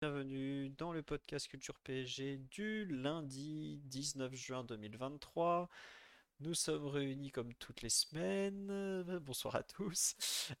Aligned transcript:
Bienvenue 0.00 0.70
dans 0.78 0.92
le 0.92 1.02
podcast 1.02 1.48
Culture 1.48 1.76
PSG 1.80 2.36
du 2.52 2.84
lundi 2.86 3.80
19 3.86 4.32
juin 4.32 4.62
2023. 4.62 5.68
Nous 6.38 6.54
sommes 6.54 6.86
réunis 6.86 7.32
comme 7.32 7.52
toutes 7.54 7.82
les 7.82 7.88
semaines. 7.88 9.02
Bonsoir 9.22 9.56
à 9.56 9.64
tous. 9.64 10.14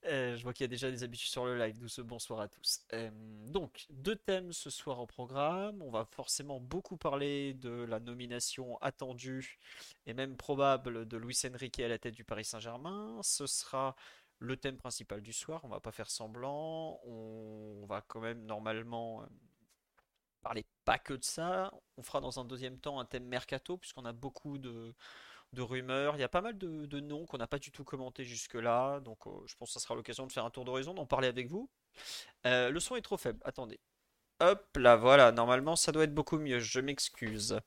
Euh, 0.06 0.36
je 0.36 0.42
vois 0.42 0.52
qu'il 0.52 0.64
y 0.64 0.66
a 0.66 0.68
déjà 0.68 0.90
des 0.90 1.04
habitudes 1.04 1.30
sur 1.30 1.46
le 1.46 1.56
live, 1.56 1.86
ce 1.86 2.02
bonsoir 2.02 2.40
à 2.40 2.48
tous. 2.48 2.80
Euh, 2.94 3.10
donc, 3.46 3.86
deux 3.90 4.16
thèmes 4.16 4.52
ce 4.52 4.70
soir 4.70 4.98
au 4.98 5.06
programme. 5.06 5.82
On 5.82 5.90
va 5.92 6.04
forcément 6.04 6.58
beaucoup 6.58 6.96
parler 6.96 7.54
de 7.54 7.70
la 7.70 8.00
nomination 8.00 8.76
attendue 8.80 9.60
et 10.06 10.14
même 10.14 10.36
probable 10.36 11.06
de 11.06 11.16
Luis 11.16 11.40
Enrique 11.46 11.78
à 11.78 11.86
la 11.86 11.98
tête 11.98 12.14
du 12.14 12.24
Paris 12.24 12.44
Saint-Germain. 12.44 13.20
Ce 13.22 13.46
sera 13.46 13.94
le 14.38 14.56
thème 14.56 14.76
principal 14.76 15.20
du 15.20 15.32
soir. 15.32 15.60
On 15.64 15.68
va 15.68 15.80
pas 15.80 15.92
faire 15.92 16.10
semblant. 16.10 17.00
On 17.04 17.84
va 17.86 18.02
quand 18.02 18.20
même 18.20 18.44
normalement 18.44 19.22
euh, 19.22 19.26
parler 20.42 20.64
pas 20.84 20.98
que 20.98 21.14
de 21.14 21.24
ça. 21.24 21.72
On 21.96 22.02
fera 22.02 22.20
dans 22.20 22.38
un 22.40 22.44
deuxième 22.44 22.78
temps 22.78 23.00
un 23.00 23.04
thème 23.04 23.26
mercato, 23.26 23.76
puisqu'on 23.76 24.04
a 24.04 24.12
beaucoup 24.12 24.58
de, 24.58 24.94
rumeurs. 25.56 26.16
Il 26.16 26.20
y 26.20 26.24
a 26.24 26.28
pas 26.28 26.42
mal 26.42 26.56
de, 26.56 26.86
de 26.86 27.00
noms 27.00 27.26
qu'on 27.26 27.38
n'a 27.38 27.46
pas 27.46 27.58
du 27.58 27.70
tout 27.72 27.84
commenté 27.84 28.24
jusque-là. 28.24 29.00
Donc 29.00 29.26
euh, 29.26 29.30
je 29.46 29.54
pense 29.56 29.70
que 29.70 29.74
ça 29.74 29.80
sera 29.80 29.94
l'occasion 29.94 30.26
de 30.26 30.32
faire 30.32 30.44
un 30.44 30.50
tour 30.50 30.64
d'horizon, 30.64 30.94
d'en 30.94 31.06
parler 31.06 31.28
avec 31.28 31.48
vous. 31.48 31.70
Euh, 32.46 32.70
le 32.70 32.80
son 32.80 32.96
est 32.96 33.02
trop 33.02 33.16
faible. 33.16 33.40
Attendez. 33.44 33.80
Hop 34.40 34.64
là, 34.76 34.94
voilà. 34.96 35.32
Normalement, 35.32 35.74
ça 35.74 35.90
doit 35.90 36.04
être 36.04 36.14
beaucoup 36.14 36.38
mieux. 36.38 36.60
Je 36.60 36.78
m'excuse. 36.80 37.58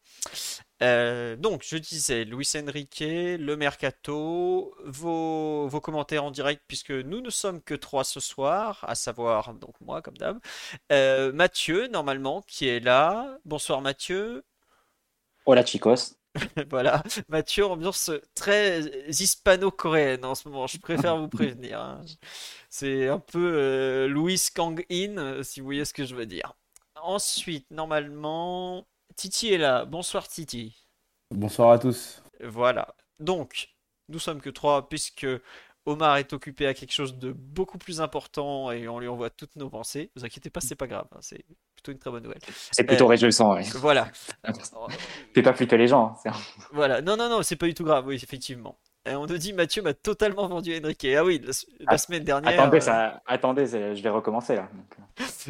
Euh, 0.83 1.35
donc, 1.35 1.63
je 1.65 1.77
disais, 1.77 2.23
Luis 2.25 2.49
Enrique, 2.55 3.01
le 3.01 3.55
mercato, 3.55 4.73
vos, 4.85 5.67
vos 5.67 5.81
commentaires 5.81 6.23
en 6.23 6.31
direct, 6.31 6.63
puisque 6.67 6.91
nous 6.91 7.21
ne 7.21 7.29
sommes 7.29 7.61
que 7.61 7.73
trois 7.75 8.03
ce 8.05 8.19
soir, 8.21 8.83
à 8.87 8.95
savoir, 8.95 9.53
donc 9.55 9.75
moi, 9.81 10.01
comme 10.01 10.17
d'hab. 10.17 10.39
Euh, 10.91 11.33
Mathieu, 11.33 11.87
normalement, 11.87 12.41
qui 12.43 12.67
est 12.69 12.79
là. 12.79 13.37
Bonsoir, 13.45 13.81
Mathieu. 13.81 14.43
Hola 15.45 15.63
chicos. 15.63 16.15
Voilà, 16.69 17.03
Mathieu, 17.29 17.65
ambiance 17.65 18.11
très 18.35 18.81
hispano-coréenne 19.09 20.23
en 20.25 20.35
ce 20.35 20.47
moment, 20.47 20.67
je 20.67 20.79
préfère 20.79 21.17
vous 21.17 21.27
prévenir. 21.29 21.79
hein. 21.81 22.01
C'est 22.69 23.07
un 23.09 23.19
peu 23.19 23.53
euh, 23.57 24.07
Louis 24.07 24.39
Kang-in, 24.55 25.43
si 25.43 25.59
vous 25.59 25.65
voyez 25.65 25.85
ce 25.85 25.93
que 25.93 26.05
je 26.05 26.15
veux 26.15 26.25
dire. 26.25 26.53
Ensuite, 27.03 27.69
normalement, 27.71 28.85
Titi 29.15 29.53
est 29.53 29.57
là. 29.57 29.85
Bonsoir 29.85 30.27
Titi. 30.27 30.75
Bonsoir 31.31 31.71
à 31.71 31.79
tous. 31.79 32.21
Voilà. 32.43 32.93
Donc, 33.19 33.69
nous 34.09 34.19
sommes 34.19 34.41
que 34.41 34.49
trois 34.49 34.87
puisque 34.89 35.25
Omar 35.85 36.17
est 36.17 36.33
occupé 36.33 36.67
à 36.67 36.73
quelque 36.73 36.91
chose 36.93 37.17
de 37.17 37.31
beaucoup 37.31 37.77
plus 37.77 38.01
important 38.01 38.71
et 38.71 38.87
on 38.87 38.99
lui 38.99 39.07
envoie 39.07 39.29
toutes 39.29 39.55
nos 39.55 39.69
pensées. 39.69 40.11
Ne 40.15 40.21
vous 40.21 40.25
inquiétez 40.25 40.49
pas, 40.49 40.59
c'est 40.61 40.75
pas 40.75 40.87
grave, 40.87 41.07
hein, 41.11 41.17
c'est 41.21 41.43
plutôt 41.75 41.91
une 41.91 41.97
très 41.97 42.11
bonne 42.11 42.23
nouvelle. 42.23 42.41
C'est 42.71 42.83
plutôt 42.83 43.05
Euh, 43.05 43.09
réjouissant, 43.09 43.55
ouais. 43.55 43.63
Voilà. 43.75 44.07
Fais 45.33 45.41
pas 45.41 45.53
flipper 45.53 45.77
les 45.77 45.87
gens. 45.87 46.15
hein, 46.25 46.31
Voilà, 46.71 47.01
non, 47.01 47.17
non, 47.17 47.29
non, 47.29 47.41
c'est 47.41 47.55
pas 47.55 47.65
du 47.65 47.73
tout 47.73 47.83
grave, 47.83 48.05
oui, 48.05 48.15
effectivement. 48.15 48.77
Et 49.05 49.15
on 49.15 49.25
nous 49.25 49.37
dit 49.39 49.53
Mathieu 49.53 49.81
m'a 49.81 49.95
totalement 49.95 50.47
vendu 50.47 50.77
Enrique. 50.77 51.07
Ah 51.17 51.23
oui, 51.23 51.41
la, 51.43 51.51
la 51.91 51.97
semaine 51.97 52.23
dernière. 52.23 52.59
Attendez, 52.59 52.77
euh, 52.77 52.81
ça... 52.81 53.23
Attendez, 53.25 53.65
je 53.65 54.01
vais 54.03 54.09
recommencer 54.09 54.55
là. 54.55 54.69
Donc, 54.73 54.95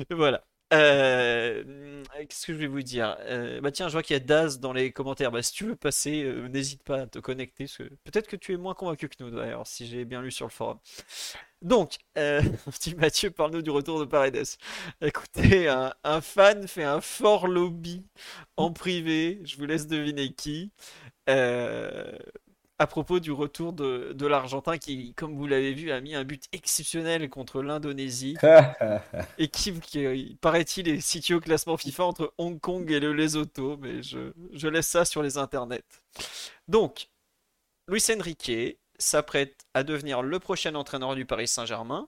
Voilà. 0.12 0.42
Euh, 0.74 2.02
qu'est-ce 2.30 2.46
que 2.48 2.54
je 2.54 2.58
vais 2.58 2.68
vous 2.68 2.82
dire? 2.82 3.18
Euh, 3.22 3.60
bah 3.60 3.72
tiens, 3.72 3.88
je 3.90 3.94
vois 3.94 4.04
qu'il 4.04 4.14
y 4.14 4.18
a 4.18 4.22
Daz 4.22 4.60
dans 4.60 4.72
les 4.72 4.92
commentaires. 4.94 5.30
Bah 5.32 5.42
si 5.44 5.52
tu 5.52 5.66
veux 5.66 5.76
passer, 5.76 6.24
euh, 6.24 6.48
n'hésite 6.48 6.84
pas 6.84 7.02
à 7.02 7.08
te 7.08 7.20
connecter. 7.20 7.66
Peut-être 8.06 8.28
que 8.28 8.38
tu 8.38 8.54
es 8.54 8.58
moins 8.58 8.74
convaincu 8.74 9.10
que 9.10 9.22
nous 9.22 9.32
d'ailleurs, 9.32 9.68
si 9.68 9.86
j'ai 9.86 10.06
bien 10.06 10.22
lu 10.22 10.32
sur 10.32 10.46
le 10.46 10.52
forum. 10.52 10.78
Donc, 11.62 11.98
euh, 12.18 12.42
petit 12.72 12.96
Mathieu, 12.96 13.32
parle-nous 13.32 13.62
du 13.62 13.70
retour 13.72 14.00
de 14.00 14.06
Paredes. 14.06 14.46
Écoutez, 15.02 15.68
un 15.70 16.22
fan 16.22 16.68
fait 16.68 16.84
un 16.84 17.02
fort 17.02 17.48
lobby 17.48 18.06
en 18.58 18.72
privé. 18.72 19.42
Je 19.44 19.58
vous 19.58 19.66
laisse 19.66 19.88
deviner 19.88 20.32
qui. 20.34 20.72
Euh, 22.82 22.84
à 22.84 22.88
propos 22.88 23.20
du 23.20 23.32
retour 23.32 23.74
de, 23.74 24.12
de 24.14 24.28
l'Argentin 24.28 24.78
qui, 24.78 25.14
comme 25.14 25.36
vous 25.36 25.48
l'avez 25.48 25.74
vu, 25.74 25.92
a 25.92 26.02
mis 26.02 26.16
un 26.16 26.24
but 26.24 26.46
exceptionnel 26.52 27.30
contre 27.30 27.62
l'Indonésie 27.62 28.38
et 29.38 29.48
qui, 29.48 29.80
qui, 29.80 30.38
paraît-il, 30.42 30.88
est 30.90 31.00
situé 31.00 31.36
au 31.36 31.40
classement 31.40 31.78
FIFA 31.78 32.04
entre 32.06 32.34
Hong 32.38 32.60
Kong 32.60 32.90
et 32.92 33.00
le 33.00 33.14
Lesotho, 33.14 33.78
mais 33.78 34.04
je, 34.04 34.34
je 34.54 34.68
laisse 34.68 34.88
ça 34.88 35.06
sur 35.06 35.24
les 35.24 35.38
internets. 35.38 35.84
Donc, 36.68 37.10
Luis 37.88 38.04
Enrique 38.16 38.52
s'apprête 38.98 39.66
à 39.74 39.84
devenir 39.84 40.22
le 40.22 40.40
prochain 40.40 40.76
entraîneur 40.76 41.16
du 41.16 41.26
Paris 41.26 41.48
Saint-Germain, 41.48 42.08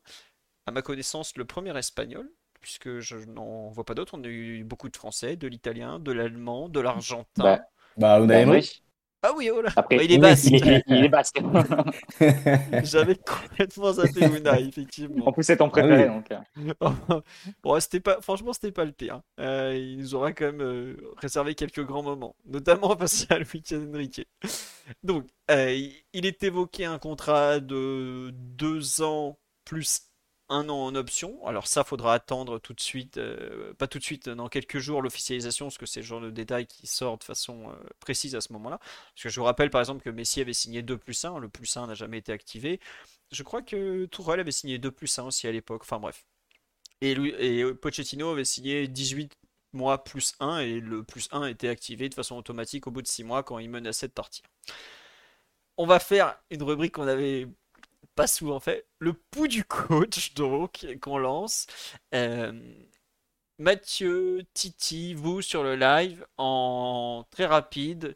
à 0.65 0.71
ma 0.71 0.81
connaissance 0.81 1.35
le 1.37 1.45
premier 1.45 1.77
espagnol, 1.77 2.29
puisque 2.61 2.99
je 2.99 3.17
n'en 3.17 3.69
vois 3.69 3.83
pas 3.83 3.93
d'autres. 3.93 4.17
On 4.17 4.23
a 4.23 4.27
eu 4.27 4.63
beaucoup 4.63 4.89
de 4.89 4.95
français, 4.95 5.35
de 5.35 5.47
l'italien, 5.47 5.99
de 5.99 6.11
l'allemand, 6.11 6.69
de 6.69 6.79
l'argentin. 6.79 7.43
Bah, 7.43 7.61
Bah, 7.97 8.19
Unai 8.19 8.27
bah, 8.27 8.39
Emery. 8.39 8.82
Ah 9.25 9.31
oui, 9.37 9.49
oh 9.49 9.61
là, 9.61 9.69
Après, 9.77 9.95
bah, 9.95 10.03
il 10.03 10.11
est 10.11 10.17
basque. 10.17 10.49
Il 10.51 10.67
est, 10.67 10.83
il 10.87 11.05
est 11.05 11.09
basque. 11.09 11.39
J'avais 12.83 13.15
complètement 13.15 13.93
zappé 13.93 14.25
Unai, 14.25 14.63
effectivement. 14.67 15.25
en 15.27 15.31
plus, 15.31 15.43
c'est 15.43 15.55
ton 15.55 15.69
préféré. 15.69 16.09
oui. 16.09 16.15
donc, 16.15 16.29
euh, 16.31 17.21
Bon, 17.63 17.79
c'était 17.79 18.01
pas, 18.01 18.19
franchement, 18.19 18.51
c'était 18.51 18.73
pas 18.73 18.83
le 18.83 18.91
pire. 18.91 19.21
Euh, 19.39 19.77
il 19.77 19.97
nous 19.99 20.13
aura 20.13 20.33
quand 20.33 20.47
même 20.47 20.61
euh, 20.61 20.97
réservé 21.15 21.55
quelques 21.55 21.85
grands 21.85 22.03
moments, 22.03 22.35
notamment 22.45 22.97
face 22.97 23.25
à 23.29 23.39
Luis 23.39 23.63
Enrique. 23.71 24.27
Donc, 25.03 25.25
euh, 25.51 25.71
il 25.71 25.93
il 26.11 26.25
est 26.25 26.43
évoqué 26.43 26.85
un 26.85 26.99
contrat 26.99 27.59
de 27.61 28.31
deux 28.33 29.01
ans 29.01 29.39
plus 29.65 30.01
un 30.49 30.69
an 30.69 30.85
en 30.85 30.95
option. 30.95 31.45
Alors 31.45 31.67
ça, 31.67 31.83
faudra 31.83 32.13
attendre 32.13 32.59
tout 32.59 32.73
de 32.73 32.81
suite, 32.81 33.17
euh, 33.17 33.73
pas 33.75 33.87
tout 33.87 33.99
de 33.99 34.03
suite, 34.03 34.29
dans 34.29 34.49
quelques 34.49 34.79
jours 34.79 35.01
l'officialisation, 35.01 35.67
parce 35.67 35.77
que 35.77 35.85
c'est 35.85 36.01
le 36.01 36.05
genre 36.05 36.21
de 36.21 36.29
détail 36.29 36.67
qui 36.67 36.87
sort 36.87 37.17
de 37.17 37.23
façon 37.23 37.69
euh, 37.69 37.75
précise 37.99 38.35
à 38.35 38.41
ce 38.41 38.53
moment-là. 38.53 38.77
Parce 38.79 39.23
que 39.23 39.29
je 39.29 39.39
vous 39.39 39.45
rappelle 39.45 39.69
par 39.69 39.81
exemple 39.81 40.03
que 40.03 40.09
Messi 40.09 40.41
avait 40.41 40.53
signé 40.53 40.81
2 40.81 40.97
plus 40.97 41.25
1, 41.25 41.39
le 41.39 41.49
plus 41.49 41.75
1 41.77 41.87
n'a 41.87 41.95
jamais 41.95 42.17
été 42.19 42.31
activé. 42.31 42.79
Je 43.31 43.43
crois 43.43 43.61
que 43.61 44.05
Tourelle 44.05 44.39
avait 44.39 44.51
signé 44.51 44.77
2 44.77 44.91
plus 44.91 45.17
1 45.17 45.23
aussi 45.23 45.47
à 45.47 45.51
l'époque, 45.51 45.81
enfin 45.83 45.99
bref. 45.99 46.25
Et, 47.01 47.15
lui, 47.15 47.31
et 47.37 47.73
Pochettino 47.73 48.29
avait 48.29 48.45
signé 48.45 48.87
18 48.87 49.33
mois 49.73 50.03
plus 50.03 50.35
1 50.39 50.59
et 50.59 50.79
le 50.79 51.03
plus 51.03 51.27
1 51.31 51.45
était 51.47 51.67
activé 51.67 52.09
de 52.09 52.13
façon 52.13 52.37
automatique 52.37 52.87
au 52.87 52.91
bout 52.91 53.01
de 53.01 53.07
6 53.07 53.23
mois 53.23 53.43
quand 53.43 53.59
il 53.59 53.69
menaçait 53.69 54.07
de 54.07 54.13
partir. 54.13 54.43
On 55.77 55.85
va 55.85 55.99
faire 55.99 56.37
une 56.51 56.63
rubrique 56.63 56.93
qu'on 56.93 57.07
avait 57.07 57.47
pas 58.15 58.27
souvent 58.27 58.59
fait, 58.59 58.85
le 58.99 59.13
pouls 59.13 59.47
du 59.47 59.63
coach 59.63 60.33
donc 60.35 60.85
qu'on 61.01 61.17
lance. 61.17 61.67
Euh, 62.13 62.51
Mathieu, 63.59 64.43
Titi, 64.53 65.13
vous 65.13 65.41
sur 65.41 65.63
le 65.63 65.75
live 65.75 66.25
en 66.37 67.25
très 67.31 67.45
rapide, 67.45 68.15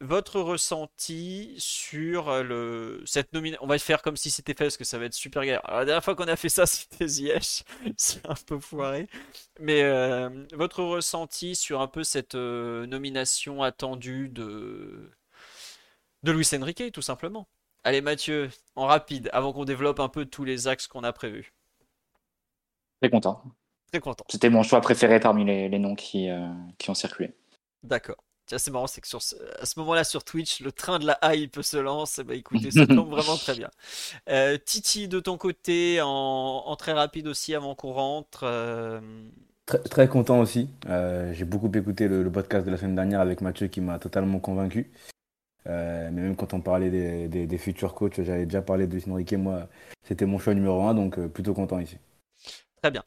votre 0.00 0.40
ressenti 0.40 1.54
sur 1.58 2.42
le 2.42 3.02
cette 3.06 3.32
nomination. 3.32 3.64
On 3.64 3.68
va 3.68 3.78
faire 3.78 4.02
comme 4.02 4.16
si 4.16 4.30
c'était 4.30 4.52
fait 4.54 4.64
parce 4.64 4.76
que 4.76 4.84
ça 4.84 4.98
va 4.98 5.06
être 5.06 5.14
super 5.14 5.44
galère. 5.44 5.64
Alors, 5.64 5.80
la 5.80 5.84
dernière 5.86 6.04
fois 6.04 6.14
qu'on 6.16 6.28
a 6.28 6.36
fait 6.36 6.48
ça, 6.48 6.66
c'était 6.66 7.08
Ziyech, 7.08 7.64
c'est 7.96 8.26
un 8.28 8.34
peu 8.46 8.58
foiré. 8.58 9.08
Mais 9.60 9.82
euh, 9.84 10.28
votre 10.52 10.82
ressenti 10.82 11.54
sur 11.56 11.80
un 11.80 11.88
peu 11.88 12.04
cette 12.04 12.34
euh, 12.34 12.86
nomination 12.86 13.62
attendue 13.62 14.28
de 14.28 15.10
de 16.24 16.32
Luis 16.32 16.48
Enrique, 16.54 16.92
tout 16.92 17.02
simplement. 17.02 17.46
Allez 17.84 18.00
Mathieu, 18.00 18.50
en 18.76 18.86
rapide, 18.86 19.28
avant 19.32 19.52
qu'on 19.52 19.64
développe 19.64 20.00
un 20.00 20.08
peu 20.08 20.24
tous 20.24 20.44
les 20.44 20.68
axes 20.68 20.86
qu'on 20.86 21.04
a 21.04 21.12
prévus. 21.12 21.52
Très 23.00 23.10
content. 23.10 23.42
Très 23.92 24.00
content. 24.00 24.24
C'était 24.30 24.50
mon 24.50 24.62
choix 24.62 24.80
préféré 24.80 25.20
parmi 25.20 25.44
les, 25.44 25.68
les 25.68 25.78
noms 25.78 25.94
qui, 25.94 26.30
euh, 26.30 26.48
qui 26.78 26.90
ont 26.90 26.94
circulé. 26.94 27.34
D'accord. 27.82 28.16
Tiens, 28.46 28.58
c'est 28.58 28.70
marrant, 28.70 28.86
c'est 28.86 29.00
que 29.00 29.06
sur 29.08 29.22
ce- 29.22 29.36
à 29.60 29.64
ce 29.66 29.78
moment-là 29.80 30.04
sur 30.04 30.22
Twitch, 30.24 30.60
le 30.60 30.70
train 30.72 30.98
de 30.98 31.06
la 31.06 31.18
hype 31.34 31.60
se 31.62 31.76
lance. 31.78 32.20
Bah 32.20 32.34
écoutez, 32.34 32.70
ça 32.70 32.86
tombe 32.86 33.08
vraiment 33.10 33.36
très 33.36 33.54
bien. 33.54 33.70
Euh, 34.28 34.58
Titi, 34.62 35.08
de 35.08 35.20
ton 35.20 35.36
côté, 35.38 36.00
en, 36.02 36.08
en 36.08 36.76
très 36.76 36.92
rapide 36.92 37.26
aussi 37.26 37.54
avant 37.54 37.74
qu'on 37.74 37.92
rentre. 37.92 38.40
euh, 38.44 39.00
Très, 39.66 39.78
très 39.78 40.08
content 40.08 40.40
aussi. 40.40 40.68
Euh, 40.88 41.32
j'ai 41.32 41.46
beaucoup 41.46 41.70
écouté 41.74 42.06
le, 42.06 42.22
le 42.22 42.30
podcast 42.32 42.66
de 42.66 42.70
la 42.70 42.76
semaine 42.76 42.94
dernière 42.94 43.20
avec 43.20 43.40
Mathieu 43.40 43.68
qui 43.68 43.80
m'a 43.80 43.98
totalement 43.98 44.38
convaincu. 44.40 44.90
Euh, 45.66 46.10
mais 46.12 46.22
même 46.22 46.36
quand 46.36 46.54
on 46.54 46.60
parlait 46.60 46.90
des, 46.90 47.58
futurs 47.58 47.94
coachs, 47.94 48.22
j'avais 48.22 48.44
déjà 48.44 48.62
parlé 48.62 48.86
de 48.86 48.92
Luis 48.92 49.04
Enrique. 49.10 49.32
Moi, 49.34 49.68
c'était 50.02 50.26
mon 50.26 50.38
choix 50.38 50.54
numéro 50.54 50.82
un, 50.82 50.94
donc 50.94 51.18
euh, 51.18 51.28
plutôt 51.28 51.54
content 51.54 51.78
ici. 51.80 51.98
Très 52.82 52.90
bien. 52.90 53.02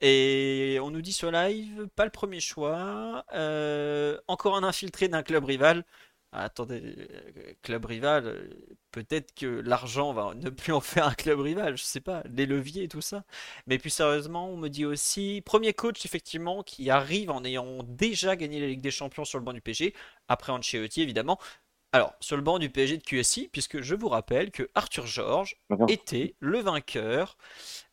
Et 0.00 0.78
on 0.82 0.90
nous 0.90 1.02
dit 1.02 1.12
sur 1.12 1.30
live, 1.30 1.88
pas 1.94 2.04
le 2.04 2.10
premier 2.10 2.40
choix. 2.40 3.24
Euh, 3.32 4.18
encore 4.26 4.56
un 4.56 4.64
infiltré 4.64 5.08
d'un 5.08 5.22
club 5.22 5.44
rival. 5.44 5.84
Ah, 6.32 6.44
attendez, 6.44 7.08
club 7.62 7.86
rival, 7.86 8.48
peut-être 8.92 9.34
que 9.34 9.46
l'argent 9.46 10.12
va 10.12 10.32
ne 10.36 10.48
plus 10.48 10.72
en 10.72 10.80
faire 10.80 11.06
un 11.08 11.14
club 11.14 11.40
rival, 11.40 11.76
je 11.76 11.82
sais 11.82 12.00
pas, 12.00 12.22
les 12.32 12.46
leviers 12.46 12.84
et 12.84 12.88
tout 12.88 13.00
ça. 13.00 13.24
Mais 13.66 13.78
plus 13.78 13.90
sérieusement, 13.90 14.48
on 14.48 14.56
me 14.56 14.68
dit 14.68 14.84
aussi, 14.84 15.42
premier 15.44 15.72
coach 15.72 16.04
effectivement 16.04 16.62
qui 16.62 16.88
arrive 16.88 17.30
en 17.30 17.44
ayant 17.44 17.82
déjà 17.82 18.36
gagné 18.36 18.60
la 18.60 18.68
Ligue 18.68 18.80
des 18.80 18.92
Champions 18.92 19.24
sur 19.24 19.38
le 19.40 19.44
banc 19.44 19.52
du 19.52 19.60
PSG, 19.60 19.92
après 20.28 20.52
Ancelotti 20.52 21.02
évidemment. 21.02 21.40
Alors, 21.92 22.14
sur 22.20 22.36
le 22.36 22.42
banc 22.42 22.58
du 22.58 22.70
PSG 22.70 22.98
de 22.98 23.02
QSI, 23.02 23.48
puisque 23.48 23.80
je 23.80 23.94
vous 23.96 24.08
rappelle 24.08 24.52
que 24.52 24.68
Arthur 24.74 25.06
Georges 25.06 25.56
était 25.88 26.34
le 26.38 26.60
vainqueur 26.60 27.36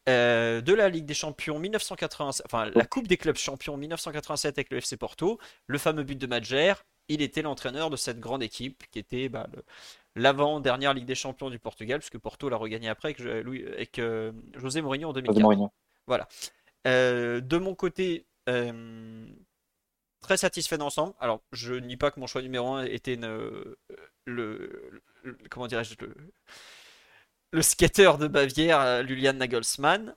euh, 0.07 0.61
de 0.61 0.73
la 0.73 0.89
Ligue 0.89 1.05
des 1.05 1.15
Champions 1.15 1.57
1987, 1.57 2.45
enfin 2.45 2.69
la 2.73 2.85
Coupe 2.85 3.07
des 3.07 3.17
clubs 3.17 3.35
champions 3.35 3.75
1987 3.75 4.57
avec 4.57 4.71
le 4.71 4.77
FC 4.77 4.97
Porto, 4.97 5.39
le 5.65 5.77
fameux 5.79 6.03
but 6.03 6.17
de 6.17 6.27
Madjer, 6.27 6.73
il 7.07 7.21
était 7.23 7.41
l'entraîneur 7.41 7.89
de 7.89 7.95
cette 7.95 8.19
grande 8.19 8.43
équipe 8.43 8.83
qui 8.91 8.99
était 8.99 9.29
bah, 9.29 9.47
l'avant-dernière 10.15 10.93
Ligue 10.93 11.05
des 11.05 11.15
Champions 11.15 11.49
du 11.49 11.57
Portugal, 11.57 11.99
puisque 11.99 12.19
Porto 12.19 12.49
l'a 12.49 12.57
regagné 12.57 12.89
après 12.89 13.09
avec, 13.09 13.19
Louis, 13.19 13.65
avec 13.65 13.97
euh, 13.97 14.31
José 14.55 14.81
Mourinho 14.81 15.09
en 15.09 15.13
2015. 15.13 15.69
Voilà. 16.05 16.27
Euh, 16.85 17.41
de 17.41 17.57
mon 17.57 17.73
côté, 17.73 18.27
très 20.21 20.37
satisfait 20.37 20.77
d'ensemble. 20.77 21.13
Alors, 21.19 21.41
je 21.51 21.73
nie 21.73 21.97
pas 21.97 22.11
que 22.11 22.19
mon 22.19 22.27
choix 22.27 22.41
numéro 22.41 22.73
1 22.73 22.85
était 22.85 23.15
le, 23.15 23.77
le, 24.25 25.01
comment 25.49 25.67
dirais-je 25.67 25.95
le, 26.01 26.15
le 27.51 27.61
skater 27.61 28.17
de 28.19 28.27
Bavière, 28.27 29.05
Julian 29.07 29.33
Nagelsmann. 29.33 30.15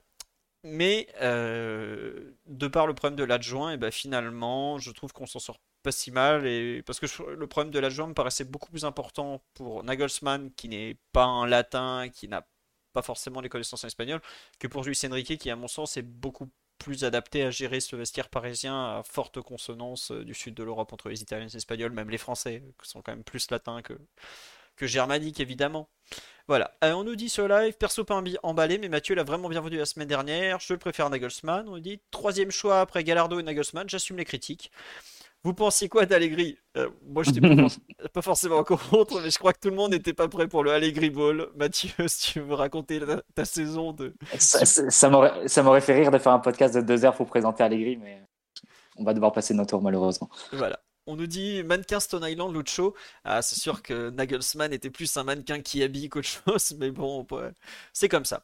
Mais 0.63 1.07
euh, 1.21 2.33
de 2.45 2.67
par 2.67 2.85
le 2.85 2.93
problème 2.93 3.17
de 3.17 3.23
l'adjoint, 3.23 3.71
et 3.71 3.77
ben 3.77 3.91
finalement, 3.91 4.77
je 4.77 4.91
trouve 4.91 5.11
qu'on 5.11 5.25
s'en 5.25 5.39
sort 5.39 5.59
pas 5.81 5.91
si 5.91 6.11
mal. 6.11 6.45
Et 6.45 6.83
parce 6.83 6.99
que 6.99 7.07
le 7.23 7.47
problème 7.47 7.71
de 7.71 7.79
l'adjoint 7.79 8.07
me 8.07 8.13
paraissait 8.13 8.43
beaucoup 8.43 8.69
plus 8.69 8.85
important 8.85 9.43
pour 9.55 9.83
Nagelsmann, 9.83 10.51
qui 10.53 10.69
n'est 10.69 10.97
pas 11.13 11.25
un 11.25 11.47
latin, 11.47 12.09
qui 12.13 12.27
n'a 12.27 12.45
pas 12.93 13.01
forcément 13.01 13.41
les 13.41 13.49
connaissances 13.49 13.83
en 13.83 13.87
espagnol, 13.87 14.21
que 14.59 14.67
pour 14.67 14.83
Luis 14.83 14.99
Enrique, 15.05 15.39
qui 15.39 15.49
à 15.49 15.55
mon 15.55 15.67
sens 15.67 15.97
est 15.97 16.03
beaucoup 16.03 16.49
plus 16.81 17.03
adapté 17.03 17.43
à 17.43 17.51
gérer 17.51 17.79
ce 17.79 17.95
vestiaire 17.95 18.27
parisien 18.27 18.73
à 18.73 19.03
forte 19.03 19.39
consonance 19.39 20.11
euh, 20.11 20.25
du 20.25 20.33
sud 20.33 20.55
de 20.55 20.63
l'Europe 20.63 20.91
entre 20.93 21.09
les 21.09 21.21
Italiens 21.21 21.45
et 21.45 21.49
les 21.49 21.57
Espagnols, 21.57 21.91
même 21.91 22.09
les 22.09 22.17
Français, 22.17 22.63
qui 22.81 22.89
sont 22.89 23.01
quand 23.01 23.11
même 23.11 23.23
plus 23.23 23.51
latins 23.51 23.83
que, 23.83 23.93
que 24.75 24.87
germaniques 24.87 25.39
évidemment. 25.39 25.89
Voilà, 26.47 26.75
euh, 26.83 26.93
on 26.93 27.03
nous 27.03 27.15
dit 27.15 27.29
sur 27.29 27.47
live, 27.47 27.77
perso 27.77 28.03
pas 28.03 28.21
emballé, 28.41 28.79
mais 28.79 28.89
Mathieu 28.89 29.13
l'a 29.13 29.23
vraiment 29.23 29.47
bien 29.47 29.61
vendu 29.61 29.77
la 29.77 29.85
semaine 29.85 30.07
dernière, 30.07 30.59
je 30.59 30.73
préfère 30.73 31.09
Nagelsmann. 31.11 31.69
On 31.69 31.73
nous 31.73 31.79
dit 31.79 32.01
troisième 32.09 32.51
choix 32.51 32.81
après 32.81 33.03
Gallardo 33.03 33.39
et 33.39 33.43
Nagelsmann, 33.43 33.87
j'assume 33.87 34.17
les 34.17 34.25
critiques. 34.25 34.71
Vous 35.43 35.53
pensiez 35.55 35.89
quoi 35.89 36.05
d'Allegri? 36.05 36.57
Euh, 36.77 36.89
Moi, 37.07 37.23
je 37.23 37.31
pas, 37.31 38.07
pas, 38.13 38.21
forcément 38.21 38.57
encore 38.57 38.87
contre, 38.87 39.19
mais 39.21 39.31
je 39.31 39.39
crois 39.39 39.53
que 39.53 39.59
tout 39.59 39.69
le 39.69 39.75
monde 39.75 39.91
n'était 39.91 40.13
pas 40.13 40.27
prêt 40.27 40.47
pour 40.47 40.63
le 40.63 40.71
Allegri 40.71 41.09
Ball. 41.09 41.47
Mathieu, 41.55 41.91
si 42.07 42.33
tu 42.33 42.39
veux 42.41 42.53
raconter 42.53 43.01
ta, 43.33 43.45
saison 43.45 43.91
de. 43.91 44.13
Ça, 44.37 44.65
ça, 44.65 45.09
m'aurait 45.09 45.81
fait 45.81 45.95
rire 45.95 46.11
de 46.11 46.17
faire 46.19 46.33
un 46.33 46.39
podcast 46.39 46.75
de 46.75 46.81
deux 46.81 47.05
heures 47.05 47.15
pour 47.15 47.25
présenter 47.25 47.63
Allegri, 47.63 47.97
mais 47.97 48.21
on 48.97 49.03
va 49.03 49.13
devoir 49.13 49.31
passer 49.31 49.53
notre 49.55 49.71
tour, 49.71 49.81
malheureusement. 49.81 50.29
Voilà. 50.53 50.79
On 51.07 51.15
nous 51.15 51.25
dit 51.25 51.63
mannequin 51.63 51.99
Stone 51.99 52.23
Island, 52.23 52.55
Lucho. 52.55 52.93
Ah, 53.23 53.41
c'est 53.41 53.59
sûr 53.59 53.81
que 53.81 54.11
Nagelsmann 54.11 54.71
était 54.71 54.91
plus 54.91 55.17
un 55.17 55.23
mannequin 55.23 55.59
qui 55.59 55.81
habille 55.81 56.09
qu'autre 56.09 56.27
chose, 56.27 56.75
mais 56.79 56.91
bon, 56.91 57.25
c'est 57.93 58.09
comme 58.09 58.25
ça. 58.25 58.43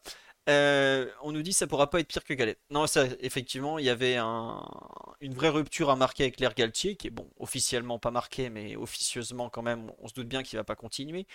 Euh, 0.49 1.07
on 1.21 1.31
nous 1.33 1.41
dit 1.41 1.51
ça 1.53 1.67
pourra 1.67 1.89
pas 1.89 1.99
être 1.99 2.07
pire 2.07 2.23
que 2.23 2.33
Galette. 2.33 2.59
Non, 2.69 2.87
ça, 2.87 3.05
effectivement, 3.19 3.79
il 3.79 3.85
y 3.85 3.89
avait 3.89 4.17
une 4.17 5.33
vraie 5.33 5.49
rupture 5.49 5.89
à 5.89 5.95
marquer 5.95 6.23
avec 6.23 6.39
l'air 6.39 6.53
Galtier, 6.53 6.95
qui 6.95 7.07
est 7.07 7.11
bon, 7.11 7.29
officiellement 7.37 7.99
pas 7.99 8.11
marqué, 8.11 8.49
mais 8.49 8.75
officieusement 8.75 9.49
quand 9.49 9.61
même, 9.61 9.91
on 9.99 10.07
se 10.07 10.13
doute 10.13 10.27
bien 10.27 10.43
qu'il 10.43 10.57
va 10.57 10.63
pas 10.63 10.75
continuer. 10.75 11.27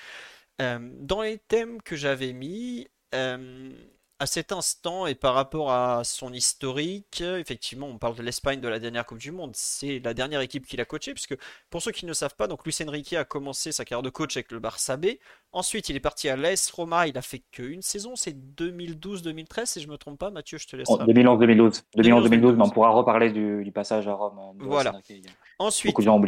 Euh, 0.61 0.79
dans 1.01 1.23
les 1.23 1.39
thèmes 1.39 1.83
que 1.83 1.97
j'avais 1.97 2.33
mis, 2.33 2.89
euh, 3.15 3.73
à 4.23 4.27
cet 4.27 4.53
instant 4.53 5.09
et 5.09 5.17
par 5.17 5.35
rapport 5.35 5.73
à 5.73 6.05
son 6.05 6.33
historique, 6.33 7.21
effectivement, 7.21 7.89
on 7.89 7.99
parle 7.99 8.15
de 8.15 8.23
l'Espagne 8.23 8.61
de 8.61 8.69
la 8.69 8.79
dernière 8.79 9.05
Coupe 9.05 9.19
du 9.19 9.33
Monde. 9.33 9.51
C'est 9.55 9.99
la 9.99 10.15
dernière 10.15 10.41
équipe 10.41 10.65
qu'il 10.65 10.81
a 10.81 10.85
coachée, 10.85 11.13
puisque 11.13 11.37
pour 11.71 11.83
ceux 11.83 11.91
qui 11.91 12.07
ne 12.07 12.13
savent 12.13 12.37
pas, 12.37 12.47
donc 12.47 12.65
Luis 12.65 12.77
Enrique 12.87 13.15
a 13.15 13.25
commencé 13.25 13.73
sa 13.73 13.85
carrière 13.85 14.05
de 14.05 14.11
coach 14.11 14.37
avec 14.37 14.53
le 14.53 14.61
Barça 14.61 14.97
B. 14.97 15.07
Ensuite, 15.51 15.89
il 15.89 15.97
est 15.97 16.01
parti 16.01 16.29
à 16.29 16.37
l'AS 16.37 16.71
Roma. 16.71 17.09
Il 17.09 17.19
a 17.19 17.23
fait 17.23 17.43
qu'une 17.51 17.83
saison, 17.83 18.15
c'est 18.15 18.37
2012-2013, 18.57 19.67
si 19.67 19.81
je 19.81 19.89
me 19.89 19.97
trompe 19.97 20.21
pas. 20.21 20.31
Mathieu, 20.31 20.57
je 20.57 20.69
te 20.69 20.77
laisse. 20.77 20.89
2011-2012. 20.89 21.83
2011-2012, 21.97 22.53
mais 22.55 22.65
on 22.65 22.71
pourra 22.71 22.91
reparler 22.91 23.33
du, 23.33 23.73
passage 23.75 24.07
à 24.07 24.15
Rome. 24.15 24.39
Euh, 24.39 24.65
voilà. 24.65 24.93
Ensuite. 25.59 25.91
Beaucoup 25.91 26.03
de 26.03 26.07
gens. 26.07 26.21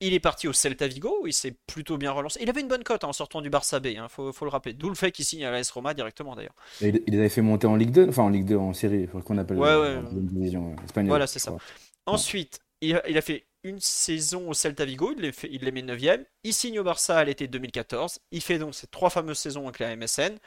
Il 0.00 0.14
est 0.14 0.20
parti 0.20 0.48
au 0.48 0.52
Celta 0.52 0.88
Vigo, 0.88 1.18
où 1.22 1.26
il 1.26 1.32
s'est 1.32 1.54
plutôt 1.66 1.98
bien 1.98 2.10
relancé. 2.10 2.40
Il 2.42 2.48
avait 2.48 2.62
une 2.62 2.68
bonne 2.68 2.84
cote 2.84 3.04
hein, 3.04 3.08
en 3.08 3.12
sortant 3.12 3.42
du 3.42 3.50
Barça 3.50 3.80
B, 3.80 3.86
il 3.86 3.98
hein, 3.98 4.08
faut, 4.08 4.32
le 4.40 4.48
rappeler. 4.48 4.72
D'où 4.72 4.88
le 4.88 4.94
fait 4.94 5.12
qu'il 5.12 5.24
signe 5.24 5.44
à 5.44 5.50
l'AS 5.50 5.70
Roma 5.70 5.92
directement 5.92 6.34
d'ailleurs. 6.34 6.54
Il, 6.80 7.02
il 7.06 7.18
avait 7.18 7.28
fait 7.28 7.42
monter 7.42 7.66
en 7.66 7.76
Ligue 7.76 7.90
2, 7.90 8.08
enfin 8.08 8.22
en 8.22 8.30
Ligue 8.30 8.46
2 8.46 8.56
en 8.56 8.72
série, 8.72 9.08
qu'on 9.08 9.38
appelle 9.38 9.58
ouais, 9.58 9.76
ouais. 9.76 10.00
division 10.12 10.74
espagnole. 10.84 11.10
Voilà, 11.10 11.26
c'est 11.26 11.38
ça. 11.38 11.54
Ensuite, 12.06 12.60
il 12.80 12.94
a, 12.94 13.20
fait 13.20 13.46
une 13.62 13.80
saison 13.80 14.48
au 14.48 14.54
Celta 14.54 14.84
Vigo, 14.84 15.12
il, 15.16 15.32
fait, 15.32 15.48
il 15.50 15.64
les 15.64 15.72
met 15.72 15.82
9ème. 15.82 16.24
Il 16.44 16.54
signe 16.54 16.78
au 16.80 16.84
Barça 16.84 17.18
à 17.18 17.24
l'été 17.24 17.46
2014. 17.46 18.20
Il 18.30 18.40
fait 18.40 18.58
donc 18.58 18.74
ces 18.74 18.86
trois 18.86 19.10
fameuses 19.10 19.38
saisons 19.38 19.64
avec 19.64 19.78
la 19.80 19.94
MSN. 19.96 20.38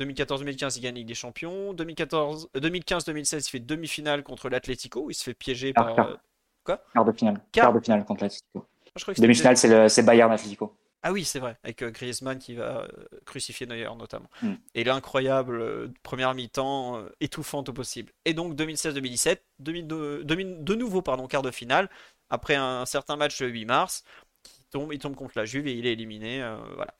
2014-2015, 0.00 0.76
il 0.76 0.82
gagne 0.82 0.94
Ligue 0.96 1.08
des 1.08 1.14
Champions. 1.14 1.74
2015-2016, 1.74 3.34
euh, 3.34 3.38
il 3.38 3.42
fait 3.42 3.60
demi-finale 3.60 4.22
contre 4.22 4.48
l'Atlético. 4.48 5.10
Il 5.10 5.14
se 5.14 5.24
fait 5.24 5.34
piéger 5.34 5.72
par. 5.72 5.98
Euh, 5.98 6.14
quoi? 6.64 6.82
Quart 6.92 7.04
de 7.04 7.12
finale. 7.12 7.40
Quart 7.52 7.72
de 7.72 7.80
finale 7.80 8.04
contre 8.04 8.24
l'Atlético. 8.24 8.66
Demi-finale, 9.18 9.56
c'est 9.90 10.02
Bayern 10.02 10.32
Atletico. 10.32 10.76
Ah 11.04 11.10
oui, 11.10 11.24
c'est 11.24 11.40
vrai, 11.40 11.56
avec 11.64 11.82
euh, 11.82 11.90
Griezmann 11.90 12.38
qui 12.38 12.54
va 12.54 12.82
euh, 12.82 12.88
crucifier 13.26 13.66
Neuer 13.66 13.88
notamment. 13.96 14.30
Mm. 14.40 14.52
Et 14.74 14.84
l'incroyable 14.84 15.60
euh, 15.60 15.92
première 16.04 16.32
mi-temps 16.32 17.04
étouffante 17.20 17.68
au 17.68 17.72
possible. 17.72 18.12
Et 18.24 18.34
donc 18.34 18.54
2016-2017, 18.54 19.38
de 19.58 20.74
nouveau 20.74 21.02
pardon, 21.02 21.26
quart 21.26 21.42
de 21.42 21.50
finale, 21.50 21.90
après 22.30 22.54
un, 22.54 22.86
certain 22.86 23.16
match 23.16 23.40
le 23.40 23.48
8 23.48 23.64
mars, 23.64 24.04
il 24.60 24.66
tombe, 24.70 24.92
il 24.92 24.98
tombe 25.00 25.16
contre 25.16 25.36
la 25.36 25.44
Juve 25.44 25.66
et 25.66 25.72
il 25.72 25.86
est 25.86 25.92
éliminé. 25.92 26.38
voilà. 26.76 26.94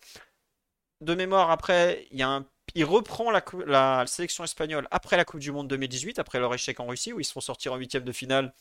De 1.00 1.14
mémoire, 1.14 1.50
après, 1.50 2.06
il, 2.10 2.18
y 2.18 2.22
a 2.22 2.42
il 2.74 2.84
reprend 2.84 3.30
la, 3.30 3.42
la, 3.66 4.04
sélection 4.06 4.44
espagnole 4.44 4.88
après 4.90 5.16
la 5.16 5.24
Coupe 5.24 5.40
du 5.40 5.52
Monde 5.52 5.68
2018, 5.68 6.18
après 6.18 6.38
leur 6.38 6.52
échec 6.54 6.80
en 6.80 6.86
Russie, 6.86 7.12
où 7.12 7.20
ils 7.20 7.24
se 7.24 7.32
font 7.32 7.40
sortir 7.40 7.72
en 7.72 7.76
huitième 7.76 8.04
de 8.04 8.12
finale 8.12 8.52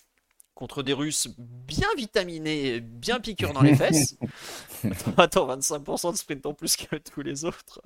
contre 0.56 0.84
des 0.84 0.94
Russes 0.94 1.28
bien 1.38 1.88
vitaminés, 1.98 2.80
bien 2.82 3.20
piqûres 3.20 3.54
dans 3.54 3.62
les 3.62 3.76
fesses. 3.76 4.18
Attends, 5.18 5.48
25% 5.56 6.12
de 6.12 6.18
sprint 6.18 6.46
en 6.46 6.54
plus 6.54 6.76
que 6.76 6.96
tous 6.98 7.22
les 7.22 7.46
autres. 7.46 7.82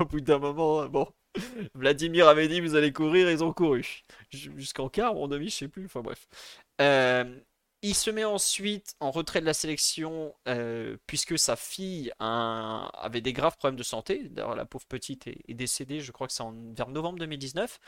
Au 0.00 0.04
bout 0.04 0.20
d'un 0.20 0.38
moment, 0.38 0.86
bon, 0.86 1.06
Vladimir 1.74 2.28
avait 2.28 2.48
dit 2.48 2.60
vous 2.60 2.74
allez 2.74 2.92
courir, 2.92 3.30
ils 3.30 3.44
ont 3.44 3.52
couru. 3.52 4.04
Jusqu'en 4.30 4.88
quart 4.88 5.16
ou 5.16 5.24
en 5.24 5.28
demi, 5.28 5.48
je 5.50 5.56
sais 5.56 5.68
plus. 5.68 5.86
Enfin 5.86 6.00
bref. 6.00 6.26
Euh, 6.80 7.24
il 7.82 7.94
se 7.94 8.10
met 8.10 8.24
ensuite 8.24 8.96
en 8.98 9.10
retrait 9.10 9.40
de 9.40 9.46
la 9.46 9.54
sélection 9.54 10.34
euh, 10.48 10.96
puisque 11.06 11.38
sa 11.38 11.54
fille 11.54 12.10
avait 12.18 13.20
des 13.20 13.32
graves 13.32 13.56
problèmes 13.56 13.78
de 13.78 13.84
santé. 13.84 14.28
D'ailleurs, 14.30 14.56
la 14.56 14.64
pauvre 14.64 14.86
petite 14.86 15.28
est, 15.28 15.54
décédée, 15.54 16.00
je 16.00 16.10
crois 16.10 16.26
que 16.26 16.32
c'est 16.32 16.42
vers 16.74 16.88
novembre 16.88 17.20
2019. 17.20 17.78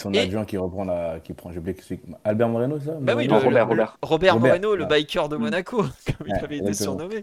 Son 0.00 0.12
adjoint 0.14 0.44
qui 0.44 0.56
reprend 0.58 0.84
la. 0.84 1.20
Qui 1.20 1.32
prend, 1.32 1.50
Albert 2.24 2.48
Moreno, 2.48 2.78
ça 2.78 2.92
bah 3.00 3.14
oui, 3.16 3.28
Robert, 3.28 3.68
Robert. 3.68 3.98
Robert, 4.02 4.38
Moreno, 4.38 4.76
le 4.76 4.84
biker 4.84 5.28
de 5.28 5.36
Monaco, 5.36 5.78
comme 6.06 6.26
il 6.26 6.34
avait 6.34 6.58
été 6.58 6.74
surnommé. 6.74 7.22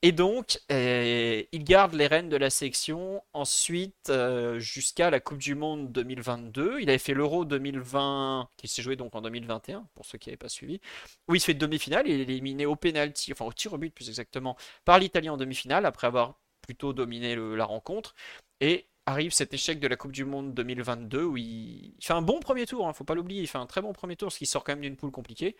Et 0.00 0.12
donc, 0.12 0.60
euh, 0.70 1.42
il 1.50 1.64
garde 1.64 1.92
les 1.94 2.06
rênes 2.06 2.28
de 2.28 2.36
la 2.36 2.50
sélection 2.50 3.20
ensuite 3.32 4.10
euh, 4.10 4.60
jusqu'à 4.60 5.10
la 5.10 5.18
Coupe 5.18 5.38
du 5.38 5.56
Monde 5.56 5.90
2022. 5.90 6.78
Il 6.80 6.88
avait 6.88 6.98
fait 6.98 7.14
l'Euro 7.14 7.44
2020, 7.44 8.48
qui 8.56 8.68
s'est 8.68 8.80
joué 8.80 8.94
donc 8.94 9.16
en 9.16 9.22
2021, 9.22 9.88
pour 9.96 10.06
ceux 10.06 10.16
qui 10.16 10.28
n'avaient 10.28 10.36
pas 10.36 10.48
suivi, 10.48 10.80
où 11.26 11.34
il 11.34 11.40
se 11.40 11.46
fait 11.46 11.54
demi-finale. 11.54 12.06
Il 12.06 12.20
est 12.20 12.22
éliminé 12.22 12.64
au 12.64 12.76
penalty, 12.76 13.32
enfin 13.32 13.44
au 13.44 13.52
tir 13.52 13.72
au 13.72 13.78
but 13.78 13.92
plus 13.92 14.08
exactement, 14.08 14.56
par 14.84 15.00
l'Italie 15.00 15.30
en 15.30 15.36
demi-finale, 15.36 15.84
après 15.84 16.06
avoir 16.06 16.38
plutôt 16.62 16.92
dominé 16.92 17.34
la 17.34 17.64
rencontre. 17.64 18.14
Et 18.60 18.86
arrive 19.08 19.32
cet 19.32 19.54
échec 19.54 19.80
de 19.80 19.88
la 19.88 19.96
Coupe 19.96 20.12
du 20.12 20.24
Monde 20.24 20.54
2022 20.54 21.24
où 21.24 21.36
il, 21.36 21.94
fait 22.00 22.12
un 22.12 22.22
bon 22.22 22.40
premier 22.40 22.66
tour, 22.66 22.84
ne 22.84 22.90
hein, 22.90 22.92
faut 22.92 23.04
pas 23.04 23.14
l'oublier, 23.14 23.42
il 23.42 23.46
fait 23.46 23.58
un 23.58 23.66
très 23.66 23.80
bon 23.80 23.92
premier 23.92 24.16
tour 24.16 24.28
parce 24.28 24.38
qu'il 24.38 24.46
sort 24.46 24.64
quand 24.64 24.72
même 24.72 24.82
d'une 24.82 24.96
poule 24.96 25.10
compliquée. 25.10 25.56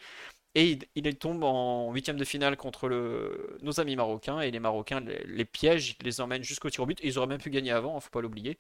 Et 0.54 0.78
il, 0.94 1.16
tombe 1.16 1.44
en 1.44 1.92
huitième 1.92 2.16
de 2.16 2.24
finale 2.24 2.56
contre 2.56 2.88
le, 2.88 3.58
nos 3.62 3.80
amis 3.80 3.96
marocains 3.96 4.40
et 4.40 4.50
les 4.50 4.60
Marocains 4.60 5.00
les, 5.00 5.44
piègent, 5.44 5.96
les 6.02 6.20
emmènent 6.20 6.42
jusqu'au 6.42 6.70
tir 6.70 6.82
au 6.82 6.86
but. 6.86 6.98
Et 7.02 7.08
ils 7.08 7.18
auraient 7.18 7.26
même 7.26 7.40
pu 7.40 7.50
gagner 7.50 7.70
avant, 7.70 7.92
ne 7.92 7.96
hein, 7.96 8.00
faut 8.00 8.10
pas 8.10 8.20
l'oublier. 8.20 8.58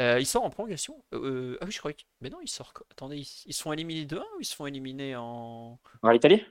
Euh, 0.00 0.18
il 0.20 0.26
sort 0.26 0.44
en 0.44 0.50
prolongation. 0.50 1.02
Euh, 1.14 1.58
ah 1.60 1.64
oui, 1.64 1.72
je 1.72 1.78
crois 1.78 1.92
que. 1.92 2.02
Mais 2.20 2.30
non, 2.30 2.38
il 2.42 2.48
sort. 2.48 2.72
Attendez, 2.90 3.26
ils, 3.46 3.52
se 3.52 3.62
font 3.62 3.72
éliminés 3.72 4.04
de 4.04 4.16
1 4.16 4.20
ou 4.20 4.40
ils 4.40 4.44
se 4.44 4.54
font 4.54 4.66
éliminer 4.66 5.16
en. 5.16 5.78
En 6.02 6.10
Italie? 6.10 6.44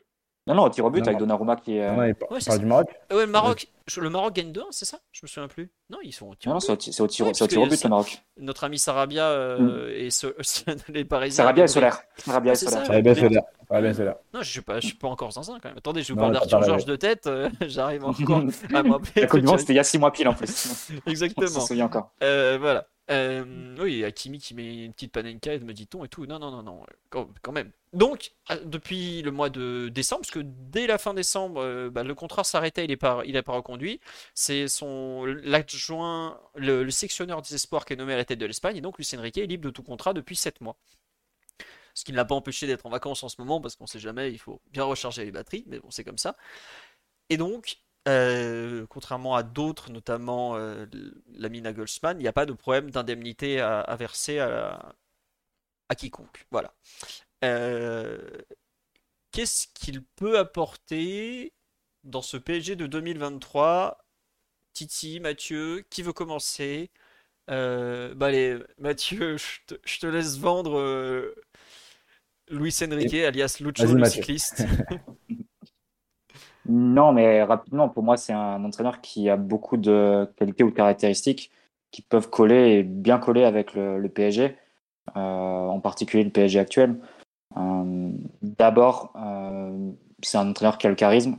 Non, 0.47 0.55
non, 0.55 0.63
au 0.63 0.69
tir 0.69 0.85
au 0.85 0.89
but 0.89 1.05
avec 1.07 1.19
Donnarumma 1.19 1.55
qui 1.55 1.77
est. 1.77 1.87
il, 2.09 2.15
parle 2.15 2.59
du 2.59 2.65
Maroc 2.65 2.89
Ouais, 3.11 3.25
le 3.25 3.27
Maroc. 3.27 3.67
Le 3.97 4.09
Maroc 4.09 4.33
gagne 4.35 4.51
2 4.51 4.63
c'est 4.71 4.85
ça? 4.85 4.99
Je 5.11 5.21
me 5.23 5.27
souviens 5.27 5.47
plus. 5.47 5.71
Non, 5.89 5.97
ils 6.03 6.11
sont 6.13 6.27
au 6.27 6.35
tir 6.35 6.51
Non, 6.51 6.57
au 6.57 6.59
c'est 6.59 6.71
au, 6.71 6.75
but. 6.75 6.79
ti- 6.81 6.93
c'est 6.93 7.01
au 7.01 7.07
tir, 7.07 7.25
Ouais, 7.25 7.31
au 7.31 7.33
parce 7.37 7.49
tir 7.49 7.61
au 7.61 7.67
but, 7.67 7.83
le 7.83 7.89
Maroc. 7.89 8.21
Notre 8.37 8.63
ami 8.65 8.77
Sarabia 8.79 9.27
euh, 9.29 9.93
et 9.95 10.09
ce- 10.11 10.27
les 10.91 11.05
Parisiens. 11.05 11.43
Sarabia 11.43 11.63
et 11.63 11.67
Solaire. 11.67 12.01
Sarabia 12.17 12.51
et 12.53 12.55
Solaire. 12.55 12.85
se 12.85 13.93
se. 13.93 14.03
Non, 14.33 14.41
je 14.41 14.49
suis 14.49 14.61
pas, 14.61 14.79
je 14.79 14.87
suis 14.87 14.95
pas 14.97 15.07
encore 15.07 15.31
zinzin 15.31 15.57
quand 15.61 15.69
même. 15.69 15.77
Attendez, 15.77 16.03
je 16.03 16.13
vous 16.13 16.19
parle 16.19 16.33
d'Arthur 16.33 16.61
Georges 16.63 16.85
de 16.85 16.95
tête. 16.95 17.27
euh, 17.27 17.49
J'arrive 17.67 18.05
encore 18.05 18.43
à 18.73 18.81
rappeler. 18.81 19.21
La 19.21 19.27
Coupe 19.27 19.39
du 19.39 19.45
Monde, 19.45 19.59
c'était 19.59 19.73
il 19.73 19.77
y 19.77 19.79
a 19.79 19.83
6 19.83 19.97
mois 19.99 20.11
pile 20.11 20.27
en 20.27 20.33
plus. 20.33 20.89
On 21.05 21.09
Exactement. 21.09 21.47
s'en 21.47 21.61
souvient 21.65 21.85
encore. 21.85 22.11
Euh, 22.23 22.57
voilà. 22.59 22.87
Euh, 23.09 23.45
oui, 23.79 24.03
Hakimi 24.03 24.37
qui 24.37 24.53
met 24.53 24.83
une 24.83 24.91
petite 24.91 25.13
panenka 25.13 25.53
et 25.53 25.59
me 25.59 25.71
dit-on 25.73 26.03
et 26.03 26.09
tout. 26.09 26.25
Non, 26.25 26.39
non, 26.39 26.51
non, 26.51 26.61
non, 26.61 26.81
quand, 27.09 27.29
quand 27.41 27.53
même. 27.53 27.71
Donc, 27.93 28.31
euh, 28.51 28.57
depuis 28.65 29.21
le 29.21 29.31
mois 29.31 29.49
de 29.49 29.87
décembre, 29.87 30.23
parce 30.23 30.31
que 30.31 30.41
dès 30.43 30.87
la 30.87 30.97
fin 30.97 31.13
décembre, 31.13 31.61
euh, 31.63 31.89
bah, 31.89 32.03
le 32.03 32.13
contrat 32.15 32.43
s'arrêtait, 32.43 32.83
il 32.83 32.89
n'est 32.89 32.97
pas, 32.97 33.21
il 33.25 33.37
est 33.37 33.41
pas 33.43 33.53
C'est 34.33 34.67
son 34.67 35.25
l'adjoint, 35.25 36.39
le, 36.55 36.89
sectionneur 36.91 37.41
des 37.41 37.55
espoirs 37.55 37.85
qui 37.85 37.93
est 37.93 37.95
nommé 37.95 38.13
à 38.13 38.17
la 38.17 38.25
tête 38.25 38.39
de 38.39 38.45
l'Espagne, 38.45 38.77
et 38.77 38.81
donc 38.81 38.97
Luis 38.97 39.09
Enrique 39.17 39.37
est 39.37 39.45
libre 39.47 39.65
de 39.65 39.69
tout 39.71 39.83
contrat 39.83 40.13
depuis 40.13 40.35
7 40.35 40.61
mois. 40.61 40.77
Ce 41.93 42.03
qui 42.03 42.11
ne 42.11 42.17
l'a 42.17 42.25
pas 42.25 42.35
empêché 42.35 42.67
d'être 42.67 42.85
en 42.85 42.89
vacances 42.89 43.23
en 43.23 43.29
ce 43.29 43.35
moment, 43.39 43.59
parce 43.59 43.75
qu'on 43.75 43.87
sait 43.87 43.99
jamais, 43.99 44.31
il 44.31 44.37
faut 44.37 44.61
bien 44.71 44.83
recharger 44.83 45.25
les 45.25 45.31
batteries, 45.31 45.63
mais 45.67 45.79
bon, 45.79 45.89
c'est 45.91 46.03
comme 46.03 46.17
ça. 46.17 46.37
Et 47.29 47.37
donc, 47.37 47.79
euh, 48.07 48.85
contrairement 48.89 49.35
à 49.35 49.43
d'autres, 49.43 49.91
notamment 49.91 50.55
euh, 50.57 50.85
l'ami 51.33 51.61
Nagelsmann, 51.61 52.19
il 52.19 52.23
n'y 52.23 52.27
a 52.27 52.33
pas 52.33 52.45
de 52.45 52.53
problème 52.53 52.91
d'indemnité 52.91 53.59
à, 53.61 53.81
à 53.81 53.95
verser 53.95 54.39
à, 54.39 54.49
la- 54.49 54.95
à 55.89 55.95
quiconque. 55.95 56.45
Voilà. 56.51 56.73
Euh, 57.45 58.19
Qu'est-ce 59.31 59.67
qu'il 59.73 60.03
peut 60.03 60.37
apporter 60.37 61.53
dans 62.07 62.21
ce 62.21 62.37
PSG 62.37 62.75
de 62.75 62.87
2023 62.87 64.03
Titi, 64.73 65.19
Mathieu, 65.19 65.85
qui 65.89 66.01
veut 66.01 66.13
commencer? 66.13 66.89
Euh, 67.49 68.13
bah 68.15 68.27
allez, 68.27 68.57
Mathieu, 68.79 69.37
je 69.85 69.99
te, 69.99 70.07
laisse 70.07 70.37
vendre 70.37 70.77
euh, 70.77 71.35
Luis 72.49 72.75
Enrique, 72.83 73.13
alias 73.13 73.57
Lucho, 73.59 73.85
le 73.85 73.99
Mathieu. 73.99 74.21
cycliste. 74.21 74.65
Non, 76.69 77.13
mais 77.13 77.43
rapidement, 77.43 77.87
pour 77.87 78.03
moi, 78.03 78.17
c'est 78.17 78.33
un 78.33 78.61
entraîneur 78.65 78.99
qui 78.99 79.29
a 79.29 79.37
beaucoup 79.37 79.77
de 79.77 80.29
qualités 80.35 80.65
ou 80.65 80.69
de 80.69 80.75
caractéristiques 80.75 81.49
qui 81.91 82.01
peuvent 82.01 82.29
coller 82.29 82.79
et 82.79 82.83
bien 82.83 83.19
coller 83.19 83.45
avec 83.45 83.73
le, 83.73 83.99
le 83.99 84.09
PSG, 84.09 84.57
euh, 85.15 85.19
en 85.19 85.79
particulier 85.79 86.25
le 86.25 86.29
PSG 86.29 86.59
actuel. 86.59 86.99
Euh, 87.55 88.11
D'abord, 88.41 89.13
euh, 89.15 89.91
c'est 90.21 90.37
un 90.37 90.49
entraîneur 90.49 90.77
qui 90.77 90.87
a 90.87 90.89
le 90.89 90.95
charisme. 90.95 91.37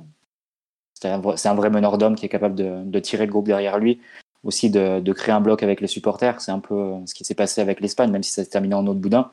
C'est 1.01 1.09
un, 1.09 1.55
vrai- 1.55 1.71
meneur 1.71 1.99
d'hommes 1.99 2.17
qui 2.17 2.27
est 2.27 2.29
capable 2.29 2.55
de, 2.55 2.99
tirer 2.99 3.27
le 3.27 3.33
groupe 3.33 3.47
derrière 3.47 3.79
lui, 3.79 4.01
aussi 4.43 4.71
de, 4.71 5.13
créer 5.13 5.35
un 5.35 5.41
bloc 5.41 5.63
avec 5.63 5.81
les 5.81 5.87
supporters. 5.87 6.41
C'est 6.41 6.53
un 6.53 6.59
peu 6.61 6.95
ce 7.07 7.15
qui 7.15 7.25
s'est 7.25 7.35
passé 7.35 7.61
avec 7.61 7.81
l'Espagne, 7.81 8.11
même 8.11 8.23
si 8.23 8.33
ça 8.33 8.43
s'est 8.43 8.51
terminé 8.51 8.75
en 8.75 8.87
autre 8.87 9.01
boudin. 9.01 9.31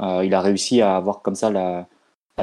Euh, 0.00 0.24
il 0.24 0.34
a 0.34 0.40
réussi 0.40 0.82
à 0.82 0.96
avoir 0.96 1.22
comme 1.22 1.34
ça 1.34 1.50
la, 1.50 1.86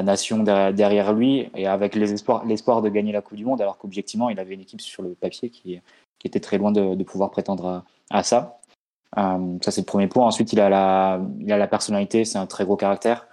nation 0.02 0.42
derrière, 0.42 1.12
lui 1.12 1.48
et 1.54 1.68
avec 1.68 1.94
l'espoir 1.94 2.82
de 2.82 2.88
gagner 2.88 3.12
la 3.12 3.22
Coupe 3.22 3.36
du 3.36 3.44
Monde, 3.44 3.60
alors 3.60 3.78
qu'objectivement, 3.78 4.28
il 4.28 4.40
avait 4.40 4.54
une 4.54 4.60
équipe 4.60 4.80
sur 4.80 5.02
le 5.02 5.10
papier 5.10 5.50
qui, 5.50 5.80
était 6.24 6.40
très 6.40 6.56
loin 6.56 6.72
de, 6.72 7.02
pouvoir 7.04 7.30
prétendre 7.30 7.84
à, 8.10 8.22
ça. 8.22 8.58
Euh, 9.18 9.58
ça, 9.62 9.70
c'est 9.70 9.82
le 9.82 9.86
premier 9.86 10.08
point. 10.08 10.26
Ensuite, 10.26 10.52
il 10.54 10.58
a 10.58 10.70
la, 10.70 11.20
il 11.38 11.52
a 11.52 11.58
la 11.58 11.68
personnalité, 11.68 12.24
c'est 12.24 12.38
un 12.38 12.46
très 12.46 12.64
gros 12.64 12.76
caractère. 12.76 13.28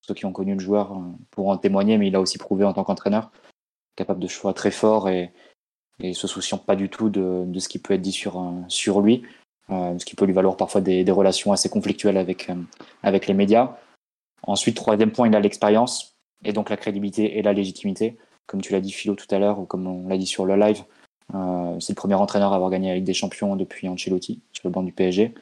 Ceux 0.00 0.14
qui 0.14 0.24
ont 0.24 0.32
connu 0.32 0.54
le 0.54 0.60
joueur 0.60 0.92
euh, 0.92 1.00
pourront 1.32 1.50
en 1.50 1.56
témoigner, 1.58 1.98
mais 1.98 2.06
il 2.06 2.14
a 2.14 2.20
aussi 2.20 2.38
prouvé 2.38 2.64
en 2.64 2.72
tant 2.72 2.84
qu'entraîneur, 2.84 3.32
capable 3.96 4.20
de 4.20 4.28
choix 4.28 4.52
très 4.54 4.70
forts 4.70 5.08
et, 5.08 5.32
se 6.12 6.26
souciant 6.26 6.58
pas 6.58 6.76
du 6.76 6.90
tout 6.90 7.08
de, 7.08 7.46
ce 7.58 7.68
qui 7.68 7.78
peut 7.78 7.94
être 7.94 8.02
dit 8.02 8.12
sur, 8.12 8.38
euh, 8.38 9.00
lui, 9.00 9.22
euh, 9.70 9.98
ce 9.98 10.04
qui 10.04 10.14
peut 10.14 10.26
lui 10.26 10.34
valoir 10.34 10.58
parfois 10.58 10.82
des, 10.82 11.10
relations 11.10 11.52
assez 11.52 11.70
conflictuelles 11.70 12.18
avec, 12.18 12.50
euh, 12.50 12.54
avec 13.02 13.26
les 13.26 13.32
médias. 13.32 13.78
Ensuite, 14.42 14.76
troisième 14.76 15.10
point, 15.10 15.26
il 15.26 15.34
a 15.34 15.40
l'expérience 15.40 16.14
et 16.44 16.52
donc 16.52 16.68
la 16.68 16.76
crédibilité 16.76 17.38
et 17.38 17.42
la 17.42 17.54
légitimité. 17.54 18.18
Comme 18.46 18.60
tu 18.60 18.74
l'as 18.74 18.82
dit, 18.82 18.92
Philo, 18.92 19.14
tout 19.14 19.26
à 19.34 19.38
l'heure, 19.38 19.58
ou 19.58 19.64
comme 19.64 19.86
on 19.86 20.06
l'a 20.06 20.18
dit 20.18 20.26
sur 20.26 20.44
le 20.44 20.54
live, 20.56 20.84
c'est 21.80 21.92
le 21.92 21.96
premier 21.96 22.14
entraîneur 22.14 22.52
à 22.52 22.56
avoir 22.56 22.70
gagné 22.70 22.90
la 22.90 22.94
Ligue 22.96 23.04
des 23.04 23.14
Champions 23.14 23.56
depuis 23.56 23.88
Ancelotti 23.88 24.42
sur 24.52 24.68
le 24.68 24.72
banc 24.72 24.84
du 24.84 24.92
PSG. 24.92 25.34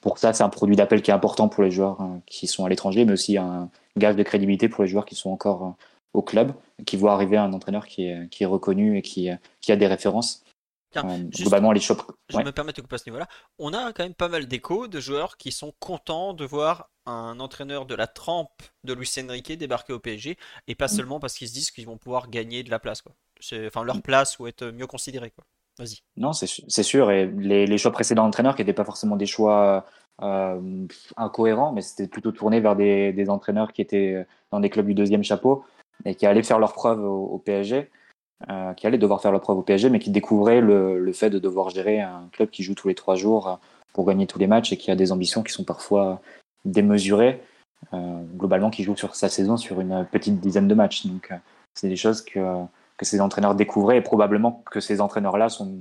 Pour 0.00 0.18
ça, 0.18 0.32
c'est 0.32 0.44
un 0.44 0.48
produit 0.48 0.76
d'appel 0.76 1.02
qui 1.02 1.10
est 1.10 1.14
important 1.14 1.48
pour 1.48 1.64
les 1.64 1.72
joueurs 1.72 1.98
qui 2.26 2.46
sont 2.46 2.64
à 2.64 2.68
l'étranger, 2.68 3.04
mais 3.04 3.14
aussi 3.14 3.38
un 3.38 3.70
gage 3.96 4.14
de 4.14 4.22
crédibilité 4.22 4.68
pour 4.68 4.84
les 4.84 4.88
joueurs 4.88 5.06
qui 5.06 5.16
sont 5.16 5.30
encore 5.30 5.74
au 6.14 6.22
club, 6.22 6.52
qui 6.86 6.96
voient 6.96 7.12
arriver 7.14 7.36
un 7.36 7.52
entraîneur 7.52 7.86
qui 7.86 8.06
est, 8.06 8.28
qui 8.30 8.42
est 8.42 8.46
reconnu 8.46 8.98
et 8.98 9.02
qui, 9.02 9.28
qui 9.60 9.72
a 9.72 9.76
des 9.76 9.86
références. 9.86 10.42
Tiens, 10.90 11.08
Euh, 11.08 11.16
globalement, 11.30 11.72
les 11.72 11.80
chops. 11.80 12.04
Je 12.28 12.36
Ouais. 12.36 12.44
me 12.44 12.52
permets 12.52 12.72
de 12.72 12.80
couper 12.82 12.96
à 12.96 12.98
ce 12.98 13.08
niveau-là. 13.08 13.26
On 13.58 13.72
a 13.72 13.92
quand 13.94 14.02
même 14.02 14.12
pas 14.14 14.28
mal 14.28 14.46
d'échos 14.46 14.88
de 14.88 15.00
joueurs 15.00 15.38
qui 15.38 15.50
sont 15.50 15.72
contents 15.80 16.34
de 16.34 16.44
voir 16.44 16.90
un 17.06 17.40
entraîneur 17.40 17.86
de 17.86 17.94
la 17.94 18.06
trempe 18.06 18.62
de 18.84 18.92
Luis 18.92 19.10
Enrique 19.26 19.52
débarquer 19.56 19.94
au 19.94 19.98
PSG 20.00 20.36
et 20.68 20.74
pas 20.74 20.84
Mm. 20.84 20.88
seulement 20.88 21.18
parce 21.18 21.34
qu'ils 21.34 21.48
se 21.48 21.54
disent 21.54 21.70
qu'ils 21.70 21.86
vont 21.86 21.96
pouvoir 21.96 22.28
gagner 22.28 22.62
de 22.62 22.70
la 22.70 22.78
place, 22.78 23.00
quoi. 23.00 23.12
C'est- 23.40 23.66
Enfin, 23.66 23.82
leur 23.84 24.02
place 24.02 24.38
ou 24.38 24.46
être 24.46 24.66
mieux 24.66 24.86
considérés, 24.86 25.30
quoi. 25.30 25.44
Vas-y. 25.78 26.00
Non, 26.18 26.34
c'est 26.34 26.46
sûr. 26.82 27.10
Et 27.10 27.26
les, 27.26 27.66
les 27.66 27.78
choix 27.78 27.90
précédents 27.90 28.24
d'entraîneurs 28.24 28.54
qui 28.54 28.60
n'étaient 28.60 28.74
pas 28.74 28.84
forcément 28.84 29.16
des 29.16 29.24
choix 29.26 29.86
euh, 30.22 30.86
incohérents, 31.16 31.72
mais 31.72 31.80
c'était 31.80 32.06
plutôt 32.06 32.32
tourné 32.32 32.60
vers 32.60 32.76
des, 32.76 33.14
des 33.14 33.30
entraîneurs 33.30 33.72
qui 33.72 33.80
étaient 33.80 34.26
dans 34.50 34.60
des 34.60 34.68
clubs 34.68 34.86
du 34.86 34.92
deuxième 34.94 35.24
chapeau 35.24 35.64
et 36.04 36.14
qui 36.14 36.26
allaient 36.26 36.42
faire 36.42 36.58
leurs 36.58 36.72
preuves 36.72 37.04
au, 37.04 37.38
PSG, 37.38 37.90
euh, 38.50 38.74
qui 38.74 38.86
allaient 38.86 38.98
devoir 38.98 39.20
faire 39.20 39.32
leurs 39.32 39.40
preuves 39.40 39.58
au 39.58 39.62
PSG, 39.62 39.90
mais 39.90 39.98
qui 39.98 40.10
découvraient 40.10 40.60
le, 40.60 41.12
fait 41.12 41.30
de 41.30 41.38
devoir 41.38 41.70
gérer 41.70 42.00
un 42.00 42.28
club 42.32 42.50
qui 42.50 42.62
joue 42.62 42.74
tous 42.74 42.88
les 42.88 42.94
trois 42.94 43.14
jours 43.14 43.48
euh, 43.48 43.54
pour 43.92 44.06
gagner 44.06 44.26
tous 44.26 44.38
les 44.38 44.46
matchs 44.46 44.72
et 44.72 44.76
qui 44.76 44.90
a 44.90 44.96
des 44.96 45.12
ambitions 45.12 45.42
qui 45.42 45.52
sont 45.52 45.64
parfois 45.64 46.20
démesurées, 46.64 47.42
euh, 47.92 48.22
globalement 48.36 48.70
qui 48.70 48.84
joue 48.84 48.96
sur 48.96 49.14
sa 49.14 49.28
saison 49.28 49.56
sur 49.56 49.80
une 49.80 50.06
petite 50.10 50.40
dizaine 50.40 50.68
de 50.68 50.74
matchs. 50.74 51.06
Donc, 51.06 51.32
c'est 51.74 51.88
des 51.88 51.96
choses 51.96 52.22
que, 52.22 52.40
que 52.96 53.04
ces 53.04 53.20
entraîneurs 53.20 53.54
découvraient 53.54 53.98
et 53.98 54.02
probablement 54.02 54.62
que 54.70 54.80
ces 54.80 55.00
entraîneurs-là 55.00 55.48
sont, 55.48 55.76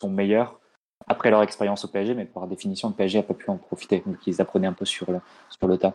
sont 0.00 0.10
meilleurs 0.10 0.58
après 1.06 1.30
leur 1.30 1.42
expérience 1.42 1.84
au 1.84 1.88
PSG, 1.88 2.14
mais 2.14 2.24
par 2.24 2.46
définition, 2.46 2.88
le 2.88 2.94
PSG 2.94 3.18
n'a 3.18 3.22
pas 3.22 3.34
pu 3.34 3.50
en 3.50 3.56
profiter, 3.56 4.02
donc 4.04 4.16
ils 4.26 4.40
apprenaient 4.40 4.66
un 4.66 4.72
peu 4.72 4.84
sur 4.84 5.10
le, 5.10 5.20
sur 5.48 5.66
le 5.66 5.78
tas. 5.78 5.94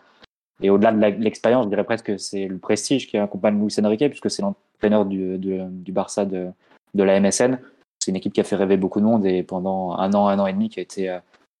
Et 0.62 0.70
au-delà 0.70 0.92
de 0.92 1.22
l'expérience, 1.22 1.64
je 1.64 1.68
dirais 1.68 1.84
presque 1.84 2.06
que 2.06 2.16
c'est 2.16 2.46
le 2.46 2.58
prestige 2.58 3.08
qui 3.08 3.18
accompagne 3.18 3.60
Luis 3.60 3.74
Enrique, 3.82 4.08
puisque 4.08 4.30
c'est 4.30 4.42
l'entraîneur 4.42 5.04
du, 5.04 5.92
Barça 5.92 6.24
de, 6.24 6.52
la 6.94 7.20
MSN. 7.20 7.58
C'est 7.98 8.10
une 8.10 8.16
équipe 8.16 8.32
qui 8.32 8.40
a 8.40 8.44
fait 8.44 8.56
rêver 8.56 8.76
beaucoup 8.76 9.00
de 9.00 9.04
monde 9.04 9.26
et 9.26 9.42
pendant 9.42 9.96
un 9.96 10.12
an, 10.14 10.28
un 10.28 10.38
an 10.38 10.46
et 10.46 10.52
demi 10.52 10.68
qui 10.68 10.78
a 10.78 10.82
été 10.82 11.10
euh, 11.10 11.18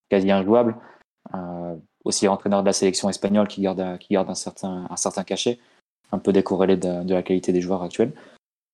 quasi 0.08 0.30
injouable. 0.30 0.76
Euh, 1.34 1.74
aussi 2.04 2.28
entraîneur 2.28 2.60
de 2.60 2.66
la 2.66 2.74
sélection 2.74 3.08
espagnole 3.08 3.48
qui 3.48 3.62
garde, 3.62 3.80
un- 3.80 4.34
certain, 4.34 5.24
cachet, 5.24 5.58
un 6.12 6.18
peu 6.18 6.32
décorrélé 6.32 6.76
de, 6.76 7.12
la 7.12 7.22
qualité 7.22 7.50
des 7.50 7.62
joueurs 7.62 7.82
actuels. 7.82 8.12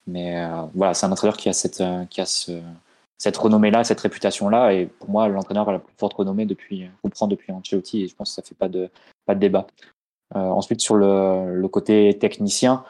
Mais 0.08 0.42
euh, 0.42 0.64
voilà, 0.74 0.94
c'est 0.94 1.06
un 1.06 1.12
entraîneur 1.12 1.36
qui 1.36 1.48
a 1.48 1.52
cette, 1.52 3.36
renommée-là, 3.36 3.84
cette 3.84 4.00
réputation-là. 4.00 4.72
Et 4.74 4.86
pour 4.86 5.10
moi, 5.10 5.28
l'entraîneur 5.28 5.68
a 5.68 5.72
la 5.72 5.78
plus 5.78 5.94
forte 5.96 6.14
renommée 6.14 6.44
depuis, 6.44 6.88
qu'on 7.02 7.10
prend 7.10 7.28
depuis 7.28 7.52
Ancelotti. 7.52 8.02
Et 8.02 8.08
je 8.08 8.16
pense 8.16 8.30
que 8.30 8.34
ça 8.34 8.42
fait 8.42 8.56
pas 8.56 8.68
de, 8.68 8.90
pas 9.26 9.36
de 9.36 9.40
débat. 9.40 9.68
Euh, 10.36 10.38
ensuite, 10.38 10.80
sur 10.80 10.96
le, 10.96 11.66
côté 11.68 12.16
technicien, 12.18 12.84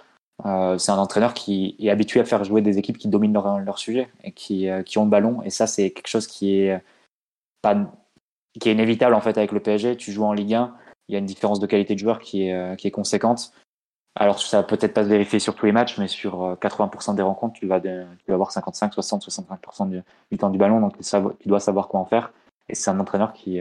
euh, 0.45 0.79
c'est 0.79 0.93
un 0.93 0.99
entraîneur 0.99 1.35
qui 1.35 1.77
est 1.79 1.91
habitué 1.91 2.21
à 2.21 2.25
faire 2.25 2.45
jouer 2.45 2.63
des 2.63 2.79
équipes 2.79 2.99
qui 2.99 3.09
dominent 3.09 3.33
leur, 3.33 3.79
sujet 3.79 4.11
et 4.25 4.33
qui, 4.33 4.69
euh, 4.69 4.83
qui 4.83 4.99
ont 4.99 5.05
le 5.05 5.11
ballon. 5.11 5.43
Et 5.43 5.51
ça, 5.51 5.67
c'est 5.67 5.91
quelque 5.91 6.09
chose 6.09 6.27
qui 6.27 6.61
est, 6.61 6.83
pas, 7.63 7.77
qui 8.59 8.69
est 8.69 8.73
inévitable 8.73 9.15
en 9.15 9.21
fait 9.21 9.37
avec 9.39 9.53
le 9.53 9.61
PSG. 9.61 9.97
Tu 9.97 10.13
joues 10.13 10.25
en 10.25 10.33
Ligue 10.33 10.55
1, 10.55 10.75
il 11.09 11.13
y 11.13 11.17
a 11.17 11.19
une 11.19 11.27
différence 11.27 11.61
de 11.61 11.67
qualité 11.67 11.95
de 11.95 12.01
joueur 12.01 12.19
qui 12.19 12.49
est, 12.49 12.77
qui 12.77 12.87
est 12.89 12.93
conséquente. 12.93 13.53
Alors, 14.17 14.41
ça 14.41 14.59
va 14.59 14.63
peut-être 14.65 14.93
pas 14.93 15.05
se 15.05 15.09
vérifier 15.09 15.39
sur 15.39 15.55
tous 15.55 15.67
les 15.67 15.73
matchs, 15.73 15.97
mais 15.99 16.09
sur 16.09 16.43
euh, 16.43 16.55
80% 16.57 17.15
des 17.15 17.23
rencontres, 17.23 17.55
tu 17.59 17.67
vas, 17.67 17.81
tu 17.81 17.89
vas 18.29 18.35
avoir 18.35 18.51
55, 18.51 18.93
60, 18.93 19.25
65% 19.25 19.89
du, 19.89 20.03
du 20.33 20.39
temps 20.39 20.51
du 20.51 20.59
ballon. 20.59 20.81
Donc, 20.81 20.95
tu, 20.99 21.49
dois 21.49 21.61
savoir 21.61 21.89
quoi 21.89 22.01
en 22.01 22.05
faire. 22.05 22.33
Et 22.69 22.75
c'est 22.75 22.91
un 22.91 22.99
entraîneur 22.99 23.33
qui, 23.33 23.61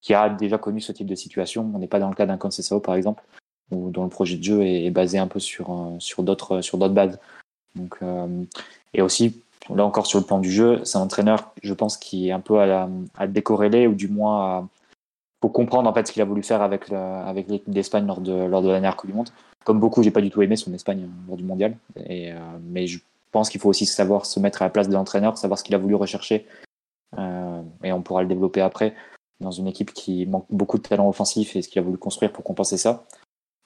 qui 0.00 0.14
a 0.14 0.28
déjà 0.28 0.58
connu 0.58 0.80
ce 0.80 0.92
type 0.92 1.06
de 1.06 1.14
situation. 1.14 1.70
On 1.74 1.78
n'est 1.78 1.86
pas 1.86 1.98
dans 1.98 2.08
le 2.08 2.14
cas 2.14 2.26
d'un 2.26 2.36
Conceição, 2.36 2.80
par 2.80 2.94
exemple, 2.94 3.22
où, 3.70 3.90
dont 3.90 4.04
le 4.04 4.10
projet 4.10 4.36
de 4.36 4.44
jeu 4.44 4.62
est, 4.64 4.90
basé 4.90 5.18
un 5.18 5.26
peu 5.26 5.40
sur, 5.40 5.70
euh, 5.70 5.96
sur 5.98 6.22
d'autres 6.22 6.60
sur 6.60 6.78
d'autres 6.78 6.94
bases. 6.94 7.18
Donc, 7.74 7.96
euh, 8.02 8.44
et 8.94 9.02
aussi, 9.02 9.42
là 9.74 9.84
encore 9.84 10.06
sur 10.06 10.18
le 10.18 10.24
plan 10.24 10.38
du 10.38 10.50
jeu, 10.50 10.84
c'est 10.84 10.98
un 10.98 11.02
entraîneur, 11.02 11.52
je 11.62 11.74
pense, 11.74 11.96
qui 11.96 12.28
est 12.28 12.32
un 12.32 12.40
peu 12.40 12.60
à, 12.60 12.88
à 13.16 13.26
décorréler, 13.26 13.86
ou 13.86 13.94
du 13.94 14.08
moins 14.08 14.68
faut 15.42 15.48
comprendre 15.50 15.90
en 15.90 16.04
ce 16.04 16.12
qu'il 16.12 16.22
a 16.22 16.24
voulu 16.24 16.42
faire 16.42 16.62
avec, 16.62 16.90
avec 16.92 17.48
l'équipe 17.48 17.72
d'Espagne 17.72 18.06
lors 18.06 18.20
de, 18.20 18.32
lors 18.32 18.62
de 18.62 18.68
la 18.68 18.74
dernière 18.74 18.96
Coupe 18.96 19.10
du 19.10 19.16
Monde. 19.16 19.28
Comme 19.64 19.80
beaucoup, 19.80 20.02
j'ai 20.02 20.10
pas 20.10 20.20
du 20.20 20.30
tout 20.30 20.42
aimé 20.42 20.56
son 20.56 20.72
Espagne 20.72 21.02
euh, 21.02 21.28
lors 21.28 21.36
du 21.36 21.44
mondial. 21.44 21.76
Et, 22.06 22.32
euh, 22.32 22.36
mais 22.62 22.86
je 22.86 23.00
pense 23.32 23.50
qu'il 23.50 23.60
faut 23.60 23.68
aussi 23.68 23.84
savoir 23.84 24.24
se 24.24 24.38
mettre 24.40 24.62
à 24.62 24.66
la 24.66 24.70
place 24.70 24.88
de 24.88 24.94
l'entraîneur, 24.94 25.36
savoir 25.36 25.58
ce 25.58 25.64
qu'il 25.64 25.74
a 25.74 25.78
voulu 25.78 25.94
rechercher. 25.94 26.46
Euh, 27.18 27.62
et 27.82 27.92
on 27.92 28.02
pourra 28.02 28.22
le 28.22 28.28
développer 28.28 28.60
après 28.60 28.94
dans 29.40 29.50
une 29.50 29.66
équipe 29.66 29.92
qui 29.92 30.26
manque 30.26 30.46
beaucoup 30.50 30.78
de 30.78 30.82
talent 30.82 31.08
offensif 31.08 31.56
et 31.56 31.62
ce 31.62 31.68
qu'il 31.68 31.78
a 31.78 31.82
voulu 31.82 31.98
construire 31.98 32.32
pour 32.32 32.44
compenser 32.44 32.76
ça. 32.76 33.04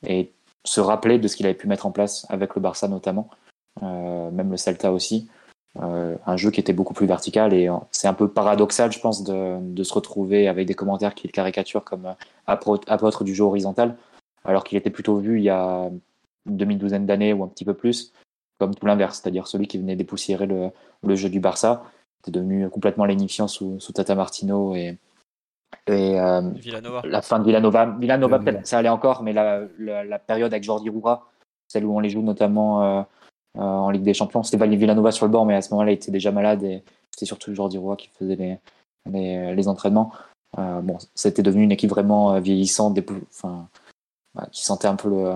Et 0.07 0.33
se 0.65 0.81
rappeler 0.81 1.19
de 1.19 1.29
ce 1.29 1.37
qu'il 1.37 1.47
avait 1.47 1.55
pu 1.55 1.69
mettre 1.69 1.87
en 1.87 1.93
place 1.93 2.27
avec 2.29 2.55
le 2.55 2.61
Barça 2.61 2.89
notamment, 2.89 3.31
euh, 3.83 4.31
même 4.31 4.51
le 4.51 4.57
Celta 4.57 4.93
aussi. 4.93 5.29
un 5.77 6.37
jeu 6.37 6.51
qui 6.51 6.59
était 6.59 6.73
beaucoup 6.73 6.95
plus 6.95 7.07
vertical. 7.07 7.55
Et 7.55 7.69
c'est 7.93 8.09
un 8.09 8.15
peu 8.15 8.29
paradoxal, 8.29 8.91
je 8.93 9.01
pense, 9.01 9.23
de, 9.23 9.83
se 9.83 9.95
retrouver 9.95 10.49
avec 10.49 10.67
des 10.67 10.75
commentaires 10.75 11.15
qui 11.15 11.29
le 11.29 11.33
caricaturent 11.33 11.85
comme 11.85 12.15
apôtre 12.47 13.25
du 13.25 13.35
jeu 13.35 13.45
horizontal, 13.45 13.97
alors 14.45 14.65
qu'il 14.65 14.77
était 14.77 14.91
plutôt 14.91 15.17
vu 15.17 15.39
il 15.39 15.45
y 15.45 15.51
a 15.51 15.89
une 16.47 16.57
demi-douzaine 16.57 17.07
d'années 17.07 17.33
ou 17.33 17.45
un 17.45 17.49
petit 17.49 17.65
peu 17.65 17.75
plus, 17.75 18.13
comme 18.59 18.75
tout 18.75 18.87
l'inverse, 18.87 19.21
c'est-à-dire 19.21 19.47
celui 19.47 19.69
qui 19.69 19.79
venait 19.79 19.97
dépoussiérer 19.97 20.47
le, 20.47 21.17
jeu 21.17 21.29
du 21.29 21.39
Barça. 21.39 21.85
C'était 22.19 22.39
devenu 22.39 22.69
complètement 22.69 23.05
lénifiant 23.05 23.47
sous, 23.47 23.79
sous 23.81 23.93
Tata 23.93 24.15
Martino 24.15 24.75
et, 24.75 24.99
et 25.87 26.21
euh, 26.21 26.43
la 27.05 27.23
fin 27.23 27.39
de 27.39 27.45
Villanova. 27.45 27.97
Villanova, 27.99 28.41
ça 28.65 28.79
allait 28.79 28.89
encore, 28.89 29.23
mais 29.23 29.33
la, 29.33 29.63
la, 29.79 30.19
période 30.19 30.53
avec 30.53 30.65
Jordi 30.65 30.89
Roura, 30.89 31.31
celle 31.69 31.85
où 31.85 31.97
on 31.97 32.01
les 32.01 32.11
joue 32.11 32.23
notamment 32.23 32.83
euh, 32.83 33.03
euh, 33.57 33.61
en 33.61 33.91
Ligue 33.91 34.03
des 34.03 34.15
Champions, 34.15 34.43
c'était 34.43 34.65
Villanova 34.67 35.11
sur 35.11 35.27
le 35.27 35.33
bord, 35.33 35.47
mais 35.47 35.55
à 35.55 35.63
ce 35.63 35.71
moment-là, 35.71 35.93
il 35.93 35.95
était 35.95 36.13
déjà 36.13 36.33
malade 36.33 36.63
et 36.63 36.83
c'était 37.11 37.27
surtout 37.27 37.55
Jordi 37.55 37.79
Roura 37.79 37.97
qui 37.97 38.09
faisait 38.19 38.37
les, 38.37 38.59
les, 39.11 39.55
les 39.55 39.69
entraînements. 39.69 40.13
bon, 40.57 40.99
c'était 41.15 41.43
devenu 41.43 41.65
une 41.65 41.73
équipe 41.73 41.91
vraiment 41.91 42.39
vieillissante, 42.41 42.99
enfin, 43.31 43.69
bah, 44.35 44.47
qui 44.53 44.63
sentait 44.63 44.89
un 44.89 44.97
peu 44.97 45.09
le, 45.09 45.33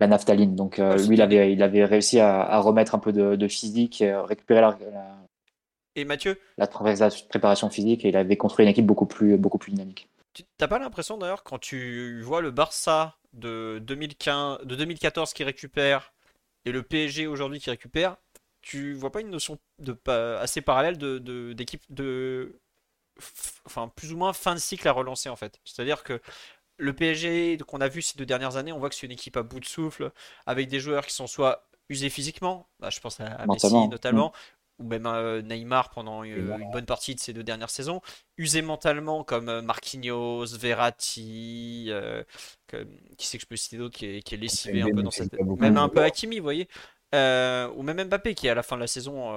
la 0.00 0.06
naphtaline. 0.06 0.54
Donc 0.54 0.78
lui, 0.78 1.16
il 1.16 1.22
avait, 1.22 1.52
il 1.52 1.62
avait 1.62 1.84
réussi 1.84 2.20
à, 2.20 2.42
à 2.42 2.58
remettre 2.58 2.94
un 2.94 2.98
peu 2.98 3.12
de, 3.12 3.36
de 3.36 3.48
physique, 3.48 4.04
récupérer 4.26 4.60
la, 4.60 4.76
et 5.98 6.04
Mathieu 6.04 6.40
La 6.56 6.66
préparation 6.66 7.70
physique 7.70 8.04
et 8.04 8.08
il 8.08 8.16
avait 8.16 8.36
construit 8.36 8.64
une 8.64 8.70
équipe 8.70 8.86
beaucoup 8.86 9.06
plus, 9.06 9.36
beaucoup 9.36 9.58
plus 9.58 9.72
dynamique. 9.72 10.08
Tu 10.34 10.44
n'as 10.60 10.68
pas 10.68 10.78
l'impression 10.78 11.18
d'ailleurs 11.18 11.42
quand 11.42 11.58
tu 11.58 12.22
vois 12.22 12.40
le 12.40 12.50
Barça 12.50 13.16
de, 13.32 13.80
2015, 13.82 14.60
de 14.64 14.74
2014 14.76 15.32
qui 15.32 15.44
récupère 15.44 16.12
et 16.64 16.72
le 16.72 16.82
PSG 16.82 17.26
aujourd'hui 17.26 17.60
qui 17.60 17.70
récupère, 17.70 18.16
tu 18.62 18.94
vois 18.94 19.10
pas 19.10 19.20
une 19.20 19.30
notion 19.30 19.58
de, 19.78 19.96
assez 20.38 20.60
parallèle 20.60 20.98
de, 20.98 21.52
d'équipe 21.52 21.82
de, 21.90 22.60
enfin 23.66 23.88
plus 23.88 24.12
ou 24.12 24.16
moins 24.16 24.32
fin 24.32 24.54
de 24.54 24.60
cycle 24.60 24.86
à 24.86 24.92
relancer 24.92 25.28
en 25.28 25.36
fait. 25.36 25.60
C'est-à-dire 25.64 26.02
que 26.02 26.20
le 26.76 26.92
PSG 26.92 27.58
qu'on 27.66 27.80
a 27.80 27.88
vu 27.88 28.02
ces 28.02 28.16
deux 28.16 28.26
dernières 28.26 28.56
années, 28.56 28.72
on 28.72 28.78
voit 28.78 28.88
que 28.88 28.94
c'est 28.94 29.06
une 29.06 29.12
équipe 29.12 29.36
à 29.36 29.42
bout 29.42 29.60
de 29.60 29.64
souffle 29.64 30.12
avec 30.46 30.68
des 30.68 30.80
joueurs 30.80 31.06
qui 31.06 31.14
sont 31.14 31.26
soit 31.26 31.68
usés 31.88 32.10
physiquement, 32.10 32.68
bah, 32.80 32.90
je 32.90 33.00
pense 33.00 33.20
à, 33.20 33.46
Messi 33.46 33.88
notamment, 33.88 34.32
ou 34.78 34.84
même 34.84 35.06
euh, 35.06 35.42
Neymar 35.42 35.90
pendant 35.90 36.22
une, 36.22 36.70
bonne 36.72 36.86
partie 36.86 37.14
de 37.14 37.20
ces 37.20 37.32
deux 37.32 37.42
dernières 37.42 37.70
saisons, 37.70 38.00
usé 38.36 38.62
mentalement 38.62 39.24
comme 39.24 39.48
euh, 39.48 39.62
Marquinhos, 39.62 40.46
Verratti, 40.56 41.86
euh, 41.88 42.22
qui 43.16 43.26
sait 43.26 43.38
que 43.38 43.42
je 43.42 43.48
peux 43.48 43.56
citer 43.56 43.76
d'autres 43.76 43.96
qui, 43.96 44.06
est, 44.06 44.32
lessivé 44.32 44.82
un 44.82 44.90
peu 44.90 45.02
dans 45.02 45.10
cette... 45.10 45.32
Même 45.40 45.76
un 45.76 45.88
peu 45.88 46.02
Hakimi, 46.02 46.38
vous 46.38 46.44
voyez. 46.44 46.68
ou 47.12 47.82
même 47.82 48.04
Mbappé 48.04 48.34
qui 48.34 48.48
à 48.48 48.54
la 48.54 48.62
fin 48.62 48.76
de 48.76 48.82
la 48.82 48.86
saison 48.86 49.36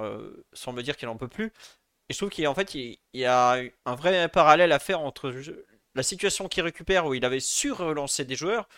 semble 0.52 0.82
dire 0.82 0.96
qu'il 0.96 1.08
en 1.08 1.16
peut 1.16 1.28
plus. 1.28 1.52
Et 2.08 2.14
je 2.14 2.18
trouve 2.18 2.30
qu'il 2.30 2.46
en 2.46 2.54
fait 2.54 2.74
il, 2.74 2.98
y 3.14 3.24
a 3.24 3.62
un 3.84 3.94
vrai 3.94 4.28
parallèle 4.28 4.72
à 4.72 4.78
faire 4.78 5.00
entre 5.00 5.32
la 5.94 6.02
situation 6.02 6.48
qu'il 6.48 6.62
récupère 6.62 7.06
où 7.06 7.14
il 7.14 7.24
avait 7.24 7.40
su 7.40 7.72
relancer 7.72 8.24
des 8.24 8.36
joueurs, 8.36 8.68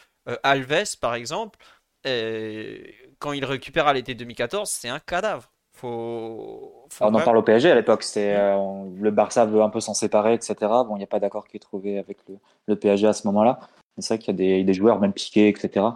Alves 0.43 0.97
par 1.01 1.15
exemple, 1.15 1.59
quand 2.05 3.33
il 3.33 3.45
récupère 3.45 3.87
à 3.87 3.93
l'été 3.93 4.15
2014, 4.15 4.71
c'est 4.71 4.89
un 4.89 5.01
cadavre. 5.01 5.54
Faut, 5.75 6.87
on 7.01 7.15
en 7.15 7.21
parle 7.21 7.37
au 7.37 7.43
PSG 7.43 7.71
à 7.71 7.75
l'époque. 7.75 8.05
C'est 8.05 8.37
euh, 8.37 8.85
le 8.97 9.11
Barça 9.11 9.45
veut 9.45 9.61
un 9.61 9.71
peu 9.71 9.81
s'en 9.81 9.95
séparer, 9.95 10.35
etc. 10.35 10.55
Bon, 10.61 10.95
il 10.95 10.99
n'y 10.99 11.05
a 11.05 11.09
pas 11.09 11.19
d'accord 11.19 11.49
qui 11.49 11.57
est 11.57 11.61
trouvé 11.61 11.99
avec 11.99 12.19
le, 12.29 12.37
le 12.67 12.77
PSG 12.77 13.09
à 13.09 13.13
ce 13.13 13.27
moment-là. 13.27 13.59
C'est 13.99 14.15
vrai 14.15 14.19
qu'il 14.19 14.33
y 14.33 14.35
a 14.35 14.39
des, 14.59 14.65
des, 14.65 14.75
joueurs 14.75 15.01
même 15.01 15.13
piqués, 15.13 15.49
etc. 15.49 15.87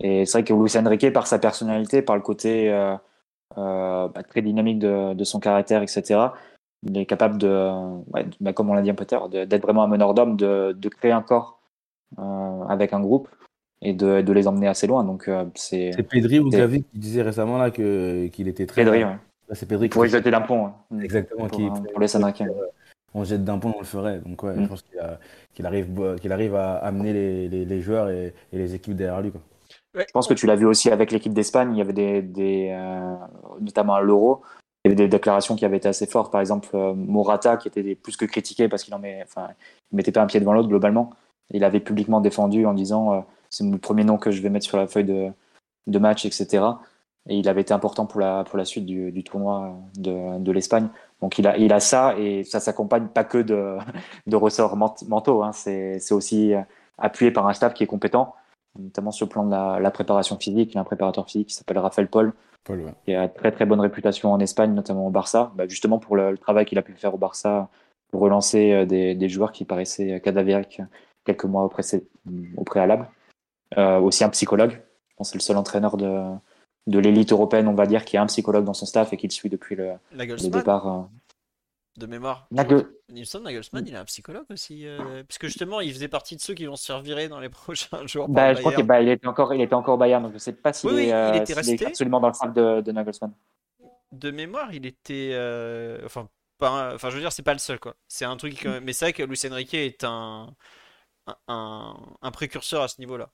Et 0.00 0.26
c'est 0.26 0.38
vrai 0.38 0.44
que 0.44 0.52
Luis 0.52 0.76
Enrique, 0.76 1.12
par 1.12 1.26
sa 1.26 1.38
personnalité, 1.38 2.02
par 2.02 2.16
le 2.16 2.22
côté 2.22 2.70
euh, 2.70 2.96
euh, 3.56 4.08
bah, 4.08 4.22
très 4.24 4.42
dynamique 4.42 4.80
de, 4.80 5.14
de, 5.14 5.24
son 5.24 5.38
caractère, 5.38 5.82
etc. 5.82 6.28
Il 6.82 6.98
est 6.98 7.06
capable 7.06 7.38
de, 7.38 7.70
ouais, 8.12 8.26
bah, 8.40 8.52
comme 8.52 8.70
on 8.70 8.74
l'a 8.74 8.82
dit 8.82 8.90
un 8.90 8.94
peu 8.94 9.04
tard, 9.04 9.28
d'être 9.28 9.62
vraiment 9.62 9.84
un 9.84 9.88
meneur 9.88 10.14
d'homme, 10.14 10.36
de, 10.36 10.74
de, 10.76 10.88
créer 10.88 11.12
un 11.12 11.22
corps 11.22 11.60
avec 12.68 12.92
un 12.92 13.00
groupe 13.00 13.28
et 13.82 13.92
de, 13.92 14.20
de, 14.20 14.32
les 14.32 14.46
emmener 14.46 14.68
assez 14.68 14.86
loin. 14.86 15.04
Donc 15.04 15.28
euh, 15.28 15.44
c'est. 15.54 15.92
C'est 15.92 16.02
Pedri 16.02 16.38
ou 16.38 16.50
Gavi 16.50 16.84
qui 16.84 16.98
disait 16.98 17.22
récemment 17.22 17.58
là 17.58 17.70
que 17.70 18.26
qu'il 18.28 18.48
était 18.48 18.66
très. 18.66 18.84
Pedri, 18.84 19.04
ouais. 19.04 19.16
c'est 19.52 19.66
Pedri. 19.66 19.88
Pour 19.88 20.06
y 20.06 20.08
jeter 20.08 20.30
d'un 20.30 20.42
pont. 20.42 20.66
Hein. 20.66 20.74
Exactement. 21.02 21.46
Pour, 21.46 21.58
qui, 21.58 21.66
pour, 21.66 22.00
les 22.00 22.16
Américains. 22.16 22.46
On 23.12 23.24
jette 23.24 23.44
d'un 23.44 23.58
pont, 23.58 23.72
on 23.74 23.80
le 23.80 23.86
ferait. 23.86 24.20
Donc 24.20 24.42
ouais, 24.42 24.54
je 24.54 24.60
mm. 24.60 24.68
pense 24.68 24.84
qu'il 25.54 25.66
arrive 25.66 26.16
qu'il 26.20 26.32
arrive 26.32 26.54
à 26.54 26.76
amener 26.76 27.12
les, 27.12 27.48
les, 27.48 27.64
les 27.64 27.80
joueurs 27.80 28.08
et, 28.08 28.34
et, 28.52 28.58
les 28.58 28.74
équipes 28.74 28.94
derrière 28.94 29.20
lui. 29.20 29.32
Quoi. 29.32 29.40
Je 29.94 30.12
pense 30.12 30.28
que 30.28 30.34
tu 30.34 30.46
l'as 30.46 30.56
vu 30.56 30.66
aussi 30.66 30.90
avec 30.90 31.10
l'équipe 31.10 31.32
d'Espagne. 31.32 31.74
Il 31.74 31.78
y 31.78 31.80
avait 31.80 31.92
des, 31.92 32.22
des 32.22 32.68
euh, 32.72 33.14
notamment 33.60 33.94
à 33.94 34.00
l'Euro, 34.00 34.42
il 34.84 34.88
y 34.88 34.92
avait 34.92 34.96
des 34.96 35.08
déclarations 35.08 35.56
qui 35.56 35.64
avaient 35.64 35.78
été 35.78 35.88
assez 35.88 36.06
fortes. 36.06 36.30
Par 36.30 36.40
exemple, 36.40 36.68
euh, 36.74 36.94
Morata 36.94 37.56
qui 37.56 37.66
était 37.66 37.96
plus 37.96 38.16
que 38.16 38.24
critiqué 38.24 38.68
parce 38.68 38.84
qu'il 38.84 38.94
en 38.94 39.00
met, 39.00 39.22
enfin, 39.24 39.48
il 39.90 39.96
mettait 39.96 40.12
pas 40.12 40.22
un 40.22 40.26
pied 40.26 40.38
devant 40.38 40.52
l'autre 40.52 40.68
globalement. 40.68 41.10
Il 41.52 41.64
avait 41.64 41.80
publiquement 41.80 42.20
défendu 42.20 42.64
en 42.64 42.74
disant 42.74 43.24
c'est 43.50 43.64
le 43.64 43.78
premier 43.78 44.04
nom 44.04 44.16
que 44.16 44.30
je 44.30 44.40
vais 44.40 44.48
mettre 44.48 44.66
sur 44.66 44.78
la 44.78 44.86
feuille 44.86 45.04
de, 45.04 45.30
de 45.86 45.98
match, 45.98 46.24
etc. 46.24 46.64
Et 47.28 47.36
il 47.36 47.48
avait 47.48 47.60
été 47.60 47.74
important 47.74 48.06
pour 48.06 48.20
la, 48.20 48.44
pour 48.44 48.56
la 48.56 48.64
suite 48.64 48.86
du, 48.86 49.12
du 49.12 49.22
tournoi 49.22 49.76
de, 49.96 50.38
de 50.38 50.52
l'Espagne. 50.52 50.88
Donc 51.20 51.38
il 51.38 51.46
a, 51.46 51.58
il 51.58 51.72
a 51.72 51.80
ça 51.80 52.14
et 52.18 52.44
ça 52.44 52.60
s'accompagne 52.60 53.08
pas 53.08 53.24
que 53.24 53.38
de, 53.38 53.76
de 54.26 54.36
ressorts 54.36 54.76
mentaux. 54.76 55.42
Hein. 55.42 55.52
C'est 55.52 56.12
aussi 56.12 56.54
appuyé 56.96 57.30
par 57.30 57.46
un 57.46 57.52
staff 57.52 57.74
qui 57.74 57.82
est 57.82 57.86
compétent, 57.86 58.34
notamment 58.78 59.10
sur 59.10 59.26
le 59.26 59.30
plan 59.30 59.44
de 59.44 59.50
la, 59.50 59.78
la 59.80 59.90
préparation 59.90 60.38
physique. 60.38 60.72
Il 60.72 60.74
y 60.76 60.78
a 60.78 60.80
un 60.80 60.84
préparateur 60.84 61.26
physique 61.26 61.48
qui 61.48 61.54
s'appelle 61.54 61.78
Raphaël 61.78 62.08
Paul, 62.08 62.32
Paul 62.64 62.80
ouais. 62.80 62.94
qui 63.04 63.14
a 63.14 63.28
très 63.28 63.52
très 63.52 63.66
bonne 63.66 63.80
réputation 63.80 64.32
en 64.32 64.40
Espagne, 64.40 64.72
notamment 64.72 65.06
au 65.06 65.10
Barça. 65.10 65.52
Bah, 65.56 65.64
justement 65.68 65.98
pour 65.98 66.16
le, 66.16 66.30
le 66.30 66.38
travail 66.38 66.64
qu'il 66.64 66.78
a 66.78 66.82
pu 66.82 66.94
faire 66.94 67.14
au 67.14 67.18
Barça 67.18 67.68
pour 68.10 68.22
relancer 68.22 68.72
euh, 68.72 68.86
des, 68.86 69.14
des 69.14 69.28
joueurs 69.28 69.52
qui 69.52 69.64
paraissaient 69.64 70.20
cadavériques 70.20 70.80
quelques 71.24 71.44
mois 71.44 71.64
au, 71.64 71.70
au 72.56 72.64
préalable. 72.64 73.08
Euh, 73.78 73.98
aussi 74.00 74.24
un 74.24 74.30
psychologue. 74.30 74.82
C'est 75.22 75.34
le 75.34 75.40
seul 75.40 75.56
entraîneur 75.56 75.96
de, 75.96 76.34
de 76.86 76.98
l'élite 76.98 77.32
européenne, 77.32 77.68
on 77.68 77.74
va 77.74 77.86
dire, 77.86 78.04
qui 78.04 78.16
a 78.16 78.22
un 78.22 78.26
psychologue 78.26 78.64
dans 78.64 78.74
son 78.74 78.86
staff 78.86 79.12
et 79.12 79.16
qui 79.16 79.26
le 79.26 79.32
suit 79.32 79.48
depuis 79.50 79.76
le, 79.76 79.92
le 80.12 80.48
départ. 80.48 80.88
Euh. 80.88 81.02
De 81.96 82.06
mémoire. 82.06 82.46
Nagel... 82.50 82.86
Nagelsmann, 83.10 83.86
il 83.86 83.96
a 83.96 84.00
un 84.00 84.04
psychologue 84.04 84.46
aussi. 84.50 84.86
Euh... 84.86 85.22
Puisque 85.24 85.46
justement, 85.46 85.80
il 85.80 85.92
faisait 85.92 86.08
partie 86.08 86.36
de 86.36 86.40
ceux 86.40 86.54
qui 86.54 86.64
vont 86.64 86.76
se 86.76 86.86
faire 86.86 87.00
virer 87.00 87.28
dans 87.28 87.40
les 87.40 87.48
prochains 87.50 88.06
jours. 88.06 88.28
Bah, 88.28 88.54
je 88.54 88.60
crois 88.60 88.72
qu'il 88.72 88.86
bah, 88.86 89.02
il 89.02 89.08
était 89.08 89.26
encore, 89.26 89.52
il 89.52 89.60
était 89.60 89.74
encore 89.74 89.98
Bayern, 89.98 90.22
donc 90.22 90.30
je 90.30 90.36
ne 90.36 90.40
sais 90.40 90.52
pas 90.52 90.72
s'il 90.72 90.90
oui, 90.90 91.08
est, 91.08 91.12
euh, 91.12 91.32
il 91.34 91.42
était 91.42 91.52
resté... 91.52 91.74
est, 91.74 91.86
absolument 91.86 92.20
dans 92.20 92.28
le 92.28 92.34
sac 92.34 92.54
de, 92.54 92.80
de, 92.80 92.92
Nagelsmann. 92.92 93.32
De 94.12 94.30
mémoire, 94.30 94.72
il 94.72 94.86
était. 94.86 95.32
Euh... 95.34 96.00
Enfin, 96.06 96.28
pas, 96.58 96.94
enfin, 96.94 97.10
je 97.10 97.16
veux 97.16 97.20
dire, 97.20 97.32
c'est 97.32 97.42
pas 97.42 97.52
le 97.52 97.58
seul, 97.58 97.78
quoi. 97.78 97.94
C'est 98.08 98.24
un 98.24 98.36
truc. 98.36 98.66
Mais 98.82 98.92
c'est 98.92 99.06
vrai 99.06 99.12
que 99.12 99.22
Luis 99.24 99.40
Enrique 99.50 99.74
est 99.74 100.04
un, 100.04 100.54
un, 101.48 101.96
un 102.22 102.30
précurseur 102.30 102.82
à 102.82 102.88
ce 102.88 103.00
niveau-là. 103.00 103.30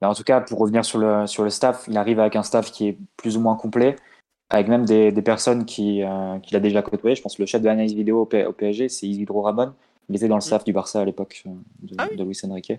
Mais 0.00 0.08
en 0.08 0.14
tout 0.14 0.24
cas, 0.24 0.40
pour 0.40 0.58
revenir 0.58 0.84
sur 0.84 0.98
le, 0.98 1.26
sur 1.26 1.44
le 1.44 1.50
staff, 1.50 1.84
il 1.88 1.96
arrive 1.96 2.20
avec 2.20 2.36
un 2.36 2.42
staff 2.42 2.70
qui 2.70 2.88
est 2.88 2.98
plus 3.16 3.36
ou 3.36 3.40
moins 3.40 3.56
complet, 3.56 3.96
avec 4.50 4.68
même 4.68 4.84
des, 4.84 5.12
des 5.12 5.22
personnes 5.22 5.64
qu'il 5.64 6.02
euh, 6.02 6.38
qui 6.40 6.56
a 6.56 6.60
déjà 6.60 6.82
côtoyé. 6.82 7.16
Je 7.16 7.22
pense 7.22 7.36
que 7.36 7.42
le 7.42 7.46
chef 7.46 7.60
de 7.60 7.66
l'analyse 7.66 7.94
vidéo 7.94 8.20
au, 8.20 8.36
au 8.36 8.52
PSG, 8.52 8.88
c'est 8.88 9.06
Isidro 9.06 9.42
Ramon. 9.42 9.74
Il 10.08 10.16
était 10.16 10.28
dans 10.28 10.36
le 10.36 10.40
staff 10.40 10.64
du 10.64 10.72
Barça 10.72 11.00
à 11.00 11.04
l'époque 11.04 11.42
euh, 11.46 11.50
de, 11.82 11.94
ah 11.98 12.06
oui. 12.10 12.16
de, 12.16 12.24
Luis 12.24 12.38
Enrique. 12.48 12.72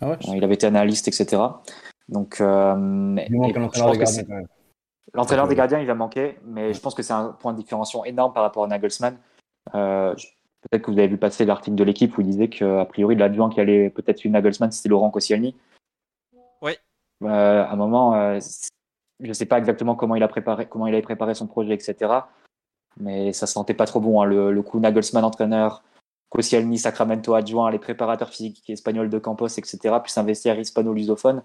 Ah 0.00 0.10
ouais, 0.10 0.16
il 0.34 0.44
avait 0.44 0.54
été 0.54 0.66
analyste, 0.66 1.08
etc. 1.08 1.40
Donc, 2.08 2.40
euh, 2.40 3.16
l'entraîneur 5.14 5.48
des 5.48 5.54
gardiens, 5.54 5.80
il 5.80 5.86
va 5.86 5.94
manquer, 5.94 6.36
mais 6.44 6.74
je 6.74 6.80
pense 6.80 6.94
que 6.94 7.02
c'est 7.02 7.12
un 7.12 7.28
point 7.28 7.52
de 7.52 7.58
différenciation 7.58 8.04
énorme 8.04 8.32
par 8.32 8.42
rapport 8.42 8.64
à 8.64 8.66
Nagelsmann. 8.66 9.16
Euh, 9.74 10.14
peut-être 10.62 10.82
que 10.82 10.90
vous 10.90 10.98
avez 10.98 11.08
vu 11.08 11.16
passer 11.16 11.44
l'article 11.44 11.76
de 11.76 11.84
l'équipe 11.84 12.16
où 12.18 12.20
il 12.20 12.26
disait 12.26 12.48
qu'a 12.48 12.84
priori, 12.84 13.14
l'adjoint 13.14 13.48
qui 13.48 13.60
allait 13.60 13.88
peut-être 13.88 14.18
suivre 14.18 14.34
Nagelsmann, 14.34 14.70
c'était 14.70 14.90
Laurent 14.90 15.10
Koscielny. 15.10 15.54
Oui. 16.62 16.72
Euh, 17.22 17.64
à 17.64 17.72
un 17.72 17.76
moment, 17.76 18.14
euh, 18.14 18.38
je 19.20 19.28
ne 19.28 19.32
sais 19.32 19.46
pas 19.46 19.58
exactement 19.58 19.94
comment 19.94 20.14
il 20.14 20.22
a 20.22 20.28
préparé, 20.28 20.66
comment 20.66 20.86
il 20.86 20.94
avait 20.94 21.02
préparé 21.02 21.34
son 21.34 21.46
projet, 21.46 21.74
etc. 21.74 22.12
Mais 22.98 23.32
ça 23.32 23.46
se 23.46 23.54
sentait 23.54 23.74
pas 23.74 23.86
trop 23.86 24.00
bon. 24.00 24.20
Hein. 24.20 24.26
Le, 24.26 24.52
le, 24.52 24.62
coup 24.62 24.78
Nagelsmann 24.80 25.24
entraîneur, 25.24 25.82
Koscielny, 26.30 26.78
Sacramento 26.78 27.34
adjoint, 27.34 27.70
les 27.70 27.78
préparateurs 27.78 28.30
physiques 28.30 28.68
espagnols 28.68 29.10
de 29.10 29.18
Campos, 29.18 29.46
etc. 29.46 29.78
Puis 30.02 30.12
un 30.16 30.22
vestiaire 30.24 30.58
hispano-lusophone. 30.58 31.42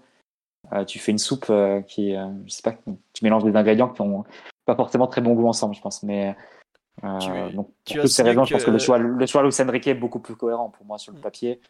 Euh, 0.72 0.84
tu 0.84 0.98
fais 0.98 1.12
une 1.12 1.18
soupe 1.18 1.46
euh, 1.50 1.80
qui, 1.82 2.14
euh, 2.14 2.28
je 2.46 2.52
sais 2.52 2.62
pas, 2.62 2.74
tu 3.12 3.24
mélanges 3.24 3.44
des 3.44 3.56
ingrédients 3.56 3.88
qui 3.88 4.02
ont 4.02 4.24
pas 4.66 4.76
forcément 4.76 5.06
très 5.06 5.20
bon 5.20 5.34
goût 5.34 5.48
ensemble, 5.48 5.74
je 5.74 5.80
pense. 5.80 6.02
Mais 6.02 6.36
tu, 7.02 7.54
donc, 7.54 7.70
pour 7.84 8.02
toutes 8.02 8.08
ces 8.08 8.22
raisons, 8.22 8.42
que... 8.42 8.48
je 8.48 8.54
pense 8.54 8.64
que 8.64 8.70
le 8.70 8.78
choix, 8.78 8.98
le 8.98 9.26
choix 9.26 9.42
Luis 9.42 9.54
Enrique 9.60 9.86
est 9.86 9.94
beaucoup 9.94 10.20
plus 10.20 10.36
cohérent 10.36 10.70
pour 10.70 10.84
moi 10.86 10.98
sur 10.98 11.12
le 11.12 11.18
mm. 11.18 11.22
papier. 11.22 11.60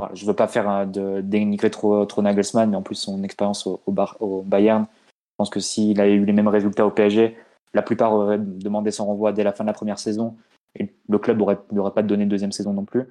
Euh, 0.00 0.04
voilà, 0.04 0.14
je 0.14 0.26
veux 0.26 0.34
pas 0.34 0.48
faire 0.48 0.86
de 0.86 1.20
dénigrer 1.20 1.70
trop, 1.70 2.04
trop 2.06 2.22
Nagelsmann, 2.22 2.70
mais 2.70 2.76
en 2.76 2.82
plus 2.82 2.96
son 2.96 3.22
expérience 3.22 3.66
au, 3.66 3.80
au, 3.86 3.94
au 4.20 4.42
Bayern, 4.42 4.86
je 4.92 5.34
pense 5.38 5.50
que 5.50 5.60
s'il 5.60 6.00
avait 6.00 6.14
eu 6.14 6.24
les 6.24 6.32
mêmes 6.32 6.48
résultats 6.48 6.86
au 6.86 6.90
PSG, 6.90 7.36
la 7.74 7.82
plupart 7.82 8.12
auraient 8.12 8.38
demandé 8.38 8.90
son 8.90 9.06
renvoi 9.06 9.32
dès 9.32 9.44
la 9.44 9.52
fin 9.52 9.64
de 9.64 9.68
la 9.68 9.74
première 9.74 9.98
saison, 9.98 10.36
et 10.74 10.94
le 11.08 11.18
club 11.18 11.40
aurait, 11.40 11.58
n'aurait 11.72 11.92
pas 11.92 12.02
donné 12.02 12.24
de 12.24 12.30
deuxième 12.30 12.52
saison 12.52 12.72
non 12.72 12.84
plus, 12.84 13.04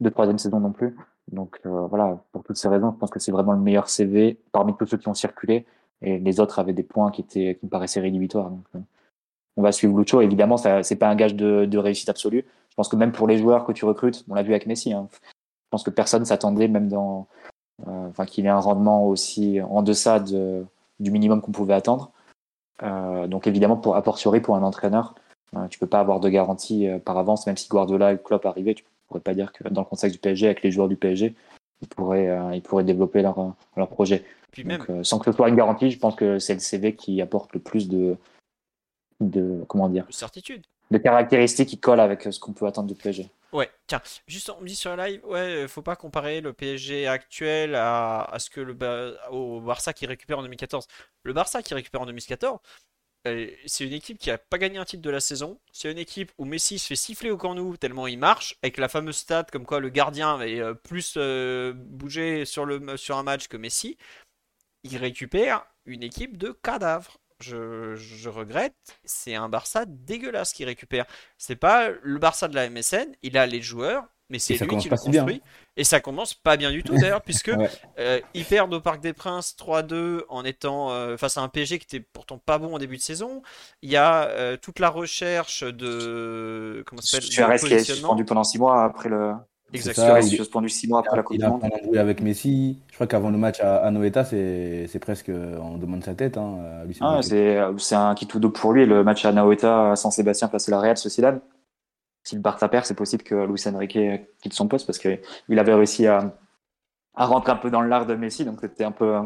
de 0.00 0.08
troisième 0.08 0.38
saison 0.38 0.60
non 0.60 0.72
plus. 0.72 0.96
Donc 1.32 1.60
euh, 1.66 1.86
voilà, 1.86 2.18
pour 2.32 2.42
toutes 2.44 2.56
ces 2.56 2.68
raisons, 2.68 2.92
je 2.92 2.98
pense 2.98 3.10
que 3.10 3.18
c'est 3.18 3.32
vraiment 3.32 3.52
le 3.52 3.60
meilleur 3.60 3.88
CV 3.88 4.38
parmi 4.52 4.76
tous 4.76 4.86
ceux 4.86 4.98
qui 4.98 5.08
ont 5.08 5.14
circulé, 5.14 5.66
et 6.02 6.18
les 6.18 6.40
autres 6.40 6.58
avaient 6.58 6.72
des 6.72 6.82
points 6.82 7.10
qui 7.10 7.22
étaient 7.22 7.56
qui 7.58 7.66
me 7.66 7.70
paraissaient 7.70 8.00
rédhibitoires. 8.00 8.50
Donc, 8.50 8.64
euh, 8.74 8.80
on 9.56 9.62
va 9.62 9.72
suivre 9.72 9.96
Lucho. 9.96 10.20
Évidemment, 10.20 10.56
ce 10.56 10.92
n'est 10.92 10.98
pas 10.98 11.08
un 11.08 11.14
gage 11.14 11.34
de, 11.34 11.78
réussite 11.78 12.08
absolue. 12.08 12.44
Je 12.70 12.74
pense 12.74 12.88
que 12.88 12.96
même 12.96 13.12
pour 13.12 13.28
les 13.28 13.38
joueurs 13.38 13.64
que 13.64 13.72
tu 13.72 13.84
recrutes, 13.84 14.24
on 14.28 14.34
l'a 14.34 14.42
vu 14.42 14.50
avec 14.50 14.66
Messi, 14.66 14.92
hein, 14.92 15.08
pense 15.74 15.82
que 15.82 15.90
personne 15.90 16.24
s'attendait, 16.24 16.68
même 16.68 16.88
dans, 16.88 17.26
euh, 17.88 18.08
enfin, 18.08 18.26
qu'il 18.26 18.46
ait 18.46 18.48
un 18.48 18.60
rendement 18.60 19.08
aussi 19.08 19.60
en 19.60 19.82
deçà 19.82 20.20
de, 20.20 20.64
du 21.00 21.10
minimum 21.10 21.40
qu'on 21.40 21.50
pouvait 21.50 21.74
attendre. 21.74 22.12
Euh, 22.84 23.26
donc 23.26 23.48
évidemment, 23.48 23.76
pour, 23.76 23.96
a 23.96 24.02
fortiori 24.02 24.40
pour 24.40 24.54
un 24.54 24.62
entraîneur, 24.62 25.16
euh, 25.56 25.66
tu 25.66 25.80
peux 25.80 25.88
pas 25.88 25.98
avoir 25.98 26.20
de 26.20 26.28
garantie 26.28 26.86
par 27.04 27.18
avance, 27.18 27.48
même 27.48 27.56
si 27.56 27.68
Guardiola 27.68 28.12
et 28.12 28.18
Klopp 28.18 28.46
arrivaient, 28.46 28.74
tu 28.74 28.84
pourrais 29.08 29.18
pas 29.18 29.34
dire 29.34 29.52
que 29.52 29.68
dans 29.68 29.80
le 29.80 29.86
contexte 29.86 30.14
du 30.14 30.20
PSG, 30.20 30.46
avec 30.46 30.62
les 30.62 30.70
joueurs 30.70 30.86
du 30.86 30.96
PSG, 30.96 31.34
ils 31.82 31.88
pourraient, 31.88 32.30
ils 32.54 32.62
pourraient 32.62 32.84
développer 32.84 33.22
leur, 33.22 33.54
leur 33.76 33.88
projet. 33.88 34.24
Puis 34.52 34.62
même... 34.62 35.02
sans 35.02 35.18
que 35.18 35.24
ce 35.24 35.32
soit 35.32 35.48
une 35.48 35.56
garantie, 35.56 35.90
je 35.90 35.98
pense 35.98 36.14
que 36.14 36.38
c'est 36.38 36.54
le 36.54 36.60
CV 36.60 36.94
qui 36.94 37.20
apporte 37.20 37.52
le 37.52 37.58
plus 37.58 37.88
de, 37.88 38.16
de 39.20 39.64
comment 39.66 39.88
dire, 39.88 40.06
de 40.06 40.12
certitude, 40.12 40.62
de 40.92 40.98
caractéristiques 40.98 41.68
qui 41.68 41.78
collent 41.78 41.98
avec 41.98 42.22
ce 42.22 42.38
qu'on 42.38 42.52
peut 42.52 42.66
attendre 42.66 42.86
du 42.86 42.94
PSG. 42.94 43.28
Ouais, 43.54 43.70
tiens, 43.86 44.02
juste 44.26 44.50
on 44.50 44.60
me 44.60 44.66
dit 44.66 44.74
sur 44.74 44.96
la 44.96 45.08
live, 45.08 45.24
ouais, 45.26 45.68
faut 45.68 45.80
pas 45.80 45.94
comparer 45.94 46.40
le 46.40 46.52
PSG 46.52 47.06
actuel 47.06 47.76
à, 47.76 48.34
ce 48.40 48.50
que 48.50 48.60
le 48.60 48.76
au 49.30 49.60
Barça 49.60 49.92
qui 49.92 50.06
récupère 50.06 50.40
en 50.40 50.42
2014. 50.42 50.88
Le 51.22 51.32
Barça 51.32 51.62
qui 51.62 51.72
récupère 51.72 52.00
en 52.00 52.06
2014, 52.06 52.58
euh, 53.28 53.50
c'est 53.66 53.84
une 53.86 53.92
équipe 53.92 54.18
qui 54.18 54.30
a 54.32 54.38
pas 54.38 54.58
gagné 54.58 54.78
un 54.78 54.84
titre 54.84 55.02
de 55.02 55.10
la 55.10 55.20
saison. 55.20 55.60
C'est 55.72 55.90
une 55.90 55.98
équipe 55.98 56.32
où 56.36 56.44
Messi 56.44 56.80
se 56.80 56.88
fait 56.88 56.96
siffler 56.96 57.30
au 57.30 57.36
camp 57.36 57.54
nou 57.54 57.76
tellement 57.76 58.08
il 58.08 58.18
marche, 58.18 58.58
avec 58.62 58.76
la 58.76 58.88
fameuse 58.88 59.18
stat 59.18 59.44
comme 59.52 59.66
quoi 59.66 59.80
le 59.80 59.88
gardien 59.88 60.40
est 60.40 60.60
euh, 60.60 60.74
plus 60.74 61.14
euh, 61.16 61.72
bougé 61.74 62.44
sur 62.44 62.66
un 62.66 63.22
match 63.22 63.48
que 63.48 63.56
Messi. 63.56 63.96
Il 64.82 64.96
récupère 64.96 65.64
une 65.86 66.02
équipe 66.02 66.36
de 66.38 66.50
cadavres 66.50 67.18
je, 67.44 68.28
regrette, 68.28 68.74
c'est 69.04 69.34
un 69.34 69.48
Barça 69.48 69.84
dégueulasse 69.86 70.52
qui 70.52 70.64
récupère. 70.64 71.06
C'est 71.38 71.56
pas 71.56 71.88
le 72.02 72.18
Barça 72.18 72.48
de 72.48 72.54
la 72.54 72.68
MSN, 72.68 73.06
il 73.22 73.36
a 73.38 73.46
les 73.46 73.62
joueurs, 73.62 74.04
mais 74.30 74.38
c'est 74.38 74.54
lui 74.54 74.76
qui 74.78 74.88
le 74.88 74.96
construit. 74.96 75.42
Et 75.76 75.84
ça 75.84 76.00
commence 76.00 76.34
pas 76.34 76.56
bien 76.56 76.70
du 76.70 76.82
tout 76.82 76.96
d'ailleurs, 76.96 77.22
puisque 77.24 77.52
euh, 77.98 78.20
il 78.32 78.44
perd 78.44 78.72
au 78.72 78.80
Parc 78.80 79.00
des 79.00 79.12
Princes 79.12 79.56
3-2 79.58 80.22
en 80.28 80.44
étant 80.44 80.90
euh, 80.90 81.16
face 81.16 81.36
à 81.36 81.42
un 81.42 81.48
PSG 81.48 81.78
qui 81.78 81.96
était 81.96 82.06
pourtant 82.12 82.38
pas 82.38 82.58
bon 82.58 82.74
en 82.74 82.78
début 82.78 82.96
de 82.96 83.02
saison. 83.02 83.42
Il 83.82 83.90
y 83.90 83.96
a 83.96 84.28
euh, 84.28 84.56
toute 84.56 84.78
la 84.78 84.88
recherche 84.88 85.62
de. 85.62 86.82
Comment 86.86 87.02
ça 87.02 87.20
s'appelle 87.20 87.58
qui 87.60 87.74
est 87.74 87.84
suspendu 87.84 88.24
pendant 88.24 88.44
6 88.44 88.58
mois 88.58 88.84
après 88.84 89.08
le. 89.08 89.34
Exactement. 89.74 90.16
il 90.16 90.34
est 90.34 90.36
suspendu 90.36 90.68
6 90.68 90.88
mois 90.88 91.00
après 91.00 91.16
la 91.16 91.22
Coupe 91.22 91.38
du 91.38 91.44
Monde. 91.44 91.62
Il 91.90 91.98
a 91.98 92.00
avec 92.00 92.20
Messi. 92.20 92.78
Je 92.90 92.94
crois 92.94 93.06
qu'avant 93.06 93.30
le 93.30 93.38
match 93.38 93.60
à, 93.60 93.90
Noeta, 93.90 94.24
c'est 94.24 94.98
presque. 95.00 95.30
On 95.30 95.78
demande 95.78 96.04
sa 96.04 96.14
tête. 96.14 96.36
Hein, 96.38 96.84
ah, 97.00 97.20
c'est 97.22 97.94
un 97.94 98.14
qui 98.14 98.26
tout 98.26 98.38
dos 98.38 98.50
pour 98.50 98.72
lui. 98.72 98.86
Le 98.86 99.04
match 99.04 99.24
à 99.24 99.32
Noeta 99.32 99.92
à 99.92 99.96
San 99.96 100.10
Sébastien 100.10 100.48
face 100.48 100.68
à 100.68 100.70
la 100.70 100.80
Real 100.80 100.96
Sociedad. 100.96 101.40
Si 102.22 102.36
le 102.36 102.40
Barça 102.40 102.68
perd, 102.68 102.86
c'est 102.86 102.94
possible 102.94 103.22
que 103.22 103.34
Luis 103.34 103.62
Enrique 103.66 103.98
quitte 104.40 104.54
son 104.54 104.66
poste 104.66 104.86
parce 104.86 104.98
qu'il 104.98 105.58
avait 105.58 105.74
réussi 105.74 106.06
à, 106.06 106.34
à 107.14 107.26
rentrer 107.26 107.52
un 107.52 107.56
peu 107.56 107.70
dans 107.70 107.82
l'art 107.82 108.06
de 108.06 108.14
Messi. 108.14 108.44
Donc 108.44 108.60
c'était 108.60 108.84
un 108.84 108.92
peu. 108.92 109.18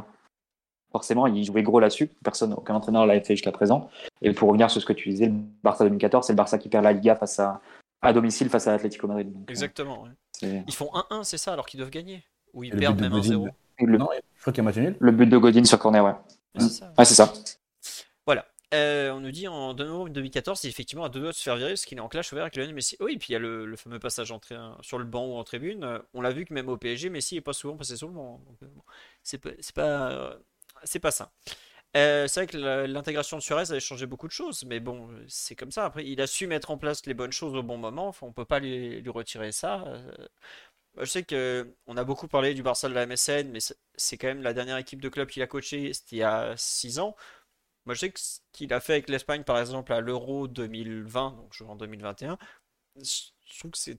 Forcément, 0.90 1.26
il 1.26 1.44
jouait 1.44 1.62
gros 1.62 1.80
là-dessus. 1.80 2.08
Personne, 2.24 2.54
aucun 2.54 2.74
entraîneur 2.74 3.04
l'avait 3.04 3.20
fait 3.20 3.36
jusqu'à 3.36 3.52
présent. 3.52 3.90
Et 4.22 4.32
pour 4.32 4.48
revenir 4.48 4.70
sur 4.70 4.80
ce 4.80 4.86
que 4.86 4.94
tu 4.94 5.10
disais, 5.10 5.26
le 5.26 5.34
Barça 5.62 5.84
2014, 5.84 6.26
c'est 6.26 6.32
le 6.32 6.38
Barça 6.38 6.56
qui 6.56 6.70
perd 6.70 6.82
la 6.82 6.94
Liga 6.94 7.14
face 7.14 7.38
à, 7.38 7.60
à 8.00 8.12
domicile 8.12 8.48
face 8.48 8.66
à 8.66 8.72
l'Atlético 8.72 9.06
Madrid. 9.06 9.32
Exactement. 9.48 10.06
Ils 10.42 10.74
font 10.74 10.90
1-1, 11.10 11.24
c'est 11.24 11.38
ça, 11.38 11.52
alors 11.52 11.66
qu'ils 11.66 11.78
doivent 11.78 11.90
gagner. 11.90 12.24
Ou 12.54 12.64
ils 12.64 12.76
perdent 12.76 13.00
même 13.00 13.12
1-0. 13.12 13.48
Le... 13.80 13.98
Non, 13.98 14.08
je 14.36 14.40
crois 14.40 14.52
qu'il 14.52 14.58
y 14.58 14.60
a 14.60 14.64
match 14.64 14.76
nul. 14.76 14.96
Le 14.98 15.12
but 15.12 15.26
de 15.26 15.38
Godin 15.38 15.64
sur 15.64 15.78
corner, 15.78 16.04
ouais. 16.04 16.14
Ouais, 16.98 17.04
c'est 17.04 17.14
ça. 17.14 17.32
Voilà. 18.26 18.44
Euh, 18.74 19.12
on 19.12 19.20
nous 19.20 19.30
dit 19.30 19.48
en 19.48 19.72
2014, 19.72 20.60
c'est 20.60 20.68
effectivement 20.68 21.04
à 21.04 21.08
deux 21.08 21.20
doigts 21.20 21.30
de 21.30 21.36
se 21.36 21.42
faire 21.42 21.56
virer 21.56 21.70
parce 21.70 21.86
qu'il 21.86 21.96
est 21.96 22.02
en 22.02 22.08
clash 22.08 22.32
ouvert 22.32 22.44
avec 22.44 22.56
Lionel 22.56 22.74
Messi. 22.74 22.96
Oui, 23.00 23.14
et 23.14 23.18
puis 23.18 23.28
il 23.30 23.32
y 23.32 23.36
a 23.36 23.38
le, 23.38 23.74
fameux 23.76 23.98
passage 23.98 24.30
en 24.30 24.40
sur 24.82 24.98
le 24.98 25.04
banc 25.04 25.26
ou 25.26 25.36
en 25.36 25.44
tribune. 25.44 25.84
Euh, 25.84 25.98
on 26.12 26.20
l'a 26.20 26.30
vu 26.30 26.44
que 26.44 26.52
même 26.52 26.68
au 26.68 26.76
PSG, 26.76 27.08
Messi 27.08 27.36
est 27.36 27.40
pas 27.40 27.52
souvent 27.52 27.76
passé 27.76 27.96
sur 27.96 28.08
le 28.08 28.14
banc. 28.14 28.42
Hein, 28.46 28.54
euh, 28.64 28.66
c'est 29.22 29.38
pas, 29.38 29.50
c'est 29.60 29.74
pas, 29.74 30.36
c'est 30.84 30.98
pas 30.98 31.10
ça. 31.10 31.32
C'est 31.94 32.34
vrai 32.34 32.46
que 32.46 32.56
l'intégration 32.86 33.38
de 33.38 33.42
Suarez 33.42 33.70
avait 33.70 33.80
changé 33.80 34.06
beaucoup 34.06 34.26
de 34.28 34.32
choses, 34.32 34.64
mais 34.64 34.80
bon, 34.80 35.08
c'est 35.28 35.56
comme 35.56 35.72
ça. 35.72 35.84
Après, 35.86 36.06
il 36.06 36.20
a 36.20 36.26
su 36.26 36.46
mettre 36.46 36.70
en 36.70 36.78
place 36.78 37.04
les 37.06 37.14
bonnes 37.14 37.32
choses 37.32 37.54
au 37.54 37.62
bon 37.62 37.78
moment. 37.78 38.08
Enfin, 38.08 38.26
on 38.26 38.32
peut 38.32 38.44
pas 38.44 38.60
lui, 38.60 39.02
retirer 39.08 39.52
ça. 39.52 39.84
Je 40.98 41.04
sais 41.04 41.22
que 41.24 41.74
on 41.86 41.96
a 41.96 42.04
beaucoup 42.04 42.28
parlé 42.28 42.54
du 42.54 42.62
Barça 42.62 42.88
de 42.88 42.94
la 42.94 43.06
MSN, 43.06 43.50
mais 43.50 43.60
c'est 43.96 44.18
quand 44.18 44.26
même 44.28 44.42
la 44.42 44.52
dernière 44.52 44.76
équipe 44.78 45.00
de 45.00 45.08
club 45.08 45.28
qu'il 45.28 45.42
a 45.42 45.46
coaché, 45.46 45.92
c'était 45.92 46.16
il 46.16 46.18
y 46.20 46.22
a 46.22 46.54
6 46.56 46.98
ans. 46.98 47.14
Moi, 47.86 47.94
je 47.94 48.00
sais 48.00 48.10
que 48.12 48.20
ce 48.20 48.40
qu'il 48.52 48.72
a 48.74 48.80
fait 48.80 48.94
avec 48.94 49.08
l'Espagne, 49.08 49.44
par 49.44 49.58
exemple, 49.58 49.92
à 49.92 50.00
l'Euro 50.00 50.48
2020, 50.48 51.32
donc 51.32 51.52
je 51.54 51.64
en 51.64 51.76
2021, 51.76 52.38
je 52.96 53.58
trouve 53.58 53.70
que 53.72 53.78
c'est 53.78 53.98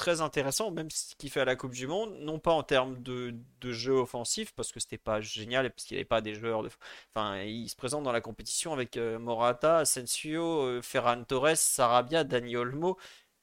très 0.00 0.22
intéressant, 0.22 0.70
même 0.70 0.90
ce 0.90 1.14
qu'il 1.16 1.30
fait 1.30 1.40
à 1.40 1.44
la 1.44 1.56
Coupe 1.56 1.74
du 1.74 1.86
Monde, 1.86 2.16
non 2.20 2.38
pas 2.38 2.52
en 2.52 2.62
termes 2.62 3.02
de, 3.02 3.34
jeu 3.62 3.92
offensif, 3.92 4.52
parce 4.54 4.72
que 4.72 4.80
c'était 4.80 4.96
pas 4.96 5.20
génial, 5.20 5.70
parce 5.70 5.84
qu'il 5.84 5.96
n'y 5.96 5.98
avait 6.00 6.06
pas 6.06 6.22
des 6.22 6.34
joueurs 6.34 6.62
de... 6.62 6.70
Enfin, 7.14 7.42
il 7.42 7.68
se 7.68 7.76
présente 7.76 8.02
dans 8.02 8.12
la 8.12 8.22
compétition 8.22 8.72
avec 8.72 8.96
euh, 8.96 9.18
Morata, 9.18 9.78
Asensio, 9.78 10.62
euh, 10.62 10.80
Ferran 10.82 11.22
Torres, 11.24 11.56
Sarabia, 11.56 12.24
Dani 12.24 12.56
Olmo. 12.56 12.96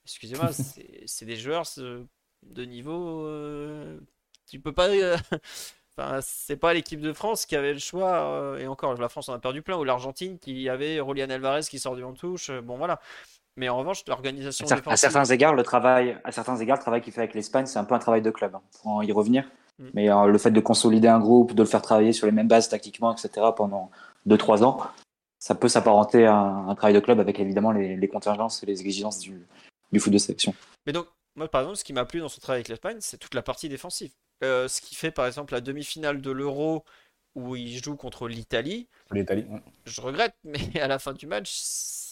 Excusez-moi, 0.05 0.49
c'est 1.05 1.25
des 1.25 1.37
joueurs 1.37 1.65
de 1.77 2.65
niveau... 2.65 3.27
Euh, 3.27 3.99
tu 4.47 4.59
peux 4.59 4.73
pas... 4.73 4.89
Enfin, 5.99 6.19
c'est 6.21 6.57
pas 6.57 6.73
l'équipe 6.75 7.01
de 7.01 7.11
France 7.11 7.47
qui 7.47 7.55
avait 7.55 7.73
le 7.73 7.79
choix, 7.79 8.19
euh, 8.19 8.59
et 8.59 8.67
encore, 8.67 8.93
la 8.95 9.09
France 9.09 9.29
en 9.29 9.33
a 9.33 9.39
perdu 9.39 9.63
plein, 9.63 9.77
ou 9.77 9.83
l'Argentine 9.83 10.37
qui 10.37 10.69
avait 10.69 10.99
Rolian 10.99 11.29
Alvarez 11.31 11.61
qui 11.67 11.79
sort 11.79 11.95
du 11.95 12.03
en 12.03 12.13
touche. 12.13 12.51
Euh, 12.51 12.61
bon, 12.61 12.77
voilà. 12.77 12.99
Mais 13.57 13.69
en 13.69 13.77
revanche, 13.77 14.03
l'organisation. 14.07 14.65
À, 14.67 14.91
à, 14.91 14.97
certains 14.97 15.25
égards, 15.25 15.55
le 15.55 15.63
travail, 15.63 16.17
à 16.23 16.31
certains 16.31 16.57
égards, 16.57 16.77
le 16.77 16.81
travail 16.81 17.01
qu'il 17.01 17.11
fait 17.11 17.21
avec 17.21 17.33
l'Espagne, 17.33 17.65
c'est 17.65 17.79
un 17.79 17.83
peu 17.83 17.95
un 17.95 17.99
travail 17.99 18.21
de 18.21 18.31
club. 18.31 18.51
Pour 18.51 18.91
hein. 18.91 18.95
en 18.95 19.01
y 19.01 19.11
revenir. 19.11 19.49
Mm. 19.79 19.85
Mais 19.93 20.09
euh, 20.11 20.27
le 20.27 20.37
fait 20.37 20.51
de 20.51 20.59
consolider 20.59 21.07
un 21.07 21.19
groupe, 21.19 21.53
de 21.53 21.63
le 21.63 21.67
faire 21.67 21.81
travailler 21.81 22.13
sur 22.13 22.27
les 22.27 22.31
mêmes 22.31 22.47
bases 22.47 22.69
tactiquement, 22.69 23.13
etc., 23.13 23.47
pendant 23.55 23.91
2-3 24.27 24.63
ans, 24.63 24.79
ça 25.39 25.55
peut 25.55 25.67
s'apparenter 25.67 26.25
à 26.25 26.35
un, 26.35 26.75
travail 26.75 26.93
de 26.93 26.99
club 26.99 27.19
avec 27.19 27.39
évidemment 27.39 27.71
les, 27.71 28.07
contingences 28.07 28.63
et 28.63 28.65
les 28.65 28.81
exigences 28.81 29.19
du, 29.19 29.45
du 29.91 29.99
foot 29.99 30.13
de 30.13 30.17
sélection. 30.17 30.53
Mais 30.85 30.93
donc, 30.93 31.07
moi, 31.35 31.47
par 31.47 31.61
exemple, 31.61 31.77
ce 31.77 31.83
qui 31.83 31.93
m'a 31.93 32.05
plu 32.05 32.19
dans 32.19 32.29
son 32.29 32.41
travail 32.41 32.59
avec 32.59 32.69
l'Espagne, 32.69 32.97
c'est 32.99 33.17
toute 33.17 33.33
la 33.33 33.43
partie 33.43 33.69
défensive. 33.69 34.11
Euh, 34.43 34.67
ce 34.67 34.81
qui 34.81 34.93
fait 34.93 35.09
par 35.09 35.25
exemple 35.25 35.53
la 35.53 35.61
demi-finale 35.61 36.21
de 36.21 36.29
l'Euro 36.29 36.83
où 37.35 37.55
il 37.55 37.81
joue 37.83 37.95
contre 37.95 38.27
l'Italie. 38.27 38.87
L'Italie. 39.11 39.45
Je 39.85 40.01
regrette, 40.01 40.35
mais 40.43 40.79
à 40.79 40.87
la 40.87 40.99
fin 40.99 41.13
du 41.13 41.27
match, 41.27 41.49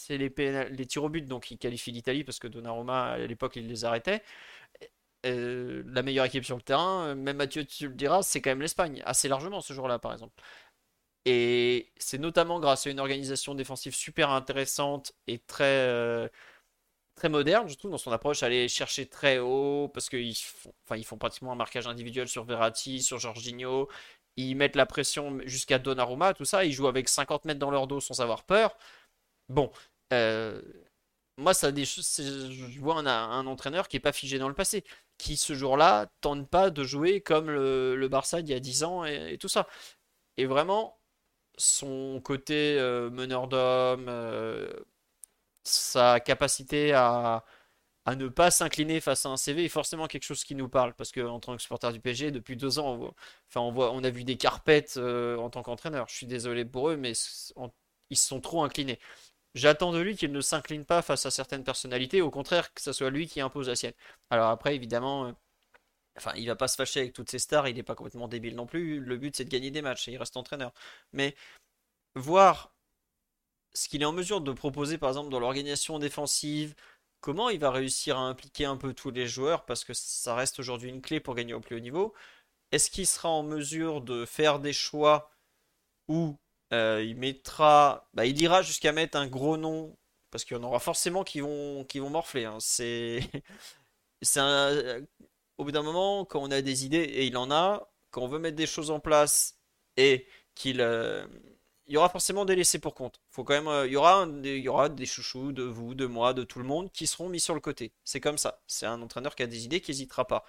c'est 0.06 0.18
les, 0.18 0.86
tirs 0.86 1.04
au 1.04 1.08
but 1.08 1.26
donc 1.26 1.50
il 1.50 1.58
qualifie 1.58 1.92
l'Italie 1.92 2.24
parce 2.24 2.38
que 2.38 2.48
Donnarumma 2.48 3.12
à 3.12 3.18
l'époque 3.18 3.56
il 3.56 3.66
les 3.66 3.84
arrêtait. 3.84 4.22
Euh, 5.26 5.82
la 5.86 6.02
meilleure 6.02 6.26
équipe 6.26 6.44
sur 6.44 6.56
le 6.56 6.62
terrain, 6.62 7.14
même 7.14 7.36
Mathieu 7.38 7.64
tu 7.64 7.88
le 7.88 7.94
diras, 7.94 8.22
c'est 8.22 8.40
quand 8.40 8.50
même 8.50 8.60
l'Espagne, 8.60 9.02
assez 9.04 9.28
largement 9.28 9.60
ce 9.60 9.72
jour-là 9.72 9.98
par 9.98 10.12
exemple. 10.12 10.34
Et 11.24 11.92
c'est 11.96 12.18
notamment 12.18 12.60
grâce 12.60 12.86
à 12.86 12.90
une 12.90 13.00
organisation 13.00 13.54
défensive 13.54 13.94
super 13.94 14.30
intéressante 14.30 15.12
et 15.26 15.38
très 15.40 15.64
euh, 15.64 16.28
très 17.16 17.28
moderne, 17.28 17.68
je 17.68 17.74
trouve, 17.76 17.90
dans 17.90 17.98
son 17.98 18.12
approche, 18.12 18.42
aller 18.42 18.68
chercher 18.68 19.06
très 19.08 19.38
haut, 19.38 19.88
parce 19.92 20.08
qu'ils 20.08 20.36
font, 20.36 20.72
enfin, 20.84 20.96
ils 20.96 21.04
font 21.04 21.18
pratiquement 21.18 21.52
un 21.52 21.56
marquage 21.56 21.86
individuel 21.88 22.28
sur 22.28 22.44
Verratti, 22.44 23.02
sur 23.02 23.18
Jorginho, 23.18 23.88
ils 24.36 24.54
mettent 24.54 24.76
la 24.76 24.86
pression 24.86 25.40
jusqu'à 25.46 25.78
Donnarumma, 25.78 26.34
tout 26.34 26.44
ça, 26.44 26.64
ils 26.64 26.72
jouent 26.72 26.88
avec 26.88 27.08
50 27.08 27.46
mètres 27.46 27.58
dans 27.60 27.70
leur 27.70 27.86
dos 27.86 28.00
sans 28.00 28.20
avoir 28.20 28.44
peur. 28.44 28.76
Bon, 29.48 29.70
euh, 30.12 30.60
moi, 31.38 31.54
ça 31.54 31.72
des 31.72 31.84
je 31.84 32.80
vois 32.80 32.98
un, 32.98 33.46
entraîneur 33.46 33.88
qui 33.88 33.96
n'est 33.96 34.00
pas 34.00 34.12
figé 34.12 34.38
dans 34.38 34.48
le 34.48 34.54
passé, 34.54 34.84
qui 35.18 35.36
ce 35.36 35.54
jour-là 35.54 36.08
tente 36.20 36.48
pas 36.48 36.70
de 36.70 36.84
jouer 36.84 37.20
comme 37.20 37.50
le, 37.50 38.08
Barça 38.08 38.40
il 38.40 38.48
y 38.48 38.54
a 38.54 38.60
10 38.60 38.84
ans 38.84 39.04
et, 39.04 39.38
tout 39.38 39.48
ça. 39.48 39.68
Et 40.38 40.46
vraiment, 40.46 40.98
son 41.58 42.20
côté 42.24 42.78
euh, 42.78 43.10
meneur 43.10 43.48
d'homme, 43.48 44.06
euh, 44.08 44.68
sa 45.64 46.20
capacité 46.20 46.92
à, 46.94 47.44
ne 48.16 48.28
pas 48.28 48.50
s'incliner 48.50 49.00
face 49.00 49.26
à 49.26 49.30
un 49.30 49.36
CV 49.36 49.64
est 49.64 49.68
forcément 49.68 50.06
quelque 50.06 50.24
chose 50.24 50.44
qui 50.44 50.54
nous 50.54 50.68
parle. 50.68 50.94
Parce 50.94 51.12
qu'en 51.12 51.40
tant 51.40 51.56
que 51.56 51.62
supporter 51.62 51.92
du 51.92 52.00
PSG, 52.00 52.30
depuis 52.30 52.56
deux 52.56 52.78
ans, 52.78 52.94
on, 53.00 53.14
enfin, 53.50 53.60
on, 53.60 53.72
voit, 53.72 53.92
on 53.92 54.04
a 54.04 54.10
vu 54.10 54.24
des 54.24 54.36
carpettes 54.36 54.96
en 54.98 55.50
tant 55.50 55.62
qu'entraîneur. 55.62 56.06
Je 56.08 56.16
suis 56.16 56.26
désolé 56.26 56.64
pour 56.64 56.90
eux, 56.90 56.96
mais 56.96 57.12
ils 58.10 58.16
se 58.16 58.28
sont 58.28 58.40
trop 58.40 58.62
inclinés. 58.64 59.00
J'attends 59.56 59.90
de 59.90 60.00
lui 60.00 60.16
qu'il 60.16 60.32
ne 60.32 60.40
s'incline 60.42 60.84
pas 60.84 61.00
face 61.00 61.24
à 61.24 61.30
certaines 61.30 61.64
personnalités, 61.64 62.20
au 62.20 62.30
contraire 62.30 62.74
que 62.74 62.82
ce 62.82 62.92
soit 62.92 63.08
lui 63.08 63.26
qui 63.26 63.40
impose 63.40 63.68
la 63.68 63.74
sienne. 63.76 63.94
Alors 64.30 64.50
après, 64.50 64.74
évidemment, 64.76 65.26
euh, 65.28 65.32
enfin, 66.18 66.32
il 66.36 66.46
va 66.46 66.56
pas 66.56 66.68
se 66.68 66.76
fâcher 66.76 67.00
avec 67.00 67.14
toutes 67.14 67.30
ces 67.30 67.38
stars, 67.38 67.66
il 67.68 67.76
n'est 67.76 67.82
pas 67.82 67.94
complètement 67.94 68.28
débile 68.28 68.54
non 68.54 68.66
plus. 68.66 69.00
Le 69.00 69.16
but, 69.16 69.34
c'est 69.36 69.46
de 69.46 69.50
gagner 69.50 69.70
des 69.70 69.82
matchs 69.82 70.08
et 70.08 70.12
il 70.12 70.18
reste 70.18 70.36
entraîneur. 70.36 70.74
Mais 71.14 71.34
voir 72.16 72.74
ce 73.74 73.88
qu'il 73.88 74.02
est 74.02 74.06
en 74.06 74.12
mesure 74.12 74.42
de 74.42 74.52
proposer, 74.52 74.98
par 74.98 75.10
exemple, 75.10 75.30
dans 75.30 75.40
l'organisation 75.40 75.98
défensive, 75.98 76.74
comment 77.20 77.48
il 77.50 77.60
va 77.60 77.70
réussir 77.70 78.18
à 78.18 78.22
impliquer 78.22 78.66
un 78.66 78.76
peu 78.76 78.94
tous 78.94 79.10
les 79.10 79.26
joueurs, 79.26 79.64
parce 79.66 79.84
que 79.84 79.94
ça 79.94 80.34
reste 80.34 80.58
aujourd'hui 80.60 80.90
une 80.90 81.02
clé 81.02 81.20
pour 81.20 81.34
gagner 81.34 81.54
au 81.54 81.60
plus 81.60 81.76
haut 81.76 81.80
niveau. 81.80 82.14
Est-ce 82.72 82.90
qu'il 82.90 83.06
sera 83.06 83.30
en 83.30 83.42
mesure 83.42 84.02
de 84.02 84.26
faire 84.26 84.58
des 84.60 84.72
choix 84.74 85.30
où 86.08 86.38
Euh, 86.72 87.02
il 87.06 87.16
mettra, 87.16 88.08
bah, 88.14 88.26
il 88.26 88.40
ira 88.40 88.62
jusqu'à 88.62 88.92
mettre 88.92 89.16
un 89.18 89.28
gros 89.28 89.56
nom 89.56 89.96
parce 90.30 90.44
qu'il 90.44 90.56
y 90.56 90.60
en 90.60 90.64
aura 90.64 90.80
forcément 90.80 91.24
qui 91.24 91.40
vont, 91.40 91.84
qui 91.84 92.00
vont 92.00 92.10
morfler. 92.10 92.44
hein. 92.44 92.58
C'est, 92.60 93.20
c'est 94.22 94.40
au 95.58 95.64
bout 95.64 95.72
d'un 95.72 95.82
moment, 95.82 96.24
quand 96.24 96.40
on 96.42 96.50
a 96.50 96.62
des 96.62 96.84
idées 96.84 96.98
et 96.98 97.26
il 97.26 97.36
en 97.36 97.50
a, 97.50 97.88
quand 98.10 98.22
on 98.22 98.28
veut 98.28 98.38
mettre 98.38 98.56
des 98.56 98.66
choses 98.66 98.90
en 98.90 99.00
place 99.00 99.58
et 99.96 100.26
qu'il, 100.54 100.80
euh, 100.80 101.26
il 101.86 101.94
y 101.94 101.96
aura 101.96 102.08
forcément 102.08 102.44
des 102.44 102.56
laissés 102.56 102.78
pour 102.78 102.94
compte. 102.94 103.20
Faut 103.30 103.44
quand 103.44 103.54
même, 103.54 103.68
euh, 103.68 103.86
il 103.86 103.92
y 103.92 103.96
aura, 103.96 104.26
il 104.44 104.58
y 104.58 104.68
aura 104.68 104.88
des 104.88 105.06
chouchous 105.06 105.52
de 105.52 105.62
vous, 105.62 105.94
de 105.94 106.06
moi, 106.06 106.34
de 106.34 106.42
tout 106.44 106.58
le 106.58 106.64
monde 106.66 106.90
qui 106.92 107.06
seront 107.06 107.28
mis 107.28 107.40
sur 107.40 107.54
le 107.54 107.60
côté. 107.60 107.92
C'est 108.04 108.20
comme 108.20 108.38
ça. 108.38 108.60
C'est 108.66 108.86
un 108.86 109.00
entraîneur 109.02 109.34
qui 109.34 109.42
a 109.42 109.46
des 109.46 109.64
idées 109.64 109.80
qui 109.80 109.92
n'hésitera 109.92 110.26
pas. 110.26 110.44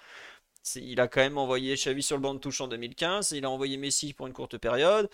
Il 0.76 1.00
a 1.00 1.08
quand 1.08 1.20
même 1.20 1.38
envoyé 1.38 1.74
Xavi 1.76 2.02
sur 2.02 2.16
le 2.16 2.22
banc 2.22 2.34
de 2.34 2.38
touche 2.40 2.60
en 2.60 2.68
2015, 2.68 3.32
il 3.32 3.44
a 3.44 3.50
envoyé 3.50 3.76
Messi 3.78 4.12
pour 4.12 4.26
une 4.26 4.32
courte 4.34 4.58
période. 4.58 5.08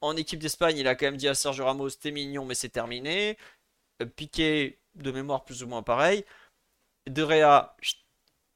En 0.00 0.16
équipe 0.16 0.40
d'Espagne, 0.40 0.78
il 0.78 0.88
a 0.88 0.94
quand 0.94 1.06
même 1.06 1.16
dit 1.16 1.28
à 1.28 1.34
Sergio 1.34 1.64
Ramos, 1.64 1.90
t'es 1.90 2.10
mignon, 2.10 2.44
mais 2.44 2.54
c'est 2.54 2.68
terminé. 2.68 3.38
Euh, 4.02 4.06
Piqué, 4.06 4.80
de 4.94 5.10
mémoire 5.10 5.44
plus 5.44 5.62
ou 5.62 5.66
moins 5.68 5.82
pareil. 5.82 6.24
De 7.06 7.26
chut, 7.80 7.98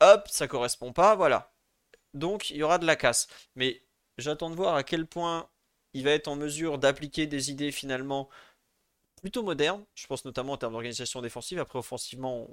hop, 0.00 0.28
ça 0.28 0.48
correspond 0.48 0.92
pas, 0.92 1.14
voilà. 1.16 1.52
Donc 2.14 2.50
il 2.50 2.56
y 2.56 2.62
aura 2.62 2.78
de 2.78 2.86
la 2.86 2.96
casse. 2.96 3.28
Mais 3.56 3.82
j'attends 4.18 4.50
de 4.50 4.56
voir 4.56 4.74
à 4.76 4.84
quel 4.84 5.06
point 5.06 5.48
il 5.94 6.04
va 6.04 6.12
être 6.12 6.28
en 6.28 6.36
mesure 6.36 6.78
d'appliquer 6.78 7.26
des 7.26 7.50
idées 7.50 7.72
finalement 7.72 8.28
plutôt 9.22 9.42
modernes. 9.42 9.84
Je 9.94 10.06
pense 10.06 10.24
notamment 10.24 10.54
en 10.54 10.56
termes 10.58 10.72
d'organisation 10.72 11.22
défensive. 11.22 11.58
Après, 11.60 11.78
offensivement, 11.78 12.48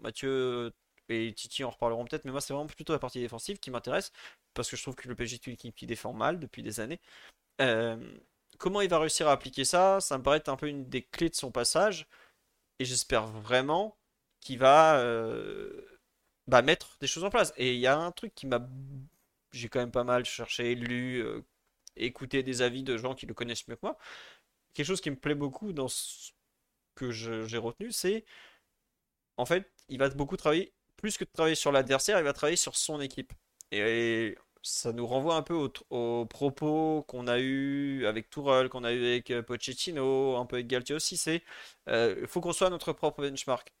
Mathieu 0.00 0.72
et 1.08 1.32
Titi 1.34 1.64
en 1.64 1.70
reparleront 1.70 2.04
peut-être, 2.04 2.24
mais 2.24 2.32
moi 2.32 2.40
c'est 2.40 2.52
vraiment 2.52 2.66
plutôt 2.66 2.92
la 2.92 2.98
partie 2.98 3.20
défensive 3.20 3.58
qui 3.58 3.70
m'intéresse 3.70 4.12
parce 4.54 4.70
que 4.70 4.76
je 4.76 4.82
trouve 4.82 4.96
que 4.96 5.08
le 5.08 5.14
PSG 5.14 5.38
qui 5.38 5.86
défend 5.86 6.12
mal 6.12 6.40
depuis 6.40 6.62
des 6.62 6.80
années. 6.80 7.00
Euh, 7.60 7.96
comment 8.58 8.80
il 8.80 8.88
va 8.90 8.98
réussir 8.98 9.28
à 9.28 9.32
appliquer 9.32 9.64
ça? 9.64 10.00
Ça 10.00 10.18
me 10.18 10.22
paraît 10.22 10.38
être 10.38 10.48
un 10.48 10.56
peu 10.56 10.68
une 10.68 10.88
des 10.88 11.02
clés 11.02 11.30
de 11.30 11.34
son 11.34 11.50
passage 11.50 12.06
et 12.78 12.84
j'espère 12.84 13.26
vraiment 13.26 13.96
qu'il 14.40 14.58
va 14.58 14.98
euh, 15.00 15.82
bah, 16.46 16.62
mettre 16.62 16.96
des 17.00 17.06
choses 17.06 17.24
en 17.24 17.30
place. 17.30 17.52
Et 17.56 17.74
il 17.74 17.80
y 17.80 17.86
a 17.86 17.98
un 17.98 18.12
truc 18.12 18.34
qui 18.34 18.46
m'a... 18.46 18.66
J'ai 19.52 19.68
quand 19.68 19.80
même 19.80 19.92
pas 19.92 20.04
mal 20.04 20.24
cherché, 20.24 20.74
lu, 20.74 21.18
euh, 21.24 21.42
écouté 21.96 22.42
des 22.42 22.62
avis 22.62 22.82
de 22.82 22.96
gens 22.96 23.14
qui 23.14 23.26
le 23.26 23.34
connaissent 23.34 23.66
mieux 23.68 23.76
que 23.76 23.80
moi. 23.82 23.98
Quelque 24.74 24.86
chose 24.86 25.00
qui 25.00 25.10
me 25.10 25.16
plaît 25.16 25.34
beaucoup 25.34 25.72
dans 25.72 25.88
ce 25.88 26.32
que 26.94 27.10
j'ai 27.10 27.58
retenu, 27.58 27.92
c'est 27.92 28.24
en 29.36 29.46
fait, 29.46 29.70
il 29.88 29.98
va 29.98 30.08
beaucoup 30.10 30.36
travailler, 30.36 30.72
plus 30.96 31.16
que 31.18 31.24
de 31.24 31.30
travailler 31.32 31.54
sur 31.54 31.72
l'adversaire, 31.72 32.18
il 32.18 32.24
va 32.24 32.32
travailler 32.32 32.56
sur 32.56 32.76
son 32.76 33.00
équipe. 33.00 33.32
Et 33.70 34.36
ça 34.66 34.92
nous 34.92 35.06
renvoie 35.06 35.36
un 35.36 35.42
peu 35.42 35.54
aux, 35.90 36.26
propos 36.26 37.04
qu'on 37.08 37.26
a 37.28 37.38
eu 37.38 38.04
avec 38.06 38.30
Tourelle, 38.30 38.68
qu'on 38.68 38.84
a 38.84 38.92
eu 38.92 39.04
avec 39.06 39.30
euh, 39.30 39.42
Pochettino, 39.42 40.36
un 40.36 40.46
peu 40.46 40.56
avec 40.56 40.66
Galtier 40.66 40.94
aussi, 40.94 41.16
c'est 41.16 41.42
euh, 41.88 42.26
faut 42.26 42.40
qu'on 42.40 42.52
soit 42.52 42.70
notre 42.70 42.92
propre 42.92 43.22
benchmark. 43.22 43.72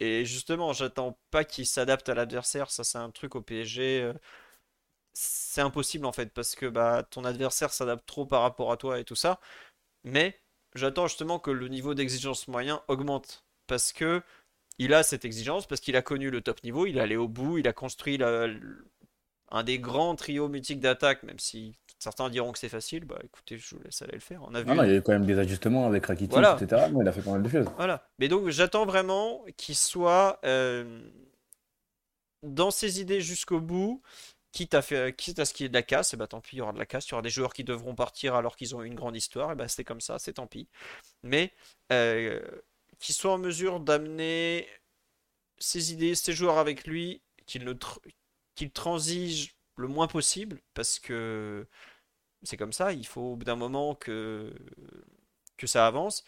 Et 0.00 0.24
justement, 0.26 0.72
j'attends 0.74 1.18
pas 1.30 1.44
qu'il 1.44 1.66
s'adapte 1.66 2.08
à 2.08 2.14
l'adversaire, 2.14 2.70
ça 2.70 2.84
c'est 2.84 2.98
un 2.98 3.10
truc 3.10 3.36
au 3.36 3.42
PSG, 3.42 4.02
euh, 4.02 4.14
c'est 5.14 5.60
impossible 5.60 6.06
en 6.06 6.12
fait, 6.12 6.32
parce 6.32 6.54
que 6.54 6.66
bah, 6.66 7.02
ton 7.10 7.24
adversaire 7.24 7.72
s'adapte 7.72 8.06
trop 8.06 8.26
par 8.26 8.42
rapport 8.42 8.72
à 8.72 8.76
toi 8.76 9.00
et 9.00 9.04
tout 9.04 9.16
ça. 9.16 9.40
Mais 10.04 10.40
j'attends 10.74 11.08
justement 11.08 11.38
que 11.40 11.50
le 11.52 11.68
niveau 11.68 11.94
d'exigence 11.94 12.48
moyen 12.48 12.82
augmente. 12.88 13.44
Parce 13.68 13.92
que 13.92 14.22
il 14.78 14.94
a 14.94 15.02
cette 15.04 15.24
exigence, 15.26 15.66
parce 15.66 15.80
qu'il 15.82 15.96
a 15.96 16.02
connu 16.02 16.30
le 16.30 16.40
top 16.42 16.62
niveau, 16.64 16.86
il 16.86 16.98
est 16.98 17.00
allé 17.00 17.16
au 17.16 17.28
bout, 17.28 17.58
il 17.58 17.68
a 17.68 17.72
construit 17.74 18.18
la- 18.18 18.48
un 19.50 19.62
des 19.62 19.78
grands 19.78 20.14
trios 20.14 20.48
mythiques 20.48 20.80
d'attaque, 20.80 21.22
même 21.22 21.38
si 21.38 21.74
certains 21.98 22.28
diront 22.30 22.52
que 22.52 22.58
c'est 22.58 22.68
facile. 22.68 23.04
Bah 23.04 23.18
écoutez, 23.24 23.58
je 23.58 23.74
vous 23.74 23.82
laisse 23.82 24.02
aller 24.02 24.12
le 24.14 24.20
faire. 24.20 24.42
On 24.46 24.54
a 24.54 24.60
vu. 24.60 24.66
Non, 24.68 24.74
non, 24.76 24.82
il 24.84 24.90
y 24.90 24.92
a 24.94 24.96
eu 24.96 25.02
quand 25.02 25.12
même 25.12 25.26
des 25.26 25.38
ajustements 25.38 25.86
avec 25.86 26.06
Rakitic, 26.06 26.32
Voilà. 26.32 26.58
etc. 26.60 26.88
Mais 26.92 26.98
il 27.02 27.08
a 27.08 27.12
fait 27.12 27.22
pas 27.22 27.32
mal 27.32 27.42
de 27.42 27.48
choses. 27.48 27.66
Voilà. 27.76 28.06
Mais 28.18 28.28
donc 28.28 28.48
j'attends 28.48 28.86
vraiment 28.86 29.44
qu'il 29.56 29.74
soit 29.76 30.38
euh, 30.44 31.00
dans 32.42 32.70
ses 32.70 33.00
idées 33.00 33.20
jusqu'au 33.20 33.60
bout, 33.60 34.02
quitte 34.52 34.74
à 34.74 34.82
faire, 34.82 35.14
quitte 35.14 35.38
à 35.38 35.44
ce 35.44 35.52
qu'il 35.54 35.64
y 35.64 35.66
ait 35.66 35.70
de 35.70 35.74
la 35.74 35.82
casse, 35.82 36.14
et 36.14 36.16
bah 36.16 36.26
tant 36.26 36.40
pis, 36.40 36.56
il 36.56 36.58
y 36.58 36.62
aura 36.62 36.72
de 36.72 36.78
la 36.78 36.86
casse, 36.86 37.06
il 37.08 37.10
y 37.12 37.14
aura 37.14 37.22
des 37.22 37.30
joueurs 37.30 37.52
qui 37.52 37.64
devront 37.64 37.94
partir 37.94 38.34
alors 38.34 38.56
qu'ils 38.56 38.76
ont 38.76 38.82
eu 38.82 38.86
une 38.86 38.94
grande 38.94 39.16
histoire, 39.16 39.52
et 39.52 39.54
bah 39.54 39.68
c'est 39.68 39.84
comme 39.84 40.00
ça, 40.00 40.18
c'est 40.18 40.34
tant 40.34 40.46
pis. 40.46 40.68
Mais 41.22 41.52
euh, 41.92 42.40
qu'il 42.98 43.14
soit 43.14 43.32
en 43.32 43.38
mesure 43.38 43.80
d'amener 43.80 44.66
ses 45.58 45.92
idées, 45.92 46.14
ses 46.14 46.32
joueurs 46.32 46.58
avec 46.58 46.86
lui, 46.86 47.22
qu'il 47.46 47.64
ne 47.64 47.72
qu'il 48.58 48.70
transige 48.72 49.56
le 49.76 49.86
moins 49.88 50.08
possible, 50.08 50.60
parce 50.74 50.98
que 50.98 51.66
c'est 52.42 52.56
comme 52.56 52.72
ça, 52.72 52.92
il 52.92 53.06
faut 53.06 53.20
au 53.20 53.36
bout 53.36 53.44
d'un 53.44 53.56
moment 53.56 53.94
que, 53.94 54.52
ça 55.64 55.86
avance 55.86 56.24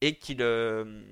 et 0.00 0.16
qu'il 0.18 0.40
euh, 0.42 1.02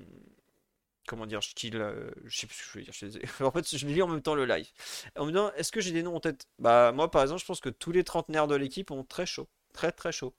comment 1.07 1.25
dire 1.25 1.39
qu'il 1.41 1.75
euh, 1.75 2.11
je 2.25 2.39
sais 2.39 2.47
plus 2.47 2.55
ce 2.55 2.63
que 2.63 2.69
je 2.91 3.05
veux 3.05 3.11
dire 3.11 3.31
en 3.41 3.51
fait 3.51 3.77
je 3.77 3.85
lis 3.87 4.01
en 4.01 4.07
même 4.07 4.21
temps 4.21 4.35
le 4.35 4.45
live. 4.45 4.69
En 5.17 5.25
me 5.25 5.31
disant 5.31 5.51
est-ce 5.55 5.71
que 5.71 5.81
j'ai 5.81 5.91
des 5.91 6.03
noms 6.03 6.15
en 6.15 6.19
tête? 6.21 6.47
Bah 6.59 6.91
moi 6.93 7.11
par 7.11 7.21
exemple 7.23 7.41
je 7.41 7.45
pense 7.45 7.59
que 7.61 7.69
tous 7.69 7.91
les 7.91 8.03
trentenaires 8.03 8.47
de 8.47 8.55
l'équipe 8.55 8.91
ont 8.91 9.03
très 9.03 9.25
chaud 9.25 9.49
très 9.73 9.91
très 9.91 10.11
chaud. 10.11 10.33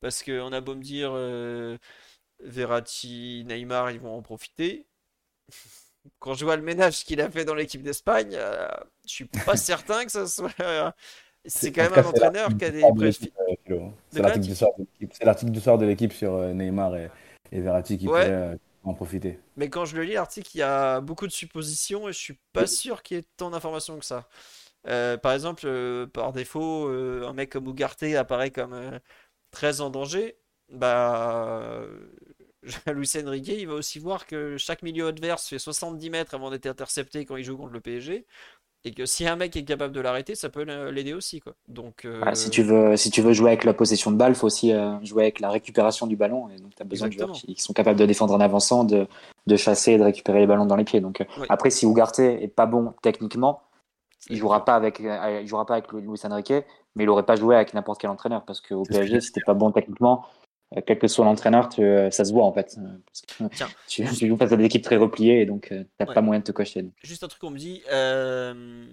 Parce 0.00 0.22
que 0.22 0.40
on 0.40 0.52
a 0.52 0.60
beau 0.60 0.74
me 0.74 0.82
dire 0.82 1.12
euh, 1.14 1.78
Verratti 2.40 3.44
Neymar 3.46 3.90
ils 3.92 4.00
vont 4.00 4.16
en 4.16 4.22
profiter 4.22 4.86
quand 6.18 6.34
je 6.34 6.44
vois 6.44 6.56
le 6.56 6.62
ménage 6.62 7.04
qu'il 7.04 7.20
a 7.20 7.30
fait 7.30 7.44
dans 7.44 7.54
l'équipe 7.54 7.82
d'Espagne 7.82 8.30
euh, 8.34 8.68
je 9.06 9.12
suis 9.12 9.24
pas 9.24 9.56
certain 9.56 10.04
que 10.04 10.12
ça 10.12 10.26
soit 10.26 10.50
c'est 11.46 11.72
quand 11.72 11.82
même 11.82 11.92
un 11.92 11.96
cas, 11.96 12.02
c'est 12.02 12.08
entraîneur 12.08 12.48
qui 12.56 12.64
a 12.64 12.70
des 12.70 12.82
l'équipe, 12.98 13.34
euh, 13.70 13.88
C'est 14.10 14.20
l'article 15.24 15.52
du 15.52 15.60
soir 15.60 15.78
de 15.78 15.86
l'équipe. 15.86 16.12
Sur 16.12 16.34
euh, 16.34 16.52
Neymar 16.52 16.96
et, 16.96 17.10
et 17.52 17.60
Verratti 17.60 17.98
qui 17.98 18.08
ouais 18.08 18.24
pourrait 18.24 18.30
euh, 18.30 18.56
en 18.84 18.94
profiter. 18.94 19.38
Mais 19.56 19.68
quand 19.68 19.84
je 19.84 19.96
le 19.96 20.02
lis, 20.02 20.14
l'article, 20.14 20.50
il 20.54 20.58
y 20.58 20.62
a 20.62 21.00
beaucoup 21.00 21.26
de 21.26 21.32
suppositions 21.32 22.08
et 22.08 22.12
je 22.12 22.18
suis 22.18 22.38
pas 22.52 22.66
sûr 22.66 23.02
qu'il 23.02 23.16
y 23.16 23.20
ait 23.20 23.24
tant 23.36 23.50
d'informations 23.50 23.98
que 23.98 24.04
ça. 24.04 24.28
Euh, 24.86 25.16
par 25.16 25.32
exemple, 25.32 25.62
euh, 25.66 26.06
par 26.06 26.32
défaut, 26.32 26.88
euh, 26.88 27.26
un 27.26 27.32
mec 27.32 27.50
comme 27.50 27.66
Ugarte 27.66 28.04
apparaît 28.04 28.50
comme 28.50 28.72
euh, 28.72 28.98
très 29.50 29.80
en 29.80 29.90
danger. 29.90 30.36
Bah, 30.68 31.60
euh, 31.62 32.08
Luis 32.92 33.10
Enrique, 33.24 33.48
il 33.48 33.66
va 33.66 33.74
aussi 33.74 33.98
voir 33.98 34.26
que 34.26 34.56
chaque 34.56 34.82
milieu 34.82 35.06
adverse 35.08 35.48
fait 35.48 35.58
70 35.58 36.10
mètres 36.10 36.34
avant 36.34 36.50
d'être 36.50 36.66
intercepté 36.66 37.24
quand 37.24 37.36
il 37.36 37.44
joue 37.44 37.56
contre 37.56 37.72
le 37.72 37.80
PSG. 37.80 38.26
Et 38.84 38.92
que 38.92 39.04
si 39.04 39.26
un 39.26 39.34
mec 39.34 39.56
est 39.56 39.64
capable 39.64 39.92
de 39.92 40.00
l'arrêter, 40.00 40.36
ça 40.36 40.48
peut 40.48 40.62
l'aider 40.62 41.12
aussi, 41.12 41.40
quoi. 41.40 41.54
Donc, 41.66 42.06
Voilà, 42.06 42.36
si 42.36 42.46
euh, 42.46 42.50
tu 42.50 42.62
veux, 42.62 42.96
si 42.96 43.10
tu 43.10 43.20
veux 43.20 43.32
jouer 43.32 43.50
avec 43.50 43.64
la 43.64 43.74
possession 43.74 44.12
de 44.12 44.16
balle, 44.16 44.32
il 44.32 44.34
faut 44.36 44.46
aussi 44.46 44.72
euh, 44.72 44.92
jouer 45.02 45.24
avec 45.24 45.40
la 45.40 45.50
récupération 45.50 46.06
du 46.06 46.14
ballon. 46.14 46.48
Et 46.50 46.56
donc, 46.60 46.72
tu 46.76 46.82
as 46.82 46.84
besoin 46.84 47.08
de 47.08 47.12
joueurs 47.12 47.32
qui, 47.32 47.52
qui 47.52 47.60
sont 47.60 47.72
capables 47.72 47.98
de 47.98 48.06
défendre 48.06 48.32
en 48.32 48.38
avançant, 48.38 48.84
de, 48.84 49.08
de 49.48 49.56
chasser 49.56 49.92
et 49.92 49.98
de 49.98 50.04
récupérer 50.04 50.38
les 50.38 50.46
ballons 50.46 50.66
dans 50.66 50.76
les 50.76 50.84
pieds. 50.84 51.00
Donc, 51.00 51.20
euh, 51.20 51.24
Oui, 51.38 51.46
après, 51.48 51.70
si 51.70 51.84
Ugarte 51.84 52.20
est 52.20 52.46
pas 52.54 52.66
bon 52.66 52.94
techniquement, 53.02 53.62
il 54.28 54.36
joue 54.36 54.42
jouera 54.42 54.64
pas 54.64 54.74
avec, 54.74 55.00
euh, 55.00 55.40
il 55.42 55.46
jouera 55.46 55.66
pas 55.66 55.74
avec 55.74 55.92
Luis 55.92 56.20
Enrique, 56.24 56.52
mais 56.94 57.04
il 57.04 57.08
aurait 57.08 57.24
pas 57.24 57.36
joué 57.36 57.54
avec 57.54 57.74
n'importe 57.74 58.00
quel 58.00 58.10
entraîneur 58.10 58.44
parce 58.44 58.60
qu'au 58.60 58.82
PSG, 58.82 59.20
si 59.20 59.32
t'es 59.32 59.40
pas 59.44 59.54
bon 59.54 59.70
techniquement, 59.70 60.24
euh, 60.24 60.45
quel 60.86 60.98
que 60.98 61.06
soit 61.08 61.24
l'entraîneur, 61.24 61.68
tu, 61.68 61.82
euh, 61.82 62.10
ça 62.10 62.24
se 62.24 62.32
voit 62.32 62.44
en 62.44 62.52
fait. 62.52 62.76
Euh, 62.78 62.82
parce 63.06 63.22
que 63.22 63.54
Tiens, 63.56 63.68
tu, 63.88 64.04
tu 64.16 64.28
joues 64.28 64.36
face 64.36 64.52
à 64.52 64.56
des 64.56 64.64
équipes 64.64 64.82
très 64.84 64.96
repliées 64.96 65.40
et 65.40 65.46
donc 65.46 65.70
euh, 65.72 65.84
t'as 65.98 66.06
ouais. 66.06 66.14
pas 66.14 66.20
moyen 66.22 66.40
de 66.40 66.44
te 66.44 66.52
cocher. 66.52 66.84
Juste 67.02 67.22
un 67.24 67.28
truc, 67.28 67.42
on 67.44 67.50
me 67.50 67.58
dit, 67.58 67.82
euh, 67.92 68.84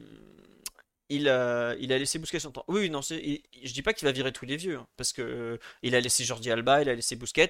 il 1.10 1.28
a, 1.30 1.76
il 1.80 1.92
a 1.94 1.98
laissé 1.98 2.20
Busquets 2.20 2.40
longtemps. 2.44 2.64
Oui, 2.68 2.82
oui, 2.82 2.90
non, 2.90 3.02
c'est- 3.02 3.18
il- 3.24 3.42
je 3.64 3.74
dis 3.74 3.82
pas 3.82 3.94
qu'il 3.94 4.06
va 4.08 4.12
virer 4.12 4.32
tous 4.32 4.46
les 4.46 4.56
vieux, 4.58 4.78
hein, 4.78 4.88
parce 4.98 5.14
que 5.14 5.22
euh, 5.22 5.58
il 5.82 5.96
a 5.96 6.00
laissé 6.00 6.24
Jordi 6.24 6.50
Alba, 6.52 6.82
il 6.82 6.90
a 6.90 6.96
laissé 6.96 7.16
Busquets, 7.16 7.50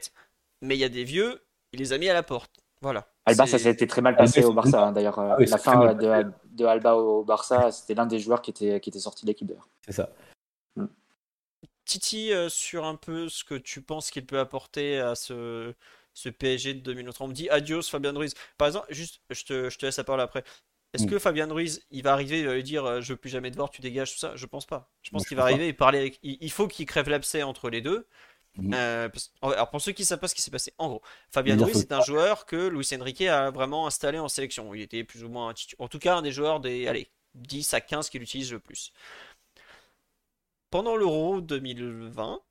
mais 0.62 0.76
il 0.76 0.80
y 0.80 0.84
a 0.86 0.90
des 0.90 1.04
vieux, 1.04 1.42
il 1.74 1.80
les 1.80 1.94
a 1.94 1.98
mis 1.98 2.10
à 2.10 2.14
la 2.14 2.24
porte. 2.24 2.52
Voilà. 2.82 3.08
Alba, 3.26 3.46
ça 3.46 3.70
été 3.70 3.88
très 3.88 4.02
mal 4.02 4.18
passé 4.18 4.42
c'est- 4.42 4.46
au 4.46 4.52
Barça. 4.54 4.88
hein. 4.88 4.92
D'ailleurs, 4.92 5.18
euh, 5.20 5.30
Ah 5.32 5.36
oui, 5.40 5.46
la 5.46 5.58
fin 5.58 5.94
de, 5.94 6.26
de 6.52 6.66
Alba 6.66 6.96
au 6.98 7.24
Barça, 7.24 7.72
c'était 7.72 7.94
l'un 7.94 8.06
des 8.06 8.20
joueurs 8.20 8.42
qui 8.42 8.52
était, 8.52 8.82
qui 8.82 8.90
était 8.90 9.00
sorti 9.00 9.24
de 9.26 9.30
l'équipe 9.30 9.48
d'ailleurs. 9.48 9.70
C'est 9.86 9.94
ça. 9.94 10.10
Titi, 11.86 12.32
sur 12.50 12.86
un 12.86 12.96
peu 12.96 13.30
ce 13.30 13.44
que 13.44 13.56
tu 13.56 13.82
penses 13.82 14.10
qu'il 14.12 14.26
peut 14.26 14.40
apporter 14.40 15.00
à 15.00 15.16
ce, 15.16 15.74
ce 16.14 16.30
PSG 16.30 16.74
de 16.76 16.80
2023. 16.80 17.26
On 17.26 17.30
me 17.30 17.34
dit 17.34 17.50
adios 17.50 17.82
Fabien 17.84 18.12
Ruiz. 18.14 18.34
Par 18.58 18.68
exemple, 18.68 18.88
juste, 18.90 19.22
je 19.30 19.44
te, 19.44 19.70
je 19.70 19.78
te 19.78 19.86
laisse 19.86 19.98
la 19.98 20.04
parole 20.04 20.22
après. 20.22 20.44
Est-ce 20.94 21.06
Mm. 21.06 21.10
que 21.10 21.20
Fabien 21.20 21.48
Ruiz, 21.52 21.82
il 21.92 22.04
va 22.04 22.14
arriver, 22.14 22.40
il 22.42 22.46
va 22.46 22.54
lui 22.54 22.64
dire 22.64 23.02
je 23.02 23.14
veux 23.14 23.18
plus 23.18 23.30
jamais 23.30 23.50
te 23.52 23.56
voir, 23.56 23.70
tu 23.72 23.82
dégages 23.82 24.14
tout 24.14 24.20
ça? 24.20 24.36
Je 24.36 24.46
pense 24.46 24.66
pas. 24.66 24.92
Je 25.02 25.10
pense 25.10 25.26
qu'il 25.28 25.36
va 25.38 25.44
arriver 25.44 25.68
et 25.68 25.74
parler 25.74 25.98
avec. 26.00 26.20
Il, 26.24 26.52
faut 26.52 26.68
qu'il 26.68 26.86
crève 26.86 27.10
l'abcès 27.10 27.42
entre 27.44 27.70
les 27.70 27.82
deux. 27.82 28.08
Euh, 28.76 29.10
parce- 29.10 29.32
Alors 29.42 29.72
pour 29.72 29.82
ceux 29.82 29.92
qui 29.94 30.04
ne 30.04 30.06
savent 30.06 30.20
pas 30.20 30.28
ce 30.28 30.36
qui 30.36 30.44
s'est 30.44 30.52
passé, 30.52 30.74
en 30.78 30.88
gros, 30.90 31.02
Fabien 31.32 31.56
Ruiz 31.58 31.76
c'est 31.80 31.92
un 31.92 32.02
joueur 32.02 32.46
que 32.46 32.68
Luis 32.68 32.88
Enrique 32.94 33.22
a 33.24 33.50
vraiment 33.50 33.88
installé 33.88 34.20
en 34.20 34.28
sélection. 34.30 34.76
Il 34.76 34.82
était 34.82 35.04
plus 35.04 35.24
ou 35.24 35.30
moins, 35.30 35.54
en 35.80 35.88
tout 35.88 35.98
cas, 36.00 36.18
un 36.18 36.22
des 36.22 36.32
joueurs 36.32 36.60
des, 36.60 36.88
allez, 36.88 37.10
10 37.34 37.74
à 37.74 37.82
15 37.82 38.12
qu'il 38.12 38.22
utilise 38.22 38.52
le 38.52 38.60
plus. 38.60 38.94
Pendant 40.74 40.96
l'Euro 40.96 41.40
2020, 41.40 42.42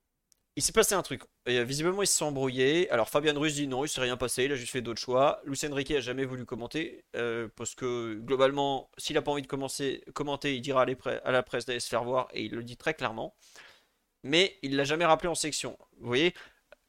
il 0.55 0.63
s'est 0.63 0.71
passé 0.71 0.95
un 0.95 1.03
truc. 1.03 1.23
Euh, 1.49 1.65
visiblement, 1.65 2.03
ils 2.03 2.07
se 2.07 2.17
sont 2.19 2.27
embrouillés. 2.27 2.89
Alors 2.91 3.09
Fabien 3.09 3.37
Ruiz 3.37 3.57
dit 3.57 3.67
non, 3.67 3.85
il 3.85 3.89
s'est 3.89 4.01
rien 4.01 4.17
passé, 4.17 4.45
il 4.45 4.53
a 4.53 4.55
juste 4.55 4.71
fait 4.71 4.81
d'autres 4.81 5.01
choix. 5.01 5.41
Luis 5.45 5.59
Enrique 5.69 5.91
a 5.91 6.01
jamais 6.01 6.25
voulu 6.25 6.45
commenter 6.45 7.05
euh, 7.17 7.49
parce 7.57 7.75
que 7.75 8.15
globalement, 8.15 8.89
s'il 8.97 9.19
a 9.19 9.23
pas 9.23 9.33
envie 9.33 9.43
de 9.43 9.49
commencer, 9.49 10.05
commenter, 10.15 10.55
il 10.55 10.61
dira 10.61 10.85
à, 10.85 11.11
à 11.25 11.33
la 11.33 11.43
presse 11.43 11.67
d'aller 11.67 11.81
se 11.81 11.89
faire 11.89 12.05
voir 12.05 12.29
et 12.33 12.45
il 12.45 12.53
le 12.53 12.63
dit 12.63 12.77
très 12.77 12.95
clairement. 12.95 13.35
mais 14.25 14.57
il 14.63 14.77
l'a 14.77 14.85
jamais 14.85 15.05
rappelé 15.05 15.29
en 15.29 15.35
section. 15.35 15.77
Vous 15.99 16.07
voyez, 16.07 16.33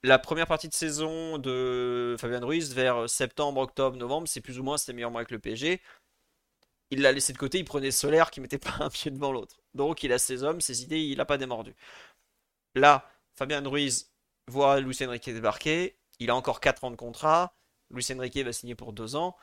la 0.03 0.19
première 0.19 0.47
partie 0.47 0.69
de 0.69 0.75
saison 0.75 1.39
de 1.39 2.15
Fabien 2.19 2.45
Ruiz 2.45 2.75
vers 2.75 3.09
septembre, 3.09 3.59
octobre, 3.61 3.97
novembre, 3.97 4.27
c'est 4.27 4.41
plus 4.41 4.59
ou 4.59 4.63
moins 4.63 4.77
ses 4.77 4.93
meilleurs 4.93 5.11
mois 5.11 5.21
avec 5.21 5.31
le 5.31 5.39
PSG. 5.39 5.81
Il 6.91 7.01
l'a 7.01 7.11
laissé 7.11 7.33
de 7.33 7.39
côté, 7.39 7.57
il 7.59 7.65
prenait 7.65 7.91
Solaire 7.91 8.29
qui 8.31 8.39
mettait 8.39 8.59
pas 8.59 8.75
un 8.81 8.89
pied 8.91 9.09
devant 9.09 9.31
l'autre. 9.31 9.62
Donc 9.75 10.03
il 10.03 10.12
a 10.13 10.19
ses 10.19 10.43
hommes, 10.43 10.62
ses 10.62 10.83
idées, 10.83 11.01
il 11.01 11.17
n'a 11.17 11.25
pas 11.25 11.38
démordu. 11.38 11.75
Là, 12.75 13.09
Fabien 13.33 13.67
Ruiz 13.67 14.12
voit 14.47 14.79
Luis 14.79 14.97
Enrique 15.01 15.29
débarquer, 15.29 15.97
il 16.19 16.29
a 16.29 16.36
encore 16.36 16.59
4 16.59 16.83
ans 16.83 16.91
de 16.91 16.95
contrat, 16.95 17.55
Luis 17.89 18.05
Enrique 18.12 18.38
va 18.38 18.53
signer 18.53 18.75
pour 18.75 18.93
2 18.93 19.15
ans, 19.15 19.36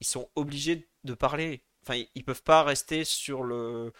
ils 0.00 0.06
sont 0.06 0.30
obligés 0.34 0.88
de 1.04 1.14
parler. 1.14 1.62
Enfin, 1.82 2.02
ils 2.14 2.24
peuvent 2.24 2.42
pas 2.42 2.62
rester 2.62 3.04
sur 3.04 3.42
le, 3.44 3.92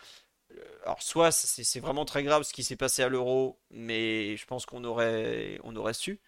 alors 0.85 1.03
soit 1.03 1.31
c'est 1.33 1.81
vraiment 1.81 2.05
très 2.05 2.23
grave 2.23 2.43
ce 2.43 2.53
qui 2.53 2.65
s'est 2.65 2.77
passé 2.77 3.03
à 3.03 3.09
l'euro, 3.09 3.59
mais 3.71 4.37
je 4.37 4.47
pense 4.47 4.67
qu'on 4.67 4.85
aurait, 4.85 5.61
on 5.65 5.77
aurait 5.77 5.95
su. 5.95 6.21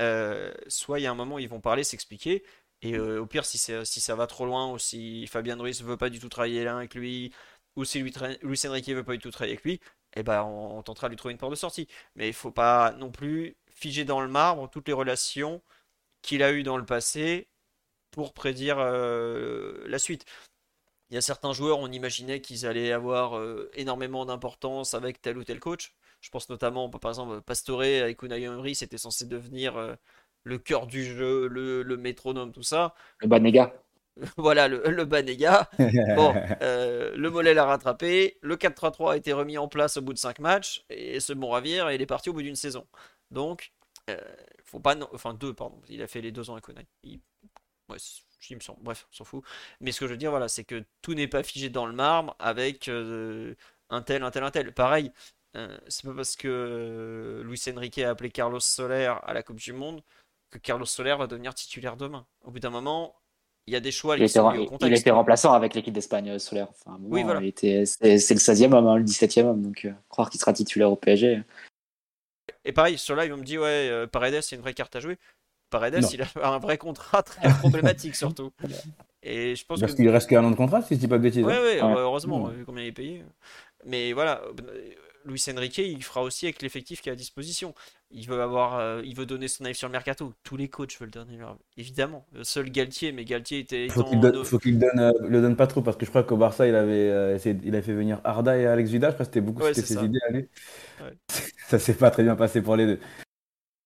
Euh, 0.00 0.52
soit 0.68 1.00
il 1.00 1.02
y 1.04 1.06
a 1.06 1.10
un 1.10 1.14
moment 1.14 1.38
ils 1.38 1.48
vont 1.48 1.60
parler, 1.60 1.84
s'expliquer, 1.84 2.44
et 2.82 2.94
euh, 2.94 3.20
au 3.20 3.26
pire 3.26 3.44
si, 3.44 3.58
si 3.58 4.00
ça 4.00 4.14
va 4.14 4.26
trop 4.26 4.46
loin, 4.46 4.72
ou 4.72 4.78
si 4.78 5.26
Fabien 5.26 5.56
Ruiz 5.56 5.82
veut 5.82 5.96
pas 5.96 6.10
du 6.10 6.20
tout 6.20 6.28
travailler 6.28 6.64
là 6.64 6.76
avec 6.76 6.94
lui, 6.94 7.32
ou 7.78 7.84
si 7.84 8.00
Luis 8.00 8.60
Enrique 8.66 8.88
veut 8.88 9.04
pas 9.04 9.12
du 9.12 9.20
tout 9.20 9.30
travailler 9.30 9.54
avec 9.54 9.64
lui, 9.64 9.80
eh 10.16 10.22
ben 10.24 10.42
on, 10.42 10.82
tentera 10.82 11.08
de 11.08 11.12
lui 11.12 11.16
trouver 11.16 11.32
une 11.32 11.38
porte 11.38 11.52
de 11.52 11.56
sortie. 11.56 11.86
Mais 12.16 12.28
il 12.28 12.34
faut 12.34 12.50
pas 12.50 12.92
non 12.92 13.10
plus 13.10 13.56
figer 13.70 14.04
dans 14.04 14.20
le 14.20 14.28
marbre 14.28 14.68
toutes 14.68 14.88
les 14.88 14.94
relations 14.94 15.62
qu'il 16.22 16.42
a 16.42 16.52
eues 16.52 16.64
dans 16.64 16.76
le 16.76 16.84
passé 16.84 17.48
pour 18.10 18.34
prédire 18.34 18.78
euh, 18.80 19.84
la 19.86 20.00
suite. 20.00 20.24
Il 21.10 21.14
y 21.14 21.18
a 21.18 21.20
certains 21.20 21.52
joueurs, 21.52 21.78
on 21.78 21.90
imaginait 21.92 22.40
qu'ils 22.40 22.66
allaient 22.66 22.92
avoir 22.92 23.38
euh, 23.38 23.70
énormément 23.74 24.26
d'importance 24.26 24.94
avec 24.94 25.22
tel 25.22 25.38
ou 25.38 25.44
tel 25.44 25.60
coach. 25.60 25.94
Je 26.20 26.30
pense 26.30 26.48
notamment, 26.48 26.90
par 26.90 27.12
exemple, 27.12 27.40
Pastore 27.42 27.82
avec 27.82 28.22
Unai 28.22 28.74
c'était 28.74 28.98
censé 28.98 29.24
devenir 29.26 29.76
euh, 29.76 29.94
le 30.42 30.58
cœur 30.58 30.88
du 30.88 31.04
jeu, 31.04 31.46
le, 31.46 31.96
métronome, 31.96 32.52
tout 32.52 32.64
ça. 32.64 32.94
Le 33.18 33.28
Banega. 33.28 33.72
voilà, 34.36 34.68
le, 34.68 34.82
le 34.88 35.04
Banega. 35.04 35.70
bon, 36.16 36.34
euh, 36.62 37.14
le 37.16 37.30
mollet 37.30 37.54
l'a 37.54 37.64
rattrapé. 37.64 38.38
Le 38.42 38.56
4-3-3 38.56 39.12
a 39.12 39.16
été 39.16 39.32
remis 39.32 39.58
en 39.58 39.68
place 39.68 39.96
au 39.96 40.02
bout 40.02 40.12
de 40.12 40.18
5 40.18 40.38
matchs. 40.40 40.84
Et 40.90 41.20
ce 41.20 41.32
bon 41.32 41.50
ravir, 41.50 41.90
il 41.92 42.02
est 42.02 42.06
parti 42.06 42.30
au 42.30 42.32
bout 42.32 42.42
d'une 42.42 42.56
saison. 42.56 42.86
Donc, 43.30 43.72
faut 44.64 44.80
pas. 44.80 44.96
Enfin, 45.12 45.34
deux, 45.34 45.54
pardon. 45.54 45.80
Il 45.88 46.02
a 46.02 46.06
fait 46.06 46.20
les 46.20 46.32
deux 46.32 46.50
ans 46.50 46.58
Unai. 46.68 46.86
Il... 47.02 47.20
Ouais, 47.88 47.96
il 48.50 48.56
me. 48.56 48.82
Bref, 48.82 49.06
on 49.10 49.16
s'en 49.16 49.24
fout. 49.24 49.44
Mais 49.80 49.92
ce 49.92 50.00
que 50.00 50.06
je 50.06 50.12
veux 50.12 50.18
dire, 50.18 50.30
voilà, 50.30 50.48
c'est 50.48 50.64
que 50.64 50.84
tout 51.02 51.14
n'est 51.14 51.28
pas 51.28 51.42
figé 51.42 51.70
dans 51.70 51.86
le 51.86 51.92
marbre 51.92 52.36
avec 52.38 52.88
euh, 52.88 53.54
un 53.90 54.02
tel, 54.02 54.22
un 54.22 54.30
tel, 54.30 54.44
un 54.44 54.50
tel. 54.50 54.72
Pareil, 54.72 55.12
euh, 55.56 55.78
c'est 55.88 56.04
pas 56.06 56.14
parce 56.14 56.36
que 56.36 56.48
euh, 56.48 57.42
Luis 57.44 57.60
Enrique 57.68 57.98
a 57.98 58.10
appelé 58.10 58.30
Carlos 58.30 58.60
Soler 58.60 59.14
à 59.22 59.32
la 59.32 59.42
Coupe 59.42 59.58
du 59.58 59.72
Monde 59.72 60.02
que 60.50 60.58
Carlos 60.58 60.86
Soler 60.86 61.16
va 61.18 61.26
devenir 61.26 61.54
titulaire 61.54 61.96
demain. 61.96 62.26
Au 62.42 62.50
bout 62.50 62.60
d'un 62.60 62.70
moment, 62.70 63.16
il 63.68 63.72
y 63.72 63.76
a 63.76 63.80
des 63.80 63.92
choix. 63.92 64.16
Il, 64.16 64.22
était, 64.22 64.40
il 64.80 64.94
était, 64.94 65.10
remplaçant 65.10 65.52
avec 65.52 65.74
l'équipe 65.74 65.92
d'Espagne, 65.92 66.38
Soler. 66.38 66.62
Enfin, 66.62 66.98
oui, 67.02 67.22
voilà. 67.22 67.40
c'est, 67.54 67.84
le 68.00 68.16
16e 68.16 68.72
homme, 68.72 68.86
hein, 68.86 68.96
le 68.96 69.04
17e 69.04 69.44
homme. 69.44 69.62
Donc, 69.62 69.86
croire 70.08 70.30
qu'il 70.30 70.40
sera 70.40 70.52
titulaire 70.52 70.90
au 70.90 70.96
PSG. 70.96 71.42
Et 72.64 72.72
pareil, 72.72 72.98
sur 72.98 73.22
ils 73.22 73.30
vont 73.30 73.36
me 73.36 73.44
dire, 73.44 73.60
ouais, 73.60 74.06
Paredes, 74.10 74.40
c'est 74.42 74.56
une 74.56 74.62
vraie 74.62 74.74
carte 74.74 74.96
à 74.96 75.00
jouer. 75.00 75.18
Paredes, 75.70 76.02
il 76.12 76.22
a 76.22 76.54
un 76.54 76.58
vrai 76.58 76.78
contrat 76.78 77.22
très 77.22 77.48
problématique 77.58 78.16
surtout. 78.16 78.52
Et 79.22 79.54
je 79.54 79.64
pense 79.66 79.80
Parce 79.80 79.94
qu'il 79.94 80.08
reste 80.08 80.28
qu'un 80.28 80.44
an 80.44 80.50
de 80.50 80.56
contrat, 80.56 80.80
si 80.80 80.94
je 80.94 81.00
dis 81.00 81.08
pas 81.08 81.18
de 81.18 81.22
bêtises. 81.22 81.44
Oui, 81.44 81.54
oui, 81.62 81.78
heureusement, 81.80 82.48
vu 82.48 82.64
combien 82.64 82.84
il 82.84 82.88
est 82.88 82.92
payé. 82.92 83.24
Mais 83.84 84.12
voilà, 84.12 84.40
Luis 85.24 85.44
Enrique, 85.54 85.78
il 85.78 86.02
fera 86.02 86.22
aussi 86.22 86.46
avec 86.46 86.62
l'effectif 86.62 87.00
qui 87.00 87.08
est 87.08 87.12
à 87.12 87.16
disposition. 87.16 87.74
Il 88.10 88.26
veut 88.26 88.40
avoir, 88.40 88.78
euh, 88.78 89.02
il 89.04 89.14
veut 89.14 89.26
donner 89.26 89.48
son 89.48 89.64
avis 89.64 89.74
sur 89.74 89.88
le 89.88 89.92
mercato. 89.92 90.32
Tous 90.42 90.56
les 90.56 90.68
coachs 90.68 90.98
veulent 90.98 91.10
donner 91.10 91.36
leur 91.36 91.58
évidemment. 91.76 92.26
Seul 92.42 92.70
Galtier, 92.70 93.12
mais 93.12 93.24
Galtier 93.24 93.58
était. 93.58 93.88
Faut 93.88 94.04
qu'il 94.04 94.20
donne, 94.20 94.44
faut 94.44 94.58
qu'il 94.58 94.78
donne, 94.78 94.98
euh, 94.98 95.12
le 95.20 95.42
donne 95.42 95.56
pas 95.56 95.66
trop 95.66 95.82
parce 95.82 95.96
que 95.96 96.06
je 96.06 96.10
crois 96.10 96.22
qu'au 96.22 96.36
Barça, 96.36 96.66
il 96.66 96.74
avait 96.74 97.10
euh, 97.10 97.34
essayé, 97.34 97.56
il 97.64 97.76
a 97.76 97.82
fait 97.82 97.94
venir 97.94 98.20
Arda 98.24 98.56
et 98.56 98.66
Alex 98.66 98.90
Vidal. 98.90 99.10
Je 99.10 99.14
crois 99.14 99.26
que 99.26 99.32
c'était 99.32 99.40
beaucoup, 99.40 99.62
c'était 99.62 99.82
ses 99.82 100.04
idées. 100.04 100.18
Ouais. 100.32 101.16
ça 101.68 101.78
s'est 101.78 101.94
pas 101.94 102.10
très 102.10 102.22
bien 102.22 102.36
passé 102.36 102.62
pour 102.62 102.76
les 102.76 102.86
deux. 102.86 103.00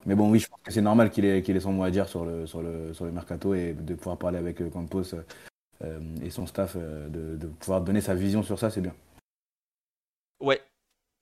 Mais 0.05 0.15
bon, 0.15 0.31
oui, 0.31 0.41
je 0.41 0.49
pense 0.49 0.61
que 0.63 0.73
c'est 0.73 0.83
normal 0.83 1.11
qu'il 1.11 1.25
ait, 1.25 1.43
qu'il 1.43 1.57
ait 1.57 1.61
son 1.61 1.73
mot 1.73 1.85
à 1.85 1.91
dire 1.91 2.09
sur 2.09 2.25
le, 2.25 2.47
sur, 2.47 2.63
le, 2.63 2.93
sur 2.93 3.05
le 3.05 3.13
mercato 3.13 3.55
et 3.55 3.73
de 3.73 3.95
pouvoir 3.95 4.19
parler 4.19 4.39
avec 4.39 4.61
euh, 4.61 4.69
Campos 4.69 5.15
euh, 5.83 6.01
et 6.23 6.31
son 6.31 6.47
staff, 6.47 6.77
euh, 6.77 7.09
de, 7.09 7.37
de, 7.37 7.47
pouvoir 7.47 7.83
donner 7.83 8.01
sa 8.01 8.15
vision 8.15 8.43
sur 8.43 8.59
ça, 8.59 8.71
c'est 8.71 8.81
bien. 8.81 8.95
Ouais. 10.41 10.61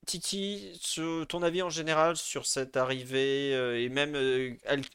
Titi, 0.07 0.81
ton 1.29 1.43
avis 1.43 1.63
en 1.63 1.71
général 1.71 2.17
sur 2.17 2.47
cette 2.47 2.77
arrivée 2.77 3.53
et 3.83 3.89
même 3.89 4.17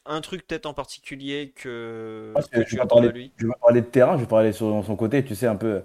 un 0.04 0.20
truc 0.20 0.46
peut-être 0.46 0.66
en 0.66 0.74
particulier 0.74 1.52
que, 1.54 2.34
tu 2.68 2.76
vas 2.76 2.86
parler, 2.86 3.08
lui? 3.08 3.32
Je 3.36 3.46
vais 3.46 3.52
parler 3.60 3.80
de 3.80 3.86
terrain, 3.86 4.16
je 4.16 4.22
vais 4.22 4.28
parler 4.28 4.52
sur 4.52 4.84
son 4.84 4.96
côté, 4.96 5.24
tu 5.24 5.34
sais, 5.34 5.46
un 5.46 5.56
peu 5.56 5.82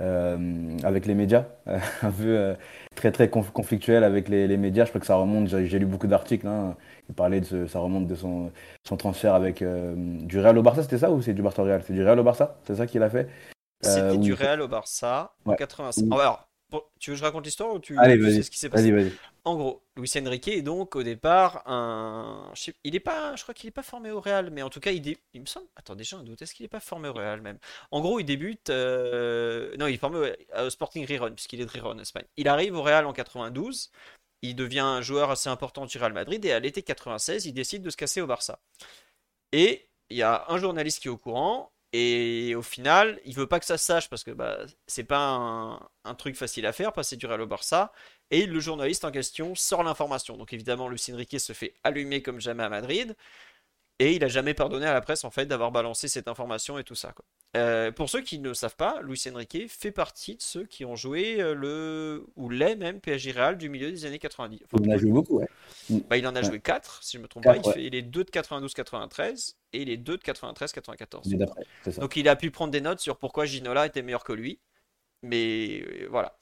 avec 0.00 1.06
les 1.06 1.14
médias, 1.14 1.46
un 1.66 2.10
peu 2.10 2.56
très 2.94 3.12
très 3.12 3.30
conflictuel 3.30 4.04
avec 4.04 4.28
les, 4.28 4.46
les, 4.46 4.56
médias. 4.56 4.84
Je 4.84 4.90
crois 4.90 5.00
que 5.00 5.06
ça 5.06 5.16
remonte, 5.16 5.48
j'ai 5.48 5.78
lu 5.78 5.86
beaucoup 5.86 6.08
d'articles. 6.08 6.46
Hein, 6.46 6.76
il 7.08 7.14
parlait 7.14 7.40
de 7.40 7.66
ça 7.66 7.78
remonte 7.78 8.06
de 8.06 8.14
son, 8.14 8.50
son 8.86 8.96
transfert 8.96 9.34
avec 9.34 9.62
euh, 9.62 9.94
du 9.96 10.40
Real 10.40 10.56
au 10.56 10.62
Barça, 10.62 10.82
c'était 10.82 10.98
ça 10.98 11.10
ou 11.10 11.20
c'est 11.20 11.34
du 11.34 11.42
Barça 11.42 11.62
au 11.62 11.66
Real? 11.66 11.82
C'est 11.86 11.92
du 11.92 12.02
Real 12.02 12.18
au 12.18 12.24
Barça 12.24 12.56
C'est 12.64 12.76
ça 12.76 12.86
qu'il 12.86 13.02
a 13.02 13.10
fait? 13.10 13.28
C'était 13.82 14.00
euh, 14.00 14.16
du 14.16 14.32
Real 14.32 14.62
au 14.62 14.68
Barça 14.68 15.34
en 15.44 15.54
85. 15.54 16.06
Alors, 16.12 16.43
tu 16.98 17.10
veux 17.10 17.14
que 17.14 17.20
je 17.20 17.24
raconte 17.24 17.44
l'histoire 17.44 17.74
ou 17.74 17.78
tu, 17.78 17.98
Allez, 17.98 18.20
sais 18.32 18.42
ce 18.42 18.50
qui 18.50 18.58
s'est 18.58 18.68
passé 18.68 19.12
En 19.44 19.56
gros, 19.56 19.82
Luis 19.96 20.10
Enrique 20.16 20.48
est 20.48 20.62
donc 20.62 20.96
au 20.96 21.02
départ 21.02 21.62
un. 21.66 22.52
Il 22.84 22.94
est 22.94 23.00
pas, 23.00 23.36
je 23.36 23.42
crois 23.42 23.54
qu'il 23.54 23.66
n'est 23.66 23.72
pas 23.72 23.82
formé 23.82 24.10
au 24.10 24.20
Real, 24.20 24.50
mais 24.50 24.62
en 24.62 24.70
tout 24.70 24.80
cas, 24.80 24.90
il, 24.90 25.16
il 25.34 25.40
me 25.40 25.46
semble. 25.46 25.66
Attends, 25.76 25.94
déjà 25.94 26.16
un 26.16 26.22
doute. 26.22 26.40
Est-ce 26.42 26.54
qu'il 26.54 26.64
n'est 26.64 26.68
pas 26.68 26.80
formé 26.80 27.08
au 27.08 27.12
Real 27.12 27.40
même? 27.40 27.58
En 27.90 28.00
gros, 28.00 28.20
il 28.20 28.24
débute. 28.24 28.70
Euh, 28.70 29.76
non, 29.76 29.86
il 29.86 29.94
est 29.94 29.98
formé 29.98 30.32
au, 30.58 30.70
Sporting 30.70 31.04
Riron, 31.04 31.32
puisqu'il 31.32 31.60
est 31.60 31.66
de 31.66 31.70
Riron, 31.70 31.98
Espagne. 31.98 32.26
Il 32.36 32.48
arrive 32.48 32.74
au 32.74 32.82
Real 32.82 33.06
en 33.06 33.12
92 33.12 33.90
il 34.44 34.54
devient 34.54 34.80
un 34.80 35.00
joueur 35.00 35.30
assez 35.30 35.48
important 35.48 35.86
du 35.86 35.96
Real 35.96 36.12
Madrid 36.12 36.44
et 36.44 36.52
à 36.52 36.60
l'été 36.60 36.82
96, 36.82 37.46
il 37.46 37.54
décide 37.54 37.82
de 37.82 37.88
se 37.88 37.96
casser 37.96 38.20
au 38.20 38.26
Barça. 38.26 38.60
Et 39.52 39.88
il 40.10 40.18
y 40.18 40.22
a 40.22 40.44
un 40.48 40.58
journaliste 40.58 41.00
qui 41.00 41.08
est 41.08 41.10
au 41.10 41.16
courant 41.16 41.72
et 41.96 42.56
au 42.56 42.62
final, 42.62 43.20
il 43.24 43.36
veut 43.36 43.46
pas 43.46 43.60
que 43.60 43.66
ça 43.66 43.78
se 43.78 43.84
sache 43.84 44.10
parce 44.10 44.24
que 44.24 44.32
bah, 44.32 44.58
c'est 44.88 45.04
pas 45.04 45.78
un, 46.04 46.14
truc 46.16 46.34
facile 46.34 46.66
à 46.66 46.72
faire, 46.72 46.92
passer 46.92 47.16
du 47.16 47.24
Real 47.26 47.40
au 47.40 47.46
Barça. 47.46 47.92
Et 48.32 48.46
le 48.46 48.58
journaliste 48.58 49.04
en 49.04 49.12
question 49.12 49.54
sort 49.54 49.84
l'information. 49.84 50.36
Donc 50.36 50.52
évidemment, 50.52 50.88
Lucien 50.88 51.14
Riquet 51.16 51.38
se 51.38 51.52
fait 51.52 51.74
allumer 51.84 52.20
comme 52.20 52.40
jamais 52.40 52.64
à 52.64 52.68
Madrid. 52.68 53.14
Et 54.00 54.14
il 54.16 54.24
a 54.24 54.28
jamais 54.28 54.54
pardonné 54.54 54.86
à 54.86 54.92
la 54.92 55.02
presse 55.02 55.22
en 55.22 55.30
fait 55.30 55.46
d'avoir 55.46 55.70
balancé 55.70 56.08
cette 56.08 56.26
information 56.26 56.80
et 56.80 56.84
tout 56.84 56.96
ça. 56.96 57.14
Euh, 57.56 57.92
pour 57.92 58.10
ceux 58.10 58.20
qui 58.20 58.40
ne 58.40 58.52
savent 58.52 58.74
pas, 58.74 59.00
Luis 59.02 59.22
Enrique 59.32 59.68
fait 59.68 59.92
partie 59.92 60.34
de 60.34 60.42
ceux 60.42 60.64
qui 60.64 60.84
ont 60.84 60.96
joué 60.96 61.40
euh, 61.40 61.54
le 61.54 62.26
ou 62.36 62.50
les 62.50 62.74
même 62.74 63.00
PSG 63.00 63.30
Real 63.30 63.56
du 63.56 63.68
milieu 63.68 63.90
des 63.90 64.06
années 64.06 64.18
90. 64.18 64.60
il 64.80 64.90
en 64.90 64.92
a 64.92 64.96
joué 64.96 65.12
beaucoup, 65.12 65.38
ouais. 65.38 65.48
Bah, 66.08 66.16
il 66.16 66.26
en 66.26 66.34
a 66.34 66.42
joué 66.42 66.58
4, 66.58 67.02
si 67.02 67.12
je 67.12 67.18
ne 67.18 67.22
me 67.22 67.28
trompe 67.28 67.44
pas. 67.44 67.56
Il 67.56 67.72
fait 67.72 67.90
les 67.90 68.02
deux 68.02 68.24
de 68.24 68.30
92-93 68.30 69.54
et 69.72 69.84
les 69.84 69.96
deux 69.96 70.16
de 70.16 70.22
93-94. 70.22 72.00
Donc 72.00 72.16
il 72.16 72.28
a 72.28 72.34
pu 72.34 72.50
prendre 72.50 72.72
des 72.72 72.80
notes 72.80 73.00
sur 73.00 73.18
pourquoi 73.18 73.44
Ginola 73.44 73.86
était 73.86 74.02
meilleur 74.02 74.24
que 74.24 74.32
lui. 74.32 74.58
Mais 75.22 75.82
euh, 75.82 76.08
voilà. 76.10 76.36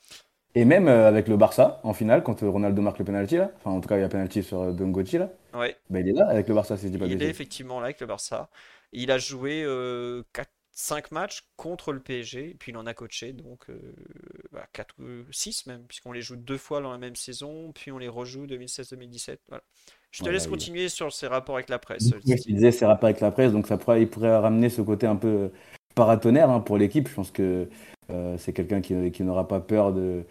Et 0.55 0.65
même 0.65 0.89
avec 0.89 1.29
le 1.29 1.37
Barça, 1.37 1.81
en 1.83 1.93
finale, 1.95 2.23
quand 2.23 2.41
Ronaldo 2.41 2.83
marque 2.83 2.99
le 2.99 3.05
penalty, 3.05 3.37
là, 3.37 3.53
enfin 3.57 3.71
en 3.71 3.81
tout 3.81 3.89
cas 3.89 3.97
il 3.97 4.01
y 4.01 4.05
a 4.05 4.09
penalty 4.09 4.43
sur 4.43 4.73
Dongochi, 4.73 5.17
là, 5.17 5.31
ouais. 5.55 5.77
bah, 5.89 6.01
il 6.01 6.09
est 6.09 6.13
là 6.13 6.27
avec 6.29 6.49
le 6.49 6.55
Barça, 6.55 6.77
si 6.77 6.87
je 6.87 6.93
dis 6.93 6.99
pas 6.99 7.07
Il 7.07 7.23
est 7.23 7.29
effectivement 7.29 7.81
là 7.81 7.87
avec 7.87 8.01
le 8.01 8.07
Barça. 8.07 8.51
Il 8.93 9.11
a 9.11 9.17
joué 9.19 9.65
4 10.33 10.51
5 10.73 11.13
matchs 11.13 11.43
contre 11.57 11.93
le 11.93 12.01
PSG, 12.01 12.51
et 12.51 12.55
puis 12.55 12.73
il 12.73 12.77
en 12.77 12.87
a 12.87 12.95
coaché 12.95 13.33
donc 13.33 13.67
4 14.73 14.95
ou 14.99 15.31
6 15.31 15.67
même, 15.67 15.83
puisqu'on 15.87 16.13
les 16.13 16.23
joue 16.23 16.37
deux 16.37 16.57
fois 16.57 16.81
dans 16.81 16.91
la 16.91 16.99
même 16.99 17.17
saison, 17.17 17.73
puis 17.73 17.93
on 17.93 17.99
les 17.99 18.09
rejoue 18.09 18.47
2016-2017. 18.47 19.39
Voilà. 19.49 19.63
Je 20.13 20.23
te 20.23 20.29
laisse 20.29 20.47
continuer 20.47 20.89
sur 20.91 21.11
ses 21.13 21.27
rapports 21.27 21.57
avec 21.57 21.71
la 21.71 21.79
presse. 21.79 22.11
Il 22.25 22.37
disait 22.37 22.71
ses 22.71 22.85
rapports 22.85 23.09
avec 23.09 23.21
la 23.21 23.31
presse, 23.31 23.53
donc 23.53 23.67
ça 23.67 23.79
pourrait, 23.79 24.03
il 24.03 24.09
pourrait 24.09 24.37
ramener 24.37 24.69
ce 24.69 24.83
côté 24.83 25.07
un 25.07 25.17
peu 25.17 25.51
paratonnerre 25.95 26.51
hein, 26.51 26.61
pour 26.61 26.77
l'équipe. 26.77 27.09
Je 27.09 27.15
pense 27.15 27.31
que 27.31 27.69
euh, 28.11 28.37
c'est 28.39 28.53
quelqu'un 28.53 28.83
qui, 28.83 29.11
qui 29.11 29.23
n'aura 29.23 29.49
pas 29.49 29.61
peur 29.61 29.93
de, 29.93 30.25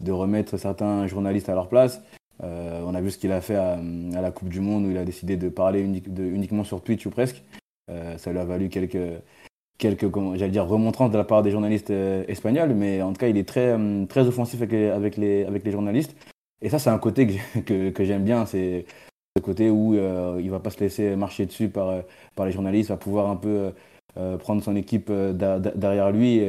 de, 0.00 0.12
remettre 0.12 0.56
certains 0.56 1.06
journalistes 1.06 1.48
à 1.48 1.54
leur 1.54 1.68
place. 1.68 2.02
Euh, 2.42 2.82
on 2.84 2.94
a 2.94 3.00
vu 3.00 3.12
ce 3.12 3.18
qu'il 3.18 3.30
a 3.30 3.40
fait 3.40 3.56
à, 3.56 3.74
à, 3.74 4.20
la 4.20 4.30
Coupe 4.32 4.48
du 4.48 4.60
Monde 4.60 4.86
où 4.86 4.90
il 4.90 4.98
a 4.98 5.04
décidé 5.04 5.36
de 5.36 5.48
parler 5.48 5.84
de, 5.86 6.24
uniquement 6.24 6.64
sur 6.64 6.82
Twitch 6.82 7.06
ou 7.06 7.10
presque. 7.10 7.42
Euh, 7.90 8.18
ça 8.18 8.32
lui 8.32 8.40
a 8.40 8.44
valu 8.44 8.68
quelques, 8.68 9.22
quelques, 9.78 10.06
j'allais 10.36 10.50
dire, 10.50 10.66
remontrances 10.66 11.10
de 11.10 11.18
la 11.18 11.24
part 11.24 11.42
des 11.42 11.50
journalistes 11.50 11.90
euh, 11.90 12.24
espagnols, 12.28 12.74
mais 12.74 13.00
en 13.02 13.12
tout 13.12 13.18
cas, 13.18 13.28
il 13.28 13.36
est 13.38 13.48
très, 13.48 13.68
euh, 13.78 14.04
très 14.06 14.26
offensif 14.26 14.60
avec 14.60 14.72
les, 15.16 15.44
avec 15.44 15.64
les, 15.64 15.72
journalistes. 15.72 16.14
Et 16.60 16.68
ça, 16.68 16.78
c'est 16.78 16.90
un 16.90 16.98
côté 16.98 17.26
que, 17.64 17.90
que, 17.90 18.04
j'aime 18.04 18.24
bien, 18.24 18.44
c'est 18.46 18.84
le 19.36 19.42
côté 19.42 19.70
où 19.70 19.94
euh, 19.94 20.40
il 20.42 20.50
va 20.50 20.60
pas 20.60 20.70
se 20.70 20.80
laisser 20.80 21.16
marcher 21.16 21.46
dessus 21.46 21.68
par, 21.68 22.02
par 22.34 22.46
les 22.46 22.52
journalistes, 22.52 22.90
va 22.90 22.96
pouvoir 22.96 23.30
un 23.30 23.36
peu 23.36 23.72
prendre 24.40 24.64
son 24.64 24.74
équipe 24.74 25.12
derrière 25.12 26.10
lui 26.10 26.40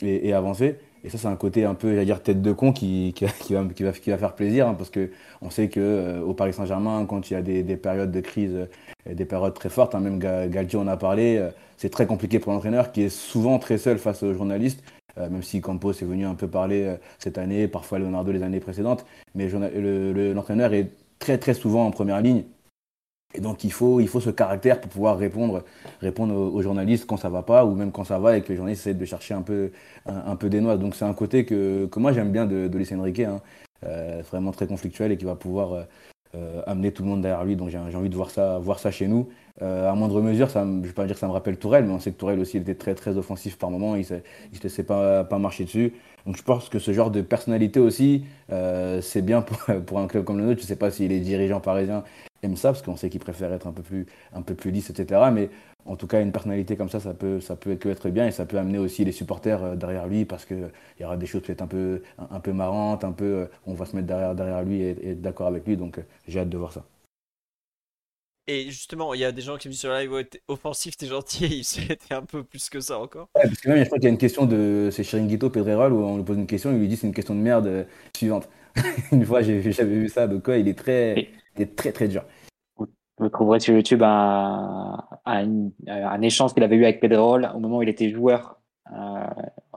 et, 0.00 0.32
avancer. 0.32 0.78
Et 1.04 1.10
ça, 1.10 1.18
c'est 1.18 1.28
un 1.28 1.36
côté 1.36 1.64
un 1.64 1.74
peu, 1.74 1.92
j'allais 1.92 2.04
dire, 2.04 2.22
tête 2.22 2.42
de 2.42 2.52
con 2.52 2.72
qui, 2.72 3.14
qui, 3.40 3.54
va, 3.54 3.64
qui, 3.64 3.82
va, 3.82 3.92
qui 3.92 4.10
va 4.10 4.18
faire 4.18 4.34
plaisir, 4.34 4.68
hein, 4.68 4.74
parce 4.74 4.90
que 4.90 5.10
on 5.42 5.50
sait 5.50 5.68
que 5.68 5.80
euh, 5.80 6.20
au 6.22 6.34
Paris 6.34 6.52
Saint-Germain, 6.52 7.06
quand 7.06 7.30
il 7.30 7.34
y 7.34 7.36
a 7.36 7.42
des, 7.42 7.62
des 7.62 7.76
périodes 7.76 8.10
de 8.10 8.20
crise, 8.20 8.54
euh, 8.54 9.14
des 9.14 9.24
périodes 9.24 9.54
très 9.54 9.68
fortes, 9.68 9.94
hein, 9.94 10.00
même 10.00 10.18
Galtier 10.18 10.78
en 10.78 10.86
a 10.88 10.96
parlé, 10.96 11.36
euh, 11.38 11.50
c'est 11.78 11.88
très 11.90 12.06
compliqué 12.06 12.38
pour 12.38 12.52
l'entraîneur 12.52 12.92
qui 12.92 13.02
est 13.02 13.08
souvent 13.08 13.58
très 13.58 13.78
seul 13.78 13.98
face 13.98 14.22
aux 14.22 14.34
journalistes. 14.34 14.82
même 15.16 15.42
si 15.42 15.60
Campos 15.60 15.92
est 15.92 16.04
venu 16.04 16.26
un 16.26 16.34
peu 16.34 16.46
parler 16.46 16.96
cette 17.18 17.38
année, 17.38 17.68
parfois 17.68 17.98
Leonardo 17.98 18.30
les 18.32 18.42
années 18.42 18.60
précédentes, 18.60 19.06
mais 19.34 19.48
l'entraîneur 19.48 20.74
est 20.74 20.90
très 21.18 21.38
très 21.38 21.54
souvent 21.54 21.86
en 21.86 21.90
première 21.90 22.20
ligne 22.20 22.44
et 23.34 23.40
donc 23.40 23.62
il 23.62 23.72
faut, 23.72 24.00
il 24.00 24.08
faut 24.08 24.20
ce 24.20 24.30
caractère 24.30 24.80
pour 24.80 24.90
pouvoir 24.90 25.18
répondre, 25.18 25.62
répondre 26.00 26.34
aux, 26.34 26.62
journalistes 26.62 27.04
quand 27.06 27.18
ça 27.18 27.28
va 27.28 27.42
pas 27.42 27.66
ou 27.66 27.74
même 27.74 27.92
quand 27.92 28.04
ça 28.04 28.18
va 28.18 28.36
et 28.38 28.42
que 28.42 28.48
les 28.48 28.56
journalistes 28.56 28.86
essaient 28.86 28.94
de 28.94 29.04
chercher 29.04 29.34
un 29.34 29.42
peu, 29.42 29.70
un, 30.06 30.34
peu 30.36 30.48
des 30.48 30.62
noix. 30.62 30.78
Donc 30.78 30.94
c'est 30.94 31.04
un 31.04 31.12
côté 31.12 31.44
que, 31.44 31.86
que 31.86 31.98
moi 31.98 32.12
j'aime 32.12 32.32
bien 32.32 32.46
de, 32.46 32.68
de 32.68 32.78
Luis 32.78 32.88
Enrique, 32.94 33.20
hein. 33.20 33.42
euh, 33.84 34.22
vraiment 34.30 34.50
très 34.50 34.66
conflictuel 34.66 35.12
et 35.12 35.18
qui 35.18 35.26
va 35.26 35.34
pouvoir 35.34 35.72
euh, 35.74 35.82
euh, 36.36 36.62
amener 36.66 36.90
tout 36.90 37.02
le 37.02 37.10
monde 37.10 37.20
derrière 37.20 37.44
lui. 37.44 37.54
Donc 37.54 37.68
j'ai 37.68 37.78
envie 37.78 38.08
de 38.08 38.16
voir 38.16 38.30
ça, 38.30 38.58
voir 38.58 38.78
ça 38.78 38.90
chez 38.90 39.08
nous. 39.08 39.28
À 39.60 39.94
moindre 39.94 40.20
mesure, 40.22 40.48
je 40.48 40.58
ne 40.58 40.86
vais 40.86 40.92
pas 40.92 41.04
dire 41.06 41.14
que 41.14 41.20
ça 41.20 41.26
me 41.26 41.32
rappelle 41.32 41.56
Tourelle, 41.56 41.84
mais 41.84 41.92
on 41.92 41.98
sait 41.98 42.12
que 42.12 42.16
Tourelle 42.16 42.38
aussi 42.38 42.58
était 42.58 42.74
très 42.74 42.94
très 42.94 43.16
offensif 43.16 43.58
par 43.58 43.70
moment, 43.70 43.96
il 43.96 44.00
ne 44.00 44.04
se 44.04 44.62
laissait 44.62 44.84
pas, 44.84 45.26
marcher 45.38 45.64
dessus. 45.64 45.94
Donc 46.26 46.36
je 46.36 46.42
pense 46.42 46.68
que 46.68 46.78
ce 46.78 46.92
genre 46.92 47.10
de 47.10 47.22
personnalité 47.22 47.80
aussi, 47.80 48.24
c'est 49.00 49.22
bien 49.22 49.42
pour, 49.86 49.98
un 49.98 50.06
club 50.06 50.24
comme 50.24 50.38
le 50.38 50.44
nôtre. 50.44 50.60
Je 50.60 50.64
ne 50.64 50.68
sais 50.68 50.76
pas 50.76 50.90
si 50.90 51.08
les 51.08 51.20
dirigeants 51.20 51.60
parisiens 51.60 52.04
aime 52.42 52.56
ça, 52.56 52.70
parce 52.70 52.82
qu'on 52.82 52.96
sait 52.96 53.10
qu'il 53.10 53.20
préfère 53.20 53.52
être 53.52 53.66
un 53.66 53.72
peu 53.72 53.82
plus, 53.82 54.06
un 54.32 54.42
peu 54.42 54.54
plus 54.54 54.70
lisse, 54.70 54.90
etc. 54.90 55.20
Mais 55.32 55.50
en 55.88 55.96
tout 55.96 56.06
cas, 56.06 56.20
une 56.20 56.32
personnalité 56.32 56.76
comme 56.76 56.90
ça, 56.90 57.00
ça 57.00 57.14
peut, 57.14 57.40
ça 57.40 57.56
peut 57.56 57.78
être 57.82 58.10
bien 58.10 58.26
et 58.26 58.30
ça 58.30 58.44
peut 58.44 58.58
amener 58.58 58.78
aussi 58.78 59.04
les 59.04 59.12
supporters 59.12 59.62
euh, 59.64 59.76
derrière 59.76 60.06
lui 60.06 60.24
parce 60.24 60.44
qu'il 60.44 60.70
y 61.00 61.04
aura 61.04 61.16
des 61.16 61.26
choses 61.26 61.42
peut-être 61.42 61.62
un 61.62 61.66
peu, 61.66 62.02
un, 62.30 62.40
peu 62.40 62.52
marrantes, 62.52 63.04
un 63.04 63.12
peu, 63.12 63.24
euh, 63.24 63.46
on 63.66 63.74
va 63.74 63.86
se 63.86 63.96
mettre 63.96 64.06
derrière, 64.06 64.34
derrière 64.34 64.62
lui 64.62 64.82
et, 64.82 65.10
être 65.12 65.22
d'accord 65.22 65.46
avec 65.46 65.66
lui. 65.66 65.76
Donc 65.76 65.98
euh, 65.98 66.02
j'ai 66.26 66.40
hâte 66.40 66.50
de 66.50 66.58
voir 66.58 66.72
ça. 66.72 66.84
Et 68.50 68.70
justement, 68.70 69.12
il 69.12 69.20
y 69.20 69.24
a 69.26 69.30
des 69.30 69.42
gens 69.42 69.58
qui 69.58 69.68
me 69.68 69.72
disent 69.72 69.80
sur 69.80 69.92
live, 69.92 70.10
ouais, 70.10 70.24
t'es 70.24 70.40
offensif, 70.48 70.96
t'es 70.96 71.06
gentil, 71.06 71.62
c'était 71.64 72.14
un 72.14 72.22
peu 72.22 72.42
plus 72.42 72.70
que 72.70 72.80
ça 72.80 72.98
encore. 72.98 73.28
Ouais, 73.36 73.42
parce 73.42 73.60
que 73.60 73.68
même, 73.68 73.78
je 73.80 73.84
crois 73.84 73.98
qu'il 73.98 74.04
y 74.04 74.10
a 74.10 74.10
une 74.10 74.18
question 74.18 74.46
de. 74.46 74.88
C'est 74.90 75.04
Chiringuito 75.04 75.50
Pedrerol 75.50 75.92
où 75.92 76.02
on 76.02 76.16
lui 76.16 76.24
pose 76.24 76.38
une 76.38 76.46
question, 76.46 76.72
il 76.72 76.78
lui 76.78 76.88
dit 76.88 76.96
c'est 76.96 77.06
une 77.06 77.14
question 77.14 77.34
de 77.34 77.40
merde 77.40 77.86
suivante. 78.16 78.48
une 79.12 79.24
fois, 79.26 79.42
j'avais 79.42 79.84
vu 79.84 80.08
ça, 80.08 80.26
donc 80.26 80.44
quoi, 80.44 80.56
il 80.56 80.66
est 80.66 80.78
très 80.78 81.28
très 81.76 81.92
très 81.92 82.08
dur. 82.08 82.24
Vous 83.18 83.28
trouverez 83.28 83.60
sur 83.60 83.74
YouTube 83.74 84.02
un, 84.02 85.04
un, 85.26 86.22
échange 86.22 86.54
qu'il 86.54 86.62
avait 86.62 86.76
eu 86.76 86.84
avec 86.84 87.00
Pedrerol 87.00 87.50
au 87.54 87.58
moment 87.58 87.78
où 87.78 87.82
il 87.82 87.88
était 87.88 88.10
joueur 88.10 88.60
euh, 88.92 89.24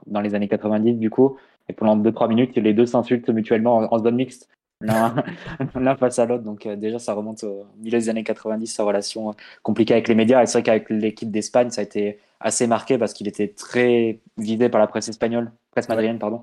dans 0.06 0.20
les 0.20 0.34
années 0.34 0.48
90 0.48 0.94
du 0.94 1.10
coup. 1.10 1.36
Et 1.68 1.72
pendant 1.72 1.96
2-3 1.96 2.28
minutes, 2.28 2.56
les 2.56 2.72
deux 2.72 2.86
s'insultent 2.86 3.28
mutuellement 3.28 3.92
en, 3.92 3.98
zone 3.98 4.14
mixte, 4.14 4.48
l'un 5.74 5.96
face 5.96 6.18
à 6.18 6.26
l'autre. 6.26 6.44
Donc 6.44 6.66
euh, 6.66 6.76
déjà, 6.76 6.98
ça 6.98 7.14
remonte 7.14 7.44
au 7.44 7.66
milieu 7.78 7.98
des 7.98 8.08
années 8.08 8.24
90, 8.24 8.66
sa 8.66 8.84
relation 8.84 9.34
compliquée 9.62 9.94
avec 9.94 10.08
les 10.08 10.14
médias. 10.14 10.42
Et 10.42 10.46
c'est 10.46 10.58
vrai 10.58 10.62
qu'avec 10.62 10.90
l'équipe 10.90 11.30
d'Espagne, 11.30 11.70
ça 11.70 11.80
a 11.80 11.84
été 11.84 12.18
assez 12.40 12.66
marqué 12.66 12.98
parce 12.98 13.12
qu'il 13.12 13.28
était 13.28 13.48
très 13.48 14.20
visé 14.36 14.68
par 14.68 14.80
la 14.80 14.86
presse 14.86 15.08
espagnole, 15.08 15.52
presse 15.70 15.88
madrienne, 15.88 16.18
pardon, 16.18 16.42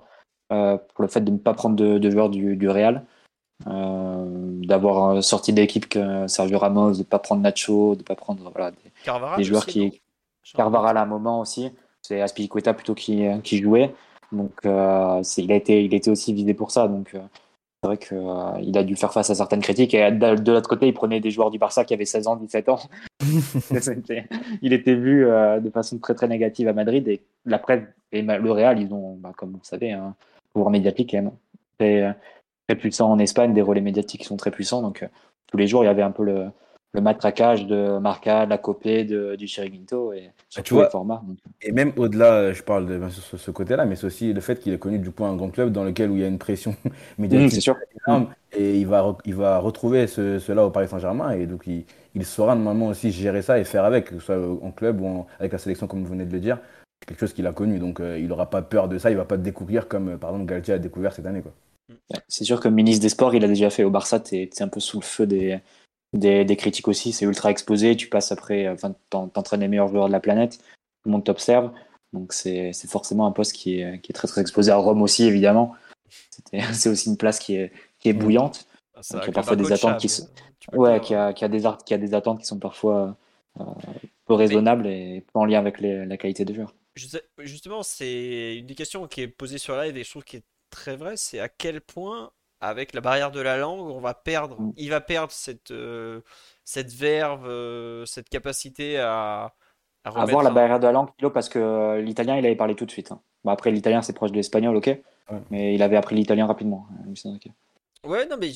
euh, 0.52 0.78
pour 0.96 1.04
le 1.04 1.08
fait 1.08 1.22
de 1.22 1.32
ne 1.32 1.38
pas 1.38 1.54
prendre 1.54 1.76
de, 1.76 1.98
de 1.98 2.10
joueurs 2.10 2.30
du, 2.30 2.56
du 2.56 2.70
Real. 2.70 3.06
Euh, 3.68 4.26
d'avoir 4.64 5.22
sorti 5.22 5.52
de 5.52 5.60
l'équipe 5.60 5.90
que 5.90 6.28
Sergio 6.28 6.58
Ramos, 6.58 6.94
de 6.94 7.04
pas 7.04 7.20
prendre 7.20 7.42
Nacho, 7.42 7.96
de 7.96 8.04
pas 8.04 8.16
prendre 8.16 8.50
voilà, 8.56 8.72
des, 9.38 9.44
joueurs 9.44 9.66
qui. 9.66 10.02
Carvara 10.56 10.92
à 10.92 11.04
un 11.04 11.06
moment 11.06 11.42
aussi. 11.42 11.70
C'est 12.02 12.22
Aspilicueta 12.22 12.74
plutôt 12.74 12.96
qui, 12.96 13.26
qui 13.44 13.58
jouait. 13.62 13.94
Donc 14.32 14.52
euh, 14.66 15.22
il, 15.38 15.52
a 15.52 15.56
été, 15.56 15.84
il 15.84 15.94
était 15.94 16.12
aussi 16.12 16.34
visé 16.34 16.54
pour 16.54 16.72
ça. 16.72 16.88
Donc 16.88 17.14
euh, 17.16 17.20
c'est 17.82 17.88
vrai 17.88 17.98
qu'il 17.98 18.18
euh, 18.18 18.80
a 18.80 18.84
dû 18.84 18.96
faire 18.96 19.14
face 19.14 19.30
à 19.30 19.36
certaines 19.36 19.62
critiques. 19.62 19.94
Et 19.94 20.12
de, 20.12 20.52
l'autre 20.52 20.70
côté, 20.70 20.88
il 20.88 20.94
prenait 20.94 21.20
des 21.20 21.32
joueurs 21.32 21.50
du 21.50 21.60
Barça 21.60 21.86
qui 21.86 21.94
avaient 21.94 22.06
16 22.06 22.28
ans, 22.28 22.36
17 22.36 22.70
ans. 22.70 22.80
il 24.62 24.74
était 24.74 24.96
vu 24.96 25.26
de 25.26 25.70
façon 25.70 25.98
très 25.98 26.14
très 26.14 26.28
négative 26.28 26.68
à 26.68 26.74
Madrid. 26.74 27.08
Et 27.08 27.22
la 27.46 27.60
presse 27.60 27.84
et 28.12 28.22
le 28.22 28.52
Real, 28.52 28.82
ils 28.82 28.94
ont, 28.94 29.16
bah, 29.16 29.32
comme 29.38 29.52
vous 29.52 29.60
savez, 29.64 29.92
un 29.92 30.16
pouvoir 30.52 30.72
médiatique 30.72 31.12
quand 31.12 31.22
même 31.22 32.16
très 32.70 32.76
puissant 32.76 33.12
en 33.12 33.20
Espagne, 33.20 33.54
des 33.54 33.64
relais 33.64 33.82
médiatiques 33.82 34.22
qui 34.22 34.28
sont 34.28 34.38
très 34.38 34.52
puissants. 34.52 34.82
Donc, 34.82 35.02
euh, 35.02 35.08
tous 35.48 35.58
les 35.58 35.68
jours, 35.68 35.84
il 35.84 35.88
y 35.88 35.90
avait 35.90 36.04
un 36.04 36.12
peu 36.12 36.24
le, 36.24 36.46
le 36.94 37.02
matraquage 37.02 37.68
de 37.68 38.00
Marca, 38.00 38.46
de 38.46 38.50
la 38.50 38.58
copée, 38.58 39.04
de, 39.04 39.36
du 39.36 39.48
Chiriquinto 39.48 40.12
et 40.12 40.32
sur 40.50 40.64
tous 40.64 40.82
les 40.82 40.90
formats. 40.90 41.22
Et 41.62 41.72
même 41.72 41.94
au-delà, 41.98 42.34
euh, 42.34 42.54
je 42.54 42.64
parle 42.64 42.88
de 42.88 43.10
sur 43.10 43.40
ce 43.40 43.52
côté-là, 43.52 43.86
mais 43.86 43.96
c'est 43.96 44.08
aussi 44.08 44.34
le 44.34 44.42
fait 44.42 44.60
qu'il 44.60 44.74
ait 44.74 44.80
connu 44.80 44.98
du 44.98 45.12
coup 45.12 45.24
un 45.24 45.36
grand 45.36 45.50
club 45.50 45.72
dans 45.72 45.84
lequel 45.84 46.10
où 46.10 46.16
il 46.16 46.22
y 46.22 46.24
a 46.24 46.28
une 46.28 46.40
pression 46.40 46.76
médiatique 47.20 47.62
sûr. 47.62 47.76
énorme 48.08 48.34
et 48.58 48.80
il 48.80 48.88
va, 48.88 49.16
il 49.26 49.36
va 49.36 49.60
retrouver 49.60 50.08
ce, 50.08 50.40
cela 50.40 50.66
au 50.66 50.72
Paris 50.72 50.88
Saint-Germain 50.88 51.32
et 51.32 51.46
donc 51.46 51.68
il, 51.68 51.86
il, 52.16 52.26
saura 52.26 52.56
normalement 52.56 52.88
aussi 52.88 53.12
gérer 53.12 53.44
ça 53.44 53.60
et 53.60 53.64
faire 53.64 53.86
avec, 53.86 54.06
que 54.06 54.16
ce 54.16 54.26
soit 54.26 54.40
en 54.40 54.72
club 54.72 55.00
ou 55.02 55.28
avec 55.40 55.52
la 55.52 55.60
sélection 55.60 55.86
comme 55.86 56.04
vous 56.04 56.10
venez 56.10 56.26
de 56.26 56.34
le 56.34 56.40
dire. 56.40 56.58
C'est 57.02 57.10
quelque 57.10 57.20
chose 57.20 57.34
qu'il 57.34 57.46
a 57.46 57.54
connu, 57.54 57.78
donc 57.78 58.00
euh, 58.00 58.18
il 58.20 58.28
n'aura 58.28 58.50
pas 58.50 58.64
peur 58.64 58.88
de 58.88 58.98
ça, 58.98 59.12
il 59.12 59.18
va 59.18 59.26
pas 59.26 59.38
découvrir 59.38 59.88
comme 59.88 60.18
par 60.18 60.32
exemple 60.32 60.50
Galtier 60.50 60.74
a 60.74 60.80
découvert 60.80 61.14
cette 61.14 61.28
année. 61.28 61.42
Quoi. 61.42 61.54
C'est 62.28 62.44
sûr 62.44 62.60
que 62.60 62.68
ministre 62.68 63.04
des 63.04 63.10
Sports, 63.10 63.36
il 63.36 63.44
a 63.44 63.48
déjà 63.48 63.70
fait 63.70 63.84
au 63.84 63.92
Barça, 63.92 64.20
tu 64.20 64.36
es, 64.36 64.50
un 64.62 64.68
peu 64.68 64.80
sous 64.80 65.00
le 65.00 65.06
feu 65.06 65.28
des, 65.28 65.60
des, 66.14 66.56
critiques 66.56 66.88
aussi. 66.88 67.12
C'est 67.12 67.26
ultra 67.26 67.52
exposé. 67.52 67.96
Tu 67.96 68.08
passes 68.08 68.32
après, 68.32 68.68
enfin, 68.68 68.94
t'entraînes 69.10 69.62
les 69.62 69.68
meilleurs 69.68 69.88
joueurs 69.88 70.08
de 70.08 70.12
la 70.12 70.20
planète. 70.20 70.58
Tout 70.58 71.10
le 71.10 71.12
monde 71.12 71.24
t'observe. 71.24 71.72
Donc 72.14 72.34
c'est 72.34 72.74
forcément 72.88 73.28
un 73.28 73.32
poste 73.32 73.54
qui 73.54 73.82
est, 73.82 74.02
qui 74.02 74.12
est, 74.12 74.16
très 74.16 74.28
très 74.28 74.42
exposé 74.42 74.72
à 74.72 74.78
Rome 74.78 75.02
aussi, 75.02 75.26
évidemment. 75.26 75.76
C'est 76.74 76.90
aussi 76.90 77.10
une 77.10 77.18
place 77.18 77.38
qui 77.38 77.56
est, 77.56 77.72
qui 78.00 78.10
est 78.10 78.14
mm. 78.14 78.18
bouillante. 78.18 78.68
Ah, 78.96 79.02
il 79.12 79.28
y 79.28 79.30
a 79.30 79.32
parfois 79.32 79.56
des 79.56 79.72
attentes 79.72 80.00
qui 80.00 80.10
sont. 80.10 80.28
Ouais, 80.74 81.00
qui 81.00 81.16
a, 81.16 81.34
qui, 81.34 81.46
a 81.46 81.48
des, 81.48 81.64
qui 81.86 81.94
a 81.94 81.98
des 81.98 82.14
attentes 82.14 82.40
qui 82.40 82.46
sont 82.46 82.60
parfois 82.60 83.18
euh, 83.60 83.64
peu 84.26 84.34
raisonnables 84.34 84.88
et 84.88 85.26
pas 85.34 85.40
en 85.40 85.46
lien 85.46 85.60
avec 85.60 85.80
la 85.80 86.18
qualité 86.18 86.46
des 86.46 86.54
joueurs. 86.54 86.74
Justement, 87.40 87.82
c'est 87.82 88.58
une 88.58 88.66
des 88.66 88.76
questions 88.76 89.08
qui 89.08 89.22
est 89.22 89.28
posée 89.28 89.58
sur 89.58 89.76
live 89.78 89.96
et 89.98 90.04
je 90.04 90.10
trouve 90.10 90.24
qu'elle 90.24 90.42
est 90.42 90.46
très 90.70 90.96
vrai, 90.96 91.16
c'est 91.16 91.40
à 91.40 91.50
quel 91.50 91.82
point, 91.82 92.32
avec 92.62 92.94
la 92.94 93.02
barrière 93.02 93.32
de 93.32 93.40
la 93.40 93.58
langue, 93.58 93.80
on 93.80 94.00
va 94.00 94.14
perdre, 94.14 94.60
mm. 94.60 94.74
il 94.78 94.90
va 94.90 95.02
perdre 95.02 95.32
cette, 95.32 95.72
euh, 95.72 96.22
cette 96.66 96.92
verve, 96.94 97.48
euh, 97.48 98.06
cette 98.06 98.30
capacité 98.30 98.98
à, 99.00 99.54
à 100.04 100.22
avoir 100.22 100.44
la 100.44 100.52
barrière 100.52 100.80
de 100.80 100.86
la 100.86 100.92
langue, 100.92 101.10
parce 101.34 101.50
que 101.50 101.60
euh, 101.60 102.02
l'italien, 102.02 102.38
il 102.38 102.46
avait 102.46 102.56
parlé 102.56 102.76
tout 102.76 102.86
de 102.86 102.92
suite. 102.92 103.12
Hein. 103.12 103.22
Bon, 103.44 103.52
après, 103.52 103.72
l'italien, 103.72 104.02
c'est 104.02 104.14
proche 104.14 104.32
de 104.32 104.36
l'espagnol, 104.36 104.76
ok, 104.76 105.00
mais 105.50 105.76
il 105.76 105.82
avait 105.84 105.98
appris 105.98 106.16
l'italien 106.16 106.48
rapidement. 106.48 106.88
Ouais, 108.04 108.26
non, 108.26 108.38
mais 108.40 108.52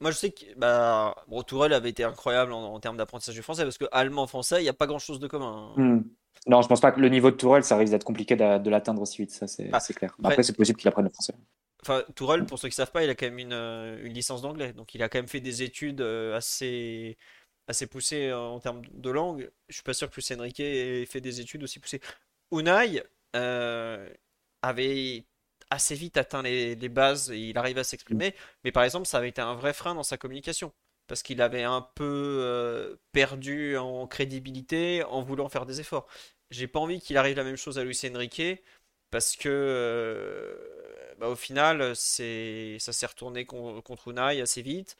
moi 0.00 0.10
je 0.10 0.16
sais 0.16 0.30
que 0.30 0.44
bah, 0.56 1.14
bon, 1.28 1.42
Tourelle 1.42 1.72
avait 1.72 1.90
été 1.90 2.02
incroyable 2.02 2.52
en, 2.52 2.80
termes 2.80 2.96
d'apprentissage 2.96 3.34
du 3.34 3.42
français 3.42 3.62
parce 3.62 3.78
que 3.78 3.84
allemand-français, 3.92 4.60
il 4.60 4.64
n'y 4.64 4.68
a 4.68 4.72
pas 4.74 4.86
grand 4.86 4.98
chose 4.98 5.20
de 5.20 5.28
commun. 5.28 5.72
Hein. 5.76 5.80
Mm. 5.80 6.04
Non, 6.48 6.62
je 6.62 6.66
pense 6.66 6.80
pas 6.80 6.90
que 6.90 7.00
le 7.00 7.08
niveau 7.08 7.30
de 7.30 7.36
Tourelle, 7.36 7.62
ça 7.62 7.76
risque 7.76 7.92
d'être 7.92 8.04
compliqué 8.04 8.34
de, 8.34 8.70
l'atteindre 8.70 9.02
aussi 9.02 9.18
vite, 9.18 9.30
ça 9.30 9.46
c'est 9.46 9.70
ah, 9.72 9.78
clair. 9.94 10.16
Après, 10.24 10.42
c'est 10.42 10.56
possible 10.56 10.78
qu'il 10.78 10.88
apprenne 10.88 11.04
le 11.04 11.10
français. 11.10 11.34
Enfin, 11.82 12.04
Tourelle, 12.14 12.46
pour 12.46 12.58
ceux 12.58 12.68
qui 12.68 12.76
savent 12.76 12.92
pas, 12.92 13.02
il 13.04 13.10
a 13.10 13.14
quand 13.14 13.26
même 13.26 13.38
une, 13.38 13.52
euh, 13.52 14.04
une 14.04 14.14
licence 14.14 14.40
d'anglais, 14.42 14.72
donc 14.72 14.94
il 14.94 15.02
a 15.02 15.08
quand 15.08 15.18
même 15.18 15.28
fait 15.28 15.40
des 15.40 15.62
études 15.62 16.00
euh, 16.00 16.36
assez, 16.36 17.18
assez 17.66 17.86
poussées 17.88 18.32
en 18.32 18.60
termes 18.60 18.82
de 18.92 19.10
langue. 19.10 19.50
Je 19.68 19.74
suis 19.74 19.82
pas 19.82 19.94
sûr 19.94 20.08
que 20.08 20.14
Luis 20.16 20.38
Enrique 20.38 20.60
ait 20.60 21.06
fait 21.06 21.20
des 21.20 21.40
études 21.40 21.64
aussi 21.64 21.80
poussées. 21.80 22.00
Unai 22.52 23.02
euh, 23.36 24.08
avait 24.62 25.26
assez 25.70 25.94
vite 25.96 26.16
atteint 26.16 26.42
les, 26.42 26.76
bases 26.88 27.30
et 27.30 27.38
il 27.38 27.58
arrive 27.58 27.78
à 27.78 27.84
s'exprimer, 27.84 28.34
mais 28.64 28.72
par 28.72 28.84
exemple, 28.84 29.06
ça 29.06 29.18
avait 29.18 29.30
été 29.30 29.40
un 29.40 29.54
vrai 29.54 29.72
frein 29.72 29.94
dans 29.94 30.02
sa 30.04 30.18
communication 30.18 30.72
parce 31.08 31.22
qu'il 31.22 31.42
avait 31.42 31.64
un 31.64 31.82
peu 31.94 32.98
perdu 33.12 33.76
en 33.76 34.06
crédibilité 34.06 35.02
en 35.04 35.22
voulant 35.22 35.48
faire 35.48 35.66
des 35.66 35.80
efforts. 35.80 36.06
J'ai 36.50 36.68
pas 36.68 36.80
envie 36.80 37.00
qu'il 37.00 37.16
arrive 37.16 37.36
la 37.36 37.44
même 37.44 37.56
chose 37.56 37.78
à 37.78 37.84
Luis 37.84 37.98
Enrique 38.04 38.42
parce 39.12 39.36
que 39.36 39.48
euh, 39.48 40.54
bah, 41.22 41.28
au 41.28 41.36
final 41.36 41.92
c'est 41.94 42.78
ça 42.80 42.92
s'est 42.92 43.06
retourné 43.06 43.44
contre 43.44 44.08
Unai 44.08 44.40
assez 44.40 44.60
vite. 44.60 44.96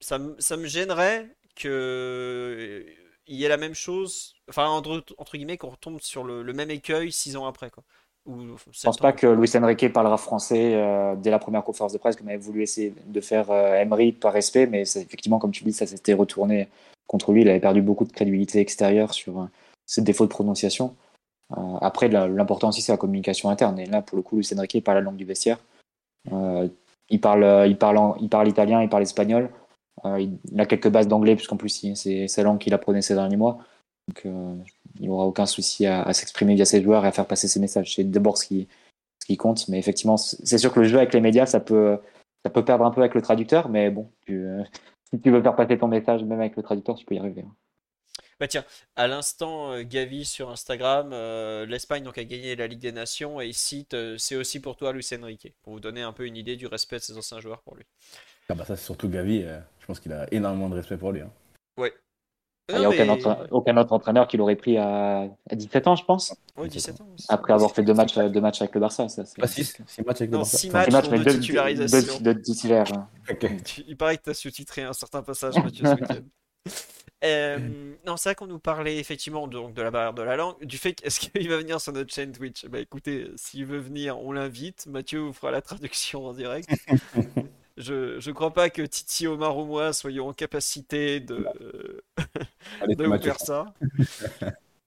Ça, 0.00 0.18
ça 0.38 0.58
me 0.58 0.66
gênerait 0.66 1.34
que 1.56 1.68
euh, 1.68 2.92
il 3.26 3.36
y 3.36 3.46
ait 3.46 3.48
la 3.48 3.56
même 3.56 3.74
chose, 3.74 4.34
enfin 4.50 4.66
entre, 4.68 5.02
entre 5.16 5.38
guillemets 5.38 5.56
qu'on 5.56 5.70
retombe 5.70 6.00
sur 6.02 6.22
le, 6.22 6.44
même 6.52 6.70
écueil 6.70 7.10
six 7.12 7.34
ans 7.34 7.46
après 7.46 7.70
quoi. 7.70 7.82
Ou, 8.26 8.58
je 8.72 8.82
pense 8.82 8.98
pas 8.98 9.12
que 9.12 9.26
Luis 9.26 9.50
Enrique 9.56 9.90
parlera 9.90 10.18
français 10.18 10.74
euh, 10.74 11.14
dès 11.16 11.30
la 11.30 11.38
première 11.38 11.64
conférence 11.64 11.94
de 11.94 11.98
presse, 11.98 12.16
comme 12.16 12.28
avait 12.28 12.36
voulu 12.36 12.62
essayer 12.62 12.92
de 13.06 13.20
faire 13.22 13.50
Emery 13.50 14.12
par 14.12 14.34
respect, 14.34 14.66
mais 14.66 14.82
effectivement, 14.82 15.38
comme 15.38 15.52
tu 15.52 15.64
dis, 15.64 15.72
ça 15.72 15.86
s'était 15.86 16.14
retourné 16.14 16.68
contre 17.06 17.32
lui. 17.32 17.42
Il 17.42 17.48
avait 17.50 17.60
perdu 17.60 17.82
beaucoup 17.82 18.04
de 18.04 18.12
crédibilité 18.12 18.60
extérieure 18.60 19.12
sur, 19.12 19.48
c'est 19.84 20.04
défaut 20.04 20.24
de 20.24 20.30
prononciation. 20.30 20.94
Euh, 21.52 21.78
après, 21.80 22.08
l'important 22.08 22.68
aussi, 22.68 22.82
c'est 22.82 22.92
la 22.92 22.98
communication 22.98 23.50
interne. 23.50 23.78
Et 23.78 23.86
là, 23.86 24.02
pour 24.02 24.16
le 24.16 24.22
coup, 24.22 24.36
Luis 24.36 24.48
Enrique 24.56 24.82
parle 24.82 24.98
la 24.98 25.02
langue 25.02 25.16
du 25.16 25.24
vestiaire. 25.24 25.58
Euh, 26.32 26.68
il, 27.10 27.20
parle, 27.20 27.66
il, 27.68 27.76
parle 27.76 28.14
il 28.20 28.28
parle 28.28 28.48
italien, 28.48 28.82
il 28.82 28.88
parle 28.88 29.02
espagnol. 29.02 29.50
Euh, 30.04 30.20
il, 30.20 30.60
a 30.60 30.66
quelques 30.66 30.88
bases 30.88 31.08
d'anglais, 31.08 31.36
puisqu'en 31.36 31.56
plus, 31.56 31.94
c'est 31.94 32.28
sa 32.28 32.42
langue 32.42 32.58
qu'il 32.58 32.74
apprenait 32.74 33.02
ces 33.02 33.14
derniers 33.14 33.36
mois. 33.36 33.58
Donc, 34.08 34.26
il 35.00 35.08
n'aura 35.08 35.24
aucun 35.24 35.46
souci 35.46 35.86
à, 35.86 36.12
s'exprimer 36.12 36.54
via 36.54 36.64
ses 36.64 36.82
joueurs 36.82 37.04
et 37.04 37.08
à 37.08 37.12
faire 37.12 37.26
passer 37.26 37.48
ses 37.48 37.60
messages. 37.60 37.94
C'est 37.94 38.04
d'abord 38.04 38.36
ce 38.38 38.46
qui, 38.46 38.68
compte. 39.38 39.68
Mais 39.68 39.78
effectivement, 39.78 40.16
c'est 40.16 40.58
sûr 40.58 40.72
que 40.72 40.80
le 40.80 40.86
jeu 40.86 40.98
avec 40.98 41.14
les 41.14 41.20
médias, 41.20 41.46
ça 41.46 41.60
peut, 41.60 41.98
ça 42.44 42.50
peut 42.50 42.64
perdre 42.64 42.84
un 42.84 42.90
peu 42.90 43.00
avec 43.00 43.14
le 43.14 43.22
traducteur, 43.22 43.70
mais 43.70 43.90
bon, 43.90 44.10
si 44.26 45.20
tu 45.22 45.30
veux 45.30 45.42
faire 45.42 45.56
passer 45.56 45.78
ton 45.78 45.88
message, 45.88 46.22
même 46.24 46.40
avec 46.40 46.56
le 46.56 46.62
traducteur, 46.62 46.96
tu 46.96 47.06
peux 47.06 47.14
y 47.14 47.18
arriver. 47.18 47.44
Hein. 47.46 47.54
Bah 48.44 48.48
tiens, 48.48 48.64
à 48.94 49.06
l'instant, 49.06 49.72
euh, 49.72 49.84
Gavi 49.84 50.26
sur 50.26 50.50
Instagram, 50.50 51.12
euh, 51.14 51.64
l'Espagne 51.64 52.02
donc 52.02 52.18
a 52.18 52.24
gagné 52.24 52.54
la 52.56 52.66
Ligue 52.66 52.78
des 52.78 52.92
Nations 52.92 53.40
et 53.40 53.46
il 53.46 53.54
cite 53.54 53.94
euh, 53.94 54.18
c'est 54.18 54.36
aussi 54.36 54.60
pour 54.60 54.76
toi 54.76 54.92
Luis 54.92 55.08
Enrique, 55.18 55.54
pour 55.62 55.72
vous 55.72 55.80
donner 55.80 56.02
un 56.02 56.12
peu 56.12 56.26
une 56.26 56.36
idée 56.36 56.56
du 56.56 56.66
respect 56.66 56.96
de 56.96 57.00
ses 57.00 57.16
anciens 57.16 57.40
joueurs 57.40 57.62
pour 57.62 57.74
lui. 57.74 57.84
Ah 58.50 58.54
bah 58.54 58.66
ça 58.66 58.76
c'est 58.76 58.84
surtout 58.84 59.08
Gavi, 59.08 59.46
je 59.80 59.86
pense 59.86 59.98
qu'il 59.98 60.12
a 60.12 60.26
énormément 60.30 60.68
de 60.68 60.74
respect 60.74 60.98
pour 60.98 61.12
lui. 61.12 61.22
Hein. 61.22 61.30
Ouais. 61.78 61.94
Il 62.68 62.78
n'y 62.80 62.84
a 62.84 62.90
aucun, 62.90 63.08
autre, 63.08 63.48
aucun, 63.50 63.76
autre, 63.78 63.92
entraîneur 63.94 64.28
qui 64.28 64.36
l'aurait 64.36 64.56
pris 64.56 64.76
à, 64.76 65.26
17 65.50 65.86
ans, 65.86 65.96
je 65.96 66.04
pense. 66.04 66.36
Oui, 66.58 66.68
17 66.68 67.00
ans. 67.00 67.08
Après 67.30 67.54
avoir 67.54 67.72
fait 67.72 67.82
deux 67.82 67.94
matchs, 67.94 68.14
deux 68.14 68.42
matchs 68.42 68.60
avec 68.60 68.74
le 68.74 68.80
Barça. 68.82 69.08
Ça, 69.08 69.24
pas 69.38 69.46
6 69.46 69.78
matchs 70.04 70.20
avec 70.20 70.32
le 70.32 70.36
Barça. 70.36 70.58
6 70.58 70.70
matchs, 70.70 70.90
matchs 70.90 71.08
mais 71.08 71.18
de 71.20 71.30
titularisation. 71.30 72.20
De, 72.20 72.32
titulaire. 72.34 72.84
Il 73.88 73.96
paraît 73.96 74.18
que 74.18 74.24
tu 74.24 74.30
as 74.30 74.34
sous-titré 74.34 74.82
un 74.82 74.92
certain 74.92 75.22
passage, 75.22 75.54
Mathieu, 75.56 75.86
ce 75.86 75.94
week-end. 75.94 76.20
Euh, 77.24 77.58
non, 78.06 78.16
c'est 78.16 78.30
vrai 78.30 78.34
qu'on 78.34 78.46
nous 78.46 78.58
parlait 78.58 78.98
effectivement 78.98 79.46
de, 79.46 79.54
donc, 79.54 79.74
de 79.74 79.82
la 79.82 79.90
barrière 79.90 80.12
de 80.12 80.22
la 80.22 80.36
langue, 80.36 80.62
du 80.64 80.76
fait 80.76 80.92
qu'est-ce 80.92 81.20
qu'il 81.30 81.48
va 81.48 81.56
venir 81.56 81.80
sur 81.80 81.92
notre 81.92 82.12
chaîne 82.12 82.32
Twitch? 82.32 82.66
Bah 82.66 82.80
écoutez, 82.80 83.30
s'il 83.36 83.66
veut 83.66 83.78
venir, 83.78 84.18
on 84.18 84.32
l'invite. 84.32 84.86
Mathieu 84.86 85.20
vous 85.20 85.32
fera 85.32 85.50
la 85.50 85.62
traduction 85.62 86.26
en 86.26 86.32
direct. 86.34 86.68
je, 87.76 88.20
je 88.20 88.30
crois 88.30 88.52
pas 88.52 88.68
que 88.68 88.82
Titi, 88.82 89.26
Omar 89.26 89.56
ou 89.56 89.64
moi 89.64 89.92
soyons 89.92 90.28
en 90.28 90.32
capacité 90.32 91.20
de, 91.20 91.46
de 92.88 93.18
faire 93.18 93.40
ça. 93.40 93.72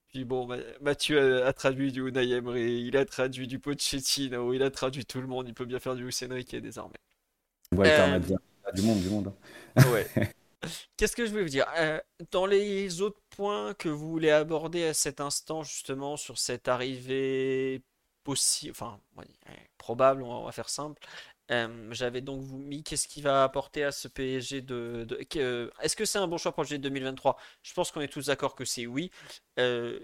Puis 0.10 0.24
bon, 0.24 0.48
Mathieu 0.82 1.46
a, 1.46 1.54
traduit 1.54 1.92
du 1.92 2.08
Unai 2.08 2.30
Emery, 2.30 2.84
il 2.88 2.98
a 2.98 3.06
traduit 3.06 3.48
du 3.48 3.60
Pochettino, 3.60 4.54
il 4.54 4.64
a 4.64 4.70
traduit 4.70 5.06
tout 5.06 5.22
le 5.22 5.28
monde, 5.28 5.48
il 5.48 5.54
peut 5.54 5.66
bien 5.66 5.80
faire 5.80 5.96
du 5.96 6.04
Luis 6.04 6.18
Enrique 6.30 6.56
désormais. 6.56 6.96
Ouais, 7.76 7.90
euh... 7.90 8.20
du 8.74 8.82
monde, 8.84 9.02
du 9.02 9.10
monde. 9.10 9.34
Hein. 9.76 9.84
Ouais. 9.92 10.08
Qu'est-ce 10.98 11.16
que 11.16 11.26
je 11.26 11.32
voulais 11.32 11.44
vous 11.44 11.50
dire? 11.50 11.66
Euh, 11.78 12.00
Dans 12.32 12.46
les 12.46 13.02
autres 13.02 13.22
points 13.30 13.74
que 13.76 13.90
vous 13.90 14.10
voulez 14.10 14.32
aborder 14.32 14.86
à 14.86 14.94
cet 14.94 15.22
instant, 15.22 15.64
justement, 15.64 16.18
sur 16.18 16.38
cette 16.38 16.68
arrivée 16.68 17.84
possible, 18.24 18.72
enfin, 18.72 19.00
probable, 19.78 20.24
on 20.24 20.46
va 20.46 20.52
faire 20.52 20.70
simple. 20.70 21.02
Euh, 21.50 21.88
j'avais 21.92 22.20
donc 22.22 22.42
vous 22.42 22.58
mis 22.58 22.84
qu'est-ce 22.84 23.08
qui 23.08 23.22
va 23.22 23.44
apporter 23.44 23.84
à 23.84 23.92
ce 23.92 24.10
PSG 24.10 24.62
de. 24.62 25.08
Est-ce 25.82 25.96
que 25.96 26.04
c'est 26.04 26.18
un 26.20 26.28
bon 26.28 26.38
choix 26.38 26.52
pour 26.52 26.64
le 26.64 26.68
G 26.68 26.78
2023 26.78 27.38
Je 27.64 27.74
pense 27.74 27.92
qu'on 27.92 28.02
est 28.02 28.10
tous 28.10 28.26
d'accord 28.26 28.54
que 28.56 28.66
c'est 28.66 28.86
oui. 28.86 29.12
Euh, 29.58 29.98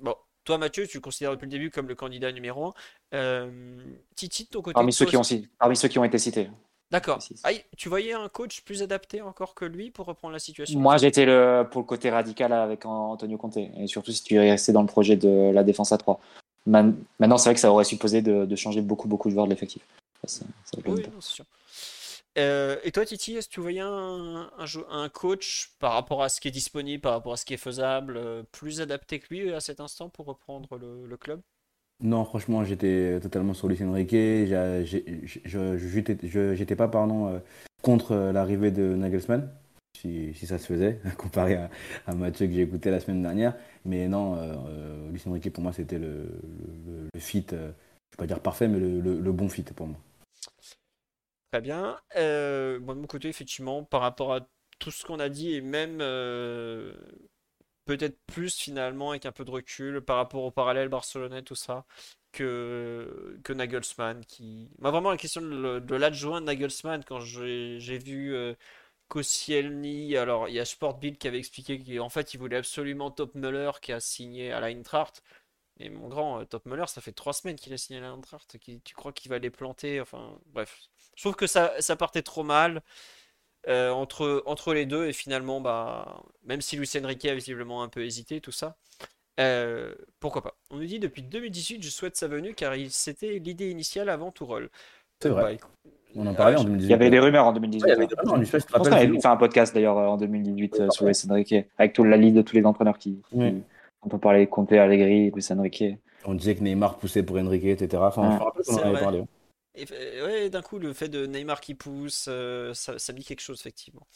bon, 0.00 0.14
toi 0.44 0.56
Mathieu, 0.56 0.86
tu 0.86 0.96
le 0.96 1.02
considères 1.02 1.32
depuis 1.32 1.44
le 1.44 1.50
début 1.50 1.70
comme 1.70 1.86
le 1.86 1.94
candidat 1.94 2.32
numéro 2.32 2.72
1. 3.12 3.50
Titi, 4.14 4.44
de 4.44 4.48
ton 4.48 4.62
côté. 4.62 4.72
Parmi, 4.72 4.92
ceux 4.92 5.04
qui 5.04 5.18
ont, 5.18 5.22
parmi 5.58 5.76
ceux 5.76 5.88
qui 5.88 5.98
ont 5.98 6.04
été 6.04 6.18
cités. 6.18 6.48
D'accord. 6.90 7.18
Ah, 7.42 7.50
tu 7.76 7.88
voyais 7.88 8.12
un 8.12 8.28
coach 8.28 8.60
plus 8.62 8.82
adapté 8.82 9.20
encore 9.20 9.54
que 9.54 9.64
lui 9.64 9.90
pour 9.90 10.06
reprendre 10.06 10.32
la 10.32 10.38
situation? 10.38 10.78
Moi, 10.78 10.96
j'étais 10.98 11.26
le, 11.26 11.66
pour 11.70 11.80
le 11.80 11.86
côté 11.86 12.10
radical 12.10 12.52
avec 12.52 12.86
Antonio 12.86 13.36
Conte. 13.38 13.56
Et 13.56 13.86
surtout 13.86 14.12
si 14.12 14.22
tu 14.22 14.36
es 14.36 14.50
resté 14.50 14.72
dans 14.72 14.82
le 14.82 14.86
projet 14.86 15.16
de 15.16 15.50
la 15.52 15.64
défense 15.64 15.90
à 15.92 15.98
3. 15.98 16.20
Maintenant, 16.66 17.38
c'est 17.38 17.48
vrai 17.48 17.54
que 17.54 17.60
ça 17.60 17.72
aurait 17.72 17.84
supposé 17.84 18.22
de, 18.22 18.56
changer 18.56 18.82
beaucoup, 18.82 19.08
beaucoup 19.08 19.28
de 19.28 19.34
joueurs 19.34 19.46
de 19.46 19.50
l'effectif. 19.50 19.82
oui, 20.86 21.02
c'est 21.20 21.34
sûr. 21.34 21.44
Euh, 22.38 22.76
et 22.84 22.92
toi, 22.92 23.06
Titi, 23.06 23.34
est-ce 23.34 23.48
que 23.48 23.54
tu 23.54 23.60
voyais 23.60 23.80
un, 23.80 24.50
un, 24.90 25.08
coach 25.08 25.72
par 25.78 25.92
rapport 25.92 26.22
à 26.22 26.28
ce 26.28 26.38
qui 26.38 26.48
est 26.48 26.52
disponible, 26.52 27.00
par 27.00 27.12
rapport 27.12 27.32
à 27.32 27.36
ce 27.38 27.46
qui 27.46 27.54
est 27.54 27.58
faisable, 27.58 28.16
euh, 28.18 28.42
plus 28.52 28.82
adapté 28.82 29.20
que 29.20 29.26
lui 29.30 29.54
à 29.54 29.60
cet 29.60 29.80
instant 29.80 30.10
pour 30.10 30.26
reprendre 30.26 30.76
le 30.76 31.16
club? 31.16 31.40
Non, 32.00 32.24
franchement, 32.26 32.62
j'étais 32.64 33.18
totalement 33.20 33.54
sur 33.54 33.68
Lucien 33.68 33.88
Enrique. 33.88 34.12
Je 34.12 34.84
n'étais 36.58 36.76
pas 36.76 36.88
pardon, 36.88 37.28
euh, 37.28 37.38
contre 37.82 38.12
euh, 38.12 38.32
l'arrivée 38.32 38.70
de 38.70 38.94
Nagelsmann, 38.94 39.50
si, 39.98 40.34
ça 40.34 40.58
se 40.58 40.66
faisait, 40.66 41.00
comparé 41.18 41.56
à, 42.06 42.14
Mathieu 42.14 42.46
que 42.48 42.52
j'ai 42.52 42.62
écouté 42.62 42.90
la 42.90 43.00
semaine 43.00 43.22
dernière. 43.22 43.56
Mais 43.86 44.08
non, 44.08 44.36
euh, 44.36 45.10
Lucien 45.10 45.30
Enrique, 45.30 45.50
pour 45.50 45.62
moi, 45.62 45.72
c'était 45.72 45.98
le, 45.98 46.28
fit, 47.18 47.46
je 47.50 47.56
ne 47.56 47.60
vais 47.60 47.72
pas 48.18 48.26
dire 48.26 48.40
parfait, 48.40 48.68
mais 48.68 48.78
le, 48.78 49.32
bon 49.32 49.48
fit 49.48 49.62
pour 49.62 49.86
moi. 49.86 49.96
Très 51.50 51.62
bien. 51.62 51.96
de 52.14 52.78
mon 52.78 53.06
côté, 53.06 53.28
effectivement, 53.28 53.84
par 53.84 54.02
rapport 54.02 54.34
à 54.34 54.40
tout 54.78 54.90
ce 54.90 55.06
qu'on 55.06 55.18
a 55.18 55.30
dit, 55.30 55.54
et 55.54 55.62
même 55.62 56.02
peut-être 57.86 58.18
plus 58.26 58.56
finalement 58.56 59.10
avec 59.12 59.26
un 59.26 59.32
peu 59.32 59.44
de 59.44 59.50
recul 59.50 60.02
par 60.02 60.16
rapport 60.16 60.42
au 60.44 60.50
parallèle 60.50 60.88
barcelonais, 60.88 61.42
tout 61.42 61.54
ça, 61.54 61.86
que, 62.32 63.38
que 63.44 63.52
Nagelsmann. 63.52 64.24
Qui... 64.26 64.70
Moi, 64.80 64.90
vraiment, 64.90 65.10
la 65.10 65.16
question 65.16 65.40
de, 65.42 65.94
l'adjoint 65.96 66.40
de 66.40 66.46
Nagelsmann, 66.46 67.04
quand 67.04 67.20
j'ai 67.20 67.98
vu 67.98 68.34
euh, 68.34 68.54
Koscielny, 69.08 70.16
alors 70.16 70.48
il 70.48 70.54
y 70.54 70.60
a 70.60 70.64
Sportbill 70.64 71.18
qui 71.18 71.28
avait 71.28 71.38
expliqué 71.38 71.78
qu'en 71.78 72.08
fait 72.08 72.34
il 72.34 72.38
voulait 72.38 72.56
absolument 72.58 73.10
Top 73.10 73.34
Muller 73.34 73.70
qui 73.82 73.92
a 73.92 74.00
signé 74.00 74.52
à 74.52 74.60
l'Eintracht. 74.60 75.22
Mais 75.78 75.90
mon 75.90 76.08
grand, 76.08 76.40
euh, 76.40 76.44
Top 76.44 76.66
Muller, 76.66 76.86
ça 76.88 77.00
fait 77.00 77.12
trois 77.12 77.32
semaines 77.32 77.56
qu'il 77.56 77.72
a 77.72 77.78
signé 77.78 78.00
à 78.00 78.02
l'Eintracht. 78.02 78.56
Tu 78.60 78.94
crois 78.94 79.12
qu'il 79.12 79.30
va 79.30 79.38
les 79.38 79.50
planter 79.50 80.00
Enfin, 80.00 80.38
bref. 80.46 80.80
Je 81.16 81.22
trouve 81.22 81.36
que 81.36 81.46
ça, 81.46 81.80
ça 81.80 81.96
partait 81.96 82.22
trop 82.22 82.42
mal. 82.42 82.82
Euh, 83.68 83.90
entre, 83.90 84.44
entre 84.46 84.74
les 84.74 84.86
deux. 84.86 85.06
Et 85.06 85.12
finalement, 85.12 85.60
bah, 85.60 86.22
même 86.44 86.60
si 86.60 86.76
Luis 86.76 86.90
Enrique 87.02 87.24
a 87.24 87.34
visiblement 87.34 87.82
un 87.82 87.88
peu 87.88 88.04
hésité, 88.04 88.40
tout 88.40 88.52
ça, 88.52 88.76
euh, 89.40 89.92
pourquoi 90.20 90.42
pas 90.42 90.54
On 90.70 90.76
nous 90.76 90.86
dit 90.86 91.00
depuis 91.00 91.22
2018, 91.22 91.82
je 91.82 91.90
souhaite 91.90 92.16
sa 92.16 92.28
venue 92.28 92.54
car 92.54 92.74
c'était 92.90 93.38
l'idée 93.38 93.70
initiale 93.70 94.08
avant 94.08 94.30
tout 94.30 94.46
rôle. 94.46 94.70
C'est 95.20 95.30
vrai. 95.30 95.58
Bah, 95.60 95.90
on 96.14 96.26
en 96.26 96.34
parlait 96.34 96.56
en 96.56 96.62
2018. 96.62 96.86
Il 96.86 96.90
y 96.90 96.94
avait 96.94 97.10
des 97.10 97.18
rumeurs 97.18 97.46
en 97.46 97.52
2018. 97.52 97.84
il 97.84 97.88
y 97.88 97.92
avait 97.92 98.06
des 98.06 98.14
rumeurs, 98.14 98.44
je 98.44 99.20
fait 99.20 99.26
un 99.26 99.36
podcast 99.36 99.74
d'ailleurs 99.74 99.98
euh, 99.98 100.06
en 100.06 100.16
2018 100.16 100.92
sur 100.92 101.04
Luis 101.04 101.20
Enrique 101.28 101.54
avec 101.76 101.92
toute 101.92 102.06
la 102.06 102.16
liste 102.16 102.36
de 102.36 102.42
tous 102.42 102.54
les 102.54 102.64
entraîneurs 102.64 102.98
qui. 102.98 103.20
on 103.34 104.08
peut 104.08 104.18
parler 104.18 104.46
de 104.46 104.50
Conte, 104.50 104.72
Allegri, 104.72 105.32
Luis 105.32 105.46
Enrique. 105.50 105.84
On 106.24 106.34
disait 106.34 106.54
que 106.54 106.62
Neymar 106.62 106.98
poussait 106.98 107.22
pour 107.24 107.36
Enrique, 107.36 107.64
etc. 107.64 108.02
Enfin, 108.06 108.30
je 108.30 108.36
me 108.36 108.42
rappelle 108.42 108.62
qu'on 108.64 108.74
en 108.74 108.94
avait 108.94 109.00
parlé. 109.00 109.24
Et, 109.76 110.22
ouais, 110.22 110.50
d'un 110.50 110.62
coup, 110.62 110.78
le 110.78 110.92
fait 110.94 111.08
de 111.08 111.26
Neymar 111.26 111.60
qui 111.60 111.74
pousse, 111.74 112.26
euh, 112.28 112.72
ça, 112.74 112.98
ça, 112.98 113.12
me 113.12 113.18
dit 113.18 113.24
quelque 113.24 113.40
chose, 113.40 113.60
effectivement. 113.60 114.06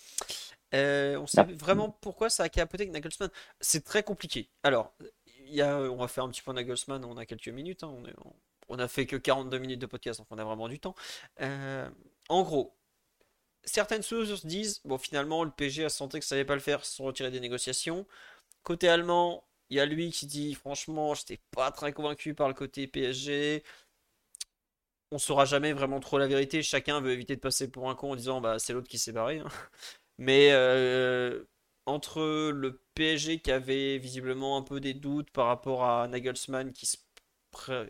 Euh, 0.74 1.16
on 1.16 1.26
sait 1.26 1.42
vraiment 1.42 1.90
pourquoi 1.90 2.30
ça 2.30 2.44
a 2.44 2.48
capoté 2.48 2.84
avec 2.84 2.92
Nagelsmann. 2.92 3.30
C'est 3.60 3.84
très 3.84 4.02
compliqué. 4.02 4.48
Alors, 4.62 4.94
y 5.46 5.60
a, 5.60 5.76
on 5.76 5.96
va 5.96 6.08
faire 6.08 6.24
un 6.24 6.30
petit 6.30 6.42
point 6.42 6.54
Nagelsmann, 6.54 7.04
on 7.04 7.16
a 7.16 7.26
quelques 7.26 7.48
minutes. 7.48 7.82
Hein, 7.84 7.92
on, 7.94 8.06
est, 8.06 8.14
on, 8.68 8.78
a 8.78 8.88
fait 8.88 9.06
que 9.06 9.16
42 9.16 9.58
minutes 9.58 9.80
de 9.80 9.86
podcast, 9.86 10.20
donc 10.20 10.28
on 10.30 10.38
a 10.38 10.44
vraiment 10.44 10.68
du 10.68 10.78
temps. 10.78 10.94
Euh, 11.40 11.88
en 12.28 12.42
gros, 12.42 12.76
certaines 13.64 14.02
sources 14.02 14.46
disent 14.46 14.80
bon, 14.84 14.98
finalement, 14.98 15.44
le 15.44 15.50
PSG 15.50 15.84
a 15.84 15.90
senti 15.90 16.20
que 16.20 16.24
ça 16.24 16.34
n'allait 16.36 16.46
pas 16.46 16.54
le 16.54 16.60
faire 16.60 16.84
sans 16.84 17.04
retirer 17.04 17.30
des 17.30 17.40
négociations. 17.40 18.06
Côté 18.62 18.88
allemand, 18.88 19.44
il 19.70 19.76
y 19.76 19.80
a 19.80 19.86
lui 19.86 20.10
qui 20.10 20.26
dit 20.26 20.54
franchement, 20.54 21.14
j'étais 21.14 21.40
pas 21.50 21.70
très 21.72 21.92
convaincu 21.92 22.34
par 22.34 22.48
le 22.48 22.54
côté 22.54 22.86
PSG 22.86 23.62
on 25.12 25.18
saura 25.18 25.44
jamais 25.44 25.72
vraiment 25.72 26.00
trop 26.00 26.18
la 26.18 26.26
vérité. 26.26 26.62
Chacun 26.62 27.00
veut 27.00 27.12
éviter 27.12 27.36
de 27.36 27.40
passer 27.40 27.70
pour 27.70 27.90
un 27.90 27.94
con 27.94 28.12
en 28.12 28.16
disant 28.16 28.40
bah 28.40 28.58
c'est 28.58 28.72
l'autre 28.72 28.88
qui 28.88 28.98
s'est 28.98 29.12
barré. 29.12 29.38
Hein. 29.40 29.48
Mais 30.18 30.50
euh, 30.52 31.44
entre 31.86 32.50
le 32.52 32.82
PSG 32.94 33.40
qui 33.40 33.50
avait 33.52 33.98
visiblement 33.98 34.56
un 34.58 34.62
peu 34.62 34.80
des 34.80 34.94
doutes 34.94 35.30
par 35.30 35.46
rapport 35.46 35.84
à 35.84 36.08
Nagelsmann 36.08 36.72
qui 36.72 36.86
se, 36.86 36.96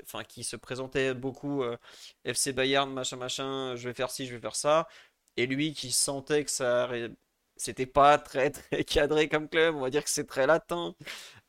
enfin, 0.04 0.24
qui 0.24 0.44
se 0.44 0.56
présentait 0.56 1.14
beaucoup 1.14 1.62
euh, 1.62 1.76
FC 2.24 2.52
Bayern, 2.52 2.92
machin 2.92 3.16
machin, 3.16 3.76
je 3.76 3.88
vais 3.88 3.94
faire 3.94 4.10
ci, 4.10 4.26
je 4.26 4.34
vais 4.34 4.40
faire 4.40 4.56
ça, 4.56 4.88
et 5.36 5.46
lui 5.46 5.74
qui 5.74 5.92
sentait 5.92 6.44
que 6.44 6.50
ça 6.50 6.88
c'était 7.56 7.86
pas 7.86 8.18
très 8.18 8.50
très 8.50 8.84
cadré 8.84 9.28
comme 9.28 9.48
club, 9.48 9.76
on 9.76 9.80
va 9.80 9.90
dire 9.90 10.02
que 10.04 10.10
c'est 10.10 10.26
très 10.26 10.46
latin. 10.46 10.94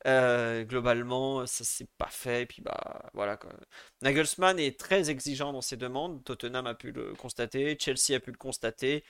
Euh, 0.06 0.64
globalement, 0.64 1.46
ça 1.46 1.64
s'est 1.64 1.88
pas 1.98 2.08
fait. 2.10 2.42
Et 2.42 2.46
puis 2.46 2.62
bah 2.62 3.02
voilà 3.14 3.36
quoi. 3.36 3.50
Nagelsmann 4.02 4.58
est 4.58 4.78
très 4.78 5.10
exigeant 5.10 5.52
dans 5.52 5.60
ses 5.60 5.76
demandes. 5.76 6.22
Tottenham 6.24 6.66
a 6.66 6.74
pu 6.74 6.92
le 6.92 7.14
constater, 7.14 7.76
Chelsea 7.78 8.16
a 8.16 8.20
pu 8.20 8.32
le 8.32 8.36
constater. 8.36 9.04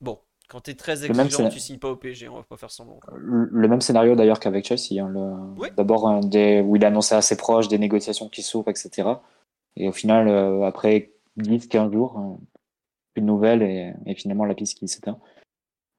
Bon, 0.00 0.18
quand 0.48 0.60
tu 0.60 0.72
es 0.72 0.74
très 0.74 1.04
exigeant, 1.04 1.48
tu 1.48 1.60
signes 1.60 1.78
pas 1.78 1.90
au 1.90 1.96
PSG, 1.96 2.28
on 2.28 2.36
va 2.36 2.42
pas 2.42 2.56
faire 2.56 2.70
semblant. 2.70 3.00
Le 3.14 3.68
même 3.68 3.80
scénario 3.80 4.14
d'ailleurs 4.14 4.40
qu'avec 4.40 4.66
Chelsea. 4.66 5.00
Hein, 5.00 5.54
D'abord 5.76 6.20
des... 6.24 6.60
où 6.60 6.76
il 6.76 6.84
a 6.84 6.88
annoncé 6.88 7.14
assez 7.14 7.36
proche 7.36 7.68
des 7.68 7.78
négociations 7.78 8.28
qui 8.28 8.42
s'ouvrent, 8.42 8.70
etc. 8.70 9.08
Et 9.76 9.88
au 9.88 9.92
final, 9.92 10.28
euh, 10.28 10.62
après 10.64 11.12
10-15 11.38 11.92
jours, 11.92 12.18
euh, 12.18 12.44
plus 13.14 13.22
de 13.22 13.26
nouvelles 13.26 13.62
et, 13.62 13.94
et 14.06 14.14
finalement 14.14 14.44
la 14.44 14.54
piste 14.54 14.78
qui 14.78 14.88
s'éteint. 14.88 15.18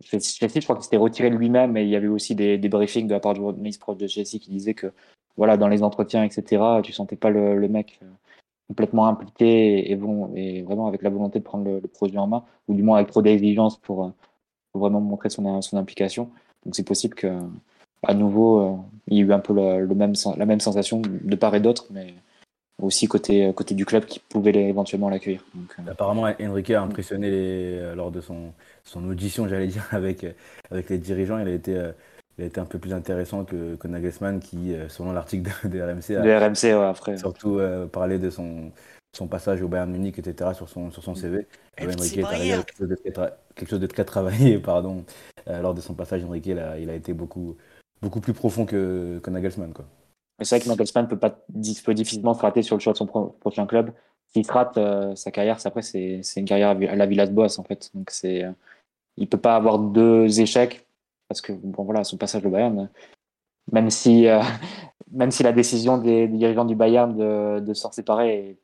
Chelsea, 0.04 0.60
je 0.60 0.64
crois 0.64 0.76
qu'il 0.76 0.84
s'était 0.84 0.98
retiré 0.98 1.30
lui-même 1.30 1.78
et 1.78 1.84
il 1.84 1.90
y 1.90 1.96
avait 1.96 2.08
aussi 2.08 2.36
des, 2.36 2.58
briefings 2.58 3.08
de 3.08 3.14
la 3.14 3.20
part 3.20 3.34
de 3.34 3.40
journalistes 3.40 3.82
proches 3.82 3.98
de 3.98 4.08
Chelsea 4.08 4.40
qui 4.40 4.50
disaient 4.50 4.74
que 4.74 4.92
voilà, 5.38 5.58
dans 5.58 5.68
les 5.68 5.84
entretiens, 5.84 6.24
etc., 6.24 6.82
tu 6.84 6.92
sentais 6.92 7.16
pas 7.16 7.30
le, 7.30 7.68
mec 7.68 8.00
euh, 8.04 8.08
complètement 8.68 9.08
impliqué 9.08 9.92
et, 9.92 9.96
bon, 9.96 10.34
et 10.36 10.62
vraiment 10.62 10.88
avec 10.88 11.02
la 11.02 11.10
volonté 11.10 11.40
de 11.40 11.44
prendre 11.44 11.66
le, 11.66 11.80
le 11.80 11.88
projet 11.88 12.18
en 12.18 12.28
main, 12.28 12.44
ou 12.68 12.74
du 12.74 12.84
moins 12.84 12.98
avec 12.98 13.10
trop 13.12 13.22
d'exigence 13.22 13.78
pour, 13.78 14.06
euh, 14.06 14.10
vraiment 14.74 15.02
montrer 15.02 15.30
son, 15.30 15.62
son 15.62 15.78
implication. 15.78 16.32
Donc 16.66 16.76
c'est 16.76 16.88
possible 16.88 17.16
que 17.16 17.28
à 18.04 18.14
nouveau, 18.14 18.62
euh, 18.62 18.78
il 19.08 19.18
y 19.18 19.20
ait 19.20 19.24
eu 19.24 19.34
un 19.34 19.40
peu 19.40 19.54
le, 19.54 19.96
même, 19.96 20.14
la 20.38 20.46
même 20.46 20.60
sensation 20.60 21.02
de 21.02 21.36
part 21.36 21.56
et 21.56 21.60
d'autre, 21.60 21.86
mais 21.92 22.14
aussi 22.84 23.08
côté, 23.08 23.52
côté 23.54 23.76
du 23.76 23.86
club 23.86 24.06
qui 24.06 24.20
pouvait 24.20 24.52
éventuellement 24.54 25.10
l'accueillir. 25.10 25.44
Apparemment, 25.88 26.32
Enrique 26.42 26.72
a 26.72 26.82
impressionné 26.82 27.94
lors 27.96 28.12
de 28.12 28.22
son, 28.22 28.54
son 28.84 29.08
audition, 29.10 29.48
j'allais 29.48 29.68
dire, 29.68 29.88
avec, 29.92 30.26
avec 30.70 30.90
les 30.90 30.98
dirigeants. 30.98 31.40
Il 31.40 31.48
a 31.48 31.52
été, 31.52 31.72
il 32.38 32.44
a 32.44 32.48
été 32.48 32.60
un 32.60 32.66
peu 32.66 32.80
plus 32.80 32.94
intéressant 32.94 33.46
que, 33.46 33.76
que 33.76 33.88
Nagelsmann, 33.88 34.40
qui, 34.40 34.74
selon 34.90 35.12
l'article 35.14 35.52
de, 35.68 35.82
RMC, 35.82 36.18
a 36.18 36.22
de 36.22 36.46
RMC, 36.46 36.78
ouais, 36.78 36.86
après. 36.86 37.18
surtout 37.18 37.60
parlé 37.92 38.20
de 38.20 38.30
son, 38.30 38.72
son 39.14 39.28
passage 39.28 39.62
au 39.62 39.68
Bayern 39.68 39.92
Munich, 39.92 40.18
etc., 40.20 40.52
sur 40.54 40.70
son, 40.70 40.92
sur 40.92 41.04
son 41.04 41.16
CV. 41.16 41.48
Enrique 41.80 42.18
est 42.18 42.24
arrivé 42.24 42.54
avec 42.54 42.66
quelque 43.56 43.70
chose 43.70 43.80
de 43.80 43.88
très, 43.88 44.06
travaillé 44.06 44.58
pardon, 44.60 45.04
lors 45.48 45.74
de 45.74 45.82
son 45.82 45.94
passage. 45.94 46.24
Enrique, 46.24 46.48
il 46.48 46.60
a, 46.60 46.78
il 46.80 46.90
a 46.90 46.96
été 46.96 47.14
beaucoup, 47.14 47.58
beaucoup 48.02 48.22
plus 48.22 48.34
profond 48.34 48.66
que, 48.66 49.20
que 49.20 49.30
Nagelsmann. 49.30 49.74
Quoi. 49.74 49.86
C'est 50.42 50.56
vrai 50.56 50.64
que 50.64 50.70
Nagelsmann 50.70 51.08
peut, 51.08 51.18
pas, 51.18 51.30
peut 51.30 51.94
difficilement 51.94 52.34
se 52.34 52.42
rater 52.42 52.62
sur 52.62 52.76
le 52.76 52.82
choix 52.82 52.94
de 52.94 52.98
son 52.98 53.06
prochain 53.06 53.66
club. 53.66 53.92
S'il 54.34 54.46
se 54.46 54.52
rate 54.52 54.78
euh, 54.78 55.16
sa 55.16 55.32
carrière, 55.32 55.58
après, 55.64 55.82
c'est 55.82 56.22
une 56.38 56.46
carrière 56.46 56.70
à 56.70 56.96
la 56.96 57.06
Villas 57.06 57.28
Boas, 57.28 57.60
en 57.60 57.64
fait. 57.64 57.92
Donc, 57.94 58.10
c'est, 58.10 58.44
euh, 58.44 58.52
il 59.18 59.28
peut 59.28 59.38
pas 59.38 59.56
avoir 59.56 59.78
deux 59.78 60.40
échecs 60.40 60.86
parce 61.28 61.42
que, 61.42 61.54
bon, 61.54 61.84
voilà, 61.84 62.04
son 62.04 62.18
passage 62.18 62.46
au 62.46 62.50
Bayern, 62.50 62.90
même 63.72 63.90
si, 63.90 64.28
euh, 64.28 64.42
même 65.12 65.32
si 65.32 65.44
la 65.44 65.52
décision 65.52 65.98
des, 65.98 66.28
dirigeants 66.28 66.66
du 66.66 66.76
Bayern 66.76 67.16
de, 67.16 67.60
de 67.60 67.74
s'en 67.74 67.92
séparer 67.92 68.34
est 68.34 68.58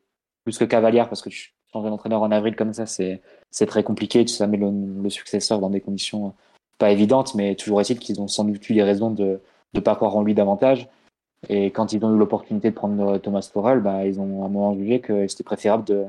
plus 0.44 0.58
que 0.58 0.64
cavalière 0.64 1.08
parce 1.08 1.22
que 1.22 1.28
tu 1.28 1.52
changes 1.72 1.84
d'entraîneur 1.84 2.22
en 2.22 2.30
avril 2.30 2.56
comme 2.56 2.72
ça, 2.72 2.86
c'est, 2.86 3.20
très 3.66 3.82
compliqué. 3.82 4.24
Tu 4.24 4.46
mets 4.46 4.56
le, 4.56 4.70
le, 5.02 5.10
successeur 5.10 5.60
dans 5.60 5.70
des 5.70 5.80
conditions 5.80 6.34
pas 6.78 6.90
évidentes, 6.90 7.34
mais 7.34 7.54
toujours 7.56 7.80
est-il 7.80 7.98
qu'ils 7.98 8.20
ont 8.20 8.28
sans 8.28 8.44
doute 8.44 8.68
eu 8.70 8.74
des 8.74 8.82
raisons 8.82 9.10
de 9.10 9.40
ne 9.74 9.80
pas 9.80 9.94
croire 9.96 10.16
en 10.16 10.22
lui 10.22 10.34
davantage. 10.34 10.88
Et 11.48 11.66
quand 11.66 11.92
ils 11.92 12.04
ont 12.04 12.14
eu 12.14 12.18
l'opportunité 12.18 12.70
de 12.70 12.74
prendre 12.74 13.14
euh, 13.14 13.18
Thomas 13.18 13.48
Tuchel, 13.52 13.80
bah, 13.80 14.04
ils 14.04 14.18
ont 14.20 14.42
à 14.42 14.46
un 14.46 14.48
moment 14.48 14.74
jugé 14.74 15.00
que 15.00 15.28
c'était 15.28 15.44
préférable 15.44 15.84
de, 15.84 16.06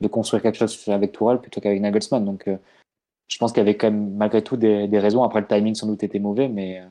de, 0.00 0.08
construire 0.08 0.42
quelque 0.42 0.58
chose 0.58 0.88
avec 0.88 1.12
Tuchel 1.12 1.40
plutôt 1.40 1.60
qu'avec 1.60 1.80
Nagelsmann. 1.80 2.24
Donc, 2.24 2.48
euh, 2.48 2.56
je 3.28 3.38
pense 3.38 3.52
qu'il 3.52 3.60
y 3.60 3.62
avait 3.62 3.76
quand 3.76 3.90
même 3.90 4.16
malgré 4.16 4.42
tout 4.42 4.56
des, 4.56 4.88
des, 4.88 4.98
raisons. 4.98 5.22
Après, 5.22 5.40
le 5.40 5.46
timing 5.46 5.74
sans 5.74 5.86
doute 5.86 6.02
était 6.02 6.18
mauvais, 6.18 6.48
mais 6.48 6.80
euh, 6.80 6.86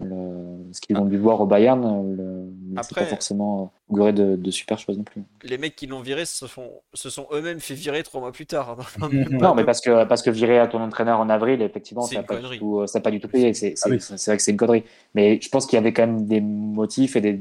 le, 0.00 0.72
ce 0.72 0.80
qu'ils 0.80 0.96
ont 0.96 1.04
dû 1.04 1.16
voir 1.18 1.40
au 1.40 1.46
Bayern, 1.46 2.16
le, 2.16 2.52
c'est 2.82 2.94
pas 2.94 3.04
forcément 3.04 3.72
auguré 3.88 4.12
de, 4.12 4.34
de, 4.36 4.50
super 4.50 4.78
choses 4.78 4.98
non 4.98 5.04
plus. 5.04 5.22
Les 5.42 5.56
mecs 5.56 5.76
qui 5.76 5.86
l'ont 5.86 6.00
viré 6.00 6.24
se, 6.24 6.46
font, 6.46 6.70
se 6.94 7.10
sont 7.10 7.28
eux-mêmes 7.32 7.60
fait 7.60 7.74
virer 7.74 8.02
trois 8.02 8.20
mois 8.20 8.32
plus 8.32 8.46
tard. 8.46 8.76
Hein, 9.00 9.08
non, 9.30 9.54
mais 9.54 9.64
parce 9.64 9.80
que, 9.80 10.04
parce 10.04 10.22
que 10.22 10.30
virer 10.30 10.58
à 10.58 10.66
ton 10.66 10.80
entraîneur 10.80 11.20
en 11.20 11.28
avril, 11.28 11.62
effectivement, 11.62 12.02
ça 12.02 12.16
n'a 12.16 12.22
pas, 12.24 12.36
du 12.36 12.58
tout, 12.58 12.84
pas 13.02 13.10
du 13.10 13.20
tout 13.20 13.28
payé. 13.28 13.54
C'est 13.54 13.74
ah 13.82 13.88
vrai 13.88 13.98
que 13.98 14.42
c'est 14.42 14.50
une 14.50 14.56
connerie. 14.56 14.84
Mais 15.14 15.40
je 15.40 15.48
pense 15.48 15.66
qu'il 15.66 15.76
y 15.76 15.80
avait 15.80 15.92
quand 15.92 16.06
même 16.06 16.26
des 16.26 16.40
motifs 16.40 17.14
et 17.14 17.20
des, 17.20 17.40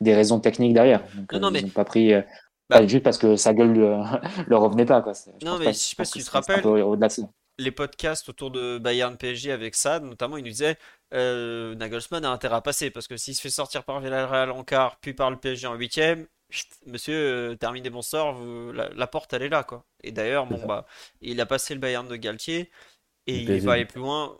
des, 0.00 0.14
raisons 0.14 0.40
techniques 0.40 0.74
derrière. 0.74 1.04
Donc, 1.14 1.32
non, 1.32 1.40
non, 1.40 1.50
mais... 1.52 1.60
Ils 1.60 1.66
n'ont 1.66 1.70
pas 1.70 1.84
pris. 1.84 2.12
Bah, 2.70 2.86
juste 2.86 3.04
parce 3.04 3.18
que 3.18 3.36
sa 3.36 3.52
gueule 3.52 3.72
ne 3.72 4.02
leur 4.48 4.62
revenait 4.62 4.86
pas. 4.86 5.02
Quoi. 5.02 5.12
non, 5.44 5.58
mais 5.58 5.66
je 5.66 5.78
sais 5.78 5.96
pas 5.96 6.04
si 6.04 6.18
tu 6.18 6.24
te 6.24 6.30
rappelles. 6.30 6.66
Au-delà 6.66 7.08
de 7.08 7.12
les 7.58 7.70
podcasts 7.70 8.28
autour 8.28 8.50
de 8.50 8.78
Bayern 8.78 9.16
PSG 9.16 9.52
avec 9.52 9.74
ça, 9.74 10.00
notamment, 10.00 10.36
il 10.36 10.44
nous 10.44 10.50
disait 10.50 10.76
euh, 11.12 11.74
Nagelsmann 11.74 12.24
a 12.24 12.30
intérêt 12.30 12.56
à 12.56 12.60
passer 12.60 12.90
parce 12.90 13.06
que 13.06 13.16
s'il 13.16 13.34
se 13.34 13.40
fait 13.40 13.50
sortir 13.50 13.84
par 13.84 14.00
Villarreal 14.00 14.50
en 14.50 14.64
quart, 14.64 14.96
puis 15.00 15.14
par 15.14 15.30
le 15.30 15.36
PSG 15.36 15.66
en 15.66 15.74
huitième, 15.74 16.26
monsieur, 16.86 17.14
euh, 17.14 17.54
terminez 17.56 17.90
bon 17.90 18.02
sort, 18.02 18.40
la, 18.72 19.06
porte 19.06 19.32
elle 19.32 19.42
est 19.42 19.48
là 19.48 19.62
quoi. 19.62 19.84
Et 20.02 20.12
d'ailleurs, 20.12 20.46
bon 20.46 20.64
bah, 20.66 20.86
il 21.20 21.40
a 21.40 21.46
passé 21.46 21.74
le 21.74 21.80
Bayern 21.80 22.06
de 22.08 22.16
Galtier 22.16 22.70
et 23.26 23.38
il 23.38 23.60
va 23.62 23.72
aller 23.72 23.86
plus 23.86 24.00
loin 24.00 24.36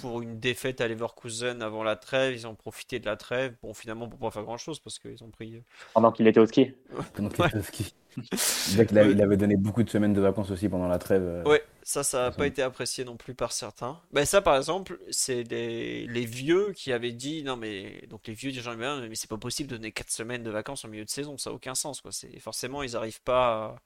pour 0.00 0.22
une 0.22 0.40
défaite 0.40 0.80
à 0.80 0.88
Leverkusen 0.88 1.60
avant 1.60 1.82
la 1.82 1.96
trêve. 1.96 2.32
Ils 2.32 2.46
ont 2.46 2.54
profité 2.54 2.98
de 2.98 3.04
la 3.04 3.16
trêve. 3.16 3.54
Bon, 3.62 3.74
finalement, 3.74 4.08
pour 4.08 4.18
pas 4.18 4.30
faire 4.30 4.44
grand 4.44 4.56
chose 4.56 4.80
parce 4.80 4.98
qu'ils 4.98 5.22
ont 5.22 5.30
pris. 5.30 5.56
Euh, 5.56 5.60
pendant 5.92 6.12
qu'il 6.12 6.26
était 6.26 6.40
au 6.40 6.46
ski. 6.46 6.72
Pendant 7.14 7.28
qu'il 7.28 7.44
était 7.44 7.58
au 7.58 7.62
ski. 7.62 7.94
Il, 8.16 9.22
avait 9.22 9.36
donné 9.36 9.56
beaucoup 9.56 9.82
de 9.82 9.90
semaines 9.90 10.12
de 10.12 10.20
vacances 10.20 10.50
aussi 10.50 10.68
pendant 10.68 10.88
la 10.88 10.98
trève. 10.98 11.22
Euh, 11.22 11.44
ouais, 11.44 11.62
ça, 11.82 12.02
ça 12.02 12.24
n'a 12.24 12.30
pas 12.30 12.46
été 12.46 12.62
apprécié 12.62 13.04
non 13.04 13.16
plus 13.16 13.34
par 13.34 13.52
certains. 13.52 14.00
Ben, 14.12 14.24
ça, 14.24 14.42
par 14.42 14.56
exemple, 14.56 14.98
c'est 15.10 15.42
les, 15.44 16.06
les 16.06 16.24
vieux 16.24 16.72
qui 16.72 16.92
avaient 16.92 17.12
dit 17.12 17.42
non, 17.42 17.56
mais 17.56 18.06
donc 18.08 18.26
les 18.26 18.34
vieux 18.34 18.50
dirigeants 18.50 18.76
mais 18.76 19.14
c'est 19.14 19.30
pas 19.30 19.38
possible 19.38 19.70
de 19.70 19.76
donner 19.76 19.92
4 19.92 20.10
semaines 20.10 20.42
de 20.42 20.50
vacances 20.50 20.84
en 20.84 20.88
milieu 20.88 21.04
de 21.04 21.10
saison, 21.10 21.38
ça 21.38 21.50
n'a 21.50 21.56
aucun 21.56 21.74
sens. 21.74 22.00
Quoi. 22.00 22.10
Forcément, 22.40 22.82
ils 22.82 22.92
n'arrivent 22.92 23.22
pas. 23.22 23.64
À 23.64 23.76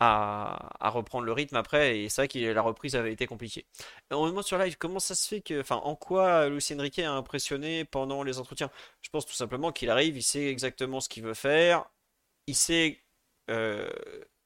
à, 0.00 0.90
reprendre 0.90 1.24
le 1.26 1.32
rythme 1.32 1.56
après. 1.56 2.00
Et 2.00 2.08
c'est 2.08 2.22
vrai 2.22 2.28
que 2.28 2.38
la 2.38 2.62
reprise 2.62 2.96
avait 2.96 3.12
été 3.12 3.26
compliquée. 3.26 3.66
On 4.10 4.24
me 4.24 4.30
demande 4.30 4.44
sur 4.44 4.58
live 4.58 4.76
comment 4.78 4.98
ça 4.98 5.14
se 5.14 5.28
fait 5.28 5.40
que, 5.40 5.60
enfin, 5.60 5.76
en 5.76 5.94
quoi 5.94 6.48
Lucien 6.48 6.80
Riquet 6.80 7.04
a 7.04 7.12
impressionné 7.12 7.84
pendant 7.84 8.22
les 8.22 8.38
entretiens? 8.38 8.70
Je 9.02 9.10
pense 9.10 9.26
tout 9.26 9.34
simplement 9.34 9.72
qu'il 9.72 9.90
arrive, 9.90 10.16
il 10.16 10.22
sait 10.22 10.46
exactement 10.46 11.00
ce 11.00 11.08
qu'il 11.08 11.22
veut 11.22 11.34
faire, 11.34 11.84
il 12.46 12.54
sait 12.56 13.00
euh, 13.50 13.88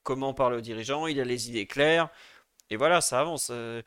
comment 0.02 0.34
parler 0.34 0.58
aux 0.58 0.62
dirigeants, 0.62 1.06
il 1.06 1.20
a 1.20 1.24
les 1.24 1.48
idées 1.48 1.66
claires. 1.66 2.08
Et 2.70 2.76
voilà, 2.76 3.00
ça 3.00 3.20
avance. 3.20 3.48
Euh. 3.50 3.82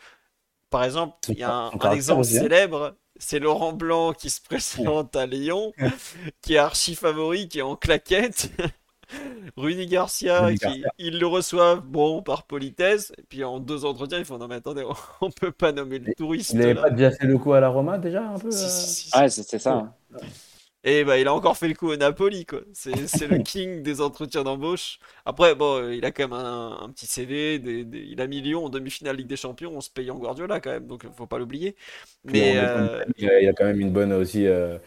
par 0.69 0.83
exemple, 0.83 1.15
il 1.29 1.39
y 1.39 1.43
a 1.43 1.51
un, 1.53 1.91
exemple 1.91 2.21
hein. 2.21 2.23
célèbre, 2.23 2.95
c'est 3.17 3.39
Laurent 3.39 3.73
Blanc 3.73 4.13
qui 4.13 4.29
se 4.29 4.41
présente 4.41 5.15
à 5.15 5.25
Lyon, 5.25 5.73
qui 6.41 6.55
est 6.55 6.57
archi 6.57 6.95
favori, 6.95 7.49
qui 7.49 7.59
est 7.59 7.63
en 7.63 7.75
claquette. 7.75 8.51
Rudy 9.55 9.87
Garcia, 9.87 10.53
qui, 10.53 10.83
ils 10.97 11.17
le 11.17 11.27
reçoivent, 11.27 11.79
bon, 11.79 12.21
par 12.21 12.43
politesse, 12.43 13.13
et 13.17 13.23
puis 13.23 13.43
en 13.45 13.59
deux 13.59 13.85
entretiens, 13.85 14.19
ils 14.19 14.25
font 14.25 14.37
non, 14.37 14.49
mais 14.49 14.55
attendez, 14.55 14.85
on 15.21 15.31
peut 15.39 15.53
pas 15.53 15.71
nommer 15.71 15.99
le 15.99 16.13
touriste. 16.13 16.51
Il 16.51 16.59
n'avait 16.59 16.75
pas 16.75 16.89
déjà 16.89 17.11
fait 17.11 17.25
le 17.25 17.37
coup 17.37 17.53
à 17.53 17.61
la 17.61 17.69
Roma, 17.69 17.97
déjà, 17.97 18.27
un 18.27 18.37
peu 18.37 18.49
euh 18.49 19.19
Ouais, 19.19 19.29
c'est 19.29 19.59
ça. 19.59 19.73
Hein. 19.73 19.93
Et 20.89 21.03
bah, 21.03 21.19
il 21.19 21.27
a 21.27 21.33
encore 21.33 21.57
fait 21.57 21.67
le 21.67 21.73
coup 21.73 21.89
au 21.89 21.95
Napoli, 21.97 22.45
quoi. 22.45 22.61
C'est 22.73 22.91
le 23.27 23.37
king 23.43 23.83
des 23.83 23.99
entretiens 23.99 24.43
d'embauche. 24.43 24.99
Après, 25.25 25.53
bon, 25.53 25.89
il 25.91 26.05
a 26.05 26.11
quand 26.11 26.23
même 26.23 26.33
un, 26.33 26.89
petit 26.95 27.07
CV. 27.07 27.55
il 27.55 28.21
a 28.21 28.27
mis 28.27 28.41
Lyon 28.41 28.65
en 28.65 28.69
demi-finale 28.69 29.17
Ligue 29.17 29.27
des 29.27 29.35
Champions 29.35 29.77
en 29.77 29.81
se 29.81 29.89
payant 29.89 30.15
Guardiola, 30.15 30.59
quand 30.61 30.71
même. 30.71 30.87
Donc, 30.87 31.05
faut 31.15 31.27
pas 31.27 31.39
l'oublier. 31.39 31.75
Mais. 32.23 32.53
Euh, 32.57 33.03
il, 33.17 33.47
a, 33.49 33.53
quand 33.53 33.65
même 33.65 33.81
une 33.81 33.91
bonne 33.91 34.13
aussi. 34.13 34.47
Euh, 34.47 34.77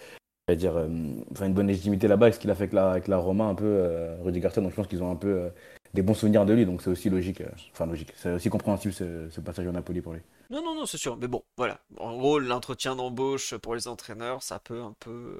dire, 0.56 0.76
euh, 0.76 0.88
enfin, 1.32 1.46
une 1.46 1.54
bonne 1.54 1.66
légitimité 1.66 2.08
là-bas 2.08 2.26
avec 2.26 2.34
ce 2.34 2.40
qu'il 2.40 2.50
a 2.50 2.54
fait 2.54 2.64
avec 2.64 2.72
la, 2.72 2.90
avec 2.90 3.08
la 3.08 3.18
Roma, 3.18 3.44
un 3.44 3.54
peu, 3.54 3.64
euh, 3.66 4.16
Rudy 4.22 4.40
Garcia. 4.40 4.62
Donc 4.62 4.70
je 4.70 4.76
pense 4.76 4.86
qu'ils 4.86 5.02
ont 5.02 5.10
un 5.10 5.16
peu 5.16 5.28
euh, 5.28 5.50
des 5.94 6.02
bons 6.02 6.14
souvenirs 6.14 6.46
de 6.46 6.52
lui. 6.52 6.66
Donc 6.66 6.82
c'est 6.82 6.90
aussi 6.90 7.10
logique. 7.10 7.42
Enfin, 7.72 7.86
logique. 7.86 8.12
C'est 8.16 8.32
aussi 8.32 8.48
compréhensible 8.48 8.94
ce, 8.94 9.40
passage 9.40 9.66
au 9.66 9.72
Napoli 9.72 10.00
pour 10.00 10.12
lui. 10.12 10.20
Non, 10.50 10.62
non, 10.62 10.74
non, 10.74 10.86
c'est 10.86 10.98
sûr. 10.98 11.16
Mais 11.16 11.28
bon, 11.28 11.42
voilà. 11.56 11.78
En 11.98 12.16
gros, 12.16 12.38
l'entretien 12.38 12.96
d'embauche 12.96 13.54
pour 13.56 13.74
les 13.74 13.88
entraîneurs, 13.88 14.42
ça 14.42 14.58
peut 14.58 14.80
un 14.80 14.94
peu. 14.98 15.38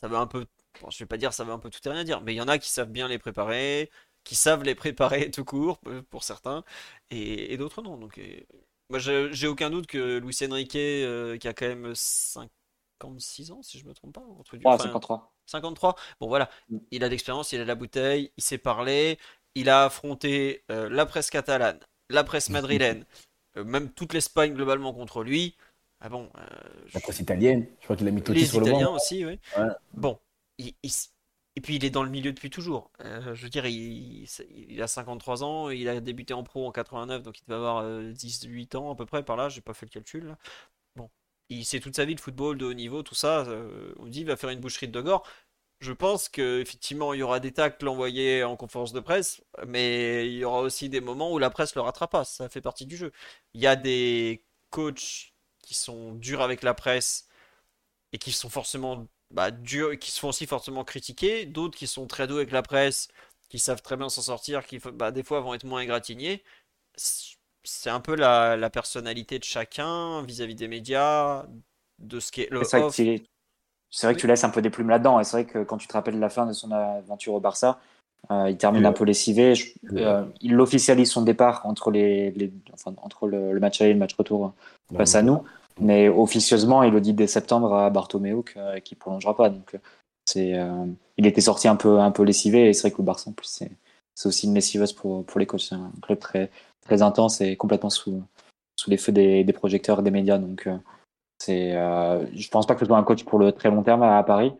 Ça 0.00 0.08
veut 0.08 0.16
un 0.16 0.26
peu. 0.26 0.46
Bon, 0.80 0.90
je 0.90 0.98
vais 0.98 1.06
pas 1.06 1.16
dire 1.16 1.32
ça 1.32 1.44
veut 1.44 1.52
un 1.52 1.58
peu 1.58 1.70
tout 1.70 1.80
et 1.86 1.90
rien 1.90 2.04
dire, 2.04 2.20
mais 2.20 2.34
il 2.34 2.36
y 2.36 2.40
en 2.40 2.48
a 2.48 2.58
qui 2.58 2.68
savent 2.70 2.90
bien 2.90 3.08
les 3.08 3.18
préparer, 3.18 3.90
qui 4.24 4.34
savent 4.34 4.62
les 4.62 4.74
préparer 4.74 5.30
tout 5.30 5.44
court 5.44 5.80
pour 6.10 6.24
certains, 6.24 6.64
et, 7.10 7.56
d'autres 7.56 7.82
non. 7.82 7.96
Donc, 7.96 8.20
moi, 8.90 8.98
j'ai 8.98 9.46
aucun 9.46 9.70
doute 9.70 9.86
que 9.86 10.18
Luis 10.18 10.36
Enrique, 10.42 10.72
qui 10.72 11.48
a 11.48 11.54
quand 11.54 11.66
même 11.66 11.94
5 11.94 12.50
56 13.02 13.50
ans, 13.50 13.62
si 13.62 13.78
je 13.78 13.86
me 13.86 13.94
trompe 13.94 14.14
pas. 14.14 14.22
Entre 14.38 14.58
53. 14.58 15.32
53. 15.46 15.96
Bon, 16.20 16.28
voilà. 16.28 16.50
Mm. 16.68 16.78
Il 16.90 17.04
a 17.04 17.08
l'expérience, 17.08 17.52
il 17.52 17.60
a 17.60 17.64
la 17.64 17.74
bouteille, 17.74 18.32
il 18.36 18.42
sait 18.42 18.58
parler, 18.58 19.18
il 19.54 19.68
a 19.68 19.84
affronté 19.84 20.64
euh, 20.70 20.88
la 20.88 21.06
presse 21.06 21.30
catalane, 21.30 21.80
la 22.10 22.24
presse 22.24 22.50
madrilène, 22.50 23.04
euh, 23.56 23.64
même 23.64 23.90
toute 23.92 24.12
l'Espagne 24.12 24.54
globalement 24.54 24.92
contre 24.92 25.22
lui. 25.22 25.56
Ah 26.00 26.08
bon. 26.08 26.30
Euh, 26.38 26.46
la 26.94 27.00
presse 27.00 27.20
italienne, 27.20 27.66
je 27.80 27.84
crois 27.84 27.96
qu'il 27.96 28.06
a 28.06 28.10
mis 28.10 28.22
Totti 28.22 28.46
sur 28.46 28.60
le 28.60 28.70
banc. 28.70 28.94
aussi, 28.94 29.24
oui. 29.24 29.38
Bon. 29.94 30.18
Et 30.58 31.62
puis 31.62 31.76
il 31.76 31.84
est 31.86 31.90
dans 31.90 32.02
le 32.02 32.10
milieu 32.10 32.32
depuis 32.32 32.50
toujours. 32.50 32.90
je 33.00 33.42
veux 33.42 33.48
dire, 33.48 33.66
il, 33.66 34.26
il, 34.50 34.82
a 34.82 34.86
53 34.86 35.42
ans, 35.42 35.70
il 35.70 35.88
a 35.88 36.00
débuté 36.00 36.34
en 36.34 36.42
pro 36.42 36.66
en 36.66 36.72
89, 36.72 37.22
donc 37.22 37.38
il 37.38 37.44
devait 37.46 37.56
avoir 37.56 37.84
18 38.12 38.74
ans 38.74 38.92
à 38.92 38.94
peu 38.94 39.06
près 39.06 39.22
par 39.22 39.36
là, 39.36 39.48
j'ai 39.48 39.62
pas 39.62 39.72
fait 39.72 39.86
le 39.86 39.90
calcul. 39.90 40.26
Là 40.26 40.38
il 41.48 41.64
sait 41.64 41.80
toute 41.80 41.96
sa 41.96 42.04
vie 42.04 42.14
de 42.14 42.20
football, 42.20 42.58
de 42.58 42.64
haut 42.66 42.74
niveau, 42.74 43.02
tout 43.02 43.14
ça. 43.14 43.40
Euh, 43.40 43.94
on 43.98 44.06
dit 44.06 44.20
il 44.20 44.26
va 44.26 44.36
faire 44.36 44.50
une 44.50 44.60
boucherie 44.60 44.88
de 44.88 45.00
gore. 45.00 45.26
Je 45.80 45.92
pense 45.92 46.28
qu'effectivement, 46.28 47.12
il 47.12 47.20
y 47.20 47.22
aura 47.22 47.40
des 47.40 47.52
tacles 47.52 47.86
envoyés 47.88 48.44
en 48.44 48.56
conférence 48.56 48.92
de 48.92 49.00
presse, 49.00 49.42
mais 49.66 50.26
il 50.26 50.38
y 50.38 50.44
aura 50.44 50.60
aussi 50.60 50.88
des 50.88 51.00
moments 51.00 51.32
où 51.32 51.38
la 51.38 51.50
presse 51.50 51.74
le 51.74 51.82
rattrapera. 51.82 52.24
Ça 52.24 52.48
fait 52.48 52.62
partie 52.62 52.86
du 52.86 52.96
jeu. 52.96 53.12
Il 53.54 53.60
y 53.60 53.66
a 53.66 53.76
des 53.76 54.44
coachs 54.70 55.34
qui 55.66 55.74
sont 55.74 56.14
durs 56.14 56.40
avec 56.40 56.62
la 56.62 56.72
presse 56.72 57.28
et 58.12 58.18
qui 58.18 58.32
sont 58.32 58.48
forcément 58.48 59.06
bah, 59.30 59.50
durs, 59.50 59.98
qui 59.98 60.10
se 60.10 60.20
font 60.20 60.30
aussi 60.30 60.46
fortement 60.46 60.84
critiquer. 60.84 61.44
D'autres 61.44 61.76
qui 61.76 61.86
sont 61.86 62.06
très 62.06 62.26
doux 62.26 62.36
avec 62.36 62.52
la 62.52 62.62
presse, 62.62 63.08
qui 63.50 63.58
savent 63.58 63.82
très 63.82 63.98
bien 63.98 64.08
s'en 64.08 64.22
sortir, 64.22 64.64
qui 64.64 64.78
bah, 64.78 65.10
des 65.10 65.22
fois 65.22 65.40
vont 65.40 65.52
être 65.52 65.64
moins 65.64 65.80
égratignés 65.80 66.42
c'est 67.66 67.90
un 67.90 68.00
peu 68.00 68.14
la, 68.14 68.70
personnalité 68.70 69.38
de 69.38 69.44
chacun 69.44 70.22
vis-à-vis 70.22 70.54
des 70.54 70.68
médias, 70.68 71.44
de 71.98 72.20
ce 72.20 72.32
qui 72.32 72.42
est 72.42 72.50
le 72.50 72.64
C'est 72.64 74.06
vrai, 74.06 74.14
que, 74.14 74.20
tu 74.20 74.26
laisses 74.26 74.44
un 74.44 74.50
peu 74.50 74.62
des 74.62 74.70
plumes 74.70 74.88
là-dedans. 74.88 75.20
Et 75.20 75.24
c'est 75.24 75.42
vrai 75.42 75.46
que 75.46 75.64
quand 75.64 75.76
tu 75.76 75.86
te 75.86 75.92
rappelles 75.92 76.18
la 76.18 76.28
fin 76.28 76.46
de 76.46 76.52
son 76.52 76.70
aventure 76.70 77.34
au 77.34 77.40
Barça, 77.40 77.80
euh, 78.30 78.50
il 78.50 78.56
termine 78.56 78.86
un 78.86 78.92
peu 78.92 79.04
lessivé. 79.04 79.54
Euh, 79.92 80.24
il 80.40 80.58
officialise 80.60 81.10
son 81.10 81.22
départ 81.22 81.62
entre, 81.64 81.90
les, 81.90 82.34
entre 82.96 83.28
le, 83.28 83.58
match 83.60 83.80
aller 83.80 83.90
et 83.90 83.94
le 83.94 83.98
match 83.98 84.14
retour 84.14 84.52
face 84.96 85.14
à 85.14 85.22
nous. 85.22 85.42
Mais 85.80 86.08
officieusement, 86.08 86.82
il 86.82 86.92
le 86.92 87.00
dit 87.00 87.12
dès 87.12 87.26
septembre 87.26 87.74
à 87.74 87.90
Bartomeu 87.90 88.42
qui 88.42 88.94
ne 88.94 88.98
prolongera 88.98 89.36
pas. 89.36 89.50
Donc 89.50 89.78
c'est, 90.24 90.54
il 91.16 91.26
était 91.26 91.40
sorti 91.40 91.68
un 91.68 91.76
peu, 91.76 92.00
un 92.00 92.10
peu 92.10 92.22
lessivé 92.22 92.68
et 92.68 92.72
c'est 92.72 92.88
vrai 92.88 92.90
que 92.92 92.98
le 92.98 93.04
Barça, 93.04 93.30
en 93.30 93.32
plus, 93.32 93.46
c'est, 93.46 93.70
aussi 94.26 94.46
une 94.46 94.54
lessiveuse 94.54 94.92
pour, 94.92 95.24
pour 95.24 95.38
les 95.38 95.46
coachs. 95.46 95.60
C'est 95.60 95.74
un 95.74 95.92
club 96.02 96.18
très, 96.18 96.50
très 96.80 97.02
intense 97.02 97.40
et 97.42 97.56
complètement 97.56 97.90
sous, 97.90 98.22
sous 98.76 98.90
les 98.90 98.96
feux 98.96 99.12
des, 99.12 99.44
des 99.44 99.52
projecteurs 99.52 100.00
et 100.00 100.02
des 100.02 100.10
médias. 100.10 100.38
Donc, 100.38 100.68
c'est, 101.38 101.72
je 101.72 102.48
pense 102.48 102.66
pas 102.66 102.74
que 102.74 102.80
ce 102.80 102.86
soit 102.86 102.96
un 102.96 103.04
coach 103.04 103.24
pour 103.24 103.38
le 103.38 103.52
très 103.52 103.70
long 103.70 103.82
terme 103.82 104.02
à, 104.02 104.22
Paris 104.22 104.52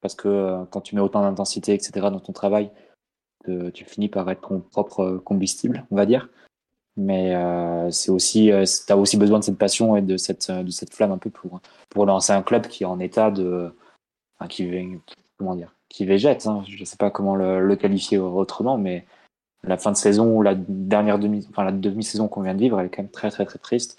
parce 0.00 0.14
que 0.14 0.64
quand 0.70 0.80
tu 0.80 0.96
mets 0.96 1.00
autant 1.00 1.22
d'intensité, 1.22 1.74
etc., 1.74 1.92
dans 1.94 2.18
ton 2.18 2.32
travail, 2.32 2.70
tu 3.74 3.84
finis 3.84 4.08
par 4.08 4.30
être 4.30 4.48
ton 4.48 4.60
propre 4.60 5.20
combustible, 5.24 5.84
on 5.90 5.96
va 5.96 6.06
dire. 6.06 6.28
Mais 6.96 7.34
euh, 7.34 7.90
c'est 7.90 8.10
aussi, 8.10 8.52
euh, 8.52 8.64
tu 8.64 8.92
as 8.92 8.96
aussi 8.96 9.16
besoin 9.16 9.38
de 9.38 9.44
cette 9.44 9.58
passion 9.58 9.96
et 9.96 10.02
de 10.02 10.16
cette, 10.16 10.50
de 10.50 10.70
cette 10.70 10.92
flamme 10.92 11.12
un 11.12 11.18
peu 11.18 11.30
pour, 11.30 11.60
pour 11.88 12.04
lancer 12.04 12.32
un 12.32 12.42
club 12.42 12.66
qui 12.66 12.82
est 12.82 12.86
en 12.86 13.00
état 13.00 13.30
de. 13.30 13.74
Enfin, 14.38 14.48
qui, 14.48 14.70
comment 15.38 15.54
dire 15.54 15.74
Qui 15.88 16.04
végète. 16.04 16.46
Hein. 16.46 16.64
Je 16.68 16.78
ne 16.78 16.84
sais 16.84 16.98
pas 16.98 17.10
comment 17.10 17.34
le, 17.34 17.74
qualifier 17.76 18.18
autrement, 18.18 18.76
mais 18.76 19.06
la 19.64 19.78
fin 19.78 19.92
de 19.92 19.96
saison 19.96 20.36
ou 20.36 20.42
la 20.42 20.54
dernière 20.54 21.18
demi, 21.18 21.46
enfin, 21.50 21.64
la 21.64 21.72
demi-saison 21.72 22.28
qu'on 22.28 22.42
vient 22.42 22.54
de 22.54 22.60
vivre, 22.60 22.78
elle 22.78 22.86
est 22.86 22.90
quand 22.90 23.02
même 23.02 23.10
très, 23.10 23.30
très, 23.30 23.46
très 23.46 23.58
triste 23.58 23.98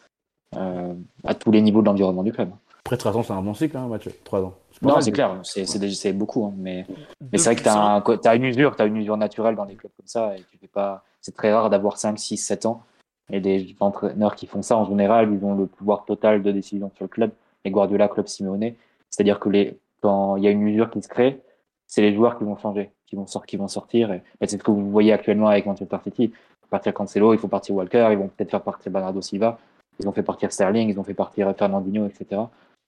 euh, 0.56 0.94
à 1.24 1.34
tous 1.34 1.52
les 1.52 1.62
niveaux 1.62 1.82
de 1.82 1.88
l'environnement 1.88 2.24
du 2.24 2.32
club. 2.32 2.52
Après, 2.86 2.98
3 2.98 3.18
ans, 3.18 3.24
c'est 3.24 3.34
un 3.34 3.42
bon 3.42 3.54
cycle, 3.54 3.78
hein, 3.78 3.88
Mathieu. 3.88 4.12
3 4.24 4.42
ans. 4.42 4.54
Non, 4.82 5.00
c'est 5.00 5.12
clair, 5.12 5.40
c'est 5.44 6.14
beaucoup. 6.14 6.46
Hein, 6.46 6.54
mais 6.58 6.86
mais 7.32 7.38
c'est 7.38 7.54
vrai 7.54 7.56
que 7.56 7.64
tu 7.64 7.70
as, 7.70 8.30
as, 8.32 8.36
une 8.36 8.44
usure, 8.44 8.76
as 8.78 8.86
une 8.86 8.98
usure 8.98 9.16
naturelle 9.16 9.56
dans 9.56 9.66
des 9.66 9.76
clubs 9.76 9.92
comme 9.96 10.08
ça. 10.08 10.36
Et 10.36 10.42
tu 10.52 10.58
fais 10.58 10.68
pas 10.68 11.04
c'est 11.24 11.34
très 11.34 11.54
rare 11.54 11.70
d'avoir 11.70 11.98
5, 11.98 12.20
6, 12.20 12.38
7 12.38 12.66
ans. 12.66 12.84
Et 13.32 13.40
des 13.40 13.76
entraîneurs 13.80 14.36
qui 14.36 14.46
font 14.46 14.62
ça, 14.62 14.78
en 14.78 14.86
général, 14.86 15.34
ils 15.34 15.44
ont 15.46 15.56
le 15.56 15.66
pouvoir 15.66 16.04
total 16.04 16.44
de 16.44 16.52
décision 16.52 16.92
sur 16.96 17.06
le 17.06 17.08
club. 17.08 17.32
Les 17.64 17.72
Guardiola, 17.72 18.10
Club 18.10 18.28
Simeone. 18.28 18.74
C'est-à-dire 19.10 19.40
que 19.40 19.48
les, 19.48 19.80
quand 20.02 20.36
il 20.36 20.44
y 20.44 20.48
a 20.48 20.52
une 20.52 20.68
usure 20.68 20.92
qui 20.92 21.02
se 21.02 21.08
crée, 21.08 21.42
c'est 21.88 22.02
les 22.02 22.14
joueurs 22.14 22.38
qui 22.38 22.44
vont 22.44 22.58
changer, 22.58 22.92
qui 23.06 23.16
vont, 23.16 23.26
sortir, 23.26 23.48
qui 23.48 23.56
vont 23.56 23.70
sortir. 23.70 24.12
Et, 24.12 24.22
c'est 24.42 24.58
ce 24.58 24.64
que 24.64 24.72
vous 24.72 24.92
voyez 24.92 25.14
actuellement 25.14 25.48
avec 25.48 25.66
Manchester 25.66 25.98
City. 26.04 26.24
Il 26.26 26.32
faut 26.62 26.68
partir 26.70 26.94
Cancelo, 26.94 27.34
il 27.34 27.40
faut 27.40 27.48
partir 27.48 27.76
Walker, 27.76 28.10
ils 28.12 28.18
vont 28.18 28.28
peut-être 28.28 28.52
faire 28.52 28.62
partir 28.62 28.92
Bernardo 28.92 29.22
Silva. 29.22 29.58
Ils 30.00 30.10
ont 30.10 30.12
fait 30.12 30.24
partir 30.24 30.52
Sterling, 30.52 30.90
ils 30.90 31.00
ont 31.00 31.04
fait 31.04 31.14
partir 31.14 31.54
Fernandinho, 31.58 32.06
etc. 32.08 32.42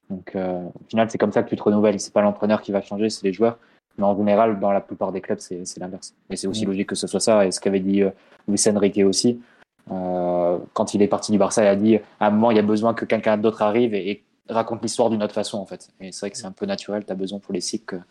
Donc, 0.10 0.36
euh, 0.36 0.64
au 0.64 0.90
final, 0.90 1.10
c'est 1.10 1.18
comme 1.18 1.32
ça 1.32 1.44
que 1.44 1.50
tu 1.50 1.56
te 1.56 1.64
renouvelles. 1.64 2.00
C'est 2.00 2.14
pas 2.14 2.22
l'entraîneur 2.22 2.62
qui 2.62 2.72
va 2.72 2.82
changer, 2.82 3.10
c'est 3.10 3.24
les 3.24 3.34
joueurs. 3.34 3.58
Mais 3.98 4.04
en 4.04 4.16
général, 4.18 4.60
dans 4.60 4.72
la 4.72 4.82
plupart 4.82 5.12
des 5.12 5.22
clubs, 5.22 5.40
c'est 5.40 5.78
l'inverse. 5.78 6.14
Et 6.30 6.36
c'est 6.36 6.48
aussi 6.48 6.66
logique 6.66 6.90
que 6.90 6.96
ce 6.96 7.08
soit 7.08 7.20
ça. 7.20 7.46
Et 7.46 7.52
ce 7.52 7.60
qu'avait 7.60 7.80
dit 7.80 8.02
euh, 8.02 8.12
Luis 8.48 8.62
Enrique 8.68 9.00
aussi, 9.06 9.40
euh, 9.92 10.58
quand 10.74 10.94
il 10.94 11.02
est 11.02 11.08
parti 11.08 11.32
du 11.32 11.38
Barça, 11.38 11.64
il 11.64 11.68
a 11.68 11.76
dit 11.76 11.98
à 12.20 12.28
un 12.28 12.30
moment, 12.32 12.52
il 12.52 12.58
y 12.58 12.60
a 12.60 12.64
besoin 12.64 12.94
que 12.94 13.06
quelqu'un 13.06 13.38
d'autre 13.38 13.62
arrive 13.62 13.94
et, 13.94 14.24
raconte 14.48 14.84
l'histoire 14.84 15.10
d'une 15.10 15.24
autre 15.24 15.34
façon, 15.34 15.58
en 15.58 15.66
fait. 15.66 15.90
Et 16.00 16.12
c'est 16.12 16.20
vrai 16.20 16.32
que 16.32 16.38
c'est 16.38 16.46
un 16.46 16.52
peu 16.52 16.68
naturel. 16.68 17.04
Tu 17.04 17.12
as 17.12 17.16
besoin 17.16 17.40
pour 17.40 17.52
les 17.52 17.62
cycles, 17.62 18.04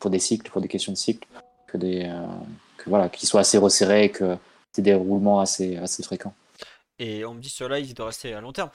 pour 0.00 0.10
des 0.10 0.18
cycles, 0.18 0.50
pour 0.50 0.60
des 0.60 0.66
questions 0.66 0.90
de 0.90 0.96
cycle, 0.96 1.28
que 1.68 1.76
des, 1.76 2.06
euh, 2.06 2.26
que 2.78 2.90
voilà, 2.90 3.08
qu'ils 3.08 3.28
soient 3.28 3.42
assez 3.42 3.58
resserrés 3.58 4.06
et 4.06 4.10
que 4.10 4.36
c'est 4.72 4.82
des 4.82 4.94
roulements 4.94 5.38
assez, 5.38 5.76
assez 5.76 6.02
fréquents. 6.02 6.34
Et 6.98 7.24
on 7.24 7.34
me 7.34 7.40
dit 7.40 7.48
cela, 7.48 7.78
il 7.78 7.94
doit 7.94 8.06
rester 8.06 8.34
à 8.34 8.40
long 8.40 8.52
terme. 8.52 8.70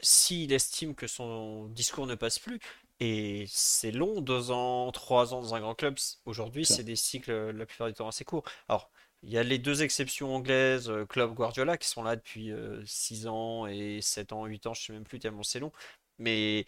S'il 0.00 0.52
estime 0.52 0.94
que 0.94 1.06
son 1.06 1.66
discours 1.68 2.06
ne 2.06 2.14
passe 2.14 2.38
plus, 2.38 2.60
et 3.00 3.44
c'est 3.48 3.92
long, 3.92 4.20
deux 4.20 4.50
ans, 4.50 4.90
trois 4.92 5.34
ans 5.34 5.40
dans 5.40 5.54
un 5.54 5.60
grand 5.60 5.74
club. 5.74 5.96
Aujourd'hui, 6.24 6.64
c'est 6.64 6.84
des 6.84 6.96
cycles 6.96 7.50
la 7.50 7.66
plupart 7.66 7.88
du 7.88 7.94
temps 7.94 8.08
assez 8.08 8.24
courts. 8.24 8.44
Alors, 8.68 8.90
il 9.22 9.30
y 9.30 9.38
a 9.38 9.42
les 9.42 9.58
deux 9.58 9.82
exceptions 9.82 10.34
anglaises, 10.34 10.88
euh, 10.90 11.04
Club 11.06 11.34
Guardiola, 11.34 11.76
qui 11.76 11.88
sont 11.88 12.02
là 12.02 12.16
depuis 12.16 12.52
6 12.86 13.26
euh, 13.26 13.30
ans 13.30 13.66
et 13.66 14.00
7 14.00 14.32
ans, 14.32 14.46
8 14.46 14.66
ans, 14.66 14.74
je 14.74 14.82
sais 14.82 14.92
même 14.92 15.04
plus 15.04 15.18
tellement 15.18 15.42
c'est 15.42 15.60
long. 15.60 15.72
Mais 16.18 16.66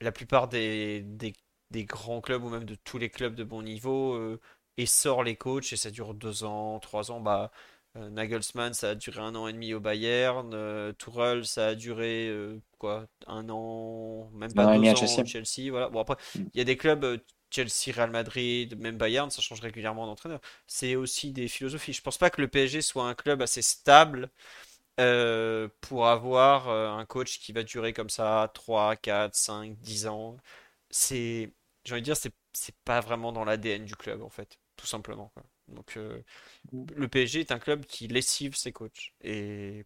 la 0.00 0.12
plupart 0.12 0.48
des, 0.48 1.02
des, 1.02 1.84
grands 1.84 2.20
clubs, 2.20 2.44
ou 2.44 2.48
même 2.50 2.64
de 2.64 2.74
tous 2.74 2.98
les 2.98 3.10
clubs 3.10 3.34
de 3.34 3.44
bon 3.44 3.62
niveau, 3.62 4.14
euh, 4.14 4.40
et 4.76 4.86
sort 4.86 5.22
les 5.22 5.36
coachs 5.36 5.72
et 5.72 5.76
ça 5.76 5.90
dure 5.90 6.14
2 6.14 6.44
ans, 6.44 6.78
3 6.80 7.10
ans. 7.10 7.20
Bah, 7.20 7.50
euh, 7.54 7.58
Nagelsmann, 7.94 8.72
ça 8.72 8.90
a 8.90 8.94
duré 8.94 9.20
un 9.20 9.34
an 9.34 9.46
et 9.48 9.52
demi 9.52 9.74
au 9.74 9.80
Bayern. 9.80 10.52
Euh, 10.54 10.92
Tourelle, 10.92 11.44
ça 11.44 11.68
a 11.68 11.74
duré 11.74 12.28
euh, 12.28 12.58
quoi 12.78 13.06
Un 13.26 13.48
an, 13.50 14.30
même 14.32 14.52
pas 14.52 14.78
deux 14.78 14.88
ans 14.88 14.96
Chelsea. 14.96 15.24
Chelsea. 15.26 15.70
Voilà. 15.70 15.88
Bon 15.90 16.00
après, 16.00 16.16
mm. 16.34 16.44
il 16.54 16.58
y 16.58 16.60
a 16.60 16.64
des 16.64 16.76
clubs 16.76 17.20
Chelsea, 17.50 17.94
Real 17.94 18.10
Madrid, 18.10 18.78
même 18.80 18.96
Bayern, 18.96 19.30
ça 19.30 19.42
change 19.42 19.60
régulièrement 19.60 20.06
d'entraîneur. 20.06 20.40
C'est 20.66 20.96
aussi 20.96 21.32
des 21.32 21.48
philosophies. 21.48 21.92
Je 21.92 22.00
pense 22.00 22.16
pas 22.16 22.30
que 22.30 22.40
le 22.40 22.48
PSG 22.48 22.80
soit 22.80 23.06
un 23.06 23.14
club 23.14 23.42
assez 23.42 23.62
stable 23.62 24.30
pour 25.80 26.06
avoir 26.06 26.68
un 26.68 27.04
coach 27.06 27.40
qui 27.40 27.52
va 27.52 27.62
durer 27.62 27.92
comme 27.92 28.08
ça 28.08 28.50
3, 28.54 28.96
4, 28.96 29.34
5, 29.34 29.76
10 29.80 30.06
ans. 30.06 30.36
C'est, 30.90 31.52
j'ai 31.84 31.92
envie 31.92 32.02
de 32.02 32.04
dire, 32.06 32.16
c'est, 32.16 32.32
c'est 32.52 32.74
pas 32.84 33.00
vraiment 33.00 33.32
dans 33.32 33.44
l'ADN 33.44 33.84
du 33.84 33.96
club 33.96 34.22
en 34.22 34.30
fait, 34.30 34.58
tout 34.76 34.86
simplement. 34.86 35.30
Quoi. 35.34 35.42
Donc 35.72 35.96
euh, 35.96 36.22
le 36.72 37.08
PSG 37.08 37.40
est 37.40 37.52
un 37.52 37.58
club 37.58 37.84
qui 37.84 38.08
lessive 38.08 38.56
ses 38.56 38.72
coachs. 38.72 39.12
Et 39.22 39.84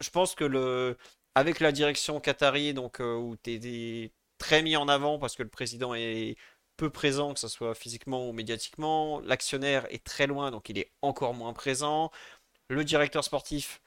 je 0.00 0.10
pense 0.10 0.34
que 0.34 0.44
le, 0.44 0.96
avec 1.34 1.60
la 1.60 1.72
direction 1.72 2.20
qatari, 2.20 2.74
donc 2.74 3.00
euh, 3.00 3.14
où 3.14 3.36
tu 3.36 3.52
es, 3.52 4.12
très 4.38 4.62
mis 4.62 4.76
en 4.76 4.86
avant 4.88 5.18
parce 5.18 5.34
que 5.34 5.42
le 5.42 5.48
président 5.48 5.94
est 5.94 6.36
peu 6.76 6.90
présent, 6.90 7.32
que 7.32 7.40
ce 7.40 7.48
soit 7.48 7.74
physiquement 7.74 8.28
ou 8.28 8.32
médiatiquement, 8.32 9.20
l'actionnaire 9.20 9.86
est 9.90 10.04
très 10.04 10.26
loin, 10.26 10.50
donc 10.50 10.68
il 10.68 10.78
est 10.78 10.92
encore 11.00 11.32
moins 11.32 11.54
présent. 11.54 12.10
Le 12.68 12.84
directeur 12.84 13.24
sportif, 13.24 13.80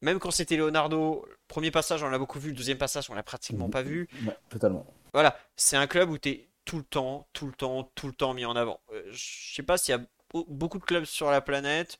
même 0.00 0.20
quand 0.20 0.30
c'était 0.30 0.56
Leonardo, 0.56 1.26
premier 1.48 1.72
passage 1.72 2.04
on 2.04 2.08
l'a 2.08 2.18
beaucoup 2.18 2.38
vu, 2.38 2.50
le 2.50 2.56
deuxième 2.56 2.78
passage 2.78 3.10
on 3.10 3.14
l'a 3.14 3.24
pratiquement 3.24 3.68
pas 3.68 3.82
vu. 3.82 4.08
totalement. 4.48 4.86
Voilà, 5.12 5.36
c'est 5.56 5.76
un 5.76 5.88
club 5.88 6.10
où 6.10 6.18
tu 6.18 6.28
es 6.28 6.48
tout 6.64 6.78
le 6.78 6.84
temps, 6.84 7.26
tout 7.32 7.46
le 7.46 7.52
temps, 7.52 7.90
tout 7.96 8.06
le 8.06 8.12
temps 8.12 8.32
mis 8.32 8.44
en 8.44 8.54
avant. 8.54 8.80
Euh, 8.92 9.02
je 9.10 9.54
sais 9.54 9.64
pas 9.64 9.76
s'il 9.76 9.94
y 9.94 9.98
a 9.98 10.00
beaucoup 10.48 10.78
de 10.78 10.84
clubs 10.84 11.04
sur 11.04 11.30
la 11.30 11.40
planète 11.40 11.98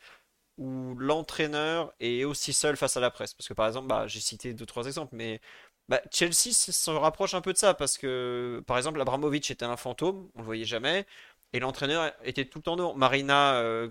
où 0.58 0.94
l'entraîneur 0.98 1.92
est 2.00 2.24
aussi 2.24 2.52
seul 2.52 2.76
face 2.76 2.96
à 2.96 3.00
la 3.00 3.10
presse. 3.10 3.34
Parce 3.34 3.48
que 3.48 3.54
par 3.54 3.66
exemple, 3.66 3.88
bah, 3.88 4.06
j'ai 4.06 4.20
cité 4.20 4.54
deux 4.54 4.66
trois 4.66 4.86
exemples, 4.86 5.14
mais 5.16 5.40
bah, 5.88 6.00
Chelsea 6.12 6.52
se 6.52 6.90
rapproche 6.90 7.34
un 7.34 7.40
peu 7.40 7.52
de 7.52 7.58
ça 7.58 7.74
parce 7.74 7.98
que 7.98 8.62
par 8.66 8.76
exemple, 8.78 9.00
Abramovich 9.00 9.50
était 9.50 9.64
un 9.64 9.76
fantôme, 9.76 10.30
on 10.34 10.40
le 10.40 10.44
voyait 10.44 10.64
jamais, 10.64 11.06
et 11.52 11.60
l'entraîneur 11.60 12.12
était 12.24 12.44
tout 12.44 12.58
le 12.58 12.62
temps 12.62 12.76
dehors. 12.76 12.96
Marina 12.96 13.54
euh, 13.56 13.88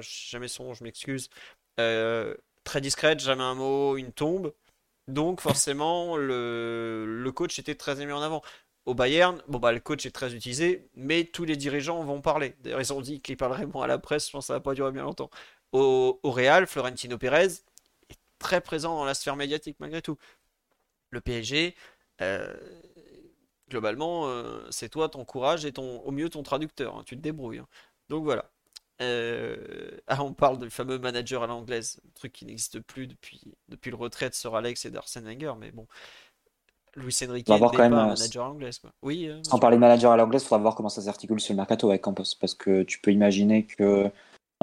jamais 0.00 0.48
son, 0.48 0.74
je 0.74 0.84
m'excuse, 0.84 1.30
euh, 1.80 2.34
très 2.64 2.80
discrète, 2.80 3.20
jamais 3.20 3.42
un 3.42 3.54
mot, 3.54 3.96
une 3.96 4.12
tombe. 4.12 4.52
Donc 5.08 5.40
forcément, 5.40 6.16
le, 6.16 7.04
le 7.06 7.32
coach 7.32 7.58
était 7.58 7.76
très 7.76 7.94
mis 8.04 8.12
en 8.12 8.22
avant 8.22 8.42
au 8.86 8.94
Bayern, 8.94 9.42
bon 9.48 9.58
bah 9.58 9.72
le 9.72 9.80
coach 9.80 10.06
est 10.06 10.12
très 10.12 10.34
utilisé, 10.34 10.88
mais 10.94 11.24
tous 11.24 11.44
les 11.44 11.56
dirigeants 11.56 12.02
vont 12.04 12.20
parler. 12.20 12.54
D'ailleurs, 12.60 12.80
ils 12.80 12.92
ont 12.92 13.00
dit 13.00 13.20
qu'ils 13.20 13.36
parleraient 13.36 13.66
moins 13.66 13.84
à 13.84 13.86
la 13.88 13.98
presse, 13.98 14.28
je 14.28 14.32
pense 14.32 14.44
que 14.44 14.46
ça 14.48 14.54
va 14.54 14.60
pas 14.60 14.74
durer 14.74 14.92
bien 14.92 15.02
longtemps. 15.02 15.30
Au, 15.72 16.20
Real, 16.24 16.66
Florentino 16.66 17.18
Pérez 17.18 17.46
est 18.08 18.18
très 18.38 18.60
présent 18.60 18.96
dans 18.96 19.04
la 19.04 19.14
sphère 19.14 19.36
médiatique 19.36 19.76
malgré 19.80 20.02
tout. 20.02 20.16
Le 21.10 21.20
PSG, 21.20 21.74
euh, 22.22 22.54
globalement, 23.68 24.28
euh, 24.28 24.66
c'est 24.70 24.88
toi 24.88 25.08
ton 25.08 25.24
courage 25.24 25.64
et 25.64 25.72
ton, 25.72 26.00
au 26.00 26.10
mieux 26.12 26.28
ton 26.30 26.42
traducteur, 26.42 26.96
hein, 26.96 27.02
tu 27.06 27.16
te 27.16 27.20
débrouilles. 27.22 27.58
Hein. 27.58 27.68
Donc 28.08 28.24
voilà. 28.24 28.50
Euh, 29.02 29.98
ah, 30.06 30.22
on 30.24 30.32
parle 30.32 30.58
du 30.58 30.70
fameux 30.70 30.98
manager 30.98 31.42
à 31.42 31.46
l'anglaise, 31.46 32.00
truc 32.14 32.32
qui 32.32 32.46
n'existe 32.46 32.80
plus 32.80 33.06
depuis, 33.06 33.42
depuis 33.68 33.90
le 33.90 33.96
retrait 33.96 34.30
de 34.30 34.34
Sir 34.34 34.54
Alex 34.54 34.84
et 34.86 34.90
d'Arsène 34.90 35.24
Wenger, 35.26 35.54
mais 35.58 35.70
bon. 35.70 35.86
Luis 36.96 37.18
Enrique 37.28 37.48
n'est 37.48 37.58
pas 37.58 37.82
un 37.82 37.88
manager 37.88 38.46
anglais. 38.46 38.70
Oui, 39.02 39.28
euh, 39.28 39.38
Sans 39.42 39.58
parler 39.58 39.76
de 39.76 39.80
manager 39.80 40.12
à 40.12 40.16
l'anglaise, 40.16 40.42
il 40.42 40.46
faudra 40.46 40.62
voir 40.62 40.74
comment 40.74 40.88
ça 40.88 41.02
s'articule 41.02 41.38
sur 41.40 41.52
le 41.52 41.56
mercato 41.56 41.88
avec 41.90 42.02
Campos. 42.02 42.34
Parce 42.40 42.54
que 42.54 42.82
tu 42.82 43.00
peux 43.00 43.12
imaginer 43.12 43.66
que 43.66 44.10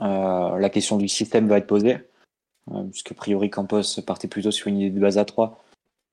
euh, 0.01 0.57
la 0.57 0.69
question 0.69 0.97
du 0.97 1.07
système 1.07 1.47
va 1.47 1.59
être 1.59 1.67
posée. 1.67 1.97
Euh, 2.71 2.83
puisque 2.85 3.11
a 3.11 3.15
priori 3.15 3.49
Campos 3.49 4.01
partait 4.05 4.27
plutôt 4.27 4.51
sur 4.51 4.67
une 4.67 4.79
idée 4.79 4.89
de 4.89 4.99
base 4.99 5.17
à 5.17 5.25
3. 5.25 5.63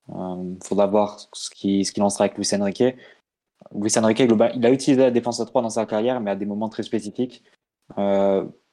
Il 0.08 0.58
faudra 0.62 0.86
voir 0.86 1.20
ce 1.32 1.50
qu'il 1.50 1.86
ce 1.86 1.98
lancera 1.98 2.24
avec 2.24 2.36
Luis 2.36 2.48
Enrique. 2.52 2.82
Luis 3.74 3.92
Enrique, 3.96 4.18
il 4.18 4.66
a 4.66 4.70
utilisé 4.70 5.02
la 5.02 5.10
défense 5.10 5.40
à 5.40 5.46
3 5.46 5.62
dans 5.62 5.70
sa 5.70 5.86
carrière, 5.86 6.20
mais 6.20 6.32
à 6.32 6.36
des 6.36 6.46
moments 6.46 6.68
très 6.68 6.82
spécifiques. 6.82 7.44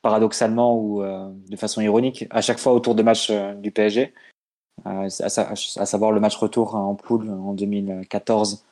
paradoxalement 0.01 0.79
ou 0.79 1.03
de 1.03 1.55
façon 1.55 1.81
ironique, 1.81 2.25
à 2.31 2.41
chaque 2.41 2.57
fois 2.57 2.73
autour 2.73 2.95
de 2.95 3.03
match 3.03 3.31
du 3.31 3.71
PSG 3.71 4.13
à, 4.85 5.09
savoir 5.09 6.11
le 6.11 6.19
match 6.19 6.35
retour 6.35 6.75
en 6.75 6.95
poule 6.95 7.29
en 7.29 7.53
2014, 7.53 8.63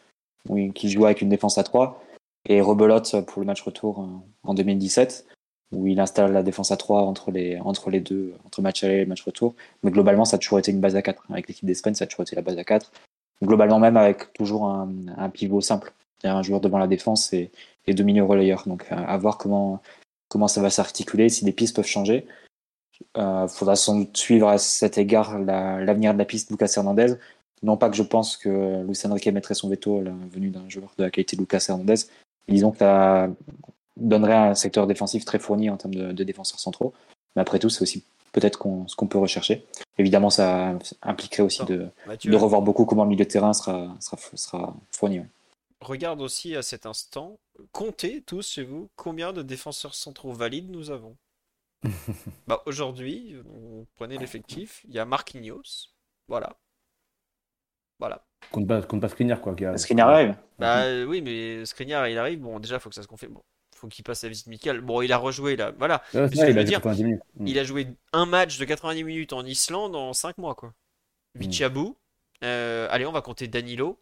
où, 0.49 0.71
qui 0.71 0.89
joue 0.89 1.05
avec 1.05 1.21
une 1.21 1.29
défense 1.29 1.57
à 1.57 1.63
3, 1.63 2.01
et 2.47 2.61
rebelote 2.61 3.21
pour 3.25 3.41
le 3.41 3.45
match 3.45 3.61
retour 3.61 4.07
en 4.43 4.53
2017, 4.53 5.25
où 5.73 5.87
il 5.87 5.99
installe 5.99 6.31
la 6.31 6.43
défense 6.43 6.71
à 6.71 6.77
3 6.77 7.01
entre 7.01 7.31
les, 7.31 7.59
entre 7.59 7.89
les 7.89 7.99
deux, 7.99 8.33
entre 8.45 8.61
match 8.61 8.83
aller 8.83 9.01
et 9.01 9.05
match 9.05 9.23
retour. 9.23 9.55
Mais 9.83 9.91
globalement, 9.91 10.25
ça 10.25 10.35
a 10.35 10.39
toujours 10.39 10.59
été 10.59 10.71
une 10.71 10.79
base 10.79 10.95
à 10.95 11.01
4. 11.01 11.23
Avec 11.31 11.47
l'équipe 11.47 11.65
d'Espagne, 11.65 11.95
ça 11.95 12.03
a 12.03 12.07
toujours 12.07 12.23
été 12.23 12.35
la 12.35 12.41
base 12.41 12.57
à 12.57 12.63
4. 12.63 12.91
Globalement, 13.43 13.79
même 13.79 13.97
avec 13.97 14.31
toujours 14.33 14.69
un, 14.69 15.29
pivot 15.29 15.61
simple, 15.61 15.93
un 16.23 16.41
joueur 16.41 16.61
devant 16.61 16.77
la 16.77 16.87
défense 16.87 17.33
et, 17.33 17.51
et 17.87 17.93
deux 17.93 18.03
milieux 18.03 18.23
relayeurs. 18.23 18.63
Donc, 18.67 18.85
à, 18.89 19.17
voir 19.17 19.37
comment, 19.37 19.81
comment 20.29 20.47
ça 20.47 20.61
va 20.61 20.69
s'articuler, 20.69 21.29
si 21.29 21.43
des 21.43 21.51
pistes 21.51 21.75
peuvent 21.75 21.85
changer. 21.85 22.25
Il 23.15 23.21
euh, 23.21 23.47
faudra 23.47 23.75
sans 23.75 23.99
doute 23.99 24.17
suivre 24.17 24.47
à 24.47 24.57
cet 24.57 24.97
égard 24.97 25.39
l'avenir 25.39 26.13
de 26.13 26.19
la 26.19 26.25
piste 26.25 26.49
Lucas 26.49 26.73
Hernandez. 26.75 27.15
Non 27.63 27.77
pas 27.77 27.89
que 27.89 27.95
je 27.95 28.03
pense 28.03 28.37
que 28.37 28.83
Luis 28.83 28.99
Enrique 29.05 29.27
mettrait 29.27 29.55
son 29.55 29.69
veto 29.69 29.99
à 29.99 30.03
la 30.03 30.11
venue 30.31 30.49
d'un 30.49 30.67
joueur 30.69 30.93
de 30.97 31.03
la 31.03 31.09
qualité 31.09 31.35
de 31.35 31.41
Lucas 31.41 31.65
Hernandez, 31.67 31.95
disons 32.47 32.71
que 32.71 32.79
ça 32.79 33.29
donnerait 33.97 34.35
un 34.35 34.55
secteur 34.55 34.87
défensif 34.87 35.25
très 35.25 35.39
fourni 35.39 35.69
en 35.69 35.77
termes 35.77 35.95
de, 35.95 36.23
défenseurs 36.23 36.59
centraux. 36.59 36.93
Mais 37.35 37.41
après 37.41 37.59
tout, 37.59 37.69
c'est 37.69 37.81
aussi 37.81 38.03
peut-être 38.33 38.59
ce 38.87 38.95
qu'on 38.95 39.07
peut 39.07 39.17
rechercher. 39.17 39.65
Évidemment, 39.97 40.29
ça 40.29 40.77
impliquerait 41.01 41.43
aussi 41.43 41.63
de, 41.63 41.87
de, 42.23 42.35
revoir 42.35 42.61
beaucoup 42.61 42.85
comment 42.85 43.03
le 43.03 43.09
milieu 43.09 43.23
de 43.23 43.29
terrain 43.29 43.53
sera, 43.53 43.95
sera, 44.01 44.17
sera 44.35 44.75
fourni. 44.91 45.21
Regarde 45.79 46.21
aussi 46.21 46.55
à 46.55 46.61
cet 46.61 46.85
instant, 46.85 47.37
comptez 47.71 48.21
tous 48.21 48.47
chez 48.47 48.63
vous 48.63 48.89
combien 48.95 49.33
de 49.33 49.41
défenseurs 49.41 49.95
centraux 49.95 50.33
valides 50.33 50.69
nous 50.69 50.91
avons. 50.91 51.15
bah, 52.47 52.61
Aujourd'hui, 52.65 53.35
on 53.49 53.85
prenait 53.95 54.17
l'effectif, 54.17 54.85
il 54.87 54.93
y 54.93 54.99
a 54.99 55.05
Marquinhos, 55.05 55.91
voilà. 56.27 56.57
Voilà. 57.99 58.25
Compte 58.51 58.67
pas, 58.67 58.81
compte 58.81 59.01
pas 59.01 59.09
Skriniar, 59.09 59.41
quoi. 59.41 59.55
Skriniar 59.77 60.09
arrive. 60.09 60.35
Bah 60.59 60.83
oui, 61.07 61.21
mais 61.21 61.65
Skriniar, 61.65 62.07
il 62.07 62.17
arrive. 62.17 62.39
Bon, 62.39 62.59
déjà, 62.59 62.75
il 62.75 62.79
faut 62.79 62.89
que 62.89 62.95
ça 62.95 63.03
se 63.03 63.07
confirme. 63.07 63.33
Bon, 63.33 63.43
faut 63.75 63.87
qu'il 63.87 64.03
passe 64.03 64.23
la 64.23 64.29
visite 64.29 64.47
Michael. 64.47 64.81
Bon, 64.81 65.01
il 65.01 65.11
a 65.13 65.17
rejoué 65.17 65.55
là. 65.55 65.71
Voilà. 65.77 66.03
il, 66.13 67.59
a 67.59 67.63
joué 67.63 67.87
un 68.13 68.25
match 68.25 68.57
de 68.57 68.65
90 68.65 69.03
minutes 69.03 69.33
en 69.33 69.45
Islande 69.45 69.95
en 69.95 70.13
5 70.13 70.37
mois, 70.37 70.55
quoi. 70.55 70.73
Vichabou. 71.35 71.89
Mm. 71.89 72.45
Euh, 72.45 72.87
allez, 72.91 73.05
on 73.05 73.11
va 73.11 73.21
compter 73.21 73.47
Danilo. 73.47 73.99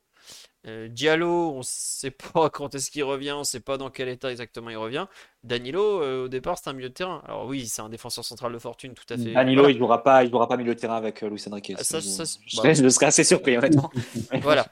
Euh, 0.65 0.87
Diallo, 0.87 1.51
on 1.51 1.61
sait 1.61 2.11
pas 2.33 2.49
quand 2.49 2.75
est-ce 2.75 2.89
qu'il 2.91 3.03
revient, 3.03 3.33
on 3.33 3.43
sait 3.43 3.59
pas 3.59 3.77
dans 3.77 3.89
quel 3.89 4.09
état 4.09 4.31
exactement 4.31 4.69
il 4.69 4.77
revient. 4.77 5.07
Danilo, 5.43 6.01
euh, 6.01 6.25
au 6.25 6.27
départ, 6.27 6.57
c'est 6.57 6.69
un 6.69 6.73
milieu 6.73 6.89
de 6.89 6.93
terrain. 6.93 7.21
Alors 7.25 7.45
oui, 7.45 7.67
c'est 7.67 7.81
un 7.81 7.89
défenseur 7.89 8.23
central 8.23 8.53
de 8.53 8.59
fortune, 8.59 8.93
tout 8.93 9.11
à 9.13 9.17
fait. 9.17 9.33
Danilo, 9.33 9.67
il 9.69 9.77
jouera 9.77 10.03
pas, 10.03 10.23
il 10.23 10.29
jouera 10.29 10.47
pas 10.47 10.57
milieu 10.57 10.75
de 10.75 10.79
terrain 10.79 10.95
avec 10.95 11.21
Luis 11.21 11.43
Enrique. 11.49 11.73
Ah, 11.77 11.83
ça, 11.83 12.01
ça, 12.01 12.23
je, 12.45 12.61
bah, 12.61 12.73
je, 12.73 12.87
serais 12.89 13.07
assez 13.07 13.23
surpris, 13.23 13.57
honnêtement. 13.57 13.91
voilà. 14.41 14.67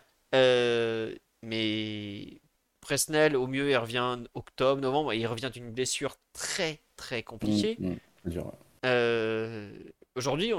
mais 1.44 2.42
Presnel, 2.82 3.36
au 3.36 3.48
mieux, 3.48 3.70
il 3.70 3.78
revient 3.78 4.18
octobre, 4.34 4.82
novembre, 4.82 5.14
et 5.14 5.18
il 5.20 5.28
revient 5.28 5.52
d'une 5.54 5.72
blessure 5.72 6.16
très, 6.34 6.82
très 6.98 7.22
compliquée. 7.24 7.78
Mm, 7.80 7.96
mm, 8.26 8.52
euh, 8.86 9.72
aujourd'hui, 10.16 10.52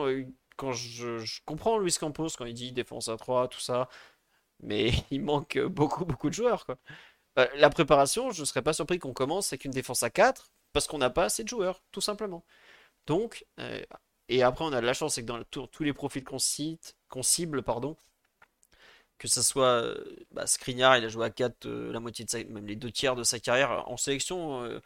quand 0.57 0.73
je, 0.73 1.41
comprends 1.45 1.79
Luis 1.79 1.97
Campos 1.99 2.29
quand 2.39 2.45
il 2.45 2.55
dit 2.55 2.73
défense 2.73 3.09
à 3.09 3.17
3, 3.17 3.49
tout 3.49 3.61
ça, 3.61 3.89
mais 4.63 4.91
il 5.11 5.23
manque 5.23 5.59
beaucoup, 5.59 6.05
beaucoup 6.05 6.29
de 6.29 6.35
joueurs. 6.35 6.67
Quoi. 6.67 6.79
Euh, 7.39 7.47
la 7.57 7.71
préparation, 7.71 8.31
je 8.31 8.41
ne 8.41 8.47
serais 8.47 8.63
pas 8.63 8.73
surpris 8.73 8.99
qu'on 8.99 9.13
commence 9.13 9.53
avec 9.53 9.65
une 9.65 9.73
défense 9.73 10.03
à 10.03 10.11
4 10.11 10.51
parce 10.73 10.87
qu'on 10.87 10.99
n'a 10.99 11.11
pas 11.11 11.25
assez 11.25 11.45
de 11.45 11.49
joueurs, 11.49 11.83
tout 11.93 12.01
simplement. 12.01 12.45
Donc, 13.07 13.45
euh, 13.61 13.83
et 14.29 14.43
après, 14.43 14.65
on 14.65 14.73
a 14.73 14.81
de 14.81 14.87
la 14.87 14.95
chance, 14.95 15.15
c'est 15.15 15.23
que 15.23 15.27
dans 15.27 15.43
tous 15.67 15.83
les 15.83 15.93
profils 15.93 16.25
qu'on 16.25 16.39
cible, 16.39 17.63
pardon, 17.63 17.97
que 19.23 19.29
ce 19.29 19.41
soit 19.41 19.83
euh, 19.85 20.05
bah, 20.33 20.47
Skriniar, 20.49 20.97
il 20.99 21.05
a 21.05 21.09
joué 21.09 21.27
à 21.27 21.31
4 21.31 21.67
euh, 21.67 21.93
la 21.93 22.01
moitié 22.01 22.25
de 22.25 22.31
sa, 22.31 22.43
même 22.43 22.67
les 22.67 22.75
deux 22.75 22.91
tiers 22.91 23.15
de 23.15 23.23
sa 23.23 23.39
carrière 23.39 23.89
en 23.89 23.97
sélection. 23.97 24.65
Euh, 24.65 24.81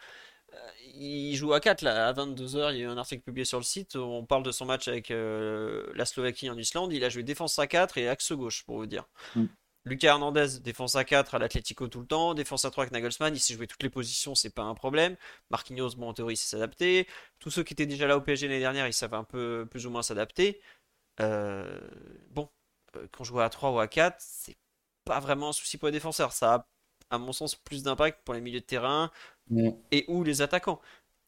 il 0.94 1.34
joue 1.36 1.54
à 1.54 1.60
4 1.60 1.82
là, 1.82 2.08
à 2.08 2.12
22h, 2.12 2.72
il 2.72 2.78
y 2.78 2.82
a 2.82 2.84
eu 2.84 2.88
un 2.88 2.98
article 2.98 3.22
publié 3.22 3.44
sur 3.44 3.58
le 3.58 3.64
site, 3.64 3.96
on 3.96 4.24
parle 4.24 4.42
de 4.42 4.52
son 4.52 4.64
match 4.64 4.88
avec 4.88 5.10
la 5.10 6.04
Slovaquie 6.06 6.48
en 6.48 6.56
Islande, 6.56 6.92
il 6.92 7.04
a 7.04 7.08
joué 7.08 7.22
défense 7.22 7.58
à 7.58 7.66
4 7.66 7.98
et 7.98 8.08
axe 8.08 8.32
gauche 8.32 8.64
pour 8.64 8.76
vous 8.76 8.86
dire. 8.86 9.04
Mm. 9.34 9.46
Lucas 9.87 10.09
Hernandez, 10.09 10.59
défense 10.62 10.97
à 10.97 11.05
4 11.05 11.37
à 11.37 11.39
l'Atlético 11.39 11.87
tout 11.87 12.01
le 12.01 12.07
temps, 12.07 12.34
défense 12.34 12.64
à 12.64 12.70
3 12.72 12.84
avec 12.84 12.93
Nagelsmann, 12.93 13.34
il 13.34 13.39
s'est 13.39 13.55
joué 13.55 13.68
toutes 13.68 13.82
les 13.84 13.89
positions, 13.89 14.34
c'est 14.34 14.51
pas 14.51 14.64
un 14.64 14.74
problème. 14.74 15.16
Marquinhos, 15.51 15.95
bon 15.97 16.09
en 16.09 16.12
théorie, 16.12 16.37
s'est 16.37 16.57
adapté. 16.57 17.07
Tous 17.39 17.51
ceux 17.51 17.62
qui 17.62 17.72
étaient 17.72 17.87
déjà 17.87 18.09
là 18.09 18.16
au 18.16 18.20
PSG 18.20 18.49
l'année 18.49 18.61
dernière, 18.61 18.89
ils 18.89 18.93
savent 18.93 19.14
un 19.14 19.24
peu 19.24 19.66
plus 19.70 19.87
ou 19.87 19.91
moins 19.91 20.03
s'adapter. 20.03 20.61
bon, 21.18 22.49
euh, 22.97 23.07
quand 23.12 23.24
je 23.24 23.28
joue 23.30 23.41
à 23.41 23.49
3 23.49 23.70
ou 23.72 23.78
à 23.78 23.89
4, 23.89 24.16
c'est 24.18 24.57
pas 25.05 25.20
vraiment 25.20 25.51
un 25.51 25.53
souci 25.53 25.78
pour 25.78 25.87
les 25.89 25.93
défenseurs. 25.93 26.32
Ça 26.32 26.55
a, 26.55 26.66
à 27.11 27.18
mon 27.18 27.32
sens, 27.32 27.55
plus 27.55 27.82
d'impact 27.84 28.20
pour 28.24 28.34
les 28.34 28.41
milieux 28.41 28.61
de 28.61 28.64
terrain 28.64 29.11
et 29.93 30.05
ou 30.09 30.24
les 30.24 30.43
attaquants. 30.43 30.80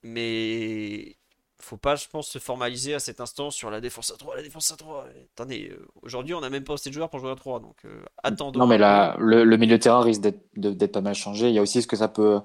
Mais 0.02 1.16
faut 1.60 1.76
pas, 1.76 1.96
je 1.96 2.06
pense, 2.08 2.28
se 2.28 2.38
formaliser 2.38 2.94
à 2.94 2.98
cet 2.98 3.20
instant 3.20 3.50
sur 3.50 3.70
la 3.70 3.80
défense 3.80 4.10
à 4.12 4.16
3. 4.16 4.36
La 4.36 4.42
défense 4.42 4.70
à 4.70 4.76
3. 4.76 5.06
Attendez, 5.34 5.70
euh, 5.72 5.86
aujourd'hui, 6.02 6.34
on 6.34 6.40
n'a 6.40 6.50
même 6.50 6.64
pas 6.64 6.74
assez 6.74 6.90
de 6.90 6.94
joueurs 6.94 7.10
pour 7.10 7.20
jouer 7.20 7.30
à 7.30 7.36
3. 7.36 7.60
Donc, 7.60 7.76
euh, 7.84 8.02
attendons. 8.22 8.58
Non, 8.60 8.66
mais 8.66 8.78
là, 8.78 9.16
le, 9.18 9.44
milieu 9.56 9.76
de 9.78 9.82
terrain 9.82 10.00
risque 10.00 10.22
d'être 10.56 10.92
pas 10.92 11.00
mal 11.00 11.14
changé. 11.14 11.48
Il 11.48 11.54
y 11.54 11.58
a 11.58 11.62
aussi 11.62 11.82
ce 11.82 11.86
que 11.86 11.96
ça 11.96 12.08
peut 12.08 12.40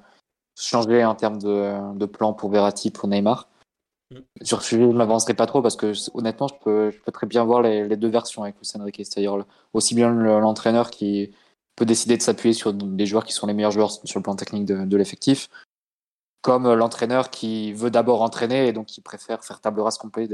changer 0.59 1.05
en 1.05 1.15
termes 1.15 1.41
de, 1.41 1.95
de 1.97 2.05
plan 2.05 2.33
pour 2.33 2.49
Verratti, 2.49 2.91
pour 2.91 3.07
Neymar. 3.07 3.49
Sur 4.41 4.61
ce 4.61 4.69
sujet, 4.69 4.83
je 4.83 4.87
ne 4.87 4.93
m'avancerai 4.93 5.33
pas 5.33 5.45
trop 5.45 5.61
parce 5.61 5.75
que 5.75 5.93
honnêtement, 6.13 6.47
je 6.47 6.55
peux, 6.63 6.91
je 6.91 6.99
peux 6.99 7.11
très 7.11 7.27
bien 7.27 7.43
voir 7.43 7.61
les, 7.61 7.97
deux 7.97 8.09
versions 8.09 8.43
avec 8.43 8.55
Luis 8.57 8.69
Enrique. 8.75 8.97
C'est-à-dire 8.97 9.45
aussi 9.73 9.95
bien 9.95 10.11
l'entraîneur 10.11 10.91
qui 10.91 11.31
peut 11.75 11.85
décider 11.85 12.17
de 12.17 12.21
s'appuyer 12.21 12.53
sur 12.53 12.73
des 12.73 13.05
joueurs 13.05 13.25
qui 13.25 13.33
sont 13.33 13.47
les 13.47 13.53
meilleurs 13.53 13.71
joueurs 13.71 13.91
sur 13.91 14.19
le 14.19 14.23
plan 14.23 14.35
technique 14.35 14.65
de, 14.65 14.97
l'effectif, 14.97 15.49
comme 16.43 16.71
l'entraîneur 16.73 17.29
qui 17.31 17.73
veut 17.73 17.89
d'abord 17.89 18.21
entraîner 18.21 18.67
et 18.67 18.73
donc 18.73 18.87
qui 18.87 19.01
préfère 19.01 19.43
faire 19.43 19.61
table 19.61 19.79
rase 19.79 19.97
complète 19.97 20.29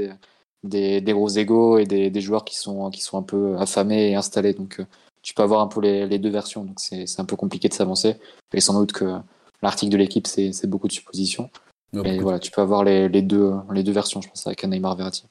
des, 0.64 1.00
des, 1.00 1.12
gros 1.12 1.28
égaux 1.28 1.78
et 1.78 1.86
des, 1.86 2.20
joueurs 2.20 2.44
qui 2.44 2.56
sont, 2.56 2.90
qui 2.90 3.00
sont 3.00 3.16
un 3.16 3.22
peu 3.22 3.56
affamés 3.58 4.10
et 4.10 4.16
installés. 4.16 4.52
Donc 4.52 4.80
euh, 4.80 4.86
tu 5.22 5.34
peux 5.34 5.42
avoir 5.42 5.60
un 5.60 5.68
peu 5.68 5.80
les, 5.80 6.06
les 6.06 6.18
deux 6.18 6.28
versions. 6.28 6.64
Donc 6.64 6.80
c'est 6.80 7.20
un 7.20 7.24
peu 7.24 7.36
compliqué 7.36 7.68
de 7.68 7.74
s'avancer. 7.74 8.16
Et 8.52 8.60
sans 8.60 8.78
doute 8.78 8.92
que 8.92 9.18
l'article 9.62 9.92
de 9.92 9.96
l'équipe, 9.98 10.26
c'est 10.26 10.66
beaucoup 10.66 10.88
de 10.88 10.92
suppositions. 10.92 11.48
Mais 11.92 12.18
voilà, 12.18 12.40
tu 12.40 12.50
peux 12.50 12.60
avoir 12.60 12.84
les, 12.84 13.08
les, 13.08 13.22
deux, 13.22 13.52
les 13.72 13.82
deux 13.82 13.92
versions, 13.92 14.20
je 14.20 14.28
pense, 14.28 14.46
avec 14.46 14.64
Neymar 14.64 14.96
Verratti. 14.96 15.24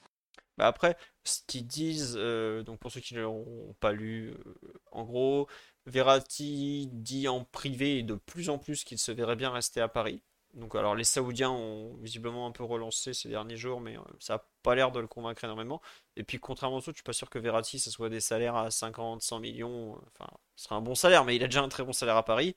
Bah 0.57 0.67
après, 0.67 0.97
ce 1.23 1.39
qu'ils 1.47 1.67
disent, 1.67 2.15
euh, 2.17 2.63
donc 2.63 2.79
pour 2.79 2.91
ceux 2.91 2.99
qui 2.99 3.15
ne 3.15 3.21
l'ont 3.21 3.75
pas 3.79 3.93
lu, 3.93 4.33
euh, 4.45 4.53
en 4.91 5.05
gros, 5.05 5.47
Verratti 5.85 6.89
dit 6.91 7.29
en 7.29 7.45
privé 7.45 8.03
de 8.03 8.15
plus 8.15 8.49
en 8.49 8.57
plus 8.57 8.83
qu'il 8.83 8.97
se 8.97 9.13
verrait 9.13 9.37
bien 9.37 9.51
rester 9.51 9.79
à 9.79 9.87
Paris. 9.87 10.21
Donc 10.55 10.75
alors 10.75 10.95
les 10.95 11.03
Saoudiens 11.03 11.51
ont 11.51 11.95
visiblement 11.97 12.47
un 12.47 12.51
peu 12.51 12.63
relancé 12.63 13.13
ces 13.13 13.29
derniers 13.29 13.57
jours, 13.57 13.81
mais 13.81 13.97
euh, 13.97 14.01
ça 14.19 14.35
n'a 14.35 14.45
pas 14.63 14.75
l'air 14.75 14.91
de 14.91 14.99
le 14.99 15.07
convaincre 15.07 15.43
énormément. 15.43 15.81
Et 16.15 16.23
puis 16.23 16.39
contrairement 16.39 16.77
aux 16.77 16.79
autres, 16.79 16.91
je 16.91 16.97
suis 16.97 17.03
pas 17.03 17.13
sûr 17.13 17.29
que 17.29 17.39
Verratti, 17.39 17.79
ce 17.79 17.91
soit 17.91 18.09
des 18.09 18.19
salaires 18.19 18.55
à 18.55 18.71
50, 18.71 19.21
100 19.21 19.39
millions. 19.39 19.95
Enfin, 20.13 20.29
ce 20.55 20.65
serait 20.65 20.75
un 20.75 20.81
bon 20.81 20.95
salaire, 20.95 21.23
mais 21.25 21.35
il 21.35 21.43
a 21.43 21.47
déjà 21.47 21.61
un 21.61 21.69
très 21.69 21.83
bon 21.83 21.93
salaire 21.93 22.17
à 22.17 22.25
Paris. 22.25 22.55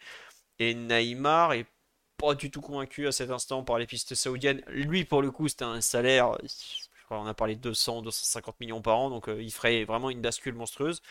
Et 0.59 0.74
Neymar 0.74 1.55
est 1.55 1.66
pas 2.18 2.34
du 2.34 2.51
tout 2.51 2.61
convaincu 2.61 3.07
à 3.09 3.12
cet 3.12 3.30
instant 3.30 3.64
par 3.64 3.78
les 3.78 3.86
pistes 3.86 4.14
saoudiennes. 4.14 4.62
Lui, 4.68 5.05
pour 5.05 5.22
le 5.22 5.30
coup, 5.30 5.49
c'était 5.49 5.64
un 5.64 5.80
salaire, 5.80 6.38
je 6.43 7.05
crois 7.05 7.18
qu'on 7.18 7.26
a 7.26 7.34
parlé 7.34 7.57
de 7.57 7.61
200, 7.61 8.03
250 8.03 8.61
millions 8.61 8.82
par 8.82 8.99
an, 8.99 9.11
donc 9.11 9.28
euh, 9.28 9.43
il 9.43 9.53
ferait 9.53 9.84
vraiment 9.84 10.11
une 10.11 10.20
bascule 10.20 10.55
monstrueuse. 10.55 11.03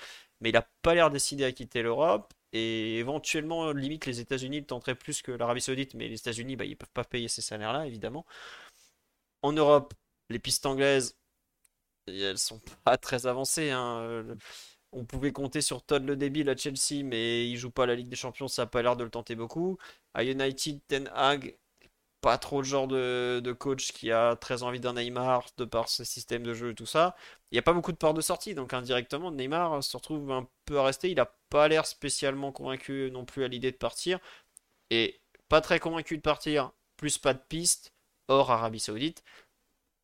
Mais 0.42 0.50
il 0.50 0.54
n'a 0.54 0.68
pas 0.82 0.96
l'air 0.96 1.12
décidé 1.12 1.44
à 1.46 1.52
quitter 1.52 1.84
l'Europe. 1.84 2.34
Et 2.54 2.97
éventuellement, 2.99 3.72
limite, 3.72 4.06
les 4.06 4.20
États-Unis 4.20 4.66
tenteraient 4.66 4.95
plus 4.95 5.22
que 5.22 5.32
l'Arabie 5.32 5.62
Saoudite, 5.62 5.93
mais 5.93 6.08
les 6.08 6.18
États-Unis, 6.18 6.56
bah, 6.56 6.66
ils 6.66 6.78
peuvent 6.78 6.89
pas 6.93 7.04
payer 7.06 7.28
ces 7.28 7.41
salaires-là, 7.41 7.88
évidemment. 7.88 8.26
En 9.41 9.54
Europe, 9.54 9.93
les 10.30 10.39
pistes 10.39 10.66
anglaises, 10.66 11.18
elles 12.08 12.38
sont 12.38 12.62
pas 12.84 12.97
très 12.97 13.28
avancées. 13.28 13.72
Hein 13.72 14.38
on 14.93 15.06
pouvait 15.06 15.32
compter 15.32 15.62
sur 15.62 15.84
Todd 15.84 16.06
le 16.06 16.16
débile 16.16 16.49
à 16.49 16.56
Chelsea, 16.56 17.04
mais 17.04 17.49
il 17.49 17.58
joue 17.58 17.72
pas 17.72 17.86
la 17.86 17.95
Ligue 17.95 18.10
des 18.10 18.16
Champions, 18.16 18.47
ça 18.47 18.64
n'a 18.64 18.68
pas 18.68 18.82
l'air 18.82 18.95
de 18.97 19.04
le 19.04 19.10
tenter 19.10 19.36
beaucoup. 19.36 19.78
À 20.14 20.24
United, 20.24 20.82
Ten 20.88 21.10
Hag, 21.16 21.58
pas 22.22 22.38
trop 22.38 22.62
le 22.62 22.68
genre 22.68 22.88
de, 22.88 23.56
coach 23.60 23.91
qui 23.93 24.12
a 24.12 24.36
très 24.36 24.64
envie 24.64 24.80
d'un 24.80 24.93
Neymar 24.93 25.47
de 25.58 25.66
par 25.66 25.89
ce 25.89 26.04
système 26.04 26.43
de 26.43 26.54
jeu 26.54 26.74
tout 26.74 26.86
ça. 26.86 27.16
Il 27.52 27.56
n'y 27.56 27.60
a 27.60 27.64
pas 27.64 27.74
beaucoup 27.74 27.91
de 27.91 27.97
portes 27.97 28.18
de 28.18 28.22
sortie, 28.22 28.56
donc 28.56 28.74
indirectement, 28.74 29.32
Neymar 29.32 29.84
se 29.84 29.97
retrouve 29.97 30.32
un 30.32 30.47
peu 30.66 30.80
à. 30.80 30.91
Il 31.04 31.16
n'a 31.16 31.34
pas 31.52 31.68
l'air 31.68 31.86
spécialement 31.86 32.52
convaincu 32.52 33.12
non 33.12 33.26
plus 33.26 33.43
à 33.43 33.47
l'idée 33.47 33.72
de 33.72 33.78
partir. 33.78 34.20
Et 34.89 35.22
pas 35.49 35.62
très 35.62 35.80
convaincu 35.80 36.18
de 36.18 36.22
partir, 36.22 36.72
plus 36.97 37.18
pas 37.18 37.34
de 37.34 37.41
piste, 37.47 37.93
hors 38.30 38.49
Arabie 38.52 38.80
Saoudite. 38.80 39.24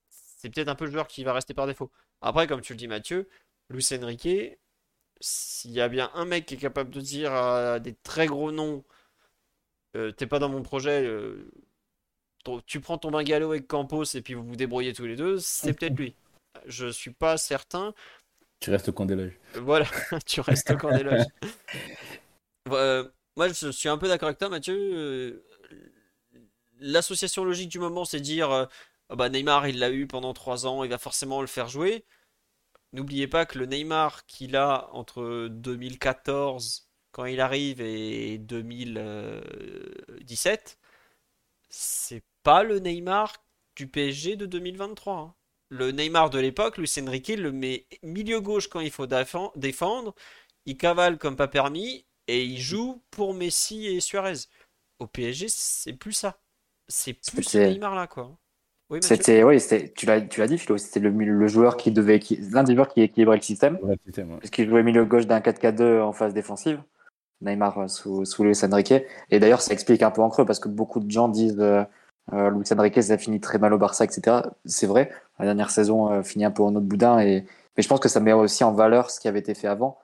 C'est 0.10 0.50
peut-être 0.50 0.68
un 0.68 0.76
peu 0.76 0.86
le 0.86 0.92
joueur 0.92 1.08
qui 1.08 1.24
va 1.24 1.34
rester 1.34 1.54
par 1.54 1.66
défaut. 1.66 1.92
Après, 2.22 2.48
comme 2.48 2.62
tu 2.62 2.74
le 2.74 2.78
dis 2.78 2.88
Mathieu, 2.88 3.30
Luis 3.70 3.88
Enrique, 3.94 4.60
s'il 5.22 5.72
y 5.72 5.82
a 5.82 5.88
bien 5.88 6.12
un 6.14 6.26
mec 6.26 6.46
qui 6.46 6.56
est 6.56 6.58
capable 6.58 6.92
de 6.92 7.02
dire 7.02 7.34
à 7.34 7.80
des 7.80 7.96
très 7.96 8.28
gros 8.28 8.52
noms 8.52 8.84
euh, 9.96 10.12
T'es 10.12 10.28
pas 10.28 10.40
dans 10.40 10.50
mon 10.50 10.62
projet, 10.64 11.04
euh, 11.06 11.50
tu 12.66 12.82
prends 12.82 12.98
ton 12.98 13.12
bungalow 13.12 13.52
avec 13.52 13.68
Campos 13.68 14.04
et 14.16 14.22
puis 14.22 14.34
vous 14.34 14.44
vous 14.44 14.56
débrouillez 14.56 14.94
tous 14.94 15.06
les 15.06 15.16
deux, 15.16 15.40
c'est 15.40 15.74
peut-être 15.74 15.98
lui. 15.98 16.16
Je 16.66 16.88
suis 16.88 17.12
pas 17.12 17.38
certain. 17.38 17.94
Tu 18.60 18.72
restes 18.72 18.90
au 18.90 18.94
camp 18.94 19.06
des 19.06 19.16
loges. 19.16 19.40
Voilà, 19.56 19.86
tu 20.26 20.42
restes 20.42 20.72
au 20.72 20.78
camp 20.78 20.96
des 20.96 21.04
loges. 21.04 21.26
Euh, 22.70 23.08
moi, 23.38 23.48
je 23.48 23.72
suis 23.72 23.88
un 23.88 23.98
peu 23.98 24.10
d'accord 24.10 24.28
avec 24.28 24.40
toi, 24.40 24.50
Mathieu. 24.50 25.42
L'association 26.82 27.46
logique 27.46 27.70
du 27.70 27.80
moment, 27.80 28.04
c'est 28.04 28.20
dire 28.20 28.68
ah 29.10 29.16
bah, 29.16 29.30
Neymar, 29.30 29.70
il 29.70 29.80
l'a 29.80 29.90
eu 29.90 30.06
pendant 30.06 30.34
3 30.34 30.68
ans, 30.68 30.84
il 30.84 30.90
va 30.90 30.98
forcément 30.98 31.40
le 31.40 31.48
faire 31.48 31.70
jouer. 31.70 32.04
N'oubliez 32.94 33.28
pas 33.28 33.46
que 33.46 33.60
le 33.60 33.66
Neymar 33.66 34.26
qu'il 34.26 34.56
a 34.58 34.90
entre 34.94 35.48
2014 35.50 36.88
quand 37.12 37.26
il 37.26 37.42
arrive 37.42 37.82
et 37.82 38.38
2017, 38.38 40.78
c'est 41.70 42.24
pas 42.44 42.64
le 42.64 42.80
Neymar 42.80 43.34
du 43.76 43.88
PSG 43.88 44.36
de 44.36 44.46
2023. 44.46 45.16
Hein. 45.16 45.34
Le 45.70 45.92
Neymar 45.92 46.30
de 46.30 46.40
l'époque, 46.40 46.78
Luis 46.78 46.94
Enrique 47.02 47.30
le 47.30 47.52
met 47.52 47.86
milieu 48.04 48.40
gauche 48.40 48.70
quand 48.70 48.80
il 48.80 48.92
faut 48.92 49.08
défendre, 49.08 50.16
il 50.66 50.78
cavale 50.78 51.18
comme 51.18 51.36
pas 51.36 51.48
permis 51.48 52.06
et 52.28 52.44
il 52.44 52.60
joue 52.60 53.04
pour 53.12 53.34
Messi 53.34 53.88
et 53.88 54.00
Suarez. 54.00 54.34
au 55.00 55.08
PSG, 55.08 55.48
c'est 55.50 55.94
plus 55.94 56.14
ça. 56.14 56.40
C'est 56.88 57.14
plus 57.14 57.44
ce 57.44 57.58
Neymar 57.58 57.96
là, 57.96 58.08
quoi. 58.08 58.38
Oui, 58.90 59.00
C'était, 59.02 59.44
oui, 59.44 59.60
c'était, 59.60 59.92
tu 59.92 60.06
l'as, 60.06 60.22
tu 60.22 60.40
l'as 60.40 60.48
dit, 60.48 60.58
Philo, 60.58 60.78
c'était 60.78 61.02
le, 61.02 61.10
le 61.10 61.48
joueur 61.48 61.76
qui 61.76 61.92
devait, 61.92 62.22
l'un 62.52 62.64
des 62.64 62.74
joueurs 62.74 62.88
qui 62.88 63.02
équilibrait 63.02 63.36
le 63.36 63.42
système, 63.42 63.78
Ouais, 63.82 63.96
le 63.96 64.00
système, 64.06 64.32
ouais. 64.32 64.38
parce 64.40 64.50
qu'il 64.50 64.70
jouait 64.70 64.82
milieu 64.82 65.04
gauche 65.04 65.28
d'un 65.28 65.42
4-4-2 65.42 66.02
en 66.02 66.14
phase 66.14 66.34
défensive, 66.34 66.82
Neymar 67.42 67.78
euh, 67.80 67.88
sous, 67.88 68.26
sous 68.26 68.44
Luis 68.46 68.58
Enrique. 68.64 68.94
Et 69.30 69.40
d'ailleurs, 69.40 69.62
ça 69.62 69.74
explique 69.74 70.04
un 70.04 70.12
peu 70.12 70.22
en 70.22 70.30
creux, 70.30 70.46
parce 70.46 70.60
que 70.60 70.70
beaucoup 70.70 71.02
de 71.02 71.12
gens 71.12 71.28
disent 71.28 71.60
euh, 71.60 71.84
euh, 72.34 72.50
Luis 72.52 72.66
Enrique, 72.72 73.04
ça 73.04 73.18
finit 73.18 73.42
très 73.42 73.58
mal 73.60 73.74
au 73.74 73.78
Barça, 73.78 74.06
etc. 74.06 74.38
C'est 74.66 74.88
vrai, 74.88 75.12
la 75.40 75.46
dernière 75.46 75.70
saison 75.70 76.12
euh, 76.12 76.24
finit 76.24 76.46
un 76.46 76.52
peu 76.52 76.64
en 76.64 76.76
autre 76.76 76.86
boudin, 76.86 77.20
et, 77.20 77.46
mais 77.76 77.84
je 77.84 77.88
pense 77.88 78.00
que 78.00 78.10
ça 78.10 78.20
met 78.20 78.34
aussi 78.34 78.64
en 78.64 78.74
valeur 78.74 79.12
ce 79.12 79.20
qui 79.20 79.28
avait 79.28 79.40
été 79.40 79.54
fait 79.54 79.68
avant, 79.68 79.98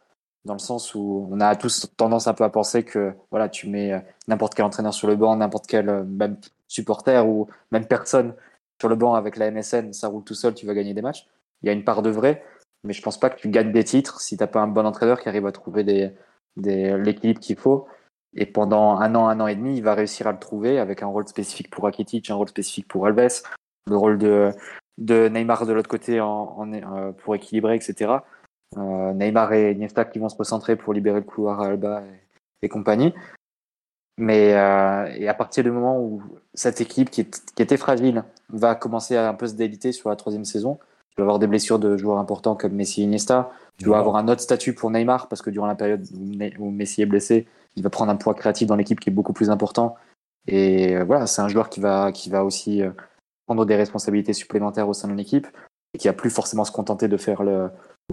dans 0.46 0.54
le 0.54 0.60
sens 0.60 0.94
où 0.96 1.28
on 1.32 1.40
a 1.40 1.56
tous 1.56 1.88
tendance 1.98 2.28
un 2.28 2.34
peu 2.34 2.44
à 2.44 2.50
penser 2.50 2.84
que 2.84 3.14
voilà, 3.32 3.50
tu 3.50 3.70
mets 3.70 3.94
euh, 3.94 4.00
n'importe 4.28 4.56
quel 4.56 4.66
entraîneur 4.66 4.94
sur 4.94 5.08
le 5.08 5.16
banc, 5.16 5.36
n'importe 5.36 5.68
quel 5.68 5.90
euh, 5.90 6.04
même 6.04 6.38
supporter 6.68 7.28
ou 7.28 7.48
même 7.72 7.86
personne 7.86 8.34
sur 8.80 8.90
le 8.90 8.96
banc 8.96 9.14
avec 9.14 9.38
la 9.38 9.52
MSN, 9.52 9.94
ça 9.94 10.08
roule 10.08 10.24
tout 10.24 10.34
seul, 10.34 10.54
tu 10.54 10.66
vas 10.66 10.74
gagner 10.74 10.94
des 10.94 11.02
matchs. 11.02 11.28
Il 11.62 11.68
y 11.68 11.70
a 11.70 11.74
une 11.74 11.84
part 11.84 12.02
de 12.02 12.10
vrai, 12.10 12.44
mais 12.84 12.94
je 12.94 13.02
pense 13.02 13.20
pas 13.20 13.30
que 13.30 13.40
tu 13.40 13.50
gagnes 13.50 13.72
des 13.72 13.84
titres 13.84 14.20
si 14.20 14.36
t'as 14.38 14.48
pas 14.48 14.60
un 14.60 14.68
bon 14.68 14.86
entraîneur 14.86 15.22
qui 15.22 15.30
arrive 15.30 15.46
à 15.46 15.52
trouver 15.52 15.84
des, 15.84 16.12
des, 16.58 16.98
l'équilibre 16.98 17.40
qu'il 17.40 17.56
faut. 17.56 17.88
Et 18.36 18.46
pendant 18.46 18.98
un 18.98 19.16
an, 19.16 19.28
un 19.28 19.40
an 19.40 19.48
et 19.48 19.56
demi, 19.56 19.78
il 19.78 19.84
va 19.84 19.94
réussir 19.94 20.28
à 20.28 20.32
le 20.32 20.40
trouver 20.40 20.80
avec 20.80 21.04
un 21.04 21.08
rôle 21.08 21.28
spécifique 21.28 21.70
pour 21.70 21.84
Rakitic, 21.84 22.30
un 22.30 22.36
rôle 22.36 22.50
spécifique 22.50 22.88
pour 22.88 23.06
Alves, 23.06 23.44
le 23.88 23.96
rôle 23.96 24.18
de, 24.18 24.52
de 24.98 25.28
Neymar 25.28 25.66
de 25.66 25.74
l'autre 25.74 25.90
côté 25.90 26.22
en, 26.22 26.56
en- 26.58 26.74
euh, 26.74 27.12
pour 27.12 27.36
équilibrer, 27.36 27.76
etc. 27.76 28.12
Euh, 28.78 29.14
Neymar 29.14 29.54
et 29.54 29.72
Iniesta 29.72 30.06
qui 30.06 30.20
vont 30.20 30.30
se 30.30 30.38
recentrer 30.38 30.76
pour 30.76 30.94
libérer 30.94 31.20
le 31.20 31.26
couloir 31.26 31.62
à 31.62 31.68
Alba 31.68 32.04
et, 32.62 32.70
compagnie. 32.70 33.14
Mais 34.18 34.54
euh, 34.54 35.12
et 35.16 35.28
à 35.28 35.34
partir 35.34 35.64
du 35.64 35.72
moment 35.72 36.00
où 36.00 36.22
cette 36.54 36.82
équipe 36.82 37.10
qui, 37.10 37.22
était 37.58 37.78
fragile 37.78 38.24
va 38.50 38.76
commencer 38.76 39.18
à 39.18 39.28
un 39.28 39.34
peu 39.34 39.48
se 39.48 39.56
déliter 39.56 39.92
sur 39.92 40.10
la 40.10 40.16
troisième 40.16 40.46
saison, 40.46 40.78
tu 41.10 41.18
vas 41.18 41.24
avoir 41.24 41.40
des 41.40 41.48
blessures 41.48 41.80
de 41.80 41.98
joueurs 41.98 42.20
importants 42.20 42.56
comme 42.56 42.74
Messi 42.74 43.02
et 43.02 43.04
Iniesta. 43.06 43.52
Tu 43.78 43.90
vas 43.90 43.98
avoir 43.98 44.18
un 44.18 44.28
autre 44.28 44.42
statut 44.42 44.74
pour 44.74 44.92
Neymar 44.92 45.28
parce 45.28 45.42
que 45.42 45.50
durant 45.50 45.66
la 45.66 45.76
période 45.76 46.06
où 46.60 46.70
Messi 46.70 47.02
est 47.02 47.08
blessé, 47.08 47.48
il 47.76 47.84
va 47.84 47.90
prendre 47.90 48.12
un 48.12 48.16
poids 48.16 48.36
créatif 48.36 48.68
dans 48.68 48.76
l'équipe 48.76 49.00
qui 49.00 49.10
est 49.10 49.14
beaucoup 49.14 49.34
plus 49.34 49.50
important. 49.50 49.96
Et 50.48 50.96
euh, 50.96 51.04
voilà, 51.04 51.28
c'est 51.28 51.42
un 51.42 51.48
joueur 51.48 51.70
qui 51.70 51.80
va, 51.80 52.12
qui 52.12 52.30
va 52.30 52.44
aussi 52.44 52.82
euh, 52.82 52.92
prendre 53.46 53.66
des 53.66 53.76
responsabilités 53.76 54.34
supplémentaires 54.34 54.90
au 54.90 54.94
sein 54.94 55.08
de 55.08 55.14
l'équipe 55.14 55.48
et 55.94 55.98
qui 55.98 56.08
a 56.08 56.14
plus 56.14 56.30
forcément 56.30 56.66
se 56.66 56.72
contenter 56.72 57.08
de 57.08 57.18
faire 57.18 57.44
le, 57.44 57.70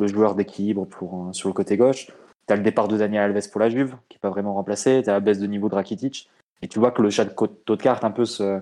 joueur 0.06 0.34
d'équilibre 0.34 0.86
pour 0.86 1.28
sur 1.32 1.48
le 1.48 1.54
côté 1.54 1.76
gauche. 1.76 2.06
Tu 2.46 2.52
as 2.52 2.56
le 2.56 2.62
départ 2.62 2.88
de 2.88 2.96
Daniel 2.96 3.22
Alves 3.22 3.50
pour 3.50 3.60
la 3.60 3.68
Juve, 3.68 3.96
qui 4.08 4.16
n'est 4.16 4.20
pas 4.20 4.30
vraiment 4.30 4.54
remplacé. 4.54 5.02
Tu 5.02 5.10
as 5.10 5.14
la 5.14 5.20
baisse 5.20 5.38
de 5.38 5.46
niveau 5.46 5.68
de 5.68 5.74
Rakitic. 5.74 6.28
Et 6.62 6.68
tu 6.68 6.78
vois 6.78 6.90
que 6.90 7.02
le 7.02 7.10
château 7.10 7.48
de 7.66 7.76
carte 7.76 8.04
un 8.04 8.10
peu 8.10 8.24
se- 8.24 8.60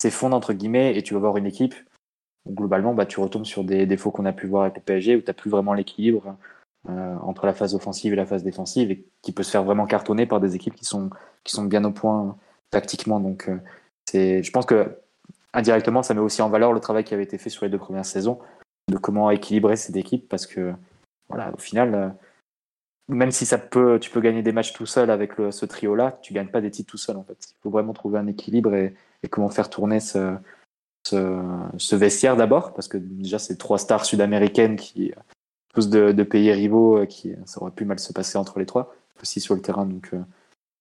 s'effondre, 0.00 0.36
entre 0.36 0.52
guillemets, 0.52 0.96
et 0.96 1.02
tu 1.02 1.14
vas 1.14 1.20
voir 1.20 1.36
une 1.36 1.46
équipe 1.46 1.74
où 2.44 2.54
globalement, 2.54 2.94
bah, 2.94 3.06
tu 3.06 3.20
retombes 3.20 3.46
sur 3.46 3.64
des 3.64 3.86
défauts 3.86 4.10
qu'on 4.10 4.26
a 4.26 4.32
pu 4.32 4.46
voir 4.46 4.64
avec 4.64 4.76
le 4.76 4.82
PSG, 4.82 5.16
où 5.16 5.20
tu 5.20 5.26
n'as 5.26 5.34
plus 5.34 5.50
vraiment 5.50 5.74
l'équilibre 5.74 6.36
euh, 6.88 7.16
entre 7.22 7.46
la 7.46 7.54
phase 7.54 7.74
offensive 7.74 8.12
et 8.12 8.16
la 8.16 8.26
phase 8.26 8.42
défensive, 8.42 8.90
et 8.90 9.04
qui 9.22 9.32
peut 9.32 9.44
se 9.44 9.50
faire 9.50 9.64
vraiment 9.64 9.86
cartonner 9.86 10.26
par 10.26 10.40
des 10.40 10.56
équipes 10.56 10.74
qui 10.74 10.84
sont, 10.84 11.10
qui 11.44 11.52
sont 11.52 11.64
bien 11.64 11.84
au 11.84 11.92
point 11.92 12.36
tactiquement. 12.70 13.20
Donc, 13.20 13.48
euh, 13.48 13.56
c'est, 14.06 14.42
je 14.42 14.50
pense 14.50 14.66
que 14.66 14.96
indirectement, 15.52 16.02
ça 16.02 16.14
met 16.14 16.20
aussi 16.20 16.42
en 16.42 16.48
valeur 16.48 16.72
le 16.72 16.80
travail 16.80 17.04
qui 17.04 17.14
avait 17.14 17.22
été 17.24 17.38
fait 17.38 17.50
sur 17.50 17.64
les 17.64 17.70
deux 17.70 17.78
premières 17.78 18.06
saisons, 18.06 18.38
de 18.90 18.96
comment 18.96 19.30
équilibrer 19.30 19.76
cette 19.76 19.96
équipe, 19.96 20.28
parce 20.28 20.46
que, 20.46 20.72
voilà, 21.28 21.52
au 21.52 21.58
final, 21.58 21.94
euh, 21.94 22.08
même 23.08 23.30
si 23.30 23.46
ça 23.46 23.58
peut, 23.58 23.98
tu 24.00 24.10
peux 24.10 24.20
gagner 24.20 24.42
des 24.42 24.52
matchs 24.52 24.72
tout 24.72 24.86
seul 24.86 25.10
avec 25.10 25.32
ce 25.50 25.66
trio-là, 25.66 26.18
tu 26.22 26.32
gagnes 26.32 26.48
pas 26.48 26.60
des 26.60 26.70
titres 26.70 26.90
tout 26.90 26.98
seul, 26.98 27.16
en 27.16 27.24
fait. 27.24 27.36
Il 27.50 27.62
faut 27.62 27.70
vraiment 27.70 27.92
trouver 27.92 28.18
un 28.18 28.26
équilibre 28.26 28.74
et, 28.74 28.94
comment 29.30 29.50
faire 29.50 29.70
tourner 29.70 30.00
ce, 30.00 30.36
vestiaire 31.92 32.36
d'abord, 32.36 32.74
parce 32.74 32.88
que 32.88 32.98
déjà, 32.98 33.38
c'est 33.38 33.56
trois 33.56 33.78
stars 33.78 34.04
sud-américaines 34.04 34.76
qui, 34.76 35.12
tous 35.72 35.88
de, 35.88 36.22
pays 36.22 36.52
rivaux, 36.52 36.98
euh, 36.98 37.06
qui, 37.06 37.34
ça 37.46 37.60
aurait 37.62 37.70
pu 37.70 37.84
mal 37.84 37.98
se 37.98 38.12
passer 38.12 38.38
entre 38.38 38.58
les 38.58 38.66
trois, 38.66 38.94
aussi 39.20 39.40
sur 39.40 39.54
le 39.54 39.62
terrain. 39.62 39.86
Donc, 39.86 40.10
euh, 40.12 40.20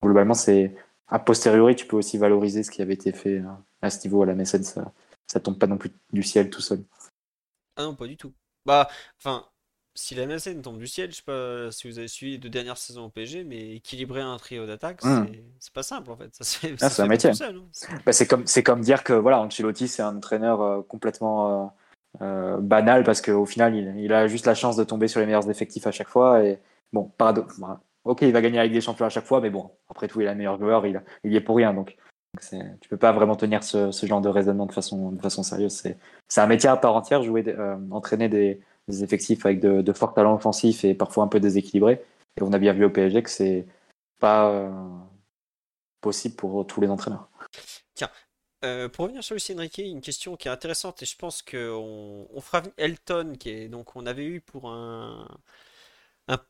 globalement, 0.04 0.34
c'est, 0.34 0.76
a 1.08 1.20
posteriori, 1.20 1.76
tu 1.76 1.88
peux 1.88 1.98
aussi 1.98 2.18
valoriser 2.18 2.64
ce 2.64 2.72
qui 2.72 2.82
avait 2.82 2.94
été 2.94 3.12
fait 3.12 3.40
euh, 3.40 3.50
à 3.82 3.90
ce 3.90 4.06
niveau 4.08 4.24
à 4.24 4.26
la 4.26 4.36
mécène, 4.36 4.64
ça, 4.64 4.92
ça 5.28 5.40
tombe 5.40 5.58
pas 5.58 5.68
non 5.68 5.78
plus 5.78 5.92
du 6.14 6.24
ciel 6.24 6.50
tout 6.50 6.62
seul. 6.62 6.84
Ah 7.76 7.84
non, 7.84 7.96
pas 7.96 8.08
du 8.08 8.18
tout. 8.18 8.34
Bah, 8.66 8.90
enfin, 9.18 9.46
si 9.96 10.14
la 10.16 10.26
MSN 10.26 10.62
tombe 10.62 10.78
du 10.78 10.88
ciel, 10.88 11.12
je 11.12 11.18
sais 11.18 11.24
pas 11.24 11.72
si 11.72 11.90
vous 11.90 11.98
avez 12.00 12.08
suivi 12.08 12.34
les 12.34 12.38
deux 12.38 12.50
dernières 12.50 12.78
saisons 12.78 13.06
au 13.06 13.10
PSG, 13.10 13.44
mais 13.44 13.76
équilibrer 13.76 14.22
un 14.22 14.38
trio 14.38 14.66
d'attaque, 14.68 15.04
Mm. 15.04 15.26
c'est 15.60 15.74
pas 15.74 15.84
simple 15.84 16.12
en 16.12 16.18
fait. 16.18 16.32
Ah, 16.82 16.90
c'est 16.90 17.02
un 17.02 17.08
métier. 17.08 17.32
hein. 17.32 17.34
C'est- 17.72 17.88
Bah, 18.06 18.14
c'est 18.14 18.28
comme 18.28 18.46
comme 18.66 18.82
dire 18.82 19.04
que 19.04 19.14
voilà 19.14 19.40
Ancelotti 19.42 19.88
c'est 19.88 20.02
un 20.02 20.18
entraîneur 20.18 20.62
euh, 20.62 20.82
complètement 20.84 21.66
euh, 21.66 21.68
euh, 22.22 22.58
banal 22.58 23.04
parce 23.04 23.22
qu'au 23.22 23.46
final 23.46 23.76
il, 23.76 23.96
il 23.98 24.12
a 24.14 24.28
juste 24.28 24.46
la 24.46 24.54
chance 24.56 24.76
de 24.76 24.84
tomber 24.84 25.08
sur 25.08 25.20
les 25.22 25.26
meilleurs 25.26 25.50
effectifs 25.50 25.88
à 25.88 25.92
chaque 25.92 26.10
fois 26.10 26.44
et 26.44 26.60
bon 26.92 27.10
parado- 27.18 27.48
bah, 27.60 27.82
ok 28.04 28.24
il 28.24 28.34
va 28.34 28.42
gagner 28.42 28.60
avec 28.60 28.74
des 28.74 28.82
champions 28.82 29.06
à 29.06 29.10
chaque 29.10 29.26
fois 29.26 29.40
mais 29.40 29.50
bon 29.50 29.72
après 29.90 30.10
tout 30.10 30.20
il 30.20 30.28
est 30.28 30.32
le 30.32 30.36
meilleur 30.36 30.60
joueur 30.60 30.86
il, 30.86 31.02
il 31.24 31.32
y 31.32 31.38
est 31.38 31.42
pour 31.42 31.56
rien 31.56 31.74
donc 31.74 31.96
donc 32.34 32.80
tu 32.80 32.90
peux 32.90 32.98
pas 32.98 33.12
vraiment 33.12 33.36
tenir 33.36 33.64
ce, 33.64 33.92
genre 34.06 34.22
de 34.22 34.30
raisonnement 34.30 34.66
de 34.66 34.72
façon 34.72 35.44
sérieuse 35.44 35.84
c'est 36.28 36.42
un 36.42 36.48
métier 36.48 36.70
à 36.70 36.78
part 36.78 36.96
entière 36.96 37.24
jouer 37.24 37.44
euh, 37.48 37.78
entraîner 37.92 38.30
des, 38.30 38.62
effectifs 38.88 39.46
avec 39.46 39.60
de, 39.60 39.94
forts 39.94 40.14
talents 40.14 40.36
offensifs 40.36 40.84
et 40.84 40.94
parfois 40.94 41.24
un 41.24 41.28
peu 41.28 41.40
déséquilibrés 41.40 42.04
et 42.38 42.44
on 42.44 42.54
a 42.54 42.58
bien 42.58 42.74
vu 42.74 42.86
au 42.86 42.90
PSG 42.90 43.24
que 43.24 43.30
c'est 43.30 43.66
pas 44.20 44.50
euh, 44.50 44.70
possible 46.02 46.36
pour 46.36 46.66
tous 46.68 46.82
les 46.82 46.90
entraîneurs 46.90 47.30
Euh, 48.64 48.90
pour 48.90 49.06
revenir 49.06 49.24
sur 49.24 49.34
Luis 49.36 49.56
Enrique, 49.56 49.80
une 49.80 50.02
question 50.02 50.36
qui 50.36 50.48
est 50.48 50.52
intéressante 50.52 51.02
et 51.02 51.06
je 51.08 51.16
pense 51.18 51.42
qu'on 51.42 52.28
on 52.32 52.42
fera 52.42 52.62
Elton, 52.78 53.34
qui 53.40 53.50
est 53.50 53.68
donc 53.68 53.96
on 53.96 54.06
avait 54.06 54.26
eu 54.26 54.40
pour 54.40 54.70
un, 54.70 55.28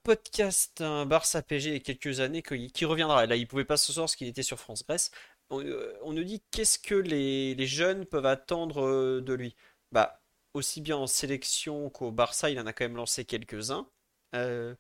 podcast 0.04 0.82
un 0.82 1.06
Barça 1.06 1.42
PSG 1.42 1.70
il 1.70 1.74
y 1.74 1.78
a 1.78 1.80
quelques 1.80 2.20
années 2.20 2.42
qui, 2.44 2.72
qui 2.72 2.86
reviendra. 2.86 3.26
Là, 3.26 3.36
il 3.38 3.48
pouvait 3.48 3.66
pas 3.66 3.78
ce 3.78 3.94
soir 3.94 4.06
parce 4.06 4.16
qu'il 4.18 4.28
était 4.28 4.44
sur 4.44 4.60
France 4.60 4.84
Grèce. 4.86 5.12
On, 5.52 5.62
euh, 5.64 5.94
on 6.04 6.14
nous 6.14 6.24
dit 6.24 6.42
qu'est-ce 6.52 6.80
que 6.80 6.96
les, 6.96 7.56
les 7.56 7.68
jeunes 7.68 8.06
peuvent 8.06 8.26
attendre 8.26 8.84
euh, 8.88 9.22
de 9.22 9.34
lui. 9.34 9.56
Bah, 9.92 10.22
aussi 10.54 10.82
bien 10.82 10.98
en 10.98 11.08
sélection 11.08 11.90
qu'au 11.90 12.12
Barça, 12.12 12.50
il 12.50 12.60
en 12.60 12.66
a 12.68 12.74
quand 12.74 12.86
même 12.86 12.98
lancé 12.98 13.26
quelques-uns. 13.26 13.88
Euh, 14.36 14.76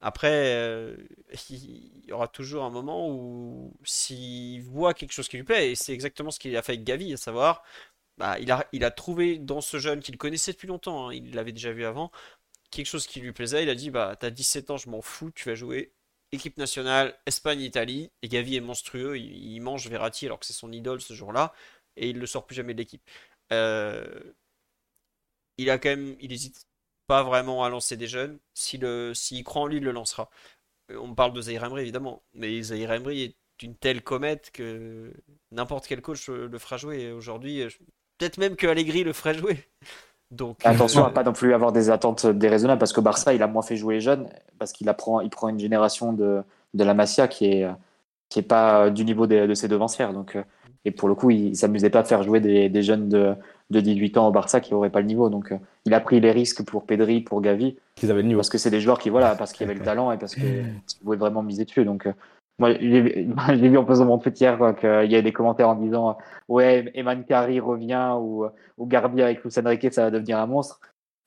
après, 0.00 0.96
il 1.50 2.06
y 2.06 2.12
aura 2.12 2.28
toujours 2.28 2.64
un 2.64 2.70
moment 2.70 3.08
où 3.10 3.74
s'il 3.84 4.62
voit 4.64 4.94
quelque 4.94 5.12
chose 5.12 5.28
qui 5.28 5.36
lui 5.38 5.44
plaît, 5.44 5.72
et 5.72 5.74
c'est 5.76 5.94
exactement 5.94 6.30
ce 6.30 6.40
qu'il 6.40 6.56
a 6.56 6.62
fait 6.62 6.72
avec 6.74 6.84
Gavi, 6.84 7.12
à 7.14 7.16
savoir, 7.16 7.64
bah, 8.18 8.38
il 8.40 8.50
a, 8.52 8.66
il 8.72 8.84
a 8.84 8.90
trouvé 8.92 9.38
dans 9.38 9.60
ce 9.60 9.78
jeune 9.78 10.00
qu'il 10.00 10.18
connaissait 10.18 10.52
depuis 10.52 10.68
longtemps, 10.68 11.08
hein, 11.08 11.14
il 11.14 11.34
l'avait 11.34 11.52
déjà 11.52 11.72
vu 11.72 11.84
avant, 11.86 12.12
quelque 12.70 12.86
chose 12.86 13.06
qui 13.06 13.20
lui 13.20 13.32
plaisait, 13.32 13.64
il 13.64 13.70
a 13.70 13.74
dit, 13.76 13.90
bah, 13.90 14.16
t'as 14.18 14.30
17 14.30 14.70
ans, 14.70 14.78
je 14.78 14.90
m'en 14.90 15.02
fous, 15.02 15.30
tu 15.32 15.48
vas 15.48 15.54
jouer 15.56 15.92
équipe 16.32 16.58
nationale, 16.58 17.18
Espagne-Italie, 17.26 18.10
et 18.22 18.28
Gavi 18.28 18.56
est 18.56 18.60
monstrueux, 18.60 19.18
il, 19.18 19.60
mange 19.60 19.88
Verratti 19.88 20.26
alors 20.26 20.38
que 20.38 20.46
c'est 20.46 20.52
son 20.52 20.72
idole 20.72 21.00
ce 21.00 21.14
jour-là, 21.14 21.52
et 21.96 22.10
il 22.10 22.18
ne 22.18 22.26
sort 22.26 22.46
plus 22.46 22.56
jamais 22.56 22.74
de 22.74 22.78
l'équipe. 22.78 23.02
Euh, 23.52 24.32
il 25.58 25.70
a 25.70 25.78
quand 25.78 25.88
même, 25.90 26.16
il 26.20 26.32
hésite 26.32 26.66
pas 27.06 27.22
vraiment 27.22 27.64
à 27.64 27.70
lancer 27.70 27.96
des 27.96 28.06
jeunes. 28.06 28.38
S'il 28.54 28.86
s'il 29.14 29.44
croit 29.44 29.62
en 29.62 29.66
lui, 29.66 29.78
il 29.78 29.84
le 29.84 29.92
lancera. 29.92 30.30
Euh, 30.90 30.98
On 30.98 31.14
parle 31.14 31.32
de 31.32 31.40
Zaire 31.42 31.64
évidemment, 31.78 32.22
mais 32.34 32.62
Zaire 32.62 32.92
est 32.92 33.36
une 33.62 33.76
telle 33.76 34.02
comète 34.02 34.50
que 34.52 35.12
n'importe 35.50 35.86
quel 35.86 36.02
coach 36.02 36.28
le 36.28 36.58
fera 36.58 36.76
jouer. 36.76 37.12
Aujourd'hui, 37.12 37.62
euh, 37.62 37.70
peut-être 38.18 38.38
même 38.38 38.56
que 38.56 38.66
Allegri 38.66 39.04
le 39.04 39.12
ferait 39.12 39.34
jouer. 39.34 39.68
Donc, 40.30 40.58
Attention 40.64 41.04
euh, 41.04 41.06
à 41.06 41.10
pas 41.10 41.24
non 41.24 41.32
plus 41.32 41.54
avoir 41.54 41.72
des 41.72 41.88
attentes 41.90 42.26
déraisonnables 42.26 42.78
parce 42.78 42.92
que 42.92 43.00
Barça 43.00 43.32
il 43.32 43.42
a 43.42 43.46
moins 43.46 43.62
fait 43.62 43.76
jouer 43.76 43.94
les 43.94 44.00
jeunes 44.00 44.28
parce 44.58 44.72
qu'il 44.72 44.88
apprend 44.88 45.20
il 45.22 45.30
prend 45.30 45.48
une 45.48 45.58
génération 45.58 46.12
de, 46.12 46.42
de 46.74 46.84
la 46.84 46.92
Masia 46.92 47.28
qui 47.28 47.46
est 47.46 47.66
qui 48.28 48.40
est 48.40 48.42
pas 48.42 48.90
du 48.90 49.04
niveau 49.04 49.26
de 49.26 49.54
ses 49.54 49.68
devancières. 49.68 50.12
Donc 50.12 50.36
euh, 50.36 50.42
et 50.84 50.90
pour 50.90 51.08
le 51.08 51.14
coup 51.14 51.30
il, 51.30 51.48
il 51.48 51.56
s'amusait 51.56 51.90
pas 51.90 52.00
à 52.00 52.04
faire 52.04 52.22
jouer 52.22 52.40
des, 52.40 52.68
des 52.68 52.82
jeunes 52.82 53.08
de, 53.08 53.34
de 53.70 53.80
18 53.80 54.16
ans 54.18 54.28
au 54.28 54.30
Barça 54.30 54.60
qui 54.60 54.74
auraient 54.74 54.90
pas 54.90 55.00
le 55.00 55.06
niveau. 55.06 55.30
Donc 55.30 55.52
euh, 55.52 55.58
il 55.84 55.94
a 55.94 56.00
pris 56.00 56.20
les 56.20 56.30
risques 56.30 56.62
pour 56.62 56.84
Pedri 56.84 57.20
pour 57.20 57.40
Gavi 57.40 57.76
Qu'ils 57.94 58.10
avaient 58.10 58.22
le 58.22 58.28
niveau. 58.28 58.40
parce 58.40 58.50
que 58.50 58.58
c'est 58.58 58.70
des 58.70 58.80
joueurs 58.80 58.98
qui 58.98 59.10
voilà 59.10 59.34
parce 59.34 59.52
qu'il 59.52 59.66
y 59.66 59.70
avait 59.70 59.78
le 59.78 59.84
talent 59.84 60.12
et 60.12 60.18
parce 60.18 60.34
que 60.34 60.40
tu 60.40 60.98
pouvais 61.02 61.16
vraiment 61.16 61.42
miser 61.42 61.64
dessus. 61.64 61.84
Donc 61.84 62.06
euh, 62.06 62.12
moi 62.58 62.72
j'ai 62.78 63.00
vu 63.68 63.78
en 63.78 63.86
faisant 63.86 64.04
mon 64.06 64.18
petit 64.18 64.44
hier 64.44 64.58
qu'il 64.80 65.10
y 65.10 65.16
a 65.16 65.22
des 65.22 65.32
commentaires 65.32 65.68
en 65.68 65.74
disant 65.76 66.10
euh, 66.10 66.12
ouais 66.48 66.90
Eman 66.94 67.24
Kari 67.24 67.60
revient 67.60 68.14
ou 68.18 68.46
ou 68.76 68.86
Garbi 68.86 69.22
avec 69.22 69.42
Luis 69.44 69.52
Enrique 69.58 69.92
ça 69.92 70.02
va 70.04 70.10
devenir 70.10 70.38
un 70.38 70.46
monstre 70.46 70.80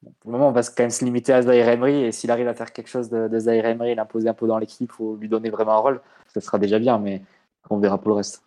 Bon, 0.03 0.13
pour 0.19 0.31
le 0.31 0.37
moment 0.39 0.49
on 0.49 0.51
va 0.51 0.63
quand 0.63 0.81
même 0.83 0.89
se 0.89 1.05
limiter 1.05 1.31
à 1.31 1.43
Zaire 1.43 1.69
Emery 1.69 2.05
et 2.05 2.11
s'il 2.11 2.31
arrive 2.31 2.47
à 2.47 2.55
faire 2.55 2.73
quelque 2.73 2.87
chose 2.89 3.09
de, 3.09 3.27
de 3.27 3.37
Zaire 3.39 3.65
Emery 3.67 3.93
l'imposer 3.93 4.29
un 4.29 4.33
peu 4.33 4.47
dans 4.47 4.57
l'équipe 4.57 4.91
ou 4.99 5.15
lui 5.15 5.29
donner 5.29 5.51
vraiment 5.51 5.73
un 5.73 5.77
rôle 5.77 6.01
ça 6.33 6.41
sera 6.41 6.57
déjà 6.57 6.79
bien 6.79 6.97
mais 6.97 7.21
on 7.69 7.77
verra 7.77 7.99
pour 7.99 8.09
le 8.09 8.15
reste 8.15 8.43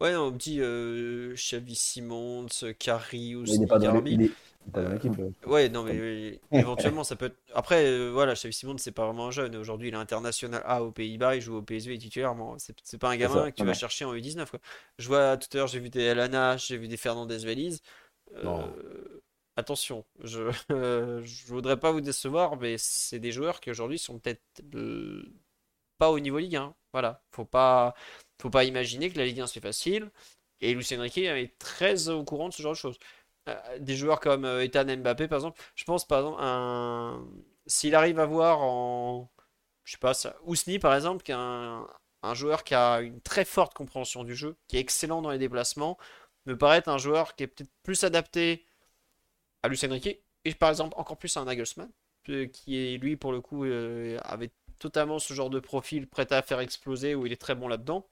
ouais, 0.00 0.16
on 0.16 0.30
me 0.30 0.36
dit 0.38 0.58
euh, 0.60 1.34
Xavi 1.34 1.74
Simons, 1.74 2.46
Karius, 2.78 3.50
Il 3.52 3.60
n'est 3.60 3.66
pas, 3.66 3.78
dans 3.78 3.88
les- 3.88 3.92
Garbi. 3.92 4.14
il 4.14 4.20
Pas 4.70 4.82
dans 4.82 4.90
l'équipe. 4.90 5.18
euh. 5.18 5.30
Ouais, 5.44 5.68
non, 5.68 5.82
mais 5.82 5.96
euh, 5.98 6.38
éventuellement, 6.52 7.04
ça 7.04 7.16
peut 7.16 7.26
être. 7.26 7.36
Après, 7.54 7.84
euh, 7.84 8.10
voilà, 8.12 8.34
Xavi 8.34 8.52
Simon, 8.54 8.78
c'est 8.78 8.92
pas 8.92 9.04
vraiment 9.06 9.26
un 9.26 9.30
jeune. 9.30 9.56
Aujourd'hui, 9.56 9.88
il 9.88 9.94
est 9.94 9.96
international 9.96 10.62
A 10.64 10.82
aux 10.84 10.92
Pays-Bas, 10.92 11.36
il 11.36 11.40
joue 11.42 11.56
au 11.56 11.62
PSV 11.62 11.98
titulairement. 11.98 12.56
C'est 12.58 12.76
c'est 12.84 12.98
pas 12.98 13.10
un 13.10 13.16
gamin 13.16 13.44
ça, 13.44 13.50
que 13.50 13.56
tu 13.56 13.64
vas 13.64 13.74
chercher 13.74 14.04
en 14.04 14.14
U19, 14.14 14.50
quoi. 14.50 14.60
Je 14.98 15.08
vois 15.08 15.36
tout 15.36 15.48
à 15.52 15.56
l'heure, 15.58 15.66
j'ai 15.66 15.80
vu 15.80 15.90
des 15.90 16.02
Elana, 16.02 16.56
j'ai 16.56 16.76
vu 16.76 16.86
des 16.88 16.96
Fernandez 16.96 17.38
Veliz. 17.38 17.80
Euh, 18.36 19.22
attention, 19.56 20.04
je, 20.22 20.50
je 20.70 21.46
voudrais 21.48 21.78
pas 21.78 21.90
vous 21.92 22.00
décevoir, 22.00 22.56
mais 22.56 22.76
c'est 22.78 23.18
des 23.18 23.32
joueurs 23.32 23.60
qui 23.60 23.70
aujourd'hui 23.70 23.98
sont 23.98 24.18
peut-être 24.18 24.42
euh, 24.74 25.24
pas 25.98 26.10
au 26.10 26.20
niveau 26.20 26.38
Ligue 26.38 26.56
1. 26.56 26.74
Voilà, 26.92 27.22
faut 27.32 27.44
pas, 27.44 27.94
faut 28.40 28.50
pas 28.50 28.64
imaginer 28.64 29.10
que 29.10 29.18
la 29.18 29.24
Ligue 29.26 29.40
1 29.40 29.46
c'est 29.46 29.60
facile. 29.60 30.10
Et 30.60 30.74
Luis 30.74 30.86
Enrique 30.96 31.18
est 31.18 31.58
très 31.58 32.08
au 32.08 32.24
courant 32.24 32.48
de 32.48 32.54
ce 32.54 32.62
genre 32.62 32.72
de 32.72 32.76
choses. 32.78 32.98
Euh, 33.48 33.78
des 33.80 33.96
joueurs 33.96 34.20
comme 34.20 34.44
euh, 34.44 34.62
Ethan 34.62 34.84
Mbappé, 34.84 35.26
par 35.28 35.38
exemple, 35.38 35.60
je 35.74 35.84
pense 35.84 36.06
par 36.06 36.20
exemple 36.20 36.38
un... 36.40 37.26
s'il 37.66 37.94
arrive 37.96 38.20
à 38.20 38.26
voir 38.26 38.60
en, 38.62 39.32
je 39.84 39.92
sais 39.92 39.98
pas, 39.98 40.12
Ousni 40.44 40.78
par 40.78 40.94
exemple, 40.94 41.28
est 41.28 41.34
un, 41.34 41.86
joueur 42.34 42.62
qui 42.64 42.74
a 42.74 43.00
une 43.00 43.20
très 43.20 43.44
forte 43.44 43.74
compréhension 43.74 44.22
du 44.22 44.36
jeu, 44.36 44.56
qui 44.68 44.76
est 44.76 44.80
excellent 44.80 45.22
dans 45.22 45.30
les 45.30 45.38
déplacements, 45.38 45.98
me 46.46 46.56
paraît 46.56 46.78
être 46.78 46.88
un 46.88 46.98
joueur 46.98 47.34
qui 47.34 47.44
est 47.44 47.46
peut-être 47.48 47.70
plus 47.82 48.04
adapté 48.04 48.64
à 49.62 49.68
Luis 49.68 49.80
Enrique 49.84 50.20
et 50.44 50.54
par 50.54 50.70
exemple 50.70 50.94
encore 50.96 51.16
plus 51.18 51.36
à 51.36 51.40
un 51.40 51.44
Nagelsmann, 51.46 51.90
qui 52.24 52.76
est 52.76 52.96
lui 52.98 53.16
pour 53.16 53.32
le 53.32 53.40
coup 53.40 53.64
euh, 53.64 54.18
avait 54.22 54.50
totalement 54.78 55.18
ce 55.18 55.34
genre 55.34 55.50
de 55.50 55.60
profil 55.60 56.08
prêt 56.08 56.32
à 56.32 56.42
faire 56.42 56.60
exploser 56.60 57.14
où 57.16 57.26
il 57.26 57.32
est 57.32 57.40
très 57.40 57.54
bon 57.56 57.68
là-dedans, 57.68 58.08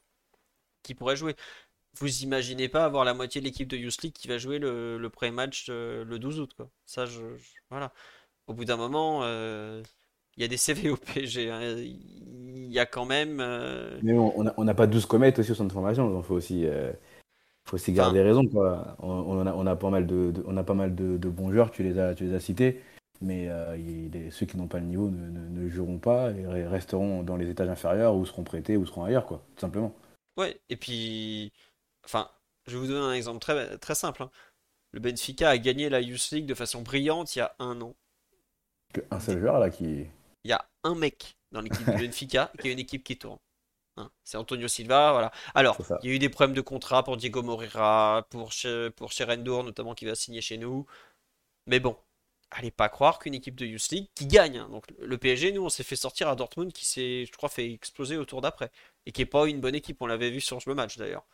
qui 0.82 0.94
pourrait 0.94 1.16
jouer. 1.16 1.36
Vous 1.98 2.22
imaginez 2.22 2.68
pas 2.68 2.84
avoir 2.84 3.04
la 3.04 3.14
moitié 3.14 3.40
de 3.40 3.46
l'équipe 3.46 3.68
de 3.68 3.76
Youth 3.76 4.02
League 4.02 4.12
qui 4.12 4.28
va 4.28 4.38
jouer 4.38 4.58
le, 4.58 4.96
le 4.96 5.10
pré-match 5.10 5.66
euh, 5.68 6.04
le 6.04 6.18
12 6.18 6.40
août, 6.40 6.52
quoi. 6.56 6.68
Ça, 6.86 7.04
je, 7.06 7.36
je- 7.36 7.50
voilà. 7.70 7.92
Au 8.46 8.54
bout 8.54 8.64
d'un 8.64 8.76
moment, 8.76 9.20
euh, 9.24 9.82
il 10.36 10.42
y 10.42 10.44
a 10.44 10.48
des 10.48 10.56
CV 10.56 10.90
au 10.90 10.96
PSG. 10.96 11.50
hein. 11.50 11.60
Il 11.78 12.72
y 12.72 12.78
a 12.78 12.86
quand 12.86 13.04
même. 13.04 13.40
euh, 13.40 13.98
Mais 14.02 14.12
on 14.16 14.64
n'a 14.64 14.74
pas 14.74 14.86
12 14.86 15.06
comètes 15.06 15.38
aussi 15.40 15.50
au 15.50 15.54
centre 15.54 15.68
de 15.68 15.72
formation, 15.72 16.08
donc 16.10 16.24
faut 16.24 16.34
aussi, 16.34 16.66
faut 17.66 17.74
aussi 17.76 17.92
garder 17.92 18.22
raison. 18.22 18.46
Quoi. 18.46 18.96
On, 19.00 19.08
on 19.10 19.46
a, 19.46 19.52
on 19.54 19.66
a 19.66 19.76
pas 19.76 19.90
mal, 19.90 20.06
de, 20.06 20.30
de- 20.32 20.44
on 20.46 20.56
a 20.56 20.64
pas 20.64 20.74
mal 20.74 20.94
de, 20.94 21.16
de 21.18 21.28
bons 21.28 21.50
joueurs, 21.52 21.70
tu 21.70 21.82
les 21.82 21.98
as, 21.98 22.14
tu 22.14 22.24
les 22.24 22.34
as 22.34 22.40
cités, 22.40 22.80
mais 23.20 23.48
il- 23.76 24.10
les- 24.12 24.30
ceux 24.30 24.46
qui 24.46 24.56
n'ont 24.56 24.68
pas 24.68 24.78
le 24.78 24.86
niveau 24.86 25.10
ne, 25.10 25.28
ne- 25.28 25.48
ne 25.64 25.68
joueront 25.68 25.98
pas 25.98 26.30
et 26.30 26.44
re- 26.44 26.68
resteront 26.68 27.22
dans 27.22 27.36
les 27.36 27.50
étages 27.50 27.68
inférieurs 27.68 28.14
ou 28.14 28.24
seront 28.24 28.44
prêtés 28.44 28.76
ou 28.76 28.86
seront 28.86 29.04
ailleurs, 29.04 29.26
quoi, 29.26 29.42
tout 29.56 29.60
simplement. 29.60 29.92
Ouais, 30.36 30.60
et 30.68 30.76
puis. 30.76 31.52
Enfin, 32.04 32.30
je 32.66 32.72
vais 32.72 32.78
vous 32.78 32.86
donner 32.92 33.04
un 33.06 33.12
exemple 33.12 33.40
très, 33.40 33.78
très 33.78 33.94
simple. 33.94 34.22
hein. 34.22 34.30
Le 34.92 35.00
Benfica 35.00 35.50
a 35.50 35.58
gagné 35.58 35.88
la 35.88 36.00
Youth 36.00 36.30
League 36.32 36.46
de 36.46 36.54
façon 36.54 36.82
brillante 36.82 37.36
il 37.36 37.40
y 37.40 37.42
a 37.42 37.54
un 37.58 37.80
an. 37.80 37.94
Un 39.10 39.20
seul 39.20 39.38
joueur 39.38 39.58
là 39.60 39.70
qui. 39.70 40.06
Il 40.44 40.50
y 40.50 40.52
a 40.52 40.64
un 40.84 40.94
mec 40.94 41.36
dans 41.52 41.60
l'équipe 41.60 41.88
du 41.88 41.96
Benfica 42.08 42.50
qui 42.60 42.68
a 42.68 42.72
une 42.72 42.78
équipe 42.78 43.04
qui 43.04 43.16
tourne. 43.18 43.38
Hein, 43.96 44.10
c'est 44.24 44.36
Antonio 44.38 44.68
Silva, 44.68 45.12
voilà. 45.12 45.32
Alors, 45.54 45.78
il 46.02 46.10
y 46.10 46.12
a 46.12 46.16
eu 46.16 46.18
des 46.18 46.28
problèmes 46.28 46.54
de 46.56 46.60
contrat 46.60 47.04
pour 47.04 47.16
Diego 47.16 47.42
Moreira, 47.42 48.26
pour, 48.30 48.50
Che- 48.52 48.90
pour 48.90 49.10
notamment 49.64 49.94
qui 49.94 50.06
va 50.06 50.14
signer 50.14 50.40
chez 50.40 50.58
nous. 50.58 50.86
Mais 51.66 51.80
bon, 51.80 51.96
allez 52.50 52.70
pas 52.70 52.88
croire 52.88 53.18
qu'une 53.18 53.34
équipe 53.34 53.56
de 53.56 53.66
Youth 53.66 53.88
League 53.90 54.08
qui 54.14 54.26
gagne. 54.26 54.58
hein. 54.58 54.68
Donc, 54.70 54.86
le 54.98 55.18
PSG, 55.18 55.52
nous, 55.52 55.64
on 55.64 55.68
s'est 55.68 55.84
fait 55.84 55.96
sortir 55.96 56.28
à 56.28 56.36
Dortmund 56.36 56.72
qui 56.72 56.86
s'est, 56.86 57.26
je 57.26 57.32
crois, 57.32 57.48
fait 57.48 57.70
exploser 57.72 58.16
au 58.16 58.24
tour 58.24 58.40
d'après. 58.40 58.70
Et 59.06 59.12
qui 59.12 59.22
est 59.22 59.26
pas 59.26 59.46
une 59.46 59.60
bonne 59.60 59.74
équipe. 59.74 60.00
On 60.02 60.06
l'avait 60.06 60.30
vu 60.30 60.40
sur 60.40 60.58
le 60.66 60.74
match 60.74 60.96
d'ailleurs. 60.98 61.26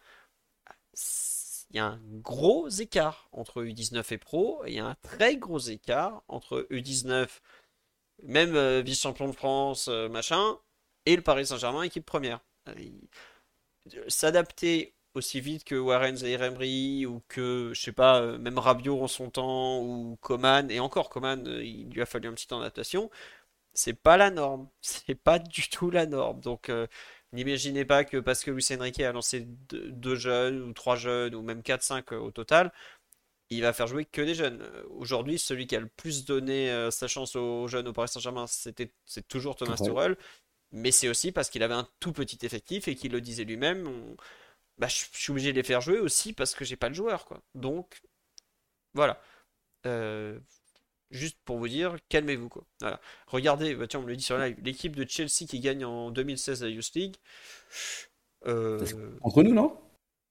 Il 1.70 1.76
y 1.76 1.78
a 1.80 1.86
un 1.86 2.00
gros 2.22 2.68
écart 2.68 3.28
entre 3.32 3.62
U19 3.62 4.14
et 4.14 4.18
Pro. 4.18 4.64
Et 4.64 4.70
il 4.70 4.76
y 4.76 4.80
a 4.80 4.86
un 4.86 4.96
très 5.02 5.36
gros 5.36 5.58
écart 5.58 6.22
entre 6.28 6.66
U19 6.70 7.28
même 8.22 8.56
euh, 8.56 8.82
vice-champion 8.82 9.28
de 9.28 9.32
France, 9.32 9.88
euh, 9.88 10.08
machin, 10.08 10.58
et 11.06 11.16
le 11.16 11.22
Paris 11.22 11.46
Saint-Germain, 11.46 11.82
équipe 11.82 12.06
première. 12.06 12.40
Euh, 12.68 12.74
S'adapter 14.08 14.94
aussi 15.14 15.40
vite 15.40 15.64
que 15.64 15.76
Warren 15.76 16.16
Zaïre-Emery 16.16 17.06
ou 17.06 17.22
que, 17.28 17.72
je 17.74 17.80
sais 17.80 17.92
pas, 17.92 18.36
même 18.38 18.58
Rabiot 18.58 19.02
en 19.02 19.08
son 19.08 19.30
temps 19.30 19.80
ou 19.80 20.18
Coman, 20.20 20.70
et 20.70 20.80
encore 20.80 21.08
Coman, 21.08 21.46
il 21.46 21.88
lui 21.90 22.02
a 22.02 22.06
fallu 22.06 22.28
un 22.28 22.34
petit 22.34 22.46
temps 22.46 22.58
d'adaptation, 22.58 23.10
c'est 23.74 23.94
pas 23.94 24.16
la 24.16 24.30
norme. 24.30 24.68
C'est 24.80 25.14
pas 25.14 25.38
du 25.38 25.68
tout 25.68 25.90
la 25.90 26.06
norme. 26.06 26.40
Donc, 26.40 26.70
n'imaginez 27.32 27.84
pas 27.84 28.04
que 28.04 28.18
parce 28.18 28.42
que 28.44 28.50
Luis 28.50 28.66
Enrique 28.72 29.00
a 29.00 29.12
lancé 29.12 29.40
deux, 29.68 29.90
deux 29.92 30.16
jeunes 30.16 30.62
ou 30.62 30.72
trois 30.72 30.96
jeunes 30.96 31.34
ou 31.34 31.42
même 31.42 31.62
4-5 31.62 32.12
au 32.14 32.30
total, 32.30 32.72
il 33.50 33.62
va 33.62 33.72
faire 33.72 33.86
jouer 33.86 34.04
que 34.04 34.22
des 34.22 34.34
jeunes. 34.34 34.62
Euh, 34.62 34.84
Aujourd'hui, 34.90 35.38
celui 35.38 35.66
qui 35.66 35.76
a 35.76 35.80
le 35.80 35.88
plus 35.88 36.24
donné 36.24 36.70
euh, 36.70 36.90
sa 36.90 37.08
chance 37.08 37.36
aux 37.36 37.68
jeunes 37.68 37.88
au 37.88 37.92
Paris 37.92 38.08
Saint-Germain, 38.08 38.46
c'était, 38.46 38.92
c'est 39.04 39.26
toujours 39.28 39.56
Thomas. 39.56 39.76
Tuchel. 39.76 40.16
Mais 40.72 40.92
c'est 40.92 41.08
aussi 41.08 41.32
parce 41.32 41.50
qu'il 41.50 41.62
avait 41.62 41.74
un 41.74 41.88
tout 42.00 42.12
petit 42.12 42.38
effectif 42.44 42.88
et 42.88 42.96
qu'il 42.96 43.12
le 43.12 43.20
disait 43.20 43.44
lui-même. 43.44 43.86
on- 43.88 44.16
bah, 44.78 44.88
je 44.88 45.04
je 45.12 45.18
suis 45.20 45.32
obligé 45.32 45.52
de 45.52 45.56
les 45.58 45.64
faire 45.64 45.80
jouer 45.82 45.98
aussi 46.00 46.32
parce 46.34 46.54
que 46.54 46.64
j'ai 46.64 46.76
pas 46.76 46.88
de 46.90 46.94
joueur, 46.94 47.26
quoi. 47.26 47.42
Donc, 47.54 48.02
voilà. 48.94 49.20
Euh, 49.86 50.40
juste 51.10 51.38
pour 51.44 51.58
vous 51.58 51.68
dire, 51.68 51.96
calmez-vous, 52.08 52.48
quoi. 52.48 52.64
Voilà. 52.80 53.00
Regardez, 53.26 53.74
bah, 53.74 53.86
tiens, 53.86 54.00
on 54.00 54.02
me 54.02 54.08
le 54.08 54.16
dit 54.16 54.24
sur 54.24 54.38
live, 54.38 54.56
l'équipe 54.62 54.96
de 54.96 55.06
Chelsea 55.08 55.46
qui 55.48 55.60
gagne 55.60 55.84
en 55.84 56.10
2016 56.10 56.62
la 56.62 56.68
Youth 56.68 56.94
League. 56.94 57.16
Euh, 58.46 58.84
Entre 59.22 59.42
nous, 59.42 59.54
non? 59.54 59.76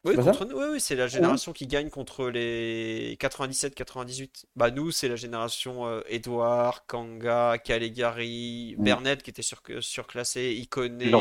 Oui, 0.05 0.15
contre 0.15 0.45
nous, 0.45 0.55
oui, 0.55 0.65
oui, 0.73 0.79
c'est 0.79 0.95
la 0.95 1.07
génération 1.07 1.51
qui 1.51 1.65
gagne 1.65 1.89
contre 1.89 2.29
les 2.29 3.17
97-98. 3.19 4.45
Bah, 4.55 4.69
nous, 4.69 4.91
c'est 4.91 5.09
la 5.09 5.15
génération 5.15 5.87
euh, 5.87 6.01
Edouard, 6.07 6.85
Kanga, 6.85 7.57
Calegari, 7.57 8.75
Mm. 8.77 8.83
Bernet 8.83 9.23
qui 9.23 9.31
était 9.31 9.41
sur, 9.41 9.61
surclassé, 9.79 10.53
Iconé, 10.53 11.11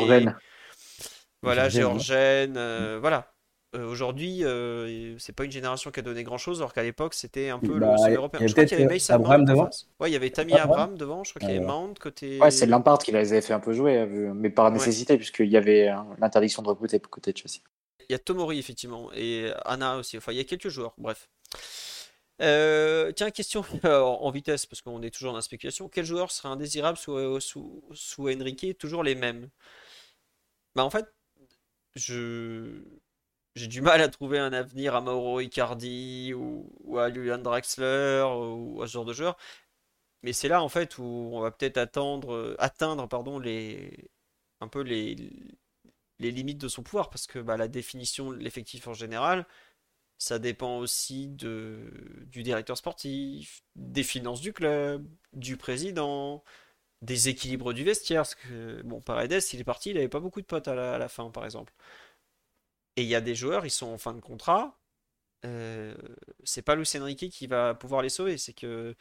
voilà, 1.42 1.68
Géorgène, 1.68 2.56
euh, 2.56 2.98
voilà. 3.00 3.33
Euh, 3.74 3.86
aujourd'hui, 3.88 4.44
euh, 4.44 5.18
c'est 5.18 5.32
pas 5.32 5.44
une 5.44 5.50
génération 5.50 5.90
qui 5.90 6.00
a 6.00 6.02
donné 6.02 6.22
grand-chose, 6.22 6.58
alors 6.60 6.72
qu'à 6.72 6.82
l'époque, 6.82 7.14
c'était 7.14 7.50
un 7.50 7.58
peu 7.58 7.78
Bah, 7.78 7.92
le 7.92 7.98
seul 7.98 8.08
il 8.08 8.12
y 8.12 8.14
a 8.14 8.18
européen. 8.18 8.46
Je 8.46 8.52
crois 8.52 8.64
qu'il 8.66 8.78
y 8.78 8.82
avait 8.82 8.94
Mason 8.94 9.14
euh, 9.14 9.26
en 9.26 9.38
devant. 9.40 9.70
Ouais, 10.00 10.10
il 10.10 10.12
y 10.12 10.16
avait 10.16 10.30
Tammy 10.30 10.52
Abraham. 10.52 10.70
Abraham 10.70 10.98
devant, 10.98 11.24
je 11.24 11.30
crois 11.30 11.40
qu'il 11.40 11.48
y 11.48 11.52
avait 11.56 11.60
Ouais. 11.60 11.72
Mount 11.72 11.94
côté. 11.98 12.38
Ouais, 12.40 12.50
c'est 12.50 12.66
Lampard 12.66 12.98
qui 12.98 13.10
les 13.12 13.32
avait 13.32 13.40
fait 13.42 13.52
un 13.52 13.60
peu 13.60 13.72
jouer, 13.72 13.98
euh, 13.98 14.32
mais 14.34 14.50
par 14.50 14.66
Ouais. 14.66 14.72
nécessité, 14.72 15.16
puisqu'il 15.16 15.50
y 15.50 15.56
avait 15.56 15.88
euh, 15.88 15.96
l'interdiction 16.18 16.62
de 16.62 16.68
recruter 16.68 17.00
côté 17.00 17.32
de 17.32 17.38
Chelsea. 17.38 17.60
Il 18.08 18.12
y 18.12 18.14
a 18.14 18.18
Tomori, 18.18 18.58
effectivement, 18.58 19.10
et 19.14 19.50
Anna 19.64 19.96
aussi. 19.96 20.16
Enfin, 20.18 20.32
il 20.32 20.36
y 20.36 20.40
a 20.40 20.44
quelques 20.44 20.68
joueurs, 20.68 20.94
bref. 20.98 21.28
Euh, 22.42 23.12
tiens, 23.12 23.30
question 23.30 23.64
euh, 23.84 24.00
en 24.00 24.30
vitesse, 24.30 24.66
parce 24.66 24.82
qu'on 24.82 25.02
est 25.02 25.10
toujours 25.10 25.32
dans 25.32 25.38
la 25.38 25.42
spéculation. 25.42 25.88
Quel 25.88 26.04
joueur 26.04 26.30
serait 26.30 26.48
indésirable 26.48 26.98
sous, 26.98 27.16
euh, 27.16 27.40
sous, 27.40 27.82
sous 27.92 28.28
Enrique? 28.28 28.76
Toujours 28.78 29.02
les 29.02 29.14
mêmes. 29.14 29.48
Bah, 30.74 30.84
en 30.84 30.90
fait, 30.90 31.06
je 31.94 32.82
j'ai 33.54 33.66
du 33.68 33.80
mal 33.82 34.00
à 34.02 34.08
trouver 34.08 34.38
un 34.38 34.52
avenir 34.52 34.94
à 34.96 35.00
Mauro 35.00 35.40
Icardi 35.40 36.34
ou, 36.34 36.98
à 36.98 37.12
Julian 37.12 37.38
Draxler 37.38 38.24
ou 38.26 38.82
à 38.82 38.86
ce 38.88 38.92
genre 38.92 39.04
de 39.04 39.12
joueur. 39.12 39.36
Mais 40.22 40.32
c'est 40.32 40.48
là, 40.48 40.62
en 40.62 40.68
fait, 40.68 40.98
où 40.98 41.04
on 41.04 41.40
va 41.40 41.50
peut-être 41.50 41.78
attendre, 41.78 42.56
atteindre, 42.58 43.08
pardon, 43.08 43.38
les, 43.38 44.10
un 44.60 44.68
peu 44.68 44.82
les, 44.82 45.16
les 46.18 46.30
limites 46.30 46.58
de 46.60 46.68
son 46.68 46.82
pouvoir, 46.82 47.10
parce 47.10 47.26
que 47.26 47.38
bah, 47.38 47.56
la 47.56 47.68
définition 47.68 48.32
de 48.32 48.36
l'effectif 48.38 48.86
en 48.88 48.94
général, 48.94 49.46
ça 50.18 50.38
dépend 50.38 50.78
aussi 50.78 51.28
de, 51.28 51.90
du 52.26 52.42
directeur 52.42 52.76
sportif, 52.78 53.62
des 53.76 54.04
finances 54.04 54.40
du 54.40 54.52
club, 54.52 55.06
du 55.34 55.56
président, 55.56 56.44
des 57.02 57.28
équilibres 57.30 57.74
du 57.74 57.84
vestiaire. 57.84 58.22
Parce 58.22 58.36
que, 58.36 58.82
bon, 58.84 59.00
Paredes, 59.02 59.42
il 59.54 59.60
est 59.60 59.64
parti, 59.64 59.90
il 59.90 59.96
n'avait 59.96 60.08
pas 60.08 60.20
beaucoup 60.20 60.40
de 60.42 60.46
potes 60.46 60.68
à 60.68 60.98
la 60.98 61.08
fin, 61.08 61.30
par 61.30 61.44
exemple. 61.46 61.74
Et 62.96 63.02
il 63.02 63.08
y 63.08 63.14
a 63.14 63.20
des 63.20 63.34
joueurs, 63.34 63.66
ils 63.66 63.70
sont 63.70 63.86
en 63.88 63.98
fin 63.98 64.14
de 64.14 64.20
contrat. 64.20 64.78
euh, 65.46 65.94
c'est 66.44 66.62
pas 66.62 66.76
Luis 66.76 66.90
Enrique 66.96 67.30
qui 67.32 67.46
va 67.48 67.74
pouvoir 67.74 68.02
les 68.02 68.10
sauver. 68.10 68.38
C'est 68.38 68.54
que, 68.54 68.96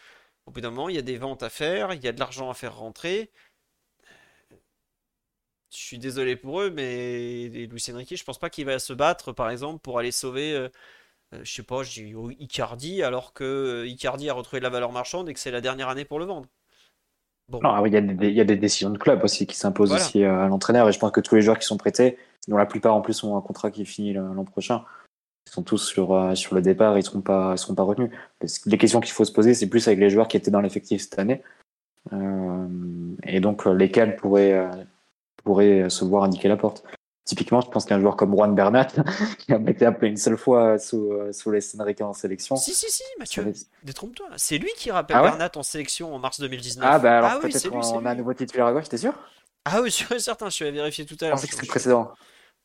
au 0.47 0.51
bout 0.51 0.61
d'un 0.61 0.71
moment, 0.71 0.89
il 0.89 0.95
y 0.97 0.99
a 0.99 1.03
des 1.03 1.17
ventes 1.17 1.43
à 1.43 1.49
faire, 1.51 1.93
il 1.93 2.03
y 2.03 2.07
a 2.07 2.13
de 2.13 2.19
l'argent 2.19 2.49
à 2.51 2.55
faire 2.55 2.77
rentrer. 2.77 3.31
Je 5.71 5.77
suis 5.77 5.97
désolé 5.99 6.35
pour 6.35 6.61
eux, 6.61 6.69
mais 6.69 7.47
Luis 7.49 7.83
Enrique, 7.91 8.15
je 8.15 8.23
pense 8.23 8.37
pas 8.39 8.49
qu'il 8.49 8.65
va 8.65 8.77
se 8.79 8.93
battre, 8.93 9.31
par 9.33 9.49
exemple, 9.49 9.79
pour 9.81 9.97
aller 9.99 10.11
sauver, 10.11 10.53
euh, 10.53 10.69
euh, 11.33 11.41
je 11.45 11.53
sais 11.53 11.63
pas, 11.63 11.83
Icardi, 12.39 13.03
alors 13.03 13.33
que 13.33 13.43
euh, 13.45 13.87
Icardi 13.87 14.29
a 14.29 14.33
retrouvé 14.35 14.59
de 14.61 14.63
la 14.65 14.69
valeur 14.71 14.91
marchande 14.93 15.29
et 15.29 15.33
que 15.35 15.39
c'est 15.41 15.51
la 15.51 15.61
dernière 15.61 15.89
année 15.89 16.05
pour 16.05 16.19
le 16.19 16.25
vendre. 16.25 16.49
Bon, 17.49 17.59
Non, 17.61 17.69
ah 17.71 17.83
il 17.85 17.93
y, 17.93 17.97
a 17.97 18.01
des, 18.01 18.27
il 18.29 18.33
y 18.33 18.41
a 18.41 18.45
des 18.45 18.55
décisions 18.55 18.89
de 18.89 18.97
club 18.97 19.23
aussi 19.23 19.45
qui 19.45 19.55
s'imposent 19.55 19.89
Voilà. 19.89 20.03
aussi 20.03 20.23
euh, 20.23 20.43
à 20.45 20.47
l'entraîneur, 20.47 20.87
et 20.87 20.91
je 20.91 20.99
pense 20.99 21.11
que 21.11 21.21
tous 21.21 21.35
les 21.35 21.41
joueurs 21.41 21.59
qui 21.59 21.65
sont 21.67 21.77
prêtés, 21.77 22.17
dont 22.47 22.57
la 22.57 22.65
plupart 22.65 22.95
en 22.95 23.01
plus 23.01 23.23
ont 23.23 23.37
un 23.37 23.41
contrat 23.41 23.69
qui 23.71 23.85
finit 23.85 24.13
l'an 24.13 24.33
l'an 24.33 24.45
prochain, 24.45 24.83
ils 25.47 25.51
sont 25.51 25.63
tous 25.63 25.85
sur, 25.85 26.13
euh, 26.13 26.35
sur 26.35 26.55
le 26.55 26.61
départ, 26.61 26.97
ils 26.97 27.03
seront 27.03 27.21
pas, 27.21 27.51
ils 27.53 27.57
seront 27.57 27.75
pas 27.75 27.83
retenus. 27.83 28.11
Parce 28.39 28.59
que 28.59 28.69
les 28.69 28.77
questions 28.77 29.01
qu'il 29.01 29.11
faut 29.13 29.25
se 29.25 29.31
poser, 29.33 29.53
c'est 29.53 29.67
plus 29.67 29.85
avec 29.87 29.99
les 29.99 30.09
joueurs 30.09 30.27
qui 30.29 30.37
étaient 30.37 30.51
dans 30.51 30.61
l'effectif 30.61 31.01
cette 31.01 31.19
année, 31.19 31.41
Euh, 32.11 32.67
et 33.23 33.39
donc 33.39 33.65
euh, 33.65 33.73
lesquels 33.73 34.17
pourraient, 34.17 34.51
euh, 34.53 34.69
pourraient 35.45 35.89
se 35.89 36.03
voir 36.03 36.23
indiquer 36.23 36.49
la 36.49 36.57
porte. 36.57 36.83
Typiquement, 37.25 37.61
je 37.61 37.69
pense 37.69 37.85
qu'un 37.85 37.99
joueur 38.01 38.17
comme 38.17 38.31
Juan 38.35 38.53
Bernat, 38.53 38.87
qui 39.39 39.53
a 39.53 39.57
été 39.69 39.85
appelé 39.85 40.11
une 40.11 40.17
seule 40.17 40.37
fois 40.37 40.77
sous, 40.77 41.09
sous 41.31 41.51
les 41.51 41.79
Enrique 41.79 42.01
en 42.01 42.13
sélection. 42.13 42.57
Si, 42.57 42.73
si, 42.73 42.91
si, 42.91 43.03
Mathieu, 43.17 43.53
détrompe-toi. 43.83 44.27
C'est 44.37 44.57
lui 44.57 44.69
qui 44.77 44.91
rappelle 44.91 45.17
Ah 45.17 45.23
ouais 45.23 45.29
Bernat 45.29 45.51
en 45.55 45.63
sélection 45.63 46.13
en 46.13 46.19
mars 46.19 46.39
2019. 46.39 46.85
Ah, 46.85 46.99
bah 46.99 47.17
alors 47.17 47.31
Ah 47.31 47.37
oui, 47.41 47.49
peut-être 47.49 47.71
on 47.71 48.05
a 48.05 48.11
un 48.11 48.15
nouveau 48.15 48.33
titulaire 48.33 48.67
à 48.67 48.73
gauche, 48.73 48.89
t'es 48.89 48.97
sûr? 48.97 49.13
Ah 49.65 49.81
oui, 49.81 49.91
sûr 49.91 50.11
et 50.11 50.19
certain, 50.19 50.49
je 50.49 50.55
suis 50.55 50.65
allé 50.65 50.73
vérifier 50.77 51.05
tout 51.05 51.17
à 51.21 51.25
Je 51.25 51.29
l'heure. 51.29 51.37
pensais 51.37 51.47
que 51.47 51.53
Je- 51.53 51.57
c'était 51.57 51.65
le 51.67 51.71
précédent. 51.71 52.13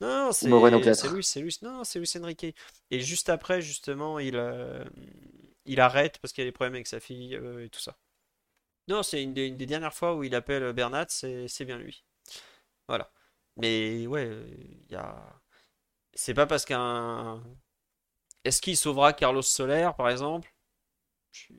Non, 0.01 0.31
c'est 0.33 0.49
lui, 1.09 1.25
c'est 1.25 1.41
lui. 1.41 1.57
Non, 1.63 1.85
c'est 1.85 1.99
Luis 1.99 2.11
Enrique. 2.21 2.55
Et 2.91 3.01
juste 3.01 3.29
après, 3.29 3.61
justement, 3.61 4.19
il, 4.19 4.37
euh, 4.37 4.85
il 5.65 5.81
arrête 5.81 6.19
parce 6.19 6.33
qu'il 6.33 6.43
a 6.43 6.45
des 6.47 6.53
problèmes 6.53 6.75
avec 6.75 6.87
sa 6.87 7.01
fille 7.01 7.35
euh, 7.35 7.65
et 7.65 7.69
tout 7.69 7.81
ça. 7.81 7.97
Non, 8.89 9.03
c'est 9.03 9.23
une, 9.23 9.35
des 9.35 9.47
une 9.49 9.57
des 9.57 9.67
dernières 9.67 9.95
fois 9.95 10.15
où 10.17 10.25
il 10.25 10.35
appelle 10.35 10.73
Bernat, 10.73 11.07
c'est 11.09 11.65
bien 11.67 11.79
lui. 11.79 12.05
Voilà. 12.89 13.11
Mais 13.59 14.07
ouais, 14.07 14.27
euh, 14.27 14.47
il 14.89 14.93
y 14.93 14.97
a. 14.97 15.17
C'est 16.15 16.35
pas 16.35 16.47
parce 16.47 16.65
qu'un. 16.65 17.43
Est-ce 18.45 18.61
qu'il 18.61 18.77
sauvera 18.77 19.13
Carlos 19.13 19.43
Soler, 19.43 19.91
par 19.97 20.09
exemple? 20.09 20.53
Je, 21.33 21.53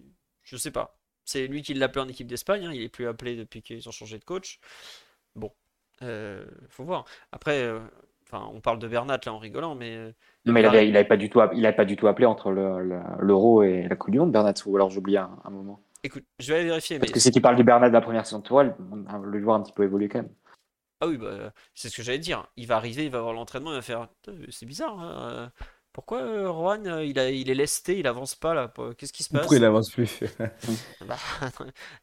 je 0.43 0.57
sais 0.57 0.71
pas. 0.71 0.99
C'est 1.25 1.47
lui 1.47 1.61
qui 1.61 1.73
l'a 1.75 1.85
appelé 1.87 2.05
en 2.05 2.09
équipe 2.09 2.27
d'Espagne, 2.27 2.65
hein, 2.65 2.73
Il 2.73 2.81
est 2.83 2.89
plus 2.89 3.07
appelé 3.07 3.35
depuis 3.35 3.61
qu'ils 3.61 3.87
ont 3.89 3.91
changé 3.93 4.19
de 4.19 4.25
coach. 4.25 4.59
Bon, 5.35 5.53
euh, 6.03 6.45
faut 6.69 6.85
voir. 6.85 7.05
Après, 7.31 7.63
euh, 7.63 7.79
enfin, 8.23 8.49
on 8.53 8.61
parle 8.61 8.79
de 8.79 8.87
Bernat 8.87 9.19
là 9.25 9.33
en 9.33 9.39
rigolant, 9.39 9.75
mais 9.75 9.95
euh, 9.95 10.13
Non, 10.45 10.51
mais 10.53 10.61
il 10.61 10.65
Pareil. 10.65 10.79
avait, 10.79 10.89
il 10.89 10.97
avait 10.97 11.07
pas 11.07 11.15
du 11.17 11.29
tout, 11.29 11.39
il 11.53 11.65
avait 11.65 11.75
pas 11.75 11.85
du 11.85 11.95
tout 11.95 12.07
appelé 12.07 12.25
entre 12.25 12.51
le- 12.51 12.81
le- 12.83 13.01
l'Euro 13.21 13.63
et 13.63 13.87
la 13.87 13.95
Coupe 13.95 14.11
du 14.11 14.19
Monde, 14.19 14.31
Bernat, 14.33 14.53
ou 14.65 14.75
alors 14.75 14.89
j'oublie 14.89 15.15
un, 15.17 15.29
un 15.45 15.49
moment. 15.49 15.81
écoute, 16.03 16.25
je 16.39 16.51
vais 16.51 16.59
aller 16.59 16.67
vérifier. 16.69 16.99
Parce 16.99 17.11
Mais 17.11 17.13
que 17.13 17.19
si 17.19 17.31
tu 17.31 17.41
parles 17.41 17.55
du 17.55 17.63
Bernat 17.63 17.89
de 17.89 17.93
la 17.93 18.01
première 18.01 18.25
saison 18.25 18.39
de 18.39 18.43
toile, 18.43 18.75
le 19.23 19.39
joueur 19.39 19.55
a 19.55 19.59
un 19.59 19.61
petit 19.63 19.73
peu 19.73 19.83
évolué 19.83 20.09
quand 20.09 20.19
même. 20.19 20.29
Ah 21.01 21.07
oui, 21.07 21.17
bah, 21.17 21.53
c'est 21.73 21.89
ce 21.89 21.95
que 21.97 22.03
j'allais 22.03 22.19
dire. 22.19 22.47
Il 22.57 22.67
va 22.67 22.75
arriver, 22.77 23.05
il 23.05 23.11
va 23.11 23.21
voir 23.21 23.33
l'entraînement, 23.33 23.71
il 23.71 23.75
va 23.75 23.81
faire. 23.81 24.07
C'est 24.49 24.65
bizarre. 24.65 24.99
hein, 24.99 25.31
euh, 25.31 25.49
Pourquoi 25.93 26.19
euh, 26.21 26.49
Rohan, 26.51 26.85
euh, 26.85 27.05
il 27.05 27.17
a, 27.19 27.29
il 27.31 27.49
est 27.49 27.55
lesté, 27.55 27.99
il 27.99 28.07
avance 28.07 28.35
pas 28.35 28.53
là? 28.53 28.73
Qu'est-ce 28.97 29.13
qui 29.13 29.23
se 29.23 29.29
passe? 29.29 29.51
Pourquoi 29.51 29.57
il 29.57 29.63
avance 29.63 29.89
plus 29.91 30.19
Bah, 31.01 31.17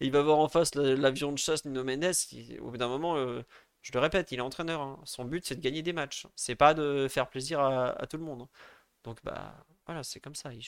il 0.00 0.10
va 0.12 0.22
voir 0.22 0.38
en 0.38 0.48
face 0.48 0.74
la- 0.74 0.94
l'avion 0.96 1.32
de 1.32 1.38
chasse 1.38 1.64
Nuno 1.64 1.84
Mendes. 1.84 2.12
qui, 2.14 2.58
au 2.60 2.70
bout 2.70 2.76
d'un 2.78 2.88
moment, 2.88 3.16
euh, 3.16 3.42
je 3.82 3.92
le 3.92 4.00
répète, 4.00 4.32
il 4.32 4.38
est 4.38 4.42
entraîneur. 4.42 4.80
hein. 4.80 5.00
Son 5.04 5.24
but, 5.24 5.44
c'est 5.46 5.56
de 5.56 5.60
gagner 5.60 5.82
des 5.82 5.92
matchs. 5.92 6.26
C'est 6.36 6.56
pas 6.56 6.74
de 6.74 7.06
faire 7.08 7.28
plaisir 7.28 7.60
à, 7.60 7.90
à 8.00 8.06
tout 8.06 8.16
le 8.16 8.24
monde. 8.24 8.42
hein. 8.42 8.48
Donc, 9.04 9.18
bah, 9.24 9.64
voilà, 9.86 10.02
c'est 10.02 10.20
comme 10.20 10.34
ça. 10.34 10.52
Il- 10.52 10.62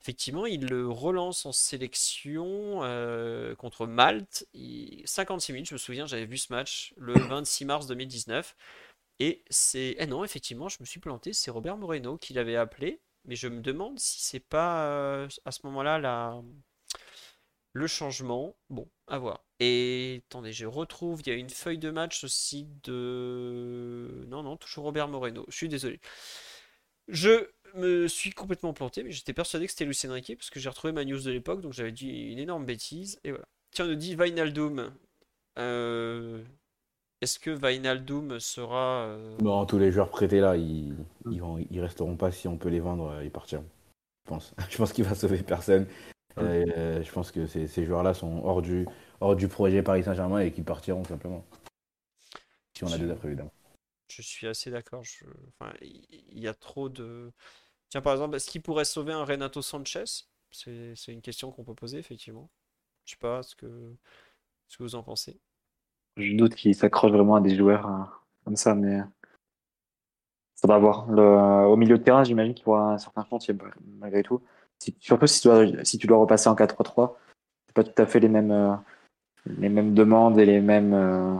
Effectivement, 0.00 0.46
il 0.46 0.66
le 0.66 0.88
relance 0.88 1.46
en 1.46 1.52
sélection 1.52 2.80
euh, 2.84 3.54
contre 3.56 3.86
Malte. 3.86 4.46
Il- 4.54 5.02
56 5.06 5.52
minutes, 5.52 5.68
je 5.68 5.74
me 5.74 5.78
souviens, 5.78 6.06
j'avais 6.06 6.26
vu 6.26 6.38
ce 6.38 6.52
match 6.52 6.94
le 6.98 7.14
26 7.44 7.64
mars 7.64 7.86
2019. 7.86 8.56
Et 9.20 9.44
c'est. 9.50 9.96
Eh 9.98 10.06
non, 10.06 10.24
effectivement, 10.24 10.68
je 10.68 10.76
me 10.80 10.86
suis 10.86 11.00
planté. 11.00 11.32
C'est 11.32 11.50
Robert 11.50 11.76
Moreno 11.78 12.18
qui 12.18 12.34
l'avait 12.34 12.56
appelé. 12.56 13.00
Mais 13.26 13.36
je 13.36 13.48
me 13.48 13.60
demande 13.60 13.98
si 13.98 14.20
c'est 14.22 14.40
pas 14.40 14.84
euh, 14.86 15.28
à 15.44 15.50
ce 15.52 15.60
moment-là 15.66 15.98
la... 15.98 16.40
le 17.72 17.86
changement. 17.86 18.56
Bon, 18.70 18.88
à 19.06 19.18
voir. 19.18 19.44
Et 19.60 20.22
attendez, 20.28 20.52
je 20.52 20.66
retrouve. 20.66 21.20
Il 21.22 21.28
y 21.28 21.32
a 21.32 21.34
une 21.34 21.50
feuille 21.50 21.78
de 21.78 21.90
match 21.90 22.24
aussi 22.24 22.66
de. 22.84 24.24
Non, 24.28 24.42
non, 24.42 24.56
toujours 24.56 24.84
Robert 24.84 25.08
Moreno. 25.08 25.44
Je 25.48 25.56
suis 25.56 25.68
désolé. 25.68 26.00
Je 27.08 27.48
me 27.76 28.08
suis 28.08 28.30
complètement 28.30 28.72
planté, 28.72 29.02
mais 29.02 29.12
j'étais 29.12 29.32
persuadé 29.32 29.66
que 29.66 29.72
c'était 29.72 29.84
Luis 29.84 30.00
Enrique 30.08 30.36
parce 30.36 30.50
que 30.50 30.60
j'ai 30.60 30.68
retrouvé 30.68 30.92
ma 30.92 31.04
news 31.04 31.20
de 31.20 31.30
l'époque, 31.30 31.60
donc 31.60 31.72
j'avais 31.72 31.92
dit 31.92 32.08
une 32.08 32.38
énorme 32.38 32.64
bêtise. 32.64 33.20
Et 33.24 33.30
voilà. 33.30 33.44
Tiens, 33.70 33.84
on 33.86 33.88
nous 33.88 33.94
dit 33.94 34.14
Wijnaldum. 34.16 34.92
Euh, 35.58 36.42
Est-ce 37.20 37.38
que 37.38 37.50
Wijnaldum 37.50 38.38
sera. 38.40 39.06
euh, 39.06 39.36
Bon, 39.38 39.64
tous 39.66 39.78
les 39.78 39.90
joueurs 39.92 40.10
prêtés 40.10 40.40
là, 40.40 40.56
ils, 40.56 40.94
ils, 41.30 41.40
vont, 41.40 41.58
ils 41.70 41.80
resteront 41.80 42.16
pas 42.16 42.30
si 42.32 42.48
on 42.48 42.58
peut 42.58 42.68
les 42.68 42.80
vendre, 42.80 43.10
euh, 43.10 43.24
ils 43.24 43.30
partiront. 43.30 43.66
Je 44.24 44.30
pense. 44.30 44.54
Je 44.70 44.76
pense 44.76 44.92
qu'il 44.92 45.04
va 45.04 45.14
sauver 45.14 45.42
personne. 45.42 45.86
Euh, 46.38 47.02
je 47.02 47.10
pense 47.12 47.32
que 47.32 47.46
ces, 47.46 47.66
ces 47.66 47.86
joueurs-là 47.86 48.12
sont 48.12 48.42
hors 48.44 48.60
du, 48.60 48.86
hors 49.20 49.34
du 49.36 49.48
projet 49.48 49.82
Paris 49.82 50.04
Saint-Germain 50.04 50.40
et 50.40 50.52
qu'ils 50.52 50.64
partiront 50.64 51.02
tout 51.02 51.08
simplement. 51.08 51.42
Si 52.76 52.84
on 52.84 52.92
a 52.92 52.98
des 52.98 53.10
après 53.10 53.28
évidemment. 53.28 53.52
Je 54.10 54.20
suis 54.20 54.46
assez 54.46 54.70
d'accord. 54.70 55.02
Je... 55.02 55.24
Enfin, 55.58 55.72
il 55.80 56.04
il 56.30 56.40
y 56.40 56.46
a 56.48 56.52
trop 56.52 56.90
de. 56.90 57.32
Tiens, 57.88 58.02
par 58.02 58.12
exemple, 58.12 58.36
est-ce 58.36 58.50
qu'il 58.50 58.62
pourrait 58.62 58.84
sauver 58.84 59.12
un 59.12 59.24
Renato 59.24 59.62
Sanchez? 59.62 60.04
C'est 60.50 61.12
une 61.12 61.22
question 61.22 61.52
qu'on 61.52 61.64
peut 61.64 61.74
poser, 61.74 61.98
effectivement. 61.98 62.50
Je 63.04 63.12
sais 63.12 63.18
pas 63.18 63.42
ce 63.42 63.54
que, 63.54 63.94
ce 64.68 64.76
que 64.78 64.82
vous 64.82 64.94
en 64.94 65.02
pensez. 65.02 65.38
Je 66.16 66.34
doute 66.36 66.54
qu'il 66.54 66.74
s'accroche 66.74 67.12
vraiment 67.12 67.36
à 67.36 67.40
des 67.40 67.54
joueurs 67.56 67.86
euh, 67.86 68.04
comme 68.44 68.56
ça, 68.56 68.74
mais 68.74 69.00
ça 70.54 70.66
va 70.66 70.78
voir. 70.78 71.06
Le, 71.10 71.66
au 71.66 71.76
milieu 71.76 71.98
de 71.98 72.02
terrain, 72.02 72.24
j'imagine 72.24 72.54
qu'il 72.54 72.66
y 72.66 72.70
aura 72.70 72.94
un 72.94 72.98
certain 72.98 73.24
chantier 73.24 73.54
bah, 73.54 73.66
malgré 73.98 74.22
tout. 74.22 74.42
Surtout 74.98 75.26
si 75.26 75.40
tu, 75.40 75.48
dois, 75.48 75.84
si 75.84 75.98
tu 75.98 76.06
dois 76.06 76.18
repasser 76.18 76.48
en 76.48 76.54
4-3-3, 76.54 77.18
c'est 77.66 77.74
pas 77.74 77.84
tout 77.84 78.02
à 78.02 78.06
fait 78.06 78.20
les 78.20 78.28
mêmes, 78.28 78.50
euh, 78.50 78.74
les 79.46 79.68
mêmes 79.68 79.94
demandes 79.94 80.38
et 80.38 80.46
les 80.46 80.60
mêmes 80.60 80.94
euh, 80.94 81.36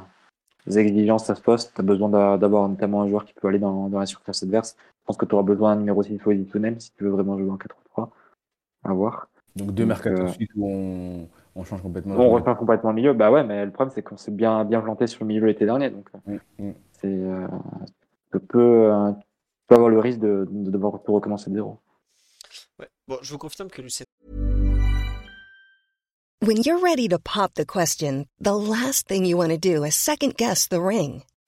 exigences 0.67 1.29
à 1.31 1.35
ce 1.35 1.41
poste. 1.41 1.73
Tu 1.75 1.81
as 1.81 1.85
besoin 1.85 2.09
d'a- 2.09 2.39
d'avoir 2.39 2.69
notamment 2.69 3.03
un 3.03 3.09
joueur 3.09 3.25
qui 3.25 3.35
peut 3.35 3.49
aller 3.49 3.59
dans, 3.59 3.89
dans 3.89 3.99
la 3.99 4.07
surface 4.07 4.43
adverse. 4.43 4.77
Je 5.07 5.13
pense 5.13 5.19
que 5.19 5.25
tu 5.27 5.35
auras 5.37 5.45
besoin 5.45 5.75
d'un 5.75 5.81
numéro 5.83 6.03
6 6.03 6.19
positionnel 6.19 6.81
si 6.81 6.91
tu 6.93 7.05
veux 7.05 7.11
vraiment 7.11 7.39
jouer 7.39 7.49
en 7.49 7.57
4-3-3. 7.97 8.09
À 8.83 8.93
voir. 8.93 9.29
Donc 9.55 9.71
deux 9.71 9.87
mercato 9.87 10.23
euh, 10.23 10.29
suite 10.29 10.51
où 10.57 10.69
on, 10.69 11.29
on 11.55 11.63
change 11.63 11.81
complètement. 11.81 12.17
On 12.17 12.31
repeint 12.31 12.57
complètement 12.57 12.91
le 12.91 12.97
milieu. 12.97 13.13
Bah 13.15 13.31
ouais, 13.31 13.45
mais 13.45 13.65
le 13.65 13.71
problème, 13.71 13.93
c'est 13.95 14.03
qu'on 14.03 14.17
s'est 14.17 14.33
bien, 14.33 14.65
bien 14.65 14.81
planté 14.81 15.07
sur 15.07 15.23
le 15.23 15.29
milieu 15.29 15.47
l'été 15.47 15.65
dernier. 15.65 15.91
Donc, 15.91 16.09
euh, 16.29 16.39
Mm, 16.59 16.69
mm. 16.69 16.75
c'est, 17.01 17.07
euh, 17.07 17.47
tu 18.33 18.41
peux, 18.41 18.93
euh, 18.93 19.13
tu 19.13 19.67
peux 19.69 19.77
avoir 19.77 19.91
le 19.91 20.01
risque 20.01 20.19
de, 20.19 20.49
de 20.51 20.71
devoir 20.73 21.01
tout 21.05 21.13
recommencer 21.13 21.51
de 21.51 21.55
zéro. 21.55 21.79
Ouais. 22.81 22.89
Bon, 23.07 23.19
je 23.23 23.33
vous 23.33 23.39
confirme 23.39 23.71
que 23.71 23.81
Lucien 23.81 24.07
When 26.43 26.59
you're 26.65 26.83
ready 26.83 27.09
to 27.09 27.19
pop 27.19 27.55
the 27.55 27.65
question, 27.65 28.27
the 28.41 28.53
last 28.53 29.07
thing 29.09 29.25
you 29.25 29.39
want 29.39 29.51
to 29.51 29.57
do 29.57 29.85
is 29.85 29.93
second 29.95 30.35
guess 30.37 30.69
the 30.69 30.81
ring. 30.81 31.23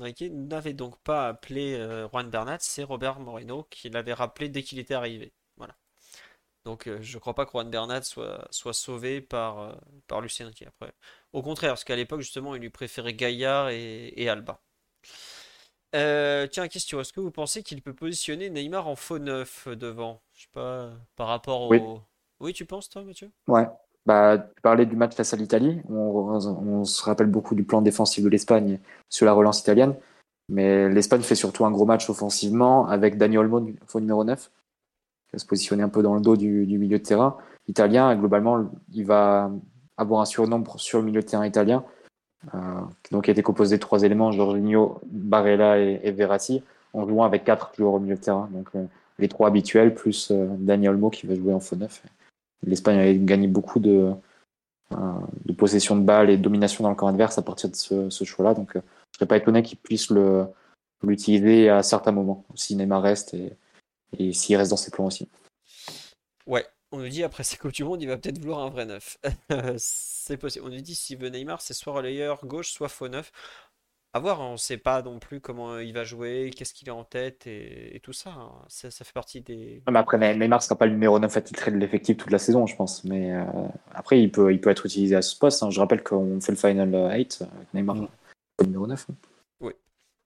Enrique 0.00 0.30
n'avait 0.30 0.72
donc 0.72 0.98
pas 1.00 1.28
appelé 1.28 1.74
euh, 1.74 2.08
Juan 2.08 2.30
Bernat, 2.30 2.58
c'est 2.60 2.82
Robert 2.82 3.20
Moreno 3.20 3.64
qui 3.70 3.90
l'avait 3.90 4.12
rappelé 4.12 4.48
dès 4.48 4.62
qu'il 4.62 4.78
était 4.78 4.94
arrivé. 4.94 5.32
Voilà. 5.56 5.74
Donc 6.64 6.86
euh, 6.86 6.98
je 7.00 7.18
crois 7.18 7.34
pas 7.34 7.46
que 7.46 7.52
Juan 7.52 7.70
Bernat 7.70 8.02
soit, 8.02 8.46
soit 8.50 8.74
sauvé 8.74 9.20
par, 9.20 9.60
euh, 9.60 9.72
par 10.06 10.20
Lucien 10.20 10.46
Enrique 10.46 10.64
après. 10.66 10.92
Au 11.32 11.42
contraire, 11.42 11.70
parce 11.70 11.84
qu'à 11.84 11.96
l'époque 11.96 12.20
justement 12.20 12.54
il 12.54 12.60
lui 12.60 12.70
préférait 12.70 13.14
Gaillard 13.14 13.70
et, 13.70 14.12
et 14.16 14.28
Alba. 14.28 14.60
Tiens, 15.92 16.68
question, 16.68 17.00
est-ce 17.00 17.12
que 17.12 17.20
vous 17.20 17.30
pensez 17.30 17.62
qu'il 17.62 17.80
peut 17.82 17.94
positionner 17.94 18.50
Neymar 18.50 18.86
en 18.86 18.96
faux 18.96 19.18
neuf 19.18 19.68
devant? 19.68 20.22
Je 20.34 20.42
sais 20.42 20.48
pas, 20.52 20.90
par 21.16 21.28
rapport 21.28 21.62
au... 21.62 21.68
Oui. 21.70 21.80
Oui, 22.40 22.52
tu 22.52 22.64
penses 22.66 22.88
toi, 22.88 23.02
Mathieu? 23.02 23.32
Ouais. 23.48 23.66
Bah, 24.08 24.38
tu 24.38 24.62
parlais 24.62 24.86
du 24.86 24.96
match 24.96 25.14
face 25.14 25.34
à 25.34 25.36
l'Italie. 25.36 25.82
On, 25.90 26.82
se 26.86 27.02
rappelle 27.02 27.26
beaucoup 27.26 27.54
du 27.54 27.62
plan 27.62 27.82
défensif 27.82 28.24
de 28.24 28.30
l'Espagne 28.30 28.78
sur 29.10 29.26
la 29.26 29.34
relance 29.34 29.60
italienne. 29.60 29.94
Mais 30.48 30.88
l'Espagne 30.88 31.20
fait 31.20 31.34
surtout 31.34 31.66
un 31.66 31.70
gros 31.70 31.84
match 31.84 32.08
offensivement 32.08 32.88
avec 32.88 33.18
Dani 33.18 33.36
Olmo, 33.36 33.68
faux 33.86 34.00
numéro 34.00 34.24
9, 34.24 34.40
qui 34.40 35.32
va 35.34 35.38
se 35.38 35.44
positionner 35.44 35.82
un 35.82 35.90
peu 35.90 36.02
dans 36.02 36.14
le 36.14 36.22
dos 36.22 36.38
du, 36.38 36.64
milieu 36.78 36.98
de 36.98 37.02
terrain 37.02 37.36
italien. 37.66 38.16
Globalement, 38.16 38.70
il 38.94 39.04
va 39.04 39.50
avoir 39.98 40.22
un 40.22 40.24
surnombre 40.24 40.80
sur 40.80 41.00
le 41.00 41.04
milieu 41.04 41.20
de 41.20 41.26
terrain 41.26 41.44
italien. 41.44 41.84
Euh, 42.54 42.58
donc, 43.10 43.28
il 43.28 43.32
était 43.32 43.42
composé 43.42 43.76
de 43.76 43.82
trois 43.82 44.04
éléments 44.04 44.32
Jorginho, 44.32 45.02
Barella 45.04 45.80
et, 45.80 46.00
et 46.02 46.12
Verratti, 46.12 46.62
en 46.94 47.06
jouant 47.06 47.24
avec 47.24 47.44
quatre 47.44 47.72
joueurs 47.76 47.92
au 47.92 48.00
milieu 48.00 48.16
de 48.16 48.22
terrain. 48.22 48.48
Donc, 48.52 48.68
euh, 48.74 48.86
les 49.18 49.28
trois 49.28 49.48
habituels, 49.48 49.92
plus 49.92 50.32
Daniel 50.32 50.92
Olmo 50.92 51.10
qui 51.10 51.26
va 51.26 51.34
jouer 51.34 51.52
en 51.52 51.60
faux 51.60 51.76
neuf. 51.76 52.02
L'Espagne 52.64 52.98
a 52.98 53.14
gagné 53.14 53.46
beaucoup 53.46 53.78
de, 53.78 54.12
de 54.90 55.52
possession 55.52 55.96
de 55.96 56.02
balles 56.02 56.30
et 56.30 56.36
de 56.36 56.42
domination 56.42 56.82
dans 56.82 56.90
le 56.90 56.96
camp 56.96 57.08
adverse 57.08 57.38
à 57.38 57.42
partir 57.42 57.70
de 57.70 57.76
ce, 57.76 58.24
choix-là. 58.24 58.54
Donc, 58.54 58.70
je 58.74 58.78
ne 58.78 58.82
serais 59.16 59.26
pas 59.26 59.36
étonné 59.36 59.62
qu'ils 59.62 59.78
puissent 59.78 60.12
l'utiliser 61.02 61.68
à 61.68 61.82
certains 61.82 62.12
moments, 62.12 62.44
si 62.54 62.76
Neymar 62.76 63.02
reste 63.02 63.34
et, 63.34 64.32
s'il 64.32 64.56
reste 64.56 64.70
dans 64.70 64.76
ses 64.76 64.90
plans 64.90 65.06
aussi. 65.06 65.28
Ouais, 66.46 66.66
on 66.92 66.98
nous 66.98 67.08
dit 67.08 67.22
après 67.22 67.44
c'est 67.44 67.58
Coupe 67.58 67.72
du 67.72 67.84
Monde, 67.84 68.00
il 68.00 68.08
va 68.08 68.16
peut-être 68.16 68.38
vouloir 68.38 68.60
un 68.60 68.70
vrai 68.70 68.86
neuf. 68.86 69.18
c'est 69.76 70.38
possible. 70.38 70.64
On 70.66 70.70
nous 70.70 70.80
dit 70.80 70.94
s'il 70.94 71.18
veut 71.18 71.28
Neymar, 71.28 71.60
c'est 71.60 71.74
soit 71.74 71.92
relayeur 71.92 72.44
gauche, 72.46 72.72
soit 72.72 72.88
faux 72.88 73.08
neuf. 73.08 73.30
À 74.18 74.20
voir, 74.20 74.40
on 74.40 74.52
ne 74.54 74.56
sait 74.56 74.78
pas 74.78 75.00
non 75.00 75.20
plus 75.20 75.38
comment 75.40 75.78
il 75.78 75.94
va 75.94 76.02
jouer, 76.02 76.50
qu'est-ce 76.52 76.74
qu'il 76.74 76.90
a 76.90 76.94
en 76.96 77.04
tête 77.04 77.46
et, 77.46 78.00
tout 78.02 78.12
ça, 78.12 78.30
hein. 78.30 78.50
ça, 78.66 78.90
ça. 78.90 79.04
fait 79.04 79.12
partie 79.12 79.42
des. 79.42 79.80
Mais 79.88 79.96
après, 79.96 80.18
Neymar 80.18 80.58
ne 80.58 80.62
sera 80.64 80.74
pas 80.74 80.86
le 80.86 80.90
numéro 80.90 81.20
9 81.20 81.36
attitré 81.36 81.70
de 81.70 81.76
l'effectif 81.76 82.16
toute 82.16 82.32
la 82.32 82.40
saison, 82.40 82.66
je 82.66 82.74
pense. 82.74 83.04
Mais 83.04 83.32
euh, 83.32 83.44
après, 83.94 84.20
il 84.20 84.32
peut, 84.32 84.52
il 84.52 84.60
peut 84.60 84.70
être 84.70 84.86
utilisé 84.86 85.14
à 85.14 85.22
ce 85.22 85.38
poste. 85.38 85.62
Hein. 85.62 85.70
Je 85.70 85.78
rappelle 85.78 86.02
qu'on 86.02 86.40
fait 86.40 86.50
le 86.50 86.58
Final 86.58 86.92
8 86.92 87.42
avec 87.42 87.74
Neymar, 87.74 87.94
mm. 87.94 88.08
le 88.58 88.66
numéro 88.66 88.88
9. 88.88 89.06
Hein. 89.08 89.14
Oui, 89.60 89.74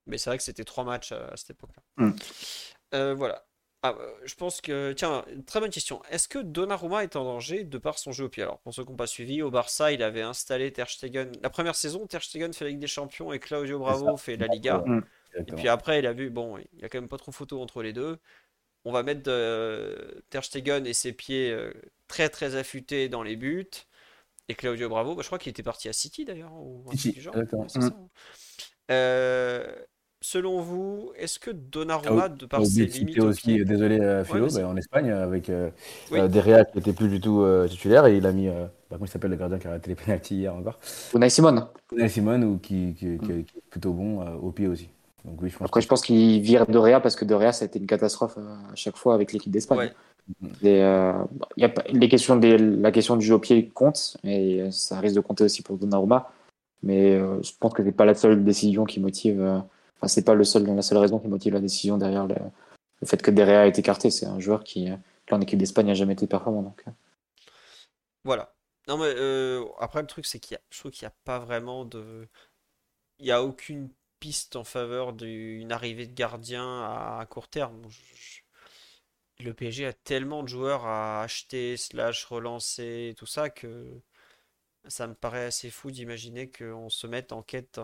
mais 0.06 0.16
c'est 0.16 0.30
vrai 0.30 0.38
que 0.38 0.44
c'était 0.44 0.64
trois 0.64 0.84
matchs 0.84 1.12
à, 1.12 1.36
cette 1.36 1.50
époque-là. 1.50 2.06
Mm. 2.06 2.12
Euh, 2.94 3.14
voilà. 3.14 3.44
Ah, 3.82 3.96
euh, 3.98 4.12
je 4.24 4.34
pense 4.36 4.60
que. 4.60 4.92
Tiens, 4.92 5.24
très 5.46 5.58
bonne 5.60 5.70
question. 5.70 6.02
Est-ce 6.10 6.28
que 6.28 6.38
Donnarumma 6.38 7.02
est 7.02 7.16
en 7.16 7.24
danger 7.24 7.64
de 7.64 7.78
par 7.78 7.98
son 7.98 8.12
jeu 8.12 8.26
au 8.26 8.28
pied? 8.28 8.44
Alors, 8.44 8.60
pour 8.60 8.72
ceux 8.72 8.84
qui 8.84 8.90
n'ont 8.90 8.96
pas 8.96 9.08
suivi, 9.08 9.42
au 9.42 9.50
Barça, 9.50 9.92
il 9.92 10.02
avait 10.02 10.22
installé 10.22 10.72
Ter 10.72 10.88
Stegen. 10.88 11.32
La 11.42 11.50
première 11.50 11.74
saison, 11.74 12.06
Ter 12.06 12.22
Stegen 12.22 12.52
fait 12.52 12.64
la 12.64 12.70
Ligue 12.70 12.80
des 12.80 12.86
Champions 12.86 13.32
et 13.32 13.40
Claudio 13.40 13.80
Bravo 13.80 14.16
fait 14.16 14.36
la 14.36 14.46
Liga. 14.46 14.84
Et 15.34 15.52
puis 15.52 15.68
après, 15.68 15.98
il 15.98 16.06
a 16.06 16.12
vu, 16.12 16.30
bon, 16.30 16.58
il 16.58 16.78
n'y 16.78 16.84
a 16.84 16.88
quand 16.88 17.00
même 17.00 17.08
pas 17.08 17.18
trop 17.18 17.32
photo 17.32 17.60
entre 17.60 17.82
les 17.82 17.92
deux. 17.92 18.18
On 18.84 18.92
va 18.92 19.02
mettre 19.02 19.22
euh, 19.28 20.20
Ter 20.30 20.44
Stegen 20.44 20.86
et 20.86 20.92
ses 20.92 21.12
pieds 21.12 21.50
euh, 21.50 21.72
très 22.08 22.28
très 22.28 22.56
affûtés 22.56 23.08
dans 23.08 23.22
les 23.22 23.36
buts. 23.36 23.70
Et 24.48 24.54
Claudio 24.54 24.88
Bravo, 24.88 25.14
bah, 25.14 25.22
je 25.22 25.28
crois 25.28 25.38
qu'il 25.38 25.50
était 25.50 25.62
parti 25.62 25.88
à 25.88 25.92
City 25.92 26.24
d'ailleurs. 26.24 26.52
Ou 26.52 26.84
un 26.92 26.96
City, 26.96 27.20
genre. 27.20 27.34
Ça, 27.68 27.78
hein. 27.80 28.08
euh, 28.90 29.74
selon 30.22 30.60
vous, 30.60 31.12
est-ce 31.18 31.38
que 31.38 31.50
Donnarumma, 31.50 32.28
de 32.28 32.46
par 32.46 32.64
ses 32.64 32.86
limites 32.86 33.18
aussi, 33.18 33.64
désolé 33.64 34.00
euh, 34.00 34.24
Philo, 34.24 34.48
ouais, 34.48 34.62
en 34.62 34.76
Espagne 34.76 35.10
avec 35.10 35.50
euh, 35.50 35.68
oui. 36.10 36.20
euh, 36.20 36.28
Derrea 36.28 36.64
qui 36.64 36.78
était 36.78 36.92
plus 36.92 37.08
du 37.08 37.20
tout 37.20 37.42
euh, 37.42 37.66
titulaire 37.66 38.06
et 38.06 38.16
il 38.16 38.24
a 38.24 38.32
mis, 38.32 38.46
bah, 38.46 38.70
comment 38.90 39.04
il 39.04 39.08
s'appelle 39.08 39.32
le 39.32 39.36
gardien 39.36 39.58
qui 39.58 39.66
a 39.66 39.70
raté 39.70 39.90
les 39.90 39.96
pénaltys 39.96 40.36
hier 40.36 40.54
encore? 40.54 40.78
Unai 41.14 41.28
Simon. 41.28 41.66
Unai 41.92 42.08
Simon 42.08 42.40
ou 42.42 42.58
qui, 42.58 42.94
qui, 42.94 43.18
qui, 43.18 43.32
est 43.32 43.44
plutôt 43.68 43.92
bon 43.92 44.24
au 44.36 44.52
pied 44.52 44.68
aussi. 44.68 44.88
Donc, 45.24 45.42
oui, 45.42 45.50
je 45.50 45.58
pense 45.58 45.66
Après, 45.66 45.80
que... 45.80 45.84
je 45.84 45.88
pense 45.88 46.02
qu'il 46.02 46.40
vire 46.40 46.66
Derrea 46.66 47.00
parce 47.00 47.16
que 47.16 47.24
Derrea 47.24 47.52
ça 47.52 47.64
a 47.64 47.66
été 47.66 47.78
une 47.78 47.86
catastrophe 47.86 48.38
à 48.38 48.74
chaque 48.74 48.96
fois 48.96 49.14
avec 49.14 49.32
l'équipe 49.32 49.52
d'Espagne. 49.52 49.78
Ouais. 49.78 49.92
Et, 50.62 50.78
y 50.78 51.64
a 51.64 51.68
pas, 51.68 51.82
les 51.92 52.08
questions 52.08 52.36
des, 52.36 52.56
la 52.56 52.92
question 52.92 53.16
du 53.16 53.26
jeu 53.26 53.34
au 53.34 53.40
pied 53.40 53.68
compte 53.68 54.16
et 54.22 54.68
ça 54.70 55.00
risque 55.00 55.16
de 55.16 55.20
compter 55.20 55.42
aussi 55.42 55.62
pour 55.62 55.78
Donnarumma. 55.78 56.30
Mais 56.84 57.18
je 57.18 57.52
pense 57.58 57.72
que 57.72 57.82
c'est 57.82 57.92
pas 57.92 58.04
la 58.04 58.14
seule 58.14 58.44
décision 58.44 58.84
qui 58.84 59.00
motive 59.00 59.62
c'est 60.08 60.24
pas 60.24 60.34
la 60.34 60.44
seule 60.44 60.98
raison 60.98 61.18
qui 61.18 61.28
motive 61.28 61.54
la 61.54 61.60
décision 61.60 61.98
derrière 61.98 62.26
le, 62.26 62.36
fait 63.04 63.20
que 63.22 63.30
Derrea 63.30 63.66
est 63.66 63.78
écarté. 63.78 64.10
C'est 64.10 64.26
un 64.26 64.40
joueur 64.40 64.64
qui, 64.64 64.88
en 65.30 65.40
équipe 65.40 65.58
d'Espagne, 65.58 65.86
n'a 65.86 65.94
jamais 65.94 66.14
été 66.14 66.26
performant. 66.26 66.74
Euh. 66.86 66.90
Voilà. 68.24 68.54
Non, 68.88 68.98
mais 68.98 69.12
euh, 69.16 69.64
après, 69.78 70.00
le 70.00 70.06
truc, 70.06 70.26
c'est 70.26 70.40
qu'il 70.40 70.54
y 70.54 70.58
a, 70.58 70.60
je 70.70 70.80
trouve 70.80 70.90
qu'il 70.90 71.06
n'y 71.06 71.12
a 71.12 71.16
pas 71.24 71.38
vraiment 71.38 71.84
de. 71.84 72.28
Il 73.18 73.26
n'y 73.26 73.30
a 73.30 73.42
aucune 73.42 73.90
piste 74.18 74.56
en 74.56 74.64
faveur 74.64 75.12
d'une 75.12 75.72
arrivée 75.72 76.06
de 76.06 76.14
gardien 76.14 76.82
à, 76.82 77.26
court 77.28 77.48
terme. 77.48 77.82
Le 79.40 79.54
PSG 79.54 79.86
a 79.86 79.92
tellement 79.92 80.42
de 80.42 80.48
joueurs 80.48 80.86
à 80.86 81.22
acheter, 81.22 81.76
slash 81.76 82.24
relancer, 82.26 83.14
tout 83.18 83.26
ça, 83.26 83.50
que 83.50 84.00
ça 84.88 85.06
me 85.06 85.14
paraît 85.14 85.46
assez 85.46 85.70
fou 85.70 85.90
d'imaginer 85.90 86.50
qu'on 86.50 86.88
se 86.88 87.06
mette 87.06 87.32
en 87.32 87.42
quête 87.42 87.80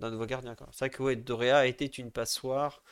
nouveau 0.00 0.26
gardien. 0.26 0.54
C'est 0.72 0.78
vrai 0.78 0.90
que 0.90 1.02
ouais, 1.02 1.16
Dorea 1.16 1.66
était 1.66 1.86
une 1.86 2.10
passoire 2.10 2.82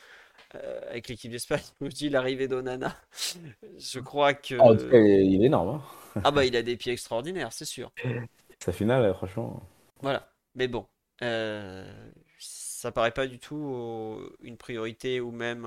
euh, 0.54 0.80
avec 0.90 1.08
l'équipe 1.08 1.30
d'Espagne. 1.30 1.62
Je 1.80 1.88
dis 1.88 2.08
l'arrivée 2.08 2.48
d'Onana. 2.48 2.96
Je 3.78 4.00
crois 4.00 4.34
que. 4.34 4.54
Ah, 4.58 4.64
en 4.64 4.76
tout 4.76 4.88
cas, 4.88 4.98
il 4.98 5.42
est 5.42 5.46
énorme. 5.46 5.80
Hein. 6.16 6.20
ah 6.24 6.30
bah 6.30 6.44
il 6.44 6.56
a 6.56 6.62
des 6.62 6.76
pieds 6.76 6.92
extraordinaires, 6.92 7.52
c'est 7.52 7.64
sûr. 7.64 7.92
Sa 8.60 8.72
finale, 8.72 9.12
franchement. 9.14 9.62
Voilà. 10.00 10.28
Mais 10.54 10.68
bon, 10.68 10.86
euh, 11.22 11.90
ça 12.38 12.92
paraît 12.92 13.10
pas 13.10 13.26
du 13.26 13.38
tout 13.38 14.20
une 14.42 14.56
priorité 14.56 15.20
ou 15.20 15.30
même 15.32 15.66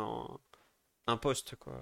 un, 1.08 1.18
poste. 1.18 1.56
Quoi. 1.56 1.74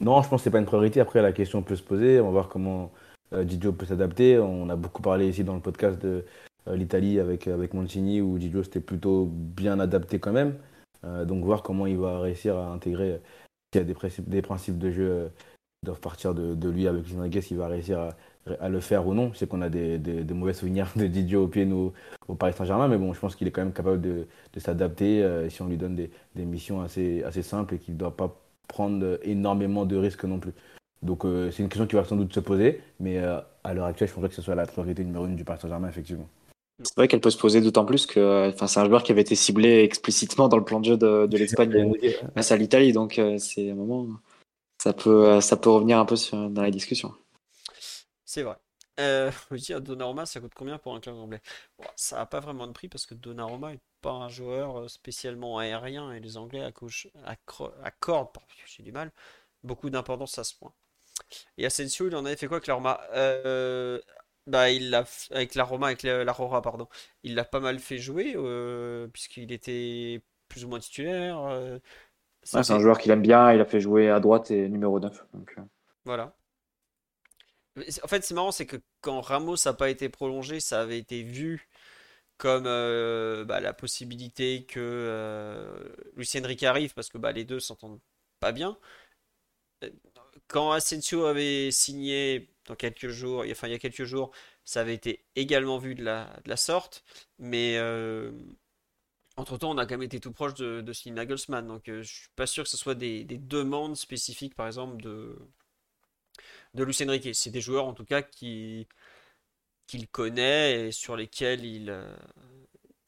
Non, 0.00 0.20
je 0.20 0.28
pense 0.28 0.40
que 0.40 0.44
c'est 0.44 0.50
pas 0.50 0.58
une 0.58 0.66
priorité. 0.66 1.00
Après, 1.00 1.22
la 1.22 1.32
question 1.32 1.62
peut 1.62 1.76
se 1.76 1.82
poser. 1.82 2.20
On 2.20 2.24
va 2.24 2.30
voir 2.30 2.48
comment 2.48 2.92
euh, 3.32 3.44
Didio 3.44 3.72
peut 3.72 3.86
s'adapter. 3.86 4.38
On 4.38 4.68
a 4.68 4.76
beaucoup 4.76 5.02
parlé 5.02 5.28
ici 5.28 5.44
dans 5.44 5.54
le 5.54 5.60
podcast 5.60 6.00
de 6.00 6.08
euh, 6.08 6.22
l'Italie 6.66 7.20
avec, 7.20 7.48
avec 7.48 7.74
Mancini 7.74 8.20
où 8.20 8.38
Gigio 8.38 8.62
s'était 8.62 8.80
plutôt 8.80 9.26
bien 9.30 9.80
adapté 9.80 10.18
quand 10.18 10.32
même. 10.32 10.54
Euh, 11.04 11.24
donc 11.24 11.44
voir 11.44 11.62
comment 11.62 11.86
il 11.86 11.98
va 11.98 12.20
réussir 12.20 12.56
à 12.56 12.70
intégrer, 12.72 13.20
s'il 13.72 13.80
y 13.80 13.84
a 13.84 13.86
des, 13.86 13.94
principes, 13.94 14.28
des 14.28 14.42
principes 14.42 14.78
de 14.78 14.90
jeu 14.90 15.10
euh, 15.10 15.28
doivent 15.84 16.00
partir 16.00 16.34
de, 16.34 16.54
de 16.54 16.68
lui 16.68 16.86
avec 16.86 17.04
Enrique, 17.16 17.42
s'il 17.42 17.56
va 17.56 17.68
réussir 17.68 18.00
à, 18.60 18.68
le 18.68 18.80
faire 18.80 19.06
ou 19.06 19.14
non. 19.14 19.32
Je 19.32 19.38
sais 19.38 19.46
qu'on 19.46 19.62
a 19.62 19.68
des, 19.68 19.98
des, 19.98 20.34
mauvais 20.34 20.54
souvenirs 20.54 20.90
de 20.96 21.06
Didier 21.06 21.36
au 21.36 21.48
pied 21.48 21.64
nous, 21.66 21.92
au 22.28 22.34
Paris 22.34 22.52
Saint-Germain, 22.52 22.88
mais 22.88 22.98
bon, 22.98 23.12
je 23.12 23.20
pense 23.20 23.36
qu'il 23.36 23.46
est 23.46 23.50
quand 23.50 23.62
même 23.62 23.72
capable 23.72 24.00
de, 24.00 24.26
de 24.52 24.60
s'adapter 24.60 25.46
si 25.50 25.62
on 25.62 25.68
lui 25.68 25.76
donne 25.76 25.94
des, 25.94 26.10
des 26.34 26.44
missions 26.44 26.80
assez, 26.80 27.22
assez 27.22 27.42
simples 27.42 27.74
et 27.74 27.78
qu'il 27.78 27.94
ne 27.94 27.98
doit 27.98 28.16
pas 28.16 28.34
prendre 28.66 29.18
énormément 29.22 29.84
de 29.84 29.96
risques 29.96 30.24
non 30.24 30.38
plus. 30.38 30.52
Donc 31.02 31.22
c'est 31.24 31.62
une 31.62 31.68
question 31.68 31.86
qui 31.86 31.96
va 31.96 32.04
sans 32.04 32.16
doute 32.16 32.34
se 32.34 32.40
poser, 32.40 32.80
mais 32.98 33.18
à 33.18 33.74
l'heure 33.74 33.86
actuelle, 33.86 34.08
je 34.08 34.14
pense 34.14 34.26
que 34.26 34.34
ce 34.34 34.42
soit 34.42 34.54
la 34.54 34.66
priorité 34.66 35.04
numéro 35.04 35.26
une 35.26 35.36
du 35.36 35.44
Paris 35.44 35.60
Saint-Germain, 35.60 35.88
effectivement. 35.88 36.28
C'est 36.82 36.96
vrai 36.96 37.08
qu'elle 37.08 37.20
peut 37.20 37.30
se 37.30 37.38
poser 37.38 37.60
d'autant 37.60 37.84
plus 37.84 38.06
que 38.06 38.48
enfin, 38.48 38.66
c'est 38.66 38.80
un 38.80 38.86
joueur 38.86 39.02
qui 39.02 39.12
avait 39.12 39.20
été 39.20 39.34
ciblé 39.34 39.80
explicitement 39.80 40.48
dans 40.48 40.56
le 40.56 40.64
plan 40.64 40.80
de 40.80 40.86
jeu 40.86 40.96
de, 40.96 41.26
de 41.26 41.36
l'Espagne 41.36 41.92
face 42.34 42.52
à 42.52 42.56
l'Italie. 42.56 42.92
Donc 42.92 43.18
euh, 43.18 43.38
c'est 43.38 43.70
un 43.70 43.74
moment, 43.74 44.06
ça 44.78 44.92
peut, 44.92 45.40
ça 45.40 45.56
peut 45.56 45.70
revenir 45.70 45.98
un 45.98 46.04
peu 46.04 46.16
sur, 46.16 46.48
dans 46.48 46.62
la 46.62 46.70
discussion. 46.70 47.14
C'est 48.24 48.42
vrai. 48.42 48.56
Euh, 49.00 49.30
je 49.50 49.56
dire, 49.56 49.80
Donnarumma, 49.80 50.26
ça 50.26 50.40
coûte 50.40 50.52
combien 50.54 50.78
pour 50.78 50.94
un 50.94 51.00
club 51.00 51.16
anglais? 51.16 51.40
Bon, 51.78 51.86
Ça 51.96 52.16
n'a 52.16 52.26
pas 52.26 52.40
vraiment 52.40 52.66
de 52.66 52.72
prix 52.72 52.88
parce 52.88 53.06
que 53.06 53.14
Donnarumma 53.14 53.72
n'est 53.72 53.80
pas 54.00 54.12
un 54.12 54.28
joueur 54.28 54.80
euh, 54.80 54.88
spécialement 54.88 55.58
aérien 55.58 56.12
et 56.12 56.20
les 56.20 56.36
Anglais 56.36 56.62
accordent, 56.62 58.30
j'ai 58.66 58.82
du 58.82 58.92
mal, 58.92 59.10
beaucoup 59.62 59.90
d'importance 59.90 60.38
à 60.38 60.44
ce 60.44 60.54
point. 60.54 60.72
Et 61.58 61.66
Asensio, 61.66 62.08
il 62.08 62.16
en 62.16 62.24
avait 62.24 62.36
fait 62.36 62.46
quoi, 62.46 62.60
Clarma 62.60 63.00
euh, 63.12 64.00
bah, 64.50 64.70
il 64.70 64.90
l'a 64.90 65.04
avec 65.30 65.54
la 65.54 65.64
Roma, 65.64 65.86
avec 65.86 66.02
la, 66.02 66.32
Rora, 66.32 66.60
pardon. 66.62 66.88
Il 67.22 67.34
l'a 67.34 67.44
pas 67.44 67.60
mal 67.60 67.78
fait 67.78 67.98
jouer 67.98 68.34
euh, 68.36 69.06
puisqu'il 69.08 69.52
était 69.52 70.22
plus 70.48 70.64
ou 70.64 70.68
moins 70.68 70.80
titulaire. 70.80 71.38
Euh, 71.38 71.78
c'est 72.42 72.70
un 72.70 72.80
joueur 72.80 72.98
qu'il 72.98 73.12
aime 73.12 73.22
bien. 73.22 73.52
Il 73.52 73.60
a 73.60 73.64
fait 73.64 73.80
jouer 73.80 74.10
à 74.10 74.20
droite 74.20 74.50
et 74.50 74.68
numéro 74.68 74.98
9. 74.98 75.26
Donc... 75.34 75.54
Euh. 75.58 75.62
Voilà. 76.04 76.34
En 78.02 78.08
fait, 78.08 78.24
c'est 78.24 78.34
marrant, 78.34 78.50
c'est 78.50 78.66
que 78.66 78.76
quand 79.00 79.20
Ramos 79.20 79.56
n'a 79.64 79.72
pas 79.72 79.90
été 79.90 80.08
prolongé, 80.08 80.60
ça 80.60 80.80
avait 80.80 80.98
été 80.98 81.22
vu 81.22 81.68
comme 82.36 82.64
bah, 82.64 83.60
la 83.60 83.72
possibilité 83.72 84.64
que 84.64 85.92
Lucien 86.16 86.42
Enrique 86.44 86.64
arrive 86.64 86.94
parce 86.94 87.08
que 87.08 87.18
bah, 87.18 87.32
les 87.32 87.44
deux 87.44 87.60
s'entendent 87.60 88.00
pas 88.40 88.52
bien. 88.52 88.76
Quand 90.48 90.72
Asensio 90.72 91.26
avait 91.26 91.70
signé 91.70 92.50
dans 92.70 92.76
quelques 92.76 93.08
jours, 93.08 93.44
enfin 93.50 93.66
il 93.68 93.72
y 93.72 93.74
a 93.74 93.78
quelques 93.80 94.04
jours, 94.04 94.30
ça 94.64 94.80
avait 94.80 94.94
été 94.94 95.24
également 95.36 95.78
vu 95.78 95.94
de 95.96 96.04
la, 96.04 96.38
de 96.44 96.48
la 96.48 96.56
sorte, 96.56 97.04
mais 97.38 97.76
euh, 97.78 98.30
entre-temps 99.36 99.70
on 99.72 99.78
a 99.78 99.86
quand 99.86 99.94
même 99.94 100.04
été 100.04 100.20
tout 100.20 100.32
proche 100.32 100.54
de, 100.54 100.80
de 100.80 101.10
Nagelsmann, 101.10 101.66
donc 101.66 101.88
euh, 101.88 102.02
je 102.02 102.12
suis 102.14 102.28
pas 102.36 102.46
sûr 102.46 102.64
que 102.64 102.70
ce 102.70 102.76
soit 102.76 102.94
des, 102.94 103.24
des, 103.24 103.38
demandes 103.38 103.96
spécifiques 103.96 104.54
par 104.54 104.68
exemple 104.68 105.02
de, 105.02 105.36
de 106.74 106.84
Lucien 106.84 107.10
Riquet. 107.10 107.34
C'est 107.34 107.50
des 107.50 107.60
joueurs 107.60 107.86
en 107.86 107.94
tout 107.94 108.04
cas 108.04 108.22
qui 108.22 108.86
qu'il 109.86 110.08
connaît 110.08 110.88
et 110.88 110.92
sur 110.92 111.16
lesquels 111.16 111.64
il... 111.64 111.90
Euh, 111.90 112.16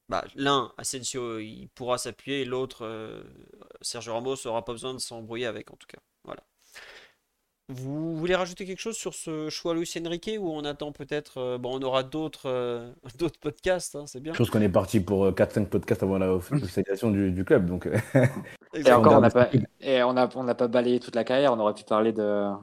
bah, 0.09 0.25
L'un, 0.35 0.73
Asensio, 0.79 1.39
il 1.39 1.69
pourra 1.69 1.99
s'appuyer, 1.99 2.43
et 2.43 2.45
l'autre, 2.45 3.25
Sergio 3.83 4.15
Ramos, 4.15 4.37
n'aura 4.45 4.65
pas 4.65 4.73
besoin 4.73 4.95
de 4.95 4.99
s'embrouiller 4.99 5.47
avec 5.47 5.71
en 5.73 5.77
tout 5.77 5.87
cas. 5.87 6.01
Voilà. 6.25 6.43
Vous 7.73 8.17
voulez 8.17 8.35
rajouter 8.35 8.67
quelque 8.67 8.81
chose 8.81 8.97
sur 8.97 9.15
ce 9.15 9.49
choix 9.49 9.75
Luis 9.75 9.91
Enrique 10.05 10.37
ou 10.39 10.51
on 10.51 10.65
attend 10.65 10.93
peut-être 10.93 11.39
euh, 11.39 11.59
bon 11.59 11.79
on 11.79 11.83
aura 11.83 12.03
d'autres 12.03 12.49
euh, 12.49 12.93
d'autres 13.19 13.39
podcasts 13.39 13.97
hein, 13.97 14.05
c'est 14.07 14.21
bien. 14.21 14.33
Je 14.33 14.39
pense 14.39 14.51
qu'on 14.51 14.61
est 14.61 14.69
parti 14.69 15.01
pour 15.01 15.29
4-5 15.29 15.63
euh, 15.63 15.65
podcasts 15.67 16.03
avant 16.03 16.19
la 16.19 16.33
officialisation 16.33 17.11
du, 17.11 17.33
du, 17.33 17.45
club 17.45 17.67
donc. 17.67 17.89
et 18.75 18.93
encore 18.93 19.15
on 19.15 19.21
n'a 19.21 19.31
pas 19.31 19.49
et 19.81 20.03
on 20.03 20.17
a 20.17 20.29
on 20.35 20.55
pas 20.55 20.69
balayé 20.69 21.01
toute 21.01 21.17
la 21.17 21.25
carrière 21.25 21.53
on 21.53 21.59
aurait 21.59 21.75
pu 21.75 21.85
parler 21.85 22.13
de 22.13 22.23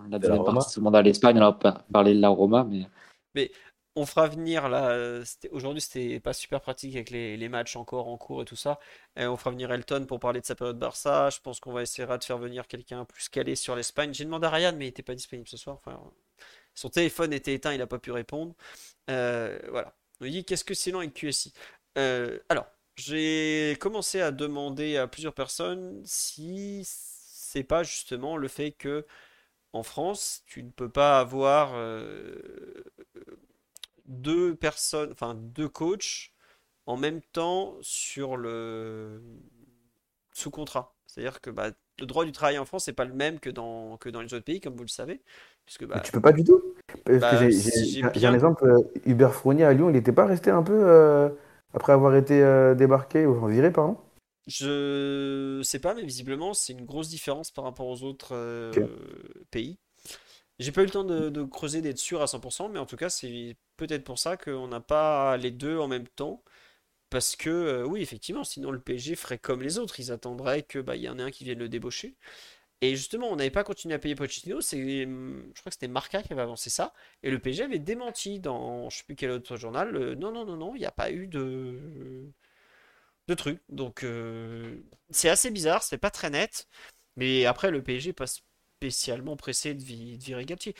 la 0.09 0.19
deuxième 0.19 0.43
partie 0.43 0.75
du 0.75 0.83
monde 0.83 0.95
à 0.95 1.01
l'Espagne 1.01 1.37
on 1.39 1.43
aurait 1.43 1.59
pas 1.59 1.83
parlé 1.91 2.13
de 2.13 2.21
la 2.21 2.29
Roma 2.29 2.65
mais. 2.69 2.85
Mais 3.35 3.51
on 3.99 4.05
fera 4.05 4.27
venir 4.27 4.69
là. 4.69 5.21
Aujourd'hui, 5.51 5.81
c'était 5.81 6.19
pas 6.19 6.33
super 6.33 6.61
pratique 6.61 6.95
avec 6.95 7.09
les, 7.09 7.49
matchs 7.49 7.75
encore 7.75 8.07
en 8.07 8.17
cours 8.17 8.41
et 8.41 8.45
tout 8.45 8.55
ça. 8.55 8.79
on 9.17 9.37
fera 9.37 9.51
venir 9.51 9.71
Elton 9.71 10.05
pour 10.07 10.19
parler 10.19 10.41
de 10.41 10.45
sa 10.45 10.55
période 10.55 10.79
Barça. 10.79 11.29
Je 11.29 11.39
pense 11.41 11.59
qu'on 11.59 11.73
va 11.73 11.81
essayer 11.81 12.07
de 12.07 12.23
faire 12.23 12.37
venir 12.37 12.67
quelqu'un 12.67 13.05
plus 13.05 13.29
calé 13.29 13.55
sur 13.55 13.75
l'Espagne. 13.75 14.13
J'ai 14.13 14.25
demandé 14.25 14.47
à 14.47 14.49
Ryan, 14.49 14.73
mais 14.77 14.85
il 14.85 14.89
n'était 14.89 15.03
pas 15.03 15.15
disponible 15.15 15.47
ce 15.47 15.57
soir. 15.57 15.79
Son 16.75 16.89
téléphone 16.89 17.33
était 17.33 17.53
éteint, 17.53 17.73
il 17.73 17.79
n'a 17.79 17.87
pas 17.87 17.99
pu 17.99 18.11
répondre. 18.11 18.55
Euh, 19.09 19.59
voilà. 19.69 19.93
On 20.21 20.25
dit 20.25 20.45
qu'est-ce 20.45 20.63
que 20.63 20.73
c'est 20.73 20.91
lent 20.91 20.99
avec 20.99 21.13
QSI 21.13 21.53
euh, 21.97 22.39
Alors, 22.49 22.67
j'ai 22.95 23.77
commencé 23.79 24.21
à 24.21 24.31
demander 24.31 24.97
à 24.97 25.07
plusieurs 25.07 25.33
personnes 25.33 26.01
si 26.05 26.83
c'est 26.85 27.63
pas 27.63 27.83
justement 27.83 28.37
le 28.37 28.47
fait 28.47 28.71
que 28.71 29.05
en 29.73 29.83
France, 29.83 30.43
tu 30.47 30.63
ne 30.63 30.71
peux 30.71 30.89
pas 30.89 31.19
avoir 31.19 31.71
euh, 31.75 32.83
deux 34.09 34.55
personnes, 34.55 35.11
enfin 35.11 35.35
deux 35.35 35.69
coachs 35.69 36.31
en 36.85 36.97
même 36.97 37.21
temps 37.21 37.77
sur 37.81 38.35
le 38.35 39.21
sous 40.33 40.51
contrat. 40.51 40.95
C'est-à-dire 41.05 41.39
que 41.39 41.49
bah, 41.49 41.71
le 41.99 42.05
droit 42.05 42.25
du 42.25 42.31
travail 42.31 42.57
en 42.57 42.65
France 42.65 42.87
n'est 42.87 42.93
pas 42.93 43.05
le 43.05 43.13
même 43.13 43.39
que 43.39 43.49
dans, 43.49 43.97
que 43.97 44.09
dans 44.09 44.21
les 44.21 44.33
autres 44.33 44.45
pays, 44.45 44.59
comme 44.59 44.75
vous 44.75 44.83
le 44.83 44.89
savez. 44.89 45.21
Puisque, 45.65 45.85
bah, 45.85 45.99
tu 45.99 46.11
peux 46.11 46.21
pas 46.21 46.31
du 46.31 46.43
tout 46.43 46.61
bah, 47.05 47.49
j'ai 47.49 48.27
un 48.27 48.33
exemple, 48.33 48.65
euh, 48.65 48.79
Hubert 49.05 49.33
Fournier 49.33 49.63
à 49.63 49.73
Lyon, 49.73 49.89
il 49.89 49.93
n'était 49.93 50.11
pas 50.11 50.25
resté 50.25 50.49
un 50.49 50.63
peu 50.63 50.73
euh, 50.73 51.29
après 51.73 51.93
avoir 51.93 52.15
été 52.15 52.41
euh, 52.41 52.73
débarqué 52.73 53.25
ou 53.25 53.45
viré, 53.47 53.71
pardon? 53.71 53.97
Je 54.47 55.61
sais 55.63 55.79
pas, 55.79 55.93
mais 55.93 56.03
visiblement, 56.03 56.55
c'est 56.55 56.73
une 56.73 56.85
grosse 56.85 57.09
différence 57.09 57.51
par 57.51 57.65
rapport 57.65 57.87
aux 57.87 58.01
autres 58.01 58.33
pays. 59.51 59.77
J'ai 60.59 60.71
pas 60.71 60.81
eu 60.81 60.85
le 60.85 60.91
temps 60.91 61.03
de, 61.05 61.43
creuser, 61.43 61.81
d'être 61.81 61.99
sûr 61.99 62.21
à 62.21 62.27
100%, 62.27 62.69
mais 62.69 62.79
en 62.79 62.85
tout 62.85 62.97
cas, 62.97 63.09
c'est 63.09 63.55
peut-être 63.77 64.03
pour 64.03 64.19
ça 64.19 64.37
qu'on 64.37 64.67
n'a 64.67 64.81
pas 64.81 65.37
les 65.37 65.51
deux 65.51 65.77
en 65.77 65.87
même 65.87 66.07
temps. 66.07 66.43
Parce 67.09 67.35
que, 67.35 67.83
oui, 67.85 68.01
effectivement, 68.01 68.43
sinon 68.43 68.71
le 68.71 68.79
PSG 68.81 69.15
ferait 69.15 69.39
comme 69.39 69.63
les 69.63 69.79
autres. 69.79 69.99
Ils 69.99 70.11
attendraient 70.11 70.63
qu'il 70.63 70.81
bah, 70.81 70.95
y 70.95 71.09
en 71.09 71.19
ait 71.19 71.23
un 71.23 71.31
qui 71.31 71.43
vienne 71.45 71.59
le 71.59 71.69
débaucher. 71.69 72.15
Et 72.81 72.95
justement, 72.95 73.29
on 73.29 73.35
n'avait 73.37 73.49
pas 73.51 73.63
continué 73.63 73.95
à 73.95 73.99
payer 73.99 74.15
Pochettino. 74.15 74.61
Je 74.61 75.05
crois 75.59 75.69
que 75.71 75.75
c'était 75.75 75.87
Marca 75.89 76.23
qui 76.23 76.33
avait 76.33 76.41
avancé 76.43 76.69
ça. 76.69 76.93
Et 77.23 77.31
le 77.31 77.39
PSG 77.39 77.63
avait 77.63 77.79
démenti 77.79 78.39
dans 78.39 78.89
je 78.89 78.97
ne 78.97 78.99
sais 78.99 79.05
plus 79.05 79.15
quel 79.15 79.31
autre 79.31 79.57
journal. 79.57 79.91
non, 80.15 80.31
non, 80.31 80.45
non, 80.45 80.57
non, 80.57 80.75
il 80.75 80.79
n'y 80.79 80.85
a 80.85 80.91
pas 80.91 81.11
eu 81.11 81.27
de, 81.27 82.31
de 83.27 83.33
truc. 83.35 83.61
Donc, 83.69 84.03
euh, 84.03 84.81
c'est 85.09 85.29
assez 85.29 85.51
bizarre, 85.51 85.83
c'est 85.83 85.97
pas 85.97 86.11
très 86.11 86.29
net. 86.29 86.67
Mais 87.15 87.45
après, 87.45 87.71
le 87.71 87.83
PSG 87.83 88.13
pas 88.13 88.25
spécialement 88.79 89.35
pressé 89.35 89.73
de, 89.73 89.83
virer 89.83 90.45
Galtier. 90.45 90.73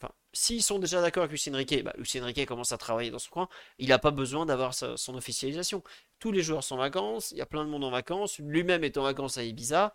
enfin, 0.00 0.14
s'ils 0.32 0.62
sont 0.62 0.78
déjà 0.78 1.00
d'accord 1.00 1.24
avec 1.24 1.32
Lucien 1.32 1.54
Riquet, 1.56 1.82
bah, 1.82 1.92
Lucien 1.98 2.24
Riquet 2.24 2.46
commence 2.46 2.70
à 2.70 2.78
travailler 2.78 3.10
dans 3.10 3.18
son 3.18 3.30
coin. 3.30 3.48
Il 3.78 3.88
n'a 3.88 3.98
pas 3.98 4.12
besoin 4.12 4.46
d'avoir 4.46 4.72
son 4.74 5.14
officialisation. 5.16 5.82
Tous 6.20 6.30
les 6.30 6.42
joueurs 6.42 6.62
sont 6.62 6.76
en 6.76 6.78
vacances, 6.78 7.32
il 7.32 7.38
y 7.38 7.40
a 7.40 7.46
plein 7.46 7.64
de 7.64 7.70
monde 7.70 7.82
en 7.82 7.90
vacances. 7.90 8.38
Lui-même 8.38 8.84
est 8.84 8.96
en 8.98 9.02
vacances 9.02 9.36
à 9.36 9.42
Ibiza. 9.42 9.94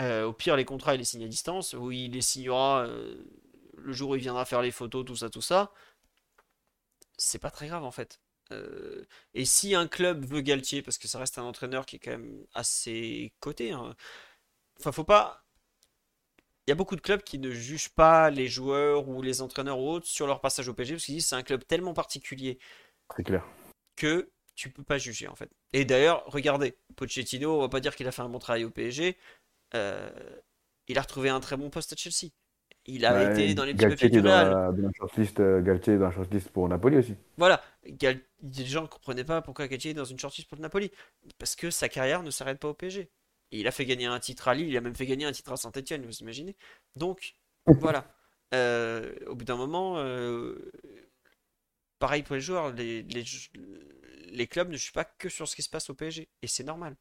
Euh, 0.00 0.24
au 0.26 0.34
pire, 0.34 0.56
les 0.56 0.66
contrats, 0.66 0.94
il 0.94 0.98
les 0.98 1.04
signe 1.04 1.24
à 1.24 1.28
distance, 1.28 1.72
où 1.72 1.90
il 1.90 2.12
les 2.12 2.20
signera 2.20 2.84
euh, 2.86 3.16
le 3.78 3.92
jour 3.94 4.10
où 4.10 4.16
il 4.16 4.20
viendra 4.20 4.44
faire 4.44 4.60
les 4.60 4.70
photos, 4.70 5.04
tout 5.06 5.16
ça, 5.16 5.30
tout 5.30 5.40
ça. 5.40 5.72
C'est 7.16 7.38
pas 7.38 7.50
très 7.50 7.68
grave 7.68 7.84
en 7.84 7.90
fait. 7.90 8.20
Euh, 8.52 9.04
et 9.34 9.44
si 9.46 9.74
un 9.74 9.88
club 9.88 10.24
veut 10.26 10.42
Galtier, 10.42 10.82
parce 10.82 10.98
que 10.98 11.08
ça 11.08 11.18
reste 11.18 11.38
un 11.38 11.44
entraîneur 11.44 11.86
qui 11.86 11.96
est 11.96 11.98
quand 11.98 12.10
même 12.12 12.46
assez 12.54 13.32
coté, 13.40 13.72
hein, 13.72 13.96
enfin, 14.78 14.92
faut 14.92 15.04
pas. 15.04 15.45
Il 16.66 16.70
y 16.70 16.72
a 16.72 16.74
beaucoup 16.74 16.96
de 16.96 17.00
clubs 17.00 17.22
qui 17.22 17.38
ne 17.38 17.50
jugent 17.50 17.90
pas 17.90 18.28
les 18.30 18.48
joueurs 18.48 19.08
ou 19.08 19.22
les 19.22 19.40
entraîneurs 19.40 19.78
ou 19.78 19.88
autres 19.88 20.06
sur 20.06 20.26
leur 20.26 20.40
passage 20.40 20.68
au 20.68 20.74
PSG, 20.74 20.94
parce 20.94 21.04
qu'ils 21.04 21.14
disent 21.14 21.26
c'est 21.26 21.36
un 21.36 21.42
club 21.42 21.64
tellement 21.64 21.94
particulier. 21.94 22.58
Clair. 23.24 23.46
Que 23.94 24.30
tu 24.56 24.70
peux 24.70 24.82
pas 24.82 24.98
juger 24.98 25.28
en 25.28 25.36
fait. 25.36 25.50
Et 25.72 25.84
d'ailleurs, 25.84 26.24
regardez, 26.26 26.76
Pochettino, 26.96 27.56
on 27.56 27.60
va 27.60 27.68
pas 27.68 27.80
dire 27.80 27.94
qu'il 27.94 28.08
a 28.08 28.12
fait 28.12 28.22
un 28.22 28.28
bon 28.28 28.40
travail 28.40 28.64
au 28.64 28.70
PSG, 28.70 29.16
euh, 29.74 30.10
il 30.88 30.98
a 30.98 31.02
retrouvé 31.02 31.28
un 31.28 31.40
très 31.40 31.56
bon 31.56 31.70
poste 31.70 31.92
à 31.92 31.96
Chelsea. 31.96 32.32
Il 32.88 33.04
a 33.04 33.32
été 33.32 33.54
dans 33.54 33.64
les 33.64 33.74
petits 33.74 33.96
papiers 33.96 34.92
shortlist, 34.96 35.40
euh, 35.40 35.60
Galtier 35.60 35.98
dans 35.98 36.06
la 36.06 36.12
shortlist 36.12 36.50
pour 36.50 36.68
Napoli 36.68 36.96
aussi. 36.96 37.16
Voilà, 37.36 37.60
Gal... 37.84 38.20
les 38.42 38.64
gens 38.64 38.82
ne 38.82 38.86
comprenaient 38.86 39.24
pas 39.24 39.42
pourquoi 39.42 39.66
Galtier 39.66 39.90
est 39.90 39.94
dans 39.94 40.04
une 40.04 40.18
shortlist 40.18 40.48
pour 40.48 40.58
Napoli. 40.60 40.92
Parce 41.38 41.56
que 41.56 41.70
sa 41.70 41.88
carrière 41.88 42.22
ne 42.22 42.30
s'arrête 42.30 42.60
pas 42.60 42.68
au 42.68 42.74
PSG. 42.74 43.10
Il 43.50 43.66
a 43.66 43.70
fait 43.70 43.84
gagner 43.84 44.06
un 44.06 44.18
titre 44.20 44.48
à 44.48 44.54
Lille, 44.54 44.68
il 44.68 44.76
a 44.76 44.80
même 44.80 44.94
fait 44.94 45.06
gagner 45.06 45.24
un 45.24 45.32
titre 45.32 45.52
à 45.52 45.56
Saint-Etienne, 45.56 46.04
vous 46.04 46.18
imaginez 46.18 46.56
Donc, 46.96 47.34
voilà. 47.66 48.12
Euh, 48.54 49.14
au 49.26 49.34
bout 49.34 49.44
d'un 49.44 49.56
moment, 49.56 50.02
pareil 51.98 52.22
pour 52.22 52.36
les 52.36 52.40
joueurs, 52.40 52.72
les, 52.72 53.02
les, 53.02 53.24
les 54.28 54.46
clubs 54.46 54.68
ne 54.68 54.76
jugent 54.76 54.92
pas 54.92 55.04
que 55.04 55.28
sur 55.28 55.48
ce 55.48 55.56
qui 55.56 55.62
se 55.62 55.70
passe 55.70 55.90
au 55.90 55.94
PSG. 55.94 56.28
Et 56.42 56.46
c'est 56.46 56.64
normal. 56.64 56.96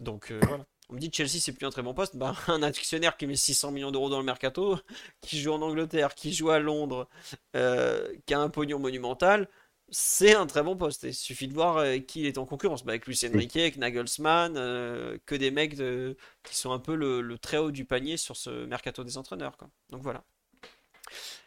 Donc 0.00 0.32
voilà. 0.32 0.66
On 0.88 0.94
me 0.94 1.00
dit 1.00 1.10
que 1.10 1.16
Chelsea 1.16 1.40
c'est 1.40 1.52
plus 1.52 1.66
un 1.66 1.70
très 1.70 1.82
bon 1.82 1.94
poste. 1.94 2.16
Bah, 2.16 2.34
un 2.48 2.62
actionnaire 2.62 3.16
qui 3.16 3.26
met 3.26 3.36
600 3.36 3.72
millions 3.72 3.90
d'euros 3.90 4.08
dans 4.08 4.18
le 4.18 4.24
mercato, 4.24 4.78
qui 5.20 5.40
joue 5.40 5.52
en 5.52 5.62
Angleterre, 5.62 6.14
qui 6.14 6.32
joue 6.32 6.50
à 6.50 6.58
Londres, 6.58 7.08
euh, 7.56 8.14
qui 8.26 8.34
a 8.34 8.40
un 8.40 8.48
pognon 8.48 8.78
monumental, 8.78 9.48
c'est 9.90 10.34
un 10.34 10.46
très 10.46 10.62
bon 10.62 10.76
poste. 10.76 11.04
Il 11.04 11.14
suffit 11.14 11.48
de 11.48 11.54
voir 11.54 11.78
euh, 11.78 11.98
qui 11.98 12.26
est 12.26 12.38
en 12.38 12.46
concurrence. 12.46 12.84
Bah, 12.84 12.92
avec 12.92 13.06
Lucien 13.06 13.30
Riquet, 13.32 13.62
avec 13.62 13.76
Nagelsmann, 13.76 14.56
euh, 14.56 15.18
que 15.26 15.34
des 15.34 15.50
mecs 15.50 15.76
qui 15.76 16.56
sont 16.56 16.72
un 16.72 16.78
peu 16.78 16.94
le, 16.94 17.38
très 17.38 17.58
haut 17.58 17.70
du 17.70 17.84
panier 17.84 18.16
sur 18.16 18.36
ce 18.36 18.66
mercato 18.66 19.04
des 19.04 19.18
entraîneurs. 19.18 19.56
Donc 19.90 20.02
voilà. 20.02 20.24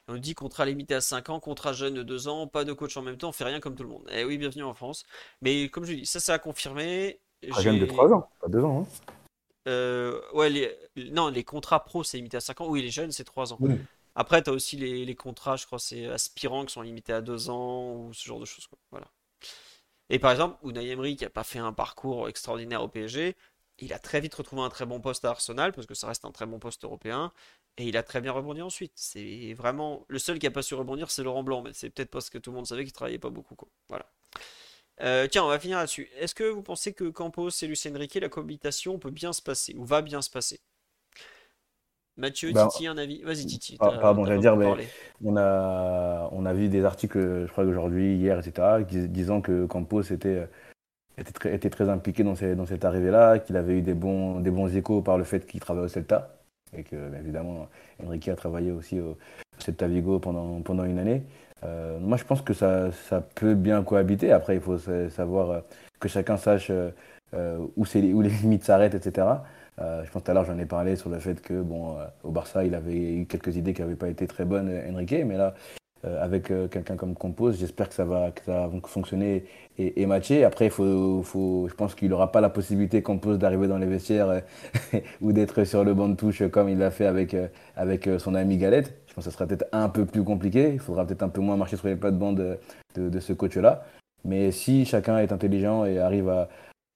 On 0.07 0.17
dit 0.17 0.33
contrat 0.33 0.65
limité 0.65 0.95
à 0.95 1.01
5 1.01 1.29
ans, 1.29 1.39
contrat 1.39 1.73
jeune 1.73 1.93
de 1.93 2.01
2 2.01 2.27
ans, 2.29 2.47
pas 2.47 2.65
de 2.65 2.73
coach 2.73 2.97
en 2.97 3.03
même 3.03 3.17
temps, 3.17 3.29
on 3.29 3.31
fait 3.31 3.43
rien 3.43 3.59
comme 3.59 3.75
tout 3.75 3.83
le 3.83 3.89
monde. 3.89 4.09
Eh 4.11 4.23
oui, 4.23 4.39
bienvenue 4.39 4.63
en 4.63 4.73
France. 4.73 5.05
Mais 5.41 5.69
comme 5.69 5.83
je 5.83 5.93
dis, 5.93 6.05
ça, 6.05 6.19
ça 6.19 6.33
a 6.33 6.39
confirmé. 6.39 7.19
Jeune 7.59 7.79
de 7.79 7.85
3 7.85 8.11
ans, 8.13 8.29
pas 8.41 8.47
2 8.47 8.63
ans. 8.63 8.87
Hein. 8.87 9.11
Euh, 9.67 10.19
ouais, 10.33 10.49
les, 10.49 10.75
non, 11.11 11.27
les 11.27 11.43
contrats 11.43 11.83
pro, 11.83 12.03
c'est 12.03 12.17
limité 12.17 12.37
à 12.37 12.39
5 12.39 12.61
ans. 12.61 12.67
Oui, 12.67 12.81
les 12.81 12.89
jeunes, 12.89 13.11
c'est 13.11 13.23
3 13.23 13.53
ans. 13.53 13.59
Après, 14.19 14.43
tu 14.43 14.49
aussi 14.49 14.75
les, 14.75 15.15
contrats, 15.15 15.55
je 15.55 15.65
crois, 15.65 15.79
c'est 15.79 16.05
aspirants 16.07 16.65
qui 16.65 16.73
sont 16.73 16.81
limités 16.81 17.13
à 17.13 17.21
2 17.21 17.49
ans 17.49 17.93
ou 17.93 18.13
ce 18.13 18.25
genre 18.25 18.41
de 18.41 18.45
choses. 18.45 18.67
Voilà. 18.91 19.07
Et 20.09 20.19
par 20.19 20.31
exemple, 20.31 20.57
Unai 20.67 20.89
Emery, 20.89 21.15
qui 21.15 21.23
n'a 21.23 21.29
pas 21.29 21.45
fait 21.45 21.59
un 21.59 21.71
parcours 21.71 22.27
extraordinaire 22.27 22.83
au 22.83 22.89
PSG, 22.89 23.37
il 23.77 23.93
a 23.93 23.99
très 23.99 24.19
vite 24.19 24.35
retrouvé 24.35 24.61
un 24.61 24.69
très 24.69 24.85
bon 24.85 24.99
poste 24.99 25.23
à 25.23 25.29
Arsenal, 25.29 25.71
parce 25.71 25.87
que 25.87 25.93
ça 25.93 26.07
reste 26.07 26.25
un 26.25 26.31
très 26.31 26.45
bon 26.45 26.59
poste 26.59 26.83
européen, 26.83 27.31
et 27.77 27.87
il 27.87 27.95
a 27.95 28.03
très 28.03 28.19
bien 28.19 28.33
rebondi 28.33 28.61
ensuite. 28.61 28.91
C'est 28.95 29.53
vraiment. 29.53 30.05
Le 30.09 30.19
seul 30.19 30.37
qui 30.37 30.45
n'a 30.47 30.51
pas 30.51 30.63
su 30.63 30.75
rebondir, 30.75 31.09
c'est 31.11 31.23
Laurent 31.23 31.43
Blanc, 31.43 31.61
mais 31.61 31.71
c'est 31.73 31.89
peut-être 31.89 32.11
parce 32.11 32.29
que 32.29 32.37
tout 32.37 32.51
le 32.51 32.57
monde 32.57 32.67
savait 32.67 32.83
qu'il 32.83 32.91
travaillait 32.91 33.19
pas 33.19 33.29
beaucoup. 33.29 33.55
Voilà. 33.87 34.11
Euh, 35.01 35.27
tiens, 35.27 35.45
on 35.45 35.47
va 35.47 35.59
finir 35.59 35.77
là-dessus. 35.77 36.09
Est-ce 36.17 36.35
que 36.35 36.43
vous 36.43 36.61
pensez 36.61 36.93
que 36.93 37.05
Campos 37.05 37.51
et 37.61 37.67
Lucien 37.67 37.97
Riquet, 37.97 38.19
la 38.19 38.27
cohabitation 38.27 38.99
peut 38.99 39.11
bien 39.11 39.31
se 39.31 39.41
passer 39.41 39.75
ou 39.77 39.85
va 39.85 40.01
bien 40.01 40.21
se 40.21 40.29
passer? 40.29 40.59
Mathieu, 42.19 42.51
ben, 42.51 42.67
Titi, 42.67 42.87
un 42.87 42.97
avis 42.97 43.21
Vas-y, 43.23 43.45
Titi. 43.45 43.77
Ah, 43.79 43.91
pardon, 44.01 44.25
j'allais 44.25 44.39
dire, 44.39 44.55
mais 44.55 44.67
on 45.23 45.37
a, 45.37 46.29
on 46.31 46.45
a 46.45 46.53
vu 46.53 46.67
des 46.67 46.85
articles, 46.85 47.45
je 47.45 47.51
crois 47.51 47.65
qu'aujourd'hui, 47.65 48.15
hier, 48.15 48.37
etc., 48.39 48.83
disant 49.07 49.41
que 49.41 49.65
Campos 49.65 50.01
était, 50.01 50.47
était, 51.17 51.31
très, 51.31 51.55
était 51.55 51.69
très 51.69 51.89
impliqué 51.89 52.23
dans, 52.23 52.33
dans 52.33 52.65
cette 52.65 52.85
arrivée-là, 52.85 53.39
qu'il 53.39 53.57
avait 53.57 53.77
eu 53.79 53.81
des 53.81 53.93
bons, 53.93 54.41
des 54.41 54.51
bons 54.51 54.75
échos 54.75 55.01
par 55.01 55.17
le 55.17 55.23
fait 55.23 55.47
qu'il 55.47 55.59
travaillait 55.59 55.85
au 55.85 55.89
Celta, 55.89 56.35
et 56.77 56.83
que, 56.83 56.95
évidemment, 57.17 57.67
Enrique 58.05 58.27
a 58.29 58.35
travaillé 58.35 58.71
aussi 58.71 58.99
au 58.99 59.17
Celta 59.57 59.87
Vigo 59.87 60.19
pendant, 60.19 60.61
pendant 60.61 60.83
une 60.83 60.99
année. 60.99 61.23
Euh, 61.63 61.99
moi, 61.99 62.17
je 62.17 62.23
pense 62.23 62.41
que 62.41 62.53
ça, 62.53 62.91
ça, 62.91 63.21
peut 63.21 63.55
bien 63.55 63.83
cohabiter. 63.83 64.31
Après, 64.31 64.55
il 64.55 64.61
faut 64.61 64.77
savoir 65.09 65.51
euh, 65.51 65.59
que 65.99 66.07
chacun 66.07 66.37
sache 66.37 66.71
euh, 66.71 66.91
où, 67.75 67.83
où, 67.83 68.21
les 68.21 68.29
limites 68.29 68.63
s'arrêtent, 68.63 68.95
etc. 68.95 69.27
je 69.79 70.11
pense 70.11 70.23
tout 70.23 70.31
à 70.31 70.33
l'heure, 70.33 70.45
j'en 70.45 70.57
ai 70.57 70.65
parlé 70.65 70.95
sur 70.95 71.09
le 71.09 71.19
fait 71.19 71.41
que, 71.41 71.61
bon, 71.61 71.95
au 72.23 72.31
Barça, 72.31 72.63
il 72.65 72.75
avait 72.75 73.13
eu 73.13 73.25
quelques 73.25 73.55
idées 73.55 73.73
qui 73.73 73.81
n'avaient 73.81 73.95
pas 73.95 74.09
été 74.09 74.27
très 74.27 74.45
bonnes, 74.45 74.69
Enrique, 74.91 75.23
mais 75.25 75.37
là, 75.37 75.53
avec 76.03 76.47
quelqu'un 76.69 76.95
comme 76.95 77.13
Compose, 77.13 77.59
j'espère 77.59 77.89
que 77.89 77.95
ça 77.95 78.05
va, 78.05 78.31
que 78.31 78.43
ça 78.45 78.67
va 78.67 78.79
fonctionner 78.85 79.45
et, 79.77 80.05
matcher. 80.05 80.43
Après, 80.43 80.69
faut, 80.69 81.23
faut, 81.23 81.67
je 81.69 81.73
pense 81.73 81.95
qu'il 81.95 82.09
n'aura 82.09 82.31
pas 82.31 82.41
la 82.41 82.49
possibilité, 82.49 83.01
Compose, 83.01 83.37
d'arriver 83.37 83.67
dans 83.67 83.77
les 83.77 83.85
vestiaires 83.85 84.41
ou 85.21 85.31
d'être 85.31 85.63
sur 85.63 85.83
le 85.83 85.93
banc 85.93 86.09
de 86.09 86.15
touche 86.15 86.47
comme 86.49 86.69
il 86.69 86.77
l'a 86.77 86.91
fait 86.91 87.05
avec, 87.05 87.35
avec 87.75 88.09
son 88.19 88.35
ami 88.35 88.57
Galette 88.57 88.93
ça 89.21 89.31
sera 89.31 89.45
peut-être 89.47 89.65
un 89.71 89.89
peu 89.89 90.05
plus 90.05 90.23
compliqué. 90.23 90.71
Il 90.73 90.79
faudra 90.79 91.05
peut-être 91.05 91.23
un 91.23 91.29
peu 91.29 91.41
moins 91.41 91.57
marcher 91.57 91.77
sur 91.77 91.87
les 91.87 91.95
plates-bandes 91.95 92.59
de, 92.95 93.09
de, 93.09 93.19
ce 93.19 93.33
coach-là. 93.33 93.83
Mais 94.25 94.51
si 94.51 94.85
chacun 94.85 95.17
est 95.19 95.31
intelligent 95.31 95.85
et 95.85 95.99
arrive 95.99 96.29
à, 96.29 96.49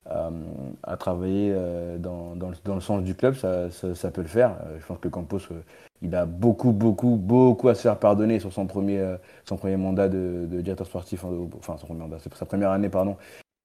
à, 0.05 0.97
travailler 0.97 1.51
euh, 1.53 1.97
dans, 1.97 2.35
dans, 2.35 2.75
le, 2.75 2.81
sens 2.81 3.03
du 3.03 3.15
club, 3.15 3.35
ça, 3.35 3.69
peut 4.11 4.21
le 4.21 4.27
faire. 4.27 4.57
Euh, 4.65 4.77
je 4.79 4.85
pense 4.85 4.99
que 4.99 5.07
Campos, 5.07 5.39
euh, 5.51 5.61
il 6.01 6.13
a 6.15 6.25
beaucoup, 6.25 6.71
beaucoup, 6.71 7.15
beaucoup 7.15 7.69
à 7.69 7.75
se 7.75 7.81
faire 7.81 7.97
pardonner 7.97 8.39
sur 8.39 8.51
son 8.51 8.67
premier, 8.67 9.15
son 9.45 9.55
premier 9.55 9.77
mandat 9.77 10.09
de, 10.09 10.45
directeur 10.61 10.87
sportif, 10.87 11.23
enfin 11.57 11.77
son 11.77 11.87
premier 11.87 12.01
mandat, 12.01 12.17
c'est 12.19 12.33
sa 12.33 12.45
première 12.45 12.71
année, 12.71 12.89
pardon, 12.89 13.15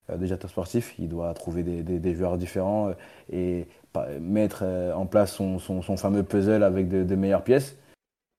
de 0.08 0.24
directeur 0.24 0.48
sportif. 0.48 0.94
Il 0.98 1.08
doit 1.08 1.34
trouver 1.34 1.64
des, 1.64 2.14
joueurs 2.14 2.38
différents 2.38 2.92
et 3.32 3.66
mettre 4.20 4.64
en 4.94 5.06
place 5.06 5.32
son, 5.32 5.58
son, 5.58 5.96
fameux 5.96 6.22
puzzle 6.22 6.62
avec 6.62 6.88
de, 6.88 7.14
meilleures 7.16 7.42
pièces. 7.42 7.76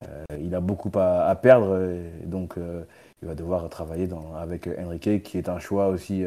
Euh, 0.08 0.24
il 0.40 0.56
a 0.56 0.62
beaucoup 0.62 0.92
à, 0.98 1.36
perdre, 1.36 1.78
donc 2.24 2.58
euh, 2.58 2.86
il 3.22 3.28
va 3.28 3.36
devoir 3.36 3.70
travailler 3.70 4.08
avec 4.38 4.70
Enrique, 4.80 5.24
qui 5.24 5.38
est 5.38 5.50
un 5.50 5.60
choix 5.60 5.90
aussi 5.90 6.24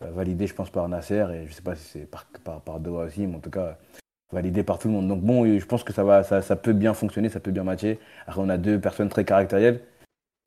validé, 0.00 0.46
je 0.46 0.54
pense, 0.54 0.70
par 0.70 0.88
Nasser, 0.88 1.26
et 1.32 1.44
je 1.44 1.50
ne 1.50 1.54
sais 1.54 1.62
pas 1.62 1.74
si 1.74 1.84
c'est 1.84 2.10
par, 2.10 2.26
par, 2.60 2.80
Doha 2.80 3.04
aussi, 3.04 3.26
mais 3.26 3.36
en 3.36 3.40
tout 3.40 3.50
cas, 3.50 3.78
validé 4.32 4.62
par 4.62 4.78
tout 4.78 4.88
le 4.88 4.94
monde. 4.94 5.08
Donc 5.08 5.20
bon, 5.22 5.46
je 5.46 5.64
pense 5.66 5.84
que 5.84 5.92
ça, 5.92 6.04
va, 6.04 6.22
ça, 6.22 6.42
ça 6.42 6.56
peut 6.56 6.72
bien 6.72 6.94
fonctionner, 6.94 7.28
ça 7.28 7.40
peut 7.40 7.50
bien 7.50 7.64
matcher. 7.64 7.98
Après, 8.26 8.40
on 8.40 8.48
a 8.48 8.58
deux 8.58 8.80
personnes 8.80 9.08
très 9.08 9.24
caractérielles. 9.24 9.80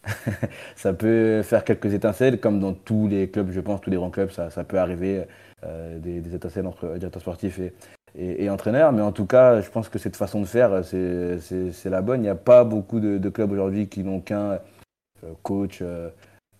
ça 0.76 0.94
peut 0.94 1.42
faire 1.44 1.64
quelques 1.64 1.94
étincelles, 1.94 2.40
comme 2.40 2.60
dans 2.60 2.74
tous 2.74 3.08
les 3.08 3.30
clubs, 3.30 3.52
je 3.52 3.60
pense, 3.60 3.82
tous 3.82 3.90
les 3.90 3.98
grands 3.98 4.10
clubs, 4.12 4.32
ça, 4.32 4.50
ça 4.50 4.64
peut 4.64 4.80
arriver, 4.80 5.26
euh, 5.66 6.00
des, 6.00 6.34
étincelles 6.34 6.68
entre 6.68 6.96
directeur 6.98 7.22
sportif 7.22 7.60
et, 7.60 7.74
et, 8.16 8.50
entraîneur. 8.50 8.92
Mais 8.94 9.02
en 9.02 9.12
tout 9.12 9.26
cas, 9.26 9.62
je 9.62 9.70
pense 9.70 9.90
que 9.90 10.00
cette 10.00 10.16
façon 10.16 10.42
de 10.42 10.46
faire, 10.46 10.84
c'est 10.86 11.90
la 11.90 12.02
bonne. 12.02 12.22
Il 12.22 12.24
n'y 12.24 12.30
a 12.30 12.36
pas 12.36 12.64
beaucoup 12.64 13.00
de, 13.00 13.30
clubs 13.30 13.52
aujourd'hui 13.52 13.88
qui 13.88 14.04
n'ont 14.04 14.22
qu'un 14.22 14.60
euh, 15.24 15.34
coach, 15.44 15.80
euh, 15.82 16.10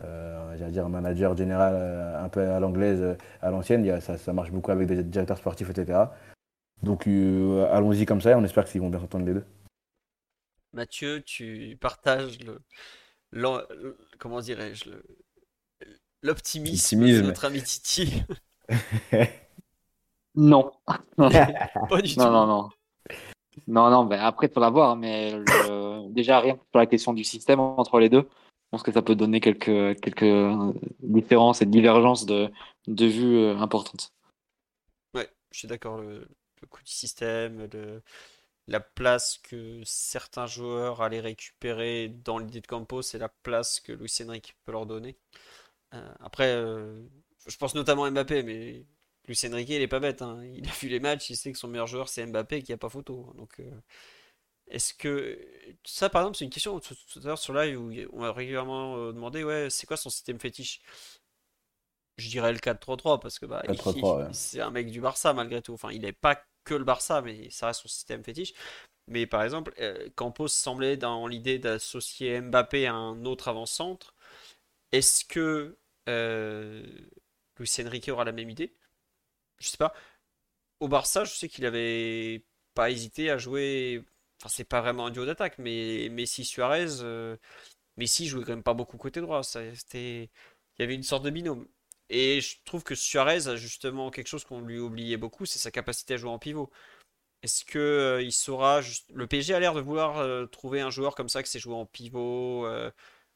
j'allais 0.02 0.72
dire 0.72 0.88
manager 0.90 1.36
général 1.36 1.74
euh, 1.76 2.24
un 2.24 2.30
peu 2.30 2.42
à 2.42 2.60
l'anglaise, 2.60 3.02
euh, 3.02 3.16
à 3.42 3.50
l'ancienne. 3.52 4.00
Ça, 4.02 4.18
ça 4.18 4.34
marche 4.34 4.52
beaucoup 4.52 4.72
avec 4.72 4.88
des 4.88 5.04
directeurs 5.04 5.38
sportifs, 5.38 5.70
etc. 5.70 6.00
Donc 6.84 7.08
euh, 7.08 7.68
allons-y 7.72 8.06
comme 8.06 8.22
ça 8.22 8.32
et 8.32 8.36
on 8.36 8.44
espère 8.44 8.66
qu'ils 8.66 8.82
vont 8.82 8.90
bien 8.90 9.00
s'entendre 9.00 9.26
les 9.26 9.34
deux. 9.34 9.46
Mathieu, 10.74 11.22
tu 11.24 11.78
partages 11.82 12.40
le, 12.40 12.62
le 13.32 13.98
comment 14.20 14.40
dirais-je 14.40 14.92
l'optimisme 16.22 17.06
de 17.06 17.22
notre 17.22 17.46
ami 17.46 17.62
Titi. 17.64 18.24
non. 20.36 20.72
Pas 21.18 21.30
du 22.02 22.18
non, 22.18 22.26
tout. 22.26 22.32
non, 22.32 22.48
non. 22.48 22.70
Non, 23.68 23.90
non, 23.90 24.06
ben 24.06 24.20
après, 24.22 24.48
il 24.48 24.54
faut 24.54 24.60
la 24.60 24.70
voir, 24.70 24.96
mais 24.96 25.32
le- 25.32 26.10
déjà, 26.14 26.40
rien 26.40 26.56
que 26.56 26.62
sur 26.72 26.80
la 26.80 26.86
question 26.86 27.14
du 27.14 27.24
système 27.24 27.60
entre 27.60 28.00
les 28.00 28.08
deux, 28.10 28.28
pense 28.70 28.84
que 28.84 28.92
ça 28.92 29.02
peut 29.02 29.16
donner 29.16 29.40
quelques, 29.40 30.00
quelques 30.02 30.80
différences 31.02 31.62
et 31.62 31.66
divergences 31.66 32.26
de, 32.26 32.52
vues 32.88 33.38
euh, 33.38 33.58
importantes. 33.58 34.14
Ouais, 35.14 35.30
je 35.52 35.60
suis 35.60 35.68
d'accord. 35.68 36.00
Le, 36.00 36.28
le 36.62 36.68
coût 36.68 36.84
du 36.84 36.92
système, 36.92 37.68
la 38.68 38.80
place 38.80 39.40
que 39.40 39.82
certains 39.84 40.46
joueurs 40.46 41.02
allaient 41.02 41.20
récupérer 41.20 42.10
dans 42.10 42.38
l'idée 42.38 42.62
de 42.62 42.68
Campos 42.68 43.02
et 43.14 43.18
la 43.18 43.30
place 43.30 43.80
que 43.80 43.92
Luis 43.92 44.16
Enrique 44.26 44.56
peut 44.64 44.72
leur 44.72 44.86
donner. 44.86 45.18
Euh, 45.94 46.14
après, 46.20 46.54
euh, 46.54 47.02
je 47.48 47.58
pense 47.58 47.76
notamment 47.76 48.06
à 48.06 48.12
Mbappé, 48.12 48.44
mais 48.44 48.86
Luis 49.28 49.40
Enrique, 49.46 49.70
il 49.70 49.82
est 49.82 49.88
pas 49.88 50.00
bête. 50.00 50.22
hein. 50.22 50.42
Il 50.54 50.68
a 50.68 50.72
vu 50.72 50.88
les 50.90 51.00
matchs, 51.00 51.30
il 51.32 51.38
sait 51.38 51.52
que 51.52 51.58
son 51.58 51.68
meilleur 51.68 51.88
joueur 51.88 52.10
c'est 52.10 52.26
Mbappé 52.26 52.58
et 52.58 52.64
qu'il 52.64 52.74
n'y 52.74 52.76
a 52.76 52.78
pas 52.78 52.90
photo. 52.90 53.34
Donc, 53.38 53.60
euh, 53.60 53.72
est-ce 54.70 54.94
que 54.94 55.40
ça, 55.84 56.10
par 56.10 56.22
exemple, 56.22 56.38
c'est 56.38 56.46
une 56.46 56.52
question 56.52 56.80
tout 56.80 57.20
à 57.20 57.26
l'heure 57.26 57.40
sur 57.40 57.54
live 57.54 57.80
où 57.80 57.92
on 58.14 58.22
m'a 58.22 58.32
régulièrement 58.32 58.98
euh, 58.98 59.14
demandé, 59.14 59.44
ouais, 59.44 59.68
c'est 59.70 59.88
quoi 59.88 59.98
son 59.98 60.10
système 60.10 60.40
fétiche? 60.40 60.82
Je 62.18 62.30
dirais 62.30 62.52
le 62.52 62.60
4-3-3 62.60 63.20
parce 63.20 63.40
que 63.40 63.46
bah, 63.46 63.64
4-3-3, 63.66 64.18
ouais. 64.18 64.30
c'est 64.34 64.62
un 64.62 64.72
mec 64.72 64.92
du 64.92 65.02
Barça 65.02 65.34
malgré 65.34 65.62
tout. 65.62 65.74
Enfin, 65.74 65.92
il 65.92 66.02
n'est 66.02 66.14
pas 66.14 66.44
que 66.66 66.76
le 66.76 66.84
Barça, 66.84 67.22
mais 67.22 67.50
ça 67.50 67.68
reste 67.68 67.82
son 67.82 67.88
système 67.88 68.24
fétiche. 68.24 68.54
Mais 69.08 69.26
par 69.26 69.44
exemple, 69.44 69.74
euh, 69.80 70.08
Campos 70.16 70.50
semblait 70.50 70.98
dans 70.98 71.26
l'idée 71.26 71.58
d'associer 71.58 72.42
Mbappé 72.42 72.86
à 72.86 72.94
un 72.94 73.26
autre 73.26 73.48
avant-centre. 73.48 74.14
Est-ce 74.92 75.26
que 75.26 75.78
euh, 76.08 76.86
Luis 77.58 77.72
Enrique 77.80 78.10
aura 78.10 78.24
la 78.24 78.32
même 78.32 78.50
idée? 78.50 78.76
Je 79.58 79.68
sais 79.70 79.78
pas. 79.78 79.94
Au 80.80 80.88
Barça, 80.88 81.26
je 81.26 81.34
sais 81.34 81.50
qu'il 81.50 81.66
avait 81.66 82.46
pas 82.76 82.92
hésité 82.92 83.32
à 83.32 83.38
jouer. 83.38 84.04
Enfin, 84.40 84.50
c'est 84.50 84.64
pas 84.64 84.82
vraiment 84.82 85.08
un 85.08 85.12
duo 85.12 85.26
d'attaque, 85.26 85.58
mais 85.60 86.10
Messi 86.10 86.46
Suarez. 86.46 87.02
euh, 87.02 87.36
Messi 87.98 88.28
jouait 88.28 88.44
quand 88.44 88.52
même 88.54 88.64
pas 88.64 88.74
beaucoup 88.76 88.98
côté 88.98 89.22
droit. 89.22 89.44
Ça, 89.44 89.62
c'était, 89.76 90.26
il 90.78 90.82
y 90.82 90.84
avait 90.84 90.96
une 90.96 91.04
sorte 91.04 91.24
de 91.24 91.30
binôme. 91.32 91.68
Et 92.10 92.42
je 92.42 92.58
trouve 92.66 92.84
que 92.84 92.96
Suarez 92.96 93.48
a 93.48 93.56
justement 93.58 94.12
quelque 94.12 94.28
chose 94.28 94.46
qu'on 94.46 94.62
lui 94.62 94.80
oubliait 94.80 95.18
beaucoup, 95.18 95.46
c'est 95.46 95.60
sa 95.60 95.72
capacité 95.72 96.16
à 96.16 96.18
jouer 96.18 96.32
en 96.32 96.40
pivot. 96.40 96.72
Est-ce 97.44 97.66
que 97.66 97.80
euh, 97.80 98.22
il 98.22 98.34
saura 98.34 98.82
juste... 98.82 99.10
Le 99.14 99.28
PSG 99.28 99.54
a 99.56 99.60
l'air 99.60 99.74
de 99.74 99.82
vouloir 99.82 100.18
euh, 100.20 100.46
trouver 100.48 100.82
un 100.82 100.90
joueur 100.90 101.16
comme 101.16 101.30
ça 101.30 101.44
qui 101.44 101.50
sait 101.52 101.60
jouer 101.60 101.76
en 101.76 101.86
pivot, 101.86 102.66
euh, 102.68 102.92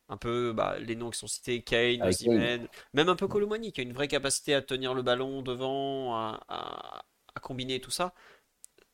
un 0.09 0.17
peu 0.17 0.53
bah, 0.53 0.77
les 0.80 0.95
noms 0.95 1.09
qui 1.11 1.19
sont 1.19 1.27
cités, 1.27 1.63
Kane. 1.63 2.05
Osimhen, 2.07 2.69
même 2.93 3.09
un 3.09 3.15
peu 3.17 3.27
Colomani 3.27 3.71
qui 3.73 3.81
a 3.81 3.84
une 3.85 3.93
vraie 3.93 4.07
capacité 4.09 4.55
à 4.55 4.61
tenir 4.63 4.93
le 4.95 5.03
ballon 5.03 5.41
devant, 5.43 6.15
à, 6.15 6.43
à- 6.49 7.05
à 7.35 7.39
combiner 7.41 7.81
tout 7.81 7.91
ça. 7.91 8.13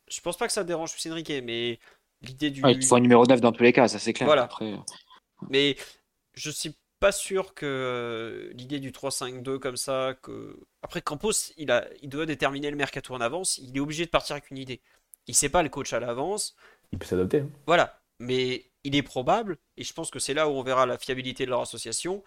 Je 0.09 0.21
pense 0.21 0.37
pas 0.37 0.47
que 0.47 0.53
ça 0.53 0.63
dérange 0.63 0.93
Luis 0.93 1.11
Enrique, 1.11 1.31
mais 1.43 1.79
l'idée 2.21 2.49
du 2.51 2.63
Ouais, 2.63 2.73
il 2.73 2.85
faut 2.85 2.95
un 2.95 2.99
numéro 2.99 3.25
9 3.25 3.41
dans 3.41 3.51
tous 3.51 3.63
les 3.63 3.73
cas, 3.73 3.87
ça 3.87 3.99
c'est 3.99 4.13
clair. 4.13 4.27
Voilà. 4.27 4.43
Après, 4.43 4.73
euh, 4.73 4.77
mais 5.49 5.75
je 6.33 6.49
suis 6.49 6.75
pas 6.99 7.11
sûr 7.11 7.53
que 7.53 7.65
euh, 7.65 8.51
l'idée 8.53 8.79
du 8.79 8.91
3-5-2 8.91 9.57
comme 9.59 9.77
ça, 9.77 10.15
que 10.21 10.59
après 10.81 11.01
Campos, 11.01 11.31
il 11.57 11.71
a, 11.71 11.87
il 12.01 12.09
doit 12.09 12.25
déterminer 12.25 12.69
le 12.69 12.75
mercato 12.75 13.13
en 13.13 13.21
avance, 13.21 13.57
il 13.57 13.75
est 13.75 13.79
obligé 13.79 14.05
de 14.05 14.09
partir 14.09 14.33
avec 14.33 14.51
une 14.51 14.57
idée. 14.57 14.81
Il 15.27 15.35
sait 15.35 15.49
pas 15.49 15.63
le 15.63 15.69
coach 15.69 15.93
à 15.93 15.99
l'avance, 15.99 16.55
Il 16.91 16.99
peut 16.99 17.05
s'adapter. 17.05 17.39
hein. 17.41 17.49
voilà. 17.67 18.01
Mais 18.19 18.65
il 18.83 18.95
est 18.97 19.03
probable, 19.03 19.57
et 19.77 19.83
je 19.83 19.93
pense 19.93 20.09
que 20.11 20.19
c'est 20.19 20.33
là 20.33 20.49
où 20.49 20.51
on 20.51 20.63
verra 20.63 20.85
la 20.85 20.97
fiabilité 20.97 21.45
de 21.45 21.51
leur 21.51 21.61
association, 21.61 22.21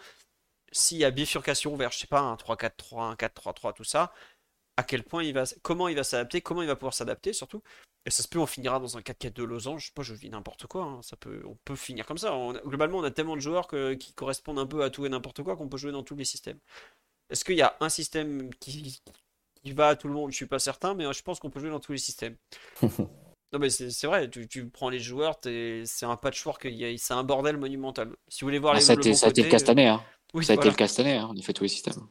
s'il 0.70 0.98
y 0.98 1.04
a 1.04 1.10
bifurcation 1.10 1.76
vers, 1.76 1.92
je 1.92 1.98
sais 1.98 2.06
pas, 2.06 2.20
un 2.20 2.34
3-4-3, 2.36 3.02
un 3.10 3.14
4-3-3, 3.14 3.74
tout 3.74 3.84
ça, 3.84 4.12
à 4.78 4.82
quel 4.84 5.02
point 5.02 5.22
il 5.22 5.34
va, 5.34 5.44
comment 5.60 5.88
il 5.88 5.96
va 5.96 6.04
s'adapter, 6.04 6.40
comment 6.40 6.62
il 6.62 6.68
va 6.68 6.76
pouvoir 6.76 6.94
s'adapter 6.94 7.34
surtout. 7.34 7.62
Et 8.04 8.10
ça 8.10 8.22
se 8.22 8.28
peut, 8.28 8.38
on 8.40 8.46
finira 8.46 8.80
dans 8.80 8.96
un 8.96 9.00
4-4 9.00 9.34
de 9.34 9.44
losange, 9.44 9.82
je 9.82 9.86
sais 9.86 9.92
pas, 9.94 10.02
je 10.02 10.14
vis 10.14 10.28
n'importe 10.28 10.66
quoi, 10.66 10.82
hein, 10.84 11.00
ça 11.02 11.16
peut, 11.16 11.40
on 11.46 11.56
peut 11.64 11.76
finir 11.76 12.04
comme 12.04 12.18
ça. 12.18 12.34
On 12.34 12.54
a- 12.54 12.60
globalement, 12.60 12.98
on 12.98 13.04
a 13.04 13.10
tellement 13.12 13.36
de 13.36 13.40
joueurs 13.40 13.68
que- 13.68 13.94
qui 13.94 14.12
correspondent 14.12 14.58
un 14.58 14.66
peu 14.66 14.82
à 14.82 14.90
tout 14.90 15.06
et 15.06 15.08
n'importe 15.08 15.42
quoi 15.42 15.56
qu'on 15.56 15.68
peut 15.68 15.76
jouer 15.76 15.92
dans 15.92 16.02
tous 16.02 16.16
les 16.16 16.24
systèmes. 16.24 16.58
Est-ce 17.30 17.44
qu'il 17.44 17.56
y 17.56 17.62
a 17.62 17.76
un 17.80 17.88
système 17.88 18.52
qui, 18.56 19.00
qui 19.62 19.72
va 19.72 19.88
à 19.88 19.96
tout 19.96 20.08
le 20.08 20.14
monde? 20.14 20.30
Je 20.32 20.36
suis 20.36 20.46
pas 20.46 20.58
certain, 20.58 20.94
mais 20.94 21.10
je 21.12 21.22
pense 21.22 21.38
qu'on 21.38 21.50
peut 21.50 21.60
jouer 21.60 21.70
dans 21.70 21.80
tous 21.80 21.92
les 21.92 21.98
systèmes. 21.98 22.36
Non 23.52 23.58
mais 23.58 23.68
c'est 23.68 24.06
vrai, 24.06 24.30
tu, 24.30 24.48
tu 24.48 24.66
prends 24.70 24.88
les 24.88 24.98
joueurs, 24.98 25.38
c'est 25.42 25.84
un 26.06 26.16
patchwork, 26.16 26.64
y 26.64 26.98
c'est 26.98 27.12
un 27.12 27.22
bordel 27.22 27.58
monumental. 27.58 28.16
Si 28.26 28.40
vous 28.40 28.46
voulez 28.46 28.58
voir 28.58 28.72
ah, 28.72 28.76
les, 28.76 28.82
ça 28.82 28.94
a 28.94 28.96
le 28.96 29.02
été, 29.02 29.10
bon 29.10 29.14
ça 29.16 29.26
a 29.26 29.28
été 29.28 29.42
côté, 29.42 29.48
le 29.48 29.52
castanet, 29.52 29.86
hein. 29.88 30.02
oui, 30.32 30.42
Ça 30.42 30.52
a 30.52 30.54
été 30.54 30.60
voilà. 30.62 30.70
le 30.70 30.76
castanet, 30.76 31.16
hein. 31.18 31.28
On 31.30 31.38
a 31.38 31.42
fait 31.42 31.52
tous 31.52 31.64
les 31.64 31.68
systèmes. 31.68 32.08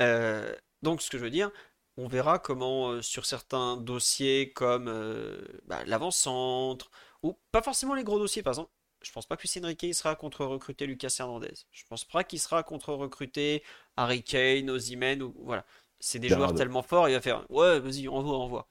Euh, 0.00 0.54
donc 0.82 1.02
ce 1.02 1.10
que 1.10 1.18
je 1.18 1.24
veux 1.24 1.30
dire, 1.30 1.50
on 1.96 2.06
verra 2.08 2.38
comment 2.38 2.90
euh, 2.90 3.02
sur 3.02 3.26
certains 3.26 3.76
dossiers 3.76 4.52
comme 4.52 4.88
euh, 4.88 5.44
bah, 5.66 5.84
l'avant-centre, 5.86 6.90
ou 7.22 7.38
pas 7.50 7.62
forcément 7.62 7.94
les 7.94 8.04
gros 8.04 8.18
dossiers, 8.18 8.42
par 8.42 8.52
exemple, 8.52 8.70
je 9.02 9.12
pense 9.12 9.26
pas 9.26 9.36
que 9.36 9.42
Luis 9.42 9.64
Enrique 9.64 9.82
il 9.82 9.94
sera 9.94 10.14
contre 10.14 10.44
recruter 10.44 10.86
Lucas 10.86 11.14
Hernandez. 11.18 11.54
Je 11.72 11.84
pense 11.84 12.04
pas 12.04 12.24
qu'il 12.24 12.40
sera 12.40 12.62
contre 12.62 12.92
recruter 12.94 13.62
Harry 13.96 14.22
Kane, 14.22 14.70
Osimhen, 14.70 15.22
ou 15.22 15.34
voilà. 15.44 15.64
C'est 16.00 16.18
des 16.18 16.28
joueurs 16.28 16.54
tellement 16.54 16.82
forts, 16.82 17.08
il 17.08 17.14
va 17.14 17.20
faire 17.20 17.48
ouais, 17.50 17.78
vas-y, 17.78 18.08
envoie, 18.08 18.36
envoie. 18.36 18.68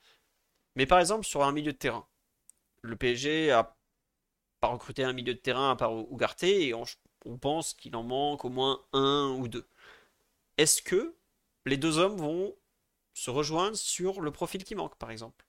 Mais 0.75 0.85
par 0.85 0.99
exemple, 0.99 1.25
sur 1.25 1.43
un 1.43 1.51
milieu 1.51 1.71
de 1.73 1.77
terrain, 1.77 2.07
le 2.81 2.95
PSG 2.95 3.51
a 3.51 3.75
pas 4.59 4.67
recruté 4.67 5.03
un 5.03 5.13
milieu 5.13 5.33
de 5.33 5.39
terrain 5.39 5.71
à 5.71 5.75
part 5.75 5.93
Ugarte 6.11 6.43
et 6.43 6.73
on, 6.73 6.83
on 7.25 7.37
pense 7.37 7.73
qu'il 7.73 7.95
en 7.95 8.03
manque 8.03 8.45
au 8.45 8.49
moins 8.49 8.81
un 8.93 9.35
ou 9.39 9.47
deux. 9.47 9.67
Est-ce 10.57 10.81
que 10.81 11.15
les 11.65 11.77
deux 11.77 11.97
hommes 11.97 12.17
vont 12.17 12.55
se 13.21 13.29
rejoindre 13.29 13.77
sur 13.77 14.19
le 14.21 14.31
profil 14.31 14.63
qui 14.63 14.73
manque, 14.73 14.95
par 14.95 15.11
exemple? 15.11 15.45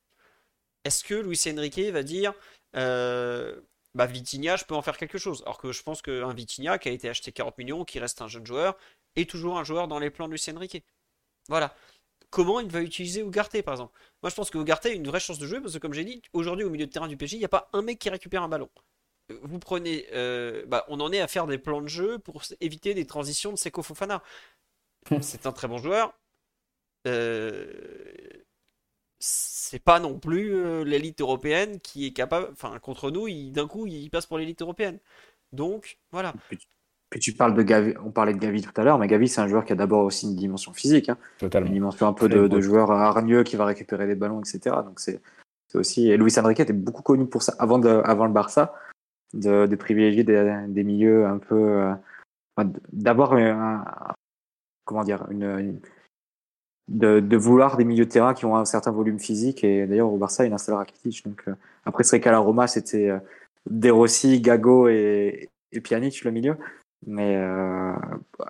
Est-ce 0.84 1.04
que 1.04 1.14
Luis 1.14 1.40
Enrique 1.46 1.78
va 1.90 2.02
dire 2.02 2.34
euh, 2.76 3.58
bah 3.94 4.04
Vitinha, 4.04 4.56
je 4.56 4.64
peux 4.64 4.74
en 4.74 4.82
faire 4.82 4.98
quelque 4.98 5.16
chose? 5.16 5.42
Alors 5.46 5.56
que 5.56 5.72
je 5.72 5.82
pense 5.82 6.02
qu'un 6.02 6.34
Vitinha 6.34 6.78
qui 6.78 6.90
a 6.90 6.92
été 6.92 7.08
acheté 7.08 7.32
40 7.32 7.56
millions, 7.56 7.84
qui 7.86 7.98
reste 7.98 8.20
un 8.20 8.28
jeune 8.28 8.46
joueur, 8.46 8.76
est 9.16 9.28
toujours 9.28 9.58
un 9.58 9.64
joueur 9.64 9.88
dans 9.88 9.98
les 9.98 10.10
plans 10.10 10.26
de 10.26 10.32
Luis 10.32 10.44
Enrique. 10.54 10.84
Voilà. 11.48 11.74
Comment 12.28 12.60
il 12.60 12.68
va 12.68 12.82
utiliser 12.82 13.22
Ugarte, 13.22 13.62
par 13.62 13.74
exemple? 13.74 13.98
Moi, 14.22 14.28
je 14.28 14.34
pense 14.34 14.50
que 14.50 14.58
Ugarte 14.58 14.86
a 14.86 14.90
une 14.90 15.06
vraie 15.06 15.20
chance 15.20 15.38
de 15.38 15.46
jouer 15.46 15.60
parce 15.60 15.72
que, 15.72 15.78
comme 15.78 15.94
j'ai 15.94 16.04
dit, 16.04 16.20
aujourd'hui, 16.34 16.66
au 16.66 16.70
milieu 16.70 16.86
de 16.86 16.92
terrain 16.92 17.08
du 17.08 17.16
PSG, 17.16 17.36
il 17.36 17.40
n'y 17.40 17.46
a 17.46 17.48
pas 17.48 17.70
un 17.72 17.80
mec 17.80 17.98
qui 17.98 18.10
récupère 18.10 18.42
un 18.42 18.48
ballon. 18.48 18.68
Vous 19.42 19.58
prenez, 19.58 20.06
euh, 20.12 20.64
bah, 20.66 20.84
on 20.88 21.00
en 21.00 21.10
est 21.10 21.20
à 21.20 21.28
faire 21.28 21.46
des 21.46 21.58
plans 21.58 21.80
de 21.80 21.88
jeu 21.88 22.18
pour 22.18 22.42
éviter 22.60 22.92
des 22.92 23.06
transitions 23.06 23.50
de 23.52 23.56
Seko 23.56 23.82
Fofana. 23.82 24.22
C'est 25.22 25.46
un 25.46 25.52
très 25.52 25.68
bon 25.68 25.78
joueur. 25.78 26.12
Euh, 27.06 27.66
c'est 29.18 29.78
pas 29.82 30.00
non 30.00 30.18
plus 30.18 30.54
euh, 30.54 30.84
l'élite 30.84 31.20
européenne 31.20 31.80
qui 31.80 32.06
est 32.06 32.12
capable. 32.12 32.48
Enfin, 32.52 32.78
contre 32.80 33.10
nous, 33.10 33.28
il- 33.28 33.52
d'un 33.52 33.66
coup, 33.68 33.86
il 33.86 34.10
passe 34.10 34.26
pour 34.26 34.38
l'élite 34.38 34.62
européenne. 34.62 34.98
Donc, 35.52 35.98
voilà. 36.10 36.34
Puis 37.10 37.20
tu 37.20 37.32
parles 37.34 37.54
de 37.54 37.62
Gavi, 37.62 37.94
on 38.02 38.10
parlait 38.10 38.32
de 38.32 38.38
Gavi 38.38 38.62
tout 38.62 38.72
à 38.80 38.84
l'heure, 38.84 38.98
mais 38.98 39.06
Gavi, 39.06 39.28
c'est 39.28 39.40
un 39.42 39.46
joueur 39.48 39.64
qui 39.66 39.72
a 39.72 39.76
d'abord 39.76 40.02
aussi 40.04 40.26
une 40.26 40.34
dimension 40.34 40.72
physique, 40.72 41.10
hein. 41.10 41.18
Une 41.66 41.74
dimension 41.74 42.06
un 42.08 42.14
peu 42.14 42.26
de, 42.28 42.48
joueur 42.60 42.90
hargneux 42.90 43.42
qui 43.44 43.56
va 43.56 43.66
récupérer 43.66 44.06
des 44.06 44.14
ballons, 44.14 44.40
etc. 44.40 44.76
Donc 44.84 44.98
c'est 44.98 45.20
c'est 45.68 45.78
aussi. 45.78 46.10
Et 46.10 46.16
Luis 46.16 46.38
Enrique 46.38 46.60
était 46.60 46.72
beaucoup 46.72 47.02
connu 47.02 47.26
pour 47.26 47.42
ça 47.42 47.54
avant, 47.58 47.78
de, 47.78 47.88
avant 47.88 48.26
le 48.26 48.32
Barça, 48.32 48.74
de, 49.34 49.66
de 49.66 49.76
privilégier 49.76 50.24
des, 50.24 50.64
des 50.68 50.84
milieux 50.84 51.26
un 51.26 51.38
peu. 51.38 51.54
euh, 51.82 51.94
D'avoir 52.92 53.32
un, 53.34 53.84
comment 54.84 55.04
dire, 55.04 55.26
une, 55.30 55.42
une- 55.44 55.80
de, 56.92 57.20
de 57.20 57.36
vouloir 57.36 57.76
des 57.76 57.84
milieux 57.84 58.04
de 58.04 58.10
terrain 58.10 58.34
qui 58.34 58.44
ont 58.44 58.54
un 58.54 58.64
certain 58.64 58.92
volume 58.92 59.18
physique. 59.18 59.64
Et 59.64 59.86
d'ailleurs, 59.86 60.12
au 60.12 60.18
Barça, 60.18 60.44
il 60.46 60.52
installe 60.52 60.76
Rakitic. 60.76 61.24
Donc, 61.26 61.42
euh, 61.48 61.54
après, 61.84 62.04
c'est 62.04 62.20
qu'à 62.20 62.30
la 62.30 62.38
Roma, 62.38 62.66
c'était 62.66 63.08
euh, 63.08 63.18
De 63.68 63.90
Rossi, 63.90 64.40
Gago 64.40 64.88
et, 64.88 65.48
et 65.72 65.80
Pjanic, 65.80 66.22
le 66.24 66.30
milieu. 66.30 66.56
Mais 67.06 67.36
euh, 67.36 67.94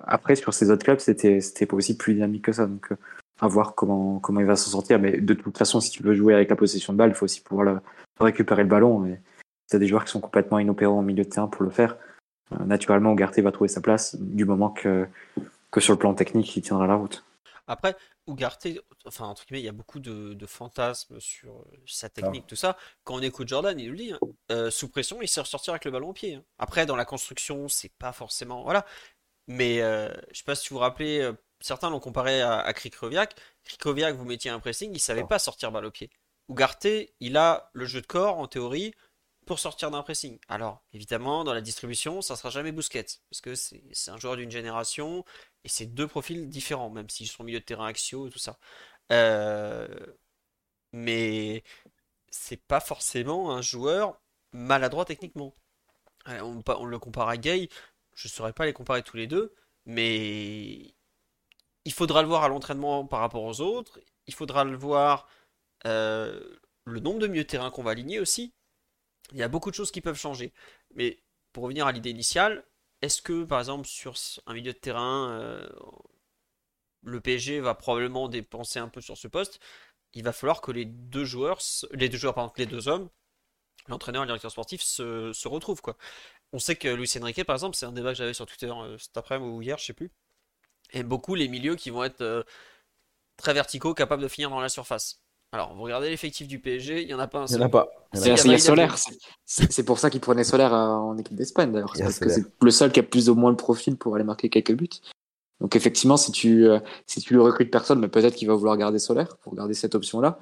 après, 0.06 0.34
sur 0.34 0.52
ces 0.52 0.70
autres 0.70 0.84
clubs, 0.84 0.98
c'était 0.98 1.66
pas 1.66 1.76
aussi 1.76 1.96
plus 1.96 2.14
dynamique 2.14 2.44
que 2.44 2.52
ça. 2.52 2.66
Donc, 2.66 2.92
euh, 2.92 2.96
à 3.40 3.48
voir 3.48 3.74
comment, 3.74 4.18
comment 4.18 4.40
il 4.40 4.46
va 4.46 4.56
s'en 4.56 4.70
sortir. 4.70 4.98
Mais 4.98 5.20
de 5.20 5.34
toute 5.34 5.56
façon, 5.56 5.80
si 5.80 5.90
tu 5.90 6.02
veux 6.02 6.14
jouer 6.14 6.34
avec 6.34 6.50
la 6.50 6.56
possession 6.56 6.92
de 6.92 6.98
balle, 6.98 7.10
il 7.10 7.14
faut 7.14 7.24
aussi 7.24 7.40
pouvoir 7.40 7.64
le- 7.64 7.80
récupérer 8.20 8.62
le 8.62 8.68
ballon. 8.68 9.06
Et 9.06 9.18
tu 9.70 9.76
as 9.76 9.78
des 9.78 9.86
joueurs 9.86 10.04
qui 10.04 10.10
sont 10.10 10.20
complètement 10.20 10.58
inopérants 10.58 10.98
au 10.98 11.02
milieu 11.02 11.24
de 11.24 11.28
terrain 11.28 11.48
pour 11.48 11.62
le 11.62 11.70
faire. 11.70 11.96
Euh, 12.52 12.64
naturellement, 12.66 13.12
Ougarté 13.12 13.40
va 13.40 13.52
trouver 13.52 13.68
sa 13.68 13.80
place 13.80 14.16
du 14.20 14.44
moment 14.44 14.70
que, 14.70 15.06
que 15.70 15.80
sur 15.80 15.94
le 15.94 15.98
plan 15.98 16.12
technique, 16.12 16.54
il 16.56 16.62
tiendra 16.62 16.86
la 16.86 16.96
route. 16.96 17.24
Après, 17.66 17.96
Ugarte, 18.26 18.66
enfin, 19.06 19.26
entre 19.26 19.44
guillemets, 19.46 19.60
il 19.60 19.64
y 19.64 19.68
a 19.68 19.72
beaucoup 19.72 20.00
de, 20.00 20.34
de 20.34 20.46
fantasmes 20.46 21.20
sur 21.20 21.60
euh, 21.60 21.82
sa 21.86 22.08
technique, 22.08 22.46
tout 22.46 22.56
ça. 22.56 22.76
Quand 23.04 23.14
on 23.14 23.22
écoute 23.22 23.48
Jordan, 23.48 23.78
il 23.78 23.86
nous 23.86 23.92
le 23.92 23.98
dit, 23.98 24.12
hein, 24.12 24.18
euh, 24.50 24.70
sous 24.70 24.88
pression, 24.88 25.22
il 25.22 25.28
sait 25.28 25.40
ressortir 25.40 25.72
avec 25.72 25.84
le 25.84 25.90
ballon 25.90 26.08
au 26.10 26.12
pied. 26.12 26.34
hein. 26.34 26.44
Après, 26.58 26.86
dans 26.86 26.96
la 26.96 27.04
construction, 27.04 27.68
c'est 27.68 27.92
pas 27.98 28.12
forcément. 28.12 28.62
Voilà. 28.64 28.84
Mais 29.46 29.80
euh, 29.80 30.12
je 30.32 30.38
sais 30.38 30.44
pas 30.44 30.54
si 30.54 30.68
vous 30.68 30.76
vous 30.76 30.80
rappelez, 30.80 31.30
certains 31.60 31.90
l'ont 31.90 32.00
comparé 32.00 32.40
à, 32.40 32.58
à 32.60 32.72
Krikoviak. 32.72 33.34
Krikoviak, 33.64 34.14
vous 34.16 34.24
mettiez 34.24 34.50
un 34.50 34.60
pressing, 34.60 34.90
il 34.92 35.00
savait 35.00 35.24
pas 35.24 35.38
sortir 35.38 35.72
balle 35.72 35.84
au 35.86 35.90
pied. 35.90 36.10
Ugarte, 36.48 36.86
il 37.20 37.36
a 37.36 37.70
le 37.72 37.86
jeu 37.86 38.00
de 38.00 38.06
corps, 38.06 38.38
en 38.38 38.46
théorie, 38.48 38.92
pour 39.46 39.58
sortir 39.58 39.90
d'un 39.90 40.02
pressing. 40.02 40.38
Alors, 40.48 40.82
évidemment, 40.92 41.42
dans 41.42 41.54
la 41.54 41.60
distribution, 41.60 42.22
ça 42.22 42.36
sera 42.36 42.50
jamais 42.50 42.70
Busquets, 42.72 43.06
parce 43.30 43.40
que 43.40 43.54
c'est 43.54 43.82
un 44.08 44.16
joueur 44.16 44.36
d'une 44.36 44.50
génération, 44.50 45.24
et 45.64 45.68
c'est 45.68 45.86
deux 45.86 46.08
profils 46.08 46.48
différents, 46.48 46.90
même 46.90 47.08
s'ils 47.10 47.28
sont 47.28 47.44
milieu 47.44 47.60
de 47.60 47.64
terrain 47.64 47.86
axiaux 47.86 48.26
et 48.28 48.30
tout 48.30 48.38
ça. 48.38 48.58
Euh, 49.12 49.88
mais 50.92 51.64
c'est 52.30 52.62
pas 52.62 52.80
forcément 52.80 53.52
un 53.52 53.62
joueur 53.62 54.20
maladroit 54.52 55.04
techniquement. 55.04 55.54
Euh, 56.28 56.40
On, 56.40 56.84
le 56.86 56.98
compare 56.98 57.28
à 57.28 57.36
Gay, 57.36 57.68
je 58.14 58.28
saurais 58.28 58.52
pas 58.52 58.66
les 58.66 58.72
comparer 58.72 59.02
tous 59.02 59.16
les 59.16 59.26
deux, 59.26 59.54
mais 59.86 60.94
il 61.84 61.92
faudra 61.92 62.22
le 62.22 62.28
voir 62.28 62.44
à 62.44 62.48
l'entraînement 62.48 63.06
par 63.06 63.20
rapport 63.20 63.44
aux 63.44 63.60
autres, 63.60 64.00
il 64.26 64.34
faudra 64.34 64.64
le 64.64 64.76
voir 64.76 65.28
euh, 65.86 66.58
le 66.84 67.00
nombre 67.00 67.20
de 67.20 67.26
milieux 67.26 67.44
de 67.44 67.48
terrain 67.48 67.70
qu'on 67.70 67.82
va 67.82 67.92
aligner 67.92 68.20
aussi. 68.20 68.54
Il 69.32 69.38
y 69.38 69.42
a 69.42 69.48
beaucoup 69.48 69.70
de 69.70 69.76
choses 69.76 69.92
qui 69.92 70.00
peuvent 70.00 70.18
changer. 70.18 70.52
Mais 70.94 71.22
pour 71.52 71.64
revenir 71.64 71.86
à 71.86 71.92
l'idée 71.92 72.10
initiale, 72.10 72.64
est-ce 73.02 73.22
que 73.22 73.44
par 73.44 73.58
exemple 73.60 73.86
sur 73.86 74.14
un 74.46 74.54
milieu 74.54 74.72
de 74.72 74.78
terrain, 74.78 75.30
euh, 75.32 75.68
le 77.02 77.20
PSG 77.20 77.60
va 77.60 77.74
probablement 77.74 78.28
dépenser 78.28 78.78
un 78.78 78.88
peu 78.88 79.00
sur 79.00 79.16
ce 79.16 79.28
poste? 79.28 79.60
Il 80.14 80.24
va 80.24 80.32
falloir 80.32 80.60
que 80.60 80.72
les 80.72 80.84
deux 80.84 81.24
joueurs, 81.24 81.60
les 81.92 82.08
deux 82.08 82.18
joueurs, 82.18 82.52
les 82.56 82.66
deux 82.66 82.88
hommes, 82.88 83.10
l'entraîneur 83.88 84.22
et 84.22 84.26
le 84.26 84.28
directeur 84.28 84.50
sportif 84.50 84.82
se, 84.82 85.32
se 85.32 85.48
retrouvent 85.48 85.82
quoi. 85.82 85.96
On 86.52 86.58
sait 86.58 86.76
que 86.76 86.88
Luis 86.88 87.10
Enrique 87.20 87.44
par 87.44 87.56
exemple, 87.56 87.76
c'est 87.76 87.86
un 87.86 87.92
débat 87.92 88.10
que 88.12 88.18
j'avais 88.18 88.34
sur 88.34 88.46
Twitter 88.46 88.70
euh, 88.70 88.98
cet 88.98 89.16
après-midi 89.16 89.50
ou 89.50 89.62
hier, 89.62 89.78
je 89.78 89.86
sais 89.86 89.92
plus, 89.94 90.12
aime 90.92 91.08
beaucoup 91.08 91.34
les 91.34 91.48
milieux 91.48 91.76
qui 91.76 91.90
vont 91.90 92.04
être 92.04 92.22
euh, 92.22 92.42
très 93.36 93.54
verticaux, 93.54 93.94
capables 93.94 94.22
de 94.22 94.28
finir 94.28 94.50
dans 94.50 94.60
la 94.60 94.68
surface. 94.68 95.22
Alors, 95.54 95.74
vous 95.74 95.82
regardez 95.82 96.08
l'effectif 96.08 96.48
du 96.48 96.58
PSG, 96.58 97.02
il 97.02 97.06
n'y 97.06 97.14
en 97.14 97.18
a 97.18 97.28
pas 97.28 97.40
un 97.40 97.46
Il 97.46 97.50
n'y 97.50 97.52
seul. 97.52 97.62
en 97.62 97.66
a 97.66 97.68
pas. 97.68 97.88
Il 98.14 98.20
y 98.20 98.20
en 98.20 98.22
a 98.22 98.24
C'est 98.24 98.28
Il 98.28 98.30
y 98.30 98.32
a, 98.32 98.36
pas. 98.36 98.36
Gabriel 98.36 98.46
il 98.46 98.52
y 98.52 98.54
a 98.54 98.58
Solaire. 98.58 98.96
C'est 99.44 99.84
pour 99.84 99.98
ça 99.98 100.08
qu'il 100.08 100.20
prenait 100.20 100.44
Solaire 100.44 100.72
euh, 100.72 100.88
en 100.88 101.18
équipe 101.18 101.36
d'Espagne 101.36 101.72
d'ailleurs. 101.72 101.92
Parce 101.98 102.18
que 102.18 102.28
c'est 102.30 102.44
le 102.60 102.70
seul 102.70 102.90
qui 102.90 103.00
a 103.00 103.02
plus 103.02 103.28
ou 103.28 103.34
moins 103.34 103.50
le 103.50 103.56
profil 103.56 103.96
pour 103.96 104.14
aller 104.14 104.24
marquer 104.24 104.48
quelques 104.48 104.74
buts. 104.74 104.88
Donc 105.60 105.76
effectivement, 105.76 106.16
si 106.16 106.32
tu 106.32 106.66
euh, 106.66 106.80
si 107.06 107.20
tu 107.20 107.34
le 107.34 107.42
recrutes 107.42 107.70
personne, 107.70 108.00
mais 108.00 108.08
peut-être 108.08 108.34
qu'il 108.34 108.48
va 108.48 108.54
vouloir 108.54 108.76
garder 108.76 108.98
Solaire 108.98 109.36
pour 109.38 109.54
garder 109.54 109.74
cette 109.74 109.94
option-là. 109.94 110.40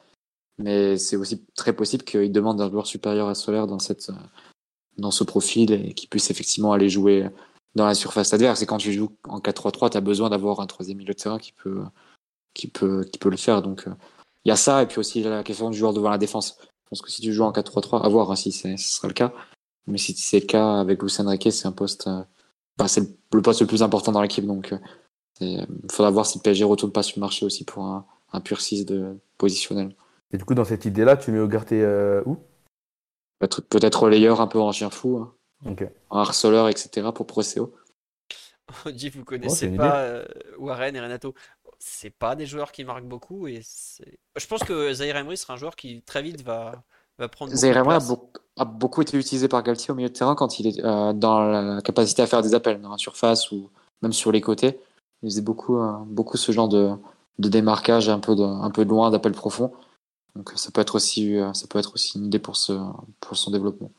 Mais 0.59 0.97
c'est 0.97 1.16
aussi 1.16 1.45
très 1.57 1.73
possible 1.73 2.05
qu'il 2.05 2.31
demande 2.31 2.61
un 2.61 2.70
joueur 2.70 2.87
supérieur 2.87 3.28
à 3.28 3.35
Solaire 3.35 3.66
dans 3.66 3.81
cette 3.81 4.11
euh, 4.11 4.15
dans 4.97 5.11
ce 5.11 5.24
profil 5.24 5.73
et 5.73 5.93
qu'il 5.93 6.09
puisse 6.09 6.31
effectivement 6.31 6.73
aller 6.73 6.89
jouer 6.89 7.28
dans 7.74 7.87
la 7.87 7.95
surface 7.95 8.32
adverse. 8.32 8.62
Et 8.62 8.66
quand 8.66 8.78
tu 8.78 8.93
joues 8.93 9.11
en 9.24 9.41
4-3-3, 9.41 9.91
tu 9.91 9.97
as 9.97 10.01
besoin 10.01 10.31
d'avoir 10.31 10.61
un 10.61 10.66
troisième 10.66 10.99
milieu 10.99 11.15
de 11.15 11.19
terrain 11.19 11.39
qui 11.39 11.53
peut 11.53 11.82
qui 12.55 12.69
peut 12.69 13.05
qui 13.05 13.19
peut 13.19 13.31
le 13.31 13.37
faire. 13.37 13.61
Donc 13.62 13.87
euh, 13.89 13.93
il 14.45 14.49
y 14.49 14.53
a 14.53 14.57
ça 14.57 14.83
et 14.83 14.87
puis 14.87 14.99
aussi 14.99 15.23
la 15.23 15.43
question 15.43 15.71
du 15.71 15.79
joueur 15.79 15.93
devant 15.93 16.11
la 16.11 16.19
défense. 16.19 16.57
Je 16.61 16.89
pense 16.91 17.03
que 17.03 17.11
si 17.11 17.23
tu 17.23 17.33
joues 17.33 17.45
en 17.45 17.53
4-3-3, 17.53 18.05
à 18.05 18.09
voir 18.09 18.31
hein, 18.31 18.37
si 18.37 18.53
c'est- 18.53 18.77
ce 18.77 18.97
sera 18.97 19.09
le 19.09 19.15
cas. 19.15 19.33
Mais 19.87 19.99
si 19.99 20.15
c'est 20.15 20.41
le 20.41 20.47
cas 20.47 20.81
avec 20.81 21.03
Lucien 21.03 21.29
Riquet, 21.29 21.51
c'est 21.51 21.67
un 21.67 21.73
poste, 21.73 22.07
euh, 22.07 22.23
bah, 22.77 22.89
c'est 22.89 23.03
le, 23.33 23.43
poste 23.43 23.61
le 23.61 23.67
plus 23.67 23.83
important 23.83 24.12
dans 24.12 24.23
l'équipe. 24.23 24.47
Donc, 24.47 24.73
euh, 24.73 24.79
il 25.41 25.67
faudra 25.91 26.11
voir 26.11 26.27
si 26.27 26.39
le 26.39 26.43
PSG 26.43 26.65
retourne 26.65 26.93
pas 26.93 27.03
sur 27.03 27.19
le 27.19 27.21
marché 27.21 27.47
aussi 27.47 27.65
pour 27.65 27.85
un, 27.85 28.07
un 28.33 28.41
pur 28.41 28.61
6 28.61 28.85
de 28.87 29.19
positionnel. 29.39 29.95
Et 30.33 30.39
du 30.39 30.45
coup, 30.45 30.55
dans 30.55 30.65
cette 30.65 30.85
idée-là, 30.85 31.17
tu 31.17 31.33
mets 31.33 31.41
Ougarté 31.41 31.83
euh, 31.83 32.23
où? 32.27 32.37
Peut-être, 33.39 33.62
peut-être 33.62 34.03
relayeur 34.03 34.41
un 34.41 34.47
peu 34.47 34.61
en 34.61 34.71
chien 34.71 34.91
fou, 34.91 35.19
hein, 35.19 35.35
en 36.11 36.19
harceleur, 36.19 36.69
etc. 36.69 37.11
pour 37.12 37.27
haut. 37.39 37.75
On 38.87 38.91
dit 38.91 39.11
vous 39.11 39.25
connaissez 39.25 39.69
pas 39.71 40.03
euh, 40.03 40.25
Warren 40.59 40.95
et 40.95 41.01
Renato? 41.01 41.35
C'est 41.82 42.11
pas 42.11 42.36
des 42.36 42.44
joueurs 42.44 42.73
qui 42.73 42.85
marquent 42.85 43.09
beaucoup 43.09 43.48
et 43.48 43.62
je 44.36 44.47
pense 44.47 44.62
que 44.62 44.93
Zaire 44.93 45.16
Emery 45.16 45.39
sera 45.39 45.55
un 45.55 45.57
joueur 45.57 45.77
qui 45.77 46.02
très 46.02 46.20
vite 46.20 46.43
va, 46.43 46.82
va 47.19 47.28
prendre 47.28 47.55
Zaire 47.55 47.78
Emery 47.78 47.97
a, 47.97 48.01
beaucoup- 48.01 48.40
a 48.59 48.65
beaucoup 48.66 49.01
été 49.02 49.16
utilisé 49.16 49.48
par 49.48 49.62
Galtier 49.62 49.90
au 49.90 49.94
milieu 49.94 50.11
de 50.11 50.15
terrain 50.15 50.35
quand 50.35 50.61
il 50.61 50.66
est 50.66 50.85
euh, 50.85 51.15
dans 51.15 51.40
la 51.40 51.81
capacité 51.81 52.20
à 52.20 52.27
faire 52.27 52.43
des 52.43 52.55
appels 52.55 52.82
dans 52.82 52.90
la 52.90 52.98
surface 52.98 53.51
ou 53.51 53.70
même 54.02 54.12
sur 54.12 54.31
les 54.31 54.43
côtés. 54.43 54.78
Il 55.23 55.31
faisait 55.31 55.40
beaucoup, 55.40 55.78
euh, 55.78 55.93
beaucoup 56.05 56.36
ce 56.36 56.52
genre 56.52 56.69
de, 56.69 56.90
de 57.39 57.48
démarquage 57.48 58.11
un 58.11 58.20
peu 58.20 58.36
de, 58.36 58.43
un 58.43 58.70
peu 58.70 58.85
loin, 58.85 59.11
d'appels 59.11 59.32
profonds. 59.32 59.73
Donc 60.36 60.52
ça 60.57 60.70
peut 60.70 60.82
être 60.82 60.94
aussi, 60.97 61.39
euh, 61.39 61.52
ça 61.55 61.66
peut 61.66 61.78
être 61.78 61.94
aussi 61.94 62.19
une 62.19 62.27
idée 62.27 62.39
pour, 62.39 62.57
ce, 62.57 62.78
pour 63.20 63.39
son 63.39 63.51
développement. 63.51 63.90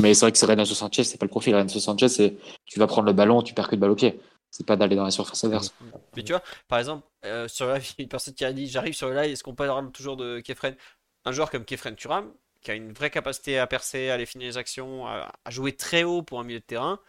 Mais 0.00 0.12
c'est 0.14 0.24
vrai 0.24 0.32
que 0.32 0.38
c'est 0.38 0.46
Renato 0.46 0.74
Sanchez, 0.74 1.04
c'est 1.04 1.18
pas 1.18 1.26
le 1.26 1.30
profil. 1.30 1.54
Renato 1.54 1.78
Sanchez, 1.78 2.08
c'est 2.08 2.36
tu 2.66 2.80
vas 2.80 2.88
prendre 2.88 3.06
le 3.06 3.12
ballon, 3.12 3.42
tu 3.42 3.54
percutes 3.54 3.78
balle 3.78 3.90
au 3.92 3.96
pied. 3.96 4.20
C'est 4.50 4.66
pas 4.66 4.76
d'aller 4.76 4.96
dans 4.96 5.04
la 5.04 5.10
surface 5.10 5.44
adverse. 5.44 5.74
Mais 6.16 6.22
tu 6.24 6.32
vois, 6.32 6.42
par 6.68 6.78
exemple, 6.78 7.06
euh, 7.24 7.48
sur 7.48 7.66
le 7.66 7.74
live, 7.74 7.84
il 7.98 8.00
y 8.00 8.02
a 8.02 8.04
une 8.04 8.08
personne 8.08 8.34
qui 8.34 8.44
a 8.44 8.52
dit 8.52 8.66
J'arrive 8.66 8.94
sur 8.94 9.08
le 9.08 9.14
live, 9.20 9.32
est-ce 9.32 9.44
qu'on 9.44 9.54
parle 9.54 9.92
toujours 9.92 10.16
de 10.16 10.40
Kefren? 10.40 10.76
Un 11.24 11.32
joueur 11.32 11.50
comme 11.50 11.64
Kefren 11.64 11.94
Turam, 11.96 12.32
qui 12.62 12.70
a 12.70 12.74
une 12.74 12.92
vraie 12.92 13.10
capacité 13.10 13.58
à 13.58 13.66
percer, 13.66 14.08
à 14.10 14.14
aller 14.14 14.26
finir 14.26 14.48
les 14.48 14.56
actions, 14.56 15.06
à, 15.06 15.32
à 15.44 15.50
jouer 15.50 15.76
très 15.76 16.02
haut 16.04 16.22
pour 16.22 16.40
un 16.40 16.44
milieu 16.44 16.60
de 16.60 16.64
terrain, 16.64 17.00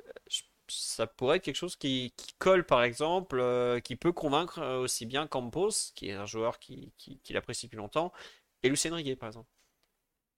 euh, 0.00 0.12
je- 0.30 0.42
ça 0.68 1.06
pourrait 1.06 1.38
être 1.38 1.44
quelque 1.44 1.56
chose 1.56 1.76
qui, 1.76 2.12
qui 2.16 2.34
colle, 2.38 2.64
par 2.66 2.82
exemple, 2.84 3.38
euh, 3.40 3.80
qui 3.80 3.96
peut 3.96 4.12
convaincre 4.12 4.60
euh, 4.60 4.80
aussi 4.80 5.06
bien 5.06 5.26
Campos, 5.28 5.70
qui 5.94 6.08
est 6.10 6.14
un 6.14 6.26
joueur 6.26 6.58
qui, 6.58 6.92
qui, 6.98 7.20
qui 7.20 7.32
l'apprécie 7.34 7.66
depuis 7.66 7.76
longtemps, 7.76 8.12
et 8.62 8.68
Lucien 8.70 8.94
Riquet, 8.94 9.16
par 9.16 9.28
exemple. 9.28 9.48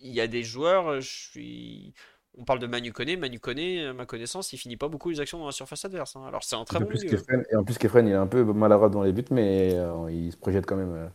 Il 0.00 0.12
y 0.12 0.20
a 0.20 0.26
des 0.28 0.42
joueurs, 0.44 1.00
je 1.00 1.08
suis. 1.08 1.94
On 2.38 2.44
parle 2.44 2.60
de 2.60 2.66
Manu 2.66 2.92
Koné. 2.92 3.16
Manu 3.16 3.40
Koné, 3.40 3.86
à 3.86 3.92
ma 3.92 4.06
connaissance, 4.06 4.52
il 4.52 4.58
finit 4.58 4.76
pas 4.76 4.88
beaucoup 4.88 5.10
les 5.10 5.20
actions 5.20 5.38
dans 5.38 5.46
la 5.46 5.52
surface 5.52 5.84
adverse. 5.84 6.16
hein. 6.16 6.24
Alors 6.26 6.44
c'est 6.44 6.56
un 6.56 6.64
très 6.64 6.78
bon 6.78 6.86
plus. 6.86 7.04
Kefren, 7.04 7.44
et 7.50 7.56
en 7.56 7.64
plus, 7.64 7.78
Kefren, 7.78 8.06
il 8.06 8.12
est 8.12 8.14
un 8.14 8.26
peu 8.26 8.44
maladroit 8.44 8.88
dans 8.88 9.02
les 9.02 9.12
buts, 9.12 9.24
mais 9.30 9.74
euh, 9.74 10.10
il 10.10 10.30
se 10.32 10.36
projette 10.36 10.64
quand 10.64 10.76
même. 10.76 10.92
euh, 10.92 11.08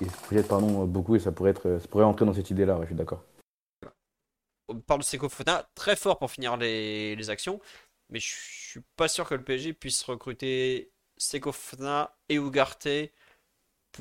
il 0.00 0.10
se 0.10 0.16
projette 0.16 0.48
pardon, 0.48 0.84
beaucoup 0.86 1.16
et 1.16 1.18
ça 1.18 1.32
pourrait, 1.32 1.50
être, 1.50 1.78
ça 1.80 1.88
pourrait 1.88 2.04
entrer 2.04 2.24
dans 2.24 2.32
cette 2.32 2.50
idée-là, 2.50 2.76
ouais, 2.76 2.82
je 2.82 2.86
suis 2.86 2.94
d'accord. 2.94 3.22
on 4.68 4.80
parle 4.80 5.00
de 5.00 5.04
Seko 5.04 5.28
Fofana, 5.28 5.68
très 5.74 5.96
fort 5.96 6.18
pour 6.18 6.30
finir 6.30 6.56
les, 6.56 7.14
les 7.14 7.30
actions, 7.30 7.60
mais 8.10 8.18
je 8.18 8.34
suis 8.34 8.80
pas 8.96 9.08
sûr 9.08 9.28
que 9.28 9.34
le 9.34 9.44
PSG 9.44 9.74
puisse 9.74 10.02
recruter 10.02 10.90
Seko 11.18 11.52
Fofana 11.52 12.16
et 12.28 12.36
Ugarte 12.36 12.88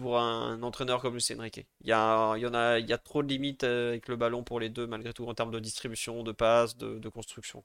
pour 0.01 0.19
un 0.19 0.61
entraîneur 0.63 1.01
comme 1.01 1.13
Luis 1.15 1.27
Enrique. 1.37 1.65
Il 1.81 1.87
y 1.87 1.91
a, 1.93 2.35
il 2.37 2.41
y 2.41 2.45
en 2.47 2.53
a, 2.53 2.79
il 2.79 2.87
y 2.89 2.93
a 2.93 2.97
trop 2.97 3.23
de 3.23 3.27
limites 3.27 3.63
euh, 3.63 3.89
avec 3.89 4.07
le 4.07 4.15
ballon 4.15 4.43
pour 4.43 4.59
les 4.59 4.69
deux, 4.69 4.87
malgré 4.87 5.13
tout, 5.13 5.25
en 5.27 5.33
termes 5.33 5.51
de 5.51 5.59
distribution, 5.59 6.23
de 6.23 6.31
passe, 6.31 6.77
de, 6.77 7.09
construction. 7.09 7.63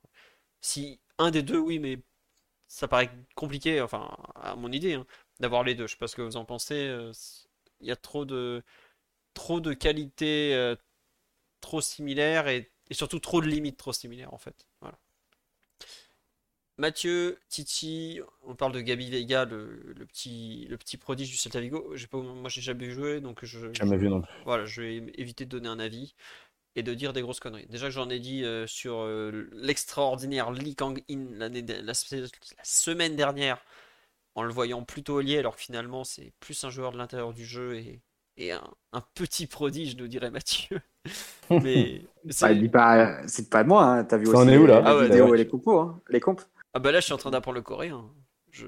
Si 0.63 1.01
un 1.19 1.31
des 1.33 1.43
deux, 1.43 1.59
oui, 1.59 1.79
mais 1.81 1.99
ça 2.69 2.89
paraît 2.89 3.11
compliqué, 3.37 3.81
enfin, 3.83 4.11
à 4.37 4.57
mon 4.57 4.73
idée, 4.73 4.95
hein, 4.95 5.07
d'avoir 5.41 5.65
les 5.65 5.75
deux. 5.77 5.87
Je 5.87 5.93
sais 5.93 5.99
pas 5.99 6.09
ce 6.09 6.17
que 6.17 6.23
vous 6.23 6.37
en 6.39 6.45
pensez. 6.47 6.75
euh, 6.89 7.13
Il 7.81 7.89
y 7.89 7.93
a 7.93 7.97
trop 7.97 8.25
de, 8.27 8.63
trop 9.35 9.61
de 9.61 9.73
qualités 9.75 10.55
euh, 10.55 10.77
trop 11.63 11.81
similaires 11.81 12.49
et 12.49 12.71
surtout 12.93 13.21
trop 13.21 13.41
de 13.43 13.47
limites 13.49 13.79
trop 13.79 13.93
similaires 13.95 14.35
en 14.35 14.39
fait. 14.39 14.67
Mathieu, 16.81 17.39
Titi, 17.51 18.21
on 18.47 18.55
parle 18.55 18.73
de 18.73 18.81
Gabi 18.81 19.11
Veiga, 19.11 19.45
le, 19.45 19.93
le 19.97 20.07
petit, 20.07 20.67
le 20.71 20.79
petit 20.79 20.97
prodige 20.97 21.31
du 21.31 21.37
Celta 21.37 21.61
Vigo. 21.61 21.93
J'ai 21.95 22.07
pas, 22.07 22.17
moi, 22.19 22.49
j'ai 22.49 22.63
jamais 22.63 22.87
vu 22.87 22.93
jouer, 22.95 23.21
donc 23.21 23.45
je, 23.45 23.71
Jamais 23.75 23.99
vu 23.99 24.09
non 24.09 24.23
plus. 24.23 24.33
voilà, 24.47 24.65
je 24.65 24.81
vais 24.81 24.97
éviter 25.17 25.45
de 25.45 25.51
donner 25.51 25.69
un 25.69 25.79
avis 25.79 26.15
et 26.77 26.83
de 26.83 26.95
dire 26.95 27.13
des 27.13 27.21
grosses 27.21 27.39
conneries. 27.41 27.67
Déjà 27.69 27.87
que 27.89 27.93
j'en 27.93 28.09
ai 28.09 28.19
dit 28.19 28.45
euh, 28.45 28.67
sur 28.67 29.01
euh, 29.01 29.49
l'extraordinaire 29.53 30.51
Lee 30.53 30.75
Kang-in 30.75 31.27
la, 31.37 31.49
la 31.51 31.95
semaine 31.95 33.15
dernière, 33.15 33.63
en 34.35 34.43
le 34.43 34.53
voyant 34.53 34.83
plutôt 34.83 35.21
lié, 35.21 35.37
alors 35.39 35.57
que 35.57 35.63
finalement 35.63 36.03
c'est 36.05 36.33
plus 36.41 36.65
un 36.65 36.71
joueur 36.71 36.93
de 36.93 36.97
l'intérieur 36.97 37.35
du 37.35 37.45
jeu 37.45 37.75
et, 37.77 38.01
et 38.39 38.53
un, 38.53 38.65
un 38.93 39.03
petit 39.15 39.47
prodige, 39.47 39.97
nous 39.97 40.09
dirait 40.09 40.31
Mathieu. 40.31 40.81
Mais 41.51 42.01
c'est- 42.31 42.55
Bah, 42.55 42.69
pas, 42.71 43.29
c'est 43.29 43.51
pas 43.51 43.65
de 43.65 43.69
moi, 43.69 43.85
hein. 43.85 44.05
t'as 44.05 44.17
vu 44.17 44.29
aussi 44.29 44.37
en 44.37 44.49
est 44.49 44.57
où, 44.57 44.65
là 44.67 44.83
Ah 44.87 44.97
ouais, 44.97 45.37
les 45.37 45.47
compos, 45.47 45.79
hein. 45.79 46.01
les 46.09 46.21
comptes. 46.21 46.49
Ah 46.75 46.79
bah 46.79 46.93
là 46.93 47.01
je 47.01 47.05
suis 47.07 47.13
en 47.13 47.17
train 47.19 47.31
d'apprendre 47.31 47.57
le 47.57 47.63
coréen. 47.63 48.11
Je... 48.51 48.67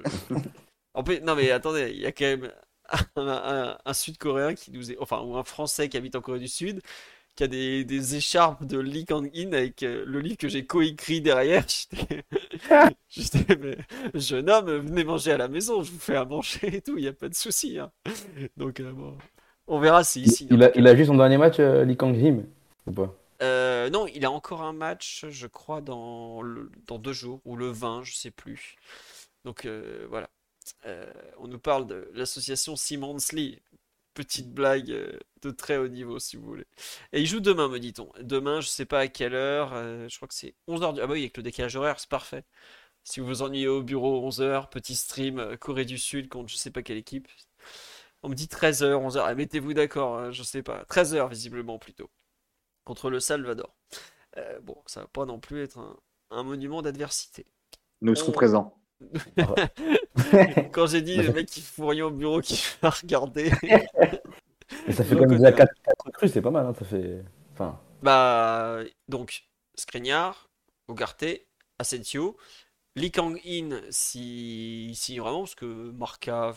En 0.93 1.03
plus, 1.03 1.21
non 1.21 1.35
mais 1.35 1.51
attendez, 1.51 1.91
il 1.95 2.01
y 2.01 2.05
a 2.05 2.11
quand 2.11 2.25
même 2.25 2.51
un, 3.15 3.27
un- 3.27 3.77
un 3.85 3.93
Sud-Coréen 3.93 4.53
qui 4.55 4.71
nous 4.71 4.91
est, 4.91 4.97
enfin 4.99 5.21
ou 5.21 5.35
un 5.37 5.43
Français 5.43 5.89
qui 5.89 5.97
habite 5.97 6.15
en 6.15 6.21
Corée 6.21 6.39
du 6.39 6.47
Sud, 6.47 6.81
qui 7.35 7.43
a 7.43 7.47
des, 7.47 7.85
des 7.85 8.15
écharpes 8.15 8.65
de 8.65 8.79
Lee 8.79 9.05
Kang-in 9.05 9.53
avec 9.53 9.83
euh, 9.83 10.03
le 10.07 10.19
livre 10.21 10.37
que 10.37 10.49
j'ai 10.49 10.65
coécrit 10.65 11.21
derrière. 11.21 11.65
J'étais, 13.09 13.55
mais, 13.57 13.77
jeune 14.15 14.49
homme, 14.49 14.67
venez 14.67 15.03
manger 15.03 15.31
à 15.33 15.37
la 15.37 15.47
maison, 15.47 15.83
je 15.83 15.91
vous 15.91 15.99
fais 15.99 16.15
à 16.15 16.25
manger 16.25 16.77
et 16.77 16.81
tout, 16.81 16.97
il 16.97 17.01
n'y 17.03 17.07
a 17.07 17.13
pas 17.13 17.29
de 17.29 17.35
souci. 17.35 17.79
hein. 17.79 17.91
Donc, 18.57 18.79
euh, 18.79 18.91
bon, 18.91 19.17
on 19.67 19.79
verra 19.79 20.03
si 20.03 20.21
ici. 20.21 20.47
Il 20.49 20.63
a, 20.63 20.71
il 20.77 20.87
a 20.87 20.95
juste 20.95 21.07
son 21.07 21.17
dernier 21.17 21.37
match, 21.37 21.59
euh, 21.59 21.85
Lee 21.85 21.97
Kang-him, 21.97 22.43
ou 22.87 22.91
pas? 22.91 23.15
Euh, 23.43 23.89
non, 23.89 24.07
il 24.07 24.25
a 24.25 24.31
encore 24.31 24.61
un 24.61 24.73
match, 24.73 25.25
je 25.29 25.47
crois, 25.47 25.81
dans, 25.81 26.41
dans 26.87 26.97
deux 26.99 27.13
jours, 27.13 27.41
ou 27.45 27.55
le 27.57 27.67
20, 27.69 28.03
je 28.03 28.13
sais 28.15 28.31
plus. 28.31 28.75
Donc 29.45 29.65
euh, 29.65 30.07
voilà. 30.09 30.29
Euh, 30.85 31.11
on 31.39 31.47
nous 31.47 31.59
parle 31.59 31.87
de 31.87 32.09
l'association 32.13 32.75
Simmons-Lee. 32.75 33.61
Petite 34.13 34.53
blague 34.53 34.87
de 35.41 35.51
très 35.51 35.77
haut 35.77 35.87
niveau, 35.87 36.19
si 36.19 36.37
vous 36.37 36.45
voulez. 36.45 36.65
Et 37.13 37.21
il 37.21 37.27
joue 37.27 37.39
demain, 37.39 37.67
me 37.69 37.79
dit-on. 37.79 38.11
Demain, 38.21 38.61
je 38.61 38.67
sais 38.67 38.85
pas 38.85 38.99
à 39.01 39.07
quelle 39.07 39.33
heure. 39.35 39.71
je 40.09 40.15
crois 40.17 40.27
que 40.27 40.35
c'est 40.35 40.55
11h. 40.67 40.93
Du... 40.93 41.01
Ah 41.01 41.07
bah 41.07 41.13
oui, 41.13 41.21
avec 41.21 41.37
le 41.37 41.43
décalage 41.43 41.75
horaire, 41.75 41.99
c'est 41.99 42.09
parfait. 42.09 42.45
Si 43.03 43.19
vous 43.21 43.27
vous 43.27 43.41
ennuyez 43.43 43.67
au 43.67 43.83
bureau, 43.83 44.29
11h, 44.29 44.69
petit 44.69 44.95
stream, 44.95 45.57
Corée 45.59 45.85
du 45.85 45.97
Sud 45.97 46.29
contre 46.29 46.49
je 46.49 46.57
sais 46.57 46.71
pas 46.71 46.83
quelle 46.83 46.97
équipe. 46.97 47.27
On 48.23 48.29
me 48.29 48.35
dit 48.35 48.47
13h, 48.47 48.93
11h. 48.93 49.23
Ah, 49.25 49.35
mettez-vous 49.35 49.73
d'accord, 49.73 50.17
hein, 50.19 50.31
je 50.31 50.43
sais 50.43 50.63
pas. 50.63 50.83
13h, 50.89 51.29
visiblement, 51.29 51.79
plutôt 51.79 52.09
contre 52.85 53.09
le 53.09 53.19
Salvador. 53.19 53.75
Euh, 54.37 54.59
bon, 54.61 54.81
ça 54.87 55.01
va 55.01 55.07
pas 55.07 55.25
non 55.25 55.39
plus 55.39 55.63
être 55.63 55.79
un, 55.79 55.97
un 56.31 56.43
monument 56.43 56.81
d'adversité. 56.81 57.45
Nous 58.01 58.15
serons 58.15 58.31
On- 58.31 58.33
présents. 58.33 58.77
Quand 60.71 60.87
j'ai 60.87 61.01
dit 61.01 61.17
le 61.21 61.31
mec 61.31 61.47
qui 61.47 61.61
fout 61.61 61.89
rien 61.89 62.05
au 62.05 62.11
bureau 62.11 62.41
qui 62.41 62.61
va 62.81 62.89
regarder, 62.89 63.51
Mais 64.87 64.93
ça 64.93 65.03
fait 65.03 65.15
Je 65.15 65.15
quand 65.15 65.25
même 65.27 65.37
déjà 65.37 65.51
reconnais. 65.51 65.53
4, 65.53 65.73
4 65.83 66.05
recrues, 66.05 66.29
c'est 66.29 66.41
pas 66.41 66.51
mal, 66.51 66.65
hein, 66.65 66.73
ça 66.77 66.85
fait... 66.85 67.23
Enfin, 67.53 67.79
bah 68.01 68.79
donc 69.07 69.45
Skriniar, 69.75 70.49
Ugarte, 70.89 71.25
Asensio, 71.79 72.37
Lee 72.95 73.11
Kang-in 73.11 73.81
si, 73.91 74.93
si 74.95 75.19
vraiment 75.19 75.41
parce 75.41 75.55
que 75.55 75.65
Marca 75.91 76.53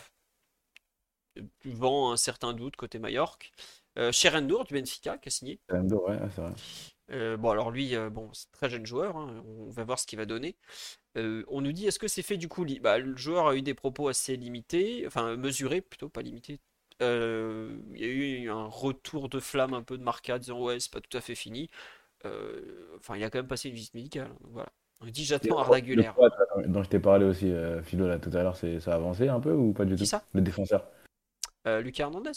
vend 1.64 2.12
un 2.12 2.16
certain 2.16 2.52
doute 2.52 2.76
côté 2.76 2.98
Majorque. 2.98 3.52
Euh, 3.98 4.12
Sherendour 4.12 4.64
du 4.64 4.74
Benfica 4.74 5.16
qui 5.18 5.28
a 5.28 5.30
signé. 5.30 5.60
deux, 5.72 5.96
ouais, 5.96 6.18
c'est 6.34 6.42
vrai. 6.42 6.52
Euh, 7.12 7.36
bon, 7.36 7.50
alors 7.50 7.70
lui, 7.70 7.94
euh, 7.94 8.10
bon, 8.10 8.28
c'est 8.32 8.48
un 8.48 8.56
très 8.56 8.68
jeune 8.68 8.84
joueur, 8.84 9.16
hein, 9.16 9.42
on 9.46 9.70
va 9.70 9.84
voir 9.84 9.98
ce 9.98 10.06
qu'il 10.06 10.18
va 10.18 10.26
donner. 10.26 10.56
Euh, 11.16 11.44
on 11.48 11.60
nous 11.60 11.72
dit, 11.72 11.86
est-ce 11.86 11.98
que 11.98 12.08
c'est 12.08 12.22
fait 12.22 12.36
du 12.36 12.48
coup 12.48 12.66
bah, 12.80 12.98
Le 12.98 13.16
joueur 13.16 13.46
a 13.48 13.56
eu 13.56 13.62
des 13.62 13.74
propos 13.74 14.08
assez 14.08 14.36
limités, 14.36 15.04
enfin 15.06 15.36
mesurés 15.36 15.80
plutôt, 15.80 16.08
pas 16.08 16.22
limités. 16.22 16.60
Euh, 17.02 17.78
il 17.94 18.00
y 18.00 18.04
a 18.04 18.08
eu 18.08 18.50
un 18.50 18.66
retour 18.66 19.28
de 19.28 19.38
flamme 19.38 19.74
un 19.74 19.82
peu 19.82 19.96
de 19.98 20.02
Marca 20.02 20.38
disant, 20.38 20.60
ouais, 20.62 20.80
c'est 20.80 20.92
pas 20.92 21.00
tout 21.00 21.16
à 21.16 21.20
fait 21.20 21.34
fini. 21.34 21.70
Enfin, 22.96 23.16
il 23.16 23.22
a 23.22 23.30
quand 23.30 23.38
même 23.38 23.46
passé 23.46 23.68
une 23.68 23.76
visite 23.76 23.94
médicale, 23.94 24.28
donc 24.40 24.50
voilà. 24.52 24.68
On 25.00 25.06
dit, 25.06 25.24
j'attends 25.24 25.58
Arda 25.58 25.76
Le 25.76 25.82
Güler. 25.82 26.02
croate, 26.04 26.32
là, 26.38 26.66
dont 26.66 26.82
je 26.82 26.88
t'ai 26.88 26.98
parlé 26.98 27.24
aussi, 27.24 27.52
Philo, 27.84 28.08
là, 28.08 28.18
tout 28.18 28.30
à 28.30 28.42
l'heure, 28.42 28.56
c'est- 28.56 28.80
ça 28.80 28.92
a 28.92 28.96
avancé 28.96 29.28
un 29.28 29.38
peu 29.38 29.52
ou 29.52 29.72
pas 29.72 29.84
du 29.84 29.92
tout 29.92 29.98
Qui 29.98 30.06
ça? 30.06 30.24
Le 30.32 30.40
défenseur? 30.40 30.84
Lucas 31.64 32.04
Hernandez 32.04 32.32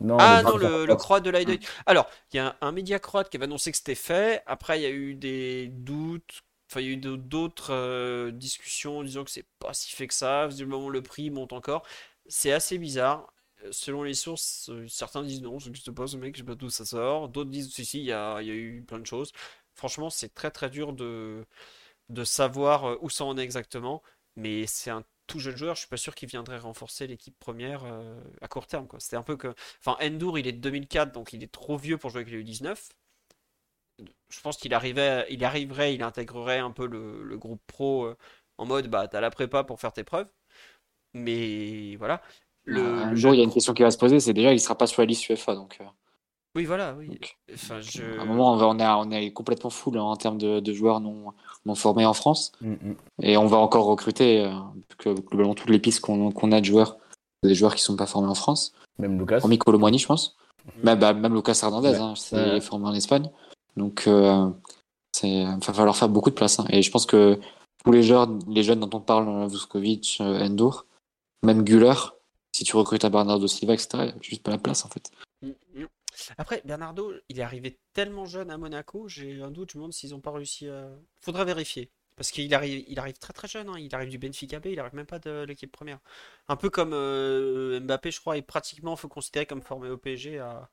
Non, 0.00 0.16
Ah 0.18 0.42
non, 0.44 0.56
le, 0.56 0.86
le 0.86 0.96
croate. 0.96 1.24
de 1.24 1.30
l'Aïdeuil. 1.30 1.60
Alors, 1.86 2.08
il 2.32 2.36
y 2.36 2.40
a 2.40 2.48
un, 2.48 2.56
un 2.68 2.72
média 2.72 2.98
croate 2.98 3.30
qui 3.30 3.36
avait 3.36 3.44
annoncé 3.44 3.70
que 3.70 3.76
c'était 3.78 3.94
fait. 3.94 4.42
Après, 4.46 4.78
il 4.78 4.82
y 4.82 4.86
a 4.86 4.90
eu 4.90 5.14
des 5.14 5.68
doutes. 5.68 6.42
Enfin, 6.70 6.80
il 6.80 6.86
y 6.86 6.90
a 6.90 6.92
eu 6.92 6.96
d'autres 6.96 7.72
euh, 7.72 8.30
discussions 8.30 9.02
disant 9.02 9.24
que 9.24 9.30
c'est 9.30 9.46
pas 9.58 9.74
si 9.74 9.92
fait 9.94 10.06
que 10.06 10.14
ça. 10.14 10.46
Visiblement, 10.46 10.88
le 10.88 11.02
prix 11.02 11.30
monte 11.30 11.52
encore. 11.52 11.84
C'est 12.26 12.52
assez 12.52 12.78
bizarre. 12.78 13.32
Selon 13.70 14.02
les 14.02 14.14
sources, 14.14 14.68
euh, 14.70 14.86
certains 14.88 15.22
disent 15.22 15.42
non, 15.42 15.58
ça 15.58 15.66
n'existe 15.66 15.90
pas 15.90 16.06
ce 16.06 16.16
mec, 16.18 16.34
je 16.34 16.40
sais 16.40 16.46
pas 16.46 16.54
d'où 16.54 16.68
ça 16.70 16.84
sort. 16.84 17.28
D'autres 17.30 17.50
disent 17.50 17.72
si, 17.72 17.84
si, 17.86 17.98
il 18.00 18.04
y 18.04 18.12
a, 18.12 18.40
il 18.42 18.48
y 18.48 18.50
a 18.50 18.54
eu 18.54 18.82
plein 18.86 18.98
de 18.98 19.06
choses. 19.06 19.32
Franchement, 19.74 20.10
c'est 20.10 20.34
très 20.34 20.50
très 20.50 20.68
dur 20.70 20.92
de, 20.92 21.46
de 22.08 22.24
savoir 22.24 22.84
euh, 22.86 22.98
où 23.02 23.10
ça 23.10 23.24
en 23.24 23.36
est 23.38 23.42
exactement. 23.42 24.02
Mais 24.36 24.66
c'est 24.66 24.90
un 24.90 25.04
tout 25.26 25.38
jeune 25.40 25.56
joueur, 25.56 25.74
je 25.74 25.80
suis 25.80 25.88
pas 25.88 25.96
sûr 25.96 26.14
qu'il 26.14 26.28
viendrait 26.28 26.58
renforcer 26.58 27.06
l'équipe 27.06 27.38
première 27.38 27.84
euh, 27.84 28.20
à 28.40 28.48
court 28.48 28.66
terme. 28.66 28.86
C'était 28.98 29.16
un 29.16 29.22
peu 29.22 29.36
que. 29.36 29.54
Enfin, 29.80 29.96
Endur, 30.02 30.38
il 30.38 30.46
est 30.46 30.52
de 30.52 30.58
2004, 30.60 31.12
donc 31.12 31.32
il 31.32 31.42
est 31.42 31.52
trop 31.52 31.76
vieux 31.78 31.98
pour 31.98 32.10
jouer 32.10 32.20
avec 32.22 32.32
les 32.32 32.38
U19. 32.40 32.90
Je 34.28 34.40
pense 34.40 34.56
qu'il 34.56 34.74
arrivait, 34.74 35.26
il 35.30 35.44
arriverait, 35.44 35.94
il 35.94 36.02
intégrerait 36.02 36.58
un 36.58 36.70
peu 36.70 36.86
le, 36.86 37.22
le 37.22 37.38
groupe 37.38 37.62
pro 37.66 38.04
euh, 38.06 38.16
en 38.58 38.66
mode 38.66 38.88
bah 38.88 39.08
t'as 39.08 39.20
la 39.20 39.30
prépa 39.30 39.64
pour 39.64 39.80
faire 39.80 39.92
tes 39.92 40.04
preuves. 40.04 40.28
Mais 41.14 41.96
voilà. 41.96 42.22
Le, 42.64 42.82
Euh, 42.82 43.06
le 43.06 43.16
jour, 43.16 43.32
il 43.34 43.38
y 43.38 43.40
a 43.40 43.44
une 43.44 43.52
question 43.52 43.72
qui 43.72 43.82
va 43.82 43.90
se 43.90 43.96
poser, 43.98 44.20
c'est 44.20 44.34
déjà, 44.34 44.52
il 44.52 44.60
sera 44.60 44.76
pas 44.76 44.86
sur 44.86 45.00
la 45.02 45.06
liste 45.06 45.28
UEFA, 45.30 45.54
donc 45.54 45.78
euh, 45.80 45.84
Oui, 46.54 46.64
voilà, 46.64 46.94
oui. 46.94 47.10
Donc, 47.10 47.36
Enfin, 47.52 47.80
je. 47.80 48.02
à 48.18 48.22
un 48.22 48.24
moment, 48.24 48.52
on, 48.54 48.78
est, 48.78 48.86
on 48.86 49.10
est 49.10 49.32
complètement 49.32 49.70
full 49.70 49.98
hein, 49.98 50.02
en 50.02 50.16
termes 50.16 50.38
de, 50.38 50.60
de 50.60 50.72
joueurs 50.72 51.00
non, 51.00 51.32
non 51.66 51.74
formés 51.74 52.04
en 52.06 52.14
France, 52.14 52.52
Mm, 52.60 52.72
mm. 52.72 52.94
et 53.22 53.36
on 53.36 53.46
va 53.46 53.56
encore 53.58 53.86
recruter, 53.86 54.40
euh, 54.44 54.52
que 54.98 55.10
globalement 55.10 55.54
toutes 55.54 55.70
les 55.70 55.78
pistes 55.78 56.00
qu'on 56.00 56.52
a 56.52 56.60
de 56.60 56.64
joueurs, 56.66 56.96
des 57.42 57.54
joueurs 57.54 57.74
qui 57.74 57.82
sont 57.82 57.96
pas 57.96 58.06
formés 58.06 58.28
en 58.28 58.34
France, 58.34 58.72
Même 58.98 59.18
Lucas. 59.18 59.38
hormis 59.42 59.58
Colomboigny, 59.58 59.98
je 59.98 60.06
pense. 60.06 60.36
Même, 60.82 60.98
bah, 60.98 61.12
même 61.14 61.34
Lucas 61.34 61.58
Hernandez, 61.62 61.90
Ouais. 61.90 61.98
hein, 61.98 62.14
c'est 62.16 62.36
Ouais. 62.36 62.60
formé 62.60 62.86
en 62.88 62.94
Espagne, 62.94 63.30
donc 63.76 64.04
euh, 64.06 64.48
c'est, 65.12 65.28
il 65.28 65.46
va 65.66 65.72
falloir 65.72 65.96
faire 65.96 66.08
beaucoup 66.08 66.30
de 66.30 66.34
place. 66.34 66.58
hein. 66.60 66.66
Et 66.70 66.82
je 66.82 66.90
pense 66.90 67.06
que 67.06 67.38
tous 67.84 67.92
les 67.92 68.02
jeunes, 68.02 68.40
les 68.48 68.62
jeunes 68.62 68.80
dont 68.80 68.90
on 68.96 69.00
parle, 69.00 69.28
euh, 69.28 69.46
Vuskovic, 69.46 70.18
euh, 70.20 70.40
Endur, 70.46 70.86
même 71.42 71.62
Güler, 71.64 71.94
si 72.52 72.64
tu 72.64 72.76
recrutes 72.76 73.04
à 73.04 73.10
Bernardo 73.10 73.46
Silva, 73.46 73.74
etc., 73.74 73.88
il 73.94 74.06
y 74.06 74.08
a 74.10 74.14
juste 74.22 74.42
pas 74.42 74.50
la 74.52 74.58
place 74.58 74.84
en 74.84 74.88
fait. 74.88 75.10
Après, 76.38 76.62
Bernardo, 76.64 77.12
il 77.28 77.38
est 77.40 77.42
arrivé 77.42 77.78
tellement 77.92 78.24
jeune 78.26 78.50
à 78.50 78.58
Monaco, 78.58 79.08
j'ai 79.08 79.42
un 79.42 79.50
doute, 79.50 79.72
je 79.72 79.78
me 79.78 79.82
demande 79.82 79.92
s'ils 79.92 80.10
n'ont 80.10 80.20
pas 80.20 80.30
réussi 80.32 80.68
à. 80.68 80.88
Faudra 81.20 81.44
vérifier. 81.44 81.90
Parce 82.16 82.30
qu'il 82.30 82.54
arrive, 82.54 82.84
il 82.86 82.98
arrive 83.00 83.18
très 83.18 83.32
très 83.32 83.48
jeune, 83.48 83.68
hein. 83.68 83.74
Il 83.78 83.92
arrive 83.94 84.08
du 84.08 84.18
Benfica 84.18 84.60
B, 84.60 84.66
il 84.66 84.78
arrive 84.78 84.94
même 84.94 85.06
pas 85.06 85.18
de 85.18 85.44
l'équipe 85.48 85.72
première. 85.72 85.98
Un 86.48 86.54
peu 86.56 86.70
comme 86.70 86.92
euh, 86.92 87.80
Mbappé, 87.80 88.12
je 88.12 88.20
crois, 88.20 88.36
est 88.36 88.42
pratiquement, 88.42 88.94
faut 88.94 89.08
considérer 89.08 89.46
comme 89.46 89.62
formé 89.62 89.90
au 89.90 89.96
PSG 89.96 90.38
à. 90.38 90.70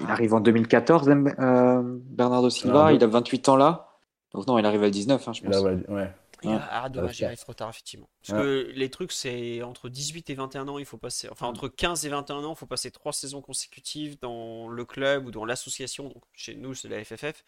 Il 0.00 0.10
arrive 0.10 0.34
en 0.34 0.40
2014, 0.40 1.08
M- 1.08 1.34
euh, 1.38 1.80
Bernardo 1.84 2.50
Silva, 2.50 2.72
Bernardo. 2.72 2.96
il 2.98 3.04
a 3.04 3.06
28 3.06 3.48
ans 3.48 3.56
là. 3.56 3.98
Donc 4.32 4.46
non, 4.46 4.58
il 4.58 4.66
arrive 4.66 4.82
à 4.82 4.90
19, 4.90 5.26
hein, 5.28 5.32
je 5.32 5.42
Là, 5.42 5.48
pense. 5.48 5.60
ouais, 5.62 5.84
ouais. 5.88 6.12
Ouais. 6.46 6.58
ah, 6.70 6.88
dommage, 6.88 7.18
il 7.20 7.24
arrive 7.24 7.38
trop 7.38 7.54
tard, 7.54 7.70
effectivement. 7.70 8.08
Parce 8.26 8.40
que 8.40 8.72
les 8.74 8.90
trucs, 8.90 9.12
c'est 9.12 9.62
entre 9.62 9.88
18 9.88 10.30
et 10.30 10.34
21 10.34 10.68
ans, 10.68 10.78
il 10.78 10.84
faut 10.84 10.98
passer. 10.98 11.28
Enfin, 11.30 11.46
entre 11.46 11.68
15 11.68 12.06
et 12.06 12.08
21 12.08 12.44
ans, 12.44 12.52
il 12.52 12.56
faut 12.56 12.66
passer 12.66 12.90
trois 12.90 13.12
saisons 13.12 13.42
consécutives 13.42 14.18
dans 14.20 14.68
le 14.68 14.84
club 14.84 15.26
ou 15.26 15.30
dans 15.30 15.44
l'association. 15.44 16.08
Donc, 16.08 16.22
chez 16.32 16.54
nous, 16.54 16.74
c'est 16.74 16.88
la 16.88 17.04
FFF, 17.04 17.44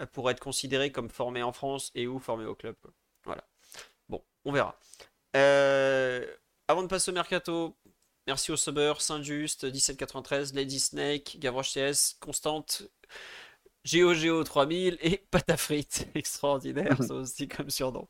euh, 0.00 0.06
pour 0.06 0.30
être 0.30 0.40
considéré 0.40 0.92
comme 0.92 1.10
formé 1.10 1.42
en 1.42 1.52
France 1.52 1.90
et 1.94 2.06
ou 2.06 2.18
formé 2.18 2.44
au 2.44 2.54
club. 2.54 2.76
Voilà. 3.24 3.44
Bon, 4.08 4.22
on 4.44 4.52
verra. 4.52 4.78
Euh, 5.36 6.26
avant 6.68 6.82
de 6.82 6.88
passer 6.88 7.10
au 7.10 7.14
mercato, 7.14 7.76
merci 8.26 8.52
aux 8.52 8.56
subbers, 8.56 9.00
Saint-Just, 9.00 9.64
1793, 9.64 10.54
Lady 10.54 10.80
Snake, 10.80 11.36
Gavroche 11.38 11.72
CS, 11.72 12.16
Constante, 12.20 12.82
GeoGeo 13.88 14.44
3000 14.44 14.98
et 15.00 15.16
pâte 15.30 15.48
à 15.50 15.56
frites. 15.56 16.08
Extraordinaire, 16.14 17.02
ça 17.02 17.14
aussi 17.14 17.48
comme 17.48 17.70
surnom. 17.70 18.06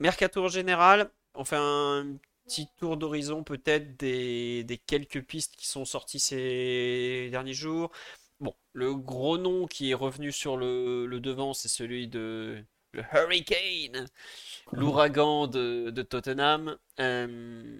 Mercato 0.00 0.44
en 0.44 0.48
général, 0.48 1.10
on 1.34 1.44
fait 1.44 1.58
un 1.58 2.16
petit 2.46 2.66
tour 2.78 2.96
d'horizon 2.96 3.44
peut-être 3.44 3.96
des, 3.98 4.64
des 4.64 4.78
quelques 4.78 5.22
pistes 5.22 5.56
qui 5.56 5.66
sont 5.66 5.84
sorties 5.84 6.18
ces 6.18 7.28
derniers 7.30 7.54
jours. 7.54 7.90
Bon, 8.40 8.54
le 8.72 8.94
gros 8.94 9.36
nom 9.38 9.66
qui 9.66 9.90
est 9.90 9.94
revenu 9.94 10.32
sur 10.32 10.56
le, 10.56 11.06
le 11.06 11.20
devant, 11.20 11.52
c'est 11.52 11.68
celui 11.68 12.08
de 12.08 12.64
le 12.92 13.02
Hurricane, 13.12 14.06
l'ouragan 14.72 15.46
de, 15.48 15.90
de 15.90 16.02
Tottenham. 16.02 16.76
Euh, 16.98 17.78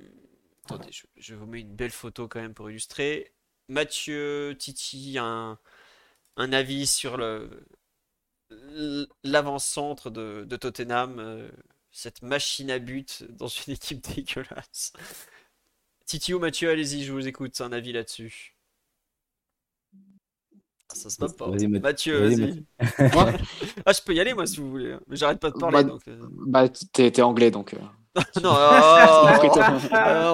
attendez, 0.64 0.90
je, 0.90 1.04
je 1.16 1.34
vous 1.34 1.46
mets 1.46 1.60
une 1.60 1.74
belle 1.74 1.90
photo 1.90 2.28
quand 2.28 2.40
même 2.40 2.54
pour 2.54 2.70
illustrer. 2.70 3.32
Mathieu 3.68 4.54
Titi, 4.58 5.16
un, 5.18 5.58
un 6.36 6.52
avis 6.52 6.86
sur 6.86 7.16
le 7.16 7.66
l'avant-centre 9.24 10.10
de, 10.10 10.44
de 10.48 10.56
Tottenham, 10.56 11.18
euh, 11.18 11.48
cette 11.90 12.22
machine 12.22 12.70
à 12.70 12.78
but 12.78 13.24
dans 13.30 13.48
une 13.48 13.72
équipe 13.74 14.02
dégueulasse. 14.14 14.92
Titi 16.06 16.32
ou 16.32 16.38
Mathieu, 16.38 16.70
allez-y, 16.70 17.02
je 17.02 17.12
vous 17.12 17.26
écoute, 17.26 17.60
un 17.60 17.72
avis 17.72 17.90
là-dessus. 17.92 18.54
Ah, 20.88 20.94
Ça 20.94 21.10
se 21.10 21.18
passe 21.18 21.32
pas. 21.32 21.48
Vas-y, 21.50 21.66
Mathieu, 21.68 22.28
vas-y, 22.28 22.64
Ah, 23.86 23.92
je 23.92 24.00
peux 24.02 24.14
y 24.14 24.20
aller, 24.20 24.34
moi, 24.34 24.46
si 24.46 24.60
vous 24.60 24.70
voulez. 24.70 24.96
Mais 25.08 25.16
j'arrête 25.16 25.40
pas 25.40 25.50
de 25.50 25.56
parler, 25.56 25.78
Bah, 25.78 25.90
donc. 25.90 26.06
euh. 26.08 26.18
Bah, 26.46 26.68
t'es 26.68 27.22
anglais 27.22 27.50
donc. 27.50 27.74
euh, 27.74 27.78
Non, 28.42 28.54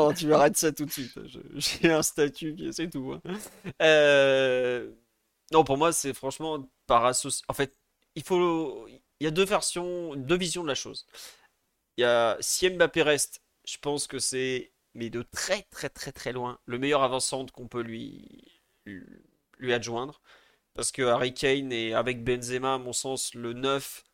oh, 0.08 0.12
tu 0.16 0.32
arrêtes 0.34 0.56
ça 0.56 0.72
tout 0.72 0.84
de 0.84 0.90
suite. 0.90 1.12
Je- 1.26 1.38
J'ai 1.56 1.92
un 1.92 2.02
statut, 2.02 2.56
c'est 2.72 2.90
tout. 2.90 3.12
hein. 3.12 3.20
Euh, 3.82 4.90
Non, 5.52 5.64
pour 5.64 5.78
moi, 5.78 5.92
c'est 5.92 6.14
franchement 6.14 6.68
par 6.86 7.04
association. 7.06 7.44
En 7.48 7.54
fait, 7.54 7.74
il 8.14 8.22
faut. 8.22 8.86
Il 9.20 9.24
y 9.24 9.26
a 9.26 9.30
deux 9.30 9.44
versions, 9.44 10.14
deux 10.16 10.36
visions 10.36 10.62
de 10.62 10.68
la 10.68 10.74
chose. 10.74 11.06
Il 11.96 12.02
y 12.02 12.04
a 12.04 12.36
si 12.40 12.68
Mbappé 12.70 13.02
reste, 13.02 13.42
je 13.64 13.78
pense 13.78 14.06
que 14.06 14.18
c'est, 14.18 14.72
mais 14.94 15.10
de 15.10 15.22
très 15.22 15.62
très 15.70 15.88
très 15.90 16.12
très 16.12 16.32
loin, 16.32 16.60
le 16.66 16.78
meilleur 16.78 17.02
avant-centre 17.02 17.52
qu'on 17.52 17.68
peut 17.68 17.82
lui 17.82 18.60
lui 19.58 19.72
adjoindre. 19.72 20.20
Parce 20.74 20.92
que 20.92 21.02
Harry 21.02 21.34
Kane 21.34 21.72
est 21.72 21.92
avec 21.92 22.22
Benzema, 22.24 22.74
à 22.74 22.78
mon 22.78 22.92
sens, 22.92 23.34
le 23.34 23.52
9, 23.52 24.04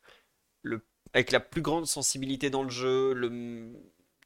le, 0.63 0.85
avec 1.13 1.31
la 1.31 1.39
plus 1.39 1.61
grande 1.61 1.87
sensibilité 1.87 2.49
dans 2.49 2.63
le 2.63 2.69
jeu, 2.69 3.13
le, 3.13 3.71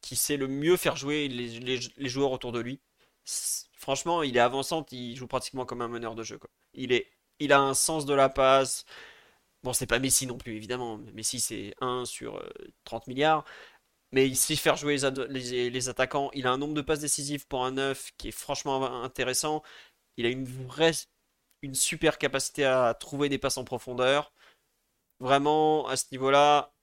qui 0.02 0.15
sait 0.15 0.38
le 0.38 0.48
mieux 0.48 0.77
faire 0.77 0.95
jouer 0.95 1.27
les, 1.27 1.80
les, 1.98 2.10
joueurs 2.10 2.31
autour 2.31 2.52
de 2.52 2.60
lui. 2.60 2.80
Franchement, 3.80 4.23
il 4.23 4.35
est 4.35 4.41
avançant, 4.41 4.85
il 4.91 5.15
joue 5.15 5.27
pratiquement 5.27 5.65
comme 5.65 5.81
un 5.81 5.88
meneur 5.88 6.14
de 6.14 6.23
jeu. 6.23 6.38
Il, 6.73 7.53
a 7.53 7.60
un 7.61 7.73
sens 7.73 8.06
de 8.06 8.14
la 8.14 8.27
passe. 8.30 8.85
Bon, 9.64 9.73
c'est 9.73 9.88
pas 9.88 9.99
Messi 9.99 10.27
non 10.27 10.38
plus, 10.38 10.56
évidemment. 10.56 10.97
Messi, 11.14 11.39
c'est 11.39 11.73
1 11.81 12.06
sur 12.06 12.43
30 12.84 13.03
euh, 13.03 13.06
milliards. 13.07 13.45
Mais 14.11 14.27
il 14.27 14.35
sait 14.35 14.56
faire 14.57 14.76
jouer 14.76 14.97
les, 15.30 15.69
les, 15.69 15.89
attaquants. 15.89 16.30
Il 16.34 16.47
a 16.47 16.51
un 16.51 16.57
nombre 16.57 16.73
de 16.73 16.81
passes 16.81 16.99
décisives 16.99 17.47
pour 17.47 17.65
un 17.65 17.72
9 17.72 18.11
qui 18.18 18.30
est 18.30 18.31
franchement 18.31 19.03
intéressant. 19.03 19.64
Il 20.18 20.26
a 20.26 20.30
une 20.30 20.45
vraie, 20.45 20.91
une 21.61 21.76
super 21.76 22.18
capacité 22.18 22.65
à 22.65 22.93
trouver 22.93 23.30
des 23.30 23.38
passes 23.38 23.57
en 23.57 23.64
profondeur. 23.65 24.34
Vraiment, 25.22 25.88
à 25.88 25.97
ce 25.97 26.06
niveau-là, 26.11 26.73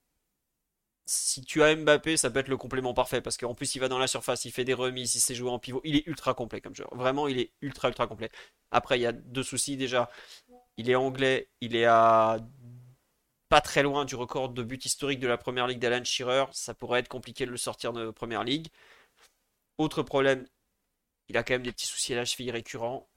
si 1.06 1.42
tu 1.42 1.62
as 1.62 1.74
Mbappé, 1.76 2.16
ça 2.16 2.30
peut 2.30 2.40
être 2.40 2.48
le 2.48 2.56
complément 2.56 2.92
parfait 2.92 3.20
parce 3.20 3.36
qu'en 3.36 3.54
plus 3.54 3.74
il 3.76 3.78
va 3.78 3.88
dans 3.88 3.98
la 3.98 4.08
surface, 4.08 4.44
il 4.44 4.50
fait 4.52 4.64
des 4.64 4.74
remises, 4.74 5.14
il 5.14 5.20
sait 5.20 5.34
jouer 5.34 5.50
en 5.50 5.58
pivot, 5.58 5.80
il 5.84 5.96
est 5.96 6.06
ultra 6.06 6.34
complet 6.34 6.60
comme 6.60 6.74
joueur. 6.74 6.94
Vraiment, 6.94 7.28
il 7.28 7.38
est 7.38 7.52
ultra 7.62 7.88
ultra 7.88 8.06
complet. 8.06 8.30
Après, 8.72 8.98
il 8.98 9.02
y 9.02 9.06
a 9.06 9.12
deux 9.12 9.44
soucis 9.44 9.76
déjà. 9.76 10.10
Il 10.76 10.90
est 10.90 10.96
anglais, 10.96 11.48
il 11.60 11.76
est 11.76 11.86
à 11.86 12.38
pas 13.48 13.60
très 13.60 13.82
loin 13.82 14.04
du 14.04 14.16
record 14.16 14.48
de 14.50 14.62
but 14.62 14.84
historique 14.84 15.20
de 15.20 15.28
la 15.28 15.38
première 15.38 15.66
ligue 15.68 15.78
d'Alan 15.78 16.04
Shearer. 16.04 16.46
Ça 16.52 16.74
pourrait 16.74 17.00
être 17.00 17.08
compliqué 17.08 17.46
de 17.46 17.50
le 17.52 17.56
sortir 17.56 17.92
de 17.92 18.10
première 18.10 18.44
ligue. 18.44 18.68
Autre 19.78 20.02
problème, 20.02 20.46
il 21.28 21.36
a 21.36 21.42
quand 21.44 21.54
même 21.54 21.62
des 21.62 21.72
petits 21.72 21.86
soucis 21.86 22.12
à 22.14 22.16
la 22.16 22.24
cheville 22.24 22.50
récurrents. 22.50 23.08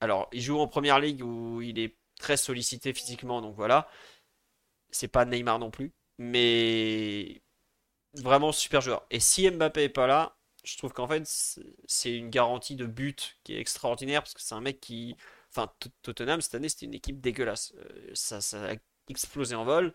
Alors, 0.00 0.28
il 0.32 0.42
joue 0.42 0.58
en 0.60 0.68
première 0.68 1.00
ligue 1.00 1.22
où 1.22 1.62
il 1.62 1.78
est 1.78 1.96
très 2.18 2.36
sollicité 2.36 2.92
physiquement, 2.94 3.42
donc 3.42 3.56
voilà. 3.56 3.88
C'est 4.90 5.08
pas 5.08 5.24
Neymar 5.24 5.58
non 5.58 5.70
plus, 5.70 5.92
mais 6.18 7.42
vraiment 8.14 8.52
super 8.52 8.80
joueur. 8.80 9.06
Et 9.10 9.20
si 9.20 9.50
Mbappé 9.50 9.84
est 9.84 9.88
pas 9.88 10.06
là, 10.06 10.36
je 10.64 10.76
trouve 10.78 10.92
qu'en 10.92 11.06
fait 11.08 11.22
c'est 11.86 12.16
une 12.16 12.30
garantie 12.30 12.76
de 12.76 12.86
but 12.86 13.38
qui 13.44 13.54
est 13.54 13.60
extraordinaire 13.60 14.22
parce 14.22 14.34
que 14.34 14.40
c'est 14.42 14.54
un 14.54 14.60
mec 14.60 14.80
qui, 14.80 15.16
enfin 15.50 15.72
Tottenham 16.02 16.40
cette 16.40 16.54
année 16.56 16.68
c'était 16.68 16.86
une 16.86 16.94
équipe 16.94 17.20
dégueulasse. 17.20 17.72
Euh, 17.76 18.10
ça, 18.14 18.38
a 18.70 18.74
explosé 19.08 19.54
en 19.54 19.64
vol. 19.64 19.94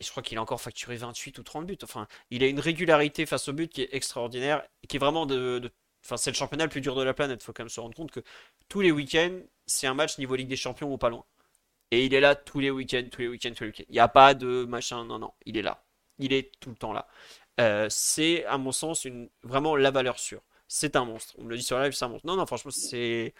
Et 0.00 0.04
je 0.04 0.10
crois 0.10 0.22
qu'il 0.22 0.38
a 0.38 0.42
encore 0.42 0.60
facturé 0.60 0.96
28 0.96 1.38
ou 1.38 1.42
30 1.44 1.66
buts. 1.66 1.78
Enfin, 1.84 2.08
il 2.30 2.42
a 2.42 2.48
une 2.48 2.60
régularité 2.60 3.26
face 3.26 3.48
au 3.48 3.52
but 3.52 3.68
qui 3.72 3.82
est 3.82 3.94
extraordinaire, 3.94 4.66
qui 4.88 4.96
est 4.96 4.98
vraiment 4.98 5.24
de, 5.24 5.70
Enfin, 6.04 6.16
c'est 6.18 6.30
le 6.30 6.36
championnat 6.36 6.64
le 6.64 6.70
plus 6.70 6.80
dur 6.82 6.94
de 6.96 7.02
la 7.02 7.14
planète. 7.14 7.42
Faut 7.42 7.52
quand 7.52 7.62
même 7.62 7.70
se 7.70 7.80
rendre 7.80 7.94
compte 7.96 8.10
que 8.10 8.20
tous 8.68 8.80
les 8.80 8.92
week-ends, 8.92 9.40
c'est 9.66 9.86
un 9.86 9.94
match 9.94 10.18
niveau 10.18 10.36
Ligue 10.36 10.48
des 10.48 10.56
Champions 10.56 10.92
ou 10.92 10.98
pas 10.98 11.08
loin. 11.08 11.24
Et 11.94 12.06
il 12.06 12.14
est 12.14 12.20
là 12.20 12.34
tous 12.34 12.58
les 12.58 12.72
week-ends, 12.72 13.04
tous 13.10 13.20
les 13.20 13.28
week-ends, 13.28 13.52
tous 13.54 13.62
les 13.62 13.70
week-ends. 13.70 13.84
Il 13.88 13.92
n'y 13.92 14.00
a 14.00 14.08
pas 14.08 14.34
de 14.34 14.64
machin, 14.64 15.04
non, 15.04 15.20
non. 15.20 15.32
Il 15.46 15.56
est 15.56 15.62
là. 15.62 15.84
Il 16.18 16.32
est 16.32 16.50
tout 16.58 16.70
le 16.70 16.74
temps 16.76 16.92
là. 16.92 17.06
Euh, 17.60 17.86
c'est, 17.88 18.44
à 18.46 18.58
mon 18.58 18.72
sens, 18.72 19.06
vraiment 19.44 19.76
la 19.76 19.92
valeur 19.92 20.18
sûre. 20.18 20.42
C'est 20.66 20.96
un 20.96 21.04
monstre. 21.04 21.34
On 21.38 21.44
me 21.44 21.50
le 21.50 21.56
dit 21.56 21.62
sur 21.62 21.78
live, 21.78 21.92
c'est 21.92 22.04
un 22.04 22.08
monstre. 22.08 22.26
Non, 22.26 22.34
non, 22.36 22.46
franchement, 22.46 22.72
c'est 22.72 23.32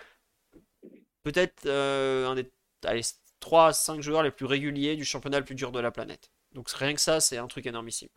peut-être 1.25 1.67
euh, 1.67 2.29
un 2.29 2.37
des 2.37 2.49
allez, 2.85 3.03
3 3.41 3.69
à 3.69 3.73
5 3.73 4.01
joueurs 4.03 4.23
les 4.23 4.31
plus 4.31 4.47
réguliers 4.47 4.95
du 4.95 5.05
championnat 5.05 5.41
le 5.41 5.45
plus 5.45 5.57
dur 5.57 5.73
de 5.73 5.81
la 5.81 5.91
planète. 5.91 6.31
Donc 6.53 6.69
rien 6.71 6.95
que 6.95 7.01
ça, 7.01 7.21
c'est 7.21 7.39
un 7.39 7.49
truc 7.49 7.67
énormissime. 7.67 8.09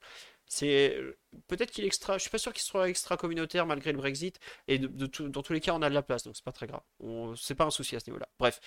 C'est 0.46 0.98
peut-être 1.48 1.72
qu'il 1.72 1.86
extra. 1.86 2.18
Je 2.18 2.22
suis 2.22 2.30
pas 2.30 2.38
sûr 2.38 2.54
qu'il 2.54 2.62
soit 2.62 2.90
extra 2.90 3.18
communautaire 3.18 3.66
malgré 3.66 3.92
le 3.92 3.98
Brexit. 3.98 4.40
Et 4.68 4.78
dans 4.78 5.42
tous 5.42 5.54
les 5.54 5.62
cas, 5.62 5.74
on 5.74 5.82
a 5.82 5.90
de 5.90 5.96
la 5.96 6.04
place, 6.04 6.24
donc 6.24 6.36
c'est 6.36 6.46
pas 6.46 6.52
très 6.52 6.68
grave. 6.68 6.84
C'est 7.36 7.56
pas 7.56 7.66
un 7.66 7.72
souci 7.72 7.96
à 7.96 8.00
ce 8.00 8.10
niveau-là. 8.10 8.30
Bref, 8.40 8.62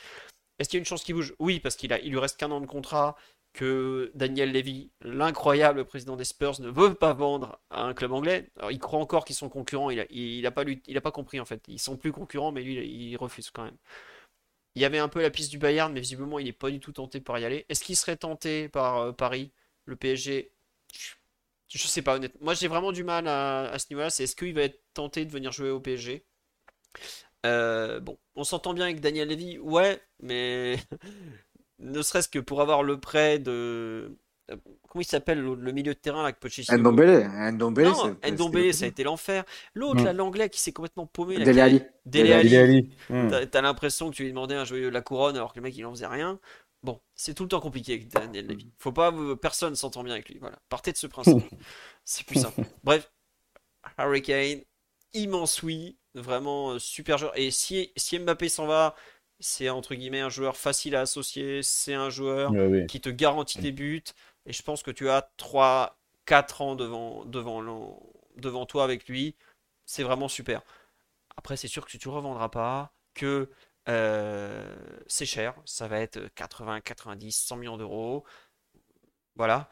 est-ce 0.61 0.69
qu'il 0.69 0.77
y 0.77 0.81
a 0.81 0.83
une 0.83 0.87
chance 0.87 1.03
qu'il 1.03 1.15
bouge? 1.15 1.35
Oui, 1.39 1.59
parce 1.59 1.75
qu'il 1.75 1.93
a, 1.93 1.99
lui 1.99 2.19
reste 2.19 2.39
qu'un 2.39 2.51
an 2.51 2.61
de 2.61 2.67
contrat. 2.67 3.17
Que 3.53 4.13
Daniel 4.15 4.53
Levy, 4.53 4.93
l'incroyable 5.01 5.85
président 5.85 6.15
des 6.15 6.25
Spurs, 6.25 6.61
ne 6.61 6.69
veut 6.69 6.95
pas 6.95 7.15
vendre 7.15 7.59
à 7.71 7.83
un 7.83 7.95
club 7.95 8.13
anglais. 8.13 8.49
Il 8.71 8.79
croit 8.79 9.01
encore 9.01 9.25
qu'ils 9.25 9.35
sont 9.35 9.49
concurrents. 9.49 9.91
Il 9.91 9.99
a, 9.99 10.05
il, 10.11 10.47
a 10.47 10.53
pas, 10.53 11.11
compris 11.11 11.41
en 11.41 11.45
fait. 11.45 11.61
Ils 11.67 11.81
sont 11.81 11.97
plus 11.97 12.13
concurrents, 12.13 12.53
mais 12.53 12.63
lui, 12.63 12.75
il 12.75 13.17
refuse 13.17 13.51
quand 13.51 13.65
même. 13.65 13.77
Il 14.77 14.83
y 14.83 14.85
avait 14.85 14.99
un 14.99 15.09
peu 15.09 15.21
la 15.21 15.31
piste 15.31 15.51
du 15.51 15.59
Bayern, 15.59 15.93
mais 15.93 16.01
visiblement, 16.01 16.39
il 16.39 16.45
n'est 16.45 16.53
pas 16.53 16.71
du 16.71 16.79
tout 16.79 16.93
tenté 16.93 17.21
par 17.21 17.39
y 17.39 17.45
aller. 17.45 17.67
Est-ce 17.69 17.83
qu'il 17.83 17.97
serait 17.97 18.17
tenté 18.17 18.69
par 18.69 18.99
euh, 18.99 19.13
Paris, 19.13 19.51
le 19.85 19.97
PSG 19.97 20.53
Je 21.69 21.89
sais 21.89 22.03
pas, 22.03 22.17
honnêtement. 22.17 22.41
Moi, 22.45 22.55
j'ai 22.55 22.69
vraiment 22.69 22.93
du 22.93 23.03
mal 23.03 23.27
à, 23.27 23.77
ce 23.79 23.87
niveau-là. 23.91 24.11
C'est 24.11 24.25
est-ce 24.25 24.37
qu'il 24.37 24.55
va 24.55 24.63
être 24.63 24.81
tenté 24.95 25.25
de 25.25 25.33
venir 25.33 25.51
jouer 25.51 25.71
au 25.71 25.81
PSG 25.81 26.25
euh, 27.47 28.01
Bon, 28.01 28.19
on 28.35 28.45
s'entend 28.45 28.75
bien 28.75 28.85
avec 28.85 29.01
Daniel 29.01 29.29
Levy, 29.29 29.59
ouais, 29.59 30.01
mais 30.23 30.77
ne 31.79 32.03
serait-ce 32.03 32.29
que 32.29 32.39
pour 32.39 32.61
avoir 32.61 32.83
le 32.83 32.99
prêt 32.99 33.39
de 33.39 34.17
Comment 34.89 35.03
il 35.03 35.05
s'appelle 35.05 35.41
le 35.41 35.73
milieu 35.73 35.95
de 35.95 35.99
terrain 35.99 36.23
là 36.23 36.33
que 36.33 36.41
Pochettino 36.41 36.77
Ndombele. 36.77 37.29
Ndombele, 37.53 37.89
non, 37.89 38.17
Ndombele 38.29 38.75
ça 38.75 38.85
a 38.87 38.89
été 38.89 39.05
l'enfer. 39.05 39.45
L'autre, 39.75 40.03
mm. 40.03 40.17
l'anglais 40.17 40.49
qui 40.49 40.61
s'est 40.61 40.73
complètement 40.73 41.07
paumé. 41.07 41.39
Dele 41.39 41.61
Ali. 41.61 41.83
Dele 42.07 42.33
Ali. 42.33 42.91
Mm. 43.09 43.29
T'as 43.51 43.61
l'impression 43.61 44.11
que 44.11 44.17
tu 44.17 44.25
lui 44.25 44.31
demandais 44.31 44.57
un 44.57 44.65
jouer 44.65 44.91
la 44.91 45.01
couronne 45.01 45.37
alors 45.37 45.53
que 45.53 45.59
le 45.59 45.63
mec 45.63 45.77
il 45.77 45.87
en 45.87 45.93
faisait 45.93 46.07
rien. 46.07 46.41
Bon, 46.83 46.99
c'est 47.15 47.35
tout 47.35 47.45
le 47.45 47.49
temps 47.51 47.61
compliqué 47.61 47.93
avec 47.93 48.09
Daniel 48.09 48.47
Levy. 48.47 48.67
Mm. 48.67 48.71
Faut 48.79 48.93
pas, 48.93 49.15
personne 49.41 49.77
s'entend 49.77 50.03
bien 50.03 50.15
avec 50.15 50.29
lui. 50.29 50.39
Voilà, 50.41 50.59
partez 50.69 50.93
de 50.93 50.97
ce 50.97 51.07
principe. 51.07 51.37
c'est 52.05 52.27
plus 52.27 52.41
simple. 52.41 52.63
Bref, 52.83 53.13
Harry 53.97 54.23
Kane, 54.23 54.63
immense 55.15 55.63
oui, 55.63 55.97
vraiment 56.15 56.73
euh, 56.73 56.79
super 56.79 57.19
joueur. 57.19 57.37
Et 57.39 57.51
si, 57.51 57.93
si 57.97 58.19
Mbappé 58.19 58.49
s'en 58.49 58.67
va, 58.67 58.95
c'est 59.39 59.69
entre 59.69 59.95
guillemets 59.95 60.21
un 60.21 60.29
joueur 60.29 60.57
facile 60.57 60.97
à 60.97 61.01
associer. 61.03 61.63
C'est 61.63 61.95
un 61.95 62.11
joueur 62.11 62.53
qui 62.89 63.01
te 63.01 63.09
garantit 63.09 63.59
des 63.59 63.73
buts. 63.73 64.03
Et 64.47 64.53
je 64.53 64.63
pense 64.63 64.83
que 64.83 64.91
tu 64.91 65.09
as 65.09 65.31
3-4 65.39 66.63
ans 66.63 66.75
devant, 66.75 67.25
devant, 67.25 68.01
devant 68.37 68.67
toi 68.67 68.85
avec 68.85 69.09
lui. 69.09 69.37
C'est 69.87 70.03
vraiment 70.03 70.29
super. 70.29 70.63
Après, 71.37 71.57
c'est 71.57 71.69
sûr 71.69 71.87
que 71.87 71.91
tu 71.97 72.09
ne 72.09 72.13
revendras 72.13 72.49
pas, 72.49 72.93
que 73.15 73.51
euh, 73.89 74.77
c'est 75.07 75.27
cher. 75.27 75.55
Ça 75.65 75.89
va 75.89 76.01
être 76.01 76.21
80, 76.35 76.81
90, 76.81 77.33
100 77.33 77.57
millions 77.57 77.77
d'euros. 77.79 78.25
Voilà. 79.37 79.69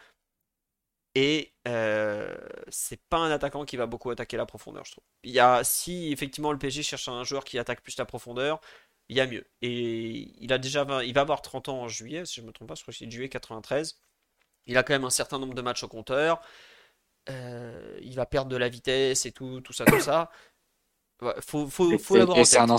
Et 1.15 1.55
euh, 1.67 2.37
c'est 2.69 3.01
pas 3.09 3.19
un 3.19 3.31
attaquant 3.31 3.65
qui 3.65 3.77
va 3.77 3.87
beaucoup 3.87 4.11
attaquer 4.11 4.37
la 4.37 4.47
profondeur, 4.47 4.85
je 4.85 4.93
trouve. 4.93 5.05
Il 5.25 5.31
y 5.33 5.41
a, 5.41 5.65
si 5.65 6.13
effectivement 6.13 6.53
le 6.53 6.59
PSG 6.59 6.83
cherche 6.83 7.09
un 7.09 7.25
joueur 7.25 7.45
qui 7.45 7.59
attaque 7.59 7.83
plus 7.83 7.97
la 7.97 8.05
profondeur, 8.05 8.61
il 9.09 9.17
y 9.17 9.21
a 9.21 9.27
mieux. 9.27 9.47
Et 9.63 10.33
il 10.41 10.53
a 10.53 10.59
déjà 10.59 10.87
il 11.03 11.15
va 11.15 11.21
avoir 11.23 11.43
30 11.43 11.69
ans 11.71 11.81
en 11.83 11.89
juillet, 11.89 12.25
si 12.25 12.37
je 12.37 12.43
ne 12.43 12.47
me 12.47 12.53
trompe 12.53 12.69
pas, 12.69 12.75
je 12.75 12.83
crois 12.83 12.93
que 12.93 12.99
c'est 12.99 13.11
juillet 13.11 13.29
93. 13.29 14.01
Il 14.67 14.77
a 14.77 14.83
quand 14.83 14.93
même 14.93 15.05
un 15.05 15.11
certain 15.11 15.39
nombre 15.39 15.55
de 15.55 15.63
matchs 15.63 15.83
au 15.83 15.89
compteur. 15.89 16.41
Euh, 17.31 17.99
il 18.03 18.15
va 18.15 18.27
perdre 18.27 18.51
de 18.51 18.57
la 18.57 18.69
vitesse 18.69 19.27
et 19.27 19.33
tout, 19.33 19.61
tout 19.61 19.73
ça, 19.73 19.85
tout 19.85 20.01
ça. 20.01 20.31
faut, 21.41 21.67
faut, 21.69 21.99
faut 21.99 22.17
l'avoir 22.17 22.39
et, 22.39 22.45
c'est 22.45 22.59
un, 22.59 22.77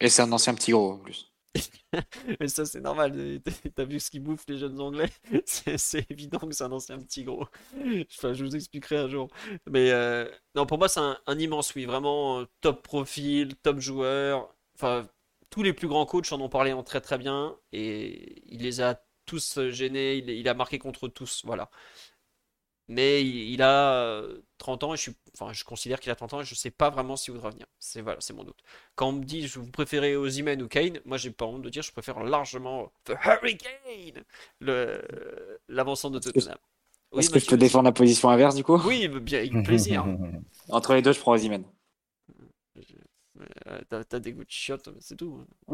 et 0.00 0.08
c'est 0.08 0.22
un 0.22 0.32
ancien 0.32 0.54
petit 0.54 0.72
gros 0.72 0.92
en 0.92 0.98
plus. 0.98 1.29
Mais 2.40 2.48
ça, 2.48 2.64
c'est 2.64 2.80
normal. 2.80 3.40
T'as 3.74 3.84
vu 3.84 4.00
ce 4.00 4.10
qu'ils 4.10 4.22
bouffent 4.22 4.46
les 4.48 4.58
jeunes 4.58 4.80
anglais? 4.80 5.10
C'est 5.44 6.10
évident 6.10 6.38
que 6.38 6.52
c'est 6.52 6.64
un 6.64 6.72
ancien 6.72 6.98
petit 6.98 7.24
gros. 7.24 7.46
Enfin, 8.16 8.32
je 8.32 8.44
vous 8.44 8.54
expliquerai 8.56 8.98
un 8.98 9.08
jour. 9.08 9.28
Mais 9.68 9.90
euh, 9.90 10.30
non, 10.54 10.66
pour 10.66 10.78
moi, 10.78 10.88
c'est 10.88 11.00
un, 11.00 11.38
immense 11.38 11.74
oui. 11.74 11.84
Vraiment 11.86 12.40
euh, 12.40 12.44
top 12.60 12.82
profil, 12.82 13.56
top 13.56 13.80
joueur. 13.80 14.54
Enfin, 14.74 15.08
tous 15.50 15.62
les 15.62 15.72
plus 15.72 15.88
grands 15.88 16.06
coachs 16.06 16.32
en 16.32 16.40
ont 16.40 16.48
parlé 16.48 16.72
en 16.72 16.82
très 16.82 17.00
très 17.00 17.18
bien. 17.18 17.56
Et 17.72 18.42
il 18.52 18.62
les 18.62 18.80
a 18.80 19.02
tous 19.26 19.58
euh, 19.58 19.70
gênés, 19.70 20.16
il, 20.16 20.48
a 20.48 20.54
marqué 20.54 20.78
contre 20.78 21.08
tous, 21.08 21.42
voilà. 21.44 21.70
Mais 22.88 23.24
il, 23.24 23.62
a 23.62 24.22
30 24.60 24.82
euh, 24.82 24.86
ans 24.86 24.94
et 24.94 24.96
je, 24.96 25.02
suis, 25.02 25.16
enfin, 25.34 25.52
je 25.52 25.64
considère 25.64 25.98
qu'il 25.98 26.12
a 26.12 26.14
30 26.14 26.34
ans 26.34 26.40
et 26.40 26.44
je 26.44 26.54
sais 26.54 26.70
pas 26.70 26.90
vraiment 26.90 27.16
s'il 27.16 27.34
voudra 27.34 27.50
venir. 27.50 27.66
C'est 27.80 28.00
voilà, 28.00 28.20
c'est 28.20 28.32
mon 28.32 28.44
doute. 28.44 28.62
Quand 28.94 29.08
on 29.08 29.12
me 29.12 29.24
dit 29.24 29.48
je 29.48 29.58
vous 29.58 29.70
préférez 29.70 30.16
Ozyman 30.16 30.62
ou 30.62 30.68
Kane, 30.68 31.00
moi 31.04 31.16
j'ai 31.16 31.30
pas 31.30 31.46
honte 31.46 31.62
de 31.62 31.70
dire 31.70 31.82
je 31.82 31.92
préfère 31.92 32.22
largement 32.22 32.92
The 33.04 33.14
Hurricane, 33.24 34.22
l'avancement 35.68 36.10
de 36.10 36.18
Tottenham. 36.20 36.58
Est-ce 37.16 37.30
que 37.30 37.40
je 37.40 37.46
te 37.46 37.56
défends 37.56 37.82
la 37.82 37.92
position 37.92 38.30
inverse 38.30 38.54
du 38.54 38.62
coup? 38.62 38.80
Oui, 38.86 39.08
bien, 39.08 39.40
avec 39.40 39.64
plaisir. 39.64 40.06
Entre 40.68 40.94
les 40.94 41.02
deux, 41.02 41.12
je 41.12 41.18
prends 41.18 41.32
Ozyman. 41.32 41.64
Euh, 43.66 44.02
t'as 44.08 44.18
des 44.18 44.32
goûts 44.32 44.44
de 44.44 44.50
chiottes, 44.50 44.90
c'est 45.00 45.16
tout. 45.16 45.40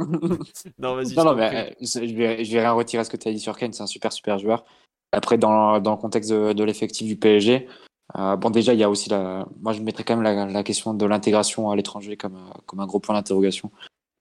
non, 0.79 0.95
vas-y. 0.95 1.15
Non, 1.15 1.25
non, 1.25 1.35
mais 1.35 1.73
euh, 1.73 1.75
je, 1.81 2.15
vais, 2.15 2.45
je 2.45 2.53
vais 2.53 2.61
rien 2.61 2.73
retirer 2.73 3.01
à 3.01 3.05
ce 3.05 3.11
que 3.11 3.17
tu 3.17 3.29
as 3.29 3.33
dit 3.33 3.41
sur 3.41 3.57
Kane, 3.57 3.73
c'est 3.73 3.83
un 3.83 3.89
super, 3.89 4.13
super 4.13 4.39
joueur. 4.39 4.65
Après, 5.13 5.39
dans, 5.39 5.81
dans 5.81 5.93
le 5.93 5.97
contexte 5.97 6.31
de, 6.31 6.65
l'effectif 6.65 7.07
du 7.07 7.17
PSG, 7.17 7.69
euh, 8.15 8.37
bon, 8.37 8.51
déjà, 8.51 8.73
il 8.73 8.81
y 8.81 8.85
a 8.85 8.91
aussi 8.91 9.11
la. 9.11 9.47
Moi, 9.61 9.73
je 9.73 9.81
mettrais 9.81 10.05
quand 10.05 10.17
même 10.17 10.23
la, 10.23 10.47
la 10.47 10.63
question 10.63 10.95
de 10.95 11.07
l'intégration 11.07 11.71
à 11.71 11.77
l'étranger 11.77 12.17
comme, 12.17 12.39
comme 12.67 12.81
un 12.81 12.87
gros 12.87 13.01
point 13.01 13.15
d'interrogation. 13.15 13.71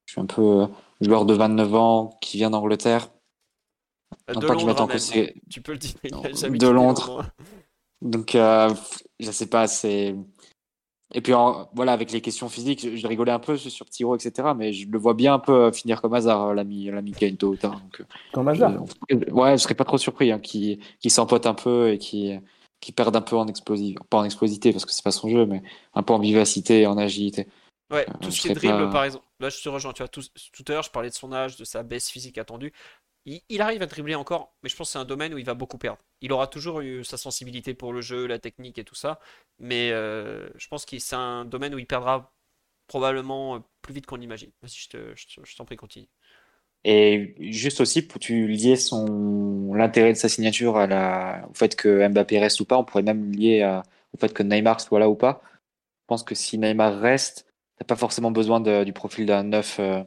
Je 0.05 0.13
suis 0.13 0.21
un 0.21 0.25
peu 0.25 0.67
joueur 1.01 1.25
de 1.25 1.33
29 1.33 1.75
ans 1.75 2.17
qui 2.21 2.37
vient 2.37 2.49
d'Angleterre. 2.49 3.09
De 4.27 4.47
Londres, 4.47 4.87
que 4.87 5.33
Tu 5.49 5.61
peux 5.61 5.73
le 5.73 5.77
dire, 5.77 5.93
de 6.01 6.67
Londres. 6.67 7.25
Donc, 8.01 8.31
je 8.33 9.31
sais 9.31 9.47
pas, 9.47 9.67
c'est 9.67 10.15
Et 11.13 11.21
puis 11.21 11.33
voilà, 11.73 11.93
avec 11.93 12.11
les 12.11 12.21
questions 12.21 12.49
physiques, 12.49 12.95
je, 12.95 13.07
rigolais 13.07 13.31
un 13.31 13.39
peu 13.39 13.57
sur 13.57 13.87
Tiro, 13.87 14.15
etc. 14.15 14.49
Mais 14.55 14.73
je 14.73 14.87
le 14.89 14.97
vois 14.97 15.13
bien 15.13 15.35
un 15.35 15.39
peu 15.39 15.71
finir 15.71 16.01
comme 16.01 16.13
hasard, 16.13 16.53
l'ami 16.53 16.85
l'ami 16.85 17.11
Kento. 17.11 17.55
Donc, 17.55 18.03
comme 18.33 18.47
hasard 18.47 18.83
Ouais, 19.31 19.57
je 19.57 19.63
serais 19.63 19.75
pas 19.75 19.85
trop 19.85 19.97
surpris 19.97 20.31
hein, 20.31 20.39
qu'il 20.39 20.79
s'empote 21.07 21.45
un 21.45 21.55
peu 21.55 21.91
et 21.91 21.97
qu'il 21.97 22.41
qui 22.85 22.91
perde 22.91 23.15
un 23.15 23.21
peu 23.21 23.35
en 23.35 23.47
explosivité, 23.47 23.99
pas 24.09 24.17
en 24.17 24.23
explosivité 24.23 24.71
parce 24.71 24.85
que 24.85 24.91
c'est 24.91 25.03
pas 25.03 25.11
son 25.11 25.29
jeu, 25.29 25.45
mais 25.45 25.61
un 25.93 26.03
peu 26.03 26.13
en 26.13 26.19
vivacité 26.19 26.81
et 26.81 26.87
en 26.87 26.97
agilité. 26.97 27.47
Ouais, 27.91 28.05
tout 28.21 28.31
ce 28.31 28.41
qui 28.41 28.47
est 28.47 28.55
dribble, 28.55 28.89
par 28.89 29.03
exemple. 29.03 29.25
Là, 29.39 29.49
je 29.49 29.61
te 29.61 29.69
rejoins. 29.69 29.93
Tu 29.93 30.01
vois, 30.01 30.07
tout, 30.07 30.23
tout 30.53 30.63
à 30.67 30.71
l'heure, 30.71 30.83
je 30.83 30.89
parlais 30.89 31.09
de 31.09 31.13
son 31.13 31.31
âge, 31.33 31.55
de 31.57 31.65
sa 31.65 31.83
baisse 31.83 32.09
physique 32.09 32.37
attendue 32.37 32.73
il, 33.25 33.61
arrive 33.61 33.81
à 33.81 33.87
dribbler 33.87 34.15
encore, 34.15 34.55
mais 34.61 34.69
je 34.69 34.75
pense 34.75 34.89
que 34.89 34.91
c'est 34.93 34.99
un 34.99 35.05
domaine 35.05 35.33
où 35.33 35.37
il 35.37 35.45
va 35.45 35.55
beaucoup 35.55 35.77
perdre. 35.77 35.99
Il 36.21 36.31
aura 36.31 36.47
toujours 36.47 36.81
eu 36.81 37.03
sa 37.03 37.17
sensibilité 37.17 37.73
pour 37.73 37.91
le 37.91 38.01
jeu, 38.01 38.27
la 38.27 38.39
technique 38.39 38.77
et 38.77 38.83
tout 38.83 38.95
ça, 38.95 39.19
mais 39.59 39.91
euh, 39.91 40.47
je 40.55 40.67
pense 40.67 40.85
que 40.85 40.97
c'est 40.99 41.15
un 41.15 41.45
domaine 41.45 41.73
où 41.73 41.79
il 41.79 41.87
perdra 41.87 42.31
probablement 42.87 43.63
plus 43.81 43.93
vite 43.93 44.05
qu'on 44.05 44.17
l'imagine. 44.17 44.51
Vas-y, 44.61 44.87
je, 44.91 45.55
t'en 45.55 45.65
prie, 45.65 45.75
continue. 45.75 46.07
Et 46.87 47.33
juste 47.39 47.81
aussi, 47.81 48.03
pour 48.03 48.19
tu 48.19 48.47
lier 48.47 48.75
son 48.75 49.73
l'intérêt 49.73 50.13
de 50.13 50.17
sa 50.17 50.29
signature 50.29 50.77
à 50.77 50.85
la... 50.85 51.47
au 51.49 51.53
fait 51.55 51.75
que 51.75 52.07
Mbappé 52.07 52.37
reste 52.37 52.59
ou 52.59 52.65
pas, 52.65 52.77
on 52.77 52.83
pourrait 52.83 53.01
même 53.01 53.31
lier 53.31 53.81
au 54.13 54.17
fait 54.17 54.31
que 54.31 54.43
Neymar 54.43 54.79
soit 54.79 54.99
là 54.99 55.09
ou 55.09 55.15
pas. 55.15 55.41
Je 56.03 56.07
pense 56.07 56.21
que 56.21 56.35
si 56.35 56.59
Neymar 56.59 56.99
reste, 56.99 57.47
t'as 57.79 57.85
pas 57.85 57.95
forcément 57.95 58.29
besoin 58.29 58.59
du 58.83 58.93
profil 58.93 59.25
d'un 59.25 59.41
neuf 59.41 59.77
euh, 59.79 60.03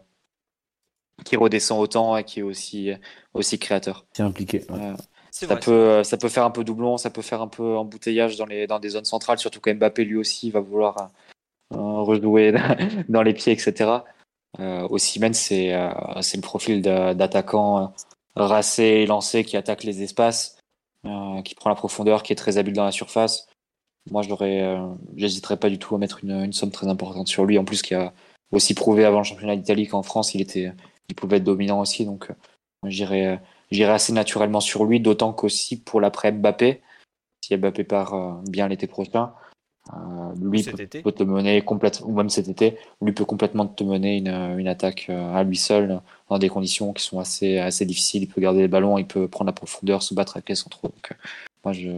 qui 1.24 1.34
redescend 1.34 1.80
autant 1.80 2.16
et 2.16 2.22
qui 2.22 2.38
est 2.38 2.44
aussi, 2.44 2.92
aussi 3.34 3.58
créateur. 3.58 4.06
C'est 4.12 4.22
impliqué. 4.22 4.64
ça, 5.32 5.56
peut, 5.56 6.04
ça 6.04 6.16
peut 6.16 6.28
faire 6.28 6.44
un 6.44 6.52
peu 6.52 6.62
doublon, 6.62 6.96
ça 6.96 7.10
peut 7.10 7.22
faire 7.22 7.42
un 7.42 7.48
peu 7.48 7.76
embouteillage 7.76 8.36
dans, 8.36 8.46
les, 8.46 8.68
dans 8.68 8.78
des 8.78 8.90
zones 8.90 9.04
centrales, 9.04 9.38
surtout 9.38 9.60
que 9.60 9.72
Mbappé 9.72 10.04
lui 10.04 10.16
aussi 10.16 10.52
va 10.52 10.60
vouloir 10.60 11.10
euh, 11.74 11.76
rejouer 11.76 12.54
dans 13.08 13.22
les 13.22 13.34
pieds, 13.34 13.52
etc. 13.52 13.90
Euh, 14.60 14.86
Ossimène, 14.88 15.34
c'est 15.34 15.74
euh, 15.74 15.90
le 16.14 16.40
profil 16.40 16.82
d'attaquant 16.82 17.82
euh, 17.82 17.86
racé 18.36 19.06
lancé 19.06 19.44
qui 19.44 19.56
attaque 19.56 19.84
les 19.84 20.02
espaces, 20.02 20.58
euh, 21.06 21.42
qui 21.42 21.54
prend 21.54 21.70
la 21.70 21.76
profondeur, 21.76 22.22
qui 22.22 22.32
est 22.32 22.36
très 22.36 22.58
habile 22.58 22.74
dans 22.74 22.84
la 22.84 22.92
surface. 22.92 23.48
Moi, 24.10 24.22
j'hésiterais 25.16 25.58
pas 25.58 25.68
du 25.68 25.78
tout 25.78 25.94
à 25.94 25.98
mettre 25.98 26.24
une, 26.24 26.52
somme 26.52 26.70
très 26.70 26.88
importante 26.88 27.28
sur 27.28 27.44
lui. 27.44 27.58
En 27.58 27.64
plus, 27.64 27.82
qui 27.82 27.94
a 27.94 28.12
aussi 28.52 28.74
prouvé 28.74 29.04
avant 29.04 29.18
le 29.18 29.24
championnat 29.24 29.56
d'Italie 29.56 29.86
qu'en 29.86 30.02
France, 30.02 30.34
il 30.34 30.40
était, 30.40 30.72
il 31.08 31.14
pouvait 31.14 31.38
être 31.38 31.44
dominant 31.44 31.80
aussi. 31.80 32.04
Donc, 32.04 32.30
euh, 32.30 32.34
j'irai, 32.84 33.38
euh, 33.72 33.92
assez 33.92 34.12
naturellement 34.12 34.60
sur 34.60 34.84
lui, 34.84 35.00
d'autant 35.00 35.32
qu'aussi 35.32 35.80
pour 35.80 36.00
l'après 36.00 36.32
Mbappé, 36.32 36.80
si 37.44 37.56
Mbappé 37.56 37.84
part 37.84 38.14
euh, 38.14 38.32
bien 38.48 38.68
l'été 38.68 38.86
prochain, 38.86 39.32
lui 40.40 40.62
peut, 40.62 41.12
te 41.12 41.22
mener 41.22 41.60
complètement, 41.62 42.08
ou 42.08 42.12
même 42.12 42.30
cet 42.30 42.48
été, 42.48 42.76
lui 43.02 43.12
peut 43.12 43.24
complètement 43.24 43.66
te 43.66 43.84
mener 43.84 44.18
une, 44.18 44.28
une 44.58 44.68
attaque 44.68 45.10
à 45.10 45.42
lui 45.42 45.56
seul 45.56 46.00
dans 46.28 46.38
des 46.38 46.48
conditions 46.48 46.92
qui 46.92 47.02
sont 47.02 47.18
assez, 47.18 47.58
assez 47.58 47.84
difficiles. 47.84 48.22
Il 48.22 48.28
peut 48.28 48.40
garder 48.40 48.60
les 48.60 48.68
ballons, 48.68 48.98
il 48.98 49.06
peut 49.06 49.28
prendre 49.28 49.48
la 49.48 49.52
profondeur, 49.52 50.02
se 50.02 50.14
battre 50.14 50.36
avec 50.36 50.48
les 50.48 50.54
centraux. 50.54 50.88
Donc, 50.88 51.16
moi, 51.64 51.72
je, 51.72 51.90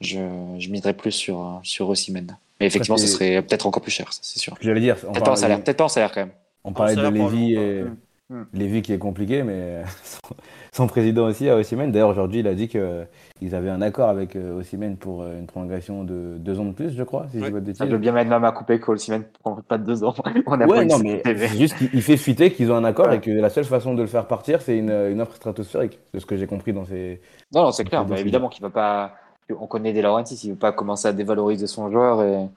je, 0.00 0.18
je 0.58 0.70
miserais 0.70 0.94
plus 0.94 1.12
sur, 1.12 1.60
sur 1.62 1.88
Ossimène. 1.88 2.36
Mais 2.60 2.66
effectivement, 2.66 2.96
ce 2.96 3.06
serait 3.06 3.42
peut-être 3.42 3.66
encore 3.66 3.82
plus 3.82 3.92
cher, 3.92 4.08
c'est 4.10 4.38
sûr. 4.38 4.56
J'allais 4.60 4.80
dire. 4.80 4.96
Peut-être 4.96 5.24
pas 5.24 5.32
en 5.32 5.36
salaire, 5.36 5.62
peut-être 5.62 5.76
pas 5.76 5.84
en 5.84 5.88
salaire 5.88 6.12
quand 6.12 6.22
même. 6.22 6.32
On 6.64 6.72
parlait 6.72 6.96
de 6.96 7.06
Lévy 7.06 7.54
et, 7.54 7.84
Hmm. 8.28 8.42
Lévy 8.52 8.82
qui 8.82 8.92
est 8.92 8.98
compliqué, 8.98 9.44
mais 9.44 9.82
son, 10.72 10.88
président 10.88 11.26
aussi 11.26 11.48
à 11.48 11.54
Ossimène. 11.54 11.92
D'ailleurs, 11.92 12.08
aujourd'hui, 12.08 12.40
il 12.40 12.48
a 12.48 12.54
dit 12.54 12.66
qu'ils 12.66 13.54
avaient 13.54 13.70
un 13.70 13.80
accord 13.80 14.08
avec 14.08 14.34
euh, 14.34 14.58
Ossimène 14.58 14.96
pour 14.96 15.22
euh, 15.22 15.38
une 15.38 15.46
prolongation 15.46 16.02
de 16.02 16.34
deux 16.36 16.58
ans 16.58 16.64
de 16.64 16.72
plus, 16.72 16.90
je 16.90 17.04
crois. 17.04 17.28
Si 17.30 17.38
je 17.38 17.44
veux 17.44 17.62
Ça 17.72 17.86
peut 17.86 17.98
bien 17.98 18.10
mettre 18.10 18.28
ma 18.28 18.48
à 18.48 18.50
couper 18.50 18.80
qu'Ossimène 18.80 19.22
prend 19.44 19.54
pas 19.68 19.78
de 19.78 19.84
deux 19.84 20.02
ans. 20.02 20.12
On 20.46 20.60
a 20.60 20.66
ouais, 20.66 20.84
non, 20.86 20.98
mais 20.98 21.22
c'est 21.24 21.56
juste 21.56 21.76
qu'il 21.76 22.02
fait 22.02 22.16
fuiter 22.16 22.50
qu'ils 22.50 22.72
ont 22.72 22.76
un 22.76 22.84
accord 22.84 23.12
et 23.12 23.20
que 23.20 23.30
la 23.30 23.48
seule 23.48 23.64
façon 23.64 23.94
de 23.94 24.02
le 24.02 24.08
faire 24.08 24.26
partir, 24.26 24.60
c'est 24.60 24.76
une, 24.76 24.90
une, 24.90 25.20
offre 25.20 25.36
stratosphérique. 25.36 26.00
C'est 26.12 26.18
ce 26.18 26.26
que 26.26 26.36
j'ai 26.36 26.48
compris 26.48 26.72
dans 26.72 26.84
ces. 26.84 27.20
Non, 27.54 27.62
non, 27.62 27.70
c'est 27.70 27.84
clair. 27.84 28.04
Bah, 28.04 28.18
évidemment 28.18 28.48
qu'il 28.48 28.62
va 28.62 28.70
pas. 28.70 29.14
On 29.56 29.68
connaît 29.68 29.92
De 29.92 30.00
Laurentiis, 30.00 30.40
il 30.42 30.48
ne 30.48 30.52
veut 30.54 30.58
pas 30.58 30.72
commencer 30.72 31.06
à 31.06 31.12
dévaloriser 31.12 31.68
son 31.68 31.92
joueur 31.92 32.24
et 32.24 32.48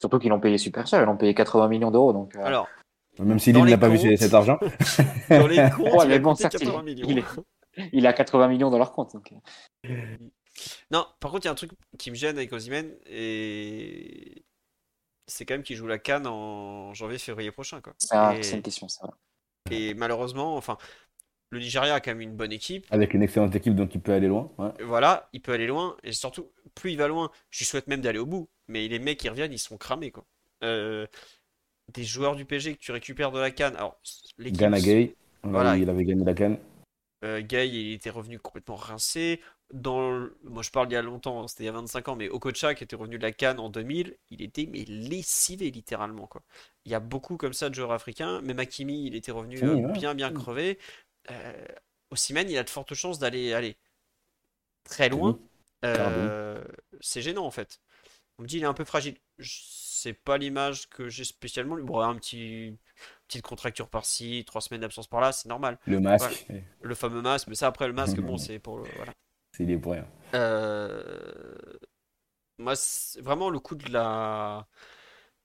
surtout 0.00 0.18
qu'ils 0.18 0.30
l'ont 0.30 0.40
payé 0.40 0.58
super 0.58 0.88
cher. 0.88 1.00
Ils 1.00 1.06
l'ont 1.06 1.16
payé 1.16 1.34
80 1.34 1.68
millions 1.68 1.92
d'euros. 1.92 2.12
Donc, 2.12 2.34
euh, 2.34 2.44
Alors, 2.44 2.66
même 3.18 3.38
s'il 3.38 3.56
n'a 3.56 3.78
pas 3.78 3.88
vu 3.88 4.16
cet 4.16 4.34
argent. 4.34 4.58
dans 5.30 5.46
les 5.46 5.70
comptes, 5.76 6.04
il, 6.08 6.18
bon, 6.20 6.34
80 6.34 6.82
millions. 6.82 7.08
Il, 7.08 7.88
il, 7.92 8.06
a 8.06 8.12
80 8.12 8.48
millions 8.48 8.70
dans 8.70 8.78
leur 8.78 8.92
compte. 8.92 9.14
Non, 10.90 11.06
par 11.20 11.30
contre, 11.30 11.44
il 11.44 11.46
y 11.46 11.48
a 11.48 11.52
un 11.52 11.56
truc 11.56 11.72
qui 11.98 12.10
me 12.10 12.16
gêne 12.16 12.36
avec 12.36 12.52
Ozymen 12.52 12.92
et 13.06 14.44
c'est 15.26 15.44
quand 15.44 15.54
même 15.54 15.62
qu'il 15.62 15.76
joue 15.76 15.86
la 15.86 15.98
Cannes 15.98 16.26
en 16.26 16.92
janvier-février 16.94 17.50
prochain. 17.50 17.80
C'est 17.98 18.56
une 18.56 18.62
question, 18.62 18.88
ça. 18.88 19.08
Et 19.70 19.94
malheureusement, 19.94 20.56
enfin, 20.56 20.76
le 21.50 21.58
Nigeria 21.58 21.94
a 21.94 22.00
quand 22.00 22.10
même 22.10 22.20
une 22.20 22.36
bonne 22.36 22.52
équipe. 22.52 22.86
Avec 22.90 23.14
une 23.14 23.22
excellente 23.22 23.54
équipe, 23.54 23.74
donc 23.74 23.94
il 23.94 24.00
peut 24.00 24.12
aller 24.12 24.28
loin. 24.28 24.52
Voilà, 24.84 25.28
il 25.32 25.40
peut 25.40 25.52
aller 25.52 25.66
loin. 25.66 25.96
Et 26.02 26.12
surtout, 26.12 26.50
plus 26.74 26.92
il 26.92 26.98
va 26.98 27.08
loin, 27.08 27.30
je 27.50 27.60
lui 27.60 27.64
souhaite 27.64 27.86
même 27.86 28.00
d'aller 28.00 28.18
au 28.18 28.26
bout. 28.26 28.48
Mais 28.68 28.86
les 28.88 28.98
mecs 28.98 29.18
qui 29.18 29.28
reviennent, 29.28 29.52
ils 29.52 29.58
sont 29.58 29.78
cramés. 29.78 30.10
Quoi. 30.10 30.26
Euh, 30.62 31.06
des 31.92 32.04
joueurs 32.04 32.36
du 32.36 32.44
PSG 32.44 32.74
que 32.74 32.80
tu 32.80 32.92
récupères 32.92 33.30
de 33.30 33.38
la 33.38 33.50
canne. 33.50 33.76
Alors, 33.76 33.98
Gana 34.38 34.80
Gay, 34.80 35.14
voilà. 35.42 35.76
il 35.76 35.88
avait 35.88 36.04
gagné 36.04 36.24
la 36.24 36.34
canne. 36.34 36.58
Euh, 37.24 37.40
Gay, 37.40 37.68
il 37.68 37.92
était 37.92 38.10
revenu 38.10 38.38
complètement 38.38 38.76
rincé. 38.76 39.40
Dans 39.72 40.28
Moi, 40.42 40.62
je 40.62 40.70
parle 40.70 40.88
il 40.90 40.92
y 40.92 40.96
a 40.96 41.02
longtemps, 41.02 41.42
hein, 41.42 41.48
c'était 41.48 41.64
il 41.64 41.66
y 41.66 41.70
a 41.70 41.72
25 41.72 42.08
ans, 42.08 42.16
mais 42.16 42.28
Okocha, 42.28 42.74
qui 42.74 42.84
était 42.84 42.96
revenu 42.96 43.18
de 43.18 43.22
la 43.22 43.32
canne 43.32 43.58
en 43.58 43.70
2000, 43.70 44.16
il 44.30 44.42
était 44.42 44.66
mais 44.66 44.84
lessivé 44.84 45.70
littéralement. 45.70 46.26
Quoi. 46.26 46.42
Il 46.84 46.92
y 46.92 46.94
a 46.94 47.00
beaucoup 47.00 47.36
comme 47.36 47.54
ça 47.54 47.70
de 47.70 47.74
joueurs 47.74 47.92
africains. 47.92 48.42
Même 48.42 48.58
Hakimi, 48.58 49.06
il 49.06 49.14
était 49.14 49.32
revenu 49.32 49.58
euh, 49.62 49.88
bien, 49.88 50.14
bien 50.14 50.30
crevé. 50.32 50.78
Euh, 51.30 51.64
Osimhen, 52.10 52.48
il 52.50 52.58
a 52.58 52.62
de 52.62 52.70
fortes 52.70 52.94
chances 52.94 53.18
d'aller 53.18 53.54
aller 53.54 53.76
très 54.84 55.08
loin. 55.08 55.38
Euh, 55.84 56.62
c'est 57.00 57.22
gênant 57.22 57.44
en 57.44 57.50
fait. 57.50 57.80
On 58.38 58.42
me 58.42 58.48
dit 58.48 58.58
il 58.58 58.62
est 58.62 58.66
un 58.66 58.74
peu 58.74 58.84
fragile 58.84 59.16
c'est 60.04 60.12
pas 60.12 60.36
l'image 60.36 60.90
que 60.90 61.08
j'ai 61.08 61.24
spécialement. 61.24 61.76
Bon, 61.76 61.98
un 62.00 62.14
petit 62.16 62.76
petite 63.26 63.42
contracture 63.42 63.88
par-ci, 63.88 64.44
trois 64.46 64.60
semaines 64.60 64.82
d'absence 64.82 65.06
par-là, 65.06 65.32
c'est 65.32 65.48
normal. 65.48 65.78
Le 65.86 65.98
masque. 65.98 66.46
Le 66.82 66.94
fameux 66.94 67.22
masque, 67.22 67.48
mais 67.48 67.54
ça 67.54 67.68
après 67.68 67.86
le 67.86 67.94
masque, 67.94 68.20
bon, 68.20 68.36
c'est 68.38 68.58
pour 68.58 68.80
voilà. 68.96 69.14
C'est 69.52 69.64
des 69.64 69.78
pour 69.78 69.92
rien. 69.92 70.06
Euh... 70.34 71.54
Moi, 72.58 72.74
vraiment 73.20 73.48
le 73.48 73.58
coup 73.58 73.76
de 73.76 73.90
la 73.90 74.66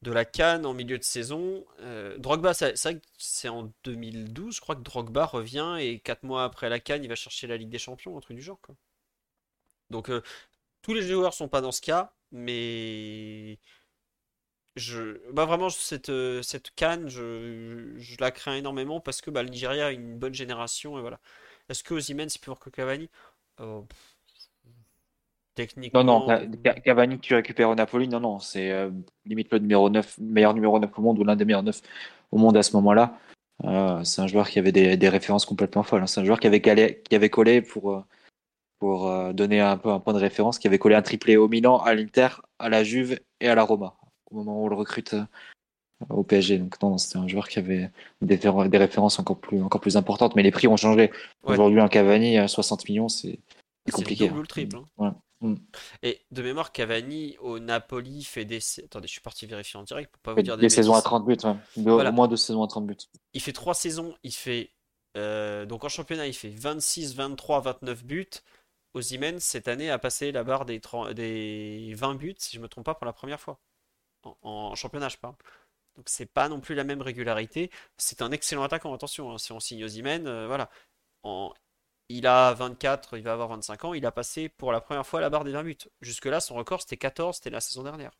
de 0.02 0.12
la 0.12 0.26
canne 0.26 0.66
en 0.66 0.74
milieu 0.74 0.98
de 0.98 1.04
saison. 1.04 1.66
Euh, 1.80 2.18
Drogba, 2.18 2.54
c'est 2.54 2.82
vrai 2.82 2.96
que 2.96 3.06
c'est 3.18 3.50
en 3.50 3.72
2012, 3.86 4.56
je 4.56 4.62
crois 4.62 4.76
que 4.76 4.82
Drogba 4.82 5.26
revient 5.26 5.78
et 5.80 6.00
quatre 6.00 6.24
mois 6.24 6.44
après 6.44 6.70
la 6.70 6.80
canne, 6.80 7.04
il 7.04 7.10
va 7.10 7.16
chercher 7.16 7.48
la 7.48 7.56
Ligue 7.56 7.70
des 7.70 7.80
Champions, 7.80 8.18
un 8.18 8.22
truc 8.22 8.36
du 8.36 8.44
genre. 8.44 8.60
Quoi. 8.62 8.76
Donc 9.90 10.10
euh, 10.10 10.22
tous 10.82 10.94
les 10.94 11.02
joueurs 11.02 11.34
sont 11.34 11.48
pas 11.48 11.62
dans 11.62 11.72
ce 11.72 11.82
cas, 11.82 12.14
mais 12.32 13.60
je, 14.80 15.20
bah 15.32 15.46
vraiment, 15.46 15.70
cette, 15.70 16.10
euh, 16.10 16.42
cette 16.42 16.72
canne, 16.72 17.08
je, 17.08 17.94
je, 17.98 18.16
la 18.20 18.32
crains 18.32 18.56
énormément 18.56 19.00
parce 19.00 19.22
que 19.22 19.30
bah, 19.30 19.44
le 19.44 19.50
Nigeria 19.50 19.88
a 19.88 19.92
une 19.92 20.18
bonne 20.18 20.34
génération. 20.34 20.98
Et 20.98 21.02
voilà. 21.02 21.20
Est-ce 21.70 21.84
que 21.84 21.94
Ozymen 21.94 22.30
c'est 22.30 22.42
plus 22.42 22.48
fort 22.48 22.60
que 22.60 22.70
Cavani? 22.70 23.10
Techniquement. 25.56 26.04
Non, 26.04 26.28
non, 26.28 26.52
Cavani 26.84 27.18
que 27.18 27.22
tu 27.22 27.36
récupères 27.36 27.70
au 27.70 27.76
Napoli, 27.76 28.08
non, 28.08 28.20
non, 28.20 28.40
c'est 28.40 28.72
euh, 28.72 28.90
limite 29.26 29.52
le 29.52 29.60
numéro 29.60 29.90
9, 29.90 30.18
meilleur 30.20 30.54
numéro 30.54 30.80
9 30.80 30.98
au 30.98 31.02
monde 31.02 31.20
ou 31.20 31.24
l'un 31.24 31.36
des 31.36 31.46
meilleurs 31.46 31.64
9 31.64 31.82
au 32.32 32.38
monde 32.38 32.56
à 32.56 32.64
ce 32.64 32.76
moment-là. 32.78 33.18
Euh, 33.66 34.04
c'est 34.06 34.22
un 34.22 34.28
joueur 34.28 34.50
qui 34.50 34.58
avait 34.58 34.72
des, 34.72 34.96
des 34.96 35.10
références 35.10 35.46
complètement 35.46 35.84
folles. 35.84 36.02
Hein. 36.02 36.08
C'est 36.08 36.22
un 36.22 36.26
joueur 36.26 36.40
qui 36.40 36.48
avait, 36.48 36.62
qui 36.62 37.16
avait 37.16 37.30
collé 37.30 37.62
pour, 37.62 38.06
pour 38.80 39.34
donner 39.34 39.60
un 39.60 39.78
peu 39.78 39.90
un 39.90 40.00
point 40.00 40.14
de 40.14 40.20
référence, 40.20 40.60
qui 40.60 40.68
avait 40.68 40.80
collé 40.80 40.96
un 40.96 41.02
triplé 41.02 41.36
au 41.36 41.50
Milan, 41.50 41.80
à 41.80 41.94
l'Inter, 41.94 42.30
à 42.58 42.70
la 42.70 42.86
Juve 42.86 43.20
et 43.42 43.50
à 43.50 43.56
la 43.56 43.64
Roma 43.64 43.99
au 44.32 44.36
moment 44.36 44.62
où 44.62 44.66
on 44.66 44.70
le 44.70 44.76
recrute 44.76 45.14
euh, 45.14 45.26
au 46.10 46.24
PSG. 46.24 46.58
Donc 46.58 46.82
non, 46.82 46.98
c'était 46.98 47.18
un 47.18 47.28
joueur 47.28 47.48
qui 47.48 47.60
avait 47.60 47.92
des, 48.22 48.38
des, 48.38 48.78
références 48.78 49.20
encore 49.20 49.40
plus, 49.40 49.62
encore 49.62 49.82
plus 49.82 49.98
importantes, 49.98 50.36
mais 50.36 50.44
les 50.44 50.52
prix 50.52 50.68
ont 50.68 50.78
changé. 50.78 51.12
Aujourd'hui, 51.44 51.80
un 51.80 51.90
Cavani 51.90 52.38
à 52.38 52.48
60 52.48 52.88
millions, 52.88 53.10
c'est 53.10 53.40
compliqué. 53.92 54.30
C'est 54.30 54.36
le 54.36 54.48
triple. 54.48 54.78
Hein. 55.00 55.16
Mm. 55.42 55.56
Et 56.04 56.22
de 56.32 56.42
mémoire, 56.42 56.72
Cavani 56.72 57.38
au 57.40 57.60
Napoli 57.60 58.24
fait 58.24 58.46
des. 58.46 58.60
Attendez, 58.84 59.08
je 59.08 59.14
suis 59.14 59.22
parti 59.22 59.46
vérifier 59.46 59.80
en 59.80 59.84
direct 59.84 60.12
pour 60.12 60.22
pas 60.22 60.34
vous 60.34 60.42
dire 60.42 60.58
des, 60.58 60.64
des 60.64 60.70
saisons 60.70 60.94
à 60.94 61.02
30 61.02 61.26
buts, 61.26 61.38
au 61.78 62.12
moins 62.12 62.28
deux 62.28 62.38
saisons 62.38 62.64
à 62.64 62.68
30 62.68 62.86
buts. 62.86 62.98
Il 63.34 63.42
fait 63.42 63.54
trois 63.54 63.74
saisons, 63.74 64.16
il 64.24 64.34
fait. 64.34 64.72
Euh, 65.18 65.66
donc 65.66 65.84
en 65.84 65.90
championnat, 65.90 66.28
il 66.28 66.34
fait 66.34 66.50
26, 66.50 67.16
23, 67.16 67.62
29 67.62 68.06
buts. 68.06 68.30
Ozymen, 68.96 69.40
cette 69.40 69.68
année, 69.68 69.90
a 69.90 70.00
passé 70.00 70.32
la 70.32 70.44
barre 70.44 70.66
des, 70.66 70.82
des 71.14 71.94
20 71.96 72.16
buts, 72.16 72.36
si 72.40 72.54
je 72.54 72.58
ne 72.58 72.64
me 72.64 72.68
trompe 72.68 72.86
pas, 72.86 72.96
pour 72.96 73.06
la 73.06 73.14
première 73.14 73.40
fois 73.40 73.60
en, 74.42 74.76
championnat, 74.76 75.10
je 75.10 75.18
parle. 75.18 75.36
Donc 75.96 76.06
c'est 76.08 76.26
pas 76.26 76.50
non 76.50 76.60
plus 76.60 76.76
la 76.76 76.84
même 76.84 77.02
régularité. 77.02 77.72
C'est 77.98 78.22
un 78.22 78.32
excellent 78.32 78.64
attaquant, 78.64 78.94
attention, 78.94 79.32
hein. 79.32 79.38
si 79.38 79.52
on 79.52 79.60
signe 79.60 79.84
Ozymen, 79.84 80.28
euh, 80.28 80.48
voilà. 80.48 80.70
En, 81.24 81.54
il 82.08 82.26
a 82.26 82.54
24, 82.54 83.18
il 83.18 83.24
va 83.24 83.34
avoir 83.34 83.50
25 83.50 83.86
ans, 83.86 83.94
il 83.94 84.06
a 84.06 84.12
passé 84.12 84.50
pour 84.50 84.72
la 84.72 84.82
première 84.82 85.06
fois 85.06 85.22
la 85.22 85.30
barre 85.30 85.44
des 85.44 85.52
20 85.52 85.64
buts. 85.64 85.78
Jusque-là, 86.02 86.40
son 86.40 86.56
record 86.56 86.82
c'était 86.82 86.98
14, 86.98 87.36
c'était 87.36 87.50
la 87.50 87.60
saison 87.60 87.84
dernière. 87.84 88.12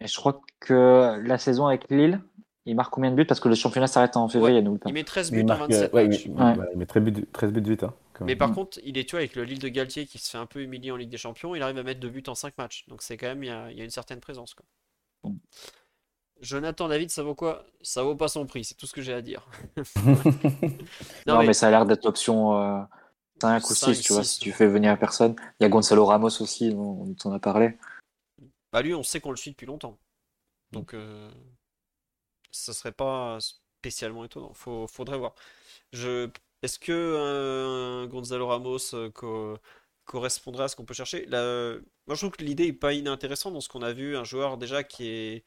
Et 0.00 0.08
je 0.08 0.16
crois 0.16 0.40
que 0.60 1.20
la 1.22 1.38
saison 1.38 1.66
avec 1.66 1.88
Lille, 1.90 2.20
il 2.66 2.74
marque 2.74 2.92
combien 2.92 3.10
de 3.10 3.16
buts? 3.16 3.26
Parce 3.26 3.40
que 3.40 3.48
le 3.48 3.54
championnat 3.54 3.86
s'arrête 3.86 4.16
en 4.16 4.28
février, 4.28 4.62
nous. 4.62 4.78
Il 4.86 4.94
met 4.94 5.04
13 5.04 5.30
Il 5.30 5.34
buts 5.34 5.42
en 5.42 5.56
marque, 5.58 5.70
euh, 5.70 5.88
27 5.88 5.92
ouais, 5.92 6.08
matchs. 6.08 6.24
il, 6.24 6.32
Ouais. 6.32 6.58
ouais, 6.58 6.66
il 6.72 6.78
met 6.78 6.86
13 6.86 7.02
buts, 7.04 7.26
13 7.32 7.52
buts 7.52 7.60
de 7.60 7.70
vite. 7.70 7.82
hein, 7.84 7.94
quand 8.14 8.24
Mais 8.24 8.36
par 8.36 8.52
contre, 8.52 8.80
il 8.84 8.96
est, 8.98 9.04
tu 9.04 9.12
vois, 9.12 9.20
avec 9.20 9.36
le 9.36 9.44
Lille 9.44 9.58
de 9.58 9.68
Galtier 9.68 10.06
qui 10.06 10.18
se 10.18 10.30
fait 10.30 10.38
un 10.38 10.46
peu 10.46 10.62
humilier 10.62 10.90
en 10.90 10.96
Ligue 10.96 11.10
des 11.10 11.18
Champions, 11.18 11.54
il 11.54 11.62
arrive 11.62 11.78
à 11.78 11.82
mettre 11.82 12.00
2 12.00 12.08
buts 12.08 12.22
en 12.26 12.34
5 12.34 12.56
matchs. 12.58 12.84
Donc 12.88 13.02
c'est 13.02 13.16
quand 13.16 13.26
même, 13.26 13.44
il 13.44 13.48
y 13.48 13.50
a, 13.50 13.70
il 13.70 13.78
y 13.78 13.80
a 13.80 13.84
une 13.84 13.90
certaine 13.90 14.20
présence. 14.20 14.54
Quoi. 14.54 14.64
Bon. 15.24 15.36
Jonathan 16.40 16.88
David, 16.88 17.10
ça 17.10 17.22
vaut 17.22 17.34
quoi? 17.34 17.64
Ça 17.80 18.02
vaut 18.02 18.16
pas 18.16 18.28
son 18.28 18.46
prix, 18.46 18.64
c'est 18.64 18.74
tout 18.74 18.86
ce 18.86 18.92
que 18.92 19.02
j'ai 19.02 19.14
à 19.14 19.22
dire. 19.22 19.48
Non, 21.26 21.42
mais... 21.42 21.52
ça 21.54 21.68
a 21.68 21.70
l'air 21.70 21.86
d'être 21.86 22.04
option 22.04 22.58
euh, 22.58 22.82
5 23.40 23.70
ou 23.70 23.74
6, 23.74 24.00
tu 24.02 24.12
vois, 24.12 24.22
6. 24.22 24.30
si 24.30 24.40
tu 24.40 24.52
fais 24.52 24.66
venir 24.66 24.98
personne. 24.98 25.34
Il 25.58 25.64
y 25.64 25.66
a 25.66 25.68
Gonzalo 25.68 26.04
Ramos 26.04 26.42
aussi, 26.42 26.70
dont, 26.70 27.16
on 27.24 27.32
a 27.32 27.38
parlé. 27.38 27.76
Bah 28.72 28.82
lui, 28.82 28.94
on 28.94 29.02
sait 29.02 29.20
qu'on 29.20 29.30
le 29.30 29.36
suit 29.36 29.52
depuis 29.52 29.66
longtemps. 29.66 29.98
Donc, 30.72 30.94
euh, 30.94 31.30
ça 32.50 32.72
serait 32.72 32.92
pas 32.92 33.38
spécialement 33.40 34.24
étonnant. 34.24 34.52
Faut, 34.52 34.86
faudrait 34.86 35.18
voir. 35.18 35.34
Je, 35.92 36.28
est-ce 36.62 36.78
que 36.78 36.92
euh, 36.92 38.06
Gonzalo 38.06 38.48
Ramos 38.48 38.94
euh, 38.94 39.56
correspondrait 40.04 40.64
à 40.64 40.68
ce 40.68 40.76
qu'on 40.76 40.84
peut 40.84 40.94
chercher? 40.94 41.26
Moi, 41.30 42.14
je 42.14 42.16
trouve 42.16 42.30
que 42.30 42.44
l'idée 42.44 42.66
est 42.66 42.72
pas 42.72 42.92
inintéressante 42.92 43.54
dans 43.54 43.60
ce 43.60 43.68
qu'on 43.68 43.82
a 43.82 43.92
vu. 43.92 44.16
Un 44.16 44.24
joueur 44.24 44.58
déjà 44.58 44.84
qui 44.84 45.08
est, 45.08 45.44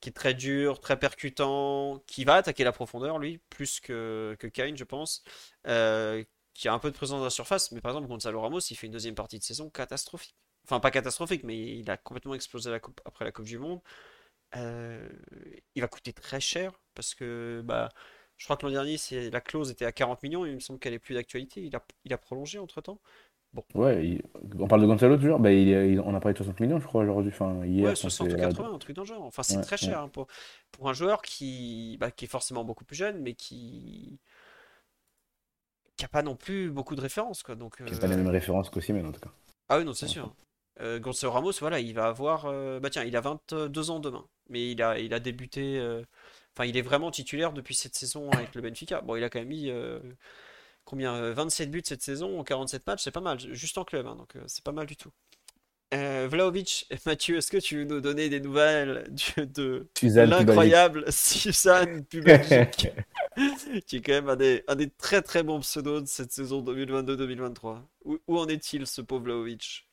qui 0.00 0.08
est 0.10 0.12
très 0.12 0.34
dur, 0.34 0.80
très 0.80 0.98
percutant, 0.98 2.02
qui 2.06 2.24
va 2.24 2.34
attaquer 2.36 2.64
la 2.64 2.72
profondeur, 2.72 3.18
lui, 3.18 3.38
plus 3.50 3.80
que, 3.80 4.36
que 4.38 4.46
Kane, 4.46 4.76
je 4.76 4.84
pense. 4.84 5.22
Euh, 5.68 6.24
qui 6.54 6.68
a 6.68 6.72
un 6.74 6.78
peu 6.78 6.90
de 6.90 6.96
présence 6.96 7.18
dans 7.18 7.24
la 7.24 7.30
surface. 7.30 7.72
Mais 7.72 7.80
par 7.80 7.92
exemple, 7.92 8.08
Gonzalo 8.08 8.40
Ramos, 8.40 8.60
il 8.60 8.76
fait 8.76 8.86
une 8.86 8.92
deuxième 8.92 9.14
partie 9.14 9.38
de 9.38 9.44
saison 9.44 9.70
catastrophique. 9.70 10.36
Enfin, 10.64 10.80
pas 10.80 10.90
catastrophique, 10.90 11.44
mais 11.44 11.58
il 11.78 11.90
a 11.90 11.96
complètement 11.96 12.34
explosé 12.34 12.70
la 12.70 12.80
coupe, 12.80 13.00
après 13.04 13.24
la 13.24 13.32
Coupe 13.32 13.46
du 13.46 13.58
Monde. 13.58 13.80
Euh, 14.56 15.08
il 15.74 15.82
va 15.82 15.88
coûter 15.88 16.12
très 16.12 16.40
cher 16.40 16.72
parce 16.94 17.14
que 17.14 17.62
bah, 17.64 17.88
je 18.36 18.44
crois 18.44 18.56
que 18.56 18.66
l'an 18.66 18.72
dernier, 18.72 18.98
la 19.30 19.40
clause 19.40 19.70
était 19.70 19.86
à 19.86 19.92
40 19.92 20.22
millions 20.22 20.44
il 20.44 20.54
me 20.54 20.60
semble 20.60 20.78
qu'elle 20.78 20.94
est 20.94 20.98
plus 20.98 21.14
d'actualité. 21.14 21.62
Il 21.62 21.74
a, 21.76 21.84
il 22.04 22.12
a 22.12 22.18
prolongé 22.18 22.58
Ouais, 23.74 24.06
il- 24.06 24.22
on 24.58 24.66
parle 24.66 24.80
de 24.82 24.86
Gonzalo 24.86 25.16
toujours 25.16 25.38
bah, 25.38 25.52
il, 25.52 26.00
On 26.00 26.14
a 26.14 26.20
parlé 26.20 26.32
de 26.32 26.38
60 26.38 26.58
millions, 26.60 26.80
je 26.80 26.86
crois, 26.86 27.02
aujourd'hui. 27.02 27.30
Enfin, 27.34 27.64
hier, 27.66 27.84
Ouais, 27.84 27.90
enfin, 27.92 28.08
60 28.08 28.28
ou 28.28 28.30
c'est- 28.30 28.40
80, 28.40 28.72
un 28.74 28.78
truc 28.78 28.96
dans 28.96 29.02
le 29.02 29.08
genre. 29.08 29.22
Enfin, 29.22 29.42
c'est 29.42 29.56
Ouais, 29.56 29.62
très 29.62 29.76
cher 29.76 30.00
hein, 30.00 30.08
pour, 30.08 30.26
pour 30.70 30.88
un 30.88 30.94
joueur 30.94 31.20
qui, 31.22 31.96
bah, 32.00 32.10
qui 32.10 32.24
est 32.24 32.28
forcément 32.28 32.64
beaucoup 32.64 32.84
plus 32.84 32.96
jeune, 32.96 33.20
mais 33.20 33.34
qui 33.34 34.18
qui 35.96 36.04
a 36.04 36.08
pas 36.08 36.22
non 36.22 36.36
plus 36.36 36.70
beaucoup 36.70 36.96
de 36.96 37.00
références, 37.00 37.42
quoi. 37.42 37.54
Donc, 37.54 37.80
C'est 37.86 38.00
pas 38.00 38.06
les 38.06 38.14
euh, 38.14 38.16
mêmes 38.16 38.28
références 38.28 38.70
qu'Osimhen, 38.70 39.06
en 39.06 39.12
tout 39.12 39.20
cas. 39.20 39.30
Ah 39.68 39.78
oui, 39.78 39.84
non, 39.84 39.92
c'est 39.92 40.08
sûr. 40.08 40.34
Euh, 40.80 40.98
Gonzalo 40.98 41.32
Ramos, 41.32 41.52
voilà, 41.60 41.80
il 41.80 41.94
va 41.94 42.06
avoir. 42.06 42.46
euh, 42.46 42.80
Bah 42.80 42.88
tiens, 42.90 43.04
il 43.04 43.14
a 43.16 43.20
22 43.20 43.90
ans 43.90 44.00
demain. 44.00 44.24
Mais 44.48 44.70
il 44.72 44.82
a, 44.82 44.98
il 44.98 45.12
a 45.14 45.20
débuté. 45.20 45.78
euh, 45.78 46.02
Enfin, 46.54 46.66
il 46.66 46.76
est 46.76 46.82
vraiment 46.82 47.10
titulaire 47.10 47.52
depuis 47.52 47.74
cette 47.74 47.94
saison 47.94 48.30
avec 48.30 48.54
le 48.54 48.60
Benfica. 48.62 49.00
Bon, 49.02 49.16
il 49.16 49.24
a 49.24 49.30
quand 49.30 49.38
même 49.38 49.48
mis. 49.48 49.70
Euh, 50.90 50.90
Combien? 50.90 51.14
euh, 51.14 51.32
27 51.34 51.70
buts 51.70 51.82
cette 51.84 52.02
saison 52.02 52.38
en 52.38 52.44
47 52.44 52.86
matchs, 52.86 53.02
c'est 53.02 53.10
pas 53.10 53.20
mal. 53.20 53.38
Juste 53.40 53.78
en 53.78 53.84
club, 53.84 54.06
hein, 54.06 54.16
donc 54.16 54.36
euh, 54.36 54.42
c'est 54.46 54.64
pas 54.64 54.72
mal 54.72 54.86
du 54.86 54.96
tout. 54.96 55.10
Euh, 55.94 56.26
Vlahovic, 56.30 56.86
Mathieu, 57.06 57.36
est-ce 57.36 57.50
que 57.50 57.58
tu 57.58 57.76
veux 57.78 57.84
nous 57.84 58.00
donner 58.00 58.28
des 58.28 58.40
nouvelles 58.40 59.06
du- 59.10 59.46
de 59.46 59.88
Suzanne 59.98 60.30
l'incroyable 60.30 61.04
Suzanne 61.12 62.04
Pubalgic, 62.04 62.88
qui 63.86 63.96
est 63.96 64.00
quand 64.02 64.12
même 64.12 64.28
un 64.28 64.36
des, 64.36 64.64
un 64.68 64.74
des 64.76 64.90
très 64.90 65.22
très 65.22 65.42
bons 65.42 65.60
pseudos 65.60 66.02
de 66.02 66.06
cette 66.08 66.32
saison 66.32 66.62
2022-2023. 66.62 67.82
Où, 68.04 68.18
où 68.26 68.38
en 68.38 68.48
est-il 68.48 68.86
ce 68.86 69.00
pauvre 69.02 69.24
Vlahovic? 69.24 69.88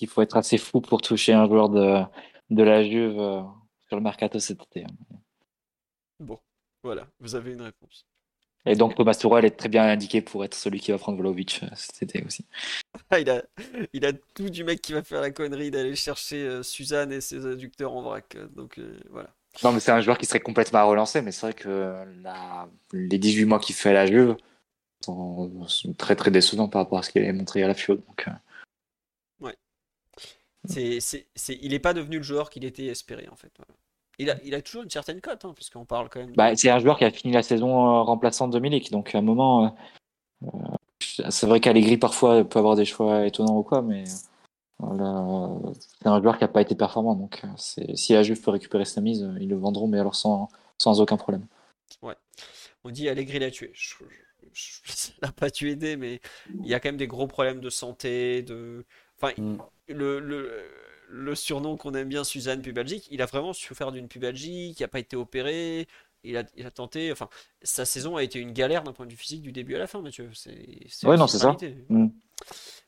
Il 0.00 0.08
faut 0.08 0.22
être 0.22 0.36
assez 0.36 0.58
fou 0.58 0.80
pour 0.80 1.02
toucher 1.02 1.32
un 1.34 1.46
joueur 1.46 1.68
de, 1.68 2.02
de 2.50 2.62
la 2.62 2.82
Juve 2.84 3.18
euh, 3.18 3.42
sur 3.88 3.96
le 3.96 4.02
mercato 4.02 4.38
cet 4.38 4.62
été. 4.62 4.84
hein. 4.84 4.88
Bon, 6.20 6.38
voilà, 6.82 7.08
vous 7.20 7.34
avez 7.34 7.52
une 7.52 7.62
réponse. 7.62 8.06
Et 8.68 8.76
donc 8.76 8.94
Thomas 8.94 9.14
Tuchel 9.14 9.44
est 9.44 9.56
très 9.56 9.68
bien 9.68 9.84
indiqué 9.84 10.20
pour 10.20 10.44
être 10.44 10.54
celui 10.54 10.78
qui 10.80 10.90
va 10.92 10.98
prendre 10.98 11.18
Vlahovic 11.18 11.60
euh, 11.62 11.68
cet 11.74 12.02
été 12.02 12.22
aussi. 12.24 12.44
Ah, 13.10 13.18
il 13.20 13.30
a, 13.30 13.42
il 13.92 14.04
a 14.04 14.12
tout 14.12 14.50
du 14.50 14.64
mec 14.64 14.82
qui 14.82 14.92
va 14.92 15.02
faire 15.02 15.20
la 15.20 15.30
connerie 15.30 15.70
d'aller 15.70 15.96
chercher 15.96 16.42
euh, 16.46 16.62
Suzanne 16.62 17.12
et 17.12 17.20
ses 17.20 17.46
adducteurs 17.46 17.92
en 17.94 18.02
vrac. 18.02 18.34
euh, 18.36 18.46
Donc 18.48 18.78
euh, 18.78 18.98
voilà. 19.10 19.34
Non, 19.64 19.72
mais 19.72 19.80
c'est 19.80 19.90
un 19.90 20.00
joueur 20.00 20.18
qui 20.18 20.26
serait 20.26 20.40
complètement 20.40 20.80
à 20.80 20.84
relancer, 20.84 21.22
mais 21.22 21.32
c'est 21.32 21.46
vrai 21.46 21.54
que 21.54 22.04
la- 22.22 22.68
les 22.92 23.18
18 23.18 23.46
mois 23.46 23.58
qu'il 23.58 23.74
fait 23.74 23.90
à 23.90 23.94
la 23.94 24.06
Juve 24.06 24.36
sont, 25.04 25.66
sont 25.66 25.94
très 25.94 26.14
très 26.14 26.30
décevants 26.30 26.68
par 26.68 26.82
rapport 26.82 26.98
à 26.98 27.02
ce 27.02 27.10
qu'il 27.10 27.22
avait 27.22 27.32
montré 27.32 27.62
à 27.62 27.68
la 27.68 27.74
Fio. 27.74 27.96
Donc, 27.96 28.28
euh, 28.28 28.32
il 31.48 31.70
n'est 31.70 31.78
pas 31.78 31.94
devenu 31.94 32.18
le 32.18 32.22
joueur 32.22 32.50
qu'il 32.50 32.64
était 32.64 32.86
espéré 32.86 33.28
en 33.28 33.36
fait. 33.36 33.52
voilà. 33.56 33.74
Il 34.18 34.30
a, 34.30 34.36
il 34.44 34.54
a 34.54 34.62
toujours 34.62 34.82
une 34.82 34.90
certaine 34.90 35.20
cote, 35.20 35.44
hein, 35.44 35.52
puisqu'on 35.54 35.84
parle 35.84 36.08
quand 36.08 36.20
même. 36.20 36.30
de- 36.30 36.36
bah, 36.36 36.54
c'est 36.56 36.70
un 36.70 36.78
joueur 36.80 36.98
qui 36.98 37.04
a 37.04 37.10
fini 37.10 37.32
la 37.32 37.42
saison 37.42 37.70
euh, 37.70 38.02
remplaçant 38.02 38.48
de 38.48 38.58
Milik, 38.58 38.90
donc 38.90 39.14
à 39.14 39.18
un 39.18 39.22
moment, 39.22 39.66
euh, 39.66 40.48
euh, 41.20 41.30
c'est 41.30 41.46
vrai 41.46 41.60
qu'Allegri 41.60 41.96
parfois 41.98 42.44
peut 42.44 42.58
avoir 42.58 42.74
des 42.76 42.84
choix 42.84 43.26
étonnants 43.26 43.58
ou 43.58 43.62
quoi, 43.62 43.82
mais 43.82 44.04
c'est 44.80 46.06
un 46.08 46.20
joueur 46.22 46.38
qui 46.38 46.44
n'a 46.44 46.48
pas 46.48 46.62
été 46.62 46.74
performant. 46.74 47.14
Donc 47.14 47.42
si 47.56 48.12
la 48.12 48.22
Juve 48.22 48.40
peut 48.40 48.50
récupérer 48.50 48.84
sa 48.84 49.00
mise, 49.00 49.28
ils 49.40 49.48
le 49.48 49.56
vendront, 49.56 49.88
mais 49.88 49.98
alors 49.98 50.14
sans, 50.14 50.48
sans 50.78 51.00
aucun 51.00 51.16
problème. 51.16 51.46
On 52.84 52.90
dit 52.90 53.08
Allegri 53.08 53.38
l'a 53.40 53.50
tué. 53.50 53.70
Je, 53.74 53.94
je- 54.52 54.80
je- 54.84 54.92
ça 54.92 55.12
n'a 55.22 55.32
pas 55.32 55.50
dû 55.50 55.68
aider, 55.68 55.96
mais 55.96 56.20
il 56.62 56.66
y 56.66 56.74
a 56.74 56.80
quand 56.80 56.88
même 56.88 56.96
des 56.96 57.08
gros 57.08 57.26
problèmes 57.26 57.60
de 57.60 57.70
santé, 57.70 58.42
de. 58.42 58.84
Enfin, 59.20 59.34
Mm. 59.36 59.56
le, 59.88 60.20
le, 60.20 60.64
le 61.08 61.34
surnom 61.34 61.76
qu'on 61.76 61.94
aime 61.94 62.08
bien, 62.08 62.22
Suzanne 62.24 62.62
Pubalgic, 62.62 63.08
il 63.10 63.22
a 63.22 63.26
vraiment 63.26 63.52
souffert 63.52 63.92
d'une 63.92 64.08
pubalgie, 64.08 64.74
qui 64.76 64.82
n'a 64.82 64.88
pas 64.88 64.98
été 64.98 65.16
opéré. 65.16 65.88
Il 66.24 66.36
a, 66.36 66.42
il 66.56 66.66
a 66.66 66.70
tenté. 66.70 67.12
Enfin, 67.12 67.28
sa 67.62 67.84
saison 67.84 68.16
a 68.16 68.22
été 68.22 68.38
une 68.40 68.52
galère 68.52 68.82
d'un 68.82 68.92
point 68.92 69.06
de 69.06 69.12
vue 69.12 69.16
physique 69.16 69.40
du 69.42 69.52
début 69.52 69.76
à 69.76 69.78
la 69.78 69.86
fin, 69.86 70.02
Mathieu. 70.02 70.30
C'est, 70.34 70.66
Ouais, 71.04 71.16
non, 71.16 71.26
c'est 71.26 71.38
ça. 71.38 71.56
Mm. 71.88 72.08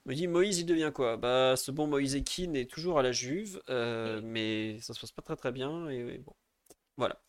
Me 0.07 0.15
dit 0.15 0.27
Moïse, 0.27 0.59
il 0.59 0.65
devient 0.67 0.91
quoi? 0.93 1.17
Bah, 1.17 1.55
ce 1.57 1.71
bon 1.71 1.87
Moïse 1.87 2.17
Ekin 2.17 2.55
est 2.55 2.69
toujours 2.71 2.99
à 2.99 3.03
la 3.03 3.13
Juve, 3.13 3.61
euh, 3.71 4.21
mais 4.25 4.79
ça 4.81 4.95
se 4.95 5.01
passe 5.01 5.13
pas 5.13 5.23
très 5.23 5.37
très 5.37 5.53
bien. 5.53 5.89
Et, 5.91 5.99
et 5.99 6.19
bon, 6.19 6.35
voilà. 6.97 7.21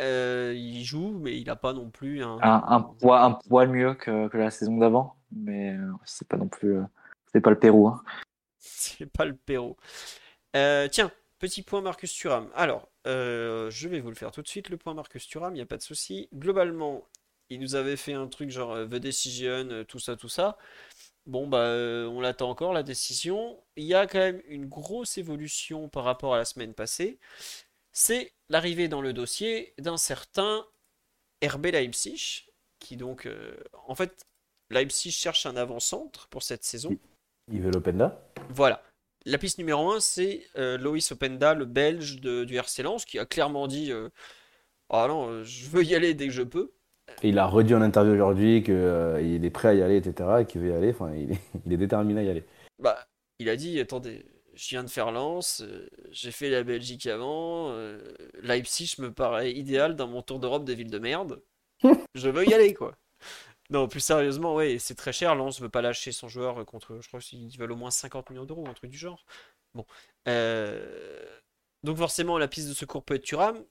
Euh, 0.00 0.52
il 0.56 0.84
joue, 0.84 1.18
mais 1.18 1.38
il 1.40 1.48
a 1.50 1.56
pas 1.56 1.72
non 1.72 1.90
plus 1.90 2.22
un. 2.22 2.38
Un, 2.42 2.64
un, 2.68 2.80
poids, 2.82 3.22
un 3.24 3.32
poil 3.32 3.68
mieux 3.68 3.94
que, 3.94 4.28
que 4.28 4.36
la 4.36 4.50
saison 4.50 4.76
d'avant, 4.76 5.16
mais 5.32 5.72
euh, 5.74 5.90
c'est 6.04 6.28
pas 6.28 6.36
non 6.36 6.48
plus. 6.48 6.76
c'est 7.32 7.40
pas 7.40 7.50
le 7.50 7.58
Pérou. 7.58 7.88
hein. 7.88 8.02
C'est 8.74 9.06
pas 9.06 9.24
le 9.24 9.36
Pérou. 9.36 9.76
Euh, 10.56 10.88
tiens, 10.88 11.12
petit 11.38 11.62
point 11.62 11.80
Marcus 11.80 12.12
Thuram. 12.12 12.50
Alors, 12.54 12.88
euh, 13.06 13.70
je 13.70 13.88
vais 13.88 14.00
vous 14.00 14.08
le 14.08 14.14
faire 14.16 14.32
tout 14.32 14.42
de 14.42 14.48
suite, 14.48 14.68
le 14.68 14.76
point 14.76 14.94
Marcus 14.94 15.26
Thuram, 15.28 15.54
il 15.54 15.56
n'y 15.56 15.62
a 15.62 15.66
pas 15.66 15.76
de 15.76 15.82
souci. 15.82 16.28
Globalement, 16.34 17.06
il 17.50 17.60
nous 17.60 17.74
avait 17.74 17.96
fait 17.96 18.14
un 18.14 18.26
truc 18.28 18.50
genre 18.50 18.72
euh, 18.72 18.86
The 18.86 18.96
Decision, 18.96 19.84
tout 19.88 19.98
ça, 19.98 20.16
tout 20.16 20.28
ça. 20.28 20.58
Bon, 21.26 21.46
bah, 21.46 21.74
on 22.08 22.20
l'attend 22.20 22.50
encore, 22.50 22.72
la 22.72 22.82
décision. 22.82 23.60
Il 23.76 23.84
y 23.84 23.94
a 23.94 24.06
quand 24.06 24.18
même 24.18 24.42
une 24.46 24.66
grosse 24.66 25.18
évolution 25.18 25.88
par 25.88 26.04
rapport 26.04 26.34
à 26.34 26.38
la 26.38 26.44
semaine 26.44 26.74
passée. 26.74 27.18
C'est 27.92 28.32
l'arrivée 28.48 28.88
dans 28.88 29.00
le 29.00 29.12
dossier 29.12 29.74
d'un 29.78 29.96
certain 29.96 30.66
RB 31.44 31.66
Leipzig, 31.66 32.44
qui 32.78 32.96
donc, 32.96 33.28
en 33.88 33.94
fait, 33.96 34.26
Leipzig 34.70 35.10
cherche 35.10 35.46
un 35.46 35.56
avant-centre 35.56 36.28
pour 36.28 36.42
cette 36.42 36.64
saison. 36.64 36.96
Il 37.52 37.60
veut 37.62 37.70
l'Openda. 37.70 38.20
Voilà. 38.50 38.82
La 39.24 39.38
piste 39.38 39.58
numéro 39.58 39.90
1, 39.92 40.00
c'est 40.00 40.44
euh, 40.56 40.78
Loïs 40.78 41.10
Openda, 41.12 41.54
le 41.54 41.64
belge 41.64 42.20
de- 42.20 42.44
du 42.44 42.56
RC 42.56 42.82
Lens, 42.82 43.04
qui 43.04 43.18
a 43.18 43.26
clairement 43.26 43.66
dit 43.66 43.90
euh, 43.92 44.08
Ah 44.88 45.06
non, 45.08 45.28
euh, 45.28 45.44
je 45.44 45.68
veux 45.68 45.84
y 45.84 45.94
aller 45.94 46.14
dès 46.14 46.26
que 46.26 46.32
je 46.32 46.42
peux. 46.42 46.72
Et 47.22 47.28
il 47.28 47.38
a 47.38 47.46
redit 47.46 47.74
en 47.74 47.82
interview 47.82 48.12
aujourd'hui 48.14 48.62
qu'il 48.62 48.74
est 49.44 49.50
prêt 49.50 49.68
à 49.68 49.74
y 49.74 49.82
aller, 49.82 49.96
etc. 49.96 50.28
Et 50.40 50.44
qu'il 50.46 50.60
veut 50.60 50.70
y 50.70 50.72
aller. 50.72 50.90
Enfin, 50.90 51.12
il 51.14 51.32
est, 51.32 51.40
il 51.66 51.72
est 51.72 51.76
déterminé 51.76 52.20
à 52.20 52.24
y 52.24 52.30
aller. 52.30 52.44
Bah, 52.78 52.98
il 53.38 53.48
a 53.48 53.56
dit 53.56 53.78
Attendez, 53.80 54.24
je 54.54 54.68
viens 54.70 54.84
de 54.84 54.90
faire 54.90 55.10
Lens, 55.12 55.64
j'ai 56.10 56.30
fait 56.32 56.50
la 56.50 56.62
Belgique 56.62 57.06
avant, 57.06 57.76
Leipzig 58.42 58.94
me 58.98 59.12
paraît 59.12 59.52
idéal 59.52 59.94
dans 59.96 60.08
mon 60.08 60.22
tour 60.22 60.40
d'Europe 60.40 60.64
des 60.64 60.74
villes 60.74 60.90
de 60.90 60.98
merde. 60.98 61.42
Je 62.14 62.30
veux 62.30 62.48
y 62.48 62.54
aller, 62.54 62.72
quoi. 62.72 62.96
Non, 63.70 63.88
plus 63.88 64.00
sérieusement, 64.00 64.54
ouais, 64.54 64.78
c'est 64.78 64.94
très 64.94 65.12
cher. 65.12 65.34
Lens 65.34 65.60
veut 65.60 65.68
pas 65.68 65.82
lâcher 65.82 66.12
son 66.12 66.28
joueur 66.28 66.64
contre, 66.66 66.98
je 67.00 67.08
crois 67.08 67.20
qu'ils 67.20 67.56
veulent 67.58 67.72
au 67.72 67.76
moins 67.76 67.90
50 67.90 68.30
millions 68.30 68.44
d'euros, 68.44 68.66
un 68.68 68.74
truc 68.74 68.90
du 68.90 68.98
genre. 68.98 69.24
Bon. 69.74 69.84
Euh, 70.28 71.24
Donc 71.82 71.96
forcément, 71.98 72.38
la 72.38 72.48
piste 72.48 72.68
de 72.68 72.74
secours 72.74 73.04
peut 73.04 73.14
être 73.14 73.24
Thuram. 73.24 73.64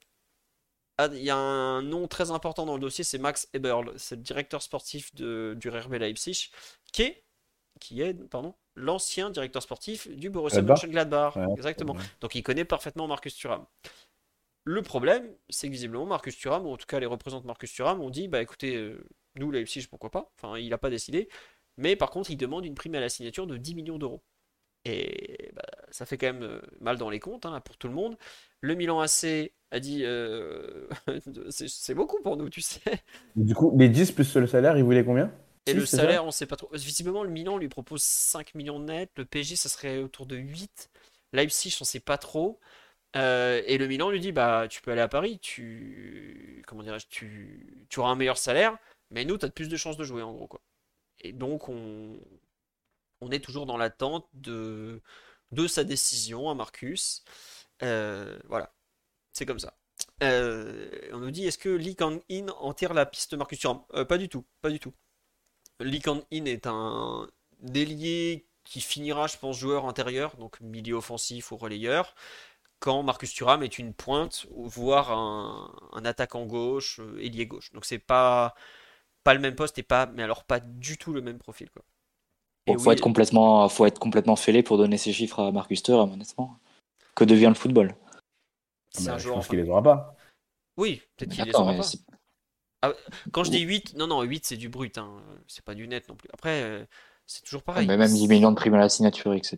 Ah, 0.97 1.09
Il 1.11 1.23
y 1.23 1.30
a 1.30 1.35
un 1.38 1.81
nom 1.81 2.07
très 2.07 2.31
important 2.31 2.65
dans 2.65 2.76
le 2.76 2.80
dossier, 2.81 3.03
c'est 3.03 3.17
Max 3.17 3.49
Eberl. 3.53 3.93
C'est 3.97 4.15
le 4.15 4.22
directeur 4.22 4.61
sportif 4.61 5.13
de, 5.15 5.55
du 5.59 5.69
RB 5.69 5.93
Leipzig, 5.95 6.49
qui 6.93 7.01
est, 7.03 7.23
qui 7.81 8.01
est 8.01 8.13
pardon, 8.30 8.55
l'ancien 8.76 9.30
directeur 9.30 9.61
sportif 9.61 10.07
du 10.09 10.30
Borussia 10.30 10.61
Gladbach. 10.61 10.84
Mönchengladbach. 10.84 11.35
Ouais, 11.35 11.53
Exactement. 11.57 11.95
Donc 12.22 12.35
il 12.35 12.43
connaît 12.43 12.65
parfaitement 12.65 13.07
Marcus 13.07 13.35
Thuram. 13.35 13.65
Le 14.63 14.81
problème, 14.81 15.30
c'est 15.49 15.67
que 15.67 15.72
visiblement 15.73 16.05
Marcus 16.05 16.38
Thuram, 16.38 16.65
ou 16.65 16.72
en 16.72 16.77
tout 16.77 16.88
cas 16.88 16.99
les 16.99 17.05
représentants 17.05 17.43
de 17.43 17.47
Marcus 17.47 17.72
Thuram, 17.73 18.01
ont 18.01 18.09
dit 18.09 18.27
bah 18.27 18.41
écoutez, 18.41 18.76
euh, 18.77 19.05
nous 19.35 19.51
Leipzig, 19.51 19.87
pourquoi 19.89 20.11
pas 20.11 20.31
Enfin, 20.37 20.57
il 20.57 20.69
n'a 20.69 20.77
pas 20.77 20.89
décidé. 20.89 21.29
Mais 21.77 21.95
par 21.95 22.09
contre, 22.09 22.31
il 22.31 22.37
demande 22.37 22.65
une 22.65 22.75
prime 22.75 22.95
à 22.95 22.99
la 22.99 23.09
signature 23.09 23.47
de 23.47 23.57
10 23.57 23.75
millions 23.75 23.97
d'euros. 23.97 24.23
Et 24.85 25.51
bah, 25.55 25.63
ça 25.89 26.05
fait 26.05 26.17
quand 26.17 26.27
même 26.27 26.43
euh, 26.43 26.61
mal 26.79 26.97
dans 26.97 27.09
les 27.09 27.19
comptes 27.19 27.45
hein, 27.45 27.59
pour 27.61 27.77
tout 27.77 27.87
le 27.87 27.93
monde. 27.93 28.17
Le 28.61 28.75
Milan 28.75 28.99
AC 28.99 29.51
a 29.71 29.79
dit 29.79 30.03
euh, 30.03 30.87
c'est 31.49 31.95
beaucoup 31.95 32.21
pour 32.21 32.37
nous, 32.37 32.49
tu 32.49 32.61
sais. 32.61 32.81
Du 33.35 33.55
coup, 33.55 33.75
les 33.77 33.89
10 33.89 34.11
plus 34.11 34.35
le 34.35 34.47
salaire, 34.47 34.77
ils 34.77 34.83
voulaient 34.83 35.03
combien? 35.03 35.31
Et 35.67 35.73
le 35.73 35.85
salaire, 35.87 36.23
on 36.23 36.29
sait 36.29 36.45
pas 36.45 36.55
trop. 36.55 36.69
Visiblement, 36.73 37.23
le 37.23 37.31
Milan 37.31 37.57
lui 37.57 37.69
propose 37.69 38.03
5 38.03 38.53
millions 38.53 38.79
net. 38.79 39.09
Le 39.17 39.25
PSG, 39.25 39.55
ça 39.55 39.67
serait 39.67 39.97
autour 39.97 40.27
de 40.27 40.35
8. 40.35 40.91
Leipzig, 41.33 41.75
on 41.81 41.83
sait 41.83 41.99
pas 41.99 42.19
trop. 42.19 42.59
Euh, 43.15 43.61
et 43.65 43.77
le 43.77 43.87
Milan 43.87 44.09
lui 44.09 44.19
dit 44.19 44.33
bah 44.33 44.67
tu 44.69 44.81
peux 44.81 44.91
aller 44.91 45.01
à 45.01 45.07
Paris, 45.07 45.39
tu 45.39 46.61
comment 46.67 46.83
dirais-je, 46.83 47.07
tu, 47.09 47.85
tu 47.89 47.99
auras 47.99 48.09
un 48.09 48.15
meilleur 48.15 48.37
salaire, 48.37 48.77
mais 49.11 49.26
nous 49.26 49.38
tu 49.38 49.45
as 49.45 49.49
plus 49.49 49.69
de 49.69 49.77
chances 49.77 49.98
de 49.98 50.03
jouer 50.03 50.22
en 50.23 50.34
gros 50.34 50.48
quoi. 50.48 50.61
Et 51.19 51.34
donc 51.34 51.69
on, 51.69 52.19
est 53.32 53.44
toujours 53.44 53.65
dans 53.65 53.77
l'attente 53.77 54.27
de, 54.34 55.02
de 55.52 55.68
sa 55.68 55.84
décision 55.84 56.49
à 56.49 56.56
Marcus. 56.56 57.23
Euh, 57.84 58.40
voilà, 58.48 58.73
c'est 59.34 59.45
comme 59.45 59.60
ça. 59.60 59.77
Euh, 60.23 60.90
on 61.14 61.19
nous 61.19 61.32
dit 61.32 61.45
est-ce 61.48 61.57
que 61.57 61.69
Lee 61.69 61.95
Kang-in 61.95 62.48
enterre 62.60 62.94
la 62.94 63.06
piste 63.06 63.34
Marcus 63.34 63.60
Thuram? 63.60 63.82
Euh, 63.94 64.06
Pas 64.06 64.18
du 64.18 64.30
tout, 64.30 64.45
pas 64.61 64.69
du 64.69 64.80
tout. 64.80 64.94
Lee 65.80 66.02
Kang-in 66.02 66.45
est 66.45 66.68
un 66.68 67.27
délié 67.61 68.48
qui 68.64 68.82
finira, 68.82 69.27
je 69.27 69.38
pense, 69.38 69.57
joueur 69.57 69.86
intérieur, 69.88 70.38
donc 70.38 70.60
milieu 70.61 70.95
offensif 70.95 71.52
ou 71.52 71.57
relayeur, 71.57 72.15
quand 72.80 73.03
Marcus 73.03 73.34
Thuram 73.34 73.64
est 73.64 73.80
une 73.80 73.94
pointe, 73.94 74.48
voire 74.52 75.11
un, 75.11 76.06
attaquant 76.06 76.45
gauche, 76.45 76.99
ailier 77.19 77.48
gauche. 77.48 77.72
Donc 77.73 77.86
c'est 77.86 77.99
pas, 77.99 78.56
pas 79.26 79.34
le 79.34 79.41
même 79.41 79.56
poste 79.56 79.77
et 79.77 79.84
pas, 79.84 80.06
mais 80.06 80.23
alors 80.23 80.45
pas 80.45 80.61
du 80.61 80.97
tout 80.97 81.11
le 81.11 81.22
même 81.22 81.39
profil, 81.39 81.69
quoi. 81.72 81.84
Et 82.68 82.73
faut 82.77 82.89
oui, 82.89 82.93
être 82.93 83.02
complètement, 83.02 83.68
faut 83.68 83.85
être 83.85 83.99
complètement 83.99 84.35
fêlé 84.35 84.64
pour 84.64 84.77
donner 84.77 84.97
ces 84.97 85.11
chiffres 85.11 85.39
à 85.39 85.52
Marcus 85.52 85.84
Thuram, 85.84 86.14
honnêtement. 86.14 86.57
Que 87.15 87.23
devient 87.26 87.47
le 87.49 87.53
football? 87.56 87.95
C'est 88.91 89.06
Bah, 89.07 89.15
un 89.15 89.18
Je 89.18 89.30
pense 89.30 89.45
fin 89.45 89.49
qu'il 89.49 89.60
les 89.60 89.69
aura 89.69 89.84
pas. 89.84 90.15
Oui, 90.77 91.02
peut-être 91.18 91.31
qu'il 91.31 91.43
les 91.45 91.56
aura 91.56 91.73
pas. 91.73 91.84
Ah, 92.81 92.93
quand 93.31 93.43
je 93.43 93.52
dis 93.52 93.61
8, 93.61 93.95
non, 93.95 94.07
non, 94.07 94.22
8 94.22 94.45
c'est 94.45 94.57
du 94.57 94.69
brut, 94.69 94.97
hein. 94.97 95.22
C'est 95.47 95.64
pas 95.65 95.73
du 95.73 95.88
net 95.88 96.07
non 96.07 96.15
plus. 96.15 96.30
Après, 96.34 96.61
euh, 96.61 96.85
c'est 97.26 97.43
toujours 97.43 97.64
pareil. 97.64 97.88
mais 97.88 97.97
même 97.97 98.11
10 98.11 98.27
millions 98.27 98.52
de 98.52 98.56
primes 98.56 98.76
à 98.76 98.80
la 98.80 98.89
signature, 98.89 99.34
etc. 99.34 99.57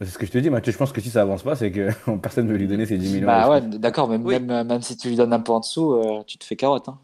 C'est 0.00 0.06
ce 0.06 0.18
que 0.18 0.26
je 0.26 0.30
te 0.32 0.38
dis, 0.38 0.50
Mathieu. 0.50 0.72
Je 0.72 0.78
pense 0.78 0.92
que 0.92 1.00
si 1.00 1.10
ça 1.10 1.22
avance 1.22 1.42
pas, 1.42 1.56
c'est 1.56 1.72
que 1.72 1.90
personne 2.22 2.46
ne 2.46 2.52
veut 2.52 2.58
lui 2.58 2.68
donner 2.68 2.86
ses 2.86 2.98
10 2.98 3.14
millions. 3.14 3.26
Bah 3.26 3.48
ouais, 3.50 3.62
d'accord, 3.62 4.08
mais 4.08 4.18
Oui. 4.18 4.38
même, 4.38 4.66
même 4.66 4.82
si 4.82 4.96
tu 4.96 5.08
lui 5.08 5.16
donnes 5.16 5.32
un 5.32 5.40
peu 5.40 5.52
en 5.52 5.60
dessous, 5.60 5.94
euh, 5.94 6.22
tu 6.24 6.38
te 6.38 6.44
fais 6.44 6.56
carotte. 6.56 6.88
Hein. 6.88 6.98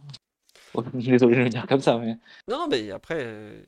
Désolé 0.95 1.37
de 1.37 1.41
le 1.43 1.49
dire 1.49 1.67
comme 1.67 1.81
ça, 1.81 1.99
mais 1.99 2.17
Non, 2.49 2.59
non, 2.59 2.69
mais 2.69 2.91
après, 2.91 3.19
euh, 3.19 3.63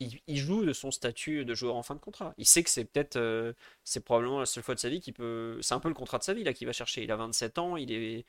il, 0.00 0.20
il 0.26 0.36
joue 0.36 0.64
de 0.64 0.72
son 0.72 0.90
statut 0.90 1.44
de 1.44 1.54
joueur 1.54 1.76
en 1.76 1.82
fin 1.82 1.94
de 1.94 2.00
contrat. 2.00 2.34
Il 2.38 2.46
sait 2.46 2.62
que 2.62 2.70
c'est 2.70 2.84
peut-être, 2.84 3.16
euh, 3.16 3.52
c'est 3.84 4.04
probablement 4.04 4.40
la 4.40 4.46
seule 4.46 4.62
fois 4.62 4.74
de 4.74 4.80
sa 4.80 4.88
vie 4.88 5.00
qu'il 5.00 5.14
peut. 5.14 5.58
C'est 5.62 5.74
un 5.74 5.80
peu 5.80 5.88
le 5.88 5.94
contrat 5.94 6.18
de 6.18 6.24
sa 6.24 6.34
vie 6.34 6.44
là 6.44 6.52
qu'il 6.52 6.66
va 6.66 6.72
chercher. 6.72 7.04
Il 7.04 7.10
a 7.12 7.16
27 7.16 7.58
ans, 7.58 7.76
il 7.76 7.92
est. 7.92 8.24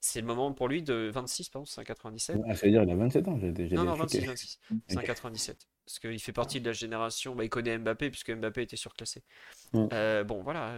C'est 0.00 0.20
le 0.20 0.26
moment 0.28 0.52
pour 0.52 0.68
lui 0.68 0.82
de 0.82 1.10
26, 1.12 1.48
pardon, 1.48 1.66
c'est 1.66 1.80
un 1.80 1.84
97. 1.84 2.40
Ah, 2.46 2.54
ça 2.54 2.66
veut 2.66 2.72
dire 2.72 2.82
qu'il 2.82 2.90
a 2.90 2.96
27 2.96 3.26
ans. 3.28 3.38
J'ai 3.40 3.52
j'ai 3.68 3.74
Non, 3.74 3.82
bien 3.82 3.90
non, 3.92 3.96
26, 3.96 4.16
chuté. 4.18 4.26
26. 4.28 4.58
C'est 4.86 4.96
un 4.96 5.00
Ok. 5.00 5.06
97. 5.06 5.66
Parce 5.84 5.98
qu'il 5.98 6.20
fait 6.20 6.32
partie 6.32 6.60
de 6.60 6.66
la 6.66 6.72
génération. 6.72 7.34
Bah, 7.34 7.42
il 7.44 7.50
connaît 7.50 7.76
Mbappé, 7.78 8.10
puisque 8.10 8.30
Mbappé 8.30 8.62
était 8.62 8.76
surclassé. 8.76 9.24
Mm. 9.72 9.86
Euh, 9.92 10.22
bon, 10.22 10.42
voilà. 10.42 10.74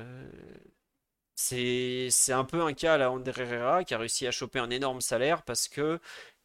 C'est 1.42 2.32
un 2.32 2.44
peu 2.44 2.62
un 2.62 2.74
cas 2.74 2.94
à 2.94 2.98
la 2.98 3.10
Ander 3.10 3.32
Herrera 3.34 3.82
qui 3.82 3.94
a 3.94 3.98
réussi 3.98 4.26
à 4.26 4.30
choper 4.30 4.58
un 4.58 4.68
énorme 4.70 5.00
salaire 5.00 5.42
parce 5.42 5.68
que 5.68 5.98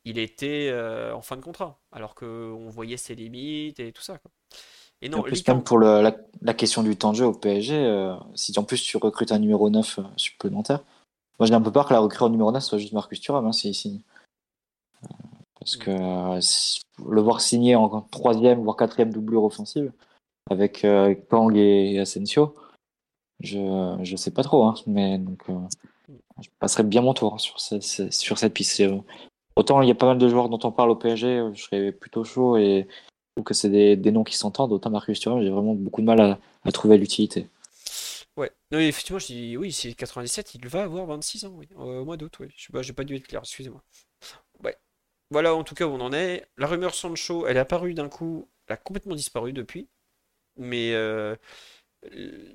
il 0.06 0.18
était 0.18 0.70
euh, 0.72 1.14
en 1.14 1.22
fin 1.22 1.36
de 1.36 1.42
contrat. 1.42 1.80
Alors 1.92 2.16
qu'on 2.16 2.70
voyait 2.70 2.96
ses 2.98 3.14
limites 3.16 3.80
et 3.80 3.92
tout 3.92 4.02
ça. 4.02 4.18
quoi. 4.18 4.32
Et 5.02 5.08
en 5.08 5.18
non, 5.18 5.22
plus, 5.24 5.34
Lee 5.34 5.44
Kang- 5.44 5.56
même 5.56 5.64
pour 5.64 5.78
le- 5.80 6.02
la, 6.02 6.16
la 6.42 6.54
question 6.54 6.82
du 6.82 6.96
temps 6.96 7.12
de 7.12 7.18
jeu 7.18 7.26
au 7.26 7.34
PSG, 7.34 7.76
euh, 7.76 8.16
si 8.36 8.58
en 8.58 8.64
plus 8.64 8.82
tu 8.82 8.96
recrutes 8.98 9.34
un 9.34 9.40
numéro 9.40 9.70
9 9.70 10.00
euh, 10.00 10.04
supplémentaire, 10.16 10.80
moi 11.40 11.46
j'ai 11.48 11.54
un 11.54 11.62
peu 11.62 11.72
peur 11.72 11.88
que 11.88 11.94
la 11.94 12.00
recrue 12.00 12.24
en 12.24 12.30
numéro 12.30 12.52
9 12.52 12.64
soit 12.64 12.78
juste 12.78 12.94
Marcus 12.94 13.20
Thuram, 13.20 13.46
hein, 13.46 13.52
s'il 13.52 13.76
signe. 13.76 14.00
Parce 15.60 15.76
que 15.76 15.92
euh, 15.92 16.40
le 17.10 17.22
voir 17.22 17.42
signer 17.42 17.76
en 17.76 18.02
troisième, 18.02 18.64
voire 18.64 18.78
quatrième 18.78 19.12
doublure 19.12 19.44
offensive, 19.44 19.92
avec 20.50 20.86
Kang 21.30 21.56
et 21.58 22.00
Asensio, 22.00 22.56
je, 23.42 23.98
je 24.04 24.16
sais 24.16 24.32
pas 24.32 24.44
trop, 24.44 24.66
hein, 24.66 24.76
mais 24.88 25.20
euh, 25.50 25.54
je 26.42 26.50
passerai 26.60 26.84
bien 26.84 27.02
mon 27.02 27.14
tour 27.14 27.40
sur, 27.40 27.60
ce- 27.60 28.10
sur 28.12 28.38
cette 28.38 28.54
piste. 28.54 28.80
Euh, 28.82 29.00
Autant 29.58 29.82
il 29.82 29.88
y 29.88 29.92
a 29.92 29.96
pas 29.96 30.08
mal 30.08 30.18
de 30.18 30.28
joueurs 30.28 30.50
dont 30.50 30.60
on 30.64 30.72
parle 30.72 30.92
au 30.92 30.96
PSG, 30.98 31.28
euh, 31.28 31.54
je 31.54 31.64
serais 31.64 31.92
plutôt 31.94 32.26
chaud 32.26 32.58
et 32.58 32.88
je 32.90 33.36
trouve 33.36 33.46
que 33.46 33.54
c'est 33.54 33.70
des, 33.70 33.96
des 33.96 34.12
noms 34.12 34.26
qui 34.26 34.36
s'entendent. 34.36 34.74
Autant 34.74 34.90
Marcus 34.90 35.20
Thuram, 35.20 35.42
j'ai 35.42 35.50
vraiment 35.50 35.76
beaucoup 35.76 36.02
de 36.02 36.06
mal 36.06 36.40
à, 36.64 36.72
trouver 36.72 36.98
l'utilité. 36.98 37.48
Ouais, 38.36 38.52
non, 38.72 38.80
effectivement, 38.80 39.20
je 39.20 39.28
dis 39.28 39.58
oui, 39.58 39.72
c'est 39.72 39.94
97, 39.94 40.56
il 40.56 40.68
va 40.68 40.84
avoir 40.84 41.06
26 41.06 41.46
ans, 41.46 41.54
oui, 41.56 41.70
euh, 41.78 42.02
au 42.02 42.06
mois 42.06 42.18
d'août, 42.18 42.34
oui. 42.42 42.48
Je 42.58 42.66
sais 42.66 42.74
pas, 42.74 42.82
j'ai 42.82 42.92
pas 42.94 43.06
dû 43.06 43.16
être 43.16 43.28
clair, 43.28 43.42
excusez-moi. 43.44 43.82
Ouais, 44.64 44.76
voilà 45.32 45.56
en 45.56 45.64
tout 45.64 45.76
cas 45.76 45.86
où 45.86 45.92
on 45.92 46.02
en 46.02 46.14
est. 46.14 46.46
La 46.58 46.68
rumeur 46.68 46.96
Sancho, 46.96 47.48
elle 47.48 47.58
est 47.58 47.62
apparue 47.62 47.94
d'un 47.94 48.10
coup, 48.10 48.50
elle 48.68 48.74
a 48.74 48.78
complètement 48.78 49.16
disparu 49.16 49.54
depuis, 49.54 49.88
mais 50.58 50.94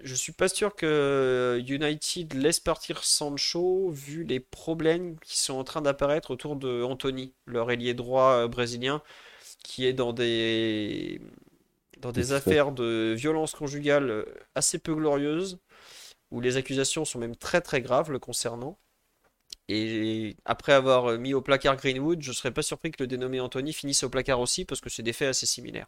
je 0.03 0.15
suis 0.15 0.33
pas 0.33 0.49
sûr 0.49 0.75
que 0.75 1.63
United 1.67 2.35
laisse 2.35 2.61
partir 2.61 3.05
Sancho 3.05 3.91
vu 3.91 4.25
les 4.25 4.41
problèmes 4.41 5.19
qui 5.21 5.39
sont 5.39 5.55
en 5.55 5.65
train 5.65 5.83
d'apparaître 5.83 6.31
autour 6.31 6.57
de 6.57 6.83
Anthony, 6.83 7.33
leur 7.47 7.71
ailier 7.71 7.95
droit 7.95 8.33
euh, 8.35 8.49
brésilien, 8.49 9.03
qui 9.63 9.87
est 9.87 9.93
dans 9.93 10.13
des 10.13 11.21
dans 11.99 12.13
des 12.13 12.33
affaires 12.33 12.73
de 12.73 13.15
violence 13.17 13.55
conjugale 13.55 14.11
euh, 14.11 14.25
assez 14.55 14.79
peu 14.79 14.95
glorieuses, 14.95 15.59
où 16.31 16.41
les 16.41 16.57
accusations 16.57 17.05
sont 17.05 17.19
même 17.19 17.37
très 17.37 17.61
très 17.61 17.83
graves 17.83 18.11
le 18.13 18.19
concernant. 18.19 18.79
Et 19.73 20.37
après 20.45 20.73
avoir 20.73 21.13
euh, 21.13 21.17
mis 21.17 21.33
au 21.33 21.43
placard 21.43 21.77
Greenwood, 21.77 22.23
je 22.23 22.33
serais 22.33 22.51
pas 22.51 22.63
surpris 22.63 22.91
que 22.91 23.01
le 23.05 23.07
dénommé 23.07 23.39
Anthony 23.39 23.73
finisse 23.73 24.03
au 24.03 24.11
placard 24.11 24.41
aussi, 24.41 24.65
parce 24.65 24.81
que 24.81 24.91
c'est 24.91 25.05
des 25.05 25.13
faits 25.13 25.29
assez 25.29 25.47
similaires. 25.47 25.87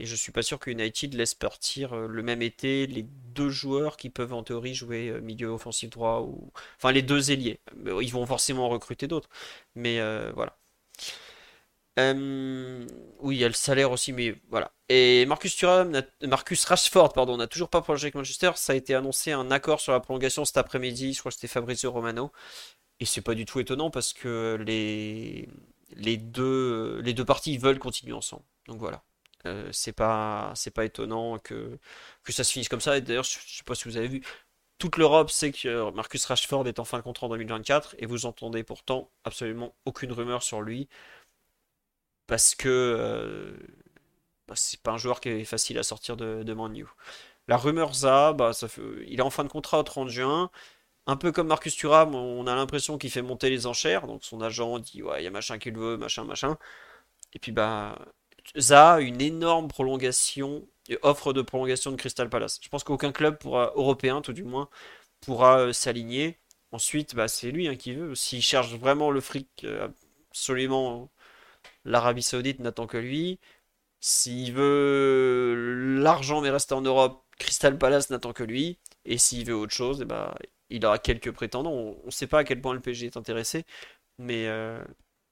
Et 0.00 0.06
je 0.06 0.16
suis 0.16 0.32
pas 0.32 0.42
sûr 0.42 0.58
que 0.58 0.68
United 0.68 1.14
laisse 1.14 1.34
partir 1.34 1.92
euh, 1.92 2.08
le 2.08 2.22
même 2.24 2.42
été 2.42 2.88
les 2.88 3.04
deux 3.04 3.50
joueurs 3.50 3.96
qui 3.96 4.10
peuvent 4.10 4.32
en 4.32 4.42
théorie 4.42 4.74
jouer 4.74 5.10
euh, 5.10 5.20
milieu 5.20 5.46
offensif 5.48 5.90
droit, 5.90 6.22
ou 6.22 6.50
enfin 6.76 6.90
les 6.90 7.02
deux 7.02 7.30
ailiers. 7.30 7.60
Ils 8.02 8.12
vont 8.12 8.26
forcément 8.26 8.66
en 8.66 8.68
recruter 8.68 9.06
d'autres, 9.06 9.28
mais 9.76 10.00
voilà. 10.34 10.56
Oui, 11.98 13.36
il 13.36 13.40
y 13.40 13.44
a 13.44 13.48
le 13.48 13.54
salaire 13.54 13.92
aussi, 13.92 14.12
mais 14.12 14.34
voilà. 14.50 14.72
Et 14.88 15.26
Marcus 15.26 15.54
Thuram, 15.54 16.02
Marcus 16.22 16.64
Rashford, 16.64 17.12
pardon, 17.12 17.36
n'a 17.36 17.46
toujours 17.46 17.68
pas 17.68 17.82
prolongé 17.82 18.06
avec 18.06 18.14
Manchester. 18.14 18.52
Ça 18.56 18.72
a 18.72 18.76
été 18.76 18.94
annoncé 18.94 19.32
un 19.32 19.50
accord 19.50 19.80
sur 19.80 19.92
la 19.92 20.00
prolongation 20.00 20.44
cet 20.44 20.56
après-midi. 20.56 21.12
Je 21.12 21.20
crois 21.20 21.30
que 21.30 21.36
c'était 21.36 21.48
Fabrizio 21.48 21.92
Romano. 21.92 22.32
Et 23.00 23.06
c'est 23.06 23.22
pas 23.22 23.34
du 23.34 23.46
tout 23.46 23.60
étonnant 23.60 23.90
parce 23.90 24.12
que 24.12 24.58
les, 24.66 25.48
les 25.96 26.16
deux, 26.16 27.00
les 27.02 27.14
deux 27.14 27.24
parties 27.24 27.58
veulent 27.58 27.78
continuer 27.78 28.12
ensemble. 28.12 28.44
Donc 28.66 28.78
voilà. 28.78 29.02
Euh, 29.46 29.70
c'est 29.72 29.92
pas, 29.92 30.52
pas 30.74 30.84
étonnant 30.84 31.38
que, 31.38 31.78
que 32.22 32.32
ça 32.32 32.44
se 32.44 32.52
finisse 32.52 32.68
comme 32.68 32.80
ça. 32.80 32.96
Et 32.98 33.00
d'ailleurs, 33.00 33.24
je 33.24 33.38
je 33.46 33.56
sais 33.58 33.64
pas 33.64 33.74
si 33.74 33.84
vous 33.84 33.96
avez 33.96 34.08
vu, 34.08 34.22
toute 34.78 34.96
l'Europe 34.96 35.30
sait 35.30 35.52
que 35.52 35.90
Marcus 35.92 36.24
Rashford 36.26 36.66
est 36.68 36.78
en 36.78 36.84
fin 36.84 36.98
de 36.98 37.02
contrat 37.02 37.26
en 37.26 37.30
2024 37.30 37.96
et 37.98 38.06
vous 38.06 38.26
entendez 38.26 38.64
pourtant 38.64 39.10
absolument 39.24 39.74
aucune 39.84 40.12
rumeur 40.12 40.42
sur 40.42 40.62
lui 40.62 40.88
parce 42.26 42.54
que 42.54 42.68
euh, 42.68 43.52
bah, 44.48 44.54
c'est 44.56 44.80
pas 44.82 44.92
un 44.92 44.98
joueur 44.98 45.20
qui 45.20 45.30
est 45.30 45.44
facile 45.44 45.78
à 45.78 45.82
sortir 45.82 46.16
de, 46.16 46.54
Man 46.54 46.76
U. 46.76 46.86
La 47.48 47.56
rumeur 47.56 47.94
Zaha, 47.94 48.32
bah, 48.32 48.52
ça 48.52 48.68
il 49.06 49.18
est 49.18 49.22
en 49.22 49.30
fin 49.30 49.44
de 49.44 49.48
contrat 49.48 49.80
au 49.80 49.82
30 49.82 50.08
juin. 50.08 50.50
Un 51.10 51.16
peu 51.16 51.32
comme 51.32 51.48
Marcus 51.48 51.74
Thuram, 51.74 52.14
on 52.14 52.46
a 52.46 52.54
l'impression 52.54 52.96
qu'il 52.96 53.10
fait 53.10 53.22
monter 53.22 53.50
les 53.50 53.66
enchères. 53.66 54.06
Donc 54.06 54.24
son 54.24 54.40
agent 54.40 54.78
dit 54.78 55.02
ouais, 55.02 55.20
il 55.20 55.24
y 55.24 55.26
a 55.26 55.30
machin 55.30 55.58
qu'il 55.58 55.74
veut, 55.76 55.96
machin, 55.96 56.24
machin. 56.24 56.56
Et 57.34 57.40
puis 57.40 57.52
bah 57.52 57.98
Zaha, 58.58 59.00
une 59.00 59.20
énorme 59.20 59.68
prolongation, 59.68 60.68
et 60.88 60.98
offre 61.02 61.32
de 61.32 61.42
prolongation 61.42 61.90
de 61.92 61.96
Crystal 61.96 62.28
Palace. 62.28 62.60
Je 62.62 62.68
pense 62.68 62.84
qu'aucun 62.84 63.12
club 63.12 63.38
européen 63.44 64.22
tout 64.22 64.32
du 64.32 64.44
moins, 64.44 64.68
pourra 65.20 65.60
euh, 65.60 65.72
s'aligner. 65.72 66.38
Ensuite, 66.72 67.14
bah, 67.16 67.28
c'est 67.28 67.50
lui 67.50 67.68
hein, 67.68 67.76
qui 67.76 67.94
veut. 67.94 68.14
S'il 68.14 68.42
cherche 68.42 68.74
vraiment 68.74 69.10
le 69.10 69.20
fric, 69.20 69.48
euh, 69.64 69.88
absolument, 70.30 71.10
l'Arabie 71.84 72.22
Saoudite 72.22 72.60
n'attend 72.60 72.86
que 72.86 72.98
lui. 72.98 73.40
S'il 74.00 74.52
veut 74.54 75.96
l'argent 76.02 76.40
mais 76.42 76.50
rester 76.50 76.74
en 76.74 76.82
Europe, 76.82 77.24
Crystal 77.38 77.78
Palace 77.78 78.10
n'attend 78.10 78.32
que 78.32 78.44
lui. 78.44 78.78
Et 79.04 79.18
s'il 79.18 79.46
veut 79.46 79.56
autre 79.56 79.74
chose, 79.74 80.00
eh 80.02 80.04
ben, 80.06 80.34
il 80.70 80.84
aura 80.86 80.98
quelques 80.98 81.32
prétendants. 81.32 81.72
On 81.72 82.06
ne 82.06 82.10
sait 82.10 82.26
pas 82.26 82.40
à 82.40 82.44
quel 82.44 82.60
point 82.60 82.74
le 82.74 82.80
PSG 82.80 83.06
est 83.06 83.16
intéressé, 83.16 83.64
mais 84.18 84.48
euh, 84.48 84.82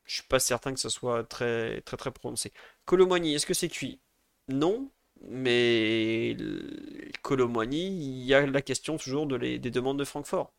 je 0.05 0.15
suis 0.17 0.25
pas 0.29 0.41
certain 0.41 0.75
que 0.75 0.81
ce 0.81 0.89
soit 0.91 1.25
très 1.25 1.81
très 1.83 1.97
très 1.97 2.11
prononcé. 2.13 2.53
Colomani, 2.87 3.35
est-ce 3.35 3.47
que 3.47 3.55
c'est 3.55 3.69
cuit? 3.69 4.01
Non, 4.49 4.91
mais 5.23 6.37
Colomani, 7.23 7.89
il 7.89 8.25
y 8.25 8.35
a 8.35 8.47
la 8.47 8.63
question 8.63 8.97
toujours 8.97 9.27
de 9.27 9.37
les- 9.37 9.59
des 9.59 9.71
demandes 9.71 9.99
de 9.99 10.05
Francfort. 10.05 10.53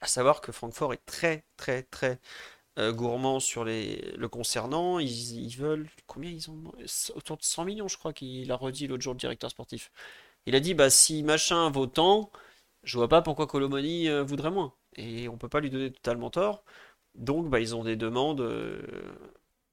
À 0.00 0.06
savoir 0.06 0.40
que 0.40 0.52
Francfort 0.52 0.92
est 0.94 1.04
très 1.06 1.44
très 1.56 1.82
très 1.84 2.20
euh, 2.78 2.92
gourmand 2.92 3.40
sur 3.40 3.64
les, 3.64 4.12
le 4.16 4.28
concernant. 4.28 4.98
Ils, 5.00 5.48
veulent 5.56 5.88
combien 6.06 6.30
ils 6.30 6.50
ont? 6.50 6.72
Autour 7.16 7.38
de 7.38 7.44
100 7.44 7.64
millions, 7.64 7.88
je 7.88 7.98
crois 7.98 8.12
qu'il 8.12 8.50
a 8.52 8.56
redit 8.56 8.86
l'autre 8.88 9.02
jour 9.02 9.14
le 9.14 9.18
directeur 9.20 9.50
sportif. 9.50 9.90
Il 10.46 10.54
a 10.56 10.60
dit 10.60 10.74
bah 10.74 10.90
si 10.90 11.22
machin 11.24 11.70
vaut 11.70 11.86
tant, 11.88 12.30
je 12.86 12.98
vois 12.98 13.08
pas 13.08 13.22
pourquoi 13.22 13.48
Colomoni 13.48 14.08
euh, 14.10 14.24
voudrait 14.24 14.52
moins. 14.52 14.74
Et 14.96 15.28
on 15.28 15.38
peut 15.38 15.50
pas 15.50 15.60
lui 15.60 15.70
donner 15.70 15.92
totalement 15.92 16.30
tort. 16.30 16.64
Donc 17.16 17.48
bah 17.50 17.60
ils 17.60 17.76
ont 17.76 17.84
des 17.84 17.96
demandes. 17.96 18.40
euh, 18.42 18.82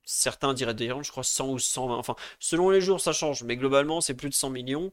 certains 0.05 0.53
diraient 0.53 0.73
d'ailleurs, 0.75 1.03
je 1.03 1.11
crois 1.11 1.23
100 1.23 1.49
ou 1.51 1.59
120. 1.59 1.97
Enfin, 1.97 2.15
selon 2.39 2.69
les 2.69 2.81
jours 2.81 3.01
ça 3.01 3.13
change, 3.13 3.43
mais 3.43 3.57
globalement 3.57 4.01
c'est 4.01 4.15
plus 4.15 4.29
de 4.29 4.35
100 4.35 4.49
millions 4.49 4.91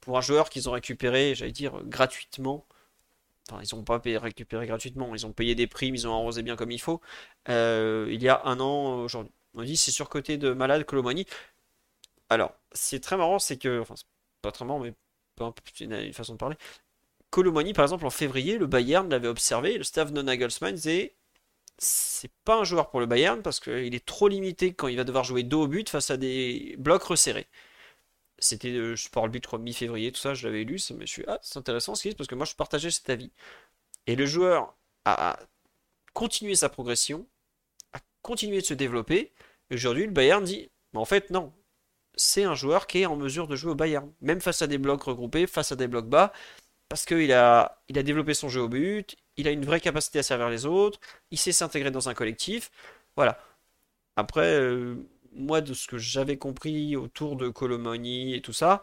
pour 0.00 0.18
un 0.18 0.22
joueur 0.22 0.50
qu'ils 0.50 0.68
ont 0.68 0.72
récupéré, 0.72 1.34
j'allais 1.36 1.52
dire 1.52 1.82
gratuitement. 1.84 2.66
Enfin, 3.50 3.62
ils 3.62 3.74
n'ont 3.76 3.84
pas 3.84 4.00
récupéré 4.04 4.66
gratuitement, 4.66 5.14
ils 5.14 5.26
ont 5.26 5.32
payé 5.32 5.54
des 5.54 5.66
primes, 5.68 5.94
ils 5.94 6.06
ont 6.08 6.14
arrosé 6.14 6.42
bien 6.42 6.56
comme 6.56 6.70
il 6.72 6.80
faut. 6.80 7.00
euh, 7.48 8.08
il 8.10 8.22
y 8.22 8.28
a 8.28 8.42
un 8.44 8.60
an 8.60 9.02
aujourd'hui. 9.04 9.32
On 9.54 9.62
dit 9.64 9.76
c'est 9.76 9.90
surcoté 9.92 10.38
de 10.38 10.52
malade 10.52 10.84
Colomani. 10.84 11.26
Alors, 12.28 12.54
c'est 12.72 13.00
très 13.00 13.16
marrant, 13.16 13.38
c'est 13.38 13.58
que, 13.58 13.80
enfin, 13.80 13.94
pas 14.42 14.52
très 14.52 14.64
marrant, 14.64 14.80
mais 14.80 14.94
peu 15.36 15.44
une 15.80 16.12
façon 16.12 16.32
de 16.34 16.38
parler. 16.38 16.56
Colomani, 17.36 17.74
par 17.74 17.84
exemple, 17.84 18.06
en 18.06 18.10
février, 18.10 18.56
le 18.56 18.66
Bayern 18.66 19.10
l'avait 19.10 19.28
observé, 19.28 19.76
le 19.76 19.84
staff 19.84 20.10
de 20.10 20.22
Nagelsmann 20.22 20.74
disait 20.74 21.14
c'est 21.76 22.32
pas 22.46 22.56
un 22.58 22.64
joueur 22.64 22.88
pour 22.88 22.98
le 22.98 23.04
Bayern 23.04 23.42
parce 23.42 23.60
qu'il 23.60 23.94
est 23.94 24.06
trop 24.06 24.28
limité 24.28 24.72
quand 24.72 24.88
il 24.88 24.96
va 24.96 25.04
devoir 25.04 25.22
jouer 25.22 25.42
dos 25.42 25.64
au 25.64 25.68
but 25.68 25.90
face 25.90 26.10
à 26.10 26.16
des 26.16 26.76
blocs 26.78 27.02
resserrés. 27.02 27.46
C'était, 28.38 28.70
euh, 28.70 28.96
je 28.96 29.10
parle 29.10 29.28
but, 29.28 29.42
je 29.44 29.48
crois, 29.48 29.58
mi-février, 29.58 30.12
tout 30.12 30.20
ça, 30.20 30.32
je 30.32 30.46
l'avais 30.48 30.64
lu, 30.64 30.78
ça 30.78 30.94
me 30.94 31.04
suis 31.04 31.24
ah, 31.26 31.38
c'est 31.42 31.58
intéressant 31.58 31.94
ce 31.94 32.02
qu'il 32.02 32.12
dit 32.12 32.16
parce 32.16 32.26
que 32.26 32.34
moi 32.34 32.46
je 32.46 32.54
partageais 32.54 32.90
cet 32.90 33.10
avis. 33.10 33.30
Et 34.06 34.16
le 34.16 34.24
joueur 34.24 34.74
a 35.04 35.38
continué 36.14 36.54
sa 36.54 36.70
progression, 36.70 37.26
a 37.92 37.98
continué 38.22 38.62
de 38.62 38.66
se 38.66 38.74
développer, 38.74 39.34
et 39.70 39.74
aujourd'hui 39.74 40.06
le 40.06 40.12
Bayern 40.12 40.42
dit 40.42 40.70
mais 40.94 41.00
en 41.00 41.04
fait, 41.04 41.28
non, 41.28 41.52
c'est 42.14 42.44
un 42.44 42.54
joueur 42.54 42.86
qui 42.86 43.02
est 43.02 43.06
en 43.06 43.16
mesure 43.16 43.46
de 43.46 43.56
jouer 43.56 43.72
au 43.72 43.74
Bayern, 43.74 44.10
même 44.22 44.40
face 44.40 44.62
à 44.62 44.66
des 44.66 44.78
blocs 44.78 45.02
regroupés, 45.02 45.46
face 45.46 45.72
à 45.72 45.76
des 45.76 45.88
blocs 45.88 46.08
bas, 46.08 46.32
parce 46.88 47.04
qu'il 47.04 47.32
a, 47.32 47.82
il 47.88 47.98
a 47.98 48.02
développé 48.02 48.34
son 48.34 48.48
jeu 48.48 48.62
au 48.62 48.68
but, 48.68 49.16
il 49.36 49.48
a 49.48 49.50
une 49.50 49.64
vraie 49.64 49.80
capacité 49.80 50.18
à 50.20 50.22
servir 50.22 50.48
les 50.48 50.66
autres, 50.66 51.00
il 51.30 51.38
sait 51.38 51.52
s'intégrer 51.52 51.90
dans 51.90 52.08
un 52.08 52.14
collectif. 52.14 52.70
Voilà. 53.16 53.38
Après, 54.16 54.54
euh, 54.54 54.96
moi, 55.32 55.60
de 55.60 55.74
ce 55.74 55.86
que 55.88 55.98
j'avais 55.98 56.38
compris 56.38 56.96
autour 56.96 57.36
de 57.36 57.48
Colomoni 57.48 58.34
et 58.34 58.42
tout 58.42 58.52
ça, 58.52 58.82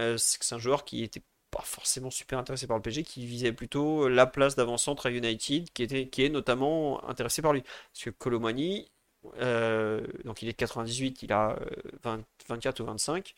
euh, 0.00 0.16
c'est 0.18 0.38
que 0.38 0.44
c'est 0.44 0.54
un 0.54 0.58
joueur 0.58 0.84
qui 0.84 1.02
était 1.02 1.22
pas 1.50 1.62
forcément 1.62 2.10
super 2.10 2.38
intéressé 2.38 2.66
par 2.66 2.76
le 2.76 2.82
PSG, 2.82 3.02
qui 3.02 3.26
visait 3.26 3.52
plutôt 3.52 4.08
la 4.08 4.26
place 4.26 4.56
d'avant-centre 4.56 5.06
à 5.06 5.10
United, 5.10 5.70
qui 5.72 5.82
était, 5.82 6.08
qui 6.08 6.24
est 6.24 6.28
notamment 6.28 7.06
intéressé 7.08 7.42
par 7.42 7.52
lui. 7.52 7.62
Parce 7.62 8.04
que 8.04 8.10
Colomani, 8.10 8.90
euh, 9.38 10.06
donc 10.24 10.42
il 10.42 10.48
est 10.48 10.52
de 10.52 10.56
98, 10.56 11.22
il 11.22 11.32
a 11.32 11.56
euh, 11.60 11.66
20 12.02 12.24
24 12.48 12.80
ou 12.80 12.84
25, 12.86 13.34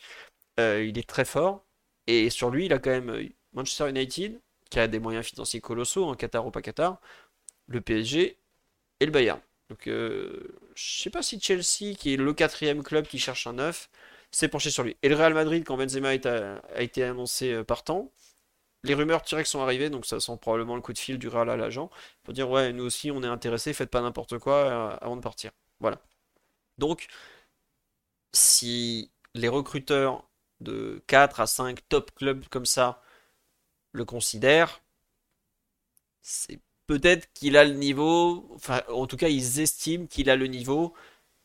euh, 0.61 0.85
il 0.85 0.99
est 0.99 1.09
très 1.09 1.25
fort, 1.25 1.65
et 2.07 2.31
sur 2.31 2.51
lui, 2.51 2.67
il 2.67 2.73
a 2.73 2.79
quand 2.79 2.91
même 2.91 3.31
Manchester 3.53 3.89
United, 3.91 4.41
qui 4.71 4.79
a 4.79 4.89
des 4.89 4.99
moyens 4.99 5.27
financiers 5.27 5.61
colossaux, 5.61 6.05
en 6.05 6.15
Qatar 6.15 6.47
ou 6.47 6.51
pas 6.51 6.63
Qatar, 6.63 7.01
le 7.69 7.81
PSG 7.81 8.39
et 9.01 9.07
le 9.07 9.13
Bayern. 9.13 9.41
Donc, 9.71 9.87
euh, 9.87 10.57
je 10.75 11.03
sais 11.03 11.11
pas 11.11 11.23
si 11.23 11.41
Chelsea, 11.41 11.95
qui 11.97 12.15
est 12.15 12.17
le 12.17 12.35
quatrième 12.35 12.83
club 12.83 13.07
qui 13.07 13.19
cherche 13.19 13.47
un 13.47 13.55
neuf, 13.55 13.91
s'est 14.31 14.49
penché 14.49 14.71
sur 14.71 14.83
lui. 14.85 14.97
Et 15.03 15.09
le 15.09 15.17
Real 15.17 15.35
Madrid, 15.35 15.65
quand 15.65 15.77
Benzema 15.77 16.11
a 16.11 16.15
été, 16.15 16.29
a 16.29 16.83
été 16.83 17.05
annoncé 17.05 17.53
euh, 17.53 17.65
partant, 17.65 18.11
les 18.85 18.95
rumeurs 18.95 19.23
directes 19.23 19.49
sont 19.49 19.61
arrivées, 19.61 19.91
donc 19.91 20.07
ça 20.07 20.21
sent 20.21 20.37
probablement 20.41 20.77
le 20.77 20.83
coup 20.83 20.93
de 20.93 20.99
fil 20.99 21.19
du 21.19 21.29
Real 21.29 21.49
à 21.51 21.57
l'agent 21.57 21.91
pour 22.25 22.35
dire 22.35 22.51
ouais, 22.51 22.73
nous 22.73 22.85
aussi 22.85 23.11
on 23.11 23.23
est 23.23 23.27
intéressés, 23.27 23.73
faites 23.73 23.91
pas 23.91 24.01
n'importe 24.01 24.39
quoi 24.39 24.55
euh, 24.57 24.97
avant 25.01 25.17
de 25.17 25.23
partir. 25.23 25.53
Voilà. 25.81 26.01
Donc, 26.79 27.09
si 28.33 29.11
les 29.35 29.49
recruteurs 29.49 30.29
de 30.61 31.03
4 31.07 31.41
à 31.41 31.47
5 31.47 31.81
top 31.89 32.15
clubs 32.15 32.47
comme 32.49 32.67
ça 32.67 33.03
le 33.93 34.05
considèrent, 34.05 34.81
c'est 36.23 36.61
peut-être 36.87 37.33
qu'il 37.35 37.57
a 37.57 37.65
le 37.65 37.75
niveau, 37.75 38.49
enfin 38.55 38.83
en 38.89 39.07
tout 39.07 39.17
cas 39.17 39.29
ils 39.29 39.61
estiment 39.61 40.07
qu'il 40.07 40.31
a 40.31 40.37
le 40.37 40.47
niveau 40.47 40.95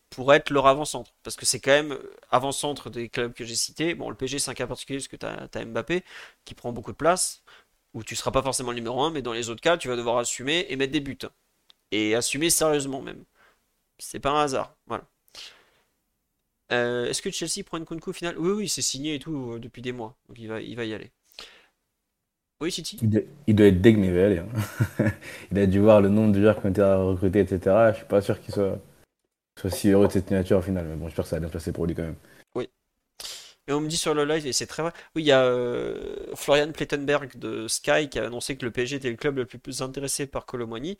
pour 0.09 0.33
être 0.33 0.49
leur 0.51 0.67
avant-centre. 0.67 1.13
Parce 1.23 1.35
que 1.35 1.45
c'est 1.45 1.59
quand 1.59 1.71
même 1.71 1.93
euh, 1.93 2.15
avant-centre 2.31 2.89
des 2.89 3.09
clubs 3.09 3.33
que 3.33 3.45
j'ai 3.45 3.55
cités. 3.55 3.95
Bon, 3.95 4.09
le 4.09 4.15
PSG 4.15 4.39
c'est 4.39 4.51
un 4.51 4.53
cas 4.55 4.67
particulier 4.67 4.99
parce 4.99 5.07
que 5.07 5.17
tu 5.17 5.25
as, 5.25 5.65
Mbappé 5.65 6.03
qui 6.45 6.55
prend 6.55 6.71
beaucoup 6.73 6.91
de 6.91 6.97
place, 6.97 7.43
où 7.93 8.03
tu 8.03 8.15
seras 8.15 8.31
pas 8.31 8.43
forcément 8.43 8.71
le 8.71 8.77
numéro 8.77 9.01
un, 9.03 9.11
mais 9.11 9.21
dans 9.21 9.33
les 9.33 9.49
autres 9.49 9.61
cas 9.61 9.77
tu 9.77 9.87
vas 9.89 9.95
devoir 9.95 10.17
assumer 10.19 10.65
et 10.69 10.75
mettre 10.77 10.93
des 10.93 11.01
buts. 11.01 11.17
Et 11.91 12.15
assumer 12.15 12.49
sérieusement 12.49 13.01
même. 13.01 13.23
C'est 13.99 14.19
pas 14.19 14.31
un 14.31 14.43
hasard. 14.43 14.75
Voilà. 14.87 15.05
Euh, 16.71 17.05
est-ce 17.07 17.21
que 17.21 17.31
Chelsea 17.31 17.63
prend 17.65 17.77
une 17.77 17.83
Nkunku 17.83 18.09
au 18.09 18.13
final? 18.13 18.37
Oui, 18.37 18.51
oui, 18.51 18.69
c'est 18.69 18.81
signé 18.81 19.15
et 19.15 19.19
tout 19.19 19.53
euh, 19.53 19.59
depuis 19.59 19.81
des 19.81 19.91
mois. 19.93 20.17
Donc 20.27 20.37
il 20.39 20.47
va 20.47 20.61
y 20.61 20.93
aller. 20.93 21.11
Oui, 22.61 22.71
City? 22.71 23.01
Il 23.01 23.09
doit, 23.09 23.21
il 23.47 23.55
doit 23.55 23.67
être 23.67 23.81
deg, 23.81 23.97
mais 23.97 24.07
il 24.07 24.13
va 24.13 24.19
y 24.21 24.23
aller. 24.23 24.37
hein. 24.39 25.11
Il 25.51 25.59
a 25.59 25.65
dû 25.67 25.79
voir 25.79 26.01
le 26.01 26.09
nombre 26.09 26.33
de 26.33 26.41
joueurs 26.41 26.59
qui 26.59 26.67
ont 26.67 26.69
été 26.69 26.81
recrutés, 26.83 27.39
etc. 27.41 27.91
Je 27.91 27.97
suis 27.97 28.05
pas 28.05 28.21
sûr 28.21 28.39
qu'il 28.41 28.53
soit, 28.53 28.79
soit 29.59 29.71
si 29.71 29.89
heureux 29.91 30.07
de 30.07 30.13
cette 30.13 30.27
signature 30.27 30.59
au 30.59 30.61
final. 30.63 30.85
Mais 30.87 30.95
bon, 30.95 31.07
j'espère 31.07 31.25
que 31.25 31.29
ça 31.29 31.37
va 31.37 31.41
bien 31.41 31.49
se 31.49 31.53
passer 31.53 31.71
pour 31.73 31.87
lui 31.87 31.95
quand 31.95 32.03
même. 32.03 32.15
Oui. 32.55 32.69
Et 33.67 33.73
on 33.73 33.81
me 33.81 33.87
dit 33.89 33.97
sur 33.97 34.13
le 34.13 34.25
live, 34.25 34.47
et 34.47 34.53
c'est 34.53 34.67
très 34.67 34.83
vrai, 34.83 34.93
oui, 35.15 35.23
il 35.23 35.25
y 35.27 35.31
a 35.31 35.43
euh, 35.43 36.33
Florian 36.35 36.71
Plettenberg 36.71 37.37
de 37.37 37.67
Sky 37.67 38.09
qui 38.09 38.19
a 38.19 38.25
annoncé 38.25 38.57
que 38.57 38.65
le 38.65 38.71
PSG 38.71 38.95
était 38.97 39.09
le 39.09 39.17
club 39.17 39.37
le 39.37 39.45
plus 39.45 39.81
intéressé 39.81 40.25
par 40.27 40.45
Colomboigny, 40.45 40.97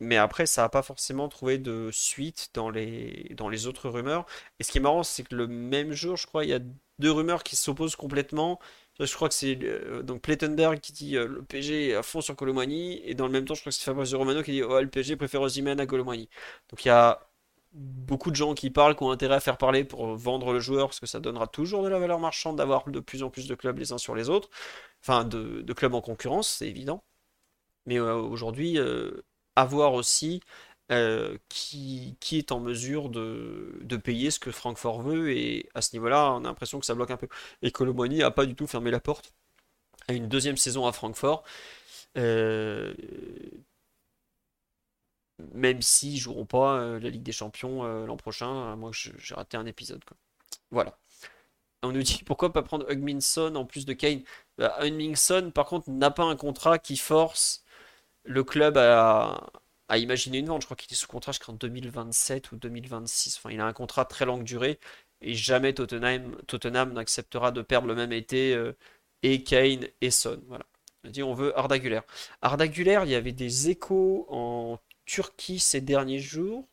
mais 0.00 0.16
après, 0.18 0.46
ça 0.46 0.62
n'a 0.62 0.68
pas 0.70 0.82
forcément 0.82 1.28
trouvé 1.28 1.58
de 1.58 1.90
suite 1.92 2.50
dans 2.54 2.70
les, 2.70 3.34
dans 3.36 3.48
les 3.48 3.66
autres 3.66 3.88
rumeurs. 3.90 4.26
Et 4.60 4.64
ce 4.64 4.72
qui 4.72 4.78
est 4.78 4.82
marrant, 4.82 5.02
c'est 5.04 5.24
que 5.24 5.34
le 5.36 5.48
même 5.48 5.92
jour, 5.92 6.16
je 6.16 6.26
crois, 6.26 6.44
il 6.44 6.50
y 6.50 6.54
a 6.54 6.60
deux 7.00 7.12
rumeurs 7.12 7.42
qui 7.44 7.56
s'opposent 7.56 7.96
complètement. 7.96 8.60
Je 9.00 9.14
crois 9.14 9.28
que 9.28 9.34
c'est 9.34 9.58
euh, 9.62 10.02
donc 10.02 10.22
Plettenberg 10.22 10.78
qui 10.80 10.92
dit 10.92 11.16
euh, 11.16 11.26
le 11.26 11.42
PSG 11.42 11.88
est 11.90 11.94
à 11.94 12.02
fond 12.02 12.20
sur 12.20 12.36
Colomboigny, 12.36 13.00
et 13.04 13.14
dans 13.14 13.26
le 13.26 13.32
même 13.32 13.44
temps, 13.44 13.54
je 13.54 13.60
crois 13.60 13.70
que 13.70 13.76
c'est 13.76 13.84
Fabrizio 13.84 14.18
Romano 14.18 14.42
qui 14.42 14.52
dit 14.52 14.62
oh, 14.62 14.80
le 14.80 14.88
PSG 14.88 15.16
préfère 15.16 15.40
Osimhen 15.42 15.80
à 15.80 15.86
Colomboigny. 15.86 16.28
Donc 16.70 16.84
il 16.84 16.88
y 16.88 16.90
a 16.90 17.20
beaucoup 17.72 18.30
de 18.30 18.36
gens 18.36 18.54
qui 18.54 18.70
parlent, 18.70 18.96
qui 18.96 19.02
ont 19.02 19.10
intérêt 19.10 19.36
à 19.36 19.40
faire 19.40 19.56
parler 19.58 19.84
pour 19.84 20.14
vendre 20.14 20.52
le 20.52 20.60
joueur, 20.60 20.88
parce 20.88 21.00
que 21.00 21.06
ça 21.06 21.20
donnera 21.20 21.46
toujours 21.46 21.82
de 21.82 21.88
la 21.88 21.98
valeur 21.98 22.18
marchande 22.20 22.56
d'avoir 22.56 22.88
de 22.88 23.00
plus 23.00 23.22
en 23.22 23.30
plus 23.30 23.48
de 23.48 23.54
clubs 23.54 23.78
les 23.78 23.92
uns 23.92 23.98
sur 23.98 24.14
les 24.14 24.28
autres, 24.28 24.50
enfin 25.02 25.24
de, 25.24 25.72
clubs 25.72 25.94
en 25.94 26.00
concurrence, 26.00 26.48
c'est 26.48 26.68
évident. 26.68 27.02
Mais 27.86 27.98
euh, 27.98 28.16
aujourd'hui, 28.16 28.78
euh, 28.78 29.24
à 29.56 29.64
voir 29.64 29.94
aussi 29.94 30.40
euh, 30.92 31.38
qui, 31.48 32.16
est 32.32 32.52
en 32.52 32.60
mesure 32.60 33.08
de, 33.08 33.96
payer 34.04 34.30
ce 34.30 34.38
que 34.38 34.50
Francfort 34.52 35.02
veut, 35.02 35.32
et 35.32 35.68
à 35.74 35.82
ce 35.82 35.94
niveau-là, 35.94 36.32
on 36.34 36.44
a 36.44 36.48
l'impression 36.48 36.80
que 36.80 36.86
ça 36.86 36.94
bloque 36.94 37.10
un 37.10 37.16
peu. 37.16 37.28
Et 37.62 37.70
Colomboigny 37.72 38.22
a 38.22 38.30
pas 38.30 38.46
du 38.46 38.54
tout 38.54 38.66
fermé 38.66 38.90
la 38.90 39.00
porte 39.00 39.32
à 40.08 40.12
une 40.14 40.28
deuxième 40.28 40.56
saison 40.56 40.86
à 40.86 40.92
Francfort. 40.92 41.44
Euh, 42.18 42.94
même 45.54 45.82
s'ils 45.82 46.18
joueront 46.18 46.46
pas 46.46 46.78
euh, 46.78 47.00
la 47.00 47.10
Ligue 47.10 47.22
des 47.22 47.32
Champions 47.32 47.84
l'an 48.06 48.16
prochain, 48.16 48.76
je- 48.92 49.10
j'ai 49.18 49.34
raté 49.34 49.56
un 49.56 49.66
épisode. 49.66 50.02
Voilà. 50.70 50.98
On 51.82 51.92
nous 51.92 52.02
dit 52.02 52.22
pourquoi 52.24 52.52
pas 52.52 52.62
prendre 52.62 52.90
Hugminson 52.90 53.54
en 53.56 53.64
plus 53.64 53.86
de 53.86 53.92
Kane? 53.92 54.22
Bah, 54.58 54.76
Hugminson, 54.82 55.50
par 55.52 55.66
contre, 55.66 55.90
n'a 55.90 56.10
pas 56.10 56.24
un 56.24 56.36
contrat 56.36 56.78
qui 56.78 56.96
force 56.96 57.64
le 58.24 58.44
club 58.44 58.78
à, 58.78 59.50
à 59.92 59.98
imaginer 59.98 60.38
une 60.38 60.46
vente. 60.46 60.62
Je 60.62 60.66
crois 60.66 60.76
qu'il 60.76 60.90
est 60.90 60.96
sous 60.96 61.06
contrat 61.06 61.32
jusqu'en 61.32 61.52
2027 61.52 62.52
ou 62.52 62.56
2026. 62.56 63.36
Enfin, 63.36 63.50
il 63.50 63.60
a 63.60 63.66
un 63.66 63.74
contrat 63.74 64.06
très 64.06 64.24
longue 64.24 64.42
durée 64.42 64.80
et 65.20 65.34
jamais 65.34 65.74
Tottenham, 65.74 66.34
Tottenham 66.46 66.94
n'acceptera 66.94 67.52
de 67.52 67.60
perdre 67.60 67.88
le 67.88 67.94
même 67.94 68.12
été 68.12 68.54
euh, 68.54 68.72
et 69.22 69.44
Kane 69.44 69.86
et 70.00 70.10
Son. 70.10 70.40
Voilà. 70.48 70.64
On 71.04 71.10
dit 71.10 71.22
on 71.22 71.34
veut 71.34 71.56
Arda 71.58 71.78
Güler. 71.78 72.00
Arda 72.40 72.68
Güler, 72.68 73.02
il 73.04 73.10
y 73.10 73.14
avait 73.14 73.32
des 73.32 73.68
échos 73.68 74.26
en 74.30 74.78
Turquie 75.04 75.58
ces 75.58 75.82
derniers 75.82 76.20
jours. 76.20 76.66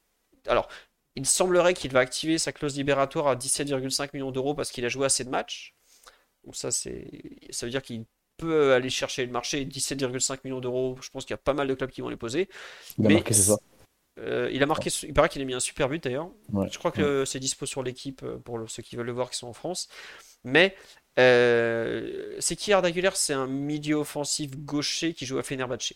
Alors, 0.48 0.70
il 1.16 1.26
semblerait 1.26 1.74
qu'il 1.74 1.92
va 1.92 2.00
activer 2.00 2.38
sa 2.38 2.54
clause 2.54 2.78
libératoire 2.78 3.28
à 3.28 3.36
17,5 3.36 4.12
millions 4.14 4.32
d'euros 4.32 4.54
parce 4.56 4.72
qu'il 4.72 4.86
a 4.86 4.90
joué 4.90 5.06
assez 5.06 5.26
de 5.26 5.30
matchs. 5.30 5.76
Donc 6.46 6.56
ça, 6.56 6.72
c'est, 6.72 7.10
ça 7.50 7.66
veut 7.66 7.72
dire 7.72 7.82
qu'il 7.82 8.06
peut 8.40 8.74
aller 8.74 8.90
chercher 8.90 9.26
le 9.26 9.32
marché. 9.32 9.66
17,5 9.66 10.44
millions 10.46 10.62
d'euros, 10.62 10.98
je 11.02 11.10
pense 11.12 11.26
qu'il 11.26 11.34
y 11.34 11.36
a 11.36 11.38
pas 11.38 11.54
mal 11.54 11.68
de 11.68 11.74
clubs 11.76 11.92
qui 11.92 12.02
vont 12.02 12.10
les 12.10 12.18
poser. 12.18 12.50
Il 13.00 13.08
a 13.08 13.10
Mais 13.10 13.10
marqué, 13.10 13.34
c'est 13.34 13.42
ça? 13.42 13.58
euh, 14.20 14.50
il 14.52 14.62
a 14.64 14.66
marqué, 14.66 14.90
il 15.04 15.14
paraît 15.14 15.30
qu'il 15.30 15.42
a 15.42 15.46
mis 15.46 15.54
un 15.54 15.60
super 15.60 15.90
but 15.90 16.04
d'ailleurs. 16.04 16.30
Ouais. 16.52 16.72
Je 16.72 16.78
crois 16.78 16.92
que 16.92 17.02
Ouais. 17.02 17.06
euh, 17.06 17.26
c'est 17.26 17.40
dispo 17.40 17.66
sur 17.66 17.84
l'équipe 17.84 18.22
euh, 18.24 18.38
pour 18.40 18.58
le- 18.58 18.68
ceux 18.68 18.84
qui 18.84 18.96
veulent 18.96 19.06
le 19.08 19.12
voir 19.14 19.30
qui 19.30 19.38
sont 19.38 19.48
en 19.48 19.54
France. 19.54 19.90
Mais 20.46 20.76
euh, 21.20 22.36
c'est 22.40 22.56
qui 22.58 22.74
Arda 22.74 22.92
Güler? 22.92 23.12
C'est 23.16 23.34
un 23.34 23.48
milieu 23.48 23.96
offensif 23.98 24.52
gaucher 24.58 25.14
qui 25.14 25.26
joue 25.26 25.40
à 25.40 25.44
Fenerbahçe. 25.44 25.94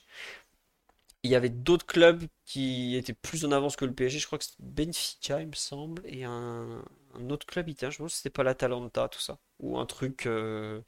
Il 1.23 1.31
y 1.31 1.35
avait 1.35 1.49
d'autres 1.49 1.85
clubs 1.85 2.25
qui 2.45 2.95
étaient 2.97 3.13
plus 3.13 3.45
en 3.45 3.51
avance 3.51 3.75
que 3.77 3.85
le 3.85 3.93
PSG. 3.93 4.19
Je 4.19 4.25
crois 4.25 4.37
que 4.39 4.43
c'était 4.45 4.57
Benfica, 4.63 5.41
il 5.41 5.47
me 5.47 5.53
semble, 5.55 6.01
et 6.05 6.23
un, 6.25 6.83
un 7.19 7.30
autre 7.30 7.45
club. 7.45 7.68
Je 7.69 7.98
demande 7.98 8.10
si 8.10 8.18
c'était 8.18 8.30
pas 8.30 8.44
l'Atalanta, 8.44 9.07
tout 9.10 9.19
ça. 9.19 9.40
Ou 9.60 9.77
un 9.77 9.85
truc, 9.85 10.26
euh, 10.27 10.81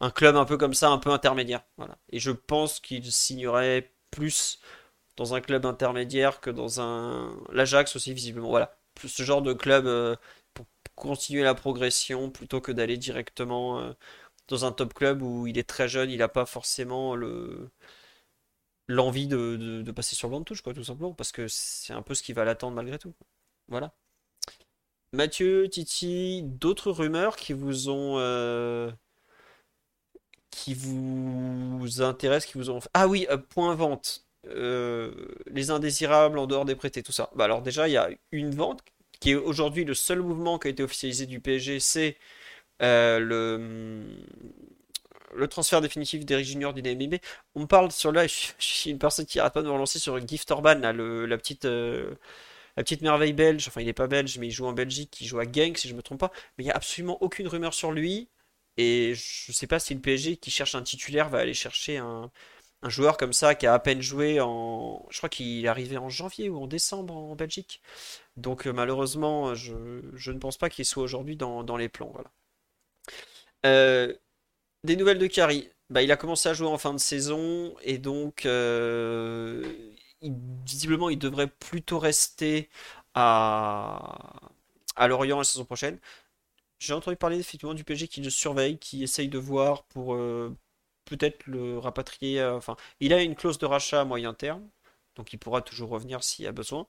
un 0.00 0.10
club 0.10 0.36
un 0.36 0.44
peu 0.44 0.56
comme 0.56 0.74
ça, 0.74 0.90
un 0.90 0.98
peu 0.98 1.10
intermédiaire. 1.10 1.64
Et 2.10 2.18
je 2.18 2.30
pense 2.30 2.80
qu'il 2.80 3.10
signerait 3.12 3.92
plus 4.10 4.60
dans 5.16 5.34
un 5.34 5.40
club 5.40 5.66
intermédiaire 5.66 6.40
que 6.40 6.50
dans 6.50 6.80
un 6.80 7.36
l'Ajax 7.52 7.96
aussi 7.96 8.14
visiblement. 8.14 8.48
Voilà. 8.50 8.78
Plus 8.94 9.08
ce 9.08 9.22
genre 9.22 9.42
de 9.42 9.52
club 9.52 9.86
euh, 9.86 10.16
pour 10.54 10.66
continuer 10.94 11.42
la 11.42 11.54
progression 11.54 12.30
plutôt 12.30 12.60
que 12.60 12.72
d'aller 12.72 12.96
directement 12.98 13.80
euh, 13.80 13.92
dans 14.48 14.64
un 14.66 14.72
top 14.72 14.94
club 14.94 15.22
où 15.22 15.46
il 15.46 15.58
est 15.58 15.68
très 15.68 15.88
jeune, 15.88 16.10
il 16.10 16.18
n'a 16.18 16.28
pas 16.28 16.46
forcément 16.46 17.14
le 17.16 17.70
l'envie 18.88 19.26
de, 19.28 19.90
passer 19.92 20.14
sur 20.16 20.28
le 20.28 20.32
banc 20.32 20.40
de 20.40 20.44
touche, 20.44 20.62
quoi, 20.62 20.74
tout 20.74 20.84
simplement, 20.84 21.14
parce 21.14 21.32
que 21.32 21.46
c'est 21.48 21.92
un 21.92 22.02
peu 22.02 22.14
ce 22.14 22.22
qui 22.22 22.32
va 22.32 22.44
l'attendre 22.44 22.76
malgré 22.76 22.98
tout. 22.98 23.14
Voilà. 23.68 23.94
Mathieu, 25.14 25.68
Titi, 25.68 26.42
d'autres 26.42 26.90
rumeurs 26.90 27.36
qui 27.36 27.52
vous 27.52 27.90
ont 27.90 28.18
euh, 28.18 28.90
qui 30.50 30.74
vous 30.74 32.02
intéressent, 32.02 32.50
qui 32.50 32.58
vous 32.58 32.70
ont 32.70 32.80
ah 32.94 33.08
oui, 33.08 33.26
euh, 33.30 33.36
point 33.36 33.74
vente, 33.74 34.26
euh, 34.46 35.12
les 35.46 35.70
indésirables 35.70 36.38
en 36.38 36.46
dehors 36.46 36.64
des 36.64 36.74
prêtés, 36.76 37.02
tout 37.02 37.12
ça. 37.12 37.30
Bah 37.34 37.44
alors 37.44 37.60
déjà, 37.62 37.88
il 37.88 37.92
y 37.92 37.96
a 37.98 38.08
une 38.32 38.54
vente 38.54 38.80
qui 39.20 39.32
est 39.32 39.34
aujourd'hui 39.34 39.84
le 39.84 39.94
seul 39.94 40.20
mouvement 40.22 40.58
qui 40.58 40.68
a 40.68 40.70
été 40.70 40.82
officialisé 40.82 41.26
du 41.26 41.40
PSG, 41.40 41.80
c'est 41.80 42.16
le 42.80 44.06
transfert 45.48 45.80
définitif 45.80 46.24
d'Eric 46.24 46.46
Junior 46.46 46.72
du 46.74 46.82
DMB. 46.82 47.16
On 47.54 47.66
parle 47.66 47.92
sur 47.92 48.12
là, 48.12 48.26
je, 48.26 48.52
suis 48.58 48.90
une 48.90 48.98
personne 48.98 49.26
qui 49.26 49.40
arrête 49.40 49.52
pas 49.52 49.62
de 49.62 49.66
me 49.66 49.72
relancer 49.72 49.98
sur 49.98 50.18
Gift 50.26 50.50
Orban, 50.50 50.80
la 50.80 51.38
petite. 51.38 51.66
La 52.76 52.82
petite 52.82 53.02
merveille 53.02 53.32
belge, 53.32 53.68
enfin 53.68 53.80
il 53.80 53.86
n'est 53.86 53.92
pas 53.92 54.06
belge, 54.06 54.38
mais 54.38 54.48
il 54.48 54.50
joue 54.50 54.66
en 54.66 54.72
Belgique, 54.72 55.20
il 55.20 55.26
joue 55.26 55.38
à 55.38 55.44
Genk 55.44 55.78
si 55.78 55.88
je 55.88 55.94
me 55.94 56.02
trompe 56.02 56.20
pas. 56.20 56.32
Mais 56.56 56.64
il 56.64 56.66
n'y 56.66 56.72
a 56.72 56.76
absolument 56.76 57.18
aucune 57.22 57.48
rumeur 57.48 57.74
sur 57.74 57.92
lui. 57.92 58.28
Et 58.78 59.14
je 59.14 59.50
ne 59.50 59.54
sais 59.54 59.66
pas 59.66 59.78
si 59.78 59.94
le 59.94 60.00
PSG 60.00 60.36
qui 60.38 60.50
cherche 60.50 60.74
un 60.74 60.82
titulaire 60.82 61.28
va 61.28 61.38
aller 61.38 61.54
chercher 61.54 61.98
un, 61.98 62.30
joueur 62.84 63.16
comme 63.16 63.32
ça 63.32 63.54
qui 63.54 63.66
a 63.66 63.74
à 63.74 63.78
peine 63.78 64.00
joué 64.02 64.40
en. 64.40 65.06
Je 65.10 65.18
crois 65.18 65.28
qu'il 65.28 65.64
est 65.64 65.68
arrivé 65.68 65.98
en 65.98 66.08
janvier 66.08 66.48
ou 66.48 66.62
en 66.62 66.66
décembre 66.66 67.16
en 67.16 67.36
Belgique. 67.36 67.82
Donc 68.36 68.66
euh, 68.66 68.72
malheureusement, 68.72 69.54
je, 69.54 69.74
ne 69.74 70.38
pense 70.38 70.56
pas 70.58 70.70
qu'il 70.70 70.84
soit 70.86 71.02
aujourd'hui 71.02 71.36
dans, 71.36 71.76
les 71.76 71.88
plans. 71.88 72.12
Euh, 73.66 74.14
des 74.84 74.96
nouvelles 74.96 75.18
de 75.18 75.26
Kari. 75.26 75.70
Bah, 75.90 76.02
il 76.02 76.10
a 76.10 76.16
commencé 76.16 76.48
à 76.48 76.54
jouer 76.54 76.68
en 76.68 76.78
fin 76.78 76.94
de 76.94 76.98
saison 76.98 77.74
et 77.82 77.98
donc 77.98 78.46
euh, 78.46 79.62
visiblement, 80.22 81.10
il 81.10 81.18
devrait 81.18 81.48
plutôt 81.48 81.98
rester 81.98 82.68
à, 83.14 84.40
Lorient 84.98 85.38
la 85.38 85.44
saison 85.44 85.64
prochaine. 85.64 85.98
J'ai 86.78 86.94
entendu 86.94 87.16
parler 87.16 87.38
effectivement 87.38 87.74
du 87.74 87.84
PSG 87.84 88.08
qui 88.08 88.22
le 88.22 88.30
surveille, 88.30 88.78
qui 88.78 89.02
essaye 89.04 89.28
de 89.28 89.38
voir 89.38 89.84
pour 89.84 90.14
euh, 90.14 90.56
peut-être 91.06 91.46
le 91.46 91.78
rapatrier. 91.78 92.40
Euh, 92.40 92.56
enfin, 92.56 92.76
il 93.00 93.12
a 93.14 93.22
une 93.22 93.36
clause 93.36 93.58
de 93.58 93.66
rachat 93.66 94.00
à 94.02 94.04
moyen 94.04 94.34
terme, 94.34 94.68
donc 95.16 95.32
il 95.32 95.38
pourra 95.38 95.62
toujours 95.62 95.90
revenir 95.90 96.24
s'il 96.24 96.44
y 96.44 96.48
a 96.48 96.52
besoin. 96.52 96.86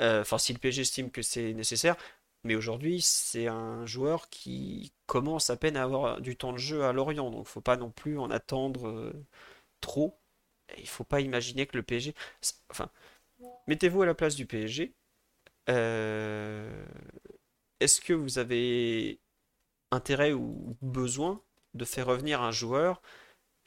Euh, 0.00 0.22
enfin, 0.22 0.38
si 0.38 0.52
le 0.52 0.58
PSG 0.60 0.82
estime 0.82 1.10
que 1.10 1.22
c'est 1.22 1.54
nécessaire. 1.54 1.96
Mais 2.44 2.54
aujourd'hui, 2.56 3.02
c'est 3.02 3.48
un 3.48 3.86
joueur 3.86 4.30
qui 4.30 4.92
commence 5.06 5.50
à 5.50 5.56
peine 5.56 5.76
à 5.76 5.84
avoir 5.84 6.20
du 6.22 6.36
temps 6.36 6.52
de 6.52 6.58
jeu 6.58 6.84
à 6.84 6.92
Lorient, 6.92 7.30
donc 7.30 7.46
faut 7.46 7.60
pas 7.60 7.76
non 7.76 7.90
plus 7.90 8.18
en 8.18 8.30
attendre 8.30 9.12
trop 9.80 10.19
il 10.78 10.88
faut 10.88 11.04
pas 11.04 11.20
imaginer 11.20 11.66
que 11.66 11.76
le 11.76 11.82
PSG. 11.82 12.14
Enfin, 12.70 12.90
mettez-vous 13.66 14.02
à 14.02 14.06
la 14.06 14.14
place 14.14 14.36
du 14.36 14.46
PSG. 14.46 14.94
Euh, 15.68 16.86
est-ce 17.80 18.00
que 18.00 18.12
vous 18.12 18.38
avez 18.38 19.20
intérêt 19.90 20.32
ou 20.32 20.76
besoin 20.82 21.42
de 21.74 21.84
faire 21.84 22.06
revenir 22.06 22.42
un 22.42 22.52
joueur 22.52 23.02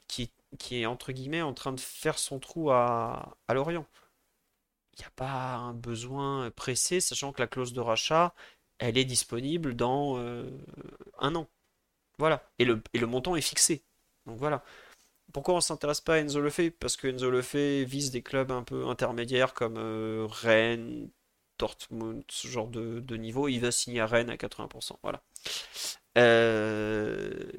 qui, 0.08 0.30
est 0.70 0.86
entre 0.86 1.12
guillemets 1.12 1.42
en 1.42 1.54
train 1.54 1.72
de 1.72 1.80
faire 1.80 2.18
son 2.18 2.38
trou 2.40 2.70
à, 2.70 3.36
à 3.48 3.54
Lorient? 3.54 3.86
Il 4.96 5.00
n'y 5.00 5.06
a 5.06 5.10
pas 5.10 5.54
un 5.56 5.74
besoin 5.74 6.50
pressé, 6.52 7.00
sachant 7.00 7.32
que 7.32 7.42
la 7.42 7.48
clause 7.48 7.72
de 7.72 7.80
rachat, 7.80 8.34
elle 8.78 8.96
est 8.98 9.04
disponible 9.04 9.74
dans 9.74 10.18
euh, 10.18 10.48
un 11.18 11.34
an. 11.34 11.48
Voilà. 12.18 12.48
Et 12.58 12.64
le, 12.64 12.82
et 12.92 12.98
le 12.98 13.06
montant 13.06 13.36
est 13.36 13.40
fixé. 13.40 13.82
Donc 14.26 14.38
voilà 14.38 14.64
pourquoi 15.34 15.54
on 15.54 15.60
s'intéresse 15.60 16.00
pas 16.00 16.14
à 16.14 16.18
Enzo 16.18 16.40
Lefebvre 16.40 16.76
Parce 16.78 16.96
que 16.96 17.08
Enzo 17.08 17.28
Lefebvre 17.28 17.88
vise 17.88 18.12
des 18.12 18.22
clubs 18.22 18.52
un 18.52 18.62
peu 18.62 18.86
intermédiaires 18.86 19.52
comme 19.52 19.76
euh, 19.76 20.28
Rennes, 20.30 21.10
Dortmund, 21.58 22.22
ce 22.28 22.46
genre 22.46 22.68
de, 22.68 23.16
niveau. 23.16 23.48
Il 23.48 23.58
va 23.58 23.72
signer 23.72 24.00
à 24.00 24.06
Rennes 24.06 24.30
à 24.30 24.36
80%. 24.36 24.92
Voilà. 25.02 25.24
Euh, 26.16 27.50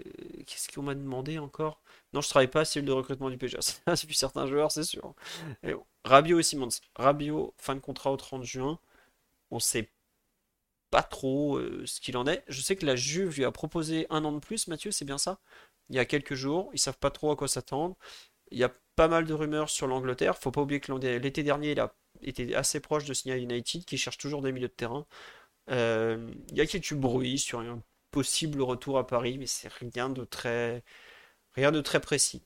qu'est-ce 0.48 0.72
qu'on 0.74 0.84
m'a 0.84 0.96
demandé 0.96 1.38
encore? 1.38 1.82
Non, 2.14 2.22
je 2.22 2.30
travaille 2.30 2.48
pas 2.48 2.62
à 2.62 2.82
de 2.82 2.92
recrutement 2.94 3.30
du 3.30 3.38
PSG. 3.38 3.58
C'est 3.96 4.06
plus 4.08 4.14
certains 4.14 4.48
joueurs, 4.48 4.72
c'est 4.72 4.86
sûr. 4.86 5.14
Et 5.62 5.74
Rabiot 6.06 6.40
et 6.40 6.44
Simons. 6.44 6.70
Rabiot, 6.96 7.54
fin 7.58 7.76
de 7.76 7.82
contrat 7.82 8.10
au 8.14 8.18
30 8.18 8.46
juin. 8.46 8.80
On 9.52 9.60
sait 9.60 9.90
pas 10.92 11.04
trop 11.04 11.58
euh, 11.58 11.84
ce 11.86 12.00
qu'il 12.00 12.16
en 12.16 12.26
est. 12.26 12.46
Je 12.48 12.62
sais 12.62 12.78
que 12.78 12.86
la 12.86 12.96
Juve 12.96 13.36
lui 13.36 13.44
a 13.44 13.52
proposé 13.52 14.08
un 14.10 14.24
an 14.24 14.32
de 14.32 14.40
plus, 14.40 14.70
Mathieu, 14.70 14.92
c'est 14.92 15.04
bien 15.04 15.18
ça? 15.18 15.40
Il 15.90 15.96
y 15.96 16.00
a 16.00 16.06
quelques 16.06 16.36
jours. 16.36 16.70
Ils 16.74 16.80
savent 16.80 16.98
pas 16.98 17.12
trop 17.12 17.32
à 17.32 17.36
quoi 17.36 17.48
s'attendre. 17.48 17.96
Il 18.52 18.58
y 18.58 18.64
a 18.64 18.72
pas 18.96 19.08
mal 19.08 19.26
de 19.26 19.34
rumeurs 19.34 19.70
sur 19.70 19.88
l'Angleterre. 19.88 20.38
Faut 20.38 20.52
pas 20.52 20.62
oublier 20.62 20.80
que 20.80 20.92
l'été 20.94 21.44
dernier, 21.44 21.72
il 21.72 21.80
a 21.80 21.94
été 22.22 22.56
assez 22.56 22.80
proche 22.80 23.06
de 23.06 23.14
signer 23.14 23.38
United, 23.38 23.86
qui 23.86 23.98
cherche 23.98 24.18
toujours 24.18 24.42
des 24.42 24.52
milieux 24.52 24.68
de 24.68 24.74
terrain. 24.74 25.06
Euh, 25.70 26.32
il 26.52 26.58
y 26.58 26.62
a 26.62 26.66
quelques 26.66 26.94
bruits 26.94 27.40
sur 27.40 27.60
un 27.60 27.82
possible 28.12 28.62
retour 28.62 28.98
à 28.98 29.08
Paris, 29.08 29.38
mais 29.38 29.48
c'est 29.48 29.72
rien 29.74 30.10
de 30.10 30.24
très, 30.24 30.84
rien 31.54 31.72
de 31.72 31.82
très 31.82 32.00
précis. 32.00 32.44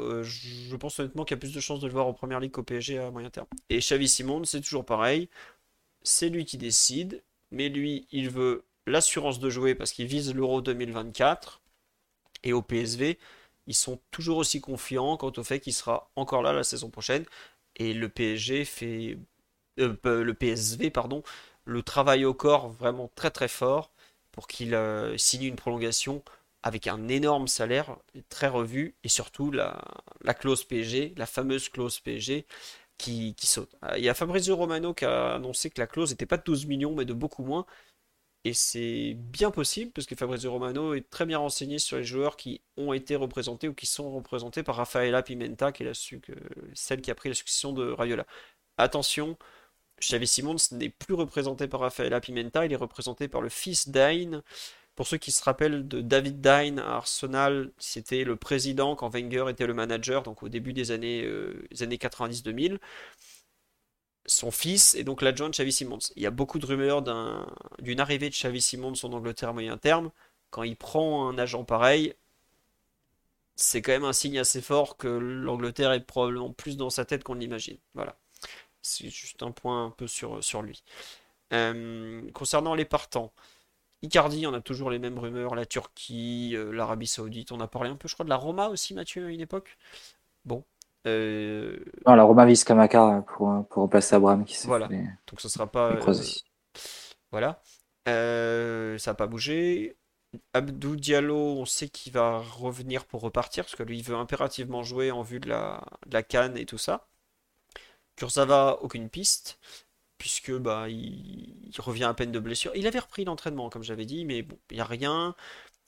Euh, 0.00 0.24
je 0.24 0.74
pense 0.74 0.98
honnêtement 0.98 1.24
qu'il 1.24 1.36
y 1.36 1.38
a 1.38 1.40
plus 1.40 1.52
de 1.52 1.60
chances 1.60 1.80
de 1.80 1.86
le 1.86 1.92
voir 1.92 2.06
en 2.06 2.14
première 2.14 2.40
ligue 2.40 2.50
qu'au 2.50 2.64
PSG 2.64 2.98
à 2.98 3.10
moyen 3.10 3.30
terme. 3.30 3.46
Et 3.70 3.78
Xavi 3.78 4.08
Simon, 4.08 4.44
c'est 4.44 4.60
toujours 4.60 4.84
pareil. 4.84 5.28
C'est 6.02 6.28
lui 6.28 6.44
qui 6.44 6.58
décide, 6.58 7.22
mais 7.50 7.68
lui, 7.68 8.08
il 8.10 8.28
veut 8.28 8.64
l'assurance 8.86 9.38
de 9.38 9.50
jouer 9.50 9.74
parce 9.74 9.92
qu'il 9.92 10.06
vise 10.06 10.34
l'Euro 10.34 10.60
2024 10.60 11.62
et 12.44 12.52
au 12.52 12.62
PSV, 12.62 13.18
ils 13.66 13.74
sont 13.74 14.00
toujours 14.10 14.38
aussi 14.38 14.60
confiants 14.60 15.16
quant 15.16 15.32
au 15.36 15.44
fait 15.44 15.60
qu'il 15.60 15.74
sera 15.74 16.10
encore 16.16 16.42
là 16.42 16.52
la 16.52 16.64
saison 16.64 16.90
prochaine. 16.90 17.24
Et 17.76 17.94
le 17.94 18.08
PSG 18.08 18.64
fait. 18.64 19.18
Euh, 19.80 19.96
le 20.04 20.34
PSV, 20.34 20.90
pardon, 20.90 21.24
le 21.64 21.82
travail 21.82 22.24
au 22.24 22.34
corps 22.34 22.68
vraiment 22.70 23.10
très 23.16 23.30
très 23.30 23.48
fort 23.48 23.90
pour 24.32 24.46
qu'il 24.46 24.74
euh, 24.74 25.16
signe 25.18 25.44
une 25.44 25.56
prolongation 25.56 26.22
avec 26.62 26.86
un 26.86 27.08
énorme 27.08 27.48
salaire 27.48 27.96
très 28.28 28.48
revu 28.48 28.94
et 29.04 29.08
surtout 29.08 29.50
la, 29.50 29.82
clause 30.38 30.64
PSG, 30.64 31.14
la 31.16 31.26
fameuse 31.26 31.68
clause 31.68 32.00
PSG 32.00 32.46
qui, 32.98 33.34
qui, 33.34 33.46
saute. 33.46 33.74
Il 33.96 34.04
y 34.04 34.08
a 34.08 34.14
Fabrizio 34.14 34.56
Romano 34.56 34.94
qui 34.94 35.04
a 35.04 35.34
annoncé 35.34 35.70
que 35.70 35.80
la 35.80 35.86
clause 35.86 36.10
n'était 36.10 36.26
pas 36.26 36.38
de 36.38 36.44
12 36.44 36.66
millions 36.66 36.94
mais 36.94 37.04
de 37.04 37.12
beaucoup 37.12 37.44
moins 37.44 37.66
et 38.44 38.52
c'est 38.52 39.14
bien 39.16 39.50
possible, 39.50 39.90
parce 39.92 40.06
que 40.06 40.14
Fabrizio 40.14 40.52
Romano 40.52 40.92
est 40.92 41.08
très 41.08 41.24
bien 41.24 41.38
renseigné 41.38 41.78
sur 41.78 41.96
les 41.96 42.04
joueurs 42.04 42.36
qui 42.36 42.60
ont 42.76 42.92
été 42.92 43.16
représentés 43.16 43.68
ou 43.68 43.74
qui 43.74 43.86
sont 43.86 44.14
représentés 44.14 44.62
par 44.62 44.76
Rafaela 44.76 45.22
Pimenta, 45.22 45.72
qui 45.72 45.82
est 45.82 45.86
la 45.86 45.92
celle 46.74 47.00
qui 47.00 47.10
a 47.10 47.14
pris 47.14 47.30
la 47.30 47.34
succession 47.34 47.72
de 47.72 47.90
Raiola. 47.90 48.26
Attention, 48.76 49.38
Xavi 50.00 50.26
Simons 50.26 50.56
n'est 50.72 50.90
plus 50.90 51.14
représenté 51.14 51.68
par 51.68 51.80
Rafaela 51.80 52.20
Pimenta, 52.20 52.66
il 52.66 52.72
est 52.72 52.76
représenté 52.76 53.28
par 53.28 53.40
le 53.40 53.48
fils 53.48 53.88
d'Ain. 53.88 54.42
Pour 54.94 55.06
ceux 55.06 55.16
qui 55.16 55.32
se 55.32 55.42
rappellent 55.42 55.88
de 55.88 56.02
David 56.02 56.40
Dine 56.40 56.78
à 56.78 56.96
Arsenal, 56.96 57.72
c'était 57.78 58.24
le 58.24 58.36
président 58.36 58.94
quand 58.94 59.08
Wenger 59.08 59.46
était 59.48 59.66
le 59.66 59.74
manager, 59.74 60.22
donc 60.22 60.42
au 60.42 60.48
début 60.50 60.72
des 60.72 60.90
années, 60.90 61.24
euh, 61.24 61.66
années 61.80 61.96
90-2000 61.96 62.78
son 64.26 64.50
fils 64.50 64.94
et 64.94 65.04
donc 65.04 65.22
l'adjoint 65.22 65.48
de 65.48 65.54
Xavi 65.54 65.72
Simons. 65.72 65.98
Il 66.16 66.22
y 66.22 66.26
a 66.26 66.30
beaucoup 66.30 66.58
de 66.58 66.66
rumeurs 66.66 67.02
d'une 67.80 68.00
arrivée 68.00 68.30
de 68.30 68.34
Xavi 68.34 68.60
Simons 68.60 68.94
en 69.02 69.12
Angleterre 69.12 69.50
à 69.50 69.52
moyen 69.52 69.76
terme. 69.76 70.10
Quand 70.50 70.62
il 70.62 70.76
prend 70.76 71.28
un 71.28 71.38
agent 71.38 71.64
pareil, 71.64 72.14
c'est 73.56 73.82
quand 73.82 73.92
même 73.92 74.04
un 74.04 74.12
signe 74.12 74.38
assez 74.38 74.60
fort 74.60 74.96
que 74.96 75.08
l'Angleterre 75.08 75.92
est 75.92 76.00
probablement 76.00 76.52
plus 76.52 76.76
dans 76.76 76.90
sa 76.90 77.04
tête 77.04 77.24
qu'on 77.24 77.34
l'imagine. 77.34 77.78
Voilà. 77.94 78.16
C'est 78.82 79.10
juste 79.10 79.42
un 79.42 79.50
point 79.50 79.86
un 79.86 79.90
peu 79.90 80.06
sur, 80.06 80.42
sur 80.42 80.62
lui. 80.62 80.82
Euh, 81.52 82.30
concernant 82.32 82.74
les 82.74 82.84
partants, 82.84 83.32
Icardi, 84.02 84.46
on 84.46 84.54
a 84.54 84.60
toujours 84.60 84.90
les 84.90 84.98
mêmes 84.98 85.18
rumeurs, 85.18 85.54
la 85.54 85.66
Turquie, 85.66 86.52
euh, 86.54 86.72
l'Arabie 86.72 87.06
Saoudite, 87.06 87.52
on 87.52 87.60
a 87.60 87.68
parlé 87.68 87.90
un 87.90 87.96
peu, 87.96 88.08
je 88.08 88.14
crois, 88.14 88.24
de 88.24 88.30
la 88.30 88.36
Roma 88.36 88.68
aussi, 88.68 88.94
Mathieu, 88.94 89.26
à 89.26 89.30
une 89.30 89.40
époque. 89.40 89.78
Bon, 90.44 90.64
euh... 91.06 91.76
Non, 92.06 92.14
la 92.14 92.22
Romain 92.22 92.46
Viscamaca 92.46 93.24
pour, 93.28 93.66
pour 93.68 93.82
remplacer 93.82 94.16
Abraham 94.16 94.44
qui 94.44 94.56
s'est 94.56 94.68
Voilà. 94.68 94.88
Donc 94.88 95.40
ce 95.40 95.48
sera 95.48 95.66
pas. 95.66 95.92
Euh, 95.92 96.14
voilà. 97.30 97.62
Euh, 98.08 98.98
ça 98.98 99.12
n'a 99.12 99.14
pas 99.14 99.26
bougé. 99.26 99.96
Abdou 100.52 100.96
Diallo, 100.96 101.36
on 101.36 101.64
sait 101.64 101.88
qu'il 101.88 102.12
va 102.12 102.38
revenir 102.38 103.04
pour 103.04 103.20
repartir 103.20 103.64
parce 103.64 103.76
que 103.76 103.84
lui 103.84 103.98
il 103.98 104.04
veut 104.04 104.16
impérativement 104.16 104.82
jouer 104.82 105.10
en 105.10 105.22
vue 105.22 105.38
de 105.40 105.48
la, 105.48 105.84
de 106.06 106.14
la 106.14 106.22
canne 106.22 106.56
et 106.56 106.66
tout 106.66 106.78
ça. 106.78 107.06
Kurzawa, 108.16 108.82
aucune 108.82 109.08
piste 109.08 109.58
puisque 110.18 110.52
bah 110.52 110.88
il, 110.88 111.68
il, 111.68 111.80
revient 111.80 112.04
à 112.04 112.14
peine 112.14 112.32
de 112.32 112.38
blessure. 112.38 112.72
Il 112.74 112.86
avait 112.86 112.98
repris 112.98 113.24
l'entraînement 113.24 113.68
comme 113.68 113.82
j'avais 113.82 114.06
dit, 114.06 114.24
mais 114.24 114.42
bon, 114.42 114.58
il 114.70 114.76
n'y 114.76 114.80
a 114.80 114.84
rien. 114.84 115.34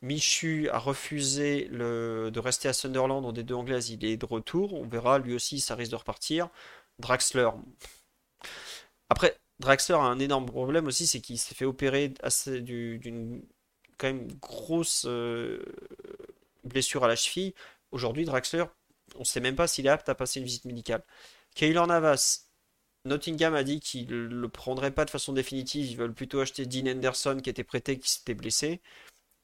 Michu 0.03 0.69
a 0.71 0.79
refusé 0.79 1.69
de 1.69 2.39
rester 2.39 2.69
à 2.69 2.73
Sunderland 2.73 3.25
en 3.25 3.33
des 3.33 3.43
deux 3.43 3.55
anglaises, 3.55 3.91
il 3.91 4.05
est 4.05 4.17
de 4.17 4.27
retour. 4.27 4.75
On 4.75 4.87
verra, 4.87 5.19
lui 5.19 5.35
aussi, 5.35 5.61
ça 5.61 5.75
risque 5.75 5.93
de 5.93 5.97
repartir. 5.97 6.49
Draxler. 6.99 7.51
Après, 9.09 9.37
Draxler 9.61 9.97
a 9.97 10.01
un 10.01 10.19
énorme 10.19 10.47
problème 10.47 10.87
aussi, 10.87 11.07
c'est 11.07 11.21
qu'il 11.21 11.39
s'est 11.39 11.55
fait 11.55 11.65
opérer 11.65 12.13
d'une 12.47 13.43
quand 13.99 14.09
même 14.09 14.29
grosse 14.41 15.07
euh, 15.07 15.63
blessure 16.65 17.05
à 17.05 17.09
la 17.09 17.17
cheville. 17.17 17.55
Aujourd'hui, 17.93 18.25
Draxler, 18.25 18.65
on 19.17 19.21
ne 19.21 19.25
sait 19.25 19.41
même 19.41 19.57
pas 19.57 19.67
s'il 19.67 19.87
est 19.87 19.91
apte 19.91 20.09
à 20.09 20.15
passer 20.15 20.41
une 20.41 20.47
visite 20.47 20.67
médicale. 20.67 21.03
Kaylor 21.55 21.87
Navas, 21.87 22.47
Nottingham 23.07 23.55
a 23.55 23.65
dit 23.65 23.81
qu'il 23.81 24.09
ne 24.09 24.27
le 24.27 24.49
prendrait 24.49 24.91
pas 24.91 25.05
de 25.05 25.11
façon 25.11 25.33
définitive. 25.33 25.91
Ils 25.91 25.97
veulent 25.97 26.15
plutôt 26.15 26.41
acheter 26.41 26.67
Dean 26.67 26.91
Anderson 26.91 27.39
qui 27.43 27.51
était 27.51 27.65
prêté, 27.65 27.99
qui 27.99 28.11
s'était 28.11 28.35
blessé. 28.35 28.81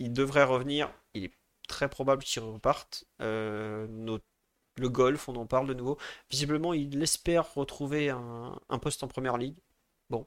Il 0.02 0.12
devrait 0.12 0.42
revenir. 0.42 0.92
Il 1.14 1.24
est 1.24 1.32
très 1.68 1.88
probable 1.88 2.24
qu'il 2.24 2.42
reparte. 2.42 3.04
Euh, 3.20 3.86
le 4.76 4.88
golf, 4.88 5.28
on 5.28 5.36
en 5.36 5.46
parle 5.46 5.68
de 5.68 5.74
nouveau. 5.74 5.96
Visiblement, 6.28 6.72
il 6.74 7.00
espère 7.02 7.54
retrouver 7.54 8.10
un, 8.10 8.78
poste 8.80 9.04
en 9.04 9.08
première 9.08 9.38
ligue. 9.38 9.58
Bon. 10.10 10.26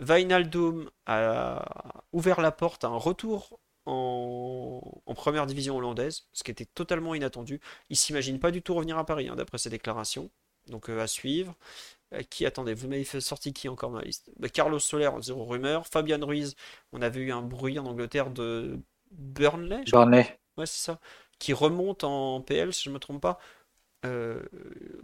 Wijnaldum 0.00 0.90
a 1.06 2.02
ouvert 2.12 2.40
la 2.40 2.50
porte 2.50 2.82
à 2.82 2.88
un 2.88 2.96
retour 2.96 3.60
en, 3.86 4.82
première 5.14 5.46
division 5.46 5.76
hollandaise, 5.76 6.26
ce 6.32 6.42
qui 6.42 6.50
était 6.50 6.66
totalement 6.66 7.14
inattendu. 7.14 7.60
Il 7.88 7.96
s'imagine 7.96 8.40
pas 8.40 8.50
du 8.50 8.60
tout 8.60 8.74
revenir 8.74 8.98
à 8.98 9.06
Paris, 9.06 9.28
hein, 9.28 9.36
d'après 9.36 9.58
ses 9.58 9.70
déclarations. 9.70 10.30
Donc 10.66 10.90
euh, 10.90 11.00
à 11.00 11.06
suivre. 11.06 11.54
Euh, 12.12 12.22
qui 12.22 12.44
attendez 12.44 12.74
Vous 12.74 12.88
m'avez 12.88 13.04
fait 13.04 13.20
sortir 13.20 13.52
qui 13.52 13.68
encore 13.68 13.92
la 13.92 14.02
liste? 14.02 14.30
Bah, 14.38 14.48
Carlos 14.48 14.80
Soler, 14.80 15.10
zéro 15.20 15.44
rumeur. 15.44 15.86
Fabian 15.86 16.18
Ruiz, 16.20 16.56
on 16.92 17.02
avait 17.02 17.20
eu 17.20 17.32
un 17.32 17.42
bruit 17.42 17.78
en 17.78 17.86
Angleterre 17.86 18.30
de 18.30 18.80
Burnley. 19.10 19.84
Burnley. 19.90 20.38
Ouais, 20.56 20.66
c'est 20.66 20.84
ça. 20.84 21.00
Qui 21.38 21.52
remonte 21.52 22.04
en 22.04 22.40
PL, 22.40 22.72
si 22.72 22.84
je 22.84 22.90
ne 22.90 22.94
me 22.94 22.98
trompe 22.98 23.20
pas. 23.20 23.38
Euh, 24.04 24.42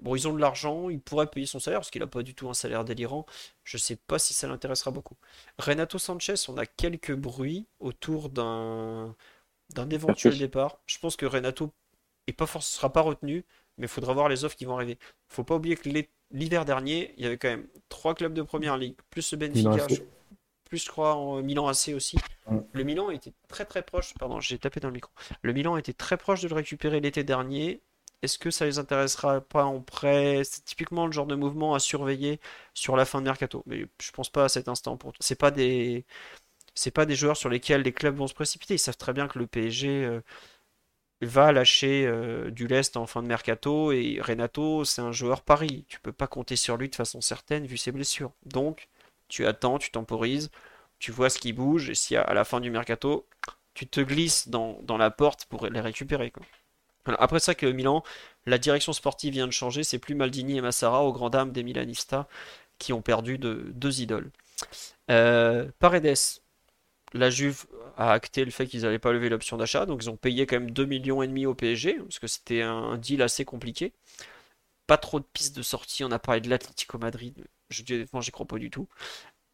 bon, 0.01 0.15
ils 0.15 0.29
ont 0.29 0.35
de 0.35 0.41
l'argent, 0.41 0.89
ils 0.89 1.01
pourraient 1.01 1.27
payer 1.27 1.47
son 1.47 1.59
salaire 1.59 1.81
parce 1.81 1.91
qu'il 1.91 2.01
n'a 2.01 2.07
pas 2.07 2.23
du 2.23 2.35
tout 2.35 2.49
un 2.49 2.55
salaire 2.55 2.85
délirant. 2.85 3.27
Je 3.65 3.77
ne 3.77 3.81
sais 3.81 3.97
pas 3.97 4.19
si 4.19 4.35
ça 4.35 4.47
l'intéressera 4.47 4.91
beaucoup. 4.91 5.17
Renato 5.59 5.99
Sanchez, 5.99 6.35
on 6.49 6.57
a 6.57 6.67
quelques 6.67 7.15
bruits 7.15 7.67
autour 7.81 8.29
d'un 8.29 9.15
d'un 9.75 9.89
éventuel 9.91 10.39
départ. 10.39 10.79
Je 10.87 10.99
pense 10.99 11.17
que 11.17 11.25
Renato 11.25 11.73
ne 12.29 12.33
pas 12.33 12.47
sera 12.61 12.93
pas 12.93 13.01
retenu, 13.01 13.45
mais 13.79 13.87
il 13.87 13.89
faudra 13.89 14.13
voir 14.13 14.29
les 14.29 14.45
offres 14.45 14.57
qui 14.57 14.67
vont 14.67 14.77
arriver. 14.77 14.99
Il 15.01 15.35
faut 15.35 15.45
pas 15.45 15.57
oublier 15.57 15.77
que 15.77 15.89
l'hiver 16.31 16.65
dernier, 16.65 17.15
il 17.17 17.25
y 17.25 17.27
avait 17.27 17.39
quand 17.39 17.49
même 17.49 17.67
trois 17.89 18.15
clubs 18.15 18.35
de 18.35 18.43
première 18.43 18.77
ligue, 18.77 18.97
plus 19.11 19.33
le 19.33 19.39
Benfica, 19.39 19.87
plus 20.73 20.85
je 20.85 20.89
crois 20.89 21.15
en 21.17 21.43
Milan 21.43 21.69
AC 21.69 21.91
aussi. 21.95 22.17
Le 22.73 22.83
Milan 22.83 23.11
était 23.11 23.35
très 23.47 23.67
très 23.67 23.83
proche, 23.83 24.15
pardon, 24.19 24.41
j'ai 24.41 24.57
tapé 24.59 24.81
dans 24.81 24.89
le 24.89 24.95
micro. 24.95 25.13
Le 25.43 25.53
Milan 25.53 25.77
était 25.77 25.93
très 25.93 26.17
proche 26.17 26.41
de 26.41 26.49
le 26.49 26.55
récupérer 26.55 26.99
l'été 27.01 27.25
dernier 27.25 27.83
est-ce 28.23 28.39
que 28.39 28.51
ça 28.51 28.67
les 28.67 28.79
intéressera 28.79 29.41
pas 29.41 29.65
en 29.65 29.81
prêt? 29.81 30.43
C'est 30.45 30.65
typiquement 30.65 31.07
le 31.07 31.13
genre 31.13 31.27
de 31.27 31.35
mouvement 31.35 31.75
à 31.75 31.81
surveiller 31.81 32.41
sur 32.73 32.97
la 32.97 33.05
fin 33.05 33.19
de 33.21 33.25
mercato. 33.25 33.65
Mais 33.67 33.85
je 34.01 34.13
pense 34.13 34.31
pas 34.31 34.45
à 34.45 34.49
cet 34.49 34.69
instant. 34.69 34.97
Pour 34.97 35.13
c'est 35.21 35.35
pas 35.35 35.51
des 35.51 36.07
c'est 36.75 36.93
pas 36.93 37.07
des 37.07 37.17
joueurs 37.17 37.37
sur 37.37 37.49
lesquels 37.51 37.83
les 37.83 37.93
clubs 37.93 38.17
vont 38.17 38.29
se 38.29 38.35
précipiter. 38.35 38.75
Ils 38.75 38.79
savent 38.79 38.97
très 38.97 39.13
bien 39.13 39.29
que 39.29 39.39
le 39.41 39.47
PSG 39.49 39.89
euh, 40.05 40.21
va 41.23 41.53
lâcher 41.53 42.07
euh, 42.07 42.51
du 42.51 42.67
lest 42.67 42.97
en 42.97 43.07
fin 43.07 43.23
de 43.23 43.29
mercato 43.29 43.93
et 43.93 44.21
Renato, 44.21 44.85
c'est 44.85 45.03
un 45.03 45.13
joueur 45.13 45.43
pari. 45.43 45.85
Tu 45.89 46.01
peux 46.01 46.13
pas 46.13 46.27
compter 46.27 46.57
sur 46.57 46.77
lui 46.77 46.89
de 46.89 46.95
façon 46.95 47.21
certaine 47.21 47.67
vu 47.67 47.77
ses 47.77 47.93
blessures. 47.93 48.33
Donc, 48.45 48.89
tu 49.33 49.47
attends, 49.47 49.79
tu 49.79 49.91
temporises, 49.91 50.51
tu 50.99 51.11
vois 51.11 51.31
ce 51.31 51.39
qui 51.39 51.55
bouge 51.55 51.89
et 51.89 51.95
si 51.95 52.17
à 52.17 52.35
la 52.35 52.45
fin 52.45 52.61
du 52.61 52.71
mercato, 52.71 53.27
tu 53.73 53.87
te 53.87 54.01
glisses 54.01 54.49
dans, 54.49 54.85
la 54.99 55.11
porte 55.11 55.47
pour 55.47 55.67
les 55.67 55.81
récupérer. 55.81 56.31
Quoi. 56.31 56.45
Après 57.19 57.41
ça 57.41 57.55
que 57.55 57.65
Milan, 57.65 58.05
la 58.45 58.59
direction 58.59 58.93
sportive 58.93 59.33
vient 59.33 59.47
de 59.47 59.53
changer, 59.53 59.85
c'est 59.85 59.99
plus 59.99 60.15
Maldini 60.15 60.59
et 60.59 60.61
Massara 60.61 61.03
aux 61.03 61.15
grand 61.15 61.31
dames 61.31 61.51
des 61.51 61.63
Milanistas 61.63 62.27
qui 62.79 62.93
ont 62.93 63.01
perdu 63.01 63.39
de, 63.39 63.71
deux 63.75 64.03
idoles. 64.03 64.31
Euh, 65.11 65.67
Paredes, 65.79 66.15
la 67.15 67.31
Juve 67.31 67.65
a 67.97 68.13
acté 68.13 68.45
le 68.45 68.51
fait 68.51 68.67
qu'ils 68.67 68.83
n'allaient 68.83 68.99
pas 68.99 69.13
lever 69.13 69.31
l'option 69.31 69.57
d'achat, 69.57 69.87
donc 69.87 70.03
ils 70.03 70.11
ont 70.11 70.17
payé 70.17 70.47
quand 70.47 70.57
même 70.57 70.71
2 70.71 70.85
millions 70.85 71.23
et 71.23 71.27
demi 71.27 71.47
au 71.47 71.55
PSG, 71.55 71.95
parce 71.95 72.19
que 72.19 72.27
c'était 72.27 72.61
un 72.61 72.99
deal 72.99 73.23
assez 73.23 73.47
compliqué. 73.47 73.95
Pas 74.87 74.99
trop 74.99 75.21
de 75.21 75.25
pistes 75.33 75.57
de 75.57 75.63
sortie, 75.63 76.05
on 76.05 76.11
a 76.11 76.19
parlé 76.19 76.43
de 76.43 76.51
l'Atlético 76.51 76.99
Madrid, 76.99 77.47
je 77.73 77.83
dis 77.83 77.95
honnêtement 77.95 78.21
j'y 78.21 78.31
crois 78.31 78.47
pas 78.47 78.59
du 78.59 78.71
tout. 78.71 78.89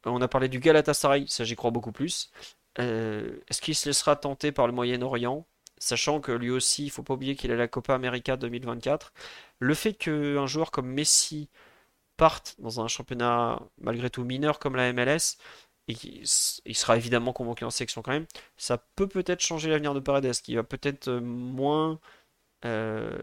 On 0.04 0.20
a 0.22 0.28
parlé 0.28 0.48
du 0.48 0.60
Galatasaray, 0.60 1.26
ça 1.28 1.44
j'y 1.44 1.56
crois 1.56 1.70
beaucoup 1.70 1.92
plus. 1.92 2.30
Euh, 2.78 3.40
est-ce 3.48 3.60
qu'il 3.60 3.74
se 3.74 3.88
laissera 3.88 4.16
tenter 4.16 4.52
par 4.52 4.66
le 4.66 4.72
Moyen-Orient? 4.72 5.46
Sachant 5.78 6.20
que 6.20 6.32
lui 6.32 6.50
aussi, 6.50 6.86
il 6.86 6.90
faut 6.90 7.02
pas 7.02 7.14
oublier 7.14 7.36
qu'il 7.36 7.52
a 7.52 7.56
la 7.56 7.68
Copa 7.68 7.94
América 7.94 8.36
2024. 8.36 9.12
Le 9.60 9.74
fait 9.74 9.94
qu'un 9.94 10.46
joueur 10.46 10.70
comme 10.70 10.88
Messi 10.88 11.48
parte 12.16 12.56
dans 12.58 12.80
un 12.80 12.88
championnat 12.88 13.60
malgré 13.80 14.10
tout 14.10 14.24
mineur 14.24 14.58
comme 14.58 14.76
la 14.76 14.92
MLS, 14.92 15.38
et 15.88 15.96
il 16.66 16.76
sera 16.76 16.96
évidemment 16.96 17.32
convoqué 17.32 17.64
en 17.64 17.70
sélection 17.70 18.02
quand 18.02 18.12
même, 18.12 18.26
ça 18.56 18.78
peut 18.96 19.08
peut-être 19.08 19.40
changer 19.40 19.70
l'avenir 19.70 19.94
de 19.94 20.00
Paredes, 20.00 20.32
qui 20.42 20.54
va 20.54 20.62
peut-être 20.62 21.08
euh, 21.08 21.20
moins, 21.20 21.98
euh, 22.64 23.16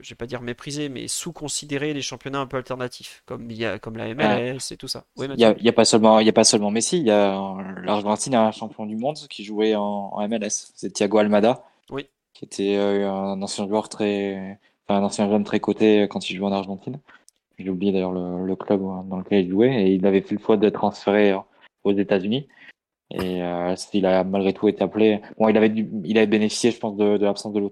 je 0.00 0.10
vais 0.10 0.16
pas 0.16 0.26
dire 0.26 0.42
mépriser, 0.42 0.88
mais 0.88 1.08
sous-considérer 1.08 1.94
les 1.94 2.02
championnats 2.02 2.40
un 2.40 2.46
peu 2.46 2.56
alternatifs, 2.56 3.22
comme, 3.26 3.50
il 3.50 3.56
y 3.56 3.64
a, 3.64 3.78
comme 3.78 3.96
la 3.96 4.14
MLS 4.14 4.72
et 4.72 4.76
tout 4.76 4.88
ça. 4.88 5.04
il 5.16 5.34
n'y 5.34 5.44
a, 5.44 5.72
pas 5.72 5.84
seulement, 5.84 6.20
il 6.20 6.28
a 6.28 6.32
pas 6.32 6.44
seulement 6.44 6.70
Messi, 6.70 6.98
il 6.98 7.06
y 7.06 7.10
a 7.10 7.56
l'Argentine 7.82 8.34
a 8.34 8.46
un 8.46 8.52
champion 8.52 8.86
du 8.86 8.96
monde 8.96 9.16
qui 9.30 9.44
jouait 9.44 9.74
en 9.74 10.16
MLS, 10.28 10.72
c'est 10.74 10.92
Thiago 10.92 11.18
Almada. 11.18 11.64
Oui. 11.90 12.06
Qui 12.34 12.44
était 12.44 12.76
euh, 12.76 13.10
un 13.10 13.40
ancien 13.40 13.66
joueur 13.68 13.88
très, 13.88 14.58
enfin, 14.86 15.00
un 15.00 15.04
ancien 15.04 15.28
jeune 15.28 15.44
très 15.44 15.60
coté 15.60 16.02
euh, 16.02 16.06
quand 16.06 16.28
il 16.28 16.36
jouait 16.36 16.46
en 16.46 16.52
Argentine. 16.52 16.98
J'ai 17.58 17.70
oublié 17.70 17.92
d'ailleurs 17.92 18.12
le, 18.12 18.44
le, 18.44 18.56
club 18.56 18.80
dans 18.80 19.18
lequel 19.18 19.44
il 19.44 19.50
jouait 19.50 19.84
et 19.84 19.94
il 19.94 20.04
avait 20.06 20.22
fait 20.22 20.34
le 20.34 20.40
choix 20.40 20.56
de 20.56 20.68
transférer 20.68 21.32
euh, 21.32 21.38
aux 21.84 21.92
États-Unis. 21.92 22.48
Et 23.10 23.42
euh, 23.42 23.74
il 23.92 24.06
a 24.06 24.24
malgré 24.24 24.52
tout 24.52 24.66
été 24.68 24.82
appelé. 24.82 25.20
Bon, 25.38 25.48
il 25.48 25.56
avait, 25.56 25.72
il 26.04 26.18
avait 26.18 26.26
bénéficié, 26.26 26.70
je 26.70 26.78
pense, 26.78 26.96
de, 26.96 27.18
l'absence 27.18 27.52
de 27.52 27.60
Lo 27.60 27.70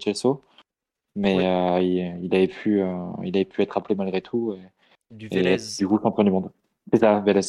mais 1.15 1.47
euh, 1.47 1.81
il, 1.81 2.25
il, 2.25 2.35
avait 2.35 2.49
pu, 2.49 2.81
euh, 2.81 3.11
il 3.23 3.37
avait 3.37 3.45
pu 3.45 3.63
être 3.63 3.77
appelé 3.77 3.95
malgré 3.95 4.23
tout. 4.23 4.55
Et, 4.55 5.15
du 5.15 5.29
Vélez. 5.29 5.59
du 5.79 5.87
coup, 5.87 5.99
champion 6.03 6.25
du 6.25 6.31
monde. 6.31 6.51
C'est 6.93 7.01
ça, 7.01 7.21
Vélez 7.21 7.41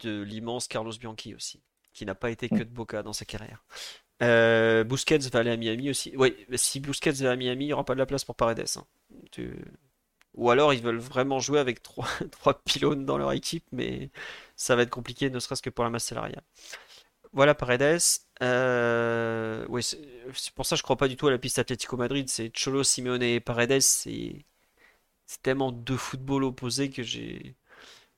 De 0.00 0.22
l'immense 0.22 0.68
Carlos 0.68 0.92
Bianchi 0.98 1.34
aussi, 1.34 1.60
qui 1.92 2.06
n'a 2.06 2.14
pas 2.14 2.30
été 2.30 2.48
que 2.48 2.56
de 2.56 2.64
Boca 2.64 3.02
dans 3.02 3.12
sa 3.12 3.24
carrière. 3.24 3.64
Euh, 4.22 4.84
Busquets 4.84 5.18
va 5.18 5.40
aller 5.40 5.50
à 5.50 5.56
Miami 5.56 5.90
aussi. 5.90 6.12
Oui, 6.16 6.34
si 6.54 6.80
Busquets 6.80 7.10
va 7.12 7.32
à 7.32 7.36
Miami, 7.36 7.64
il 7.64 7.68
n'y 7.68 7.72
aura 7.72 7.84
pas 7.84 7.94
de 7.94 7.98
la 7.98 8.06
place 8.06 8.24
pour 8.24 8.36
Paredes. 8.36 8.64
Hein. 8.76 8.84
Ou 10.34 10.50
alors 10.50 10.72
ils 10.74 10.82
veulent 10.82 10.98
vraiment 10.98 11.40
jouer 11.40 11.58
avec 11.58 11.82
trois, 11.82 12.08
trois 12.30 12.54
pylônes 12.62 13.04
dans 13.04 13.18
leur 13.18 13.32
équipe, 13.32 13.64
mais 13.72 14.10
ça 14.56 14.76
va 14.76 14.82
être 14.82 14.90
compliqué, 14.90 15.30
ne 15.30 15.38
serait-ce 15.38 15.62
que 15.62 15.70
pour 15.70 15.84
la 15.84 15.90
masse 15.90 16.04
salariale. 16.04 16.42
Voilà 17.34 17.54
Paredes. 17.54 18.00
Euh... 18.42 19.66
Oui, 19.68 19.82
c'est 19.82 20.54
pour 20.54 20.66
ça 20.66 20.76
que 20.76 20.78
je 20.78 20.82
crois 20.82 20.96
pas 20.96 21.08
du 21.08 21.16
tout 21.16 21.26
à 21.26 21.30
la 21.30 21.38
piste 21.38 21.58
Atlético 21.58 21.96
Madrid. 21.96 22.28
C'est 22.28 22.50
Cholo, 22.56 22.82
Simeone 22.82 23.22
et 23.22 23.40
Paredes. 23.40 23.82
C'est 23.82 24.44
tellement 25.42 25.72
deux 25.72 25.96
footballs 25.96 26.44
opposés 26.44 26.90
que 26.90 27.02
j'ai 27.02 27.56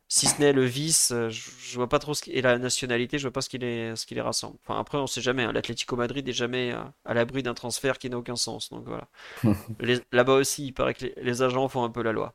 si 0.09 0.27
ce 0.27 0.41
n'est 0.41 0.53
le 0.53 0.65
vice, 0.65 1.11
euh, 1.11 1.29
je, 1.31 1.75
vois 1.75 1.89
pas 1.89 1.99
trop 1.99 2.15
ce 2.15 2.23
qui... 2.23 2.31
et 2.33 2.41
la 2.41 2.59
nationalité, 2.59 3.19
je 3.19 3.25
vois 3.25 3.33
pas 3.33 3.41
ce 3.41 3.49
qui 3.49 3.59
les, 3.59 3.97
ce 3.97 4.07
qui 4.07 4.15
les 4.15 4.21
rassemble. 4.21 4.57
Enfin, 4.65 4.79
après, 4.79 4.99
on 4.99 5.07
sait 5.07 5.21
jamais. 5.21 5.43
Hein. 5.43 5.53
L'Atlético 5.53 5.97
Madrid 5.97 6.29
est 6.29 6.33
jamais 6.33 6.73
euh, 6.73 6.83
à, 7.05 7.15
l'abri 7.15 7.43
d'un 7.43 7.55
transfert 7.55 7.99
qui 7.99 8.09
n'a 8.09 8.19
aucun 8.19 8.37
sens. 8.37 8.71
Donc 8.71 8.87
voilà. 8.87 9.09
Là-bas 10.13 10.35
aussi, 10.35 10.67
il 10.67 10.73
paraît 10.73 10.95
que 10.95 11.07
les, 11.17 11.43
agents 11.43 11.69
font 11.69 11.83
un 11.83 11.91
peu 11.91 12.03
la 12.03 12.13
loi. 12.13 12.35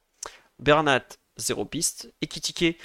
Bernat, 0.60 1.06
zéro 1.38 1.66
piste. 1.66 2.14
Ekitike, 2.22 2.78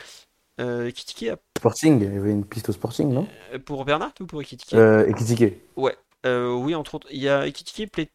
euh, 0.60 0.88
Ekitike 0.88 1.28
a... 1.28 1.36
Sporting, 1.58 2.00
il 2.00 2.14
y 2.14 2.16
avait 2.16 2.30
une 2.30 2.44
piste 2.44 2.68
au 2.68 2.72
Sporting, 2.72 3.10
non? 3.12 3.26
Euh, 3.52 3.58
Pour 3.58 3.84
Bernat 3.84 4.12
ou 4.20 4.26
pour 4.26 4.40
Ekitike 4.40 4.74
euh, 4.74 5.06
Ekitike. 5.08 5.54
Ouais. 5.76 5.96
oui, 6.24 6.74
entre 6.74 6.94
autres. 6.96 7.08
Il 7.10 7.20
y 7.20 7.28
a 7.28 7.46
Ekitike 7.46 7.92
plaît 7.92 8.10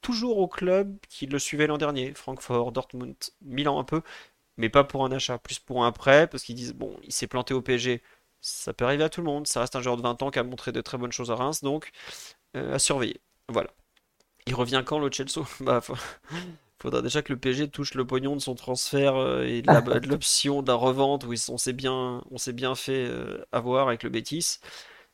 toujours 0.00 0.38
au 0.38 0.48
club 0.48 0.96
qui 1.08 1.26
le 1.26 1.38
suivait 1.38 1.66
l'an 1.66 1.78
dernier. 1.78 2.14
Francfort, 2.14 2.72
Dortmund, 2.72 3.14
Milan 3.42 3.78
un 3.78 3.84
peu 3.84 4.02
mais 4.58 4.68
pas 4.68 4.84
pour 4.84 5.04
un 5.04 5.12
achat, 5.12 5.38
plus 5.38 5.58
pour 5.58 5.84
un 5.84 5.92
prêt, 5.92 6.26
parce 6.26 6.42
qu'ils 6.42 6.56
disent, 6.56 6.74
bon, 6.74 6.94
il 7.04 7.12
s'est 7.12 7.26
planté 7.28 7.54
au 7.54 7.62
PSG, 7.62 8.02
ça 8.40 8.74
peut 8.74 8.84
arriver 8.84 9.04
à 9.04 9.08
tout 9.08 9.20
le 9.22 9.26
monde, 9.26 9.46
ça 9.46 9.60
reste 9.60 9.76
un 9.76 9.80
joueur 9.80 9.96
de 9.96 10.02
20 10.02 10.22
ans 10.22 10.30
qui 10.30 10.38
a 10.38 10.42
montré 10.44 10.72
de 10.72 10.80
très 10.80 10.98
bonnes 10.98 11.12
choses 11.12 11.30
à 11.30 11.36
Reims, 11.36 11.62
donc 11.62 11.90
euh, 12.56 12.74
à 12.74 12.78
surveiller. 12.78 13.20
Voilà. 13.48 13.70
Il 14.46 14.54
revient 14.54 14.82
quand 14.84 14.98
le 14.98 15.10
Chelsea? 15.10 15.44
Bah, 15.60 15.80
faudra 16.80 17.02
déjà 17.02 17.22
que 17.22 17.32
le 17.32 17.38
PSG 17.38 17.68
touche 17.68 17.94
le 17.94 18.06
pognon 18.06 18.36
de 18.36 18.40
son 18.40 18.54
transfert 18.54 19.16
euh, 19.16 19.44
et 19.44 19.62
de 19.62 20.06
l'option 20.08 20.62
d'un 20.62 20.74
revente 20.74 21.24
où 21.24 21.32
on 21.48 21.58
s'est 21.58 21.72
bien, 21.72 22.22
on 22.30 22.38
s'est 22.38 22.52
bien 22.52 22.74
fait 22.74 23.06
euh, 23.06 23.44
avoir 23.52 23.88
avec 23.88 24.02
le 24.02 24.10
Betis. 24.10 24.58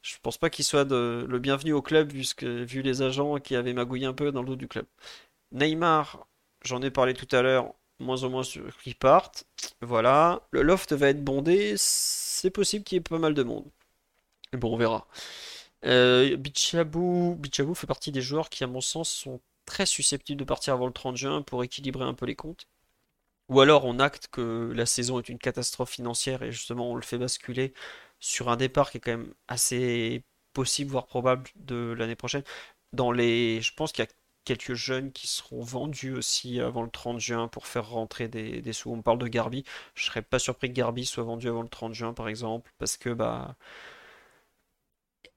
Je 0.02 0.16
pense 0.22 0.36
pas 0.36 0.50
qu'il 0.50 0.64
soit 0.64 0.84
le 0.90 1.38
bienvenu 1.38 1.72
au 1.72 1.80
club 1.80 2.12
vu 2.12 2.82
les 2.82 3.02
agents 3.02 3.38
qui 3.38 3.56
avaient 3.56 3.72
magouillé 3.72 4.06
un 4.06 4.12
peu 4.12 4.32
dans 4.32 4.42
le 4.42 4.48
dos 4.48 4.56
du 4.56 4.68
club. 4.68 4.84
Neymar, 5.52 6.26
j'en 6.62 6.82
ai 6.82 6.90
parlé 6.90 7.14
tout 7.14 7.28
à 7.34 7.42
l'heure, 7.42 7.72
moins 8.00 8.22
ou 8.24 8.28
moins 8.28 8.42
sur 8.42 8.76
qui 8.78 8.94
partent. 8.94 9.46
Voilà. 9.80 10.42
Le 10.50 10.62
loft 10.62 10.92
va 10.92 11.08
être 11.08 11.24
bondé. 11.24 11.74
C'est 11.78 12.50
possible 12.50 12.84
qu'il 12.84 12.96
y 12.96 12.98
ait 12.98 13.02
pas 13.02 13.18
mal 13.18 13.34
de 13.34 13.42
monde. 13.42 13.64
Bon, 14.52 14.74
on 14.74 14.76
verra. 14.76 15.06
Euh, 15.86 16.36
Bichabou, 16.36 17.38
fait 17.74 17.86
partie 17.86 18.12
des 18.12 18.22
joueurs 18.22 18.50
qui, 18.50 18.64
à 18.64 18.66
mon 18.66 18.80
sens, 18.80 19.10
sont 19.10 19.40
très 19.66 19.86
susceptibles 19.86 20.38
de 20.40 20.44
partir 20.44 20.74
avant 20.74 20.86
le 20.86 20.92
30 20.92 21.16
juin 21.16 21.42
pour 21.42 21.64
équilibrer 21.64 22.04
un 22.04 22.14
peu 22.14 22.26
les 22.26 22.36
comptes. 22.36 22.66
Ou 23.48 23.60
alors 23.60 23.84
on 23.84 23.98
acte 23.98 24.28
que 24.28 24.72
la 24.74 24.86
saison 24.86 25.18
est 25.18 25.28
une 25.28 25.38
catastrophe 25.38 25.90
financière 25.90 26.42
et 26.42 26.52
justement 26.52 26.90
on 26.92 26.96
le 26.96 27.02
fait 27.02 27.18
basculer 27.18 27.74
sur 28.20 28.48
un 28.50 28.56
départ 28.56 28.90
qui 28.90 28.98
est 28.98 29.00
quand 29.00 29.12
même 29.12 29.34
assez 29.48 30.24
possible, 30.54 30.90
voire 30.90 31.06
probable 31.06 31.50
de 31.56 31.94
l'année 31.98 32.16
prochaine. 32.16 32.42
Dans 32.92 33.12
les, 33.12 33.60
je 33.60 33.74
pense 33.74 33.92
qu'il 33.92 34.04
y 34.04 34.08
a 34.08 34.10
quelques 34.44 34.74
jeunes 34.74 35.12
qui 35.12 35.26
seront 35.26 35.62
vendus 35.62 36.12
aussi 36.14 36.60
avant 36.60 36.82
le 36.82 36.90
30 36.90 37.18
juin 37.20 37.48
pour 37.48 37.66
faire 37.66 37.88
rentrer 37.90 38.28
des, 38.28 38.62
des 38.62 38.72
sous. 38.72 38.90
On 38.92 39.02
parle 39.02 39.18
de 39.18 39.26
Garbi. 39.28 39.64
Je 39.94 40.04
serais 40.04 40.22
pas 40.22 40.38
surpris 40.38 40.68
que 40.68 40.74
Garbi 40.74 41.04
soit 41.06 41.24
vendu 41.24 41.48
avant 41.48 41.62
le 41.62 41.68
30 41.68 41.94
juin, 41.94 42.14
par 42.14 42.28
exemple, 42.28 42.72
parce 42.78 42.96
que 42.96 43.10
bah 43.10 43.56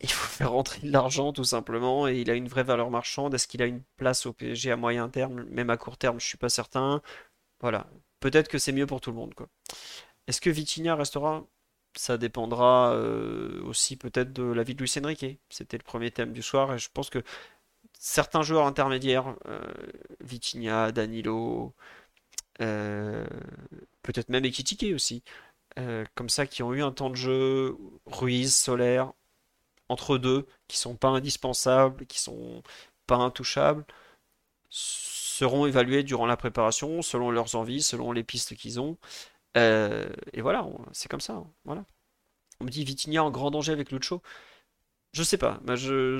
il 0.02 0.12
faut 0.12 0.28
faire 0.28 0.52
rentrer 0.52 0.82
de 0.88 0.92
l'argent 0.92 1.34
tout 1.34 1.44
simplement 1.44 2.08
et 2.08 2.20
il 2.22 2.30
a 2.30 2.36
une 2.36 2.48
vraie 2.48 2.64
valeur 2.64 2.92
marchande. 2.92 3.34
Est-ce 3.34 3.48
qu'il 3.48 3.62
a 3.62 3.66
une 3.66 3.82
place 3.98 4.26
au 4.26 4.34
PSG 4.34 4.72
à 4.72 4.78
moyen 4.78 5.10
terme, 5.10 5.44
même 5.46 5.70
à 5.70 5.78
court 5.78 5.98
terme, 5.98 6.20
je 6.20 6.28
suis 6.28 6.38
pas 6.38 6.50
certain. 6.50 7.02
Voilà, 7.62 7.88
peut-être 8.20 8.48
que 8.50 8.60
c'est 8.60 8.72
mieux 8.72 8.86
pour 8.88 9.02
tout 9.02 9.12
le 9.12 9.18
monde 9.18 9.34
quoi. 9.34 9.48
Est-ce 10.28 10.42
que 10.42 10.50
Vitinha 10.50 10.96
restera? 10.96 11.46
Ça 11.96 12.18
dépendra 12.18 12.94
euh, 12.94 13.64
aussi 13.64 13.96
peut-être 13.98 14.34
de 14.34 14.44
la 14.44 14.64
vie 14.64 14.76
de 14.76 14.82
Luis 14.82 14.94
Enrique. 15.04 15.40
C'était 15.50 15.78
le 15.78 15.84
premier 15.84 16.12
thème 16.12 16.34
du 16.34 16.44
soir 16.44 16.74
et 16.74 16.78
je 16.80 16.90
pense 16.94 17.10
que 17.10 17.24
certains 18.00 18.44
joueurs 18.44 18.68
intermédiaires, 18.68 19.36
euh, 19.48 19.62
Vitinha, 20.22 20.92
Danilo, 20.92 21.74
euh, 22.62 23.26
peut-être 24.04 24.30
même 24.30 24.46
Ekitike 24.46 24.94
aussi, 24.94 25.24
comme 26.16 26.30
ça, 26.30 26.48
qui 26.48 26.64
ont 26.64 26.74
eu 26.74 26.82
un 26.84 26.92
temps 26.92 27.10
de 27.10 27.16
jeu, 27.16 27.78
Ruiz, 28.06 28.56
Solaire, 28.56 29.14
entre 29.90 30.18
deux, 30.18 30.48
qui 30.68 30.78
sont 30.78 30.96
pas 30.96 31.10
indispensables, 31.10 32.06
qui 32.08 32.20
sont 32.20 32.64
pas 33.08 33.18
intouchables, 33.18 33.86
seront 34.70 35.66
évalués 35.66 36.04
durant 36.04 36.26
la 36.26 36.38
préparation, 36.38 37.02
selon 37.02 37.32
leurs 37.32 37.56
envies, 37.56 37.82
selon 37.82 38.12
les 38.12 38.24
pistes 38.24 38.56
qu'ils 38.56 38.80
ont. 38.80 38.98
Euh, 39.58 40.10
et 40.34 40.42
voilà, 40.42 40.68
c'est 40.94 41.10
comme 41.10 41.22
ça. 41.22 41.34
Hein, 41.34 41.48
voilà. 41.66 41.86
On 42.60 42.66
me 42.66 42.70
dit 42.70 42.84
Vitinha 42.84 43.24
en 43.24 43.32
grand 43.32 43.52
danger 43.52 43.72
avec 43.74 43.92
Lucho. 43.92 44.22
Je 45.14 45.24
sais 45.24 45.38
pas, 45.38 45.60
je, 45.76 46.20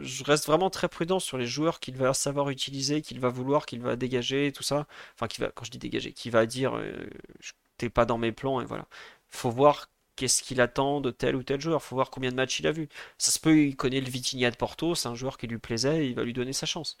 je, 0.00 0.24
reste 0.24 0.46
vraiment 0.46 0.70
très 0.70 0.88
prudent 0.88 1.18
sur 1.18 1.38
les 1.38 1.46
joueurs 1.46 1.80
qu'il 1.80 1.96
va 1.96 2.14
savoir 2.14 2.50
utiliser, 2.50 3.02
qu'il 3.02 3.18
va 3.20 3.30
vouloir, 3.30 3.66
qu'il 3.66 3.80
va 3.80 3.96
dégager, 3.96 4.52
tout 4.52 4.62
ça. 4.62 4.86
Enfin, 5.14 5.26
qui 5.26 5.40
va, 5.40 5.50
quand 5.50 5.64
je 5.64 5.70
dis 5.72 5.78
dégager, 5.78 6.12
qui 6.12 6.30
va 6.30 6.46
dire 6.46 6.76
euh, 6.76 7.08
t'es 7.78 7.90
pas 7.90 8.04
dans 8.06 8.18
mes 8.18 8.32
plans, 8.32 8.60
et 8.60 8.64
voilà. 8.64 8.86
Faut 9.28 9.50
voir 9.50 9.88
qu'est-ce 10.18 10.42
qu'il 10.42 10.60
attend 10.60 11.00
de 11.00 11.10
tel 11.10 11.36
ou 11.36 11.42
tel 11.42 11.60
joueur, 11.60 11.82
faut 11.82 11.96
voir 11.96 12.10
combien 12.10 12.30
de 12.30 12.36
matchs 12.36 12.60
il 12.60 12.66
a 12.66 12.72
vu. 12.72 12.88
Ça 13.18 13.30
se 13.32 13.40
peut, 13.40 13.58
il 13.58 13.76
connaît 13.76 14.00
le 14.00 14.10
Vitinha 14.10 14.50
de 14.50 14.56
Porto, 14.56 14.94
c'est 14.94 15.08
un 15.08 15.14
joueur 15.14 15.38
qui 15.38 15.46
lui 15.46 15.58
plaisait, 15.58 16.08
il 16.08 16.14
va 16.14 16.24
lui 16.24 16.32
donner 16.34 16.52
sa 16.52 16.66
chance. 16.66 16.98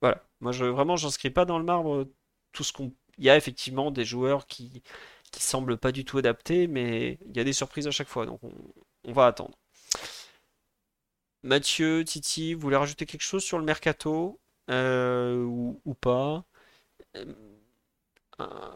Voilà, 0.00 0.22
moi 0.40 0.52
je, 0.52 0.64
vraiment, 0.64 0.96
j'inscris 0.96 1.30
pas 1.30 1.44
dans 1.44 1.58
le 1.58 1.64
marbre 1.64 2.08
tout 2.52 2.64
ce 2.64 2.72
qu'on. 2.72 2.92
Il 3.18 3.24
y 3.24 3.30
a 3.30 3.36
effectivement 3.36 3.90
des 3.90 4.04
joueurs 4.04 4.46
qui, 4.46 4.82
qui 5.32 5.42
semblent 5.42 5.78
pas 5.78 5.92
du 5.92 6.04
tout 6.04 6.18
adaptés, 6.18 6.66
mais 6.66 7.18
il 7.26 7.36
y 7.36 7.40
a 7.40 7.44
des 7.44 7.52
surprises 7.52 7.86
à 7.86 7.90
chaque 7.92 8.08
fois, 8.08 8.26
donc 8.26 8.40
on 9.04 9.12
va 9.12 9.26
attendre. 9.26 9.56
Mathieu, 11.44 12.04
Titi, 12.04 12.54
vous 12.54 12.60
voulez 12.60 12.76
rajouter 12.76 13.06
quelque 13.06 13.22
chose 13.22 13.44
sur 13.44 13.58
le 13.58 13.64
mercato? 13.64 14.40
Euh, 14.70 15.44
ou, 15.44 15.94
pas? 15.94 16.44
Euh, 17.16 17.34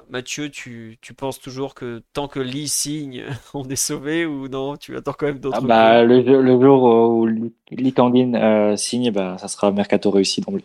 Mathieu, 0.09 0.51
tu, 0.51 0.99
penses 1.17 1.41
toujours 1.41 1.75
que 1.75 2.03
tant 2.13 2.29
que 2.29 2.41
Lee 2.41 2.69
signe, 2.69 3.25
on 3.55 3.69
est 3.69 3.77
sauvé 3.77 4.27
ou 4.27 4.49
non? 4.49 4.77
Tu 4.77 4.97
attends 4.97 5.13
quand 5.13 5.27
même 5.27 5.41
d'autres 5.41 5.59
ah 5.61 5.67
bah, 5.67 6.05
le, 6.05 6.21
le, 6.21 6.61
jour 6.61 6.83
où 6.83 7.27
Lee 7.27 7.93
Kangin 7.93 8.35
euh, 8.35 8.77
signe, 8.77 9.11
bah, 9.11 9.37
ça 9.39 9.49
sera 9.49 9.73
mercato 9.73 10.11
réussi 10.11 10.41
d'emblée. 10.41 10.65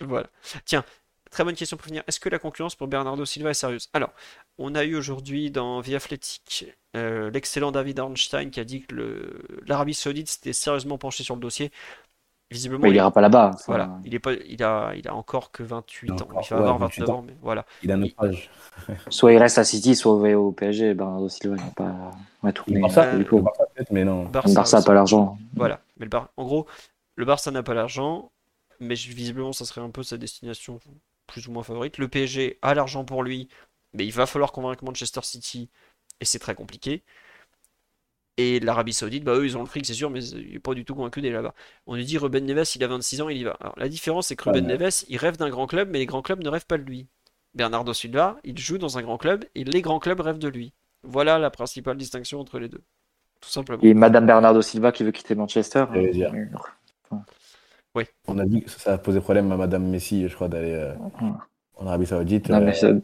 Voilà. 0.00 0.28
Tiens, 0.64 0.84
Très 1.30 1.44
bonne 1.44 1.54
question 1.54 1.76
pour 1.76 1.86
finir. 1.86 2.02
Est-ce 2.06 2.20
que 2.20 2.28
la 2.28 2.38
concurrence 2.38 2.74
pour 2.74 2.88
Bernardo 2.88 3.24
Silva 3.24 3.50
est 3.50 3.54
sérieuse? 3.54 3.88
Alors, 3.92 4.10
on 4.56 4.74
a 4.74 4.84
eu 4.84 4.96
aujourd'hui 4.96 5.50
dans 5.50 5.82
The 5.82 5.92
Athletic 5.92 6.66
euh, 6.96 7.30
l'excellent 7.30 7.70
David 7.70 8.00
Arnstein 8.00 8.50
qui 8.50 8.60
a 8.60 8.64
dit 8.64 8.82
que 8.82 8.94
l'Arabie 9.66 9.94
Saoudite 9.94 10.28
s'était 10.28 10.54
sérieusement 10.54 10.96
penché 10.96 11.22
sur 11.22 11.34
le 11.34 11.40
dossier. 11.40 11.70
Visiblement, 12.50 12.86
il 12.86 12.94
n'ira 12.94 13.10
pas 13.10 13.20
là-bas. 13.20 13.50
Voilà, 13.66 13.98
il, 14.04 14.14
est 14.14 14.18
pas, 14.18 14.32
il, 14.32 14.62
a, 14.62 14.94
il 14.96 15.06
a 15.06 15.14
encore 15.14 15.50
que 15.50 15.62
28 15.62 16.10
ans. 16.12 16.16
il 16.32 16.48
va 16.48 16.56
avoir 16.56 16.78
29 16.78 17.10
ans, 17.10 17.22
mais 17.26 17.36
voilà. 17.42 17.66
Il 17.82 17.92
a 17.92 17.96
notre 17.96 18.18
âge. 18.24 18.50
soit 19.10 19.32
il 19.32 19.38
reste 19.38 19.58
à 19.58 19.64
City, 19.64 19.94
soit 19.94 20.14
au 20.14 20.52
PSG. 20.52 20.94
Bernardo 20.94 21.28
Silva 21.28 21.56
n'a 21.56 21.70
pas 21.76 22.12
va 22.42 22.52
tourner. 22.52 22.80
Barça, 22.80 23.04
euh, 23.04 23.40
Barça 23.42 23.64
mais 23.90 24.04
non. 24.04 24.24
Barça, 24.24 24.54
Barça 24.54 24.78
n'a 24.78 24.84
pas 24.84 24.94
l'argent. 24.94 25.36
Voilà, 25.54 25.80
mais 25.98 26.06
le 26.06 26.10
Bar... 26.10 26.30
en 26.38 26.44
gros, 26.44 26.66
le 27.16 27.26
Barça 27.26 27.50
n'a 27.50 27.62
pas 27.62 27.74
l'argent, 27.74 28.30
mais 28.80 28.94
visiblement, 28.94 29.52
ça 29.52 29.66
serait 29.66 29.82
un 29.82 29.90
peu 29.90 30.02
sa 30.02 30.16
destination 30.16 30.80
plus 31.26 31.48
ou 31.48 31.52
moins 31.52 31.62
favorite. 31.62 31.98
Le 31.98 32.08
PSG 32.08 32.58
a 32.62 32.72
l'argent 32.72 33.04
pour 33.04 33.22
lui, 33.22 33.48
mais 33.92 34.06
il 34.06 34.12
va 34.12 34.24
falloir 34.24 34.52
convaincre 34.52 34.84
Manchester 34.84 35.20
City, 35.22 35.68
et 36.20 36.24
c'est 36.24 36.38
très 36.38 36.54
compliqué. 36.54 37.02
Et 38.40 38.60
l'Arabie 38.60 38.92
Saoudite, 38.92 39.24
bah 39.24 39.34
eux 39.34 39.44
ils 39.44 39.56
ont 39.56 39.60
le 39.60 39.66
fric, 39.66 39.84
c'est 39.84 39.94
sûr, 39.94 40.10
mais 40.10 40.24
il 40.24 40.52
n'est 40.52 40.58
pas 40.60 40.72
du 40.72 40.84
tout 40.84 40.94
convaincu 40.94 41.20
d'aller 41.20 41.34
là-bas. 41.34 41.54
On 41.88 41.96
lui 41.96 42.04
dit 42.04 42.16
Ruben 42.18 42.46
Neves, 42.46 42.70
il 42.76 42.84
a 42.84 42.86
26 42.86 43.20
ans, 43.20 43.28
il 43.28 43.36
y 43.36 43.42
va. 43.42 43.56
Alors 43.60 43.74
la 43.76 43.88
différence, 43.88 44.28
c'est 44.28 44.36
que 44.36 44.44
Ruben 44.44 44.64
Neves, 44.64 45.04
il 45.08 45.16
rêve 45.16 45.36
d'un 45.36 45.50
grand 45.50 45.66
club, 45.66 45.88
mais 45.90 45.98
les 45.98 46.06
grands 46.06 46.22
clubs 46.22 46.42
ne 46.42 46.48
rêvent 46.48 46.66
pas 46.66 46.78
de 46.78 46.84
lui. 46.84 47.08
Bernardo 47.54 47.92
Silva, 47.92 48.36
il 48.44 48.56
joue 48.56 48.78
dans 48.78 48.96
un 48.96 49.02
grand 49.02 49.18
club, 49.18 49.44
et 49.56 49.64
les 49.64 49.82
grands 49.82 49.98
clubs 49.98 50.20
rêvent 50.20 50.38
de 50.38 50.46
lui. 50.46 50.72
Voilà 51.02 51.40
la 51.40 51.50
principale 51.50 51.96
distinction 51.96 52.38
entre 52.38 52.60
les 52.60 52.68
deux. 52.68 52.82
Tout 53.40 53.50
simplement. 53.50 53.82
Et 53.82 53.92
Madame 53.92 54.26
Bernardo 54.26 54.62
Silva 54.62 54.92
qui 54.92 55.02
veut 55.02 55.10
quitter 55.12 55.34
Manchester. 55.34 55.86
On 58.28 58.38
a 58.38 58.44
dit 58.44 58.62
que 58.62 58.70
ça 58.70 58.94
a 58.94 58.98
posé 58.98 59.20
problème 59.20 59.50
à 59.50 59.56
Madame 59.56 59.84
Messi, 59.84 60.28
je 60.28 60.34
crois, 60.36 60.48
d'aller 60.48 60.74
euh, 60.74 60.94
en 61.74 61.86
Arabie 61.88 62.06
Saoudite. 62.06 62.50
Euh, 62.50 63.00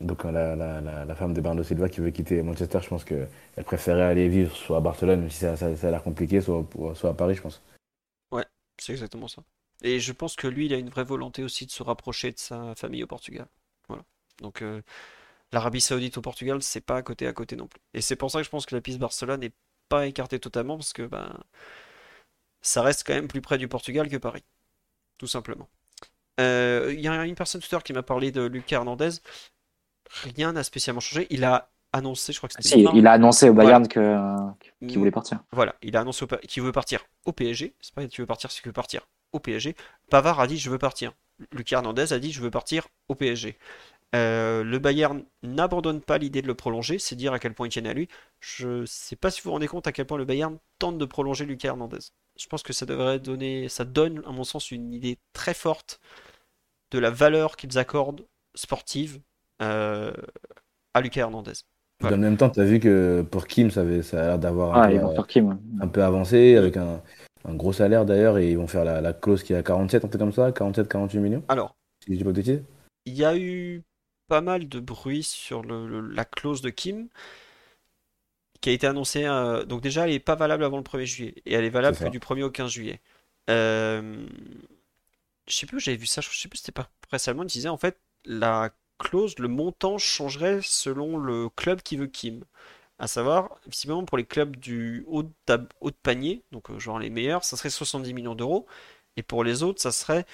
donc 0.00 0.24
la, 0.24 0.56
la, 0.56 1.14
femme 1.14 1.34
de 1.34 1.40
Bernardo 1.40 1.62
Silva 1.62 1.88
qui 1.88 2.00
veut 2.00 2.10
quitter 2.10 2.42
Manchester, 2.42 2.80
je 2.82 2.88
pense 2.88 3.04
qu'elle 3.04 3.28
préférait 3.64 4.02
aller 4.02 4.28
vivre 4.28 4.54
soit 4.56 4.78
à 4.78 4.80
Barcelone, 4.80 5.20
même 5.20 5.30
si 5.30 5.40
ça, 5.40 5.54
a 5.54 5.90
l'air 5.90 6.02
compliqué, 6.02 6.40
soit, 6.40 6.66
soit 6.94 7.10
à 7.10 7.14
Paris, 7.14 7.34
je 7.34 7.42
pense. 7.42 7.62
Ouais, 8.30 8.44
c'est 8.78 8.92
exactement 8.92 9.28
ça. 9.28 9.42
Et 9.82 10.00
je 10.00 10.12
pense 10.12 10.36
que 10.36 10.46
lui, 10.46 10.66
il 10.66 10.74
a 10.74 10.76
une 10.76 10.90
vraie 10.90 11.04
volonté 11.04 11.42
aussi 11.42 11.66
de 11.66 11.70
se 11.70 11.82
rapprocher 11.82 12.32
de 12.32 12.38
sa 12.38 12.74
famille 12.74 13.02
au 13.02 13.06
Portugal. 13.06 13.46
Voilà. 13.88 14.04
Donc 14.40 14.62
euh, 14.62 14.82
l'Arabie 15.52 15.80
Saoudite 15.80 16.18
au 16.18 16.22
Portugal, 16.22 16.62
c'est 16.62 16.80
pas 16.80 16.96
à 16.96 17.02
côté 17.02 17.26
à 17.26 17.32
côté 17.32 17.56
non 17.56 17.66
plus. 17.66 17.80
Et 17.94 18.00
c'est 18.00 18.16
pour 18.16 18.30
ça 18.30 18.38
que 18.38 18.44
je 18.44 18.50
pense 18.50 18.66
que 18.66 18.74
la 18.74 18.80
piste 18.80 18.98
Barcelone 18.98 19.40
n'est 19.40 19.52
pas 19.88 20.06
écartée 20.06 20.38
totalement, 20.38 20.76
parce 20.76 20.92
que 20.92 21.02
ben 21.02 21.38
ça 22.62 22.82
reste 22.82 23.06
quand 23.06 23.14
même 23.14 23.28
plus 23.28 23.40
près 23.40 23.58
du 23.58 23.68
Portugal 23.68 24.08
que 24.08 24.16
Paris. 24.16 24.44
Tout 25.18 25.26
simplement. 25.26 25.68
Euh, 26.40 26.92
il 26.94 27.00
y 27.00 27.08
a 27.08 27.24
une 27.26 27.34
personne 27.34 27.60
tout 27.60 27.68
à 27.70 27.76
l'heure 27.76 27.82
qui 27.84 27.92
m'a 27.92 28.02
parlé 28.02 28.32
de 28.32 28.42
Lucas 28.42 28.76
Hernandez. 28.76 29.10
Rien 30.34 30.52
n'a 30.52 30.64
spécialement 30.64 31.00
changé. 31.00 31.26
Il 31.30 31.44
a 31.44 31.70
annoncé, 31.92 32.32
je 32.32 32.38
crois 32.38 32.48
que 32.48 32.54
c'était. 32.54 32.68
Si, 32.68 32.86
il 32.94 33.06
a 33.06 33.12
annoncé 33.12 33.48
au 33.48 33.54
Bayern 33.54 33.86
qu'il 33.88 34.98
voulait 34.98 35.10
partir. 35.10 35.40
Voilà, 35.52 35.74
il 35.82 35.96
a 35.96 36.00
annoncé 36.00 36.26
qu'il 36.48 36.62
veut 36.62 36.72
partir 36.72 37.04
au 37.24 37.32
PSG. 37.32 37.74
C'est 37.80 37.94
pas 37.94 38.06
qu'il 38.06 38.20
veut 38.20 38.26
partir, 38.26 38.50
c'est 38.50 38.60
qu'il 38.60 38.68
veut 38.68 38.74
partir 38.74 39.06
au 39.32 39.38
PSG. 39.38 39.76
Pavard 40.10 40.40
a 40.40 40.46
dit 40.46 40.58
je 40.58 40.70
veux 40.70 40.78
partir. 40.78 41.12
Lucas 41.52 41.76
Hernandez 41.76 42.12
a 42.12 42.18
dit 42.18 42.32
je 42.32 42.40
veux 42.40 42.50
partir 42.50 42.88
au 43.08 43.14
PSG. 43.14 43.56
Euh, 44.16 44.64
le 44.64 44.78
Bayern 44.80 45.24
n'abandonne 45.44 46.00
pas 46.00 46.18
l'idée 46.18 46.42
de 46.42 46.48
le 46.48 46.54
prolonger, 46.54 46.98
c'est 46.98 47.14
dire 47.14 47.32
à 47.32 47.38
quel 47.38 47.54
point 47.54 47.68
il 47.68 47.70
tient 47.70 47.84
à 47.84 47.92
lui. 47.92 48.08
Je 48.40 48.80
ne 48.80 48.86
sais 48.86 49.14
pas 49.16 49.30
si 49.30 49.40
vous 49.40 49.48
vous 49.48 49.52
rendez 49.52 49.68
compte 49.68 49.86
à 49.86 49.92
quel 49.92 50.04
point 50.04 50.18
le 50.18 50.24
Bayern 50.24 50.58
tente 50.78 50.98
de 50.98 51.04
prolonger 51.04 51.46
Lucas 51.46 51.68
Hernandez. 51.68 51.98
Je 52.36 52.46
pense 52.46 52.62
que 52.62 52.72
ça 52.72 52.86
devrait 52.86 53.20
donner, 53.20 53.68
ça 53.68 53.84
donne 53.84 54.22
à 54.26 54.32
mon 54.32 54.44
sens 54.44 54.72
une 54.72 54.92
idée 54.92 55.18
très 55.32 55.54
forte 55.54 56.00
de 56.90 56.98
la 56.98 57.10
valeur 57.10 57.56
qu'ils 57.56 57.78
accordent 57.78 58.26
sportive 58.54 59.18
euh, 59.18 59.29
à 59.60 61.00
Lucas 61.00 61.20
Hernandez. 61.20 61.52
Dans 62.00 62.10
le 62.10 62.16
même 62.16 62.36
temps, 62.36 62.48
tu 62.48 62.60
as 62.60 62.64
vu 62.64 62.80
que 62.80 63.22
pour 63.30 63.46
Kim, 63.46 63.70
ça, 63.70 63.82
avait, 63.82 64.02
ça 64.02 64.22
a 64.22 64.26
l'air 64.26 64.38
d'avoir 64.38 64.76
un, 64.76 64.88
un, 65.80 65.88
peu 65.88 66.02
avancé, 66.02 66.56
avec 66.56 66.78
un, 66.78 67.02
gros 67.44 67.74
salaire 67.74 68.06
d'ailleurs, 68.06 68.38
et 68.38 68.50
ils 68.50 68.56
vont 68.56 68.66
faire 68.66 68.84
la, 68.84 69.12
clause 69.12 69.42
qui 69.42 69.52
est 69.52 69.56
à 69.56 69.62
47, 69.62 70.04
un 70.04 70.08
peu 70.08 70.18
comme 70.18 70.32
ça, 70.32 70.50
47-48 70.50 71.18
millions 71.18 71.44
Alors, 71.48 71.76
si 72.02 72.18
je 72.18 72.24
pas 72.24 72.30
Il 73.04 73.14
y 73.14 73.24
a 73.24 73.36
eu 73.36 73.82
pas 74.28 74.40
mal 74.40 74.68
de 74.68 74.80
bruit 74.80 75.22
sur 75.22 75.62
la 75.64 76.24
clause 76.24 76.62
de 76.62 76.70
Kim 76.70 77.08
qui 78.60 78.70
a 78.70 78.72
été 78.72 78.86
annoncée. 78.86 79.24
Euh, 79.24 79.64
donc 79.64 79.82
déjà, 79.82 80.04
elle 80.04 80.12
n'est 80.12 80.20
pas 80.20 80.36
valable 80.36 80.64
avant 80.64 80.76
le 80.78 80.82
1er 80.82 81.04
juillet 81.04 81.34
et 81.44 81.54
elle 81.54 81.64
est 81.64 81.70
valable 81.70 81.98
que 81.98 82.08
du 82.08 82.18
1er 82.18 82.44
au 82.44 82.50
15 82.50 82.70
juillet. 82.70 83.00
Euh, 83.48 84.26
je 85.48 85.54
sais 85.54 85.66
plus 85.66 85.78
où 85.78 85.80
j'avais 85.80 85.96
vu 85.96 86.06
ça, 86.06 86.20
je 86.20 86.28
sais 86.28 86.48
plus 86.48 86.58
si 86.58 86.64
c'était 86.64 86.72
pas 86.72 86.88
précédemment, 87.08 87.42
il 87.42 87.46
disait 87.46 87.68
en 87.68 87.76
fait 87.76 87.98
la 88.24 88.70
clause, 89.00 89.38
le 89.38 89.48
montant 89.48 89.98
changerait 89.98 90.60
selon 90.62 91.18
le 91.18 91.48
club 91.50 91.82
qui 91.82 91.96
veut 91.96 92.06
Kim. 92.06 92.44
À 92.98 93.06
savoir, 93.08 93.56
visiblement 93.66 94.04
pour 94.04 94.18
les 94.18 94.26
clubs 94.26 94.56
du 94.56 95.04
haut 95.08 95.22
de, 95.22 95.30
haut 95.80 95.90
de 95.90 95.96
panier, 96.02 96.44
donc 96.52 96.70
euh, 96.70 96.78
genre 96.78 96.98
les 96.98 97.10
meilleurs, 97.10 97.44
ça 97.44 97.56
serait 97.56 97.70
70 97.70 98.12
millions 98.14 98.34
d'euros, 98.34 98.66
et 99.16 99.22
pour 99.22 99.44
les 99.44 99.62
autres, 99.62 99.80
ça 99.80 99.92
serait 99.92 100.26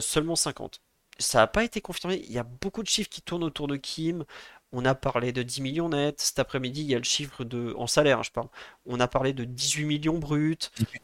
seulement 0.00 0.36
50 0.36 0.80
ça 1.20 1.38
n'a 1.38 1.46
pas 1.46 1.64
été 1.64 1.80
confirmé. 1.80 2.22
Il 2.26 2.32
y 2.32 2.38
a 2.38 2.42
beaucoup 2.42 2.82
de 2.82 2.88
chiffres 2.88 3.10
qui 3.10 3.22
tournent 3.22 3.44
autour 3.44 3.68
de 3.68 3.76
Kim. 3.76 4.24
On 4.72 4.84
a 4.84 4.94
parlé 4.94 5.32
de 5.32 5.42
10 5.42 5.62
millions 5.62 5.88
nets. 5.88 6.20
Cet 6.20 6.38
après-midi, 6.38 6.82
il 6.82 6.86
y 6.86 6.94
a 6.94 6.98
le 6.98 7.04
chiffre 7.04 7.44
de. 7.44 7.74
En 7.76 7.86
salaire, 7.86 8.20
hein, 8.20 8.22
je 8.22 8.30
parle. 8.30 8.48
On 8.86 9.00
a 9.00 9.08
parlé 9.08 9.32
de 9.32 9.44
18 9.44 9.84
millions 9.84 10.18
bruts. 10.18 10.58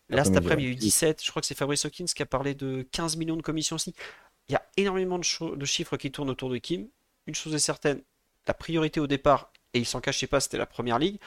Là, 0.09 0.25
cet 0.25 0.37
après-midi, 0.37 0.69
il 0.69 0.73
y 0.73 0.75
a 0.75 0.77
eu 0.77 0.77
17. 0.77 1.23
Je 1.23 1.31
crois 1.31 1.43
que 1.43 1.47
c'est 1.47 1.57
Fabrice 1.57 1.85
Hawkins 1.85 2.07
qui 2.07 2.23
a 2.23 2.27
parlé 2.27 2.55
de 2.55 2.87
15 2.93 3.17
millions 3.17 3.37
de 3.37 3.43
commissions 3.43 3.77
aussi. 3.77 3.95
Il 4.49 4.53
y 4.53 4.57
a 4.57 4.65
énormément 4.77 5.19
de, 5.19 5.65
chiffres 5.65 5.97
qui 5.97 6.13
tournent 6.13 6.31
autour 6.31 6.51
de 6.51 6.59
Kim. 6.59 6.89
Une 7.27 7.35
chose 7.35 7.55
est 7.55 7.59
certaine, 7.59 8.03
la 8.47 8.55
priorité 8.55 9.01
au 9.01 9.07
départ, 9.07 9.51
et 9.75 9.79
il 9.79 9.87
s'en 9.87 10.01
cachait 10.01 10.27
pas, 10.27 10.41
c'était 10.41 10.59
la 10.59 10.67
première 10.67 10.99
ligue. 10.99 11.19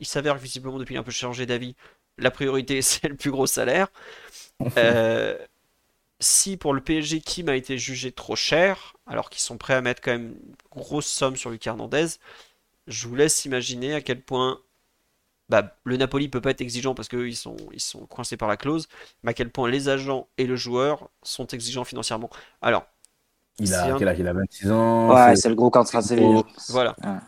Il 0.00 0.06
s'avère 0.06 0.36
que 0.36 0.42
visiblement, 0.42 0.78
depuis 0.78 0.96
un 0.96 1.02
peu 1.02 1.10
changé 1.10 1.46
d'avis, 1.46 1.74
la 2.18 2.30
priorité, 2.30 2.82
c'est 2.82 3.08
le 3.08 3.16
plus 3.16 3.30
gros 3.30 3.46
salaire. 3.46 3.88
Euh, 4.76 5.38
si 6.20 6.56
pour 6.56 6.74
le 6.74 6.80
PSG 6.80 7.20
Kim 7.20 7.48
a 7.48 7.54
été 7.54 7.78
jugé 7.78 8.12
trop 8.12 8.36
cher, 8.36 8.96
alors 9.06 9.30
qu'ils 9.30 9.42
sont 9.42 9.56
prêts 9.56 9.74
à 9.74 9.80
mettre 9.80 10.02
quand 10.02 10.12
même 10.12 10.34
une 10.34 10.54
grosse 10.70 11.06
somme 11.06 11.36
sur 11.36 11.50
Lucas 11.50 11.70
Hernandez, 11.70 12.06
je 12.86 13.06
vous 13.06 13.14
laisse 13.14 13.44
imaginer 13.44 13.94
à 13.94 14.00
quel 14.00 14.20
point 14.22 14.60
bah, 15.48 15.76
le 15.84 15.96
Napoli 15.96 16.28
peut 16.28 16.40
pas 16.40 16.50
être 16.50 16.60
exigeant 16.60 16.94
parce 16.94 17.08
qu'ils 17.08 17.36
sont, 17.36 17.56
ils 17.72 17.80
sont 17.80 18.06
coincés 18.06 18.36
par 18.36 18.48
la 18.48 18.56
clause, 18.56 18.88
mais 19.22 19.30
à 19.30 19.34
quel 19.34 19.50
point 19.50 19.70
les 19.70 19.88
agents 19.88 20.28
et 20.38 20.46
le 20.46 20.56
joueur 20.56 21.08
sont 21.22 21.46
exigeants 21.46 21.84
financièrement. 21.84 22.30
Alors, 22.60 22.86
Il 23.60 23.74
a, 23.74 23.84
c'est 23.84 23.90
un- 23.90 23.98
quel 23.98 24.08
âge? 24.08 24.18
Il 24.18 24.26
a 24.28 24.32
26 24.32 24.70
ans. 24.70 25.08
Ouais, 25.14 25.36
c'est- 25.36 25.48
le 25.48 25.54
gros 25.54 25.70
contrat 25.70 26.00
de 26.02 26.06
Séville. 26.06 26.42
voilà. 26.68 26.96
Ouais. 27.04 27.18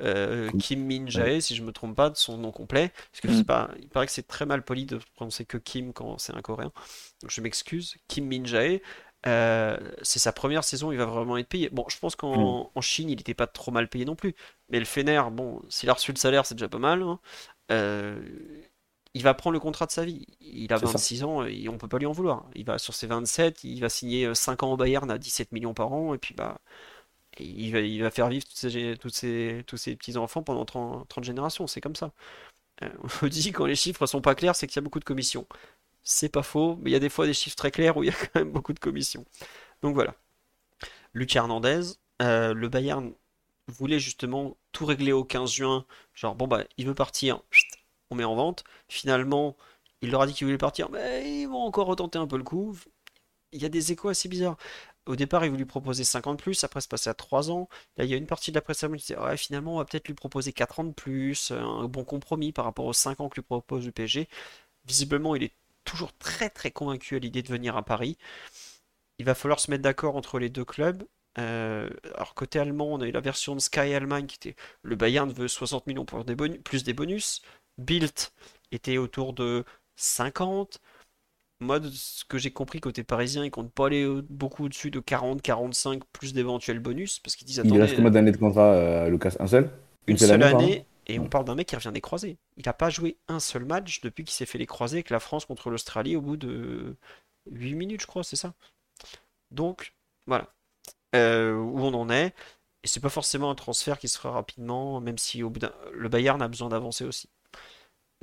Euh, 0.00 0.50
Kim 0.58 0.84
Min 0.84 1.06
Jae, 1.08 1.40
si 1.40 1.54
je 1.54 1.62
me 1.62 1.70
trompe 1.72 1.94
pas 1.94 2.10
de 2.10 2.16
son 2.16 2.36
nom 2.36 2.50
complet, 2.50 2.90
parce 3.12 3.20
que 3.20 3.28
Mm. 3.28 3.34
c'est 3.38 3.44
pas, 3.44 3.70
il 3.80 3.88
paraît 3.88 4.06
que 4.06 4.12
c'est 4.12 4.26
très 4.26 4.44
mal 4.44 4.64
poli 4.64 4.86
de 4.86 4.98
prononcer 5.14 5.44
que 5.44 5.56
Kim 5.56 5.92
quand 5.92 6.18
c'est 6.18 6.34
un 6.34 6.42
coréen, 6.42 6.72
donc 7.22 7.30
je 7.30 7.40
m'excuse. 7.40 7.96
Kim 8.08 8.26
Min 8.26 8.44
Jae, 8.44 8.80
euh, 9.26 9.76
c'est 10.02 10.18
sa 10.18 10.32
première 10.32 10.64
saison, 10.64 10.90
il 10.90 10.98
va 10.98 11.06
vraiment 11.06 11.36
être 11.36 11.48
payé. 11.48 11.68
Bon, 11.70 11.84
je 11.88 11.96
pense 11.98 12.16
qu'en 12.16 12.72
en 12.74 12.80
Chine, 12.80 13.08
il 13.08 13.16
n'était 13.18 13.34
pas 13.34 13.46
trop 13.46 13.70
mal 13.70 13.88
payé 13.88 14.04
non 14.04 14.16
plus, 14.16 14.34
mais 14.68 14.80
le 14.80 14.84
Fener, 14.84 15.22
bon, 15.30 15.62
s'il 15.68 15.88
a 15.90 15.92
reçu 15.92 16.10
le 16.12 16.18
salaire, 16.18 16.44
c'est 16.44 16.56
déjà 16.56 16.68
pas 16.68 16.78
mal. 16.78 17.02
hein. 17.02 17.20
Euh, 17.70 18.20
il 19.14 19.22
va 19.22 19.34
prendre 19.34 19.54
le 19.54 19.60
contrat 19.60 19.86
de 19.86 19.92
sa 19.92 20.04
vie. 20.04 20.26
Il 20.40 20.72
a 20.72 20.78
C'est 20.78 20.86
ça. 20.86 20.98
26 20.98 21.24
ans 21.24 21.44
et 21.44 21.68
on 21.68 21.78
peut 21.78 21.88
pas 21.88 21.98
lui 21.98 22.06
en 22.06 22.12
vouloir. 22.12 22.46
Il 22.54 22.64
va 22.64 22.78
sur 22.78 22.94
ses 22.94 23.06
27, 23.06 23.64
il 23.64 23.80
va 23.80 23.88
signer 23.88 24.26
euh, 24.26 24.34
5 24.34 24.62
ans 24.62 24.72
au 24.72 24.76
Bayern 24.76 25.10
à 25.10 25.18
17 25.18 25.52
millions 25.52 25.74
par 25.74 25.92
an 25.92 26.14
et 26.14 26.18
puis 26.18 26.34
bah 26.34 26.58
il 27.40 27.72
va, 27.72 27.80
il 27.80 28.02
va 28.02 28.10
faire 28.10 28.28
vivre 28.28 28.44
toutes 28.46 28.56
ces, 28.58 28.96
toutes 29.00 29.14
ces- 29.14 29.64
tous 29.66 29.76
ses 29.76 29.96
petits-enfants 29.96 30.42
pendant 30.42 30.64
30, 30.64 31.08
30 31.08 31.24
générations, 31.24 31.66
c'est 31.66 31.80
comme 31.80 31.96
ça. 31.96 32.12
Euh, 32.82 32.88
on 33.22 33.28
dit 33.28 33.52
quand 33.52 33.66
les 33.66 33.76
chiffres 33.76 34.06
sont 34.06 34.20
pas 34.22 34.34
clairs, 34.36 34.56
c'est 34.56 34.66
qu'il 34.68 34.76
y 34.76 34.80
a 34.80 34.82
beaucoup 34.82 35.00
de 35.00 35.04
commissions. 35.04 35.46
C'est 36.04 36.30
pas 36.30 36.42
faux, 36.44 36.78
mais 36.82 36.90
il 36.90 36.94
y 36.94 36.96
a 36.96 37.00
des 37.00 37.10
fois 37.10 37.26
des 37.26 37.34
chiffres 37.34 37.56
très 37.56 37.70
clairs 37.72 37.96
où 37.98 38.04
il 38.04 38.08
y 38.08 38.10
a 38.10 38.14
quand 38.14 38.40
même 38.40 38.52
beaucoup 38.52 38.72
de 38.74 38.80
commissions. 38.80 39.24
Donc 39.82 39.94
voilà. 39.94 40.14
Lucas 41.14 41.40
Hernandez, 41.40 41.80
euh, 42.22 42.54
le 42.54 42.68
Bayern 42.68 43.12
voulait 43.68 43.98
justement 44.00 44.56
tout 44.72 44.86
régler 44.86 45.12
au 45.12 45.24
15 45.24 45.52
juin. 45.52 45.86
Genre, 46.14 46.34
bon 46.34 46.46
bah, 46.48 46.64
il 46.76 46.86
veut 46.86 46.94
partir, 46.94 47.42
on 48.10 48.16
met 48.16 48.24
en 48.24 48.34
vente. 48.34 48.64
Finalement, 48.88 49.56
il 50.02 50.10
leur 50.10 50.22
a 50.22 50.26
dit 50.26 50.34
qu'il 50.34 50.46
voulait 50.46 50.58
partir, 50.58 50.90
mais 50.90 51.42
ils 51.42 51.46
vont 51.46 51.62
encore 51.62 51.86
retenter 51.86 52.18
un 52.18 52.26
peu 52.26 52.36
le 52.36 52.44
coup. 52.44 52.76
Il 53.52 53.62
y 53.62 53.64
a 53.66 53.68
des 53.68 53.92
échos 53.92 54.08
assez 54.08 54.28
bizarres. 54.28 54.56
Au 55.06 55.16
départ, 55.16 55.44
il 55.44 55.50
voulait 55.50 55.58
lui 55.62 55.66
proposer 55.66 56.04
50 56.04 56.38
de 56.38 56.42
plus, 56.42 56.64
après 56.64 56.80
se 56.80 56.88
passer 56.88 57.10
à 57.10 57.14
3 57.14 57.50
ans. 57.50 57.68
Là, 57.96 58.04
il 58.04 58.10
y 58.10 58.14
a 58.14 58.16
une 58.16 58.26
partie 58.26 58.50
de 58.50 58.56
la 58.56 58.62
presse 58.62 58.80
qui 58.80 58.88
disait, 58.88 59.18
ouais, 59.18 59.36
finalement, 59.36 59.74
on 59.74 59.78
va 59.78 59.84
peut-être 59.84 60.08
lui 60.08 60.14
proposer 60.14 60.52
4 60.52 60.80
ans 60.80 60.84
de 60.84 60.92
plus, 60.92 61.50
un 61.50 61.84
bon 61.84 62.04
compromis 62.04 62.52
par 62.52 62.64
rapport 62.64 62.86
aux 62.86 62.92
5 62.92 63.20
ans 63.20 63.28
que 63.28 63.36
lui 63.36 63.42
propose 63.42 63.84
le 63.86 63.92
PSG. 63.92 64.28
Visiblement, 64.86 65.34
il 65.36 65.44
est 65.44 65.54
toujours 65.84 66.12
très 66.14 66.50
très 66.50 66.70
convaincu 66.70 67.16
à 67.16 67.18
l'idée 67.18 67.42
de 67.42 67.48
venir 67.48 67.76
à 67.76 67.82
Paris. 67.84 68.16
Il 69.18 69.26
va 69.26 69.34
falloir 69.34 69.60
se 69.60 69.70
mettre 69.70 69.82
d'accord 69.82 70.16
entre 70.16 70.38
les 70.38 70.48
deux 70.48 70.64
clubs. 70.64 71.04
Euh, 71.38 71.90
alors, 72.14 72.34
côté 72.34 72.58
allemand, 72.58 72.92
on 72.92 73.00
a 73.00 73.06
eu 73.06 73.12
la 73.12 73.20
version 73.20 73.54
de 73.54 73.60
Sky 73.60 73.94
Allemagne 73.94 74.26
qui 74.26 74.36
était 74.36 74.56
le 74.82 74.96
Bayern 74.96 75.30
veut 75.32 75.48
60 75.48 75.86
millions 75.86 76.04
pour 76.04 76.24
des 76.24 76.34
bonus, 76.34 76.60
plus 76.64 76.84
des 76.84 76.94
bonus. 76.94 77.42
Bild 77.78 78.10
était 78.72 78.98
autour 78.98 79.32
de 79.32 79.64
50. 79.96 80.80
Moi, 81.60 81.80
de 81.80 81.88
ce 81.88 82.24
que 82.24 82.36
j'ai 82.36 82.50
compris 82.50 82.80
côté 82.80 83.04
parisien, 83.04 83.44
ils 83.44 83.50
comptent 83.50 83.72
pas 83.72 83.86
aller 83.86 84.04
euh, 84.04 84.24
beaucoup 84.28 84.64
au-dessus 84.64 84.90
de 84.90 85.00
40, 85.00 85.40
45, 85.40 86.02
plus 86.12 86.34
d'éventuels 86.34 86.80
bonus, 86.80 87.20
parce 87.20 87.36
qu'ils 87.36 87.46
disent 87.46 87.62
Il 87.64 87.80
reste 87.80 87.96
combien 87.96 88.10
d'années 88.10 88.32
de 88.32 88.36
contrat, 88.36 88.74
euh, 88.74 89.08
Lucas? 89.08 89.36
Un 89.38 89.46
seul? 89.46 89.70
Une 90.06 90.18
seule 90.18 90.40
pardon 90.40 90.58
année, 90.58 90.84
et 91.06 91.18
on 91.18 91.28
parle 91.28 91.44
d'un 91.44 91.54
mec 91.54 91.68
qui 91.68 91.76
revient 91.76 91.92
des 91.92 92.00
croisés. 92.00 92.36
Il 92.56 92.64
n'a 92.66 92.72
pas 92.72 92.90
joué 92.90 93.16
un 93.28 93.40
seul 93.40 93.64
match 93.64 94.00
depuis 94.00 94.24
qu'il 94.24 94.34
s'est 94.34 94.46
fait 94.46 94.58
les 94.58 94.66
croisés 94.66 94.96
avec 94.96 95.10
la 95.10 95.20
France 95.20 95.44
contre 95.44 95.70
l'Australie 95.70 96.16
au 96.16 96.20
bout 96.20 96.36
de 96.36 96.96
8 97.50 97.74
minutes, 97.74 98.02
je 98.02 98.06
crois, 98.06 98.24
c'est 98.24 98.36
ça. 98.36 98.54
Donc, 99.50 99.94
voilà. 100.26 100.52
Euh, 101.14 101.54
où 101.54 101.80
on 101.80 101.94
en 101.94 102.10
est. 102.10 102.34
Et 102.82 102.88
c'est 102.88 103.00
pas 103.00 103.08
forcément 103.08 103.50
un 103.50 103.54
transfert 103.54 103.98
qui 103.98 104.08
se 104.08 104.18
fera 104.18 104.34
rapidement, 104.34 105.00
même 105.00 105.16
si 105.16 105.42
au 105.42 105.48
bout 105.48 105.60
le 105.92 106.08
Bayern 106.08 106.42
a 106.42 106.48
besoin 106.48 106.68
d'avancer 106.68 107.04
aussi. 107.04 107.30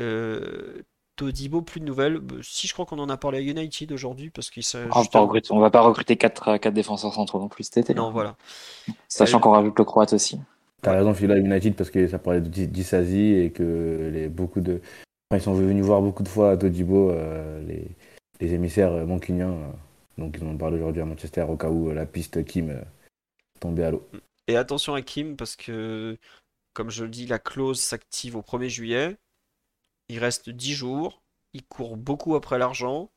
Euh, 0.02 0.82
Todibo, 1.18 1.62
plus 1.62 1.80
de 1.80 1.86
nouvelles. 1.86 2.18
Bah, 2.20 2.36
si, 2.42 2.68
je 2.68 2.74
crois 2.74 2.86
qu'on 2.86 2.98
en 2.98 3.10
a 3.10 3.18
parlé 3.18 3.38
à 3.38 3.42
United 3.42 3.92
aujourd'hui, 3.92 4.30
parce 4.32 4.50
qu'il 4.50 4.64
s'est 4.64 4.80
On 4.80 4.82
va 4.88 4.90
pas 4.94 5.02
justement- 5.02 5.24
recruter, 5.24 5.52
on 5.52 5.60
va 5.60 5.70
pas 5.70 5.82
recruter 5.82 6.16
4, 6.18 6.58
quatre 6.58 6.74
défenseurs 6.74 7.14
centraux 7.14 7.40
non 7.40 7.48
plus 7.50 7.66
cet 7.66 7.78
été. 7.78 7.94
Non, 7.94 8.12
voilà. 8.12 8.36
Sachant 9.08 9.38
Euh, 9.38 9.42
qu'on 9.42 9.52
rajoute 9.52 9.78
le 9.78 9.86
Croate 9.86 10.14
aussi. 10.14 10.40
T'as 10.82 10.94
raison, 10.94 11.14
Phila 11.14 11.38
United, 11.38 11.76
parce 11.76 11.92
que 11.92 12.08
ça 12.08 12.18
parlait 12.18 12.42
de 12.42 12.48
Di- 12.48 12.68
Disasi 12.68 13.34
et 13.36 13.52
que 13.52 14.10
les, 14.12 14.30
beaucoup 14.30 14.62
de. 14.62 14.82
enfin, 15.30 15.40
ils 15.40 15.44
sont 15.44 15.54
venus 15.54 15.86
voir 15.86 16.02
beaucoup 16.02 16.24
de 16.24 16.28
fois 16.28 16.52
à 16.52 16.58
Todibo, 16.58 17.12
euh, 17.12 17.62
les, 17.68 17.86
les 18.40 18.54
émissaires 18.54 18.92
euh, 18.92 19.06
mancuniens. 19.06 19.52
euh, 19.52 19.72
donc 20.18 20.38
ils 20.40 20.44
en 20.44 20.48
ont 20.52 20.58
parlé 20.58 20.78
aujourd'hui 20.78 21.02
à 21.04 21.06
Manchester 21.06 21.46
au 21.48 21.56
cas 21.56 21.70
où 21.70 21.90
euh, 21.90 21.94
la 21.94 22.08
piste 22.08 22.44
Kim 22.46 22.72
euh, 22.72 22.82
tombait 23.60 23.84
à 23.84 23.92
l'eau. 23.92 24.08
Et 24.48 24.56
attention 24.56 24.96
à 24.96 25.04
Kim 25.04 25.36
parce 25.36 25.56
que, 25.56 26.18
comme 26.74 26.90
je 26.90 27.04
le 27.04 27.10
dis, 27.12 27.28
la 27.28 27.38
clause 27.38 27.80
s'active 27.80 28.36
au 28.36 28.42
1er 28.42 28.70
juillet. 28.70 29.18
Il 30.12 30.20
reste 30.20 30.52
10 30.52 30.76
jours. 30.76 31.24
Il 31.54 31.64
court 31.66 31.98
beaucoup 31.98 32.36
après 32.36 32.60
l'argent. 32.60 33.10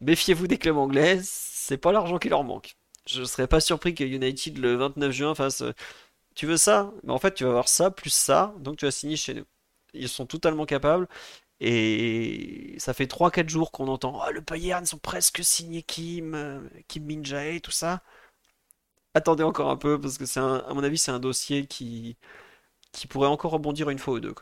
Méfiez-vous 0.00 0.46
des 0.46 0.58
clubs 0.58 0.76
anglais, 0.76 1.20
c'est 1.22 1.76
pas 1.76 1.92
l'argent 1.92 2.18
qui 2.18 2.28
leur 2.28 2.44
manque. 2.44 2.76
Je 3.06 3.22
serais 3.24 3.46
pas 3.48 3.60
surpris 3.60 3.94
que 3.94 4.04
United 4.04 4.58
le 4.58 4.74
29 4.76 5.12
juin 5.12 5.34
fasse 5.34 5.62
euh, 5.62 5.72
Tu 6.34 6.46
veux 6.46 6.56
ça? 6.58 6.92
Mais 7.04 7.12
en 7.12 7.18
fait, 7.18 7.34
tu 7.34 7.44
vas 7.44 7.50
avoir 7.50 7.68
ça 7.68 7.90
plus 7.90 8.10
ça, 8.10 8.54
donc 8.60 8.78
tu 8.78 8.86
vas 8.86 8.92
signer 8.92 9.16
chez 9.16 9.34
nous. 9.34 9.44
Ils 9.94 10.08
sont 10.08 10.26
totalement 10.26 10.66
capables. 10.66 11.08
Et 11.60 12.76
ça 12.78 12.94
fait 12.94 13.06
3-4 13.08 13.48
jours 13.50 13.72
qu'on 13.72 13.88
entend 13.88 14.20
Oh, 14.26 14.32
le 14.32 14.40
Bayern, 14.42 14.84
ils 14.84 14.88
sont 14.88 14.98
presque 14.98 15.44
signés 15.44 15.82
Kim, 15.82 16.34
euh, 16.34 16.60
Kim 16.88 17.04
Min-jae, 17.06 17.60
tout 17.62 17.70
ça. 17.72 18.02
Attendez 19.14 19.44
encore 19.44 19.70
un 19.70 19.76
peu 19.76 20.00
parce 20.00 20.18
que 20.18 20.26
c'est 20.26 20.40
un- 20.40 20.64
à 20.68 20.74
mon 20.74 20.82
avis 20.84 20.98
c'est 20.98 21.10
un 21.12 21.20
dossier 21.20 21.66
qui, 21.66 22.16
qui 22.92 23.06
pourrait 23.08 23.28
encore 23.28 23.52
rebondir 23.52 23.90
une 23.90 23.98
fois 24.00 24.14
ou 24.14 24.20
deux. 24.20 24.34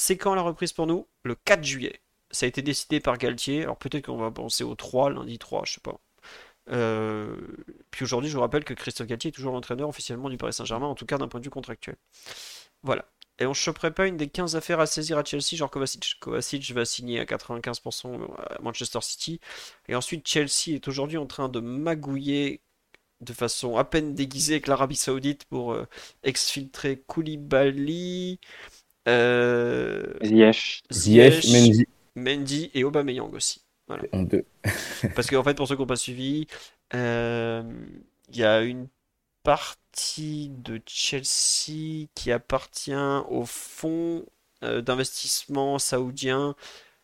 C'est 0.00 0.16
quand 0.16 0.36
la 0.36 0.42
reprise 0.42 0.72
pour 0.72 0.86
nous? 0.86 1.08
Le 1.24 1.34
4 1.34 1.64
juillet. 1.64 2.00
Ça 2.30 2.46
a 2.46 2.48
été 2.48 2.62
décidé 2.62 3.00
par 3.00 3.18
Galtier. 3.18 3.62
Alors 3.64 3.76
peut-être 3.76 4.06
qu'on 4.06 4.16
va 4.16 4.30
penser 4.30 4.62
au 4.62 4.76
3, 4.76 5.10
lundi 5.10 5.40
3, 5.40 5.64
je 5.66 5.72
sais 5.72 5.80
pas. 5.80 5.98
Euh, 6.70 7.36
Puis 7.90 8.04
aujourd'hui, 8.04 8.30
je 8.30 8.36
vous 8.36 8.40
rappelle 8.40 8.62
que 8.62 8.74
Christophe 8.74 9.08
Galtier 9.08 9.30
est 9.30 9.32
toujours 9.32 9.52
l'entraîneur 9.52 9.88
officiellement 9.88 10.30
du 10.30 10.36
Paris 10.36 10.52
Saint-Germain, 10.52 10.86
en 10.86 10.94
tout 10.94 11.04
cas 11.04 11.18
d'un 11.18 11.26
point 11.26 11.40
de 11.40 11.44
vue 11.44 11.50
contractuel. 11.50 11.96
Voilà. 12.84 13.06
Et 13.40 13.46
on 13.46 13.50
ne 13.50 13.54
choperait 13.54 13.92
pas 13.92 14.06
une 14.06 14.16
des 14.16 14.28
15 14.28 14.54
affaires 14.54 14.78
à 14.78 14.86
saisir 14.86 15.18
à 15.18 15.24
Chelsea, 15.24 15.56
genre 15.56 15.70
Kovacic. 15.70 16.18
Kovacic 16.20 16.70
va 16.70 16.84
signer 16.84 17.18
à 17.18 17.24
95% 17.24 18.20
à 18.36 18.62
Manchester 18.62 19.00
City. 19.02 19.40
Et 19.88 19.96
ensuite, 19.96 20.28
Chelsea 20.28 20.76
est 20.76 20.86
aujourd'hui 20.86 21.18
en 21.18 21.26
train 21.26 21.48
de 21.48 21.58
magouiller 21.58 22.60
de 23.20 23.32
façon 23.32 23.76
à 23.76 23.84
peine 23.84 24.14
déguisée 24.14 24.54
avec 24.54 24.68
l'Arabie 24.68 24.96
Saoudite 24.96 25.44
pour 25.46 25.72
euh, 25.72 25.86
exfiltrer 26.22 27.02
Koulibaly, 27.06 28.38
euh, 28.44 28.77
Ziyech. 30.22 30.82
Ziyech, 30.90 31.42
Ziyech, 31.42 31.44
Mendy, 31.52 31.86
Mendy 32.14 32.70
et 32.74 32.84
Aubameyang 32.84 33.32
aussi. 33.34 33.62
c'est 33.88 34.14
honteux. 34.14 34.44
Parce 35.14 35.28
qu'en 35.28 35.42
fait, 35.42 35.54
pour 35.54 35.66
ceux 35.68 35.76
qui 35.76 35.82
n'ont 35.82 35.86
pas 35.86 35.96
suivi, 35.96 36.46
euh, 36.94 37.62
il 38.30 38.36
y 38.36 38.44
a 38.44 38.60
une 38.62 38.88
partie 39.42 40.50
de 40.50 40.80
Chelsea 40.86 42.06
qui 42.14 42.32
appartient 42.32 42.92
au 43.30 43.44
fonds 43.46 44.24
euh, 44.62 44.82
d'investissement 44.82 45.78
saoudien, 45.78 46.54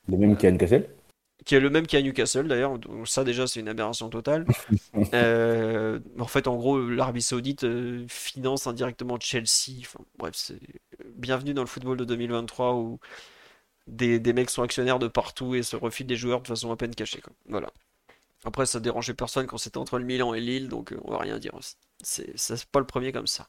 Le 0.08 0.16
même 0.18 0.36
qu'Anne 0.36 0.58
Cassel. 0.58 0.88
Qui 1.44 1.54
est 1.54 1.60
le 1.60 1.70
même 1.70 1.86
qu'à 1.86 2.00
Newcastle 2.00 2.48
d'ailleurs. 2.48 2.78
Donc 2.78 3.06
ça 3.08 3.24
déjà, 3.24 3.46
c'est 3.46 3.60
une 3.60 3.68
aberration 3.68 4.08
totale. 4.08 4.46
Euh, 5.12 6.00
en 6.18 6.26
fait, 6.26 6.46
en 6.48 6.56
gros, 6.56 6.80
l'Arabie 6.80 7.22
Saoudite 7.22 7.64
euh, 7.64 8.04
finance 8.08 8.66
indirectement 8.66 9.18
Chelsea. 9.20 9.80
Enfin, 9.80 10.00
bref, 10.18 10.34
c'est 10.36 10.58
bienvenue 11.16 11.52
dans 11.54 11.62
le 11.62 11.68
football 11.68 11.96
de 11.96 12.04
2023 12.04 12.74
où 12.74 12.98
des, 13.86 14.18
des 14.18 14.32
mecs 14.32 14.50
sont 14.50 14.62
actionnaires 14.62 14.98
de 14.98 15.08
partout 15.08 15.54
et 15.54 15.62
se 15.62 15.76
refilent 15.76 16.06
des 16.06 16.16
joueurs 16.16 16.42
de 16.42 16.48
façon 16.48 16.70
à 16.72 16.76
peine 16.76 16.94
cachée, 16.94 17.20
quoi. 17.20 17.32
Voilà. 17.48 17.70
Après, 18.44 18.66
ça 18.66 18.80
dérangeait 18.80 19.14
personne 19.14 19.46
quand 19.46 19.58
c'était 19.58 19.78
entre 19.78 19.98
le 19.98 20.04
Milan 20.04 20.34
et 20.34 20.40
Lille, 20.40 20.68
donc 20.68 20.92
euh, 20.92 21.00
on 21.04 21.12
va 21.12 21.18
rien 21.18 21.38
dire 21.38 21.54
c'est 22.02 22.66
pas 22.66 22.80
le 22.80 22.86
premier 22.86 23.12
comme 23.12 23.26
ça. 23.26 23.48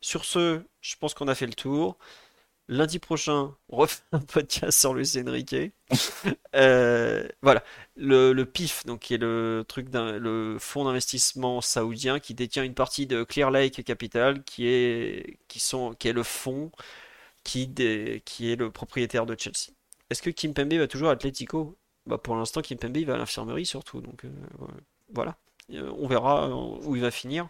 Sur 0.00 0.24
ce, 0.24 0.62
je 0.80 0.96
pense 0.96 1.14
qu'on 1.14 1.28
a 1.28 1.34
fait 1.34 1.46
le 1.46 1.54
tour. 1.54 1.98
Lundi 2.68 2.98
prochain, 2.98 3.54
on 3.70 3.76
refait 3.76 4.02
un 4.12 4.20
podcast 4.20 4.78
sur 4.78 4.94
Luis 4.94 5.10
Enrique. 5.18 5.56
Euh, 6.54 7.26
voilà, 7.40 7.62
le, 7.96 8.44
PIF, 8.44 8.84
donc 8.84 9.00
qui 9.00 9.14
est 9.14 9.18
le 9.18 9.64
truc 9.66 9.88
le 9.92 10.56
fonds 10.58 10.84
d'investissement 10.84 11.60
saoudien 11.60 12.20
qui 12.20 12.34
détient 12.34 12.64
une 12.64 12.74
partie 12.74 13.06
de 13.06 13.24
Clear 13.24 13.50
Lake 13.50 13.82
Capital, 13.84 14.42
qui 14.44 14.66
est, 14.66 15.38
qui 15.48 15.62
qui 15.98 16.08
est 16.08 16.12
le 16.12 16.22
fonds 16.22 16.70
qui, 17.44 17.62
est 17.78 18.56
le 18.56 18.70
propriétaire 18.70 19.26
de 19.26 19.34
Chelsea. 19.38 19.72
Est-ce 20.10 20.22
que 20.22 20.30
Kimpembe 20.30 20.74
va 20.74 20.86
toujours 20.86 21.08
à 21.08 21.12
Atlético? 21.12 21.76
Bah 22.06 22.18
pour 22.18 22.36
l'instant, 22.36 22.60
Kimpembe 22.60 22.96
il 22.96 23.06
va 23.06 23.14
à 23.14 23.18
l'infirmerie 23.18 23.66
surtout, 23.66 24.00
donc 24.00 24.24
euh, 24.24 24.30
voilà. 25.12 25.36
Euh, 25.72 25.90
on 25.98 26.06
verra 26.06 26.48
où 26.48 26.96
il 26.96 27.02
va 27.02 27.10
finir. 27.10 27.48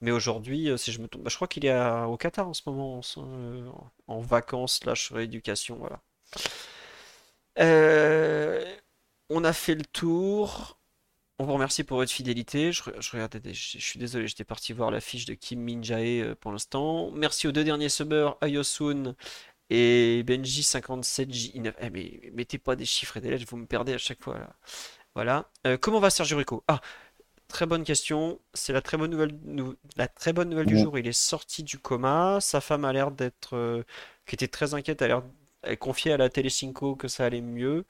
Mais 0.00 0.10
aujourd'hui, 0.10 0.68
euh, 0.70 0.76
si 0.76 0.92
je 0.92 1.00
me 1.00 1.08
trompe, 1.08 1.22
bah, 1.24 1.30
je 1.30 1.36
crois 1.36 1.48
qu'il 1.48 1.64
est 1.66 1.90
au 2.04 2.16
Qatar 2.16 2.48
en 2.48 2.54
ce 2.54 2.62
moment, 2.66 3.00
en, 3.00 3.02
euh, 3.18 4.20
vacances 4.20 4.80
slash 4.80 5.10
rééducation, 5.12 5.76
voilà. 5.76 6.02
Euh, 7.58 8.76
on 9.30 9.44
a 9.44 9.52
fait 9.52 9.74
le 9.74 9.84
tour. 9.84 10.78
On 11.38 11.44
vous 11.44 11.52
remercie 11.54 11.84
pour 11.84 11.98
votre 11.98 12.12
fidélité. 12.12 12.72
Je, 12.72 12.82
suis 13.52 13.98
désolé, 13.98 14.26
j'étais 14.26 14.44
parti 14.44 14.72
voir 14.72 14.90
la 14.90 15.00
fiche 15.00 15.26
de 15.26 15.34
Kim 15.34 15.60
Min 15.60 15.82
Jae 15.82 16.22
euh, 16.22 16.34
pour 16.34 16.52
l'instant. 16.52 17.10
Merci 17.12 17.46
aux 17.46 17.52
deux 17.52 17.64
derniers 17.64 17.88
subbers, 17.88 18.36
Ayosun 18.40 19.14
et 19.70 20.22
Benji57J9. 20.26 21.74
Eh, 21.80 21.90
mais 21.90 22.30
mettez 22.34 22.58
pas 22.58 22.76
des 22.76 22.86
chiffres 22.86 23.16
et 23.16 23.20
des 23.20 23.30
lettres, 23.30 23.46
vous 23.48 23.56
me 23.56 23.66
perdez 23.66 23.94
à 23.94 23.98
chaque 23.98 24.22
fois 24.22 24.38
là. 24.38 24.56
Voilà. 25.14 25.50
Comment 25.80 25.98
va 25.98 26.10
Sergio 26.10 26.36
Rico? 26.36 26.62
Ah, 26.68 26.82
très 27.56 27.66
bonne 27.66 27.84
question. 27.84 28.38
C'est 28.54 28.72
la 28.74 28.82
très 28.82 28.98
bonne 28.98 29.10
nouvelle, 29.10 29.32
nou- 29.44 29.76
la 29.96 30.08
très 30.08 30.32
bonne 30.34 30.50
nouvelle 30.50 30.66
du 30.66 30.76
jour. 30.78 30.98
Il 30.98 31.06
est 31.06 31.12
sorti 31.12 31.62
du 31.62 31.78
coma. 31.78 32.38
Sa 32.40 32.60
femme 32.60 32.84
a 32.84 32.92
l'air 32.92 33.10
d'être, 33.10 33.56
euh, 33.56 33.82
qui 34.26 34.34
était 34.34 34.48
très 34.48 34.74
inquiète, 34.74 35.00
a 35.02 35.08
l'air, 35.08 35.22
à 35.64 36.16
la 36.18 36.28
Telecinco 36.30 36.96
que 36.96 37.08
ça 37.08 37.24
allait 37.24 37.40
mieux. 37.40 37.84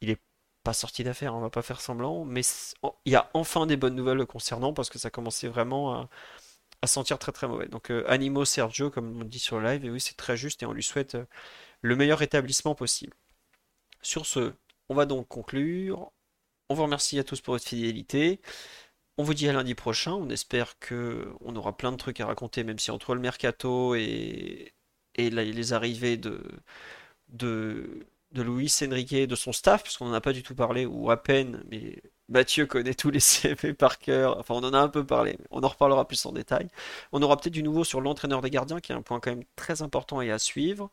Il 0.00 0.10
est 0.10 0.20
pas 0.64 0.72
sorti 0.74 1.04
d'affaire, 1.04 1.34
on 1.34 1.40
va 1.40 1.50
pas 1.50 1.62
faire 1.62 1.80
semblant, 1.80 2.24
mais 2.24 2.42
il 3.06 3.12
y 3.12 3.16
a 3.16 3.30
enfin 3.34 3.66
des 3.66 3.76
bonnes 3.76 3.94
nouvelles 3.96 4.18
le 4.18 4.26
concernant 4.26 4.72
parce 4.72 4.90
que 4.90 4.98
ça 4.98 5.10
commençait 5.10 5.48
vraiment 5.48 5.94
à, 5.94 6.08
à 6.82 6.86
sentir 6.88 7.18
très 7.18 7.32
très 7.32 7.48
mauvais. 7.48 7.68
Donc 7.68 7.90
euh, 7.90 8.04
Animo 8.08 8.44
Sergio, 8.44 8.90
comme 8.90 9.20
on 9.22 9.24
dit 9.24 9.38
sur 9.40 9.60
le 9.60 9.66
live, 9.68 9.84
et 9.86 9.90
oui, 9.90 10.00
c'est 10.00 10.16
très 10.16 10.36
juste 10.36 10.62
et 10.62 10.66
on 10.66 10.72
lui 10.72 10.82
souhaite 10.82 11.16
euh, 11.16 11.24
le 11.82 11.96
meilleur 11.96 12.18
rétablissement 12.20 12.74
possible. 12.74 13.14
Sur 14.02 14.26
ce, 14.26 14.52
on 14.88 14.94
va 14.94 15.06
donc 15.06 15.28
conclure. 15.28 16.10
On 16.70 16.74
vous 16.74 16.84
remercie 16.84 17.18
à 17.18 17.24
tous 17.24 17.40
pour 17.40 17.54
votre 17.54 17.66
fidélité. 17.66 18.40
On 19.16 19.22
vous 19.24 19.34
dit 19.34 19.48
à 19.48 19.52
lundi 19.52 19.74
prochain. 19.74 20.12
On 20.12 20.28
espère 20.30 20.78
que 20.78 21.32
on 21.40 21.54
aura 21.56 21.76
plein 21.76 21.92
de 21.92 21.96
trucs 21.96 22.20
à 22.20 22.26
raconter, 22.26 22.64
même 22.64 22.78
si 22.78 22.90
entre 22.90 23.14
le 23.14 23.20
mercato 23.20 23.94
et, 23.94 24.74
les 25.16 25.72
arrivées 25.72 26.16
de, 26.16 26.40
de, 27.28 28.06
Luis 28.32 28.72
Enrique 28.82 29.12
et 29.12 29.26
de 29.26 29.36
son 29.36 29.52
staff, 29.52 29.82
puisqu'on 29.84 30.06
n'en 30.06 30.14
a 30.14 30.20
pas 30.20 30.32
du 30.32 30.42
tout 30.42 30.54
parlé, 30.54 30.86
ou 30.86 31.10
à 31.10 31.22
peine, 31.22 31.62
mais 31.70 32.02
Mathieu 32.28 32.66
connaît 32.66 32.94
tous 32.94 33.10
les 33.10 33.20
CV 33.20 33.74
par 33.74 33.98
cœur. 33.98 34.38
Enfin, 34.38 34.54
on 34.54 34.64
en 34.64 34.74
a 34.74 34.78
un 34.80 34.88
peu 34.88 35.04
parlé, 35.06 35.36
mais 35.38 35.46
on 35.50 35.62
en 35.62 35.68
reparlera 35.68 36.06
plus 36.08 36.24
en 36.26 36.32
détail. 36.32 36.68
On 37.12 37.22
aura 37.22 37.36
peut-être 37.36 37.52
du 37.54 37.62
nouveau 37.62 37.84
sur 37.84 38.00
l'entraîneur 38.00 38.40
des 38.42 38.50
gardiens, 38.50 38.80
qui 38.80 38.92
est 38.92 38.94
un 38.96 39.02
point 39.02 39.20
quand 39.20 39.30
même 39.30 39.44
très 39.56 39.82
important 39.82 40.20
et 40.20 40.30
à 40.32 40.38
suivre. 40.38 40.90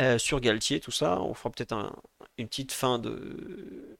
Euh, 0.00 0.18
sur 0.18 0.40
Galtier, 0.40 0.80
tout 0.80 0.90
ça. 0.92 1.20
On 1.22 1.34
fera 1.34 1.50
peut-être 1.50 1.72
un- 1.72 1.94
une 2.38 2.48
petite 2.48 2.72
fin 2.72 2.98
de. 2.98 3.98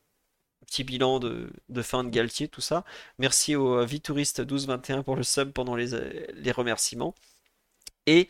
Petit 0.67 0.85
bilan 0.85 1.21
de, 1.21 1.49
de 1.69 1.83
fin 1.83 2.05
de 2.05 2.11
Galtier, 2.11 2.49
tout 2.49 2.61
ça. 2.61 2.85
Merci 3.19 3.55
au 3.55 3.79
euh, 3.79 3.85
Vitouriste 3.85 4.41
1221 4.41 5.03
pour 5.03 5.17
le 5.17 5.23
sub 5.23 5.53
pendant 5.53 5.77
les, 5.77 5.91
les 6.35 6.51
remerciements. 6.51 7.15
Et 8.07 8.29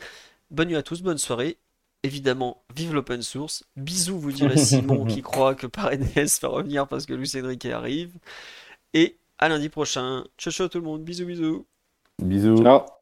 bonne 0.50 0.68
nuit 0.68 0.76
à 0.76 0.82
tous, 0.82 1.02
bonne 1.02 1.18
soirée. 1.18 1.58
Évidemment, 2.02 2.62
vive 2.74 2.94
l'open 2.94 3.22
source. 3.22 3.64
Bisous, 3.74 4.18
vous 4.18 4.32
dirait 4.32 4.56
Simon 4.56 5.04
qui 5.06 5.22
croit 5.22 5.54
que 5.54 5.66
Paredes 5.66 6.04
va 6.42 6.48
revenir 6.48 6.86
parce 6.86 7.06
que 7.06 7.14
Luis 7.14 7.32
Enrique 7.36 7.66
arrive. 7.66 8.12
Et 8.94 9.16
à 9.38 9.48
lundi 9.48 9.68
prochain. 9.68 10.24
Ciao, 10.38 10.52
ciao 10.52 10.68
tout 10.68 10.78
le 10.78 10.84
monde. 10.84 11.02
Bisous, 11.02 11.26
bisous. 11.26 11.66
Bisous. 12.22 12.62
Ciao. 12.62 12.95